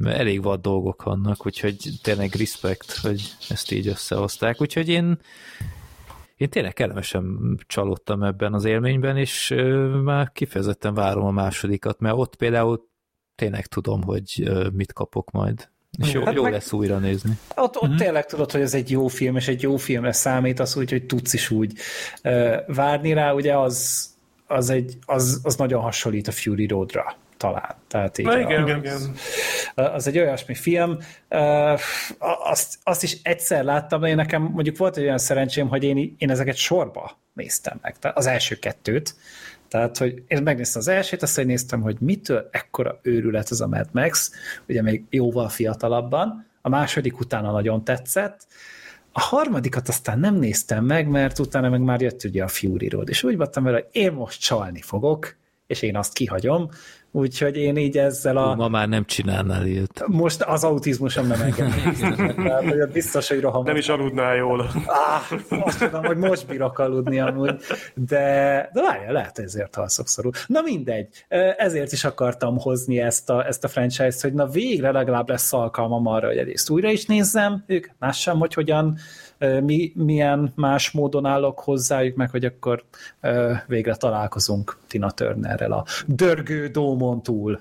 mert 0.00 0.18
elég 0.18 0.42
vad 0.42 0.60
dolgok 0.60 1.02
vannak, 1.02 1.46
úgyhogy 1.46 1.76
tényleg 2.02 2.34
respekt, 2.34 2.96
hogy 2.96 3.22
ezt 3.48 3.72
így 3.72 3.88
összehozták, 3.88 4.60
úgyhogy 4.60 4.88
én 4.88 5.18
én 6.36 6.50
tényleg 6.50 6.72
kellemesen 6.72 7.38
csalódtam 7.66 8.22
ebben 8.22 8.54
az 8.54 8.64
élményben, 8.64 9.16
és 9.16 9.54
már 10.02 10.32
kifejezetten 10.32 10.94
várom 10.94 11.24
a 11.24 11.30
másodikat, 11.30 12.00
mert 12.00 12.16
ott 12.16 12.36
például 12.36 12.88
tényleg 13.34 13.66
tudom, 13.66 14.02
hogy 14.02 14.50
mit 14.72 14.92
kapok 14.92 15.30
majd. 15.30 15.68
És 15.98 16.12
jó, 16.12 16.24
hát 16.24 16.34
jó 16.34 16.42
meg, 16.42 16.52
lesz 16.52 16.72
újra 16.72 16.98
nézni. 16.98 17.38
Ott, 17.56 17.76
ott 17.76 17.88
mm-hmm. 17.88 17.96
tényleg 17.96 18.26
tudod, 18.26 18.52
hogy 18.52 18.60
ez 18.60 18.74
egy 18.74 18.90
jó 18.90 19.06
film, 19.06 19.36
és 19.36 19.48
egy 19.48 19.62
jó 19.62 19.76
filmre 19.76 20.12
számít 20.12 20.60
az 20.60 20.76
úgy, 20.76 20.90
hogy 20.90 21.06
tudsz 21.06 21.32
is 21.32 21.50
úgy 21.50 21.72
várni 22.66 23.12
rá, 23.12 23.32
ugye 23.32 23.56
az, 23.56 24.08
az, 24.46 24.70
egy, 24.70 24.98
az, 25.06 25.40
az 25.42 25.56
nagyon 25.56 25.82
hasonlít 25.82 26.28
a 26.28 26.32
Fury 26.32 26.66
Roadra 26.66 27.16
talán. 27.40 27.74
Tehát 27.88 28.18
így 28.18 28.26
Na, 28.26 28.38
igen, 28.38 28.62
a, 28.62 28.76
igen. 28.76 29.14
Az 29.74 30.06
egy 30.06 30.18
olyasmi 30.18 30.54
film, 30.54 30.98
azt, 32.44 32.78
azt 32.82 33.02
is 33.02 33.16
egyszer 33.22 33.64
láttam, 33.64 34.00
de 34.00 34.08
én 34.08 34.14
nekem 34.14 34.42
mondjuk 34.42 34.76
volt 34.76 34.96
egy 34.96 35.02
olyan 35.02 35.18
szerencsém, 35.18 35.68
hogy 35.68 35.84
én, 35.84 36.14
én 36.18 36.30
ezeket 36.30 36.56
sorba 36.56 37.18
néztem 37.32 37.78
meg, 37.82 37.98
tehát 37.98 38.16
az 38.16 38.26
első 38.26 38.54
kettőt, 38.54 39.14
tehát, 39.68 39.98
hogy 39.98 40.22
én 40.26 40.42
megnéztem 40.42 40.80
az 40.80 40.88
elsőt, 40.88 41.22
azt 41.22 41.44
néztem, 41.44 41.80
hogy 41.80 41.96
mitől 42.00 42.48
ekkora 42.52 42.98
őrület 43.02 43.50
ez 43.50 43.60
a 43.60 43.66
Mad 43.66 43.88
Max, 43.92 44.30
ugye 44.68 44.82
még 44.82 45.04
jóval 45.10 45.48
fiatalabban, 45.48 46.46
a 46.62 46.68
második 46.68 47.20
utána 47.20 47.50
nagyon 47.50 47.84
tetszett, 47.84 48.46
a 49.12 49.20
harmadikat 49.20 49.88
aztán 49.88 50.18
nem 50.18 50.34
néztem 50.34 50.84
meg, 50.84 51.08
mert 51.08 51.38
utána 51.38 51.68
meg 51.68 51.80
már 51.80 52.00
jött 52.00 52.24
ugye 52.24 52.42
a 52.42 52.48
Fury 52.48 52.88
Road, 52.88 53.08
és 53.08 53.22
úgy 53.22 53.36
voltam 53.36 53.64
vele, 53.64 53.76
hogy 53.76 54.02
én 54.02 54.12
most 54.12 54.40
csalni 54.40 54.80
fogok, 54.80 55.36
és 55.66 55.82
én 55.82 55.96
azt 55.96 56.12
kihagyom, 56.12 56.68
Úgyhogy 57.12 57.56
én 57.56 57.76
így 57.76 57.98
ezzel 57.98 58.36
a... 58.36 58.54
Ma 58.54 58.68
már 58.68 58.88
nem 58.88 59.04
csinálnál 59.04 59.66
ilyet. 59.66 60.02
Most 60.06 60.42
az 60.42 60.64
autizmusom 60.64 61.26
nem 61.26 61.38
hogy 62.68 62.88
biztos, 62.92 63.28
hogy 63.28 63.40
roham. 63.40 63.64
Nem 63.64 63.76
is 63.76 63.88
aludnál 63.88 64.36
jól. 64.36 64.70
Ah, 64.86 65.62
azt 65.66 65.78
tudom, 65.78 66.04
hogy 66.04 66.16
most 66.16 66.46
bírok 66.46 66.78
aludni 66.78 67.20
amúgy, 67.20 67.56
de, 67.94 68.16
de 68.72 68.82
várjál, 68.82 69.12
lehet 69.12 69.38
ezért 69.38 69.74
halszok 69.74 70.08
szorul. 70.08 70.32
Na 70.46 70.60
mindegy, 70.60 71.08
ezért 71.56 71.92
is 71.92 72.04
akartam 72.04 72.58
hozni 72.58 73.00
ezt 73.00 73.30
a, 73.30 73.46
ezt 73.46 73.64
a 73.64 73.68
franchise-t, 73.68 74.20
hogy 74.20 74.32
na 74.32 74.46
végre 74.46 74.90
legalább 74.90 75.28
lesz 75.28 75.52
alkalmam 75.52 76.06
arra, 76.06 76.26
hogy 76.26 76.36
egyrészt 76.36 76.70
újra 76.70 76.90
is 76.90 77.06
nézzem 77.06 77.64
ők, 77.66 77.86
más 77.98 78.20
sem, 78.20 78.38
hogy 78.38 78.54
hogyan 78.54 78.98
mi, 79.62 79.92
milyen 79.94 80.52
más 80.56 80.90
módon 80.90 81.26
állok 81.26 81.60
hozzájuk, 81.60 82.16
meg 82.16 82.30
hogy 82.30 82.44
akkor 82.44 82.84
végre 83.66 83.94
találkozunk 83.94 84.78
Tina 84.86 85.10
Turnerrel 85.10 85.72
a 85.72 85.84
dörgő 86.06 86.66
dómon 86.66 87.22
túl. 87.22 87.60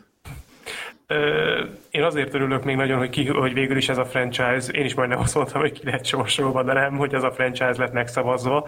Én 1.90 2.04
azért 2.04 2.34
örülök 2.34 2.64
még 2.64 2.76
nagyon, 2.76 2.98
hogy, 2.98 3.10
ki, 3.10 3.26
hogy 3.26 3.54
végül 3.54 3.78
is 3.78 3.90
ez 3.90 3.98
a 3.98 4.06
franchise, 4.06 4.72
én 4.72 4.86
is 4.86 4.94
majdnem 4.94 5.20
azt 5.20 5.36
mondtam, 5.36 5.62
hogy 5.62 5.72
ki 5.72 5.86
lett 5.86 6.06
sorsolva, 6.06 6.64
de 6.64 6.74
nem, 6.74 6.98
hogy 6.98 7.14
ez 7.14 7.24
a 7.24 7.32
franchise 7.32 7.76
lett 7.78 7.94
megszavazva, 7.94 8.68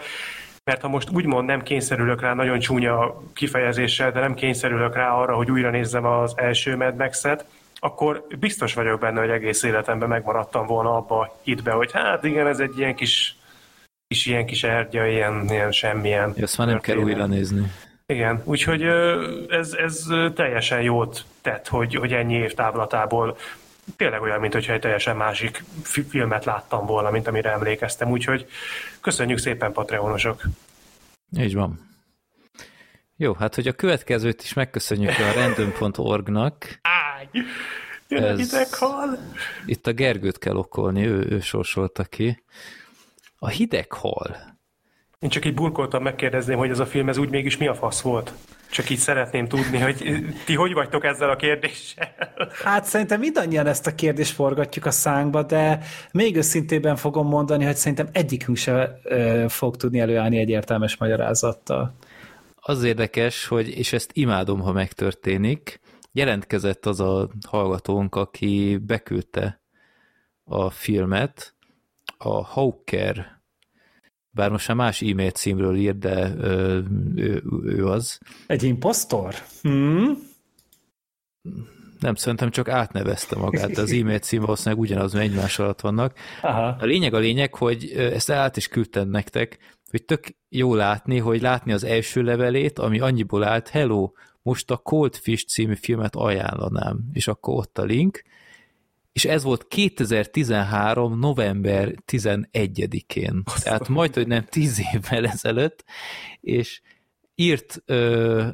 mert 0.63 0.81
ha 0.81 0.87
most 0.87 1.09
úgymond 1.09 1.45
nem 1.45 1.61
kényszerülök 1.61 2.21
rá 2.21 2.33
nagyon 2.33 2.59
csúnya 2.59 3.21
kifejezéssel, 3.33 4.11
de 4.11 4.19
nem 4.19 4.33
kényszerülök 4.33 4.95
rá 4.95 5.13
arra, 5.13 5.35
hogy 5.35 5.51
újra 5.51 5.69
nézzem 5.69 6.05
az 6.05 6.33
első 6.35 6.75
Mad 6.75 6.95
Max-et, 6.95 7.45
akkor 7.83 8.25
biztos 8.39 8.73
vagyok 8.73 8.99
benne, 8.99 9.19
hogy 9.19 9.29
egész 9.29 9.63
életemben 9.63 10.09
megmaradtam 10.09 10.65
volna 10.65 10.95
abba 10.95 11.19
a 11.19 11.35
hitbe, 11.41 11.71
hogy 11.71 11.91
hát 11.91 12.23
igen, 12.23 12.47
ez 12.47 12.59
egy 12.59 12.77
ilyen 12.77 12.95
kis, 12.95 13.35
kis 14.07 14.25
ilyen 14.25 14.45
kis 14.45 14.63
erdja, 14.63 15.07
ilyen, 15.07 15.45
ilyen 15.49 15.71
semmilyen. 15.71 16.33
Ezt 16.37 16.57
már 16.57 16.67
nem 16.67 16.79
kell 16.79 16.97
újra 16.97 17.25
nézni. 17.25 17.71
Igen, 18.05 18.41
úgyhogy 18.43 18.83
ez, 19.49 19.73
ez 19.73 20.07
teljesen 20.35 20.81
jót 20.81 21.25
tett, 21.41 21.67
hogy, 21.67 21.95
hogy 21.95 22.13
ennyi 22.13 22.33
év 22.33 22.53
távlatából 22.53 23.37
tényleg 23.95 24.21
olyan, 24.21 24.39
mint 24.39 24.53
hogyha 24.53 24.73
egy 24.73 24.79
teljesen 24.79 25.17
másik 25.17 25.63
filmet 25.83 26.45
láttam 26.45 26.85
volna, 26.85 27.09
mint 27.09 27.27
amire 27.27 27.51
emlékeztem, 27.51 28.09
úgyhogy 28.09 28.45
köszönjük 29.01 29.37
szépen 29.37 29.71
Patreonosok. 29.71 30.41
Így 31.37 31.55
van. 31.55 31.89
Jó, 33.15 33.33
hát 33.33 33.55
hogy 33.55 33.67
a 33.67 33.73
következőt 33.73 34.41
is 34.41 34.53
megköszönjük 34.53 35.11
a 35.11 35.33
random.org-nak. 35.33 36.79
Jön 38.07 38.37
hideghal. 38.37 39.17
Itt 39.65 39.87
a 39.87 39.91
Gergőt 39.91 40.37
kell 40.37 40.55
okolni, 40.55 41.05
ő, 41.05 41.27
ő 41.29 41.39
sorsolta 41.39 42.03
ki. 42.03 42.43
A 43.37 43.47
hideghal. 43.47 44.37
Én 45.19 45.29
csak 45.29 45.45
így 45.45 45.53
burkoltam 45.53 46.03
megkérdezném, 46.03 46.57
hogy 46.57 46.69
ez 46.69 46.79
a 46.79 46.85
film 46.85 47.09
ez 47.09 47.17
úgy 47.17 47.29
mégis 47.29 47.57
mi 47.57 47.67
a 47.67 47.73
fasz 47.73 48.01
volt. 48.01 48.33
Csak 48.69 48.89
így 48.89 48.97
szeretném 48.97 49.47
tudni, 49.47 49.77
hogy 49.77 50.25
ti 50.45 50.55
hogy 50.55 50.73
vagytok 50.73 51.05
ezzel 51.05 51.29
a 51.29 51.35
kérdéssel? 51.35 52.15
Hát 52.63 52.85
szerintem 52.85 53.19
mindannyian 53.19 53.67
ezt 53.67 53.87
a 53.87 53.95
kérdést 53.95 54.33
forgatjuk 54.33 54.85
a 54.85 54.91
szánkba, 54.91 55.43
de 55.43 55.79
még 56.11 56.35
őszintében 56.35 56.95
fogom 56.95 57.27
mondani, 57.27 57.65
hogy 57.65 57.75
szerintem 57.75 58.09
egyikünk 58.11 58.57
se 58.57 58.99
fog 59.47 59.77
tudni 59.77 59.99
előállni 59.99 60.39
egy 60.39 60.49
értelmes 60.49 60.97
magyarázattal. 60.97 61.93
Az 62.55 62.83
érdekes, 62.83 63.47
hogy, 63.47 63.77
és 63.77 63.93
ezt 63.93 64.09
imádom, 64.13 64.59
ha 64.59 64.71
megtörténik, 64.71 65.79
jelentkezett 66.11 66.85
az 66.85 66.99
a 66.99 67.29
hallgatónk, 67.47 68.15
aki 68.15 68.77
beküldte 68.77 69.61
a 70.43 70.69
filmet, 70.69 71.55
a 72.17 72.43
Hawker, 72.43 73.41
bár 74.31 74.49
most 74.49 74.67
már 74.67 74.77
más 74.77 75.01
e-mail 75.01 75.31
címről 75.31 75.75
ír, 75.75 75.97
de 75.97 76.33
ö, 76.37 76.79
ő, 77.15 77.43
ő 77.63 77.87
az. 77.87 78.19
Egy 78.47 78.63
impostor? 78.63 79.35
Hmm? 79.61 80.29
Nem, 81.99 82.15
szerintem 82.15 82.49
csak 82.49 82.67
átnevezte 82.67 83.35
magát, 83.35 83.77
az 83.77 83.91
e-mail 83.91 84.19
cím 84.19 84.41
valószínűleg 84.41 84.79
ugyanaz, 84.79 85.13
mert 85.13 85.25
egymás 85.25 85.59
alatt 85.59 85.81
vannak. 85.81 86.15
Aha. 86.41 86.75
A 86.79 86.85
lényeg 86.85 87.13
a 87.13 87.17
lényeg, 87.17 87.55
hogy 87.55 87.91
ezt 87.95 88.29
át 88.29 88.57
is 88.57 88.67
küldtem 88.67 89.09
nektek, 89.09 89.57
hogy 89.89 90.05
tök 90.05 90.23
jó 90.49 90.75
látni, 90.75 91.17
hogy 91.17 91.41
látni 91.41 91.71
az 91.71 91.83
első 91.83 92.21
levelét, 92.21 92.79
ami 92.79 92.99
annyiból 92.99 93.43
állt, 93.43 93.69
hello, 93.69 94.11
most 94.41 94.71
a 94.71 94.77
Cold 94.77 95.15
Fish 95.15 95.45
című 95.45 95.75
filmet 95.75 96.15
ajánlanám, 96.15 97.09
és 97.13 97.27
akkor 97.27 97.57
ott 97.57 97.77
a 97.77 97.83
link, 97.83 98.23
és 99.11 99.25
ez 99.25 99.43
volt 99.43 99.67
2013. 99.67 101.19
november 101.19 101.95
11-én, 102.11 103.43
tehát 103.63 103.87
majd, 103.87 104.13
hogy 104.13 104.27
nem 104.27 104.45
10 104.45 104.81
évvel 104.93 105.27
ezelőtt, 105.27 105.83
és 106.39 106.81
írt 107.35 107.81
ö, 107.85 108.47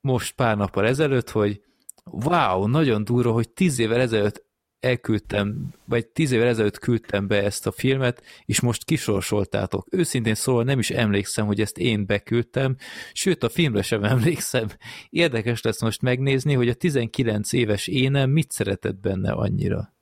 most 0.00 0.34
pár 0.34 0.56
nappal 0.56 0.86
ezelőtt, 0.86 1.30
hogy 1.30 1.62
wow, 2.04 2.66
nagyon 2.66 3.04
durva, 3.04 3.32
hogy 3.32 3.48
10 3.48 3.78
évvel 3.78 4.00
ezelőtt 4.00 4.49
elküldtem, 4.80 5.68
vagy 5.84 6.06
tíz 6.06 6.32
évvel 6.32 6.48
ezelőtt 6.48 6.78
küldtem 6.78 7.26
be 7.26 7.42
ezt 7.42 7.66
a 7.66 7.72
filmet, 7.72 8.22
és 8.44 8.60
most 8.60 8.84
kisorsoltátok. 8.84 9.86
Őszintén 9.90 10.34
szóval 10.34 10.64
nem 10.64 10.78
is 10.78 10.90
emlékszem, 10.90 11.46
hogy 11.46 11.60
ezt 11.60 11.78
én 11.78 12.06
beküldtem, 12.06 12.76
sőt 13.12 13.42
a 13.42 13.48
filmre 13.48 13.82
sem 13.82 14.04
emlékszem. 14.14 14.68
Érdekes 15.10 15.62
lesz 15.62 15.82
most 15.82 16.02
megnézni, 16.02 16.54
hogy 16.54 16.68
a 16.68 16.74
19 16.74 17.52
éves 17.52 17.86
énem 17.86 18.30
mit 18.30 18.50
szeretett 18.50 19.00
benne 19.00 19.32
annyira. 19.32 19.94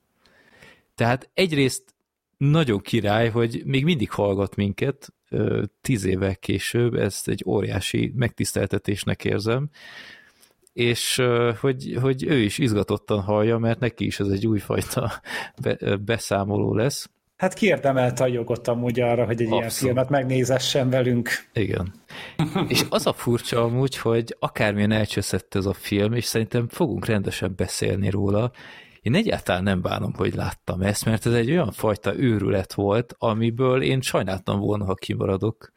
Tehát 0.94 1.30
egyrészt 1.34 1.94
nagyon 2.36 2.80
király, 2.80 3.28
hogy 3.28 3.62
még 3.64 3.84
mindig 3.84 4.10
hallgat 4.10 4.56
minket, 4.56 5.12
tíz 5.80 6.05
évvel 6.05 6.36
később, 6.36 6.94
ezt 6.94 7.28
egy 7.28 7.42
óriási 7.46 8.12
megtiszteltetésnek 8.16 9.24
érzem, 9.24 9.70
és 10.78 11.22
hogy, 11.60 11.98
hogy 12.00 12.24
ő 12.24 12.38
is 12.38 12.59
izgatottan 12.59 13.20
hallja, 13.20 13.59
mert 13.59 13.80
neki 13.80 14.06
is 14.06 14.20
ez 14.20 14.26
egy 14.26 14.46
újfajta 14.46 15.12
be, 15.62 15.96
beszámoló 15.96 16.74
lesz. 16.74 17.10
Hát 17.36 17.55
kiérdemelte 17.55 18.24
a 18.24 18.26
jogot 18.26 18.68
amúgy 18.68 19.00
arra, 19.00 19.24
hogy 19.24 19.40
egy 19.40 19.47
Abszolút. 19.47 19.58
ilyen 19.58 19.70
filmet 19.70 20.08
megnézessen 20.08 20.90
velünk. 20.90 21.31
Igen. 21.52 21.94
és 22.68 22.84
az 22.89 23.07
a 23.07 23.12
furcsa 23.12 23.62
amúgy, 23.62 23.97
hogy 23.97 24.36
akármilyen 24.39 24.92
elcseszett 24.92 25.55
ez 25.55 25.66
a 25.66 25.73
film, 25.73 26.12
és 26.12 26.24
szerintem 26.24 26.68
fogunk 26.68 27.07
rendesen 27.07 27.52
beszélni 27.57 28.10
róla, 28.10 28.50
én 29.02 29.15
egyáltalán 29.15 29.62
nem 29.62 29.82
bánom, 29.82 30.12
hogy 30.15 30.34
láttam 30.34 30.81
ezt, 30.81 31.05
mert 31.05 31.26
ez 31.26 31.32
egy 31.32 31.50
olyan 31.50 31.70
fajta 31.73 32.16
őrület 32.16 32.73
volt, 32.73 33.15
amiből 33.18 33.82
én 33.82 34.00
sajnáltam 34.00 34.60
volna, 34.60 34.84
ha 34.84 34.94
kimaradok. 34.94 35.73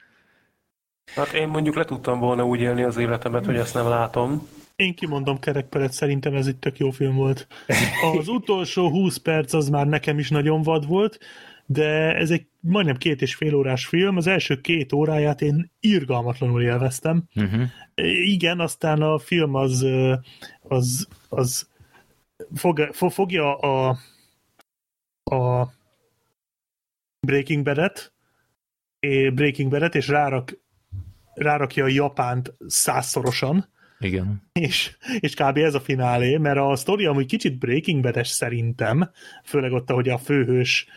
Hát 1.16 1.34
én 1.34 1.48
mondjuk 1.48 1.76
le 1.76 1.86
tudtam 1.86 2.20
volna 2.20 2.46
úgy 2.46 2.60
élni 2.60 2.84
az 2.84 2.98
életemet, 2.98 3.46
hogy 3.46 3.56
ezt 3.56 3.74
nem 3.74 3.88
látom. 3.88 4.48
Én 4.76 4.96
kimondom 4.96 5.40
kerekperet, 5.40 5.92
szerintem 5.92 6.36
ez 6.36 6.48
egy 6.48 6.58
tök 6.58 6.78
jó 6.78 6.90
film 6.90 7.16
volt. 7.16 7.48
Az 8.18 8.28
utolsó 8.38 8.90
20 8.90 9.18
perc 9.18 9.54
az 9.54 9.70
már 9.70 9.88
nekem 9.88 10.20
is 10.20 10.30
nagyon 10.30 10.62
vad 10.62 10.88
volt, 10.88 11.20
de 11.66 12.16
ez 12.16 12.32
egy 12.32 12.46
majdnem 12.60 12.98
két 12.98 13.22
és 13.22 13.36
fél 13.36 13.56
órás 13.56 13.86
film, 13.86 14.18
az 14.18 14.28
első 14.28 14.62
két 14.62 14.94
óráját 14.94 15.42
én 15.42 15.72
irgalmatlanul 15.80 16.62
élveztem. 16.62 17.24
Uh-huh. 17.36 17.64
Igen, 18.26 18.60
aztán 18.60 19.02
a 19.02 19.20
film 19.20 19.56
az, 19.56 19.86
az, 20.62 21.08
az 21.30 21.70
fog, 22.56 22.90
fogja 22.94 23.56
a, 23.58 23.98
a 25.24 25.70
Breaking 27.28 27.64
Bad-et, 27.64 28.14
Breaking 29.34 29.72
Bad-et, 29.72 29.96
és 29.96 30.08
rárak, 30.08 30.58
rárakja 31.34 31.84
a 31.84 31.88
Japánt 31.88 32.54
százszorosan, 32.68 33.70
igen. 34.02 34.42
És, 34.54 34.98
és 35.20 35.34
kb. 35.34 35.58
ez 35.58 35.74
a 35.74 35.80
finálé, 35.80 36.38
mert 36.38 36.58
a 36.58 36.76
sztori 36.76 37.06
amúgy 37.06 37.26
kicsit 37.26 37.58
Breaking 37.58 38.02
bad 38.02 38.26
szerintem, 38.26 39.10
főleg 39.44 39.72
ott, 39.72 39.90
ahogy 39.90 40.10
a 40.10 40.18
főhős 40.18 40.88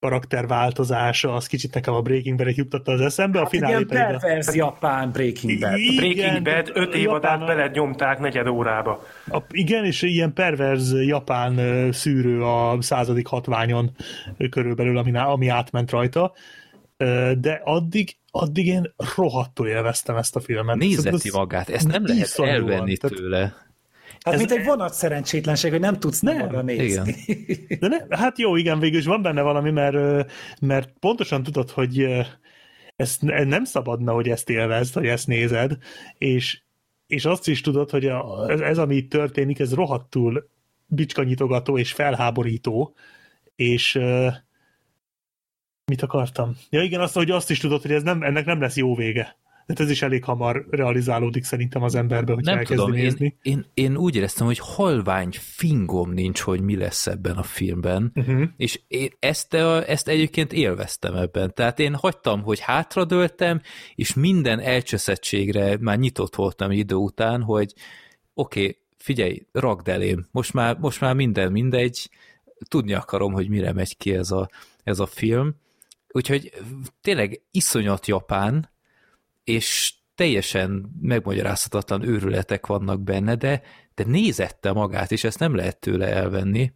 karakterváltozása, 0.00 1.34
az 1.34 1.46
kicsit 1.46 1.74
nekem 1.74 1.94
a 1.94 2.00
Breaking 2.00 2.36
Bad-et 2.36 2.56
juttatta 2.56 2.92
az 2.92 3.00
eszembe. 3.00 3.38
Hát 3.38 3.46
a 3.46 3.50
finálé 3.50 3.74
pedig 3.74 3.88
pervers 3.88 4.46
a... 4.46 4.54
japán 4.54 5.10
Breaking 5.12 5.60
Bad. 5.60 5.78
Igen, 5.78 5.96
Breaking 5.96 6.42
Bad 6.42 6.70
öt 6.74 6.94
évadát 6.94 7.46
beled 7.46 7.74
nyomták 7.74 8.18
negyed 8.18 8.46
órába. 8.46 9.02
A, 9.30 9.38
igen, 9.50 9.84
és 9.84 10.02
ilyen 10.02 10.32
perverz 10.32 11.02
japán 11.02 11.60
szűrő 11.92 12.42
a 12.42 12.76
századik 12.80 13.26
hatványon 13.26 13.90
körülbelül, 14.50 14.98
ami, 14.98 15.16
ami 15.16 15.48
átment 15.48 15.90
rajta. 15.90 16.32
De 17.38 17.60
addig, 17.64 18.16
addig 18.30 18.66
én 18.66 18.94
rohadtul 19.14 19.68
élveztem 19.68 20.16
ezt 20.16 20.36
a 20.36 20.40
filmet. 20.40 20.76
Nézeti 20.76 21.30
magát, 21.32 21.68
ezt 21.68 21.88
nem 21.88 22.06
lehet 22.06 22.38
elvenni 22.38 22.96
tőle. 22.96 23.64
Hát 24.20 24.34
ez 24.34 24.40
mint 24.40 24.52
egy 24.52 24.64
vonat 24.64 24.94
szerencsétlenség, 24.94 25.70
hogy 25.70 25.80
nem 25.80 25.98
tudsz 25.98 26.20
nem 26.20 26.42
arra 26.42 26.62
nézni. 26.62 27.14
Igen. 27.26 27.78
De 27.80 27.88
ne, 27.88 28.16
hát 28.16 28.38
jó, 28.38 28.56
igen, 28.56 28.78
végül 28.78 28.98
is 28.98 29.04
van 29.04 29.22
benne 29.22 29.42
valami, 29.42 29.70
mert, 29.70 30.26
mert 30.60 30.92
pontosan 31.00 31.42
tudod, 31.42 31.70
hogy 31.70 32.06
ezt 32.96 33.22
nem 33.22 33.64
szabadna, 33.64 34.12
hogy 34.12 34.28
ezt 34.28 34.50
élvezd, 34.50 34.94
hogy 34.94 35.06
ezt 35.06 35.26
nézed, 35.26 35.76
és, 36.18 36.60
és 37.06 37.24
azt 37.24 37.48
is 37.48 37.60
tudod, 37.60 37.90
hogy 37.90 38.06
a, 38.06 38.50
ez, 38.50 38.60
ez, 38.60 38.78
ami 38.78 38.96
itt 38.96 39.10
történik, 39.10 39.58
ez 39.58 39.74
rohadtul 39.74 40.48
bicskanyitogató 40.86 41.78
és 41.78 41.92
felháborító, 41.92 42.94
és 43.56 43.98
mit 45.86 46.02
akartam? 46.02 46.56
Ja 46.70 46.82
igen, 46.82 47.00
azt, 47.00 47.14
hogy 47.14 47.30
azt 47.30 47.50
is 47.50 47.58
tudod, 47.58 47.82
hogy 47.82 47.92
ez 47.92 48.02
nem, 48.02 48.22
ennek 48.22 48.44
nem 48.44 48.60
lesz 48.60 48.76
jó 48.76 48.94
vége. 48.94 49.36
Tehát 49.66 49.82
ez 49.82 49.90
is 49.90 50.02
elég 50.02 50.24
hamar 50.24 50.66
realizálódik 50.70 51.44
szerintem 51.44 51.82
az 51.82 51.94
emberbe, 51.94 52.32
hogy 52.32 52.44
nem 52.44 52.58
elkezdi 52.58 52.74
tudom, 52.74 52.90
nézni. 52.90 53.36
Én, 53.42 53.52
én, 53.52 53.66
én 53.74 53.96
úgy 53.96 54.16
éreztem, 54.16 54.46
hogy 54.46 54.58
halvány 54.58 55.28
fingom 55.32 56.12
nincs, 56.12 56.40
hogy 56.40 56.60
mi 56.60 56.76
lesz 56.76 57.06
ebben 57.06 57.36
a 57.36 57.42
filmben, 57.42 58.12
uh-huh. 58.14 58.42
és 58.56 58.80
én 58.88 59.08
ezt, 59.18 59.54
ezt 59.54 60.08
egyébként 60.08 60.52
élveztem 60.52 61.14
ebben. 61.14 61.54
Tehát 61.54 61.78
én 61.78 61.94
hagytam, 61.94 62.42
hogy 62.42 62.60
hátradőltem, 62.60 63.60
és 63.94 64.14
minden 64.14 64.60
elcseszettségre 64.60 65.76
már 65.80 65.98
nyitott 65.98 66.34
voltam 66.34 66.70
idő 66.70 66.94
után, 66.94 67.42
hogy 67.42 67.72
oké, 68.34 68.60
okay, 68.60 68.78
figyelj, 68.96 69.46
ragd 69.52 69.88
elém, 69.88 70.26
most 70.30 70.52
már, 70.52 70.78
most 70.78 71.00
már 71.00 71.14
minden 71.14 71.52
mindegy, 71.52 72.10
tudni 72.68 72.94
akarom, 72.94 73.32
hogy 73.32 73.48
mire 73.48 73.72
megy 73.72 73.96
ki 73.96 74.14
ez 74.14 74.30
a, 74.30 74.50
ez 74.84 74.98
a 74.98 75.06
film. 75.06 75.54
Úgyhogy 76.16 76.52
tényleg 77.00 77.42
iszonyat 77.50 78.06
japán, 78.06 78.70
és 79.44 79.94
teljesen 80.14 80.90
megmagyarázhatatlan 81.00 82.02
őrületek 82.02 82.66
vannak 82.66 83.00
benne, 83.00 83.34
de, 83.34 83.62
de 83.94 84.04
nézette 84.06 84.72
magát, 84.72 85.12
és 85.12 85.24
ezt 85.24 85.38
nem 85.38 85.54
lehet 85.54 85.80
tőle 85.80 86.06
elvenni. 86.06 86.72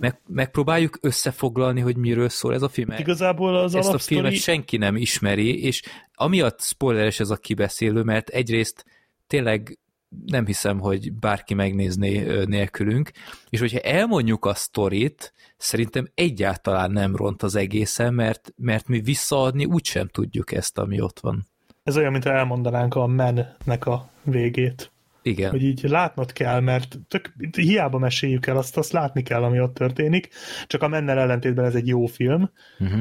Meg, 0.00 0.20
megpróbáljuk 0.26 0.98
összefoglalni, 1.00 1.80
hogy 1.80 1.96
miről 1.96 2.28
szól 2.28 2.54
ez 2.54 2.62
a 2.62 2.68
film. 2.68 2.90
Igazából 2.98 3.56
az 3.56 3.74
Ezt 3.74 3.94
a 3.94 3.98
filmet 3.98 4.34
senki 4.34 4.76
nem 4.76 4.96
ismeri, 4.96 5.62
és 5.62 5.82
amiatt 6.14 6.60
spoileres 6.60 7.20
ez 7.20 7.30
a 7.30 7.36
kibeszélő, 7.36 8.02
mert 8.02 8.28
egyrészt 8.28 8.84
tényleg 9.26 9.78
nem 10.26 10.46
hiszem, 10.46 10.80
hogy 10.80 11.12
bárki 11.12 11.54
megnézné 11.54 12.44
nélkülünk, 12.44 13.10
és 13.48 13.60
hogyha 13.60 13.78
elmondjuk 13.78 14.44
a 14.44 14.54
sztorit, 14.54 15.32
szerintem 15.56 16.08
egyáltalán 16.14 16.90
nem 16.90 17.16
ront 17.16 17.42
az 17.42 17.54
egészen, 17.54 18.14
mert, 18.14 18.52
mert 18.56 18.88
mi 18.88 19.00
visszaadni 19.00 19.64
úgysem 19.64 20.08
tudjuk 20.08 20.52
ezt, 20.52 20.78
ami 20.78 21.00
ott 21.00 21.20
van. 21.20 21.46
Ez 21.82 21.96
olyan, 21.96 22.12
mintha 22.12 22.32
elmondanánk 22.32 22.94
a 22.94 23.06
mennek 23.06 23.86
a 23.86 24.10
végét. 24.22 24.90
Igen. 25.22 25.50
Hogy 25.50 25.62
így 25.62 25.82
látnod 25.82 26.32
kell, 26.32 26.60
mert 26.60 26.98
tök, 27.08 27.32
hiába 27.56 27.98
meséljük 27.98 28.46
el, 28.46 28.56
azt, 28.56 28.76
azt 28.76 28.92
látni 28.92 29.22
kell, 29.22 29.42
ami 29.42 29.60
ott 29.60 29.74
történik, 29.74 30.28
csak 30.66 30.82
a 30.82 30.88
mennel 30.88 31.18
ellentétben 31.18 31.64
ez 31.64 31.74
egy 31.74 31.86
jó 31.86 32.06
film. 32.06 32.50
Uh-huh. 32.78 33.00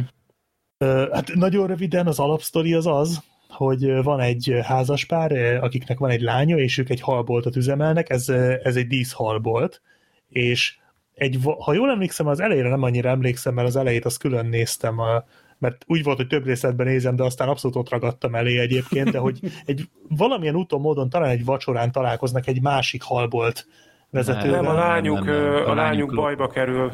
Uh, 0.80 1.14
hát 1.14 1.34
nagyon 1.34 1.68
röviden 1.68 2.08
az 2.08 2.20
alapsztori 2.20 2.74
az 2.74 2.88
az, 2.88 3.24
hogy 3.50 4.04
van 4.04 4.20
egy 4.20 4.60
házaspár, 4.64 5.32
akiknek 5.62 6.00
van 6.00 6.10
egy 6.10 6.22
lánya, 6.22 6.58
és 6.58 6.78
ők 6.78 6.90
egy 6.90 7.02
halboltot 7.02 7.56
üzemelnek, 7.56 8.10
ez, 8.10 8.30
ez 8.64 8.76
egy 8.76 8.88
díszhalbolt, 8.88 9.82
és 10.30 10.78
egy, 11.14 11.40
ha 11.60 11.74
jól 11.74 11.90
emlékszem, 11.90 12.28
az 12.28 12.40
elejére 12.40 12.70
nem 12.70 12.84
annyira 12.84 13.10
emlékszem, 13.10 13.54
mert 13.54 13.68
az 13.68 13.76
elejét 13.76 14.06
azt 14.06 14.20
külön 14.20 14.46
néztem 14.46 15.00
a, 15.00 15.24
mert 15.58 15.84
úgy 15.88 16.04
volt, 16.04 16.18
hogy 16.18 16.28
több 16.28 16.46
részletben 16.46 16.88
nézem, 16.88 17.16
de 17.16 17.24
aztán 17.24 17.48
abszolút 17.48 17.76
ott 17.78 17.90
ragadtam 17.90 18.36
elé 18.36 18.60
egyébként, 18.60 19.12
de 19.12 19.18
hogy 19.18 19.40
egy 19.66 19.90
valamilyen 20.10 20.56
úton, 20.56 20.82
módon 20.82 21.10
talán 21.10 21.30
egy 21.30 21.46
vacsorán 21.46 21.92
találkoznak 21.92 22.48
egy 22.48 22.62
másik 22.62 23.04
halbolt 23.04 23.68
vezetővel. 24.10 24.62
Nem, 24.62 24.72
a 24.72 24.74
lányuk, 24.74 25.26
nem, 25.26 25.36
nem, 25.36 25.44
nem. 25.44 25.54
A, 25.54 25.70
a 25.70 25.74
lányuk 25.74 26.14
bajba 26.14 26.48
kerül. 26.48 26.92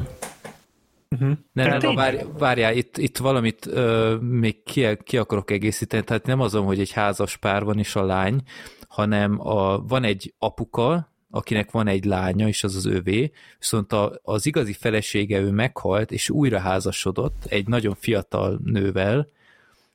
Uh-huh. 1.12 1.38
Nem, 1.52 1.68
nem, 1.68 1.78
nem 1.78 1.94
várj, 1.94 2.18
várjál, 2.38 2.76
itt, 2.76 2.98
itt 2.98 3.18
valamit 3.18 3.66
uh, 3.66 4.20
még 4.20 4.62
ki, 4.62 4.86
ki 5.04 5.16
akarok 5.16 5.50
egészíteni, 5.50 6.04
tehát 6.04 6.26
nem 6.26 6.40
azon, 6.40 6.64
hogy 6.64 6.80
egy 6.80 6.92
házas 6.92 7.36
pár 7.36 7.64
van 7.64 7.78
is 7.78 7.96
a 7.96 8.04
lány, 8.04 8.42
hanem 8.88 9.46
a, 9.46 9.78
van 9.78 10.04
egy 10.04 10.34
apuka, 10.38 11.12
akinek 11.30 11.70
van 11.70 11.86
egy 11.86 12.04
lánya, 12.04 12.48
és 12.48 12.64
az 12.64 12.76
az 12.76 12.84
övé, 12.84 13.30
viszont 13.58 13.92
a, 13.92 14.20
az 14.22 14.46
igazi 14.46 14.72
felesége 14.72 15.40
ő 15.40 15.50
meghalt, 15.50 16.12
és 16.12 16.30
újra 16.30 16.58
házasodott 16.58 17.44
egy 17.44 17.66
nagyon 17.68 17.94
fiatal 17.94 18.60
nővel, 18.64 19.28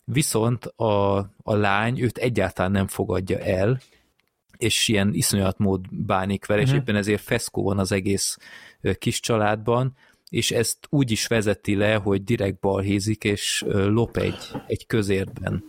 viszont 0.03 0.65
a, 0.65 1.17
a 1.43 1.55
lány 1.55 1.99
őt 1.99 2.17
egyáltalán 2.17 2.71
nem 2.71 2.87
fogadja 2.87 3.37
el, 3.39 3.79
és 4.57 4.87
ilyen 4.87 5.13
iszonyat 5.13 5.57
mód 5.57 5.85
bánik 5.91 6.45
vele, 6.45 6.61
uh-huh. 6.61 6.75
és 6.75 6.81
mhm. 6.81 6.89
éppen 6.89 7.01
ezért 7.01 7.21
feszkó 7.21 7.63
van 7.63 7.79
az 7.79 7.91
egész 7.91 8.37
kis 8.97 9.19
családban, 9.19 9.95
és 10.29 10.51
ezt 10.51 10.77
úgy 10.89 11.11
is 11.11 11.27
vezeti 11.27 11.75
le, 11.75 11.95
hogy 11.95 12.23
direkt 12.23 12.59
balhézik, 12.59 13.23
és 13.23 13.63
lop 13.67 14.17
egy, 14.17 14.51
egy 14.67 14.85
közértben. 14.85 15.63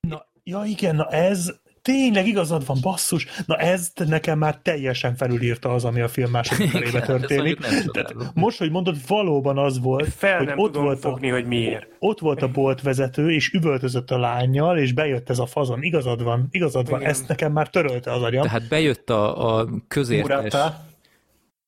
Na, 0.00 0.26
ja 0.44 0.62
igen, 0.64 0.96
na 0.96 1.06
ez, 1.08 1.52
tényleg 1.82 2.26
igazad 2.26 2.66
van, 2.66 2.78
basszus, 2.82 3.26
na 3.46 3.56
ez 3.56 3.92
nekem 3.94 4.38
már 4.38 4.58
teljesen 4.62 5.16
felülírta 5.16 5.72
az, 5.72 5.84
ami 5.84 6.00
a 6.00 6.08
film 6.08 6.30
második 6.30 6.70
felébe 6.78 7.00
történik. 7.00 7.58
Tehát 7.92 8.14
most, 8.34 8.58
hogy 8.58 8.70
mondod, 8.70 8.96
valóban 9.06 9.58
az 9.58 9.80
volt, 9.80 10.08
Fel 10.14 10.38
hogy 10.38 10.46
nem 10.46 10.58
ott 10.58 10.72
tudom 10.72 10.84
volt 10.84 10.98
fogni, 10.98 11.30
a, 11.30 11.34
hogy 11.34 11.46
miért. 11.46 11.86
Ott 11.98 12.18
volt 12.18 12.42
a 12.42 12.48
boltvezető, 12.48 13.30
és 13.30 13.52
üvöltözött 13.52 14.10
a 14.10 14.18
lányjal, 14.18 14.78
és 14.78 14.92
bejött 14.92 15.30
ez 15.30 15.38
a 15.38 15.46
fazon. 15.46 15.82
Igazad 15.82 16.22
van, 16.22 16.46
igazad 16.50 16.88
van, 16.88 17.00
Igen. 17.00 17.10
ezt 17.10 17.28
nekem 17.28 17.52
már 17.52 17.68
törölte 17.68 18.12
az 18.12 18.22
agyam. 18.22 18.42
Tehát 18.42 18.68
bejött 18.68 19.10
a, 19.10 19.56
a 19.58 19.68
közértes... 19.88 20.36
Murata 20.36 20.90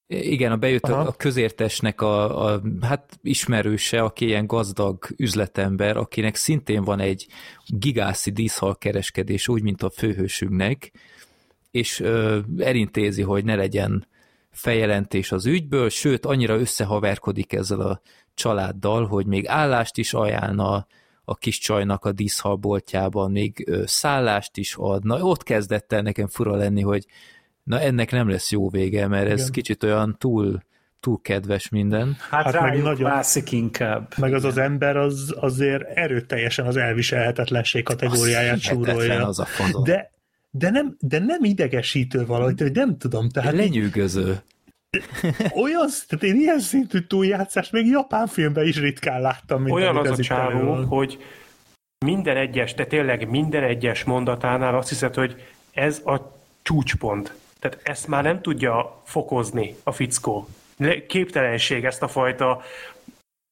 igen, 0.06 0.52
a 0.52 0.56
bejött 0.56 0.88
Aha. 0.88 1.00
a 1.00 1.12
közértesnek 1.12 2.00
a, 2.00 2.44
a 2.44 2.62
hát 2.80 3.18
ismerőse, 3.22 4.02
aki 4.02 4.24
ilyen 4.26 4.46
gazdag 4.46 5.06
üzletember, 5.16 5.96
akinek 5.96 6.34
szintén 6.34 6.84
van 6.84 7.00
egy 7.00 7.26
gigászi 7.66 8.30
díszhal 8.30 8.76
kereskedés, 8.76 9.48
úgy, 9.48 9.62
mint 9.62 9.82
a 9.82 9.90
főhősünknek, 9.90 10.92
és 11.70 12.00
ö, 12.00 12.38
elintézi, 12.58 13.22
hogy 13.22 13.44
ne 13.44 13.54
legyen 13.54 14.06
feljelentés 14.50 15.32
az 15.32 15.46
ügyből, 15.46 15.88
sőt, 15.88 16.26
annyira 16.26 16.58
összehaverkodik 16.58 17.52
ezzel 17.52 17.80
a 17.80 18.00
családdal, 18.34 19.06
hogy 19.06 19.26
még 19.26 19.48
állást 19.48 19.98
is 19.98 20.14
ajánlna 20.14 20.86
a 21.24 21.34
kis 21.34 21.58
csajnak 21.58 22.04
a 22.04 22.12
díszhalboltjában, 22.12 23.30
még 23.30 23.70
szállást 23.84 24.56
is 24.56 24.74
ad. 24.78 25.04
Na, 25.04 25.18
ott 25.20 25.42
kezdett 25.42 25.92
el 25.92 26.02
nekem 26.02 26.28
fura 26.28 26.54
lenni, 26.54 26.82
hogy 26.82 27.06
na 27.64 27.80
ennek 27.80 28.10
nem 28.10 28.28
lesz 28.28 28.50
jó 28.50 28.68
vége, 28.68 29.06
mert 29.06 29.30
ez 29.30 29.40
Igen. 29.40 29.52
kicsit 29.52 29.82
olyan 29.82 30.16
túl, 30.18 30.62
túl 31.00 31.20
kedves 31.22 31.68
minden. 31.68 32.16
Hát, 32.30 32.44
hát 32.44 32.60
meg 32.60 32.82
nagyon 32.82 33.10
mászik 33.10 33.52
inkább. 33.52 34.12
Meg 34.16 34.34
az 34.34 34.44
az 34.44 34.58
ember 34.58 34.96
az 34.96 35.34
azért 35.40 35.82
erőteljesen 35.82 36.66
az 36.66 36.76
elviselhetetlenség 36.76 37.82
kategóriáját 37.82 38.60
súrolja. 38.60 39.26
Az 39.26 39.38
a 39.38 39.46
de, 39.84 40.10
de, 40.50 40.70
nem, 40.70 40.96
de 41.00 41.18
nem 41.18 41.44
idegesítő 41.44 42.26
valahogy, 42.26 42.60
hogy 42.60 42.72
nem 42.72 42.98
tudom. 42.98 43.28
Tehát 43.28 43.54
Lenyűgöző. 43.54 44.42
Olyan, 45.62 45.88
tehát 46.08 46.24
én 46.24 46.40
ilyen 46.40 46.60
szintű 46.60 46.98
túljátszást 47.00 47.72
még 47.72 47.86
japán 47.86 48.26
filmben 48.26 48.66
is 48.66 48.80
ritkán 48.80 49.20
láttam. 49.20 49.62
Mint 49.62 49.74
Olyan 49.76 49.96
az 49.96 50.18
a 50.18 50.22
csávó, 50.22 50.74
hogy 50.74 51.18
minden 52.04 52.36
egyes, 52.36 52.74
de 52.74 52.86
tényleg 52.86 53.30
minden 53.30 53.62
egyes 53.62 54.04
mondatánál 54.04 54.76
azt 54.76 54.88
hiszed, 54.88 55.14
hogy 55.14 55.34
ez 55.72 56.00
a 56.04 56.34
csúcspont. 56.62 57.34
Tehát 57.64 57.80
ezt 57.82 58.06
már 58.06 58.22
nem 58.22 58.40
tudja 58.40 59.00
fokozni 59.04 59.76
a 59.82 59.92
fickó. 59.92 60.48
Képtelenség 61.08 61.84
ezt 61.84 62.02
a 62.02 62.08
fajta 62.08 62.62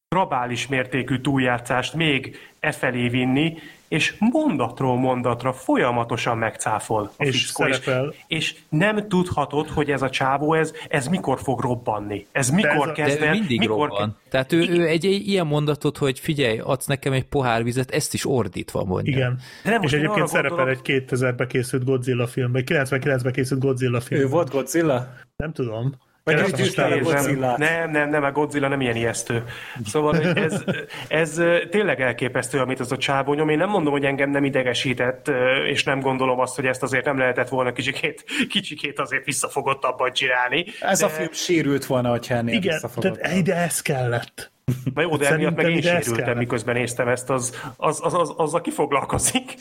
rabális 0.08 0.66
mértékű 0.66 1.20
túljátszást 1.20 1.94
még 1.94 2.36
e 2.60 2.72
felé 2.72 3.08
vinni, 3.08 3.58
és 3.92 4.14
mondatról 4.18 4.96
mondatra 4.98 5.52
folyamatosan 5.52 6.38
megcáfol 6.38 7.10
a 7.16 7.24
És 7.24 7.44
fickó, 7.44 7.66
és, 7.66 7.76
szerepel. 7.76 8.14
és 8.26 8.54
nem 8.68 9.08
tudhatod, 9.08 9.68
hogy 9.68 9.90
ez 9.90 10.02
a 10.02 10.10
csávó, 10.10 10.54
ez, 10.54 10.72
ez 10.88 11.06
mikor 11.08 11.40
fog 11.40 11.60
robbanni. 11.60 12.26
Ez 12.32 12.50
mikor 12.50 12.70
ez 12.70 12.88
a- 12.88 12.92
kezd 12.92 13.22
el, 13.22 13.30
mindig 13.32 13.58
mikor 13.58 13.88
robban. 13.88 14.16
Tehát 14.28 14.52
ő, 14.52 14.68
ő 14.68 14.86
egy, 14.86 15.06
egy 15.06 15.28
ilyen 15.28 15.46
mondatot, 15.46 15.98
hogy 15.98 16.18
figyelj, 16.18 16.58
adsz 16.58 16.86
nekem 16.86 17.12
egy 17.12 17.24
pohár 17.24 17.62
vizet, 17.64 17.90
ezt 17.90 18.14
is 18.14 18.26
ordítva 18.26 18.84
mondja. 18.84 19.12
Igen. 19.12 19.38
De 19.64 19.70
nem, 19.70 19.82
és 19.82 19.92
egyébként 19.92 20.28
szerepel 20.28 20.56
gondolok- 20.56 20.88
egy 20.88 21.04
2000-ben 21.10 21.46
készült 21.48 21.84
Godzilla 21.84 22.26
filmben, 22.26 22.62
99-ben 22.66 23.32
készült 23.32 23.60
Godzilla 23.60 24.00
film. 24.00 24.20
Ő 24.20 24.26
volt 24.28 24.50
Godzilla? 24.50 25.08
Nem 25.36 25.52
tudom. 25.52 25.94
Vagy 26.24 26.34
a 26.34 26.42
gyűjtve 26.42 26.84
a 26.84 26.88
stábot. 26.88 27.12
Godzillát. 27.12 27.58
Nem, 27.58 27.90
nem, 27.90 28.10
nem, 28.10 28.24
a 28.24 28.32
Godzilla 28.32 28.68
nem 28.68 28.80
ilyen 28.80 28.96
ijesztő. 28.96 29.44
Szóval 29.84 30.20
ez, 30.20 30.64
ez 31.08 31.40
tényleg 31.70 32.00
elképesztő, 32.00 32.58
amit 32.58 32.80
az 32.80 32.92
a 32.92 32.96
csávó 32.96 33.34
nyom. 33.34 33.48
Én 33.48 33.58
nem 33.58 33.68
mondom, 33.68 33.92
hogy 33.92 34.04
engem 34.04 34.30
nem 34.30 34.44
idegesített, 34.44 35.30
és 35.66 35.84
nem 35.84 36.00
gondolom 36.00 36.40
azt, 36.40 36.56
hogy 36.56 36.66
ezt 36.66 36.82
azért 36.82 37.04
nem 37.04 37.18
lehetett 37.18 37.48
volna 37.48 37.72
kicsikét, 37.72 38.24
kicsikét 38.48 39.00
azért 39.00 39.24
visszafogottabban 39.24 40.12
csinálni. 40.12 40.64
Ez 40.80 41.02
a 41.02 41.08
film 41.08 41.32
sérült 41.32 41.84
volna, 41.84 42.10
hogyha 42.10 42.34
ennél 42.34 42.54
Igen, 42.54 42.80
tehát 43.00 43.34
ide 43.36 43.54
ez 43.54 43.82
kellett. 43.82 44.51
Na 44.94 45.02
jó, 45.02 45.16
de 45.16 45.28
emiatt 45.28 45.56
meg 45.56 45.70
én 45.70 45.80
sérültem, 45.80 46.36
miközben 46.36 46.74
néztem 46.74 47.08
ezt, 47.08 47.30
az, 47.30 47.60
az, 47.76 48.00
az, 48.02 48.14
az, 48.14 48.32
az 48.36 48.54
aki 48.54 48.70
foglalkozik. 48.70 49.54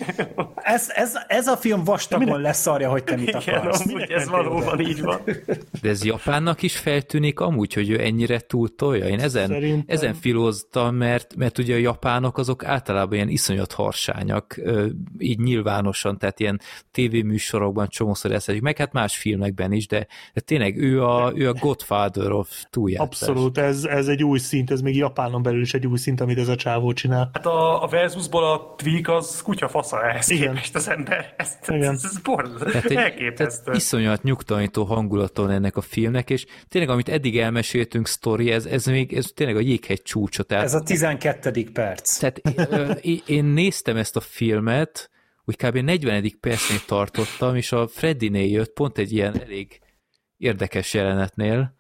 Ez, 0.56 0.90
ez, 0.94 1.14
ez 1.28 1.48
a 1.48 1.58
film 1.58 1.84
vastagon 1.84 2.42
leszarja, 2.42 2.90
hogy 2.90 3.04
te 3.04 3.16
mit 3.16 3.28
Igen, 3.28 3.40
akarsz. 3.40 3.86
amúgy 3.86 4.12
ez 4.12 4.30
valóban 4.30 4.80
így 4.80 5.02
van. 5.02 5.22
De 5.82 5.90
ez 5.90 6.04
Japánnak 6.04 6.62
is 6.62 6.78
feltűnik 6.78 7.40
amúgy, 7.40 7.74
hogy 7.74 7.90
ő 7.90 8.02
ennyire 8.02 8.40
túltolja? 8.40 9.08
Én 9.08 9.20
ezen, 9.20 9.48
Szerintem. 9.48 9.84
ezen 9.88 10.14
filóztam, 10.14 10.96
mert, 10.96 11.36
mert 11.36 11.58
ugye 11.58 11.76
a 11.76 11.78
japánok 11.78 12.38
azok 12.38 12.66
általában 12.66 13.14
ilyen 13.14 13.30
iszonyat 13.30 13.74
harsányak, 13.74 14.62
így 15.18 15.40
nyilvánosan, 15.40 16.18
tehát 16.18 16.40
ilyen 16.40 16.62
tévéműsorokban 16.92 17.88
csomószor 17.88 18.32
eszedik, 18.32 18.62
meg 18.62 18.78
hát 18.78 18.94
más 18.94 19.18
filmekben 19.18 19.72
is, 19.72 19.88
de, 19.88 20.08
de 20.34 20.42
tényleg 20.42 20.78
ő 20.78 21.04
a, 21.04 21.32
ő 21.36 21.50
a 21.50 21.54
Godfather 21.54 22.32
of 22.32 22.64
túljátszás. 22.70 23.30
Abszolút, 23.30 23.58
ez, 23.58 23.84
ez 23.84 24.08
egy 24.08 24.24
új 24.24 24.40
szint, 24.40 24.72
ez 24.72 24.82
még 24.82 24.91
Japánon 24.96 25.44
belül 25.44 25.62
is 25.62 25.74
egy 25.74 25.88
új 25.88 25.98
szint, 25.98 26.22
amit 26.22 26.38
ez 26.38 26.48
a 26.48 26.56
csávó 26.56 26.94
csinál. 26.94 27.30
Hát 27.34 27.46
a, 27.46 27.84
a 27.84 27.88
Versusból 27.88 28.44
a 28.52 28.76
tweak 28.78 29.08
az 29.08 29.42
kutya 29.42 29.68
fasza 29.68 30.04
ehhez 30.10 30.30
Igen. 30.30 30.48
képest 30.54 30.76
az 30.76 30.90
ember. 30.90 31.34
Ez, 31.38 31.58
Igen. 31.68 31.82
ez, 31.94 32.04
ez 32.04 32.18
borzasztó. 32.18 32.66
Tehát 32.66 32.86
egy, 32.86 32.96
Elképesztő. 32.98 33.64
tehát 33.64 33.80
iszonyat 33.80 34.24
nyugtalanító 34.24 34.84
hangulaton 34.84 35.50
ennek 35.50 35.78
a 35.78 35.82
filmnek, 35.82 36.30
és 36.30 36.46
tényleg, 36.68 36.90
amit 36.90 37.10
eddig 37.10 37.38
elmeséltünk 37.40 38.08
sztori, 38.08 38.52
ez, 38.52 38.66
ez 38.66 38.86
még 38.86 39.14
ez 39.14 39.26
tényleg 39.36 39.56
a 39.56 39.60
jéghegy 39.60 40.02
csúcsa. 40.02 40.44
Tehát, 40.44 40.64
Ez 40.64 40.74
a 40.74 40.82
12. 40.82 41.64
perc. 41.74 42.18
tehát 42.18 42.38
én- 43.02 43.22
én 43.26 43.46
néztem 43.46 43.98
ezt 43.98 44.16
a 44.16 44.20
filmet, 44.20 45.10
úgy 45.46 45.56
kb. 45.56 45.78
40. 45.78 46.26
percnél 46.40 46.80
tartottam, 46.86 47.56
és 47.56 47.72
a 47.72 47.88
Freddynél 47.88 48.48
jött 48.50 48.74
pont 48.74 48.98
egy 48.98 49.12
ilyen 49.12 49.42
elég 49.42 49.80
érdekes 50.38 50.94
jelenetnél, 50.94 51.76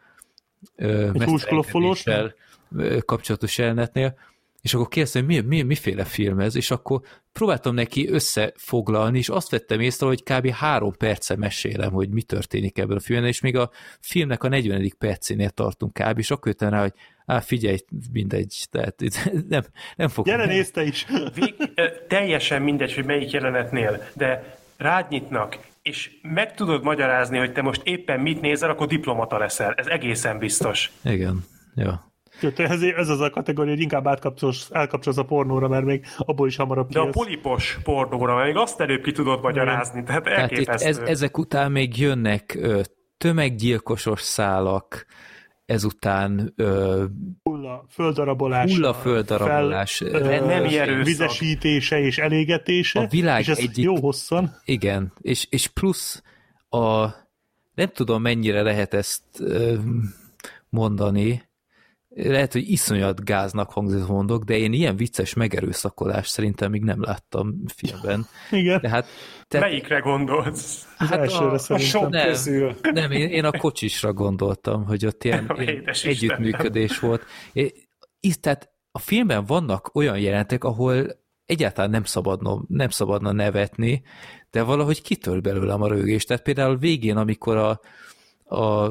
ö, 0.75 1.09
húskloffolós? 1.23 2.03
Kapcsolatos 3.05 3.57
jelenetnél, 3.57 4.15
és 4.61 4.73
akkor 4.73 4.87
kérdeztem, 4.87 5.25
hogy 5.25 5.35
mi, 5.35 5.41
mi, 5.41 5.61
miféle 5.61 6.03
film 6.03 6.39
ez, 6.39 6.55
és 6.55 6.71
akkor 6.71 7.01
próbáltam 7.31 7.73
neki 7.73 8.09
összefoglalni, 8.09 9.17
és 9.17 9.29
azt 9.29 9.49
vettem 9.49 9.79
észre, 9.79 10.05
hogy 10.05 10.23
kb. 10.23 10.49
három 10.49 10.93
perce 10.97 11.35
mesélem, 11.35 11.91
hogy 11.91 12.09
mi 12.09 12.21
történik 12.21 12.77
ebben 12.77 12.97
a 12.97 12.99
filmben, 12.99 13.29
és 13.29 13.41
még 13.41 13.57
a 13.57 13.69
filmnek 13.99 14.43
a 14.43 14.47
40. 14.47 14.91
percénél 14.97 15.49
tartunk 15.49 15.93
kb. 15.93 16.17
és 16.17 16.31
akkor 16.31 16.47
jöttem 16.47 16.69
rá, 16.69 16.81
hogy 16.81 16.93
á, 17.25 17.39
figyelj, 17.39 17.77
mindegy, 18.11 18.67
tehát 18.71 19.03
nem, 19.49 19.63
nem 19.95 20.07
fog... 20.07 20.25
Gyere, 20.25 20.45
nézte 20.45 20.83
is! 20.83 21.05
Vég, 21.35 21.55
teljesen 22.07 22.61
mindegy, 22.61 22.93
hogy 22.93 23.05
melyik 23.05 23.31
jelenetnél, 23.31 24.09
de 24.13 24.57
rád 24.77 25.09
nyitnak, 25.09 25.57
és 25.81 26.11
meg 26.21 26.53
tudod 26.53 26.83
magyarázni, 26.83 27.37
hogy 27.37 27.51
te 27.51 27.61
most 27.61 27.81
éppen 27.83 28.19
mit 28.19 28.41
nézel, 28.41 28.69
akkor 28.69 28.87
diplomata 28.87 29.37
leszel. 29.37 29.73
Ez 29.73 29.87
egészen 29.87 30.37
biztos. 30.37 30.91
Igen, 31.03 31.45
ja. 31.75 32.10
Ez, 32.55 32.81
ez 32.81 33.09
az 33.09 33.19
a 33.19 33.29
kategória, 33.29 33.71
hogy 33.71 33.81
inkább 33.81 34.07
átkapcsolsz, 34.07 34.69
elkapcsolsz 34.71 35.17
a 35.17 35.23
pornóra, 35.23 35.67
mert 35.67 35.85
még 35.85 36.05
abból 36.17 36.47
is 36.47 36.55
hamarabb 36.55 36.89
De 36.89 36.99
a 36.99 37.01
kijössz. 37.01 37.15
polipos 37.15 37.79
pornóra, 37.83 38.35
mert 38.35 38.47
még 38.47 38.55
azt 38.55 38.79
előbb 38.79 39.01
ki 39.03 39.11
tudod 39.11 39.41
magyarázni, 39.41 40.03
tehát 40.03 40.23
Tehát 40.23 40.39
elképesztő. 40.39 40.87
ez, 40.87 40.97
ezek 40.97 41.37
után 41.37 41.71
még 41.71 41.97
jönnek 41.97 42.55
ö, 42.59 42.81
tömeggyilkosos 43.17 44.21
szálak, 44.21 45.05
ezután 45.65 46.53
ö, 46.55 47.03
Hulla, 47.43 47.85
földarabolás, 47.89 48.71
Hullaföldarabolás, 48.73 49.97
fel- 49.97 50.09
rendőrség, 50.11 50.47
nemi 50.47 50.77
erőszak. 50.77 51.03
vizesítése 51.05 51.99
és 51.99 52.17
elégetése. 52.17 52.99
A 52.99 53.07
világ 53.07 53.39
és 53.39 53.47
ez 53.47 53.57
egyik- 53.57 53.85
jó 53.85 53.95
hosszan. 53.99 54.55
Igen, 54.65 55.13
és, 55.21 55.47
és 55.49 55.67
plusz 55.67 56.23
a 56.69 57.05
nem 57.73 57.89
tudom 57.93 58.21
mennyire 58.21 58.61
lehet 58.61 58.93
ezt 58.93 59.23
ö, 59.39 59.73
mondani, 60.69 61.49
lehet, 62.15 62.53
hogy 62.53 62.69
iszonyat 62.69 63.25
gáznak 63.25 63.71
hangzik, 63.71 64.05
mondok, 64.05 64.43
de 64.43 64.57
én 64.57 64.73
ilyen 64.73 64.95
vicces 64.95 65.33
megerőszakolást 65.33 66.31
szerintem 66.31 66.71
még 66.71 66.81
nem 66.83 67.01
láttam 67.01 67.55
filmben. 67.75 68.25
Igen, 68.51 68.79
De 68.81 68.89
hát, 68.89 69.07
tehát, 69.47 69.67
Melyikre 69.67 69.99
gondolsz? 69.99 70.87
hát 70.97 71.11
elsőre 71.19 71.45
a- 71.45 71.53
A 71.53 71.57
szerintem. 71.57 71.99
sok 72.01 72.09
Nem. 72.09 72.25
közül. 72.27 72.75
nem, 72.81 73.11
én, 73.11 73.29
én 73.29 73.45
a 73.45 73.57
kocsisra 73.57 74.13
gondoltam, 74.13 74.85
hogy 74.85 75.05
ott 75.05 75.23
ilyen, 75.23 75.51
együttműködés 76.03 76.99
volt. 76.99 77.25
É, 77.53 77.73
tehát 78.41 78.69
a 78.91 78.99
filmben 78.99 79.45
vannak 79.45 79.95
olyan 79.95 80.19
jelentek, 80.19 80.63
ahol 80.63 81.19
egyáltalán 81.45 81.89
nem 81.89 82.03
szabadna, 82.03 82.61
nem 82.67 82.89
szabadna 82.89 83.31
nevetni, 83.31 84.03
de 84.49 84.61
valahogy 84.63 85.01
kitör 85.01 85.41
belőlem 85.41 85.81
a 85.81 85.87
rögés. 85.87 86.23
Tehát 86.23 86.43
például 86.43 86.77
végén, 86.77 87.17
amikor 87.17 87.57
a, 87.57 87.79
a, 88.55 88.87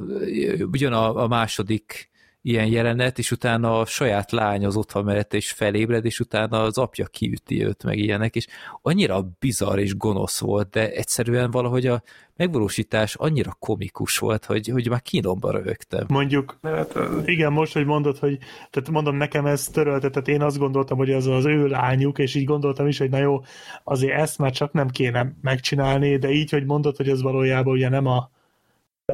ugyan 0.70 0.92
a, 0.92 1.16
a 1.22 1.28
második 1.28 2.09
ilyen 2.42 2.66
jelenet, 2.66 3.18
és 3.18 3.30
utána 3.30 3.80
a 3.80 3.86
saját 3.86 4.30
lány 4.30 4.66
az 4.66 4.76
otthon 4.76 5.04
mellett 5.04 5.34
és 5.34 5.52
felébred, 5.52 6.04
és 6.04 6.20
utána 6.20 6.62
az 6.62 6.78
apja 6.78 7.06
kiüti 7.06 7.64
őt, 7.64 7.84
meg 7.84 7.98
ilyenek, 7.98 8.34
és 8.34 8.46
annyira 8.82 9.28
bizarr 9.38 9.78
és 9.78 9.96
gonosz 9.96 10.40
volt, 10.40 10.70
de 10.70 10.90
egyszerűen 10.90 11.50
valahogy 11.50 11.86
a 11.86 12.02
megvalósítás 12.36 13.14
annyira 13.14 13.56
komikus 13.58 14.18
volt, 14.18 14.44
hogy, 14.44 14.68
hogy 14.68 14.88
már 14.88 15.02
kínomba 15.02 15.50
rögtem. 15.50 16.04
Mondjuk, 16.08 16.58
Hát, 16.62 16.98
igen, 17.24 17.52
most, 17.52 17.72
hogy 17.72 17.84
mondod, 17.84 18.18
hogy 18.18 18.38
tehát 18.70 18.90
mondom, 18.90 19.16
nekem 19.16 19.46
ez 19.46 19.64
törölte, 19.64 20.10
tehát 20.10 20.28
én 20.28 20.42
azt 20.42 20.58
gondoltam, 20.58 20.96
hogy 20.96 21.10
ez 21.10 21.26
az 21.26 21.44
ő 21.44 21.66
lányuk, 21.66 22.18
és 22.18 22.34
így 22.34 22.44
gondoltam 22.44 22.86
is, 22.86 22.98
hogy 22.98 23.10
na 23.10 23.18
jó, 23.18 23.40
azért 23.84 24.18
ezt 24.18 24.38
már 24.38 24.52
csak 24.52 24.72
nem 24.72 24.88
kéne 24.88 25.34
megcsinálni, 25.40 26.16
de 26.16 26.30
így, 26.30 26.50
hogy 26.50 26.64
mondod, 26.64 26.96
hogy 26.96 27.08
ez 27.08 27.22
valójában 27.22 27.72
ugye 27.72 27.88
nem 27.88 28.06
a 28.06 28.30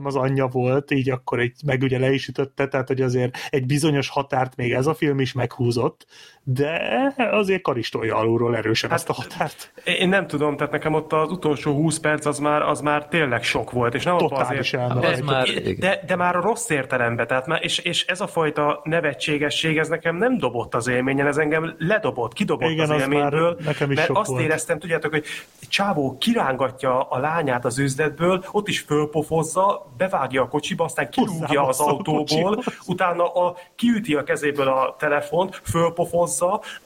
az 0.05 0.17
anyja 0.17 0.47
volt, 0.47 0.91
így 0.91 1.11
akkor 1.11 1.41
egy, 1.41 1.53
meg 1.67 1.83
ugye 1.83 1.99
le 1.99 2.13
is 2.13 2.29
ütötte, 2.29 2.69
tehát 2.69 2.89
hogy 2.89 3.01
azért 3.01 3.37
egy 3.51 3.67
bizonyos 3.67 4.09
határt 4.09 4.57
még 4.57 4.73
ez 4.73 4.87
a 4.87 4.95
film 4.95 5.21
is 5.21 5.33
meghúzott, 5.33 6.07
de 6.49 7.15
azért 7.31 7.63
karistolja 7.63 8.17
alulról 8.17 8.57
erősen 8.57 8.91
Hát- 8.91 8.99
ezt 8.99 9.09
a 9.09 9.13
határt. 9.13 9.73
Én 9.85 10.09
nem 10.09 10.27
tudom, 10.27 10.57
tehát 10.57 10.73
nekem 10.73 10.95
ott 10.95 11.13
az 11.13 11.31
utolsó 11.31 11.73
20 11.73 11.99
perc 11.99 12.27
az 12.27 12.39
már, 12.39 12.63
az 12.63 12.81
már 12.81 13.07
tényleg 13.09 13.43
sok 13.45 13.71
volt, 13.71 13.95
és 13.95 14.05
nem 14.05 14.17
Totális 14.19 14.73
azért, 14.73 14.91
elme- 14.91 15.05
Ez 15.05 15.21
már, 15.21 15.47
de, 15.79 16.03
de 16.07 16.17
már 16.17 16.37
a 16.37 16.41
rossz 16.41 16.69
értelemben, 16.69 17.27
tehát 17.27 17.47
már, 17.47 17.59
és, 17.63 17.79
és 17.79 18.05
ez 18.07 18.21
a 18.21 18.27
fajta 18.27 18.81
nevetségesség, 18.85 19.79
ez 19.79 19.89
nekem 19.89 20.17
nem 20.17 20.39
dobott 20.39 20.75
az 20.75 20.87
élményen, 20.89 21.27
ez 21.27 21.37
engem 21.37 21.75
ledobott, 21.79 22.33
kidobott 22.33 22.71
Igen, 22.71 22.85
az 22.85 22.91
az 22.91 23.01
élményből, 23.01 23.55
már 23.59 23.67
nekem 23.67 23.91
is 23.91 23.97
mert 23.97 24.09
sok 24.09 24.19
azt 24.19 24.31
volt. 24.31 24.43
éreztem, 24.43 24.79
tudjátok, 24.79 25.11
hogy 25.11 25.25
Csávó 25.69 26.17
kirángatja 26.19 27.01
a 27.01 27.19
lányát 27.19 27.65
az 27.65 27.79
üzletből, 27.79 28.45
ott 28.51 28.69
is 28.69 28.81
fölpofozza, 28.81 29.93
bevágja 29.97 30.43
a 30.43 30.49
kocsiba, 30.49 30.85
aztán 30.85 31.11
kirúgja 31.11 31.67
az 31.67 31.81
autóból, 31.81 32.63
utána 32.87 33.33
a, 33.33 33.57
kiüti 33.77 34.15
a 34.15 34.23
kezéből 34.23 34.69
a 34.69 34.97
telefont, 34.99 35.61
fölpofozza, 35.65 36.35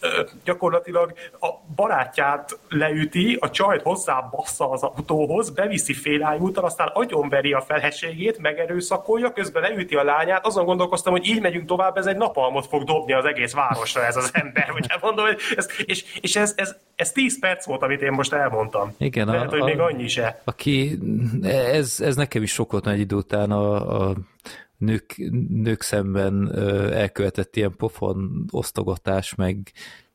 ö, 0.00 0.22
gyakorlatilag 0.44 1.12
a 1.40 1.46
barátját 1.76 2.58
leüti, 2.68 3.36
a 3.40 3.50
csajt 3.50 3.82
hozzá 3.82 4.20
bassza 4.30 4.70
az 4.70 4.82
autóhoz, 4.82 5.50
beviszi 5.50 5.92
félájúton, 5.94 6.64
aztán 6.64 6.90
agyonveri 6.94 7.52
a 7.52 7.60
feleségét, 7.60 8.38
megerőszakolja, 8.38 9.32
közben 9.32 9.62
leüti 9.62 9.94
a 9.94 10.04
lányát, 10.04 10.46
azon 10.46 10.64
gondolkoztam, 10.64 11.12
hogy 11.12 11.26
így 11.26 11.40
megyünk 11.40 11.66
tovább, 11.66 11.96
ez 11.96 12.06
egy 12.06 12.16
napalmot 12.16 12.66
fog 12.66 12.84
dobni 12.84 13.12
az 13.12 13.24
egész 13.24 13.52
városra 13.52 14.04
ez 14.04 14.16
az 14.16 14.30
ember, 14.32 14.68
hogy 14.68 14.86
mondom, 15.00 15.26
hogy 15.26 15.38
ez, 15.56 15.68
és, 15.84 16.04
és 16.20 16.36
ez, 16.36 16.52
ez, 16.56 16.76
ez 16.94 17.12
10 17.12 17.38
perc 17.38 17.66
volt, 17.66 17.82
amit 17.82 18.02
én 18.02 18.12
most 18.12 18.32
elmondtam. 18.32 18.94
Igen, 18.98 19.28
a- 19.28 19.32
Lehet, 19.32 19.50
hogy 19.50 19.60
a- 19.60 19.64
még 19.64 19.80
annyi 19.80 20.08
se. 20.08 20.40
aki, 20.44 20.98
ez, 21.42 21.96
ez 22.00 22.16
nekem 22.16 22.42
is 22.42 22.52
sok 22.52 22.72
volt 22.72 22.84
nagy 22.84 22.98
idő 23.00 23.16
után 23.16 23.50
a, 23.50 24.00
a 24.08 24.14
nők, 24.80 25.16
nők 25.48 25.82
szemben 25.82 26.52
elkövetett 26.92 27.56
ilyen 27.56 27.74
pofon 27.76 28.44
osztogatás, 28.50 29.34
meg, 29.34 29.72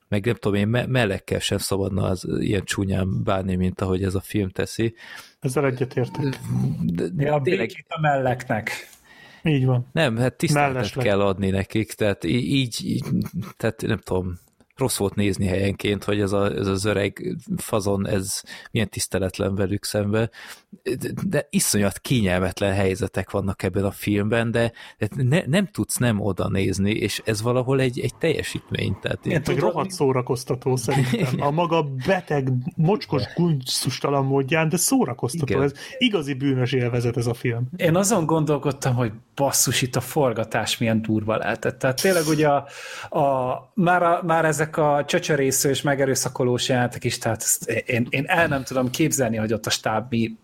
meg 0.08 0.26
nem 0.26 0.35
tudom 0.35 0.58
én, 0.58 0.68
me- 0.68 0.88
mellekkel 0.88 1.40
sem 1.40 1.58
szabadna 1.58 2.03
az 2.03 2.27
ilyen 2.40 2.64
csúnyán 2.64 3.24
bánni, 3.24 3.56
mint 3.56 3.82
ahogy 3.82 4.03
ez 4.03 4.16
a 4.16 4.22
film 4.22 4.50
teszi. 4.50 4.95
Ezzel 5.40 5.66
egyetértek. 5.66 6.40
De, 6.82 7.06
Ja, 7.18 7.34
a 7.34 7.40
békét 7.40 7.85
a 7.88 8.00
melleknek. 8.00 8.69
Így 9.44 9.66
van. 9.66 9.88
nem, 9.92 10.18
hát 10.18 10.34
tiszteletet 10.38 10.74
Mellesleg. 10.74 11.06
kell 11.06 11.22
adni 11.22 11.50
nekik, 11.50 11.94
tehát 11.94 12.24
így, 12.24 12.85
így, 12.85 13.03
tehát 13.58 13.82
nem 13.82 13.98
tudom, 13.98 14.40
rossz 14.76 14.98
volt 14.98 15.16
nézni 15.16 15.45
helyenként, 15.45 16.03
hogy 16.03 16.19
ez, 16.22 16.32
a, 16.32 16.52
ez 16.52 16.68
az 16.68 16.85
öreg 16.85 17.35
fazon, 17.58 18.08
ez 18.08 18.42
milyen 18.72 18.90
tiszteletlen 18.90 19.56
velük 19.56 19.85
szembe, 19.85 20.30
de, 21.23 21.47
iszonyat 21.49 21.99
kényelmetlen 21.99 22.73
helyzetek 22.73 23.31
vannak 23.31 23.63
ebben 23.63 23.83
a 23.83 23.91
filmben, 23.91 24.51
de, 24.51 24.71
de 24.97 25.07
ne, 25.23 25.41
nem 25.45 25.67
tudsz 25.71 25.97
nem 25.97 26.21
oda 26.21 26.49
nézni, 26.49 26.91
és 26.91 27.21
ez 27.25 27.41
valahol 27.41 27.79
egy, 27.79 27.99
egy 27.99 28.15
teljesítmény. 28.15 28.97
Tehát 29.01 29.25
Meg 29.25 29.41
Tudod- 29.41 29.61
rohadt 29.61 29.91
szórakoztató 29.91 30.75
szerintem. 30.75 31.41
A 31.41 31.51
maga 31.51 31.83
beteg, 32.05 32.49
mocskos, 32.75 33.23
gunysztustalan 33.35 34.25
módján, 34.25 34.69
de 34.69 34.77
szórakoztató. 34.77 35.53
Igen. 35.53 35.63
Ez 35.63 35.71
igazi 35.97 36.33
bűnös 36.33 36.71
élvezet 36.71 37.17
ez 37.17 37.27
a 37.27 37.33
film. 37.33 37.67
Én 37.75 37.95
azon 37.95 38.25
gondolkodtam, 38.25 38.95
hogy 38.95 39.11
basszus, 39.35 39.81
itt 39.81 39.95
a 39.95 40.01
forgatás 40.01 40.77
milyen 40.77 41.01
durva 41.01 41.37
lehetett. 41.37 41.79
Tehát 41.79 42.01
tényleg 42.01 42.23
ugye 42.27 42.47
a, 42.47 42.67
a, 43.19 43.71
már, 43.73 44.03
a, 44.03 44.21
már 44.23 44.45
ezek 44.45 44.77
a 44.77 45.03
csöcsörésző 45.07 45.69
és 45.69 45.81
megerőszakolós 45.81 46.69
jelentek 46.69 47.03
is, 47.03 47.17
tehát 47.17 47.43
én, 47.85 48.07
én 48.09 48.23
el 48.27 48.47
nem 48.47 48.63
tudom 48.63 48.89
képzelni, 48.89 49.37
hogy 49.37 49.53
ott 49.53 49.65
a 49.65 49.69
stáb 49.69 50.05
mi 50.09 50.37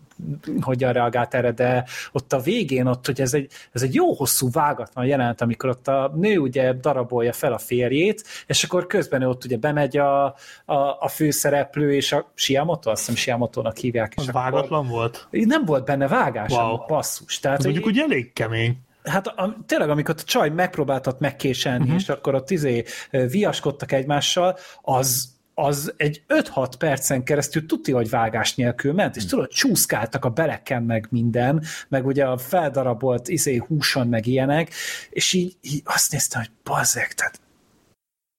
hogyan 0.60 0.92
reagált 0.92 1.34
erre, 1.34 1.52
de 1.52 1.84
ott 2.12 2.32
a 2.32 2.40
végén, 2.40 2.86
ott, 2.86 3.06
hogy 3.06 3.20
ez 3.20 3.34
egy, 3.34 3.52
ez 3.72 3.82
egy 3.82 3.94
jó 3.94 4.12
hosszú 4.14 4.50
vágatlan 4.50 5.04
jelent, 5.06 5.40
amikor 5.40 5.70
ott 5.70 5.88
a 5.88 6.12
nő 6.16 6.38
ugye 6.38 6.72
darabolja 6.72 7.32
fel 7.32 7.52
a 7.52 7.58
férjét, 7.58 8.24
és 8.46 8.64
akkor 8.64 8.86
közben 8.86 9.22
ő 9.22 9.28
ott 9.28 9.44
ugye 9.44 9.56
bemegy 9.56 9.96
a, 9.96 10.24
a, 10.64 10.74
a 11.00 11.08
főszereplő, 11.08 11.94
és 11.94 12.12
a 12.12 12.30
Siamoto, 12.34 12.90
azt 12.90 13.00
hiszem 13.00 13.14
Siamotónak 13.16 13.76
hívják. 13.76 14.12
És 14.16 14.22
Az 14.22 14.28
akkor- 14.28 14.42
vágatlan 14.42 14.88
volt? 14.88 15.28
nem 15.30 15.64
volt 15.64 15.84
benne 15.84 16.08
vágás, 16.08 16.52
Wow. 16.52 16.86
basszus. 16.86 17.38
Tehát, 17.40 17.58
Ez 17.58 17.64
hogy 17.64 17.74
mondjuk 17.74 17.94
úgy 17.94 18.00
elég 18.10 18.32
kemény. 18.32 18.78
Hát 19.04 19.26
a, 19.26 19.56
tényleg, 19.66 19.90
amikor 19.90 20.14
a 20.18 20.22
csaj 20.22 20.48
megpróbáltat 20.48 21.20
megkéselni, 21.20 21.78
Mhm. 21.78 21.86
uh-huh. 21.86 22.02
és 22.02 22.08
akkor 22.08 22.34
ott 22.34 22.50
izé 22.50 22.84
viaskodtak 23.10 23.92
egymással, 23.92 24.56
az 24.82 25.31
az 25.54 25.92
egy 25.96 26.22
5-6 26.28 26.72
percen 26.78 27.24
keresztül 27.24 27.66
tuti, 27.66 27.92
hogy 27.92 28.10
vágás 28.10 28.54
nélkül 28.54 28.92
ment, 28.92 29.16
és 29.16 29.24
tudod, 29.24 29.48
csúszkáltak 29.48 30.24
a 30.24 30.28
beleken 30.28 30.82
meg 30.82 31.06
minden, 31.10 31.64
meg 31.88 32.06
ugye 32.06 32.24
a 32.24 32.38
feldarabolt 32.38 33.28
izé 33.28 33.56
húson 33.56 34.08
meg 34.08 34.26
ilyenek, 34.26 34.72
és 35.10 35.32
így, 35.32 35.56
így 35.60 35.82
azt 35.84 36.12
néztem, 36.12 36.40
hogy 36.40 36.50
bazzeg, 36.62 37.12
tehát 37.12 37.40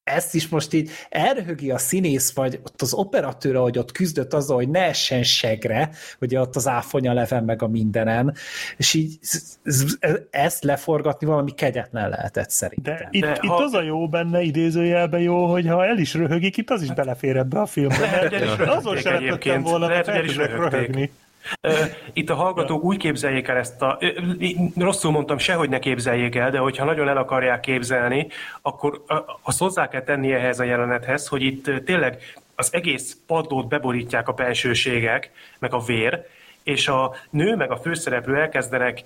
ezt 0.03 0.35
is 0.35 0.47
most 0.47 0.73
így 0.73 0.89
elröhögi 1.09 1.71
a 1.71 1.77
színész, 1.77 2.33
vagy 2.33 2.59
ott 2.63 2.81
az 2.81 2.93
operatőr, 2.93 3.55
hogy 3.55 3.77
ott 3.77 3.91
küzdött 3.91 4.33
azzal, 4.33 4.55
hogy 4.55 4.69
ne 4.69 4.79
essen 4.83 5.23
segre, 5.23 5.89
ugye 6.21 6.39
ott 6.39 6.55
az 6.55 6.67
áfonya 6.67 7.13
leven 7.13 7.43
meg 7.43 7.61
a 7.61 7.67
mindenen, 7.67 8.35
és 8.77 8.93
így 8.93 9.17
ez- 9.21 9.57
ez- 9.63 10.21
ezt 10.31 10.63
leforgatni 10.63 11.27
valami 11.27 11.51
kegyetlen 11.51 12.09
lehetett 12.09 12.49
szerintem. 12.49 12.95
De 12.95 13.07
itt, 13.11 13.21
De 13.21 13.37
itt 13.41 13.49
ha- 13.49 13.63
az 13.63 13.73
a 13.73 13.81
jó 13.81 14.07
benne, 14.07 14.41
idézőjelben 14.41 15.21
jó, 15.21 15.45
hogy 15.45 15.67
ha 15.67 15.85
el 15.85 15.97
is 15.97 16.13
röhögik, 16.13 16.57
itt 16.57 16.69
az 16.69 16.81
is 16.81 16.91
belefér 16.93 17.37
ebbe 17.37 17.59
a 17.59 17.65
filmbe. 17.65 17.99
Mert 17.99 18.59
azon 18.59 18.97
se 18.97 19.09
lepődtem 19.09 19.15
egyébként. 19.15 19.69
volna, 19.69 19.95
hogy 19.95 20.07
el 20.07 20.23
is 20.25 20.35
röhögni. 20.35 21.11
Itt 22.13 22.29
a 22.29 22.35
hallgatók 22.35 22.83
úgy 22.83 22.97
képzeljék 22.97 23.47
el 23.47 23.57
ezt 23.57 23.81
a... 23.81 23.99
Rosszul 24.75 25.11
mondtam, 25.11 25.37
sehogy 25.37 25.69
ne 25.69 25.79
képzeljék 25.79 26.35
el, 26.35 26.51
de 26.51 26.57
hogyha 26.57 26.85
nagyon 26.85 27.07
el 27.07 27.17
akarják 27.17 27.59
képzelni, 27.59 28.27
akkor 28.61 29.03
azt 29.41 29.59
hozzá 29.59 29.87
kell 29.87 30.03
tenni 30.03 30.33
ehhez 30.33 30.59
a 30.59 30.63
jelenethez, 30.63 31.27
hogy 31.27 31.41
itt 31.41 31.71
tényleg 31.85 32.17
az 32.55 32.73
egész 32.73 33.17
padlót 33.27 33.67
beborítják 33.67 34.27
a 34.27 34.33
bensőségek, 34.33 35.31
meg 35.59 35.73
a 35.73 35.79
vér, 35.79 36.25
és 36.63 36.87
a 36.87 37.15
nő 37.29 37.55
meg 37.55 37.71
a 37.71 37.77
főszereplő 37.77 38.35
elkezdenek 38.35 39.03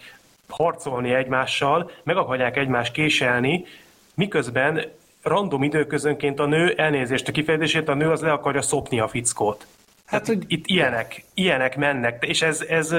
harcolni 0.48 1.14
egymással, 1.14 1.92
meg 2.04 2.18
akarják 2.18 2.58
egymást 2.58 2.92
késelni, 2.92 3.66
miközben 4.14 4.82
random 5.22 5.64
időközönként 5.64 6.40
a 6.40 6.46
nő, 6.46 6.74
elnézést 6.78 7.28
a 7.28 7.32
kifejezését, 7.32 7.88
a 7.88 7.94
nő 7.94 8.12
az 8.12 8.22
le 8.22 8.32
akarja 8.32 8.62
szopni 8.62 9.00
a 9.00 9.08
fickót. 9.08 9.68
Hát, 10.08 10.28
hogy- 10.28 10.44
itt 10.48 10.68
ilyenek, 10.68 11.24
ilyenek 11.34 11.78
mennek, 11.78 12.26
és 12.26 12.42
ez, 12.42 12.62
ez 12.62 12.96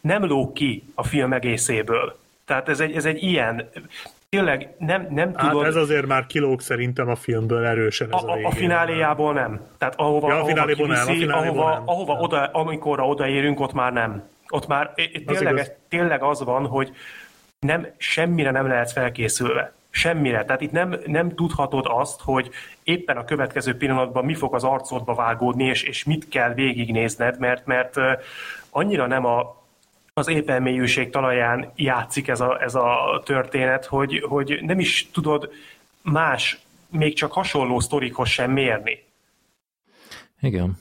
nem 0.00 0.24
lóg 0.24 0.52
ki 0.52 0.82
a 0.94 1.02
film 1.02 1.32
egészéből. 1.32 2.18
Tehát 2.44 2.68
ez 2.68 2.80
egy, 2.80 2.92
ez 2.96 3.04
egy 3.04 3.22
ilyen, 3.22 3.68
tényleg 4.28 4.74
nem, 4.78 5.06
nem 5.10 5.34
Hát 5.34 5.50
tudod, 5.50 5.66
ez 5.66 5.76
azért 5.76 6.06
már 6.06 6.26
kilóg 6.26 6.60
szerintem 6.60 7.08
a 7.08 7.14
filmből 7.14 7.64
erősen 7.66 8.14
ez 8.14 8.22
a, 8.22 8.32
a, 8.32 8.46
a, 8.46 8.50
fináléjából 8.50 9.32
nem. 9.32 9.60
Tehát 9.78 9.94
ahova, 9.96 10.28
Ja, 10.28 10.34
a 10.34 10.36
ahova 10.36 10.50
fináléból 10.52 10.86
nem, 10.86 11.02
a 11.02 11.04
kiviszi, 11.04 11.26
ahova, 11.26 11.72
nem. 11.72 11.82
ahova 11.84 12.12
oda, 12.14 12.44
amikor 12.52 13.00
odaérünk, 13.00 13.60
ott 13.60 13.72
már 13.72 13.92
nem. 13.92 14.28
Ott 14.48 14.66
már 14.66 14.92
Az 14.96 15.36
tényleg, 15.36 15.58
ez, 15.58 15.70
tényleg 15.88 16.22
az 16.22 16.44
van, 16.44 16.66
hogy 16.66 16.92
nem, 17.60 17.86
semmire 17.96 18.50
nem 18.50 18.66
lehet 18.66 18.92
felkészülve. 18.92 19.72
Semmire. 19.90 20.44
Tehát 20.44 20.60
itt 20.60 20.70
nem, 20.70 20.94
nem 21.06 21.34
tudhatod 21.34 21.86
azt, 21.88 22.20
hogy 22.20 22.50
éppen 22.82 23.16
a 23.16 23.24
következő 23.24 23.76
pillanatban 23.76 24.24
mi 24.24 24.34
fog 24.34 24.54
az 24.54 24.64
arcodba 24.64 25.14
vágódni, 25.14 25.64
és, 25.64 25.82
és 25.82 26.04
mit 26.04 26.28
kell 26.28 26.54
végignézned, 26.54 27.38
mert, 27.38 27.66
mert 27.66 27.96
annyira 28.70 29.06
nem 29.06 29.24
a, 29.24 29.64
az 30.14 30.28
épelmélyűség 30.28 31.10
talaján 31.10 31.72
játszik 31.76 32.28
ez 32.28 32.40
a, 32.40 32.62
ez 32.62 32.74
a 32.74 33.22
történet, 33.24 33.84
hogy, 33.84 34.24
hogy 34.28 34.58
nem 34.62 34.78
is 34.78 35.10
tudod 35.12 35.50
más, 36.02 36.58
még 36.90 37.14
csak 37.14 37.32
hasonló 37.32 37.80
sztorikhoz 37.80 38.28
sem 38.28 38.50
mérni. 38.50 39.04
Igen. 40.40 40.78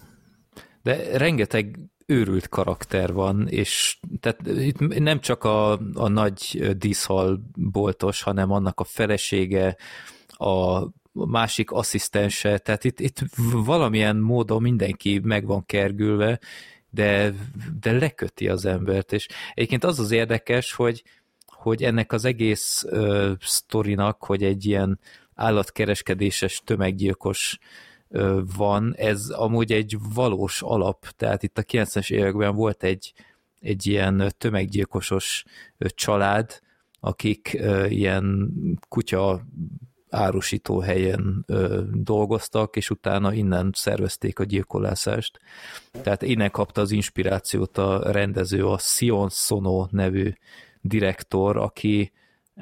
De 0.84 1.18
rengeteg 1.18 1.78
őrült 2.10 2.50
karakter 2.50 3.14
van, 3.14 3.48
és 3.48 4.00
tehát 4.20 4.48
itt 4.48 4.80
nem 5.00 5.20
csak 5.20 5.44
a, 5.44 5.72
a 5.94 6.08
nagy 6.08 6.72
díszhal 6.78 7.42
boltos, 7.56 8.22
hanem 8.22 8.52
annak 8.52 8.80
a 8.80 8.84
felesége, 8.84 9.76
a 10.28 10.88
másik 11.12 11.72
asszisztense, 11.72 12.58
tehát 12.58 12.84
itt, 12.84 13.00
itt 13.00 13.20
valamilyen 13.52 14.18
módon 14.18 14.62
mindenki 14.62 15.20
meg 15.24 15.46
van 15.46 15.66
kergülve, 15.66 16.40
de, 16.90 17.34
de 17.80 17.92
leköti 17.92 18.48
az 18.48 18.66
embert, 18.66 19.14
és 19.14 19.28
egyébként 19.54 19.84
az 19.84 20.00
az 20.00 20.12
érdekes, 20.12 20.74
hogy, 20.74 21.04
hogy 21.46 21.84
ennek 21.84 22.12
az 22.12 22.26
egész 22.26 22.86
ö, 22.90 23.32
sztorinak, 23.40 24.24
hogy 24.24 24.44
egy 24.44 24.66
ilyen 24.66 25.00
állatkereskedéses 25.36 26.62
tömeggyilkos 26.66 27.60
van, 28.58 28.94
ez 28.98 29.30
amúgy 29.30 29.72
egy 29.72 29.98
valós 30.14 30.62
alap, 30.62 31.08
tehát 31.10 31.44
itt 31.44 31.58
a 31.58 31.64
90-es 31.64 32.12
években 32.12 32.56
volt 32.56 32.84
egy, 32.84 33.14
egy 33.60 33.86
ilyen 33.86 34.34
tömeggyilkosos 34.38 35.44
család, 35.78 36.60
akik 37.00 37.58
ilyen 37.88 38.54
kutya 38.90 39.46
árusító 40.10 40.80
helyen 40.80 41.46
dolgoztak, 41.94 42.76
és 42.76 42.90
utána 42.90 43.34
innen 43.34 43.72
szervezték 43.76 44.40
a 44.40 44.44
gyilkolászást. 44.44 45.40
Tehát 46.02 46.22
innen 46.22 46.52
kapta 46.52 46.82
az 46.82 46.92
inspirációt 46.92 47.78
a 47.78 48.12
rendező, 48.12 48.66
a 48.66 48.78
Sion 48.78 49.30
Sono 49.30 49.88
nevű 49.90 50.34
direktor, 50.82 51.58
aki 51.58 52.12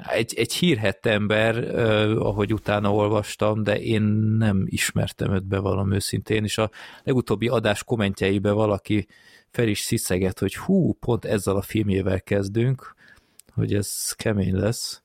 egy, 0.08 0.34
egy 0.36 0.52
hírhett 0.52 1.06
ember, 1.06 1.56
uh, 1.56 2.26
ahogy 2.26 2.52
utána 2.52 2.92
olvastam, 2.92 3.62
de 3.62 3.80
én 3.80 4.02
nem 4.38 4.64
ismertem 4.66 5.34
őt 5.34 5.46
be 5.46 5.58
valami 5.58 5.94
őszintén, 5.94 6.44
és 6.44 6.58
a 6.58 6.70
legutóbbi 7.02 7.48
adás 7.48 7.84
kommentjeibe 7.84 8.50
valaki 8.50 9.06
fel 9.50 9.68
is 9.68 9.80
sziszeget, 9.80 10.38
hogy 10.38 10.56
hú, 10.56 10.92
pont 10.92 11.24
ezzel 11.24 11.56
a 11.56 11.62
filmjével 11.62 12.20
kezdünk, 12.22 12.94
hogy 13.54 13.74
ez 13.74 14.12
kemény 14.12 14.54
lesz. 14.54 15.02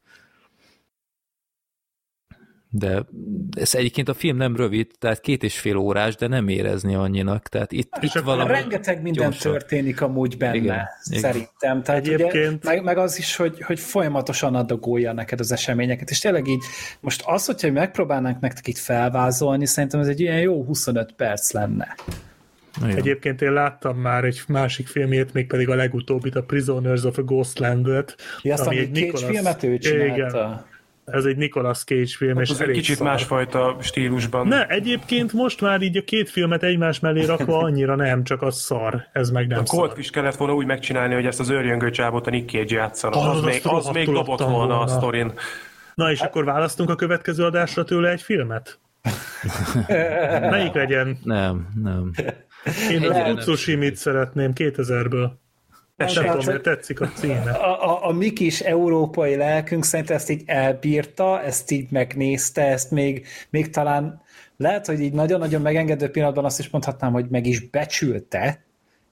De 2.73 3.03
ez 3.57 3.75
egyébként 3.75 4.09
a 4.09 4.13
film 4.13 4.37
nem 4.37 4.55
rövid, 4.55 4.87
tehát 4.99 5.19
két 5.19 5.43
és 5.43 5.59
fél 5.59 5.75
órás, 5.77 6.15
de 6.15 6.27
nem 6.27 6.47
érezni 6.47 6.95
annyinak. 6.95 7.47
Tehát 7.47 7.71
itt, 7.71 7.93
itt 8.01 8.09
akkor 8.09 8.23
valami 8.23 8.51
Rengeteg 8.51 9.01
minden 9.01 9.23
gyorsan. 9.29 9.51
történik 9.51 10.01
amúgy 10.01 10.37
benne, 10.37 10.55
Igen, 10.55 10.65
igen, 10.65 10.85
igen. 11.09 11.21
szerintem. 11.21 11.83
Tehát 11.83 12.01
ugye, 12.07 12.13
Egyébként- 12.13 12.63
meg, 12.63 12.83
meg 12.83 12.97
az 12.97 13.17
is, 13.17 13.35
hogy, 13.35 13.61
hogy 13.61 13.79
folyamatosan 13.79 14.55
adagolja 14.55 15.13
neked 15.13 15.39
az 15.39 15.51
eseményeket, 15.51 16.09
és 16.09 16.19
tényleg 16.19 16.47
így, 16.47 16.61
most 16.99 17.23
az, 17.25 17.45
hogyha 17.45 17.71
megpróbálnánk 17.71 18.39
nektek 18.39 18.67
itt 18.67 18.77
felvázolni, 18.77 19.65
szerintem 19.65 19.99
ez 19.99 20.07
egy 20.07 20.19
ilyen 20.19 20.39
jó 20.39 20.63
25 20.63 21.11
perc 21.11 21.51
lenne. 21.51 21.95
Igen. 22.83 22.97
Egyébként 22.97 23.41
én 23.41 23.51
láttam 23.53 23.97
már 23.97 24.23
egy 24.23 24.41
másik 24.47 24.87
filmjét, 24.87 25.33
mégpedig 25.33 25.69
a 25.69 25.75
legutóbbit, 25.75 26.35
a 26.35 26.43
Prisoners 26.43 27.03
of 27.03 27.17
a 27.17 27.21
Ghostland-et. 27.21 28.15
Ja, 28.41 28.53
azt, 28.53 28.65
ami 28.67 28.77
egy 28.77 28.91
két 28.91 29.03
Nicolas- 29.03 29.29
filmet 29.29 29.63
ő 29.63 29.73
Igen, 29.73 29.79
csinálta. 29.79 30.65
Ez 31.11 31.25
egy 31.25 31.35
Nicolas 31.37 31.83
Cage 31.83 32.15
film, 32.17 32.39
és 32.39 32.49
Ez 32.49 32.59
egy 32.59 32.71
kicsit 32.71 32.95
szar. 32.95 33.07
másfajta 33.07 33.75
stílusban. 33.81 34.47
Ne, 34.47 34.67
egyébként 34.67 35.33
most 35.33 35.61
már 35.61 35.81
így 35.81 35.97
a 35.97 36.03
két 36.03 36.29
filmet 36.29 36.63
egymás 36.63 36.99
mellé 36.99 37.23
rakva 37.25 37.57
annyira 37.57 37.95
nem, 37.95 38.23
csak 38.23 38.41
az 38.41 38.57
szar. 38.59 39.03
Ez 39.13 39.29
meg 39.29 39.47
nem 39.47 39.59
A 39.61 39.65
szar. 39.65 39.79
Goldfish 39.79 40.11
kellett 40.11 40.35
volna 40.35 40.53
úgy 40.53 40.65
megcsinálni, 40.65 41.13
hogy 41.13 41.25
ezt 41.25 41.39
az 41.39 41.49
őrjöngő 41.49 41.89
csábot 41.89 42.27
a 42.27 42.29
Nick 42.29 42.49
Cage 42.49 42.75
játszana. 42.75 43.19
Az, 43.29 43.35
azt 43.35 43.45
még, 43.45 43.61
az 43.63 43.87
még 43.87 44.05
dobott 44.05 44.39
adtam 44.39 44.51
volna 44.51 44.73
a 44.73 44.77
volna. 44.77 44.91
sztorin. 44.91 45.33
Na 45.95 46.11
és 46.11 46.19
akkor 46.21 46.43
választunk 46.45 46.89
a 46.89 46.95
következő 46.95 47.43
adásra 47.43 47.83
tőle 47.83 48.09
egy 48.09 48.21
filmet? 48.21 48.79
Melyik 50.49 50.73
legyen? 50.73 51.17
Nem, 51.23 51.67
nem. 51.83 52.11
Én 52.91 52.95
Egyre 52.97 53.07
az 53.09 53.15
nem 53.15 53.31
Utsushimit 53.31 53.95
szeretném 53.95 54.51
2000-ből. 54.55 55.29
Tehát, 56.05 56.29
tudom, 56.29 56.45
miért 56.45 56.61
tetszik 56.61 57.01
a 57.01 57.11
címe. 57.15 57.51
A, 57.51 57.89
a, 57.89 58.07
a 58.07 58.11
mi 58.11 58.33
kis 58.33 58.59
európai 58.59 59.35
lelkünk 59.35 59.85
szerint 59.85 60.09
ezt 60.09 60.29
így 60.29 60.43
elbírta, 60.45 61.41
ezt 61.41 61.71
így 61.71 61.91
megnézte, 61.91 62.65
ezt 62.65 62.91
még, 62.91 63.25
még 63.49 63.69
talán 63.69 64.21
lehet, 64.57 64.85
hogy 64.85 64.99
így 64.99 65.13
nagyon-nagyon 65.13 65.61
megengedő 65.61 66.09
pillanatban 66.09 66.45
azt 66.45 66.59
is 66.59 66.69
mondhatnám, 66.69 67.11
hogy 67.11 67.25
meg 67.29 67.45
is 67.45 67.69
becsülte, 67.69 68.63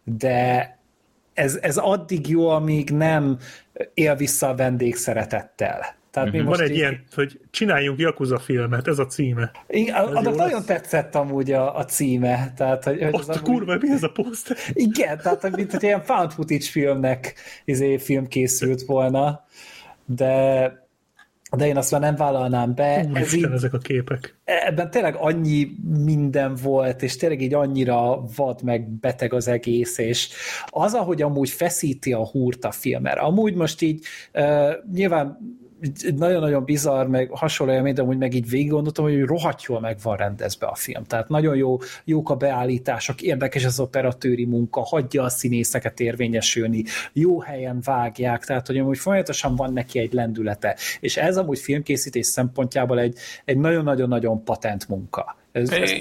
de 0.03 0.77
ez, 1.34 1.58
ez 1.61 1.77
addig 1.77 2.27
jó, 2.27 2.50
amíg 2.50 2.90
nem 2.90 3.38
él 3.93 4.16
vissza 4.16 4.50
a 4.50 4.56
vendégszeretettel. 4.56 5.98
Tehát 6.12 6.32
mi 6.32 6.38
Van 6.38 6.48
most 6.48 6.60
egy 6.62 6.70
így, 6.70 6.76
ilyen, 6.76 7.04
hogy 7.16 7.40
csináljunk 7.52 8.00
Yakuza 8.00 8.40
filmet, 8.40 8.88
ez 8.88 9.00
a 9.00 9.06
címe. 9.06 9.52
Igen, 9.68 9.96
annak 9.96 10.24
jó 10.24 10.30
nagyon 10.30 10.52
lesz. 10.54 10.66
tetszett 10.66 11.16
amúgy 11.16 11.52
a, 11.52 11.76
a 11.78 11.86
címe. 11.86 12.54
Tehát, 12.56 12.84
hogy, 12.84 13.02
hogy 13.04 13.14
Azt 13.14 13.30
az 13.30 13.36
a 13.36 13.40
amúgy- 13.40 13.52
kurva, 13.52 13.78
mi 13.82 13.90
ez 13.92 14.04
a 14.04 14.10
poszter? 14.10 14.58
Igen, 14.74 15.18
tehát 15.18 15.56
mint 15.56 15.72
hogy 15.72 15.84
ilyen 15.84 16.02
found 16.04 16.32
footage 16.32 16.66
filmnek 16.66 17.34
izé, 17.66 17.98
film 17.98 18.28
készült 18.28 18.82
volna, 18.82 19.46
de, 20.06 20.74
de 21.58 21.68
én 21.68 21.78
azt 21.78 21.92
már 21.92 22.02
nem 22.02 22.16
vállalnám 22.16 22.76
be. 22.76 22.84
Ez 22.98 23.06
így, 23.06 23.12
Úristen, 23.12 23.52
ezek 23.54 23.74
a 23.74 23.78
képek. 23.78 24.38
ebben 24.44 24.92
tényleg 24.92 25.16
annyi 25.16 25.68
minden 26.04 26.56
volt, 26.64 27.02
és 27.02 27.16
tényleg 27.16 27.42
így 27.42 27.54
annyira 27.54 28.24
vad 28.36 28.62
meg 28.64 28.90
beteg 28.90 29.34
az 29.34 29.48
egész, 29.48 29.98
és 29.98 30.30
az, 30.66 30.94
ahogy 30.94 31.22
amúgy 31.22 31.50
feszíti 31.50 32.14
a 32.14 32.28
húrt 32.28 32.66
a 32.66 32.72
film, 32.72 33.02
mert 33.02 33.20
amúgy 33.20 33.54
most 33.56 33.82
így 33.82 34.06
uh, 34.34 34.70
nyilván 34.94 35.58
nagyon-nagyon 36.16 36.64
bizarr, 36.64 37.06
meg 37.06 37.30
hasonló 37.30 37.74
élmény, 37.74 37.93
de 37.93 38.01
amúgy 38.01 38.17
meg 38.17 38.33
így 38.33 38.49
végig 38.49 38.69
gondoltam, 38.69 39.06
hogy 39.06 39.22
rohadt 39.22 39.64
jól 39.64 39.80
meg 39.80 39.98
van 40.03 40.17
rendezve 40.17 40.67
a 40.67 40.75
film. 40.75 41.03
Tehát 41.03 41.30
nagyon 41.30 41.56
jó, 41.56 41.77
jók 42.06 42.30
a 42.30 42.35
beállítások, 42.35 43.22
érdekes 43.22 43.66
az 43.66 43.80
operatőri 43.80 44.45
munka, 44.45 44.82
hagyja 44.82 45.24
a 45.24 45.30
színészeket 45.30 45.99
érvényesülni, 45.99 46.83
jó 47.14 47.40
helyen 47.40 47.80
vágják, 47.83 48.45
tehát 48.45 48.67
hogy 48.67 48.77
amúgy 48.77 48.98
folyamatosan 48.98 49.56
van 49.56 49.74
neki 49.74 49.99
egy 49.99 50.14
lendülete. 50.14 50.77
És 50.99 51.17
ez 51.17 51.38
amúgy 51.38 51.59
filmkészítés 51.59 52.25
szempontjából 52.25 52.99
egy, 52.99 53.17
egy 53.45 53.58
nagyon-nagyon-nagyon 53.58 54.43
patent 54.43 54.88
munka. 54.88 55.38
Ez, 55.60 55.70
ez, 55.70 55.92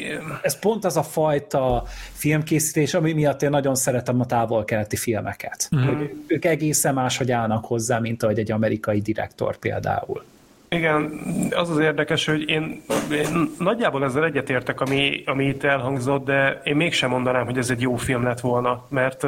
ez 0.42 0.58
pont 0.58 0.84
az 0.84 0.96
a 0.96 1.02
fajta 1.02 1.82
filmkészítés, 2.12 2.94
ami 2.94 3.12
miatt 3.12 3.42
én 3.42 3.50
nagyon 3.50 3.74
szeretem 3.74 4.20
a 4.20 4.26
távol-keleti 4.26 4.96
filmeket. 4.96 5.68
Mm. 5.76 6.02
Ők 6.26 6.44
egészen 6.44 6.94
máshogy 6.94 7.30
állnak 7.30 7.64
hozzá, 7.64 7.98
mint 7.98 8.22
ahogy 8.22 8.38
egy 8.38 8.52
amerikai 8.52 9.00
direktor 9.00 9.56
például. 9.56 10.24
Igen, 10.68 11.20
az 11.50 11.70
az 11.70 11.78
érdekes, 11.78 12.26
hogy 12.26 12.48
én, 12.48 12.82
én 13.12 13.50
nagyjából 13.58 14.04
ezzel 14.04 14.24
egyetértek, 14.24 14.80
ami, 14.80 15.22
ami 15.26 15.44
itt 15.44 15.64
elhangzott, 15.64 16.24
de 16.24 16.60
én 16.64 16.76
mégsem 16.76 17.10
mondanám, 17.10 17.44
hogy 17.44 17.58
ez 17.58 17.70
egy 17.70 17.80
jó 17.80 17.96
film 17.96 18.22
lett 18.22 18.40
volna, 18.40 18.86
mert 18.88 19.26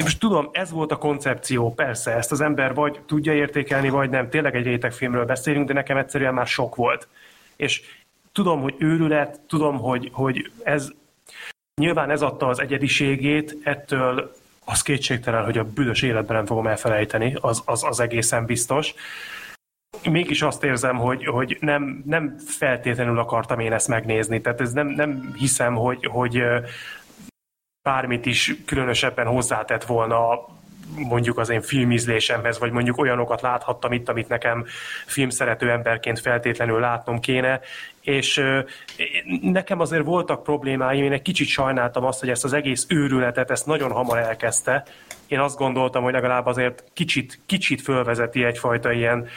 most 0.00 0.20
tudom, 0.20 0.48
ez 0.52 0.70
volt 0.70 0.92
a 0.92 0.96
koncepció, 0.96 1.74
persze, 1.74 2.16
ezt 2.16 2.32
az 2.32 2.40
ember 2.40 2.74
vagy 2.74 3.00
tudja 3.06 3.32
értékelni, 3.32 3.88
vagy 3.88 4.10
nem. 4.10 4.28
Tényleg 4.28 4.54
egy 4.54 4.64
rétegfilmről 4.64 5.24
beszélünk, 5.24 5.66
de 5.66 5.72
nekem 5.72 5.96
egyszerűen 5.96 6.34
már 6.34 6.46
sok 6.46 6.74
volt. 6.74 7.08
És 7.56 7.82
tudom, 8.32 8.60
hogy 8.60 8.74
őrület, 8.78 9.40
tudom, 9.40 9.78
hogy, 9.78 10.10
hogy 10.12 10.52
ez 10.62 10.90
nyilván 11.80 12.10
ez 12.10 12.22
adta 12.22 12.46
az 12.46 12.60
egyediségét, 12.60 13.56
ettől 13.62 14.32
az 14.64 14.82
kétségtelen, 14.82 15.44
hogy 15.44 15.58
a 15.58 15.64
büdös 15.64 16.02
életben 16.02 16.36
nem 16.36 16.46
fogom 16.46 16.66
elfelejteni, 16.66 17.36
az, 17.40 17.62
az, 17.64 17.84
az 17.84 18.00
egészen 18.00 18.44
biztos. 18.44 18.94
Mégis 20.10 20.42
azt 20.42 20.64
érzem, 20.64 20.96
hogy, 20.96 21.26
hogy 21.26 21.56
nem, 21.60 22.02
nem 22.06 22.38
feltétlenül 22.46 23.18
akartam 23.18 23.58
én 23.60 23.72
ezt 23.72 23.88
megnézni. 23.88 24.40
Tehát 24.40 24.60
ez 24.60 24.72
nem, 24.72 24.86
nem 24.86 25.34
hiszem, 25.38 25.74
hogy, 25.74 26.06
hogy 26.06 26.42
bármit 27.82 28.26
is 28.26 28.54
különösebben 28.66 29.26
hozzátett 29.26 29.84
volna 29.84 30.46
mondjuk 30.96 31.38
az 31.38 31.48
én 31.48 31.62
filmízlésemhez, 31.62 32.58
vagy 32.58 32.72
mondjuk 32.72 32.98
olyanokat 32.98 33.40
láthattam 33.40 33.92
itt, 33.92 34.08
amit 34.08 34.28
nekem 34.28 34.64
filmszerető 35.06 35.70
emberként 35.70 36.20
feltétlenül 36.20 36.80
látnom 36.80 37.20
kéne, 37.20 37.60
és 38.02 38.42
nekem 39.40 39.80
azért 39.80 40.04
voltak 40.04 40.42
problémáim, 40.42 41.04
én 41.04 41.12
egy 41.12 41.22
kicsit 41.22 41.46
sajnáltam 41.46 42.04
azt, 42.04 42.20
hogy 42.20 42.28
ezt 42.28 42.44
az 42.44 42.52
egész 42.52 42.86
őrületet, 42.88 43.50
ezt 43.50 43.66
nagyon 43.66 43.90
hamar 43.90 44.18
elkezdte. 44.18 44.84
Én 45.26 45.38
azt 45.38 45.56
gondoltam, 45.56 46.02
hogy 46.02 46.12
legalább 46.12 46.46
azért 46.46 46.84
kicsit, 46.92 47.40
kicsit 47.46 47.82
fölvezeti 47.82 48.44
egyfajta 48.44 48.92
ilyen 48.92 49.28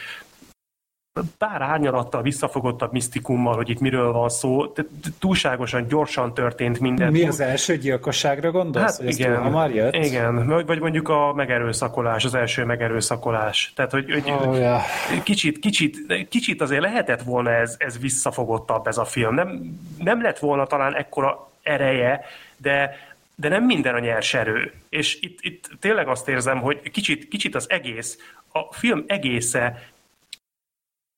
pár 1.38 1.62
árnyalattal 1.62 2.22
visszafogottabb 2.22 2.92
misztikummal, 2.92 3.56
hogy 3.56 3.70
itt 3.70 3.80
miről 3.80 4.12
van 4.12 4.30
szó. 4.30 4.74
Túlságosan 5.20 5.88
gyorsan 5.88 6.34
történt 6.34 6.80
minden. 6.80 7.12
Mi 7.12 7.28
az 7.28 7.40
első 7.40 7.78
gyilkosságra 7.78 8.52
gondolsz? 8.52 8.86
Hát 8.86 8.98
hogy 8.98 9.20
igen, 9.20 9.42
hamar 9.42 9.74
jött? 9.74 9.96
igen, 9.96 10.48
vagy 10.66 10.80
mondjuk 10.80 11.10
a 11.10 11.34
megerőszakolás, 11.34 12.26
az 12.26 12.34
első 12.34 12.66
megerőszakolás. 12.66 13.72
Tehát, 13.76 13.92
hogy, 13.92 14.12
hogy 14.12 14.24
Oh, 14.32 14.60
ja. 14.60 14.82
kicsit, 15.24 15.60
kicsit, 15.60 16.28
kicsit 16.30 16.62
azért 16.62 16.82
lehetett 16.82 17.22
volna 17.22 17.52
ez, 17.52 17.76
ez 17.78 18.00
visszafogottabb 18.00 18.88
ez 18.88 18.98
a 18.98 19.06
film. 19.06 19.34
Nem, 19.36 19.80
nem 19.98 20.22
lett 20.22 20.40
volna 20.40 20.66
talán 20.66 20.96
ekkora 20.96 21.50
ereje, 21.64 22.22
de, 22.58 22.98
de 23.36 23.50
nem 23.50 23.64
minden 23.64 23.96
a 23.96 24.00
nyers 24.00 24.34
erő. 24.34 24.74
És 24.90 25.18
itt, 25.22 25.38
itt 25.42 25.70
tényleg 25.80 26.08
azt 26.08 26.28
érzem, 26.28 26.60
hogy 26.60 26.92
kicsit, 26.92 27.28
kicsit 27.28 27.56
az 27.56 27.70
egész, 27.70 28.18
a 28.52 28.74
film 28.74 29.04
egésze, 29.08 29.94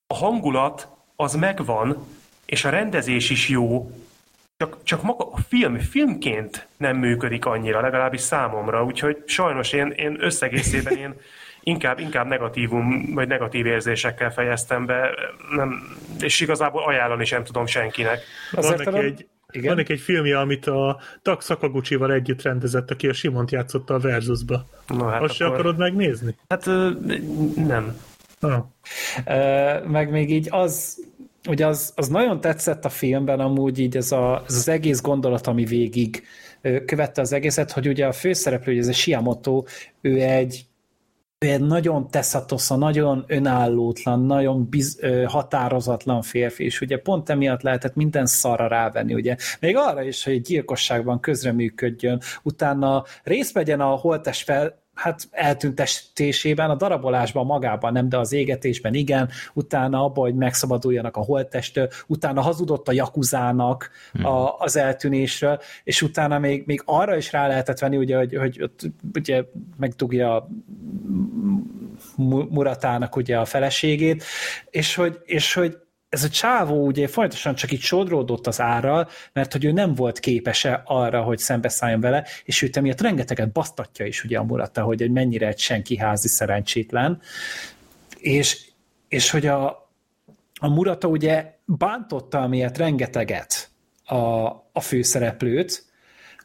a 0.07 0.15
hangulat 0.15 0.87
az 1.15 1.33
megvan, 1.35 1.97
és 2.45 2.65
a 2.65 2.69
rendezés 2.69 3.29
is 3.29 3.49
jó, 3.49 3.91
csak, 4.57 4.77
csak 4.83 5.03
maga 5.03 5.31
a 5.31 5.37
film 5.47 5.79
filmként 5.79 6.67
nem 6.77 6.97
működik 6.97 7.45
annyira, 7.45 7.81
legalábbis 7.81 8.21
számomra, 8.21 8.83
úgyhogy 8.83 9.23
sajnos 9.25 9.71
én, 9.73 9.87
én 9.87 10.17
összegészében 10.19 10.97
én 10.97 11.13
inkább, 11.63 11.99
inkább 11.99 12.27
negatívum, 12.27 13.13
vagy 13.13 13.27
negatív 13.27 13.65
érzésekkel 13.65 14.31
fejeztem 14.33 14.85
be, 14.85 15.09
nem, 15.55 15.97
és 16.19 16.39
igazából 16.39 16.83
ajánlani 16.83 17.25
sem 17.25 17.43
tudom 17.43 17.65
senkinek. 17.65 18.19
Van 18.51 18.63
Azért 18.63 18.77
neki, 18.77 18.89
talán- 18.89 19.05
egy, 19.05 19.27
Igen? 19.51 19.67
van 19.67 19.75
neki 19.75 19.93
egy 19.93 19.99
filmje, 19.99 20.39
amit 20.39 20.65
a 20.67 20.99
Tak 21.21 21.41
Sakaguchival 21.43 22.11
együtt 22.13 22.41
rendezett, 22.41 22.91
aki 22.91 23.07
a 23.07 23.13
Simont 23.13 23.51
játszotta 23.51 23.93
a 23.93 23.99
Versusba. 23.99 24.65
Na, 24.87 25.09
hát 25.09 25.21
Azt 25.21 25.35
se 25.35 25.45
akkor- 25.45 25.57
akarod 25.57 25.77
megnézni? 25.77 26.35
Hát 26.49 26.65
nem. 27.55 27.97
Ö, 29.25 29.87
meg 29.87 30.09
még 30.09 30.31
így 30.31 30.47
az, 30.51 31.05
ugye 31.49 31.67
az, 31.67 31.93
az 31.95 32.07
nagyon 32.07 32.41
tetszett 32.41 32.85
a 32.85 32.89
filmben 32.89 33.39
amúgy 33.39 33.79
így 33.79 33.97
ez, 33.97 34.11
a, 34.11 34.43
ez 34.47 34.55
az 34.55 34.67
egész 34.67 35.01
gondolat, 35.01 35.47
ami 35.47 35.65
végig 35.65 36.23
követte 36.85 37.21
az 37.21 37.33
egészet, 37.33 37.71
hogy 37.71 37.87
ugye 37.87 38.05
a 38.05 38.11
főszereplő, 38.11 38.71
hogy 38.71 38.81
ez 38.81 38.87
a 38.87 38.93
Shiamoto, 38.93 39.63
ő 40.01 40.21
egy 40.21 40.65
ő 41.39 41.47
egy 41.47 41.61
nagyon 41.61 42.09
teszatosza, 42.09 42.75
nagyon 42.75 43.23
önállótlan, 43.27 44.25
nagyon 44.25 44.69
biz, 44.69 44.99
határozatlan 45.25 46.21
férfi, 46.21 46.63
és 46.63 46.81
ugye 46.81 46.97
pont 46.97 47.29
emiatt 47.29 47.61
lehetett 47.61 47.95
minden 47.95 48.25
szarra 48.25 48.67
rávenni, 48.67 49.13
ugye. 49.13 49.35
Még 49.59 49.75
arra 49.75 50.03
is, 50.03 50.23
hogy 50.23 50.41
gyilkosságban 50.41 51.19
közreműködjön, 51.19 52.21
utána 52.43 53.03
részt 53.23 53.53
vegyen 53.53 53.79
a 53.79 53.95
holtes 53.95 54.43
fel, 54.43 54.81
hát 54.97 55.27
eltüntestésében, 55.31 56.69
a 56.69 56.75
darabolásban 56.75 57.45
magában 57.45 57.93
nem, 57.93 58.09
de 58.09 58.17
az 58.17 58.33
égetésben 58.33 58.93
igen, 58.93 59.29
utána 59.53 60.03
abban, 60.03 60.23
hogy 60.23 60.35
megszabaduljanak 60.35 61.17
a 61.17 61.23
holttestől, 61.23 61.89
utána 62.07 62.41
hazudott 62.41 62.87
a 62.87 62.91
jakuzának 62.91 63.89
a, 64.23 64.55
az 64.59 64.75
eltűnésről, 64.75 65.59
és 65.83 66.01
utána 66.01 66.39
még, 66.39 66.63
még 66.65 66.81
arra 66.85 67.15
is 67.17 67.31
rá 67.31 67.47
lehetett 67.47 67.79
venni, 67.79 67.97
ugye, 67.97 68.17
hogy, 68.17 68.35
hogy 68.35 68.61
ott, 68.61 68.81
ugye 69.13 69.43
megdugja 69.77 70.47
Mu- 72.15 72.51
Muratának 72.51 73.15
ugye 73.15 73.37
a 73.37 73.45
feleségét, 73.45 74.23
és 74.69 74.95
hogy, 74.95 75.19
és 75.25 75.53
hogy 75.53 75.77
ez 76.17 76.23
a 76.23 76.29
csávó 76.29 76.85
ugye 76.85 77.07
folyamatosan 77.07 77.55
csak 77.55 77.71
így 77.71 77.81
sodródott 77.81 78.47
az 78.47 78.61
árral, 78.61 79.09
mert 79.33 79.51
hogy 79.51 79.65
ő 79.65 79.71
nem 79.71 79.95
volt 79.95 80.19
képese 80.19 80.81
arra, 80.85 81.21
hogy 81.21 81.37
szembeszálljon 81.37 81.99
vele, 81.99 82.25
és 82.43 82.61
őt 82.61 82.77
emiatt 82.77 83.01
rengeteget 83.01 83.51
basztatja 83.51 84.05
is 84.05 84.23
ugye 84.23 84.37
a 84.37 84.43
Murata, 84.43 84.83
hogy 84.83 85.01
egy 85.01 85.11
mennyire 85.11 85.47
egy 85.47 85.59
senki 85.59 85.97
házi 85.97 86.27
szerencsétlen, 86.27 87.21
és, 88.17 88.65
és 89.07 89.29
hogy 89.29 89.45
a, 89.45 89.89
a 90.59 90.69
Murata 90.69 91.07
ugye 91.07 91.53
bántotta 91.65 92.41
amiatt 92.41 92.77
rengeteget 92.77 93.69
a, 94.05 94.15
a 94.71 94.81
főszereplőt, 94.81 95.85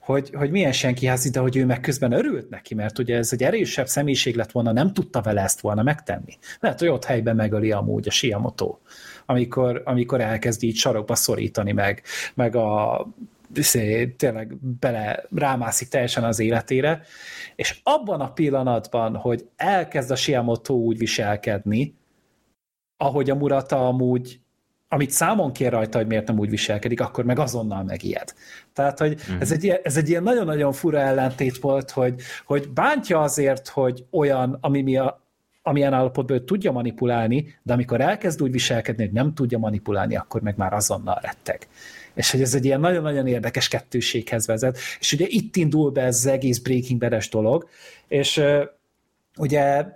hogy, 0.00 0.30
hogy 0.34 0.50
milyen 0.50 0.72
senki 0.72 1.06
házi, 1.06 1.30
de 1.30 1.40
hogy 1.40 1.56
ő 1.56 1.64
meg 1.64 1.80
közben 1.80 2.12
örült 2.12 2.50
neki, 2.50 2.74
mert 2.74 2.98
ugye 2.98 3.16
ez 3.16 3.32
egy 3.32 3.42
erősebb 3.42 3.86
személyiség 3.86 4.36
lett 4.36 4.50
volna, 4.50 4.72
nem 4.72 4.92
tudta 4.92 5.20
vele 5.20 5.42
ezt 5.42 5.60
volna 5.60 5.82
megtenni. 5.82 6.38
Lehet, 6.60 6.78
hogy 6.78 6.88
ott 6.88 7.04
helyben 7.04 7.36
megöli 7.36 7.72
amúgy 7.72 8.08
a 8.08 8.10
Shiamoto, 8.10 8.78
amikor, 9.26 9.82
amikor 9.84 10.20
elkezdi 10.20 10.66
így 10.66 10.76
sarokba 10.76 11.14
szorítani 11.14 11.72
meg, 11.72 12.02
meg 12.34 12.56
a 12.56 13.06
izé, 13.54 14.06
tényleg 14.06 14.56
bele 14.80 15.24
rámászik 15.34 15.88
teljesen 15.88 16.24
az 16.24 16.38
életére, 16.38 17.02
és 17.56 17.80
abban 17.82 18.20
a 18.20 18.32
pillanatban, 18.32 19.16
hogy 19.16 19.48
elkezd 19.56 20.10
a 20.10 20.16
Shiamoto 20.16 20.74
úgy 20.74 20.98
viselkedni, 20.98 21.94
ahogy 22.96 23.30
a 23.30 23.34
Murata 23.34 23.86
amúgy 23.86 24.40
amit 24.88 25.10
számon 25.10 25.52
kér 25.52 25.72
rajta, 25.72 25.98
hogy 25.98 26.06
miért 26.06 26.26
nem 26.26 26.38
úgy 26.38 26.50
viselkedik, 26.50 27.00
akkor 27.00 27.24
meg 27.24 27.38
azonnal 27.38 27.82
megijed. 27.82 28.34
Tehát, 28.72 28.98
hogy 28.98 29.20
mm. 29.32 29.40
ez, 29.40 29.52
egy, 29.52 29.68
ez 29.82 29.96
egy 29.96 30.08
ilyen 30.08 30.22
nagyon-nagyon 30.22 30.72
fura 30.72 30.98
ellentét 30.98 31.58
volt, 31.58 31.90
hogy, 31.90 32.20
hogy 32.46 32.68
bántja 32.68 33.20
azért, 33.20 33.68
hogy 33.68 34.04
olyan, 34.10 34.58
ami 34.60 34.82
mi 34.82 34.96
a, 34.96 35.21
amilyen 35.62 35.92
állapotban 35.92 36.36
ő 36.36 36.44
tudja 36.44 36.72
manipulálni, 36.72 37.54
de 37.62 37.72
amikor 37.72 38.00
elkezd 38.00 38.42
úgy 38.42 38.50
viselkedni, 38.50 39.04
hogy 39.04 39.12
nem 39.12 39.34
tudja 39.34 39.58
manipulálni, 39.58 40.16
akkor 40.16 40.40
meg 40.40 40.56
már 40.56 40.72
azonnal 40.72 41.18
retteg. 41.22 41.68
És 42.14 42.30
hogy 42.30 42.40
ez 42.40 42.54
egy 42.54 42.64
ilyen 42.64 42.80
nagyon-nagyon 42.80 43.26
érdekes 43.26 43.68
kettőséghez 43.68 44.46
vezet. 44.46 44.78
És 44.98 45.12
ugye 45.12 45.26
itt 45.28 45.56
indul 45.56 45.90
be 45.90 46.02
ez 46.02 46.16
az 46.16 46.26
egész 46.26 46.58
Breaking 46.58 47.00
bad 47.00 47.22
dolog, 47.30 47.68
és 48.08 48.36
uh, 48.36 48.62
ugye, 49.36 49.86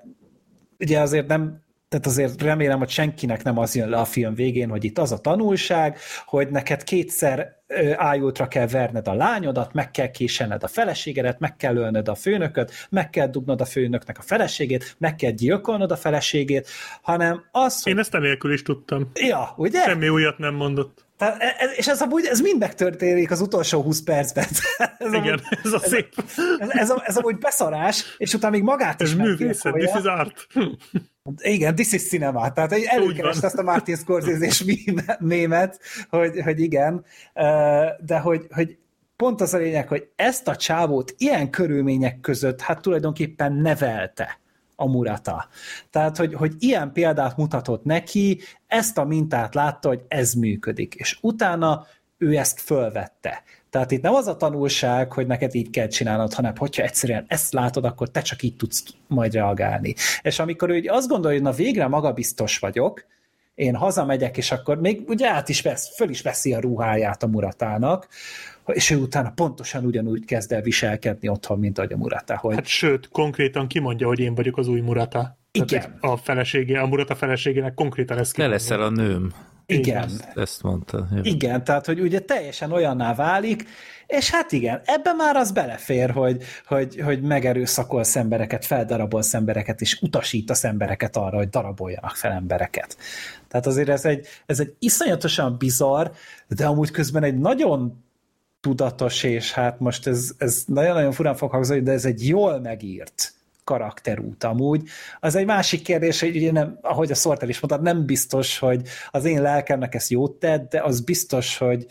ugye 0.78 1.00
azért 1.00 1.26
nem 1.26 1.64
tehát 1.88 2.06
azért 2.06 2.42
remélem, 2.42 2.78
hogy 2.78 2.88
senkinek 2.88 3.42
nem 3.42 3.58
az 3.58 3.74
jön 3.74 3.88
le 3.88 3.96
a 3.96 4.04
film 4.04 4.34
végén, 4.34 4.68
hogy 4.68 4.84
itt 4.84 4.98
az 4.98 5.12
a 5.12 5.18
tanulság, 5.18 5.98
hogy 6.26 6.48
neked 6.48 6.84
kétszer 6.84 7.55
ájultra 7.96 8.48
kell 8.48 8.66
verned 8.66 9.08
a 9.08 9.14
lányodat, 9.14 9.72
meg 9.72 9.90
kell 9.90 10.10
késened 10.10 10.62
a 10.62 10.68
feleségedet, 10.68 11.38
meg 11.38 11.56
kell 11.56 11.76
ölnöd 11.76 12.08
a 12.08 12.14
főnököt, 12.14 12.72
meg 12.90 13.10
kell 13.10 13.26
dugnod 13.26 13.60
a 13.60 13.64
főnöknek 13.64 14.18
a 14.18 14.22
feleségét, 14.22 14.94
meg 14.98 15.16
kell 15.16 15.30
gyilkolnod 15.30 15.90
a 15.90 15.96
feleségét, 15.96 16.68
hanem 17.02 17.44
az, 17.52 17.82
hogy... 17.82 17.92
Én 17.92 17.98
ezt 17.98 18.12
nélkül 18.12 18.52
is 18.52 18.62
tudtam. 18.62 19.10
Ja, 19.14 19.54
ugye? 19.56 19.82
Semmi 19.82 20.08
újat 20.08 20.38
nem 20.38 20.54
mondott. 20.54 21.05
Tehát, 21.16 21.42
e- 21.42 21.56
ez, 21.58 21.70
és 21.76 21.88
ez, 21.88 22.00
amúgy, 22.00 22.24
ez 22.24 22.40
mind 22.40 22.58
megtörténik 22.58 23.30
az 23.30 23.40
utolsó 23.40 23.82
20 23.82 24.02
percben. 24.02 24.44
ez 24.98 25.12
Igen, 25.12 25.22
amúgy, 25.22 25.58
ez 25.64 25.72
a 25.72 25.78
szép. 25.78 26.14
Ez, 26.58 26.68
ez, 26.68 26.90
ez, 26.90 26.92
ez 27.04 27.16
amúgy 27.16 27.38
beszarás, 27.38 28.14
és 28.18 28.34
utána 28.34 28.52
még 28.52 28.62
magát 28.62 29.02
ez 29.02 29.08
is 29.08 29.14
művészet, 29.14 29.74
this 29.74 29.90
is 29.98 30.04
art. 30.04 30.46
Igen, 31.36 31.74
this 31.74 31.92
is 31.92 32.08
cinema. 32.08 32.52
Tehát 32.52 32.72
előkereste 32.72 33.46
ezt 33.46 33.58
a 33.58 33.62
Martin 33.62 33.96
Scorsese-és 33.96 34.64
mémet, 35.18 35.80
hogy, 36.10 36.40
hogy 36.40 36.60
igen, 36.60 37.04
de 38.00 38.18
hogy, 38.22 38.46
hogy 38.50 38.78
pont 39.16 39.40
az 39.40 39.54
a 39.54 39.58
lényeg, 39.58 39.88
hogy 39.88 40.08
ezt 40.16 40.48
a 40.48 40.56
csávót 40.56 41.14
ilyen 41.18 41.50
körülmények 41.50 42.20
között 42.20 42.60
hát 42.60 42.80
tulajdonképpen 42.80 43.52
nevelte 43.52 44.40
a. 44.76 45.48
Tehát, 45.90 46.16
hogy, 46.16 46.34
hogy 46.34 46.52
ilyen 46.58 46.92
példát 46.92 47.36
mutatott 47.36 47.84
neki, 47.84 48.40
ezt 48.66 48.98
a 48.98 49.05
mintát 49.05 49.55
látta, 49.55 49.88
hogy 49.88 50.02
ez 50.08 50.32
működik, 50.32 50.94
és 50.94 51.18
utána 51.20 51.86
ő 52.18 52.36
ezt 52.36 52.60
fölvette. 52.60 53.42
Tehát 53.70 53.90
itt 53.90 54.02
nem 54.02 54.14
az 54.14 54.26
a 54.26 54.36
tanulság, 54.36 55.12
hogy 55.12 55.26
neked 55.26 55.55
így 55.55 55.70
kell 55.70 55.86
csinálnod, 55.86 56.34
hanem 56.34 56.56
hogyha 56.56 56.82
egyszerűen 56.82 57.24
ezt 57.28 57.52
látod, 57.52 57.84
akkor 57.84 58.10
te 58.10 58.20
csak 58.20 58.42
így 58.42 58.56
tudsz 58.56 58.84
majd 59.06 59.32
reagálni. 59.32 59.94
És 60.22 60.38
amikor 60.38 60.70
ő 60.70 60.84
azt 60.86 61.08
gondolja, 61.08 61.36
hogy 61.36 61.46
na 61.46 61.55
végre 61.56 61.86
magabiztos 61.86 62.58
vagyok, 62.58 63.05
én 63.55 63.74
hazamegyek, 63.74 64.36
és 64.36 64.52
akkor 64.52 64.80
még 64.80 65.08
ugye 65.08 65.28
át 65.28 65.48
is 65.48 65.62
vesz, 65.62 65.94
föl 65.94 66.08
is 66.08 66.22
veszi 66.22 66.55
a 66.55 66.60
ruháját 66.60 67.22
a 67.22 67.26
muratának, 67.26 68.08
és 68.66 68.90
ő 68.90 68.96
utána 68.96 69.30
pontosan 69.30 69.84
ugyanúgy 69.84 70.24
kezd 70.24 70.52
el 70.52 70.62
viselkedni 70.62 71.28
otthon, 71.28 71.58
mint 71.58 71.78
ahogy 71.78 71.92
a 71.92 71.96
Murata. 71.96 72.36
Hogy... 72.36 72.54
Hát 72.54 72.66
sőt, 72.66 73.08
konkrétan 73.08 73.66
kimondja, 73.66 74.06
hogy 74.06 74.18
én 74.18 74.34
vagyok 74.34 74.58
az 74.58 74.68
új 74.68 74.80
Murata. 74.80 75.38
Igen. 75.50 75.66
Tehát 75.66 75.96
a 76.00 76.16
feleségé, 76.16 76.76
a 76.76 76.86
Murata 76.86 77.14
feleségének 77.14 77.74
konkrétan 77.74 78.18
ezt 78.18 78.34
Te 78.34 78.46
leszel 78.46 78.82
a 78.82 78.90
nőm. 78.90 79.32
Igen. 79.66 80.02
Ezt, 80.02 80.32
ezt 80.34 80.62
mondta. 80.62 81.08
Jó. 81.14 81.20
Igen, 81.22 81.64
tehát, 81.64 81.86
hogy 81.86 82.00
ugye 82.00 82.20
teljesen 82.20 82.72
olyanná 82.72 83.14
válik, 83.14 83.64
és 84.06 84.30
hát 84.30 84.52
igen, 84.52 84.80
ebben 84.84 85.16
már 85.16 85.36
az 85.36 85.52
belefér, 85.52 86.10
hogy, 86.10 86.42
hogy, 86.66 87.00
hogy 87.00 87.22
megerőszakolsz 87.22 88.16
embereket, 88.16 88.64
feldarabolsz 88.64 89.34
embereket, 89.34 89.80
és 89.80 89.98
utasítasz 90.00 90.64
embereket 90.64 91.16
arra, 91.16 91.36
hogy 91.36 91.48
daraboljanak 91.48 92.16
fel 92.16 92.32
embereket. 92.32 92.96
Tehát 93.48 93.66
azért 93.66 93.88
ez 93.88 94.04
egy, 94.04 94.26
ez 94.46 94.60
egy 94.60 94.74
iszonyatosan 94.78 95.56
bizarr, 95.58 96.06
de 96.48 96.66
amúgy 96.66 96.90
közben 96.90 97.22
egy 97.22 97.38
nagyon 97.38 98.04
tudatos, 98.60 99.22
és 99.22 99.52
hát 99.52 99.80
most 99.80 100.06
ez, 100.06 100.30
ez 100.38 100.62
nagyon-nagyon 100.66 101.12
furán 101.12 101.34
fog 101.34 101.50
hangzani, 101.50 101.80
de 101.80 101.92
ez 101.92 102.04
egy 102.04 102.28
jól 102.28 102.60
megírt 102.60 103.34
karakterút 103.64 104.44
amúgy. 104.44 104.82
Az 105.20 105.34
egy 105.34 105.46
másik 105.46 105.82
kérdés, 105.82 106.20
hogy 106.20 106.36
ugye 106.36 106.52
nem, 106.52 106.78
ahogy 106.82 107.10
a 107.10 107.14
Sorter 107.14 107.48
is 107.48 107.60
mondta, 107.60 107.90
nem 107.90 108.06
biztos, 108.06 108.58
hogy 108.58 108.82
az 109.10 109.24
én 109.24 109.42
lelkemnek 109.42 109.94
ezt 109.94 110.10
jót 110.10 110.32
tett, 110.32 110.70
de 110.70 110.82
az 110.82 111.00
biztos, 111.00 111.58
hogy, 111.58 111.86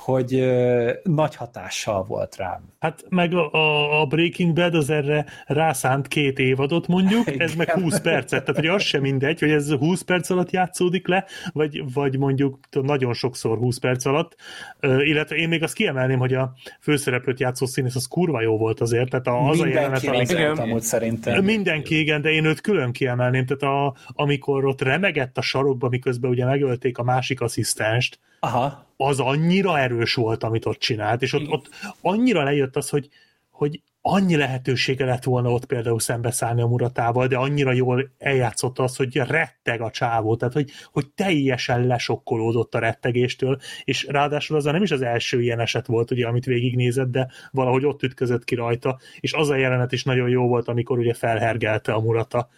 hogy 0.00 0.34
ö, 0.34 0.92
nagy 1.02 1.36
hatással 1.36 2.04
volt 2.04 2.36
rám. 2.36 2.68
Hát 2.78 3.04
meg 3.08 3.34
a, 3.34 4.00
a 4.00 4.06
Breaking 4.06 4.52
Bad 4.52 4.74
az 4.74 4.90
erre 4.90 5.24
rászánt 5.46 6.08
két 6.08 6.38
évadot 6.38 6.86
mondjuk, 6.86 7.26
Igen. 7.26 7.40
ez 7.46 7.54
meg 7.54 7.70
20 7.70 8.00
percet, 8.00 8.44
tehát 8.44 8.60
hogy 8.60 8.66
az 8.66 8.82
sem 8.82 9.00
mindegy, 9.00 9.40
hogy 9.40 9.50
ez 9.50 9.70
20 9.70 10.02
perc 10.02 10.30
alatt 10.30 10.50
játszódik 10.50 11.08
le, 11.08 11.24
vagy, 11.52 11.92
vagy 11.92 12.18
mondjuk 12.18 12.58
nagyon 12.70 13.12
sokszor 13.12 13.58
20 13.58 13.78
perc 13.78 14.04
alatt, 14.04 14.36
uh, 14.82 15.06
illetve 15.08 15.36
én 15.36 15.48
még 15.48 15.62
azt 15.62 15.74
kiemelném, 15.74 16.18
hogy 16.18 16.34
a 16.34 16.52
főszereplőt 16.80 17.40
játszó 17.40 17.66
színész 17.66 17.94
az 17.94 18.06
kurva 18.06 18.40
jó 18.40 18.58
volt 18.58 18.80
azért, 18.80 19.10
tehát 19.10 19.26
a, 19.26 19.48
az 19.48 19.58
Mindenki 19.58 20.08
a 20.08 20.12
jelenet, 20.12 20.58
amúgy 20.58 20.82
szerintem. 20.82 21.44
Mindenki, 21.44 21.98
igen, 21.98 22.22
de 22.22 22.30
én 22.30 22.44
őt 22.44 22.60
külön 22.60 22.92
kiemelném, 22.92 23.46
tehát 23.46 23.76
a, 23.76 23.94
amikor 24.06 24.64
ott 24.64 24.80
remegett 24.82 25.38
a 25.38 25.42
sarokba, 25.42 25.88
miközben 25.88 26.30
ugye 26.30 26.44
megölték 26.44 26.98
a 26.98 27.02
másik 27.02 27.40
asszisztenst, 27.40 28.18
Aha. 28.40 28.86
az 28.96 29.20
annyira 29.20 29.78
erős 29.78 30.14
volt, 30.14 30.42
amit 30.42 30.66
ott 30.66 30.78
csinált, 30.78 31.22
és 31.22 31.32
ott, 31.32 31.48
ott 31.48 31.68
annyira 32.00 32.42
lejött 32.42 32.76
az, 32.76 32.88
hogy, 32.88 33.08
hogy 33.50 33.82
annyi 34.02 34.36
lehetősége 34.36 35.04
lett 35.04 35.24
volna 35.24 35.52
ott 35.52 35.64
például 35.64 36.00
szembeszállni 36.00 36.62
a 36.62 36.66
Muratával, 36.66 37.26
de 37.26 37.36
annyira 37.36 37.72
jól 37.72 38.10
eljátszott 38.18 38.78
az, 38.78 38.96
hogy 38.96 39.16
retteg 39.16 39.80
a 39.80 39.90
csávó, 39.90 40.36
tehát 40.36 40.54
hogy, 40.54 40.70
hogy 40.92 41.06
teljesen 41.14 41.86
lesokkolódott 41.86 42.74
a 42.74 42.78
rettegéstől, 42.78 43.58
és 43.84 44.06
ráadásul 44.06 44.56
az 44.56 44.64
nem 44.64 44.82
is 44.82 44.90
az 44.90 45.02
első 45.02 45.42
ilyen 45.42 45.60
eset 45.60 45.86
volt, 45.86 46.10
ugye, 46.10 46.26
amit 46.26 46.44
végignézett, 46.44 47.10
de 47.10 47.30
valahogy 47.50 47.84
ott 47.84 48.02
ütközött 48.02 48.44
ki 48.44 48.54
rajta, 48.54 48.98
és 49.20 49.32
az 49.32 49.48
a 49.48 49.56
jelenet 49.56 49.92
is 49.92 50.04
nagyon 50.04 50.28
jó 50.28 50.46
volt, 50.46 50.68
amikor 50.68 50.98
ugye 50.98 51.14
felhergelte 51.14 51.92
a 51.92 52.00
Murata 52.00 52.48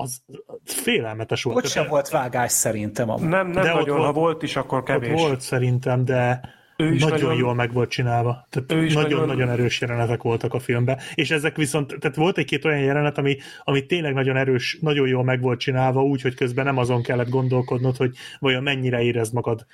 az 0.00 0.22
félelmetes 0.64 1.42
volt. 1.42 1.56
Ott 1.56 1.66
sem 1.66 1.86
volt 1.88 2.08
vágás 2.08 2.52
szerintem. 2.52 3.10
Amúgy. 3.10 3.28
Nem, 3.28 3.50
nem 3.50 3.62
de 3.62 3.72
nagyon, 3.72 3.98
ott, 3.98 4.04
ha 4.04 4.12
volt 4.12 4.42
is, 4.42 4.56
akkor 4.56 4.82
kevés. 4.82 5.10
Ott 5.10 5.18
volt 5.18 5.40
szerintem, 5.40 6.04
de 6.04 6.40
ő 6.76 6.92
is 6.92 7.02
nagyon, 7.02 7.18
nagyon 7.20 7.36
jól 7.36 7.54
meg 7.54 7.72
volt 7.72 7.90
csinálva. 7.90 8.46
Tehát 8.50 8.68
nagyon-nagyon 8.68 9.26
nagyon 9.26 9.48
erős 9.48 9.80
jelenetek 9.80 10.22
voltak 10.22 10.54
a 10.54 10.58
filmben. 10.58 10.98
És 11.14 11.30
ezek 11.30 11.56
viszont, 11.56 11.96
tehát 11.98 12.16
volt 12.16 12.38
egy-két 12.38 12.64
olyan 12.64 12.80
jelenet, 12.80 13.18
ami, 13.18 13.36
ami 13.64 13.86
tényleg 13.86 14.14
nagyon 14.14 14.36
erős, 14.36 14.78
nagyon 14.80 15.08
jól 15.08 15.24
meg 15.24 15.40
volt 15.40 15.60
csinálva, 15.60 16.02
úgy, 16.02 16.22
hogy 16.22 16.34
közben 16.34 16.64
nem 16.64 16.76
azon 16.76 17.02
kellett 17.02 17.28
gondolkodnod, 17.28 17.96
hogy 17.96 18.16
vajon 18.38 18.62
mennyire 18.62 19.02
érez 19.02 19.30
magad 19.30 19.66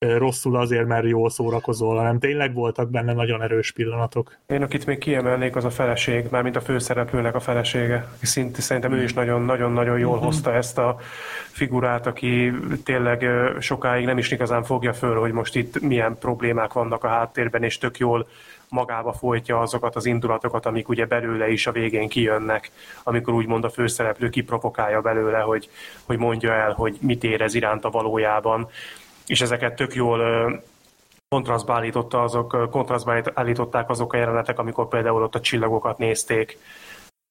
rosszul 0.00 0.56
azért, 0.56 0.86
mert 0.86 1.06
jól 1.06 1.30
szórakozol, 1.30 1.96
hanem 1.96 2.18
tényleg 2.18 2.54
voltak 2.54 2.90
benne 2.90 3.12
nagyon 3.12 3.42
erős 3.42 3.72
pillanatok. 3.72 4.36
Én 4.46 4.62
akit 4.62 4.86
még 4.86 4.98
kiemelnék, 4.98 5.56
az 5.56 5.64
a 5.64 5.70
feleség, 5.70 6.26
mármint 6.30 6.56
a 6.56 6.60
főszereplőnek 6.60 7.34
a 7.34 7.40
felesége. 7.40 8.08
Szint, 8.22 8.60
szerintem 8.60 8.92
ő 8.92 9.02
is 9.02 9.14
nagyon-nagyon 9.14 9.98
jól 9.98 10.10
uh-huh. 10.10 10.24
hozta 10.24 10.54
ezt 10.54 10.78
a 10.78 10.96
figurát, 11.50 12.06
aki 12.06 12.52
tényleg 12.84 13.26
sokáig 13.58 14.04
nem 14.04 14.18
is 14.18 14.30
igazán 14.30 14.64
fogja 14.64 14.92
föl, 14.92 15.18
hogy 15.18 15.32
most 15.32 15.56
itt 15.56 15.80
milyen 15.80 16.18
problémák 16.18 16.72
vannak 16.72 17.04
a 17.04 17.08
háttérben, 17.08 17.62
és 17.62 17.78
tök 17.78 17.98
jól 17.98 18.26
magába 18.68 19.12
folytja 19.12 19.60
azokat 19.60 19.96
az 19.96 20.06
indulatokat, 20.06 20.66
amik 20.66 20.88
ugye 20.88 21.06
belőle 21.06 21.50
is 21.50 21.66
a 21.66 21.72
végén 21.72 22.08
kijönnek, 22.08 22.70
amikor 23.02 23.34
úgymond 23.34 23.64
a 23.64 23.70
főszereplő 23.70 24.28
kiprovokálja 24.28 25.00
belőle, 25.00 25.38
hogy, 25.38 25.68
hogy 26.06 26.18
mondja 26.18 26.52
el, 26.52 26.72
hogy 26.72 26.98
mit 27.00 27.24
érez 27.24 27.54
iránta 27.54 27.90
valójában 27.90 28.68
és 29.30 29.40
ezeket 29.40 29.74
tök 29.74 29.94
jól 29.94 30.20
kontrasztba, 31.28 31.74
állította 31.74 32.22
azok, 32.22 32.70
kontrasztba 32.70 33.22
állították 33.34 33.90
azok 33.90 34.12
a 34.12 34.16
jelenetek, 34.16 34.58
amikor 34.58 34.88
például 34.88 35.22
ott 35.22 35.34
a 35.34 35.40
csillagokat 35.40 35.98
nézték, 35.98 36.58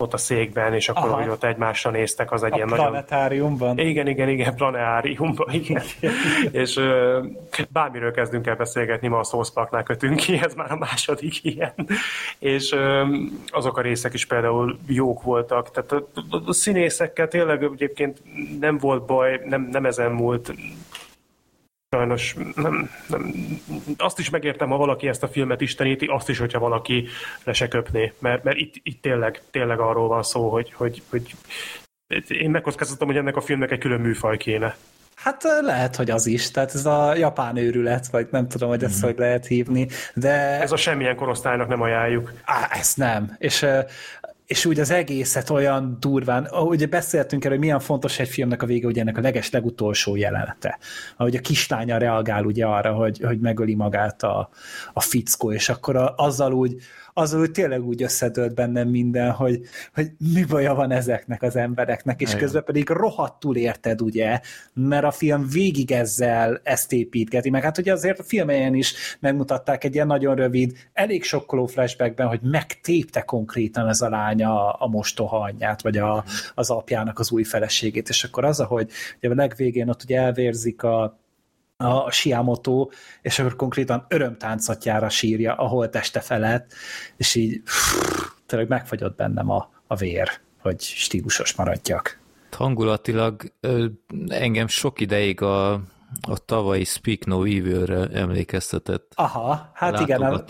ott 0.04 0.14
a 0.14 0.18
székben, 0.18 0.74
és 0.74 0.90
akkor, 0.90 1.10
hogy 1.12 1.30
ott 1.30 1.44
egymásra 1.44 1.92
néztek, 1.92 2.32
az 2.32 2.44
egy 2.44 2.52
a 2.52 2.56
ilyen 2.56 2.68
planetáriumban. 2.68 3.68
nagyon... 3.68 3.90
Igen, 3.90 4.08
igen, 4.08 4.30
igen, 4.30 4.56
planetáriumban, 4.56 5.54
igen. 5.54 5.82
és 6.62 6.78
ö, 6.78 7.24
bármiről 7.70 8.12
kezdünk 8.12 8.48
el 8.48 8.56
beszélgetni, 8.56 9.08
ma 9.08 9.20
a 9.20 9.24
szószpaknál 9.24 9.84
kötünk 9.84 10.16
ki, 10.16 10.40
ez 10.44 10.54
már 10.54 10.72
a 10.72 10.78
második 10.78 11.44
ilyen. 11.44 11.74
és 12.38 12.72
ö, 12.72 13.16
azok 13.48 13.78
a 13.78 13.82
részek 13.82 14.14
is 14.14 14.26
például 14.26 14.80
jók 14.88 15.24
voltak, 15.24 15.72
tehát 15.72 15.92
a, 15.92 16.08
a, 16.30 16.42
a 16.46 16.54
színészekkel 16.54 17.28
tényleg 17.28 17.64
egyébként 17.64 18.22
nem 18.60 18.78
volt 18.78 19.06
baj, 19.06 19.42
nem, 19.46 19.70
nem 19.72 19.86
ezen 19.86 20.12
múlt, 20.12 20.54
sajnos 21.96 22.36
nem, 22.56 22.90
nem, 23.08 23.34
azt 23.98 24.20
is 24.20 24.30
megértem, 24.30 24.70
ha 24.70 24.78
valaki 24.78 25.08
ezt 25.08 25.24
a 25.24 25.28
filmet 25.28 25.62
isteníti, 25.62 26.06
azt 26.06 26.30
is, 26.30 26.38
hogyha 26.38 26.60
valaki 26.60 27.08
le 27.44 27.54
se 27.54 27.68
köpné, 27.68 28.14
mert, 28.20 28.44
mert 28.44 28.58
itt, 28.58 28.74
itt 28.84 29.02
tényleg, 29.02 29.42
tényleg 29.52 29.80
arról 29.80 30.08
van 30.08 30.24
szó, 30.24 30.50
hogy, 30.50 30.74
hogy, 30.74 31.02
hogy 31.10 31.36
én 32.28 32.50
megkockáztatom, 32.50 33.08
hogy 33.08 33.18
ennek 33.18 33.36
a 33.36 33.42
filmnek 33.42 33.72
egy 33.72 33.80
külön 33.80 34.02
műfaj 34.02 34.38
kéne. 34.38 34.76
Hát 35.16 35.44
lehet, 35.62 35.96
hogy 35.96 36.10
az 36.10 36.26
is, 36.26 36.52
tehát 36.52 36.74
ez 36.74 36.86
a 36.86 37.16
japán 37.16 37.58
őrület, 37.58 38.08
vagy 38.08 38.28
nem 38.32 38.48
tudom, 38.48 38.70
hogy 38.70 38.84
ezt 38.84 39.04
mm. 39.04 39.06
hogy 39.06 39.18
lehet 39.18 39.46
hívni, 39.46 39.88
de... 40.14 40.62
Ez 40.62 40.72
a 40.72 40.78
semmilyen 40.78 41.16
korosztálynak 41.16 41.68
nem 41.68 41.82
ajánljuk. 41.82 42.34
Á, 42.44 42.68
ezt 42.72 42.98
nem, 42.98 43.36
és 43.38 43.66
és 44.50 44.66
úgy 44.66 44.80
az 44.80 44.92
egészet 44.92 45.50
olyan 45.50 45.98
durván, 46.00 46.48
ugye 46.52 46.86
beszéltünk 46.86 47.44
erről, 47.44 47.58
hogy 47.58 47.66
milyen 47.66 47.80
fontos 47.80 48.20
egy 48.20 48.28
filmnek 48.28 48.62
a 48.62 48.66
vége, 48.66 48.88
ugye 48.88 49.02
ennek 49.02 49.18
a 49.18 49.22
leges 49.22 49.50
legutolsó 49.50 50.16
jelenete. 50.16 50.80
Ahogy 51.18 51.36
a 51.36 51.40
kislánya 51.40 51.98
reagál 51.98 52.46
ugye 52.46 52.66
arra, 52.66 52.94
hogy, 52.94 53.20
hogy 53.24 53.40
megöli 53.40 53.76
magát 53.76 54.24
a, 54.24 54.50
a 54.94 55.02
fickó, 55.02 55.52
és 55.52 55.70
akkor 55.70 55.96
a, 55.96 56.14
azzal 56.18 56.54
úgy, 56.54 56.76
azzal 57.20 57.42
úgy 57.42 57.52
tényleg 57.52 57.86
úgy 57.86 58.04
összedőlt 58.04 58.54
bennem 58.54 58.88
minden, 58.88 59.32
hogy, 59.32 59.62
hogy 59.94 60.12
mi 60.34 60.44
baja 60.44 60.74
van 60.74 60.92
ezeknek 60.92 61.42
az 61.42 61.56
embereknek, 61.56 62.22
és 62.22 62.28
Igen. 62.28 62.40
közben 62.40 62.64
pedig 62.64 62.90
rohadtul 62.90 63.56
érted, 63.56 64.02
ugye, 64.02 64.40
mert 64.74 65.04
a 65.04 65.12
film 65.12 65.48
végig 65.52 65.92
ezzel 65.92 66.60
ezt 66.64 66.94
építgeti, 66.94 67.50
meg 67.50 67.64
hát 67.64 67.78
ugye 67.78 67.92
azért 67.92 68.20
a 68.20 68.24
filmeljen 68.24 68.76
is 68.76 68.94
megmutatták 69.20 69.84
egy 69.84 69.94
ilyen 69.94 70.08
nagyon 70.08 70.36
rövid, 70.36 70.78
elég 70.94 71.24
sokkoló 71.24 71.66
flashbackben, 71.66 72.28
hogy 72.28 72.40
megtépte 72.42 73.22
konkrétan 73.22 73.88
ez 73.88 74.02
a 74.02 74.10
lánya 74.10 74.68
a, 74.68 74.76
a 74.80 74.88
mostoha 74.88 75.40
anyját, 75.40 75.82
vagy 75.82 75.98
a, 75.98 76.24
az 76.56 76.70
apjának 76.70 77.20
az 77.20 77.32
új 77.32 77.44
feleségét, 77.44 78.10
és 78.10 78.24
akkor 78.24 78.46
az, 78.46 78.60
ahogy 78.60 78.92
ugye 79.18 79.30
a 79.30 79.36
legvégén 79.36 79.90
ott 79.90 80.04
ugye 80.04 80.20
elvérzik 80.20 80.84
a 80.84 81.19
a 81.84 82.12
Siamoto, 82.12 82.90
és 83.22 83.40
akkor 83.40 83.56
konkrétan 83.56 84.06
örömtáncatjára 84.08 85.10
sírja 85.10 85.56
a 85.56 85.68
holteste 85.68 86.20
felett, 86.20 86.74
és 87.18 87.36
így 87.36 87.62
pff, 87.62 87.96
tényleg 88.46 88.68
megfagyott 88.68 89.16
bennem 89.16 89.50
a, 89.50 89.70
a 89.88 89.96
vér, 89.96 90.30
hogy 90.62 90.82
stílusos 90.82 91.56
maradjak. 91.56 92.20
Hangulatilag 92.52 93.54
engem 94.28 94.68
sok 94.68 95.00
ideig 95.00 95.42
a, 95.42 95.74
a 96.22 96.38
tavalyi 96.46 96.84
Speak 96.84 97.26
No 97.26 97.44
Evil-re 97.44 98.08
emlékeztetett 98.14 99.12
Aha, 99.16 99.72
hát 99.74 100.00
igen. 100.00 100.46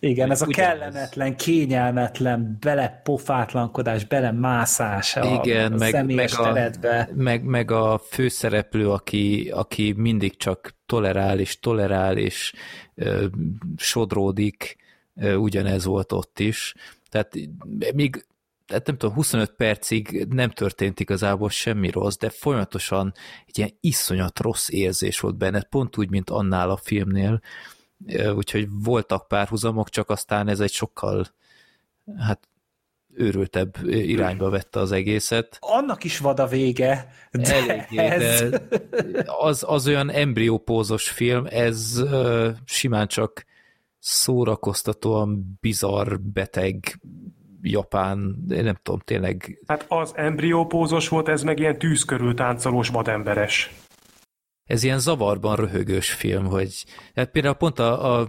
Igen, 0.00 0.30
ez 0.30 0.42
a 0.42 0.46
kellemetlen, 0.46 1.36
kényelmetlen, 1.36 2.56
belepofátlankodás, 2.60 4.04
belemászás 4.04 5.16
a, 5.16 5.40
Igen, 5.42 5.72
a 5.72 5.76
meg, 5.76 6.14
meg, 6.14 6.30
a, 6.36 6.68
meg, 7.14 7.44
meg 7.44 7.70
a 7.70 7.98
főszereplő, 7.98 8.90
aki, 8.90 9.50
aki 9.54 9.94
mindig 9.96 10.36
csak 10.36 10.74
tolerál 10.86 11.38
és 11.38 11.58
tolerál 11.58 12.16
és 12.16 12.52
ö, 12.94 13.26
sodródik, 13.76 14.76
ö, 15.16 15.34
ugyanez 15.34 15.84
volt 15.84 16.12
ott 16.12 16.38
is. 16.38 16.74
Tehát 17.08 17.34
még 17.94 18.24
tehát 18.66 18.86
nem 18.86 18.96
tudom, 18.96 19.14
25 19.14 19.50
percig 19.50 20.26
nem 20.28 20.50
történt 20.50 21.00
igazából 21.00 21.50
semmi 21.50 21.90
rossz, 21.90 22.16
de 22.16 22.30
folyamatosan 22.30 23.12
egy 23.46 23.58
ilyen 23.58 23.76
iszonyat 23.80 24.38
rossz 24.38 24.68
érzés 24.68 25.20
volt 25.20 25.36
benne, 25.36 25.62
pont 25.62 25.98
úgy, 25.98 26.10
mint 26.10 26.30
annál 26.30 26.70
a 26.70 26.76
filmnél, 26.76 27.40
úgyhogy 28.34 28.68
voltak 28.70 29.28
párhuzamok, 29.28 29.88
csak 29.88 30.10
aztán 30.10 30.48
ez 30.48 30.60
egy 30.60 30.72
sokkal 30.72 31.26
hát 32.18 32.48
őrültebb 33.14 33.76
irányba 33.86 34.50
vette 34.50 34.80
az 34.80 34.92
egészet. 34.92 35.56
Annak 35.60 36.04
is 36.04 36.18
vad 36.18 36.40
a 36.40 36.46
vége. 36.46 37.12
De 37.30 37.54
Eléggé, 37.54 37.98
ez... 37.98 38.50
de 38.50 39.24
az, 39.38 39.64
az 39.66 39.86
olyan 39.86 40.10
embriópózos 40.10 41.08
film, 41.08 41.46
ez 41.50 41.98
uh, 42.02 42.48
simán 42.64 43.06
csak 43.06 43.44
szórakoztatóan 43.98 45.58
bizarr, 45.60 46.18
beteg, 46.18 47.00
japán, 47.62 48.44
én 48.50 48.64
nem 48.64 48.76
tudom, 48.82 49.00
tényleg... 49.04 49.62
Hát 49.66 49.84
az 49.88 50.12
embriópózos 50.14 51.08
volt, 51.08 51.28
ez 51.28 51.42
meg 51.42 51.58
ilyen 51.58 51.78
tűz 51.78 52.04
körül 52.04 52.34
táncolós 52.34 52.88
vademberes 52.88 53.70
ez 54.70 54.82
ilyen 54.82 54.98
zavarban 54.98 55.56
röhögős 55.56 56.10
film, 56.10 56.46
hogy 56.46 56.84
hát 57.14 57.30
például 57.30 57.54
pont 57.54 57.78
a, 57.78 58.20
a, 58.20 58.28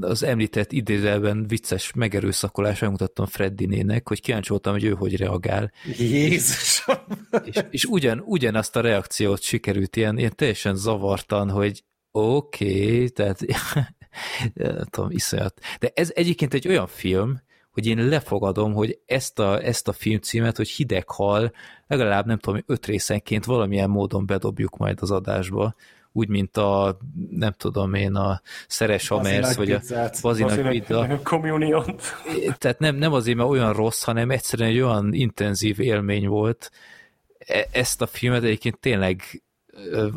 az 0.00 0.22
említett 0.22 0.72
idézelben 0.72 1.46
vicces 1.46 1.92
megerőszakolás 1.94 2.78
megmutattam 2.78 3.26
Freddinének, 3.26 4.08
hogy 4.08 4.20
kíváncsi 4.20 4.48
voltam, 4.48 4.72
hogy 4.72 4.84
ő 4.84 4.90
hogy 4.90 5.16
reagál. 5.16 5.72
Jézusom! 5.98 6.96
És, 7.44 7.56
és 7.70 7.84
ugyan, 7.84 8.22
ugyanazt 8.24 8.76
a 8.76 8.80
reakciót 8.80 9.42
sikerült 9.42 9.96
ilyen, 9.96 10.18
ilyen 10.18 10.36
teljesen 10.36 10.76
zavartan, 10.76 11.50
hogy 11.50 11.84
oké, 12.10 12.84
okay, 12.84 13.10
tehát 13.10 13.40
nem 14.54 14.84
tudom, 14.90 15.10
iszonyat. 15.10 15.60
De 15.78 15.90
ez 15.94 16.10
egyébként 16.14 16.54
egy 16.54 16.68
olyan 16.68 16.86
film, 16.86 17.40
hogy 17.76 17.86
én 17.86 18.08
lefogadom, 18.08 18.72
hogy 18.72 18.98
ezt 19.06 19.38
a, 19.38 19.62
ezt 19.62 19.88
a 19.88 19.92
filmcímet, 19.92 20.56
hogy 20.56 20.68
hideg 20.68 21.10
hal, 21.10 21.52
legalább 21.86 22.26
nem 22.26 22.38
tudom, 22.38 22.62
öt 22.66 22.86
részenként 22.86 23.44
valamilyen 23.44 23.90
módon 23.90 24.26
bedobjuk 24.26 24.76
majd 24.76 24.98
az 25.00 25.10
adásba, 25.10 25.74
úgy, 26.12 26.28
mint 26.28 26.56
a, 26.56 26.98
nem 27.30 27.52
tudom 27.52 27.94
én, 27.94 28.14
a 28.14 28.40
Szeres 28.68 29.08
Hamersz, 29.08 29.56
vagy 29.56 29.72
a 29.72 29.80
Bazinak 30.22 30.68
Pizza. 30.68 31.20
Communion. 31.22 31.84
Tehát 32.58 32.78
nem, 32.78 32.96
nem 32.96 33.12
azért, 33.12 33.36
mert 33.36 33.48
olyan 33.48 33.72
rossz, 33.72 34.02
hanem 34.02 34.30
egyszerűen 34.30 34.68
egy 34.68 34.80
olyan 34.80 35.12
intenzív 35.12 35.80
élmény 35.80 36.28
volt. 36.28 36.70
E, 37.38 37.66
ezt 37.72 38.02
a 38.02 38.06
filmet 38.06 38.42
egyébként 38.42 38.78
tényleg 38.78 39.22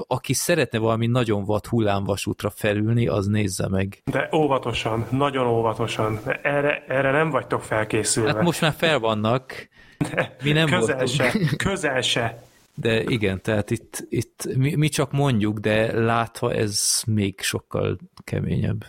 aki 0.08 0.34
szeretne 0.34 0.78
valami 0.78 1.08
nagyon 1.08 1.46
vad 1.46 1.66
hullámvasútra 1.66 2.50
felülni, 2.50 3.08
az 3.08 3.28
nézze 3.28 3.68
meg. 3.68 4.02
De 4.12 4.30
óvatosan, 4.36 5.08
nagyon 5.12 5.48
óvatosan. 5.48 6.20
Erre, 6.44 6.84
erre 6.88 7.12
nem 7.12 7.30
vagytok 7.30 7.62
felkészülve. 7.62 8.34
Hát 8.34 8.44
most 8.44 8.62
már 8.62 8.74
fel 8.78 9.00
vannak. 9.00 9.70
De 10.14 10.36
mi 10.44 10.52
nem 10.52 10.66
közel 10.66 10.98
voltunk. 10.98 11.10
se, 11.10 11.56
közel 11.56 12.02
se. 12.02 12.44
De 12.76 13.02
igen, 13.04 13.42
tehát 13.42 13.72
itt, 13.72 14.06
itt 14.10 14.56
mi, 14.56 14.76
mi 14.76 14.88
csak 14.88 15.12
mondjuk, 15.12 15.60
de 15.60 16.00
látva 16.00 16.54
ez 16.54 17.02
még 17.08 17.42
sokkal 17.42 17.98
keményebb. 18.24 18.86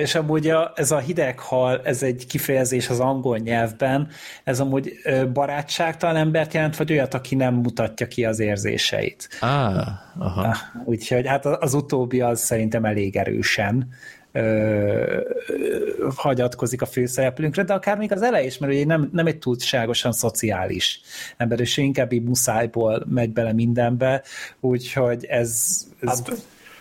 És 0.00 0.14
amúgy 0.14 0.48
a, 0.48 0.72
ez 0.74 0.90
a 0.90 0.98
hideghal, 0.98 1.80
ez 1.84 2.02
egy 2.02 2.26
kifejezés 2.26 2.88
az 2.88 3.00
angol 3.00 3.38
nyelvben, 3.38 4.08
ez 4.44 4.60
amúgy 4.60 4.92
barátságtalan 5.32 6.16
embert 6.16 6.54
jelent, 6.54 6.76
vagy 6.76 6.92
olyat, 6.92 7.14
aki 7.14 7.34
nem 7.34 7.54
mutatja 7.54 8.08
ki 8.08 8.24
az 8.24 8.38
érzéseit. 8.38 9.28
Ah, 9.40 9.86
aha. 10.18 10.56
Úgyhogy 10.84 11.26
hát 11.26 11.46
az 11.46 11.74
utóbbi 11.74 12.20
az 12.20 12.40
szerintem 12.40 12.84
elég 12.84 13.16
erősen 13.16 13.88
ö, 14.32 15.20
hagyatkozik 16.16 16.82
a 16.82 16.86
főszereplőnkre, 16.86 17.62
de 17.62 17.72
akár 17.72 17.96
még 17.96 18.12
az 18.12 18.22
elején 18.22 18.46
is, 18.46 18.58
mert 18.58 18.72
ugye 18.72 18.84
nem, 18.84 19.08
nem 19.12 19.26
egy 19.26 19.38
túlságosan 19.38 20.12
szociális 20.12 21.00
ember, 21.36 21.60
és 21.60 21.76
inkább 21.76 22.12
így 22.12 22.24
muszájból 22.24 23.04
megy 23.08 23.30
bele 23.30 23.52
mindenbe, 23.52 24.22
úgyhogy 24.60 25.24
ez, 25.24 25.80
ez 26.00 26.08
hát, 26.08 26.32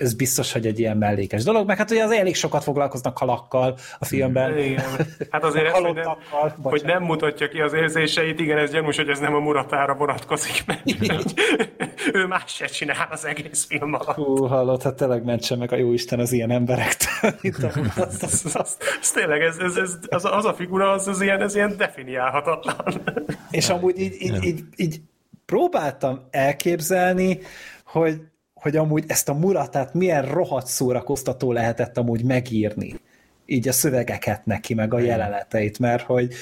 ez 0.01 0.13
biztos, 0.13 0.51
hogy 0.51 0.65
egy 0.65 0.79
ilyen 0.79 0.97
mellékes 0.97 1.43
dolog, 1.43 1.67
meg 1.67 1.77
hát 1.77 1.91
ugye 1.91 2.03
az 2.03 2.11
elég 2.11 2.35
sokat 2.35 2.63
foglalkoznak 2.63 3.17
halakkal 3.17 3.77
a 3.99 4.05
filmben. 4.05 4.57
Igen. 4.57 4.83
Hát 5.29 5.43
azért 5.43 5.65
ez, 5.65 5.71
hogy, 5.71 5.93
nem, 5.93 6.15
hogy 6.61 6.81
nem 6.85 7.03
mutatja 7.03 7.49
ki 7.49 7.61
az 7.61 7.73
érzéseit, 7.73 8.39
igen, 8.39 8.57
ez 8.57 8.71
gyanús, 8.71 8.95
hogy 8.95 9.09
ez 9.09 9.19
nem 9.19 9.33
a 9.33 9.39
muratára 9.39 9.93
vonatkozik 9.93 10.63
meg. 10.65 10.81
ő 12.13 12.27
más 12.27 12.53
se 12.53 12.65
csinál 12.65 13.07
az 13.11 13.25
egész 13.25 13.65
film 13.65 13.93
alatt. 13.93 14.15
Hú, 14.15 14.45
hallott, 14.45 14.83
hát 14.83 14.95
tényleg 14.95 15.23
mentse 15.23 15.55
meg 15.55 15.71
a 15.71 15.75
jó 15.75 15.93
Isten 15.93 16.19
az 16.19 16.31
ilyen 16.31 16.51
emberektől. 16.51 17.31
az, 17.95 18.23
az, 18.23 18.41
az, 18.53 18.77
az, 19.01 19.11
tényleg, 19.11 19.41
ez, 19.41 19.57
ez, 19.57 19.75
ez, 19.75 19.97
az, 20.09 20.25
az, 20.25 20.45
a 20.45 20.53
figura, 20.53 20.91
az, 20.91 21.07
az 21.07 21.21
ilyen, 21.21 21.41
ez 21.41 21.55
ilyen 21.55 21.77
definiálhatatlan. 21.77 23.01
És 23.49 23.69
amúgy 23.69 23.99
így, 23.99 24.15
így, 24.19 24.43
így, 24.43 24.63
így 24.75 25.01
próbáltam 25.45 26.27
elképzelni, 26.29 27.39
hogy 27.85 28.21
hogy 28.61 28.75
amúgy 28.75 29.03
ezt 29.07 29.29
a 29.29 29.33
muratát 29.33 29.93
milyen 29.93 30.25
rohadt 30.25 30.67
szórakoztató 30.67 31.51
lehetett 31.51 31.97
amúgy 31.97 32.23
megírni 32.23 32.99
így 33.45 33.67
a 33.67 33.71
szövegeket 33.71 34.45
neki, 34.45 34.73
meg 34.73 34.93
a 34.93 34.99
jeleneteit, 34.99 35.79
mert 35.79 36.03
hogy 36.03 36.33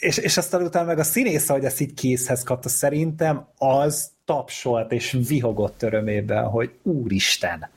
és, 0.00 0.16
és 0.16 0.36
aztán 0.36 0.62
utána 0.62 0.86
meg 0.86 0.98
a 0.98 1.02
színész, 1.02 1.48
hogy 1.48 1.64
ezt 1.64 1.80
így 1.80 1.94
készhez 1.94 2.42
kapta, 2.42 2.68
szerintem 2.68 3.46
az 3.56 4.10
tapsolt 4.24 4.92
és 4.92 5.18
vihogott 5.28 5.82
örömében, 5.82 6.44
hogy 6.44 6.70
úristen, 6.82 7.70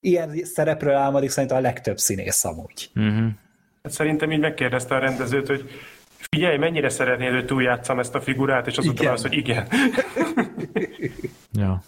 ilyen 0.00 0.44
szerepről 0.44 0.94
álmodik 0.94 1.30
szerintem 1.30 1.58
a 1.58 1.60
legtöbb 1.60 1.98
színész 1.98 2.44
amúgy. 2.44 2.90
Uh-huh. 2.94 3.28
Szerintem 3.82 4.32
így 4.32 4.40
megkérdezte 4.40 4.94
a 4.94 4.98
rendezőt, 4.98 5.46
hogy 5.46 5.70
figyelj, 6.30 6.56
mennyire 6.56 6.88
szeretnéd, 6.88 7.32
hogy 7.32 7.46
túljátszam 7.46 7.98
ezt 7.98 8.14
a 8.14 8.20
figurát, 8.20 8.66
és 8.66 8.78
azután 8.78 9.12
az, 9.12 9.22
hogy 9.22 9.32
igen. 9.36 9.68
ja. 11.52 11.82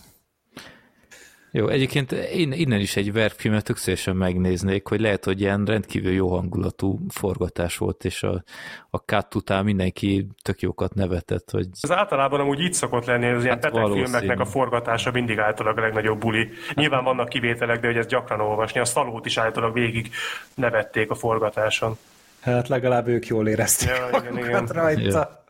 Jó, 1.52 1.68
egyébként 1.68 2.12
én 2.12 2.52
innen 2.52 2.80
is 2.80 2.96
egy 2.96 3.12
verkfilmet 3.12 3.64
tökéletesen 3.64 4.16
megnéznék, 4.16 4.88
hogy 4.88 5.00
lehet, 5.00 5.24
hogy 5.24 5.40
ilyen 5.40 5.64
rendkívül 5.64 6.12
jó 6.12 6.28
hangulatú 6.28 7.00
forgatás 7.08 7.76
volt, 7.76 8.04
és 8.04 8.22
a, 8.22 8.42
a 8.90 8.96
cut 8.96 9.34
után 9.34 9.64
mindenki 9.64 10.26
tök 10.42 10.60
jókat 10.60 10.94
nevetett. 10.94 11.50
Hogy... 11.50 11.68
Ez 11.80 11.90
általában 11.90 12.40
amúgy 12.40 12.60
így 12.60 12.72
szokott 12.72 13.04
lenni, 13.04 13.26
az 13.26 13.44
ilyen 13.44 13.58
hát 13.62 13.92
filmeknek 13.92 14.40
a 14.40 14.44
forgatása 14.44 15.10
mindig 15.10 15.38
általában 15.38 15.78
a 15.78 15.86
legnagyobb 15.86 16.20
buli. 16.20 16.48
Nyilván 16.74 17.04
vannak 17.04 17.28
kivételek, 17.28 17.80
de 17.80 17.86
hogy 17.86 17.96
ez 17.96 18.06
gyakran 18.06 18.40
olvasni. 18.40 18.80
A 18.80 18.84
szalót 18.84 19.26
is 19.26 19.36
általában 19.38 19.74
végig 19.74 20.10
nevették 20.54 21.10
a 21.10 21.14
forgatáson. 21.14 21.96
Hát 22.40 22.68
legalább 22.68 23.08
ők 23.08 23.26
jól 23.26 23.48
érezték 23.48 23.88
ja, 23.88 24.18
igen, 24.18 24.38
igen. 24.38 24.66
rajta. 24.66 25.44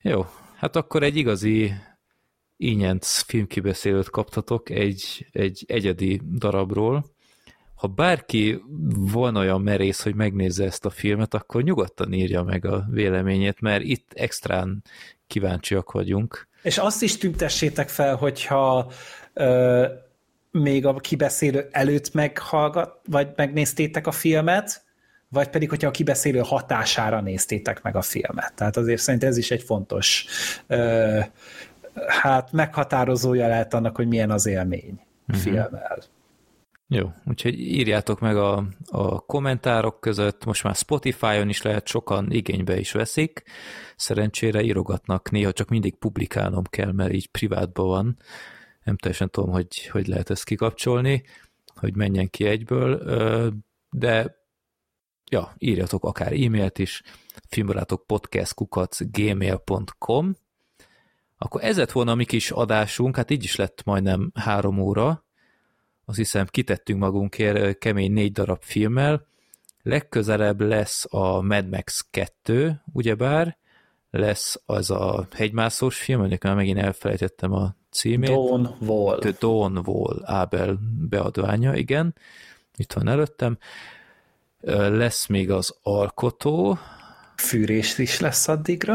Jó. 0.00 0.10
jó, 0.10 0.26
hát 0.56 0.76
akkor 0.76 1.02
egy 1.02 1.16
igazi 1.16 1.72
Ínyenc 2.56 3.20
filmkibeszélőt 3.20 4.10
kaptatok 4.10 4.70
egy, 4.70 5.26
egy 5.32 5.64
egyedi 5.66 6.20
darabról, 6.38 7.14
ha 7.74 7.90
bárki 7.90 8.62
van 8.96 9.36
olyan 9.36 9.62
merész, 9.62 10.02
hogy 10.02 10.14
megnézze 10.14 10.64
ezt 10.64 10.84
a 10.84 10.90
filmet, 10.90 11.34
akkor 11.34 11.62
nyugodtan 11.62 12.12
írja 12.12 12.42
meg 12.42 12.64
a 12.64 12.86
véleményét, 12.90 13.60
mert 13.60 13.82
itt 13.82 14.12
extrán 14.14 14.82
kíváncsiak 15.26 15.92
vagyunk. 15.92 16.48
És 16.62 16.78
azt 16.78 17.02
is 17.02 17.16
tüntessétek 17.16 17.88
fel, 17.88 18.16
hogyha 18.16 18.92
ö, 19.32 19.86
még 20.50 20.86
a 20.86 20.94
kibeszélő 20.94 21.68
előtt 21.70 22.12
meghallgat, 22.12 23.00
vagy 23.08 23.28
megnéztétek 23.36 24.06
a 24.06 24.12
filmet, 24.12 24.84
vagy 25.28 25.48
pedig, 25.48 25.68
hogyha 25.68 25.88
a 25.88 25.90
kibeszélő 25.90 26.38
hatására 26.38 27.20
néztétek 27.20 27.82
meg 27.82 27.96
a 27.96 28.02
filmet. 28.02 28.52
Tehát 28.54 28.76
azért 28.76 29.00
szerintem 29.00 29.28
ez 29.28 29.36
is 29.36 29.50
egy 29.50 29.62
fontos, 29.62 30.26
ö, 30.66 31.20
hát 32.06 32.52
meghatározója 32.52 33.48
lehet 33.48 33.74
annak, 33.74 33.96
hogy 33.96 34.08
milyen 34.08 34.30
az 34.30 34.46
élmény 34.46 35.00
uh-huh. 35.28 35.42
filmmel. 35.42 35.98
Jó, 36.88 37.12
úgyhogy 37.24 37.60
írjátok 37.60 38.20
meg 38.20 38.36
a, 38.36 38.64
a 38.86 39.20
kommentárok 39.20 40.00
között, 40.00 40.44
most 40.44 40.62
már 40.64 40.74
Spotify-on 40.74 41.48
is 41.48 41.62
lehet, 41.62 41.86
sokan 41.86 42.30
igénybe 42.30 42.78
is 42.78 42.92
veszik, 42.92 43.42
szerencsére 43.96 44.62
írogatnak, 44.62 45.30
néha 45.30 45.52
csak 45.52 45.68
mindig 45.68 45.94
publikálnom 45.94 46.64
kell, 46.64 46.92
mert 46.92 47.12
így 47.12 47.26
privátban 47.26 47.86
van, 47.86 48.16
nem 48.82 48.96
teljesen 48.96 49.30
tudom, 49.30 49.50
hogy, 49.50 49.86
hogy 49.86 50.06
lehet 50.06 50.30
ezt 50.30 50.44
kikapcsolni, 50.44 51.22
hogy 51.74 51.96
menjen 51.96 52.30
ki 52.30 52.44
egyből, 52.44 53.02
de 53.90 54.36
ja, 55.30 55.54
írjatok 55.58 56.04
akár 56.04 56.32
e-mailt 56.32 56.78
is, 56.78 57.02
filmbarátok 57.48 58.04
gmail.com 58.98 60.36
akkor 61.44 61.64
ez 61.64 61.76
lett 61.76 61.92
volna 61.92 62.10
a 62.10 62.14
mi 62.14 62.24
kis 62.24 62.50
adásunk, 62.50 63.16
hát 63.16 63.30
így 63.30 63.44
is 63.44 63.56
lett 63.56 63.84
majdnem 63.84 64.30
három 64.34 64.78
óra, 64.78 65.24
azt 66.04 66.18
hiszem 66.18 66.46
kitettünk 66.46 67.00
magunkért 67.00 67.78
kemény 67.78 68.12
négy 68.12 68.32
darab 68.32 68.62
filmmel, 68.62 69.26
legközelebb 69.82 70.60
lesz 70.60 71.06
a 71.08 71.40
Mad 71.40 71.68
Max 71.68 72.06
2, 72.10 72.82
ugyebár, 72.92 73.58
lesz 74.10 74.62
az 74.66 74.90
a 74.90 75.28
hegymászós 75.32 75.98
film, 75.98 76.20
aminek 76.20 76.42
már 76.42 76.54
megint 76.54 76.78
elfelejtettem 76.78 77.52
a 77.52 77.74
címét. 77.90 78.30
Dawn 78.30 78.76
Wall. 78.80 79.18
The 79.18 79.34
Dawn 79.40 79.78
Wall, 79.84 80.20
Ábel 80.24 80.78
beadványa, 81.08 81.74
igen. 81.74 82.14
Itt 82.76 82.92
van 82.92 83.08
előttem. 83.08 83.58
Lesz 84.60 85.26
még 85.26 85.50
az 85.50 85.76
Alkotó. 85.82 86.78
Fűrés 87.36 87.98
is 87.98 88.20
lesz 88.20 88.48
addigra. 88.48 88.94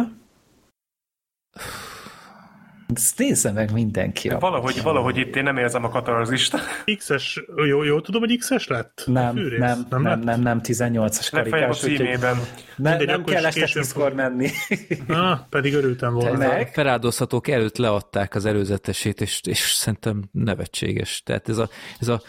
Ezt 2.94 3.18
nézze 3.18 3.52
meg 3.52 3.72
mindenki. 3.72 4.30
Valahogy, 4.30 4.82
valahogy 4.82 5.18
itt 5.18 5.36
én 5.36 5.44
nem 5.44 5.58
érzem 5.58 5.84
a 5.84 5.90
katarzist. 5.90 6.56
X-es, 6.98 7.44
jó, 7.68 7.84
jó 7.84 8.02
tudom, 8.02 8.22
hogy 8.22 8.38
X-es 8.38 8.68
lett? 8.68 9.04
Nem, 9.06 9.36
Fűrész, 9.36 9.60
nem, 9.60 9.86
nem, 9.90 10.02
nem, 10.02 10.20
nem, 10.20 10.42
nem, 10.42 10.62
18-as 10.64 11.28
karikás. 11.32 11.70
a 11.70 11.74
címében. 11.74 12.38
Ne, 12.76 12.90
Mindegy, 12.90 13.08
nem 13.08 13.24
kell 13.24 13.46
este 13.46 13.66
tízkor 13.66 14.14
menni. 14.14 14.50
ah, 15.08 15.40
pedig 15.50 15.74
örültem 15.74 16.14
volna. 16.14 16.38
Meg? 16.38 16.74
Feláldozhatók 16.74 17.48
előtt 17.48 17.78
leadták 17.78 18.36
az 18.36 18.46
előzetesét, 18.46 19.22
és, 19.22 19.42
és 19.44 19.60
szerintem 19.60 20.24
nevetséges. 20.32 21.22
Tehát 21.26 21.50
ez 21.50 21.58
a, 21.58 21.70
ez 22.00 22.08
a 22.08 22.22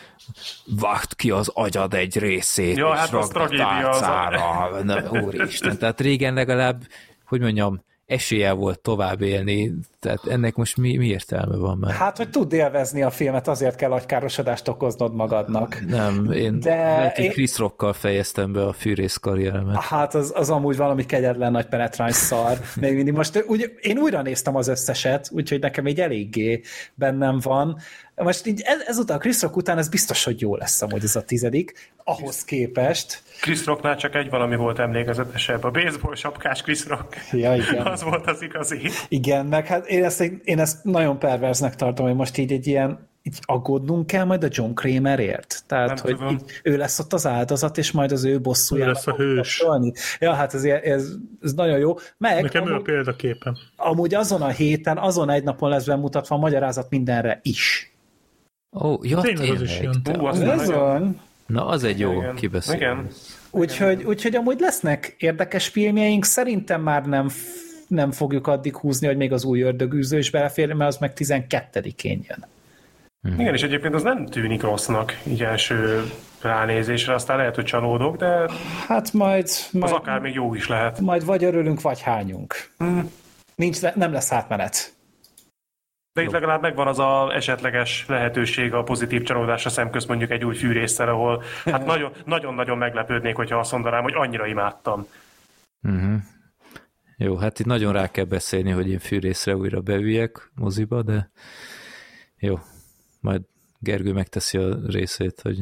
vágd 0.81 1.15
ki 1.17 1.31
az 1.31 1.51
agyad 1.55 1.95
egy 1.95 2.19
részét, 2.19 2.77
ja, 2.77 2.91
és 2.93 2.99
hát 2.99 3.15
az 3.15 3.29
tragédia 3.29 3.89
az 3.89 4.03
a... 4.03 4.83
Na, 4.85 5.21
úristen, 5.21 5.79
tehát 5.79 6.01
régen 6.01 6.35
legalább, 6.35 6.83
hogy 7.25 7.41
mondjam, 7.41 7.83
esélye 8.11 8.53
volt 8.53 8.81
tovább 8.81 9.21
élni, 9.21 9.73
tehát 10.01 10.27
ennek 10.27 10.55
most 10.55 10.77
mi, 10.77 10.97
mi 10.97 11.07
értelme 11.07 11.57
van 11.57 11.79
már? 11.79 11.93
Hát, 11.93 12.17
hogy 12.17 12.31
tud 12.31 12.53
élvezni 12.53 13.03
a 13.03 13.11
filmet, 13.11 13.49
azért 13.49 13.77
kell 13.77 13.93
agykárosodást 13.93 14.69
okoznod 14.69 15.15
magadnak. 15.15 15.81
Nem, 15.87 16.33
én 16.33 16.61
De 16.61 16.75
lehet, 16.75 17.19
én... 17.19 17.31
Chris 17.31 17.59
Rockkal 17.59 17.93
fejeztem 17.93 18.53
be 18.53 18.67
a 18.67 18.73
fűrész 18.73 19.17
karrieremet. 19.17 19.83
Hát 19.83 20.15
az, 20.15 20.33
az 20.35 20.51
amúgy 20.51 20.77
valami 20.77 21.07
kegyetlen 21.07 21.53
nagy 21.53 21.67
penetráns 21.67 22.15
szar. 22.15 22.59
Még 22.81 22.95
mindig 22.95 23.15
most 23.15 23.45
úgy, 23.47 23.79
én 23.81 23.99
újra 23.99 24.23
néztem 24.23 24.57
az 24.57 24.69
összeset, 24.69 25.29
úgyhogy 25.33 25.61
nekem 25.61 25.87
így 25.87 26.01
eléggé 26.01 26.61
bennem 26.95 27.39
van. 27.43 27.79
Most 28.15 28.47
így 28.47 28.61
ez, 28.65 28.81
ezután 28.87 29.17
a 29.17 29.21
Chris 29.21 29.43
Rock 29.43 29.57
után 29.57 29.79
ez 29.79 29.89
biztos, 29.89 30.25
hogy 30.25 30.41
jó 30.41 30.57
lesz 30.57 30.83
amúgy 30.83 31.05
ez 31.05 31.17
a 31.17 31.23
tizedik, 31.23 31.93
ahhoz 32.05 32.45
képest. 32.45 33.23
Chris 33.41 33.65
Rocknál 33.65 33.97
csak 33.97 34.15
egy 34.15 34.31
valami 34.31 34.57
volt 34.57 34.79
emlékezetesebb, 34.79 35.65
a 35.65 35.71
baseball 35.71 36.15
sapkás 36.15 36.63
Chris 36.63 36.87
Rock. 36.87 37.17
Ja, 37.33 37.55
igen. 37.55 37.87
az 37.93 38.03
volt 38.03 38.27
az 38.27 38.43
igazi. 38.43 38.91
Igen, 39.09 39.47
meg 39.47 39.67
hát 39.67 39.90
én 39.91 40.05
ezt, 40.05 40.21
én 40.45 40.59
ezt 40.59 40.85
nagyon 40.85 41.19
perverznek 41.19 41.75
tartom, 41.75 42.07
hogy 42.07 42.15
most 42.15 42.39
így 42.39 42.53
egy 42.53 42.67
ilyen 42.67 43.09
így 43.23 43.39
aggódnunk 43.41 44.07
kell 44.07 44.25
majd 44.25 44.45
a 44.45 44.49
John 44.51 44.73
Kramerért? 44.73 45.63
Tehát, 45.67 46.03
nem 46.03 46.17
hogy 46.17 46.33
így, 46.33 46.43
ő 46.63 46.77
lesz 46.77 46.99
ott 46.99 47.13
az 47.13 47.27
áldozat, 47.27 47.79
és 47.79 47.91
majd 47.91 48.13
az 48.13 48.25
ő 48.25 48.41
bosszúja. 48.41 48.87
Lesz 48.87 49.07
a 49.07 49.15
hős. 49.15 49.65
Ja, 50.19 50.33
hát 50.33 50.55
ez, 50.55 50.65
ez, 50.65 51.13
ez 51.43 51.53
nagyon 51.53 51.79
jó. 51.79 51.95
Meg, 52.17 52.43
Nekem 52.43 52.63
amúgy, 52.63 52.75
ő 52.75 52.77
a 52.77 52.83
példaképen. 52.83 53.59
Amúgy 53.77 54.15
azon 54.15 54.43
a 54.43 54.49
héten, 54.49 54.99
azon 54.99 55.31
egy 55.31 55.45
napon 55.45 55.69
lesz 55.69 55.85
bemutatva 55.85 56.35
a 56.35 56.39
magyarázat 56.39 56.91
mindenre 56.91 57.41
is. 57.43 57.95
Ó, 58.73 58.89
oh, 58.89 59.09
ja, 59.09 59.21
tényleg. 59.21 59.41
tényleg. 59.47 59.57
Az 59.57 59.63
is 59.63 59.81
jön. 59.81 60.03
Ú, 60.19 60.25
az 60.25 60.41
ez 60.41 60.71
van. 60.71 61.21
Na, 61.47 61.67
az 61.67 61.85
egy 61.85 61.99
jó 61.99 62.33
kibeszélés. 62.35 62.81
Igen. 62.81 63.09
Úgyhogy, 63.51 64.03
úgyhogy 64.05 64.35
amúgy 64.35 64.61
lesznek 64.61 65.15
érdekes 65.19 65.69
filmjeink, 65.69 66.25
szerintem 66.25 66.83
már 66.83 67.07
nem 67.07 67.29
nem 67.91 68.11
fogjuk 68.11 68.47
addig 68.47 68.77
húzni, 68.77 69.07
hogy 69.07 69.17
még 69.17 69.33
az 69.33 69.45
új 69.45 69.61
ördögűző 69.61 70.19
is 70.19 70.31
belefér, 70.31 70.73
mert 70.73 70.91
az 70.91 70.99
meg 70.99 71.13
12-én 71.17 72.25
jön. 72.29 72.45
Hmm. 73.23 73.41
Igen, 73.41 73.55
és 73.55 73.63
egyébként 73.63 73.95
az 73.95 74.03
nem 74.03 74.27
tűnik 74.27 74.63
rossznak 74.63 75.19
így 75.27 75.43
első 75.43 76.11
ránézésre, 76.43 77.15
aztán 77.15 77.37
lehet, 77.37 77.55
hogy 77.55 77.65
csalódok, 77.65 78.17
de 78.17 78.51
hát 78.87 79.13
majd, 79.13 79.49
majd 79.73 79.85
az 79.85 79.93
akár 79.93 80.21
még 80.21 80.35
jó 80.35 80.55
is 80.55 80.69
lehet. 80.69 81.01
Majd 81.01 81.25
vagy 81.25 81.45
örülünk, 81.45 81.81
vagy 81.81 82.01
hányunk. 82.01 82.55
Hmm. 82.79 83.11
Nincs, 83.55 83.81
nem 83.95 84.13
lesz 84.13 84.33
átmenet. 84.33 84.95
De 86.13 86.23
itt 86.23 86.31
legalább 86.31 86.61
megvan 86.61 86.87
az 86.87 86.99
a 86.99 87.35
esetleges 87.35 88.05
lehetőség 88.09 88.75
a 88.75 88.83
pozitív 88.83 89.23
csalódásra 89.23 89.71
szemközt 89.71 90.09
mondjuk 90.09 90.31
egy 90.31 90.45
új 90.45 90.55
fűrészsel, 90.55 91.09
ahol 91.09 91.43
hát 91.65 91.87
nagyon-nagyon 92.25 92.79
meglepődnék, 92.79 93.37
hogyha 93.37 93.59
azt 93.59 93.73
mondanám, 93.73 94.03
hogy 94.03 94.15
annyira 94.15 94.47
imádtam. 94.47 95.07
Uh-huh. 95.83 96.21
Jó, 97.23 97.37
hát 97.37 97.59
itt 97.59 97.67
nagyon 97.67 97.93
rá 97.93 98.11
kell 98.11 98.25
beszélni, 98.25 98.71
hogy 98.71 98.89
én 98.89 98.99
fűrészre 98.99 99.57
újra 99.57 99.81
beüljek 99.81 100.51
moziba, 100.55 101.03
de 101.03 101.31
jó, 102.39 102.59
majd 103.21 103.43
Gergő 103.79 104.13
megteszi 104.13 104.59
a 104.59 104.79
részét, 104.87 105.41
hogy... 105.41 105.59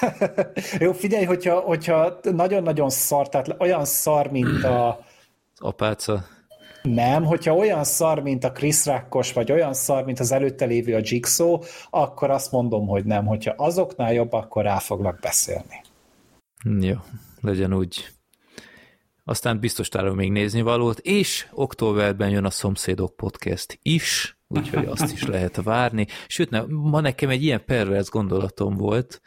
jó, 0.84 0.92
figyelj, 0.92 1.24
hogyha, 1.24 1.60
hogyha 1.60 2.18
nagyon-nagyon 2.22 2.90
szar, 2.90 3.28
tehát 3.28 3.56
olyan 3.58 3.84
szar, 3.84 4.30
mint 4.30 4.64
a... 4.64 5.04
Apáca. 5.56 6.24
Nem, 6.82 7.24
hogyha 7.24 7.54
olyan 7.54 7.84
szar, 7.84 8.22
mint 8.22 8.44
a 8.44 8.52
Chris 8.52 8.86
Rakkos, 8.86 9.32
vagy 9.32 9.52
olyan 9.52 9.74
szar, 9.74 10.04
mint 10.04 10.20
az 10.20 10.32
előtte 10.32 10.64
lévő 10.64 10.94
a 10.94 11.00
Jigsaw, 11.02 11.58
akkor 11.90 12.30
azt 12.30 12.52
mondom, 12.52 12.86
hogy 12.86 13.04
nem. 13.04 13.26
Hogyha 13.26 13.54
azoknál 13.56 14.12
jobb, 14.12 14.32
akkor 14.32 14.62
rá 14.62 14.78
foglak 14.78 15.20
beszélni. 15.20 15.80
Jó, 16.80 16.96
legyen 17.40 17.74
úgy. 17.74 18.12
Aztán 19.24 19.60
biztos 19.60 19.88
találom 19.88 20.16
még 20.16 20.30
nézni 20.32 20.62
valót, 20.62 20.98
és 20.98 21.46
októberben 21.52 22.30
jön 22.30 22.44
a 22.44 22.50
Szomszédok 22.50 23.16
Podcast 23.16 23.78
is, 23.82 24.36
úgyhogy 24.48 24.84
azt 24.84 25.12
is 25.12 25.22
lehet 25.34 25.62
várni. 25.62 26.06
Sőt, 26.26 26.50
ne, 26.50 26.62
ma 26.68 27.00
nekem 27.00 27.28
egy 27.28 27.42
ilyen 27.42 27.64
pervers 27.64 28.08
gondolatom 28.08 28.76
volt, 28.76 29.20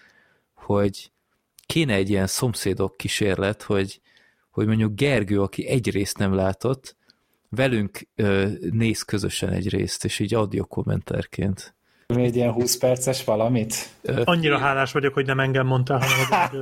hogy 0.54 1.12
kéne 1.66 1.94
egy 1.94 2.10
ilyen 2.10 2.28
szomszédok 2.28 2.98
kísérlet, 2.98 3.62
hogy, 3.62 4.02
hogy 4.50 4.68
mondjuk 4.68 4.96
Gergő, 4.96 5.42
aki 5.42 5.68
egy 5.68 5.92
részt 5.92 6.18
nem 6.18 6.34
látott, 6.34 6.96
velünk 7.50 8.08
ö, 8.16 8.48
néz 8.72 9.02
közösen 9.02 9.50
egy 9.50 9.70
részt, 9.70 10.06
és 10.06 10.20
így 10.20 10.34
audio 10.34 10.66
kommentárként. 10.66 11.76
Egy 12.08 12.36
ilyen 12.36 12.52
20 12.52 12.78
perces 12.78 13.24
valamit? 13.24 13.90
Annyira 14.24 14.58
hálás 14.58 14.92
vagyok, 14.92 15.14
hogy 15.14 15.26
nem 15.26 15.40
engem 15.40 15.68
mondtál, 15.68 16.00
hanem 16.00 16.62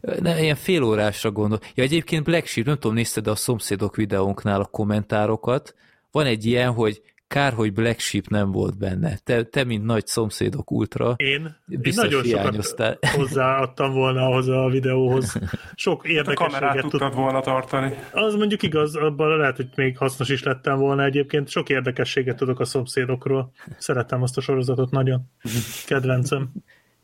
ne, 0.20 0.42
Ilyen 0.42 0.56
fél 0.56 0.82
órásra 0.82 1.30
gondol. 1.30 1.58
Ja, 1.74 1.82
egyébként 1.82 2.24
Black 2.24 2.46
Sheep, 2.46 2.66
nem 2.66 2.78
tudom, 2.78 2.96
nézted 2.96 3.26
a 3.26 3.34
szomszédok 3.34 3.96
videónknál 3.96 4.60
a 4.60 4.64
kommentárokat. 4.64 5.74
Van 6.10 6.26
egy 6.26 6.44
ilyen, 6.44 6.72
hogy 6.72 7.02
Kár, 7.34 7.52
hogy 7.52 7.72
Black 7.72 7.98
Sheep 7.98 8.26
nem 8.28 8.50
volt 8.50 8.78
benne. 8.78 9.18
Te, 9.24 9.42
te 9.42 9.64
mint 9.64 9.84
nagy 9.84 10.06
szomszédok 10.06 10.70
ultra, 10.70 11.14
én, 11.16 11.56
biztos 11.66 12.04
én 12.04 12.10
nagyon 12.10 12.22
hiányoztál. 12.24 12.98
sokat 13.00 13.16
hozzáadtam 13.20 13.92
volna 13.92 14.26
ahhoz 14.26 14.48
a 14.48 14.68
videóhoz. 14.70 15.40
Sok 15.74 16.08
érdekességet. 16.08 16.40
A 16.40 16.58
kamerát 16.58 16.86
tudtad 16.88 17.14
volna 17.14 17.40
tartani. 17.40 17.94
Az 18.12 18.34
mondjuk 18.34 18.62
igaz, 18.62 18.96
abban 18.96 19.36
lehet, 19.36 19.56
hogy 19.56 19.68
még 19.74 19.98
hasznos 19.98 20.28
is 20.28 20.42
lettem 20.42 20.78
volna 20.78 21.04
egyébként. 21.04 21.48
Sok 21.48 21.68
érdekességet 21.68 22.36
tudok 22.36 22.60
a 22.60 22.64
szomszédokról. 22.64 23.52
Szeretem 23.78 24.22
azt 24.22 24.36
a 24.36 24.40
sorozatot 24.40 24.90
nagyon. 24.90 25.20
Kedvencem. 25.86 26.52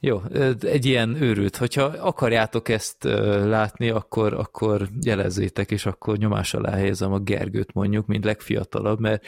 Jó, 0.00 0.23
egy 0.60 0.86
ilyen 0.86 1.23
őrült. 1.23 1.57
Hogyha 1.57 1.83
akarjátok 1.84 2.68
ezt 2.68 3.05
látni, 3.44 3.89
akkor, 3.89 4.33
akkor 4.33 4.89
jelezzétek, 5.00 5.70
és 5.70 5.86
akkor 5.86 6.17
nyomás 6.17 6.55
alá 6.55 6.73
helyezem 6.73 7.12
a 7.12 7.18
Gergőt 7.18 7.73
mondjuk, 7.73 8.07
mint 8.07 8.25
legfiatalabb, 8.25 9.00
mert 9.00 9.25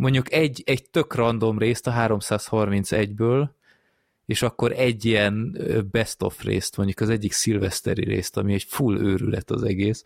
mondjuk 0.00 0.32
egy, 0.32 0.62
egy 0.66 0.90
tök 0.90 1.14
random 1.14 1.58
részt 1.58 1.86
a 1.86 1.92
331-ből, 1.92 3.48
és 4.26 4.42
akkor 4.42 4.72
egy 4.72 5.04
ilyen 5.04 5.58
best 5.90 6.22
of 6.22 6.42
részt, 6.42 6.76
mondjuk 6.76 7.00
az 7.00 7.08
egyik 7.08 7.32
szilveszteri 7.32 8.04
részt, 8.04 8.36
ami 8.36 8.52
egy 8.52 8.62
full 8.62 8.98
őrület 8.98 9.50
az 9.50 9.62
egész, 9.62 10.02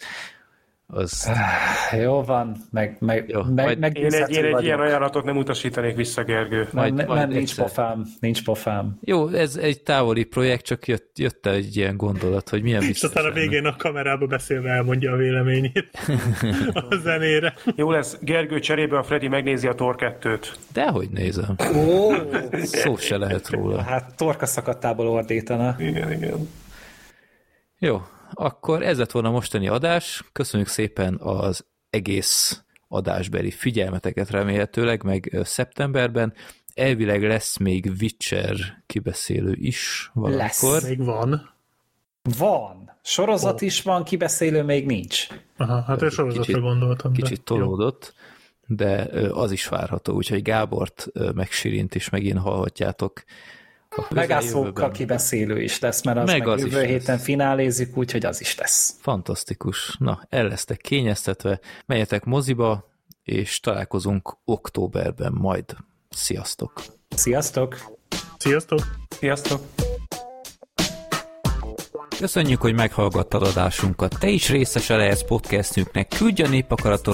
az... 0.87 1.31
Jó 2.03 2.23
van, 2.23 2.57
meg, 2.71 2.97
meg, 3.01 3.29
Jó, 3.29 3.43
meg, 3.43 3.65
majd 3.65 3.79
meg 3.79 3.99
Én 3.99 4.13
egy, 4.13 4.31
én 4.31 4.45
egy 4.45 4.65
ilyen 4.65 4.81
ajánlatot 4.81 5.25
nem 5.25 5.37
utasítanék 5.37 5.97
vissza, 5.97 6.25
Gergő. 6.25 6.57
nem, 6.59 6.69
majd- 6.73 6.95
nem, 6.95 7.07
majd 7.07 7.21
nem, 7.21 7.29
nincs 7.29 7.57
pofám, 7.57 8.05
nincs 8.21 8.45
pofám. 8.45 8.99
Jó, 9.01 9.29
ez 9.29 9.57
egy 9.57 9.83
távoli 9.83 10.25
projekt, 10.25 10.65
csak 10.65 10.87
jött, 10.87 11.19
jött 11.19 11.47
egy 11.47 11.77
ilyen 11.77 11.97
gondolat, 11.97 12.49
hogy 12.49 12.63
milyen 12.63 12.81
És 12.81 12.87
biztos 12.87 13.09
aztán 13.09 13.31
a 13.31 13.35
végén 13.35 13.65
a 13.65 13.77
kamerába 13.77 14.27
beszélve 14.27 14.71
elmondja 14.71 15.13
a 15.13 15.17
véleményét 15.17 15.91
a 16.91 16.97
zenére. 17.03 17.55
Jó 17.77 17.91
lesz, 17.91 18.17
Gergő 18.21 18.59
cserébe 18.59 18.99
a 18.99 19.03
Freddy 19.03 19.29
megnézi 19.29 19.67
a 19.67 19.75
Tor 19.75 19.95
2-t. 19.99 20.47
Dehogy 20.73 21.11
nézem. 21.11 21.57
Ó, 21.77 22.13
Szó 22.63 22.97
se 22.97 23.17
lehet 23.17 23.49
róla. 23.51 23.83
hát 23.83 24.17
torka 24.17 24.47
szakadtából 24.47 25.09
ordítana. 25.09 25.77
Igen, 25.79 26.13
igen. 26.13 26.49
Jó, 27.79 28.03
akkor 28.35 28.83
ez 28.83 28.99
lett 28.99 29.11
volna 29.11 29.29
a 29.29 29.33
mostani 29.33 29.69
adás. 29.69 30.25
Köszönjük 30.33 30.69
szépen 30.69 31.19
az 31.21 31.65
egész 31.91 32.63
adásbeli 32.89 33.51
figyelmeteket 33.51 34.31
remélhetőleg, 34.31 35.03
meg 35.03 35.39
szeptemberben. 35.43 36.33
Elvileg 36.75 37.23
lesz 37.23 37.57
még 37.57 37.93
Witcher 38.01 38.57
kibeszélő 38.87 39.53
is 39.55 40.11
valamikor. 40.15 40.43
Lesz. 40.73 40.89
Még 40.89 41.05
van. 41.05 41.55
Van. 42.39 42.93
Sorozat 43.03 43.61
is 43.61 43.83
van, 43.83 44.05
kibeszélő 44.05 44.63
még 44.63 44.87
nincs. 44.87 45.27
Aha, 45.57 45.81
hát 45.81 46.03
a 46.03 46.11
sorozatra 46.11 46.45
Kicsit- 46.45 46.61
gondoltam. 46.61 47.13
de 47.13 47.23
Kicsit 47.23 47.51
jó. 47.51 47.57
tolódott, 47.57 48.15
de 48.67 49.09
az 49.33 49.53
is 49.53 49.69
várható, 49.69 50.15
úgyhogy 50.15 50.43
Gábort 50.43 51.07
meg 51.35 51.51
Sirint 51.51 51.95
is 51.95 52.09
megint 52.09 52.39
hallhatjátok. 52.39 53.25
A 53.97 54.15
Megászókkal 54.15 54.53
közeljövőben. 54.53 54.93
kibeszélő 54.93 55.63
is 55.63 55.79
lesz, 55.79 56.03
mert 56.03 56.19
az 56.19 56.27
Meg 56.27 56.39
meg, 56.39 56.49
az 56.49 56.59
is 56.59 56.65
jövő 56.65 56.81
lesz. 56.81 56.91
héten 56.91 57.19
finálézik, 57.19 57.97
úgyhogy 57.97 58.25
az 58.27 58.41
is 58.41 58.59
lesz. 58.59 58.95
Fantasztikus. 59.01 59.97
Na, 59.99 60.27
el 60.29 60.49
lesztek 60.49 60.77
kényeztetve, 60.81 61.61
menjetek 61.87 62.25
moziba, 62.25 62.93
és 63.23 63.61
találkozunk 63.61 64.37
októberben 64.45 65.33
majd. 65.33 65.65
Sziasztok! 66.11 66.73
Sziasztok! 67.09 67.77
Sziasztok! 68.39 68.81
Sziasztok! 69.09 69.61
Köszönjük, 72.19 72.61
hogy 72.61 72.75
meghallgattad 72.75 73.43
adásunkat. 73.43 74.17
Te 74.19 74.29
is 74.29 74.51
részese 74.51 74.97
lehetsz 74.97 75.25
podcastünknek. 75.27 76.09
Küldj 76.09 76.43
a 76.43 76.49
népakarat 76.49 77.09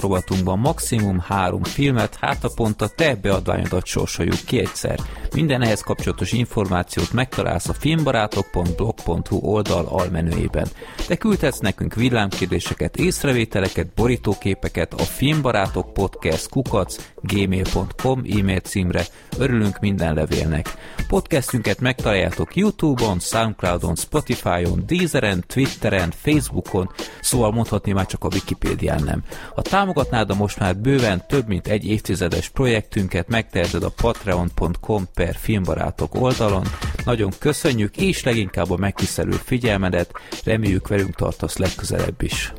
maximum 0.55 1.19
három 1.19 1.63
filmet, 1.63 2.15
hát 2.15 2.43
a 2.43 2.51
pont 2.55 2.81
a 2.81 2.87
te 2.87 3.15
beadványodat 3.15 3.85
sorsoljuk 3.85 4.39
ki 4.45 4.59
egyszer. 4.59 4.99
Minden 5.33 5.61
ehhez 5.61 5.81
kapcsolatos 5.81 6.31
információt 6.31 7.13
megtalálsz 7.13 7.69
a 7.69 7.73
filmbarátok.blog.hu 7.73 9.37
oldal 9.41 9.85
almenüjében. 9.85 10.67
Te 11.07 11.15
küldhetsz 11.15 11.59
nekünk 11.59 11.93
villámkérdéseket, 11.93 12.97
észrevételeket, 12.97 13.87
borítóképeket 13.95 14.93
a 14.93 15.03
filmbarátok 15.03 15.93
podcast 15.93 16.49
kukac 16.49 16.95
gmail.com 17.21 18.23
e-mail 18.39 18.59
címre. 18.59 19.03
Örülünk 19.37 19.79
minden 19.79 20.13
levélnek. 20.13 20.69
Podcastünket 21.07 21.79
megtaláljátok 21.79 22.55
Youtube-on, 22.55 23.19
Soundcloud-on, 23.19 23.95
Spotify-on, 23.95 24.83
Deezeren, 24.87 25.43
Twitteren, 25.47 26.11
Facebookon, 26.15 26.89
szóval 27.21 27.51
mondhatni 27.51 27.91
már 27.91 28.05
csak 28.05 28.23
a 28.23 28.29
Wikipédián 28.33 29.03
nem. 29.03 29.23
Ha 29.55 29.61
támogatnád 29.61 30.29
a 30.29 30.35
most 30.35 30.59
már 30.59 30.77
bőven 30.77 31.23
több 31.27 31.47
mint 31.47 31.67
egy 31.67 31.85
évtizedes 31.87 32.49
projektünket, 32.49 33.27
megteheted 33.27 33.83
a 33.83 33.93
patreon.com 34.01 35.07
per 35.25 35.35
filmbarátok 35.35 36.15
oldalon. 36.15 36.65
Nagyon 37.05 37.31
köszönjük, 37.39 37.97
és 37.97 38.23
leginkább 38.23 38.71
a 38.71 38.77
megtisztelő 38.77 39.31
figyelmedet, 39.31 40.11
reméljük 40.43 40.87
velünk 40.87 41.15
tartasz 41.15 41.57
legközelebb 41.57 42.21
is. 42.21 42.53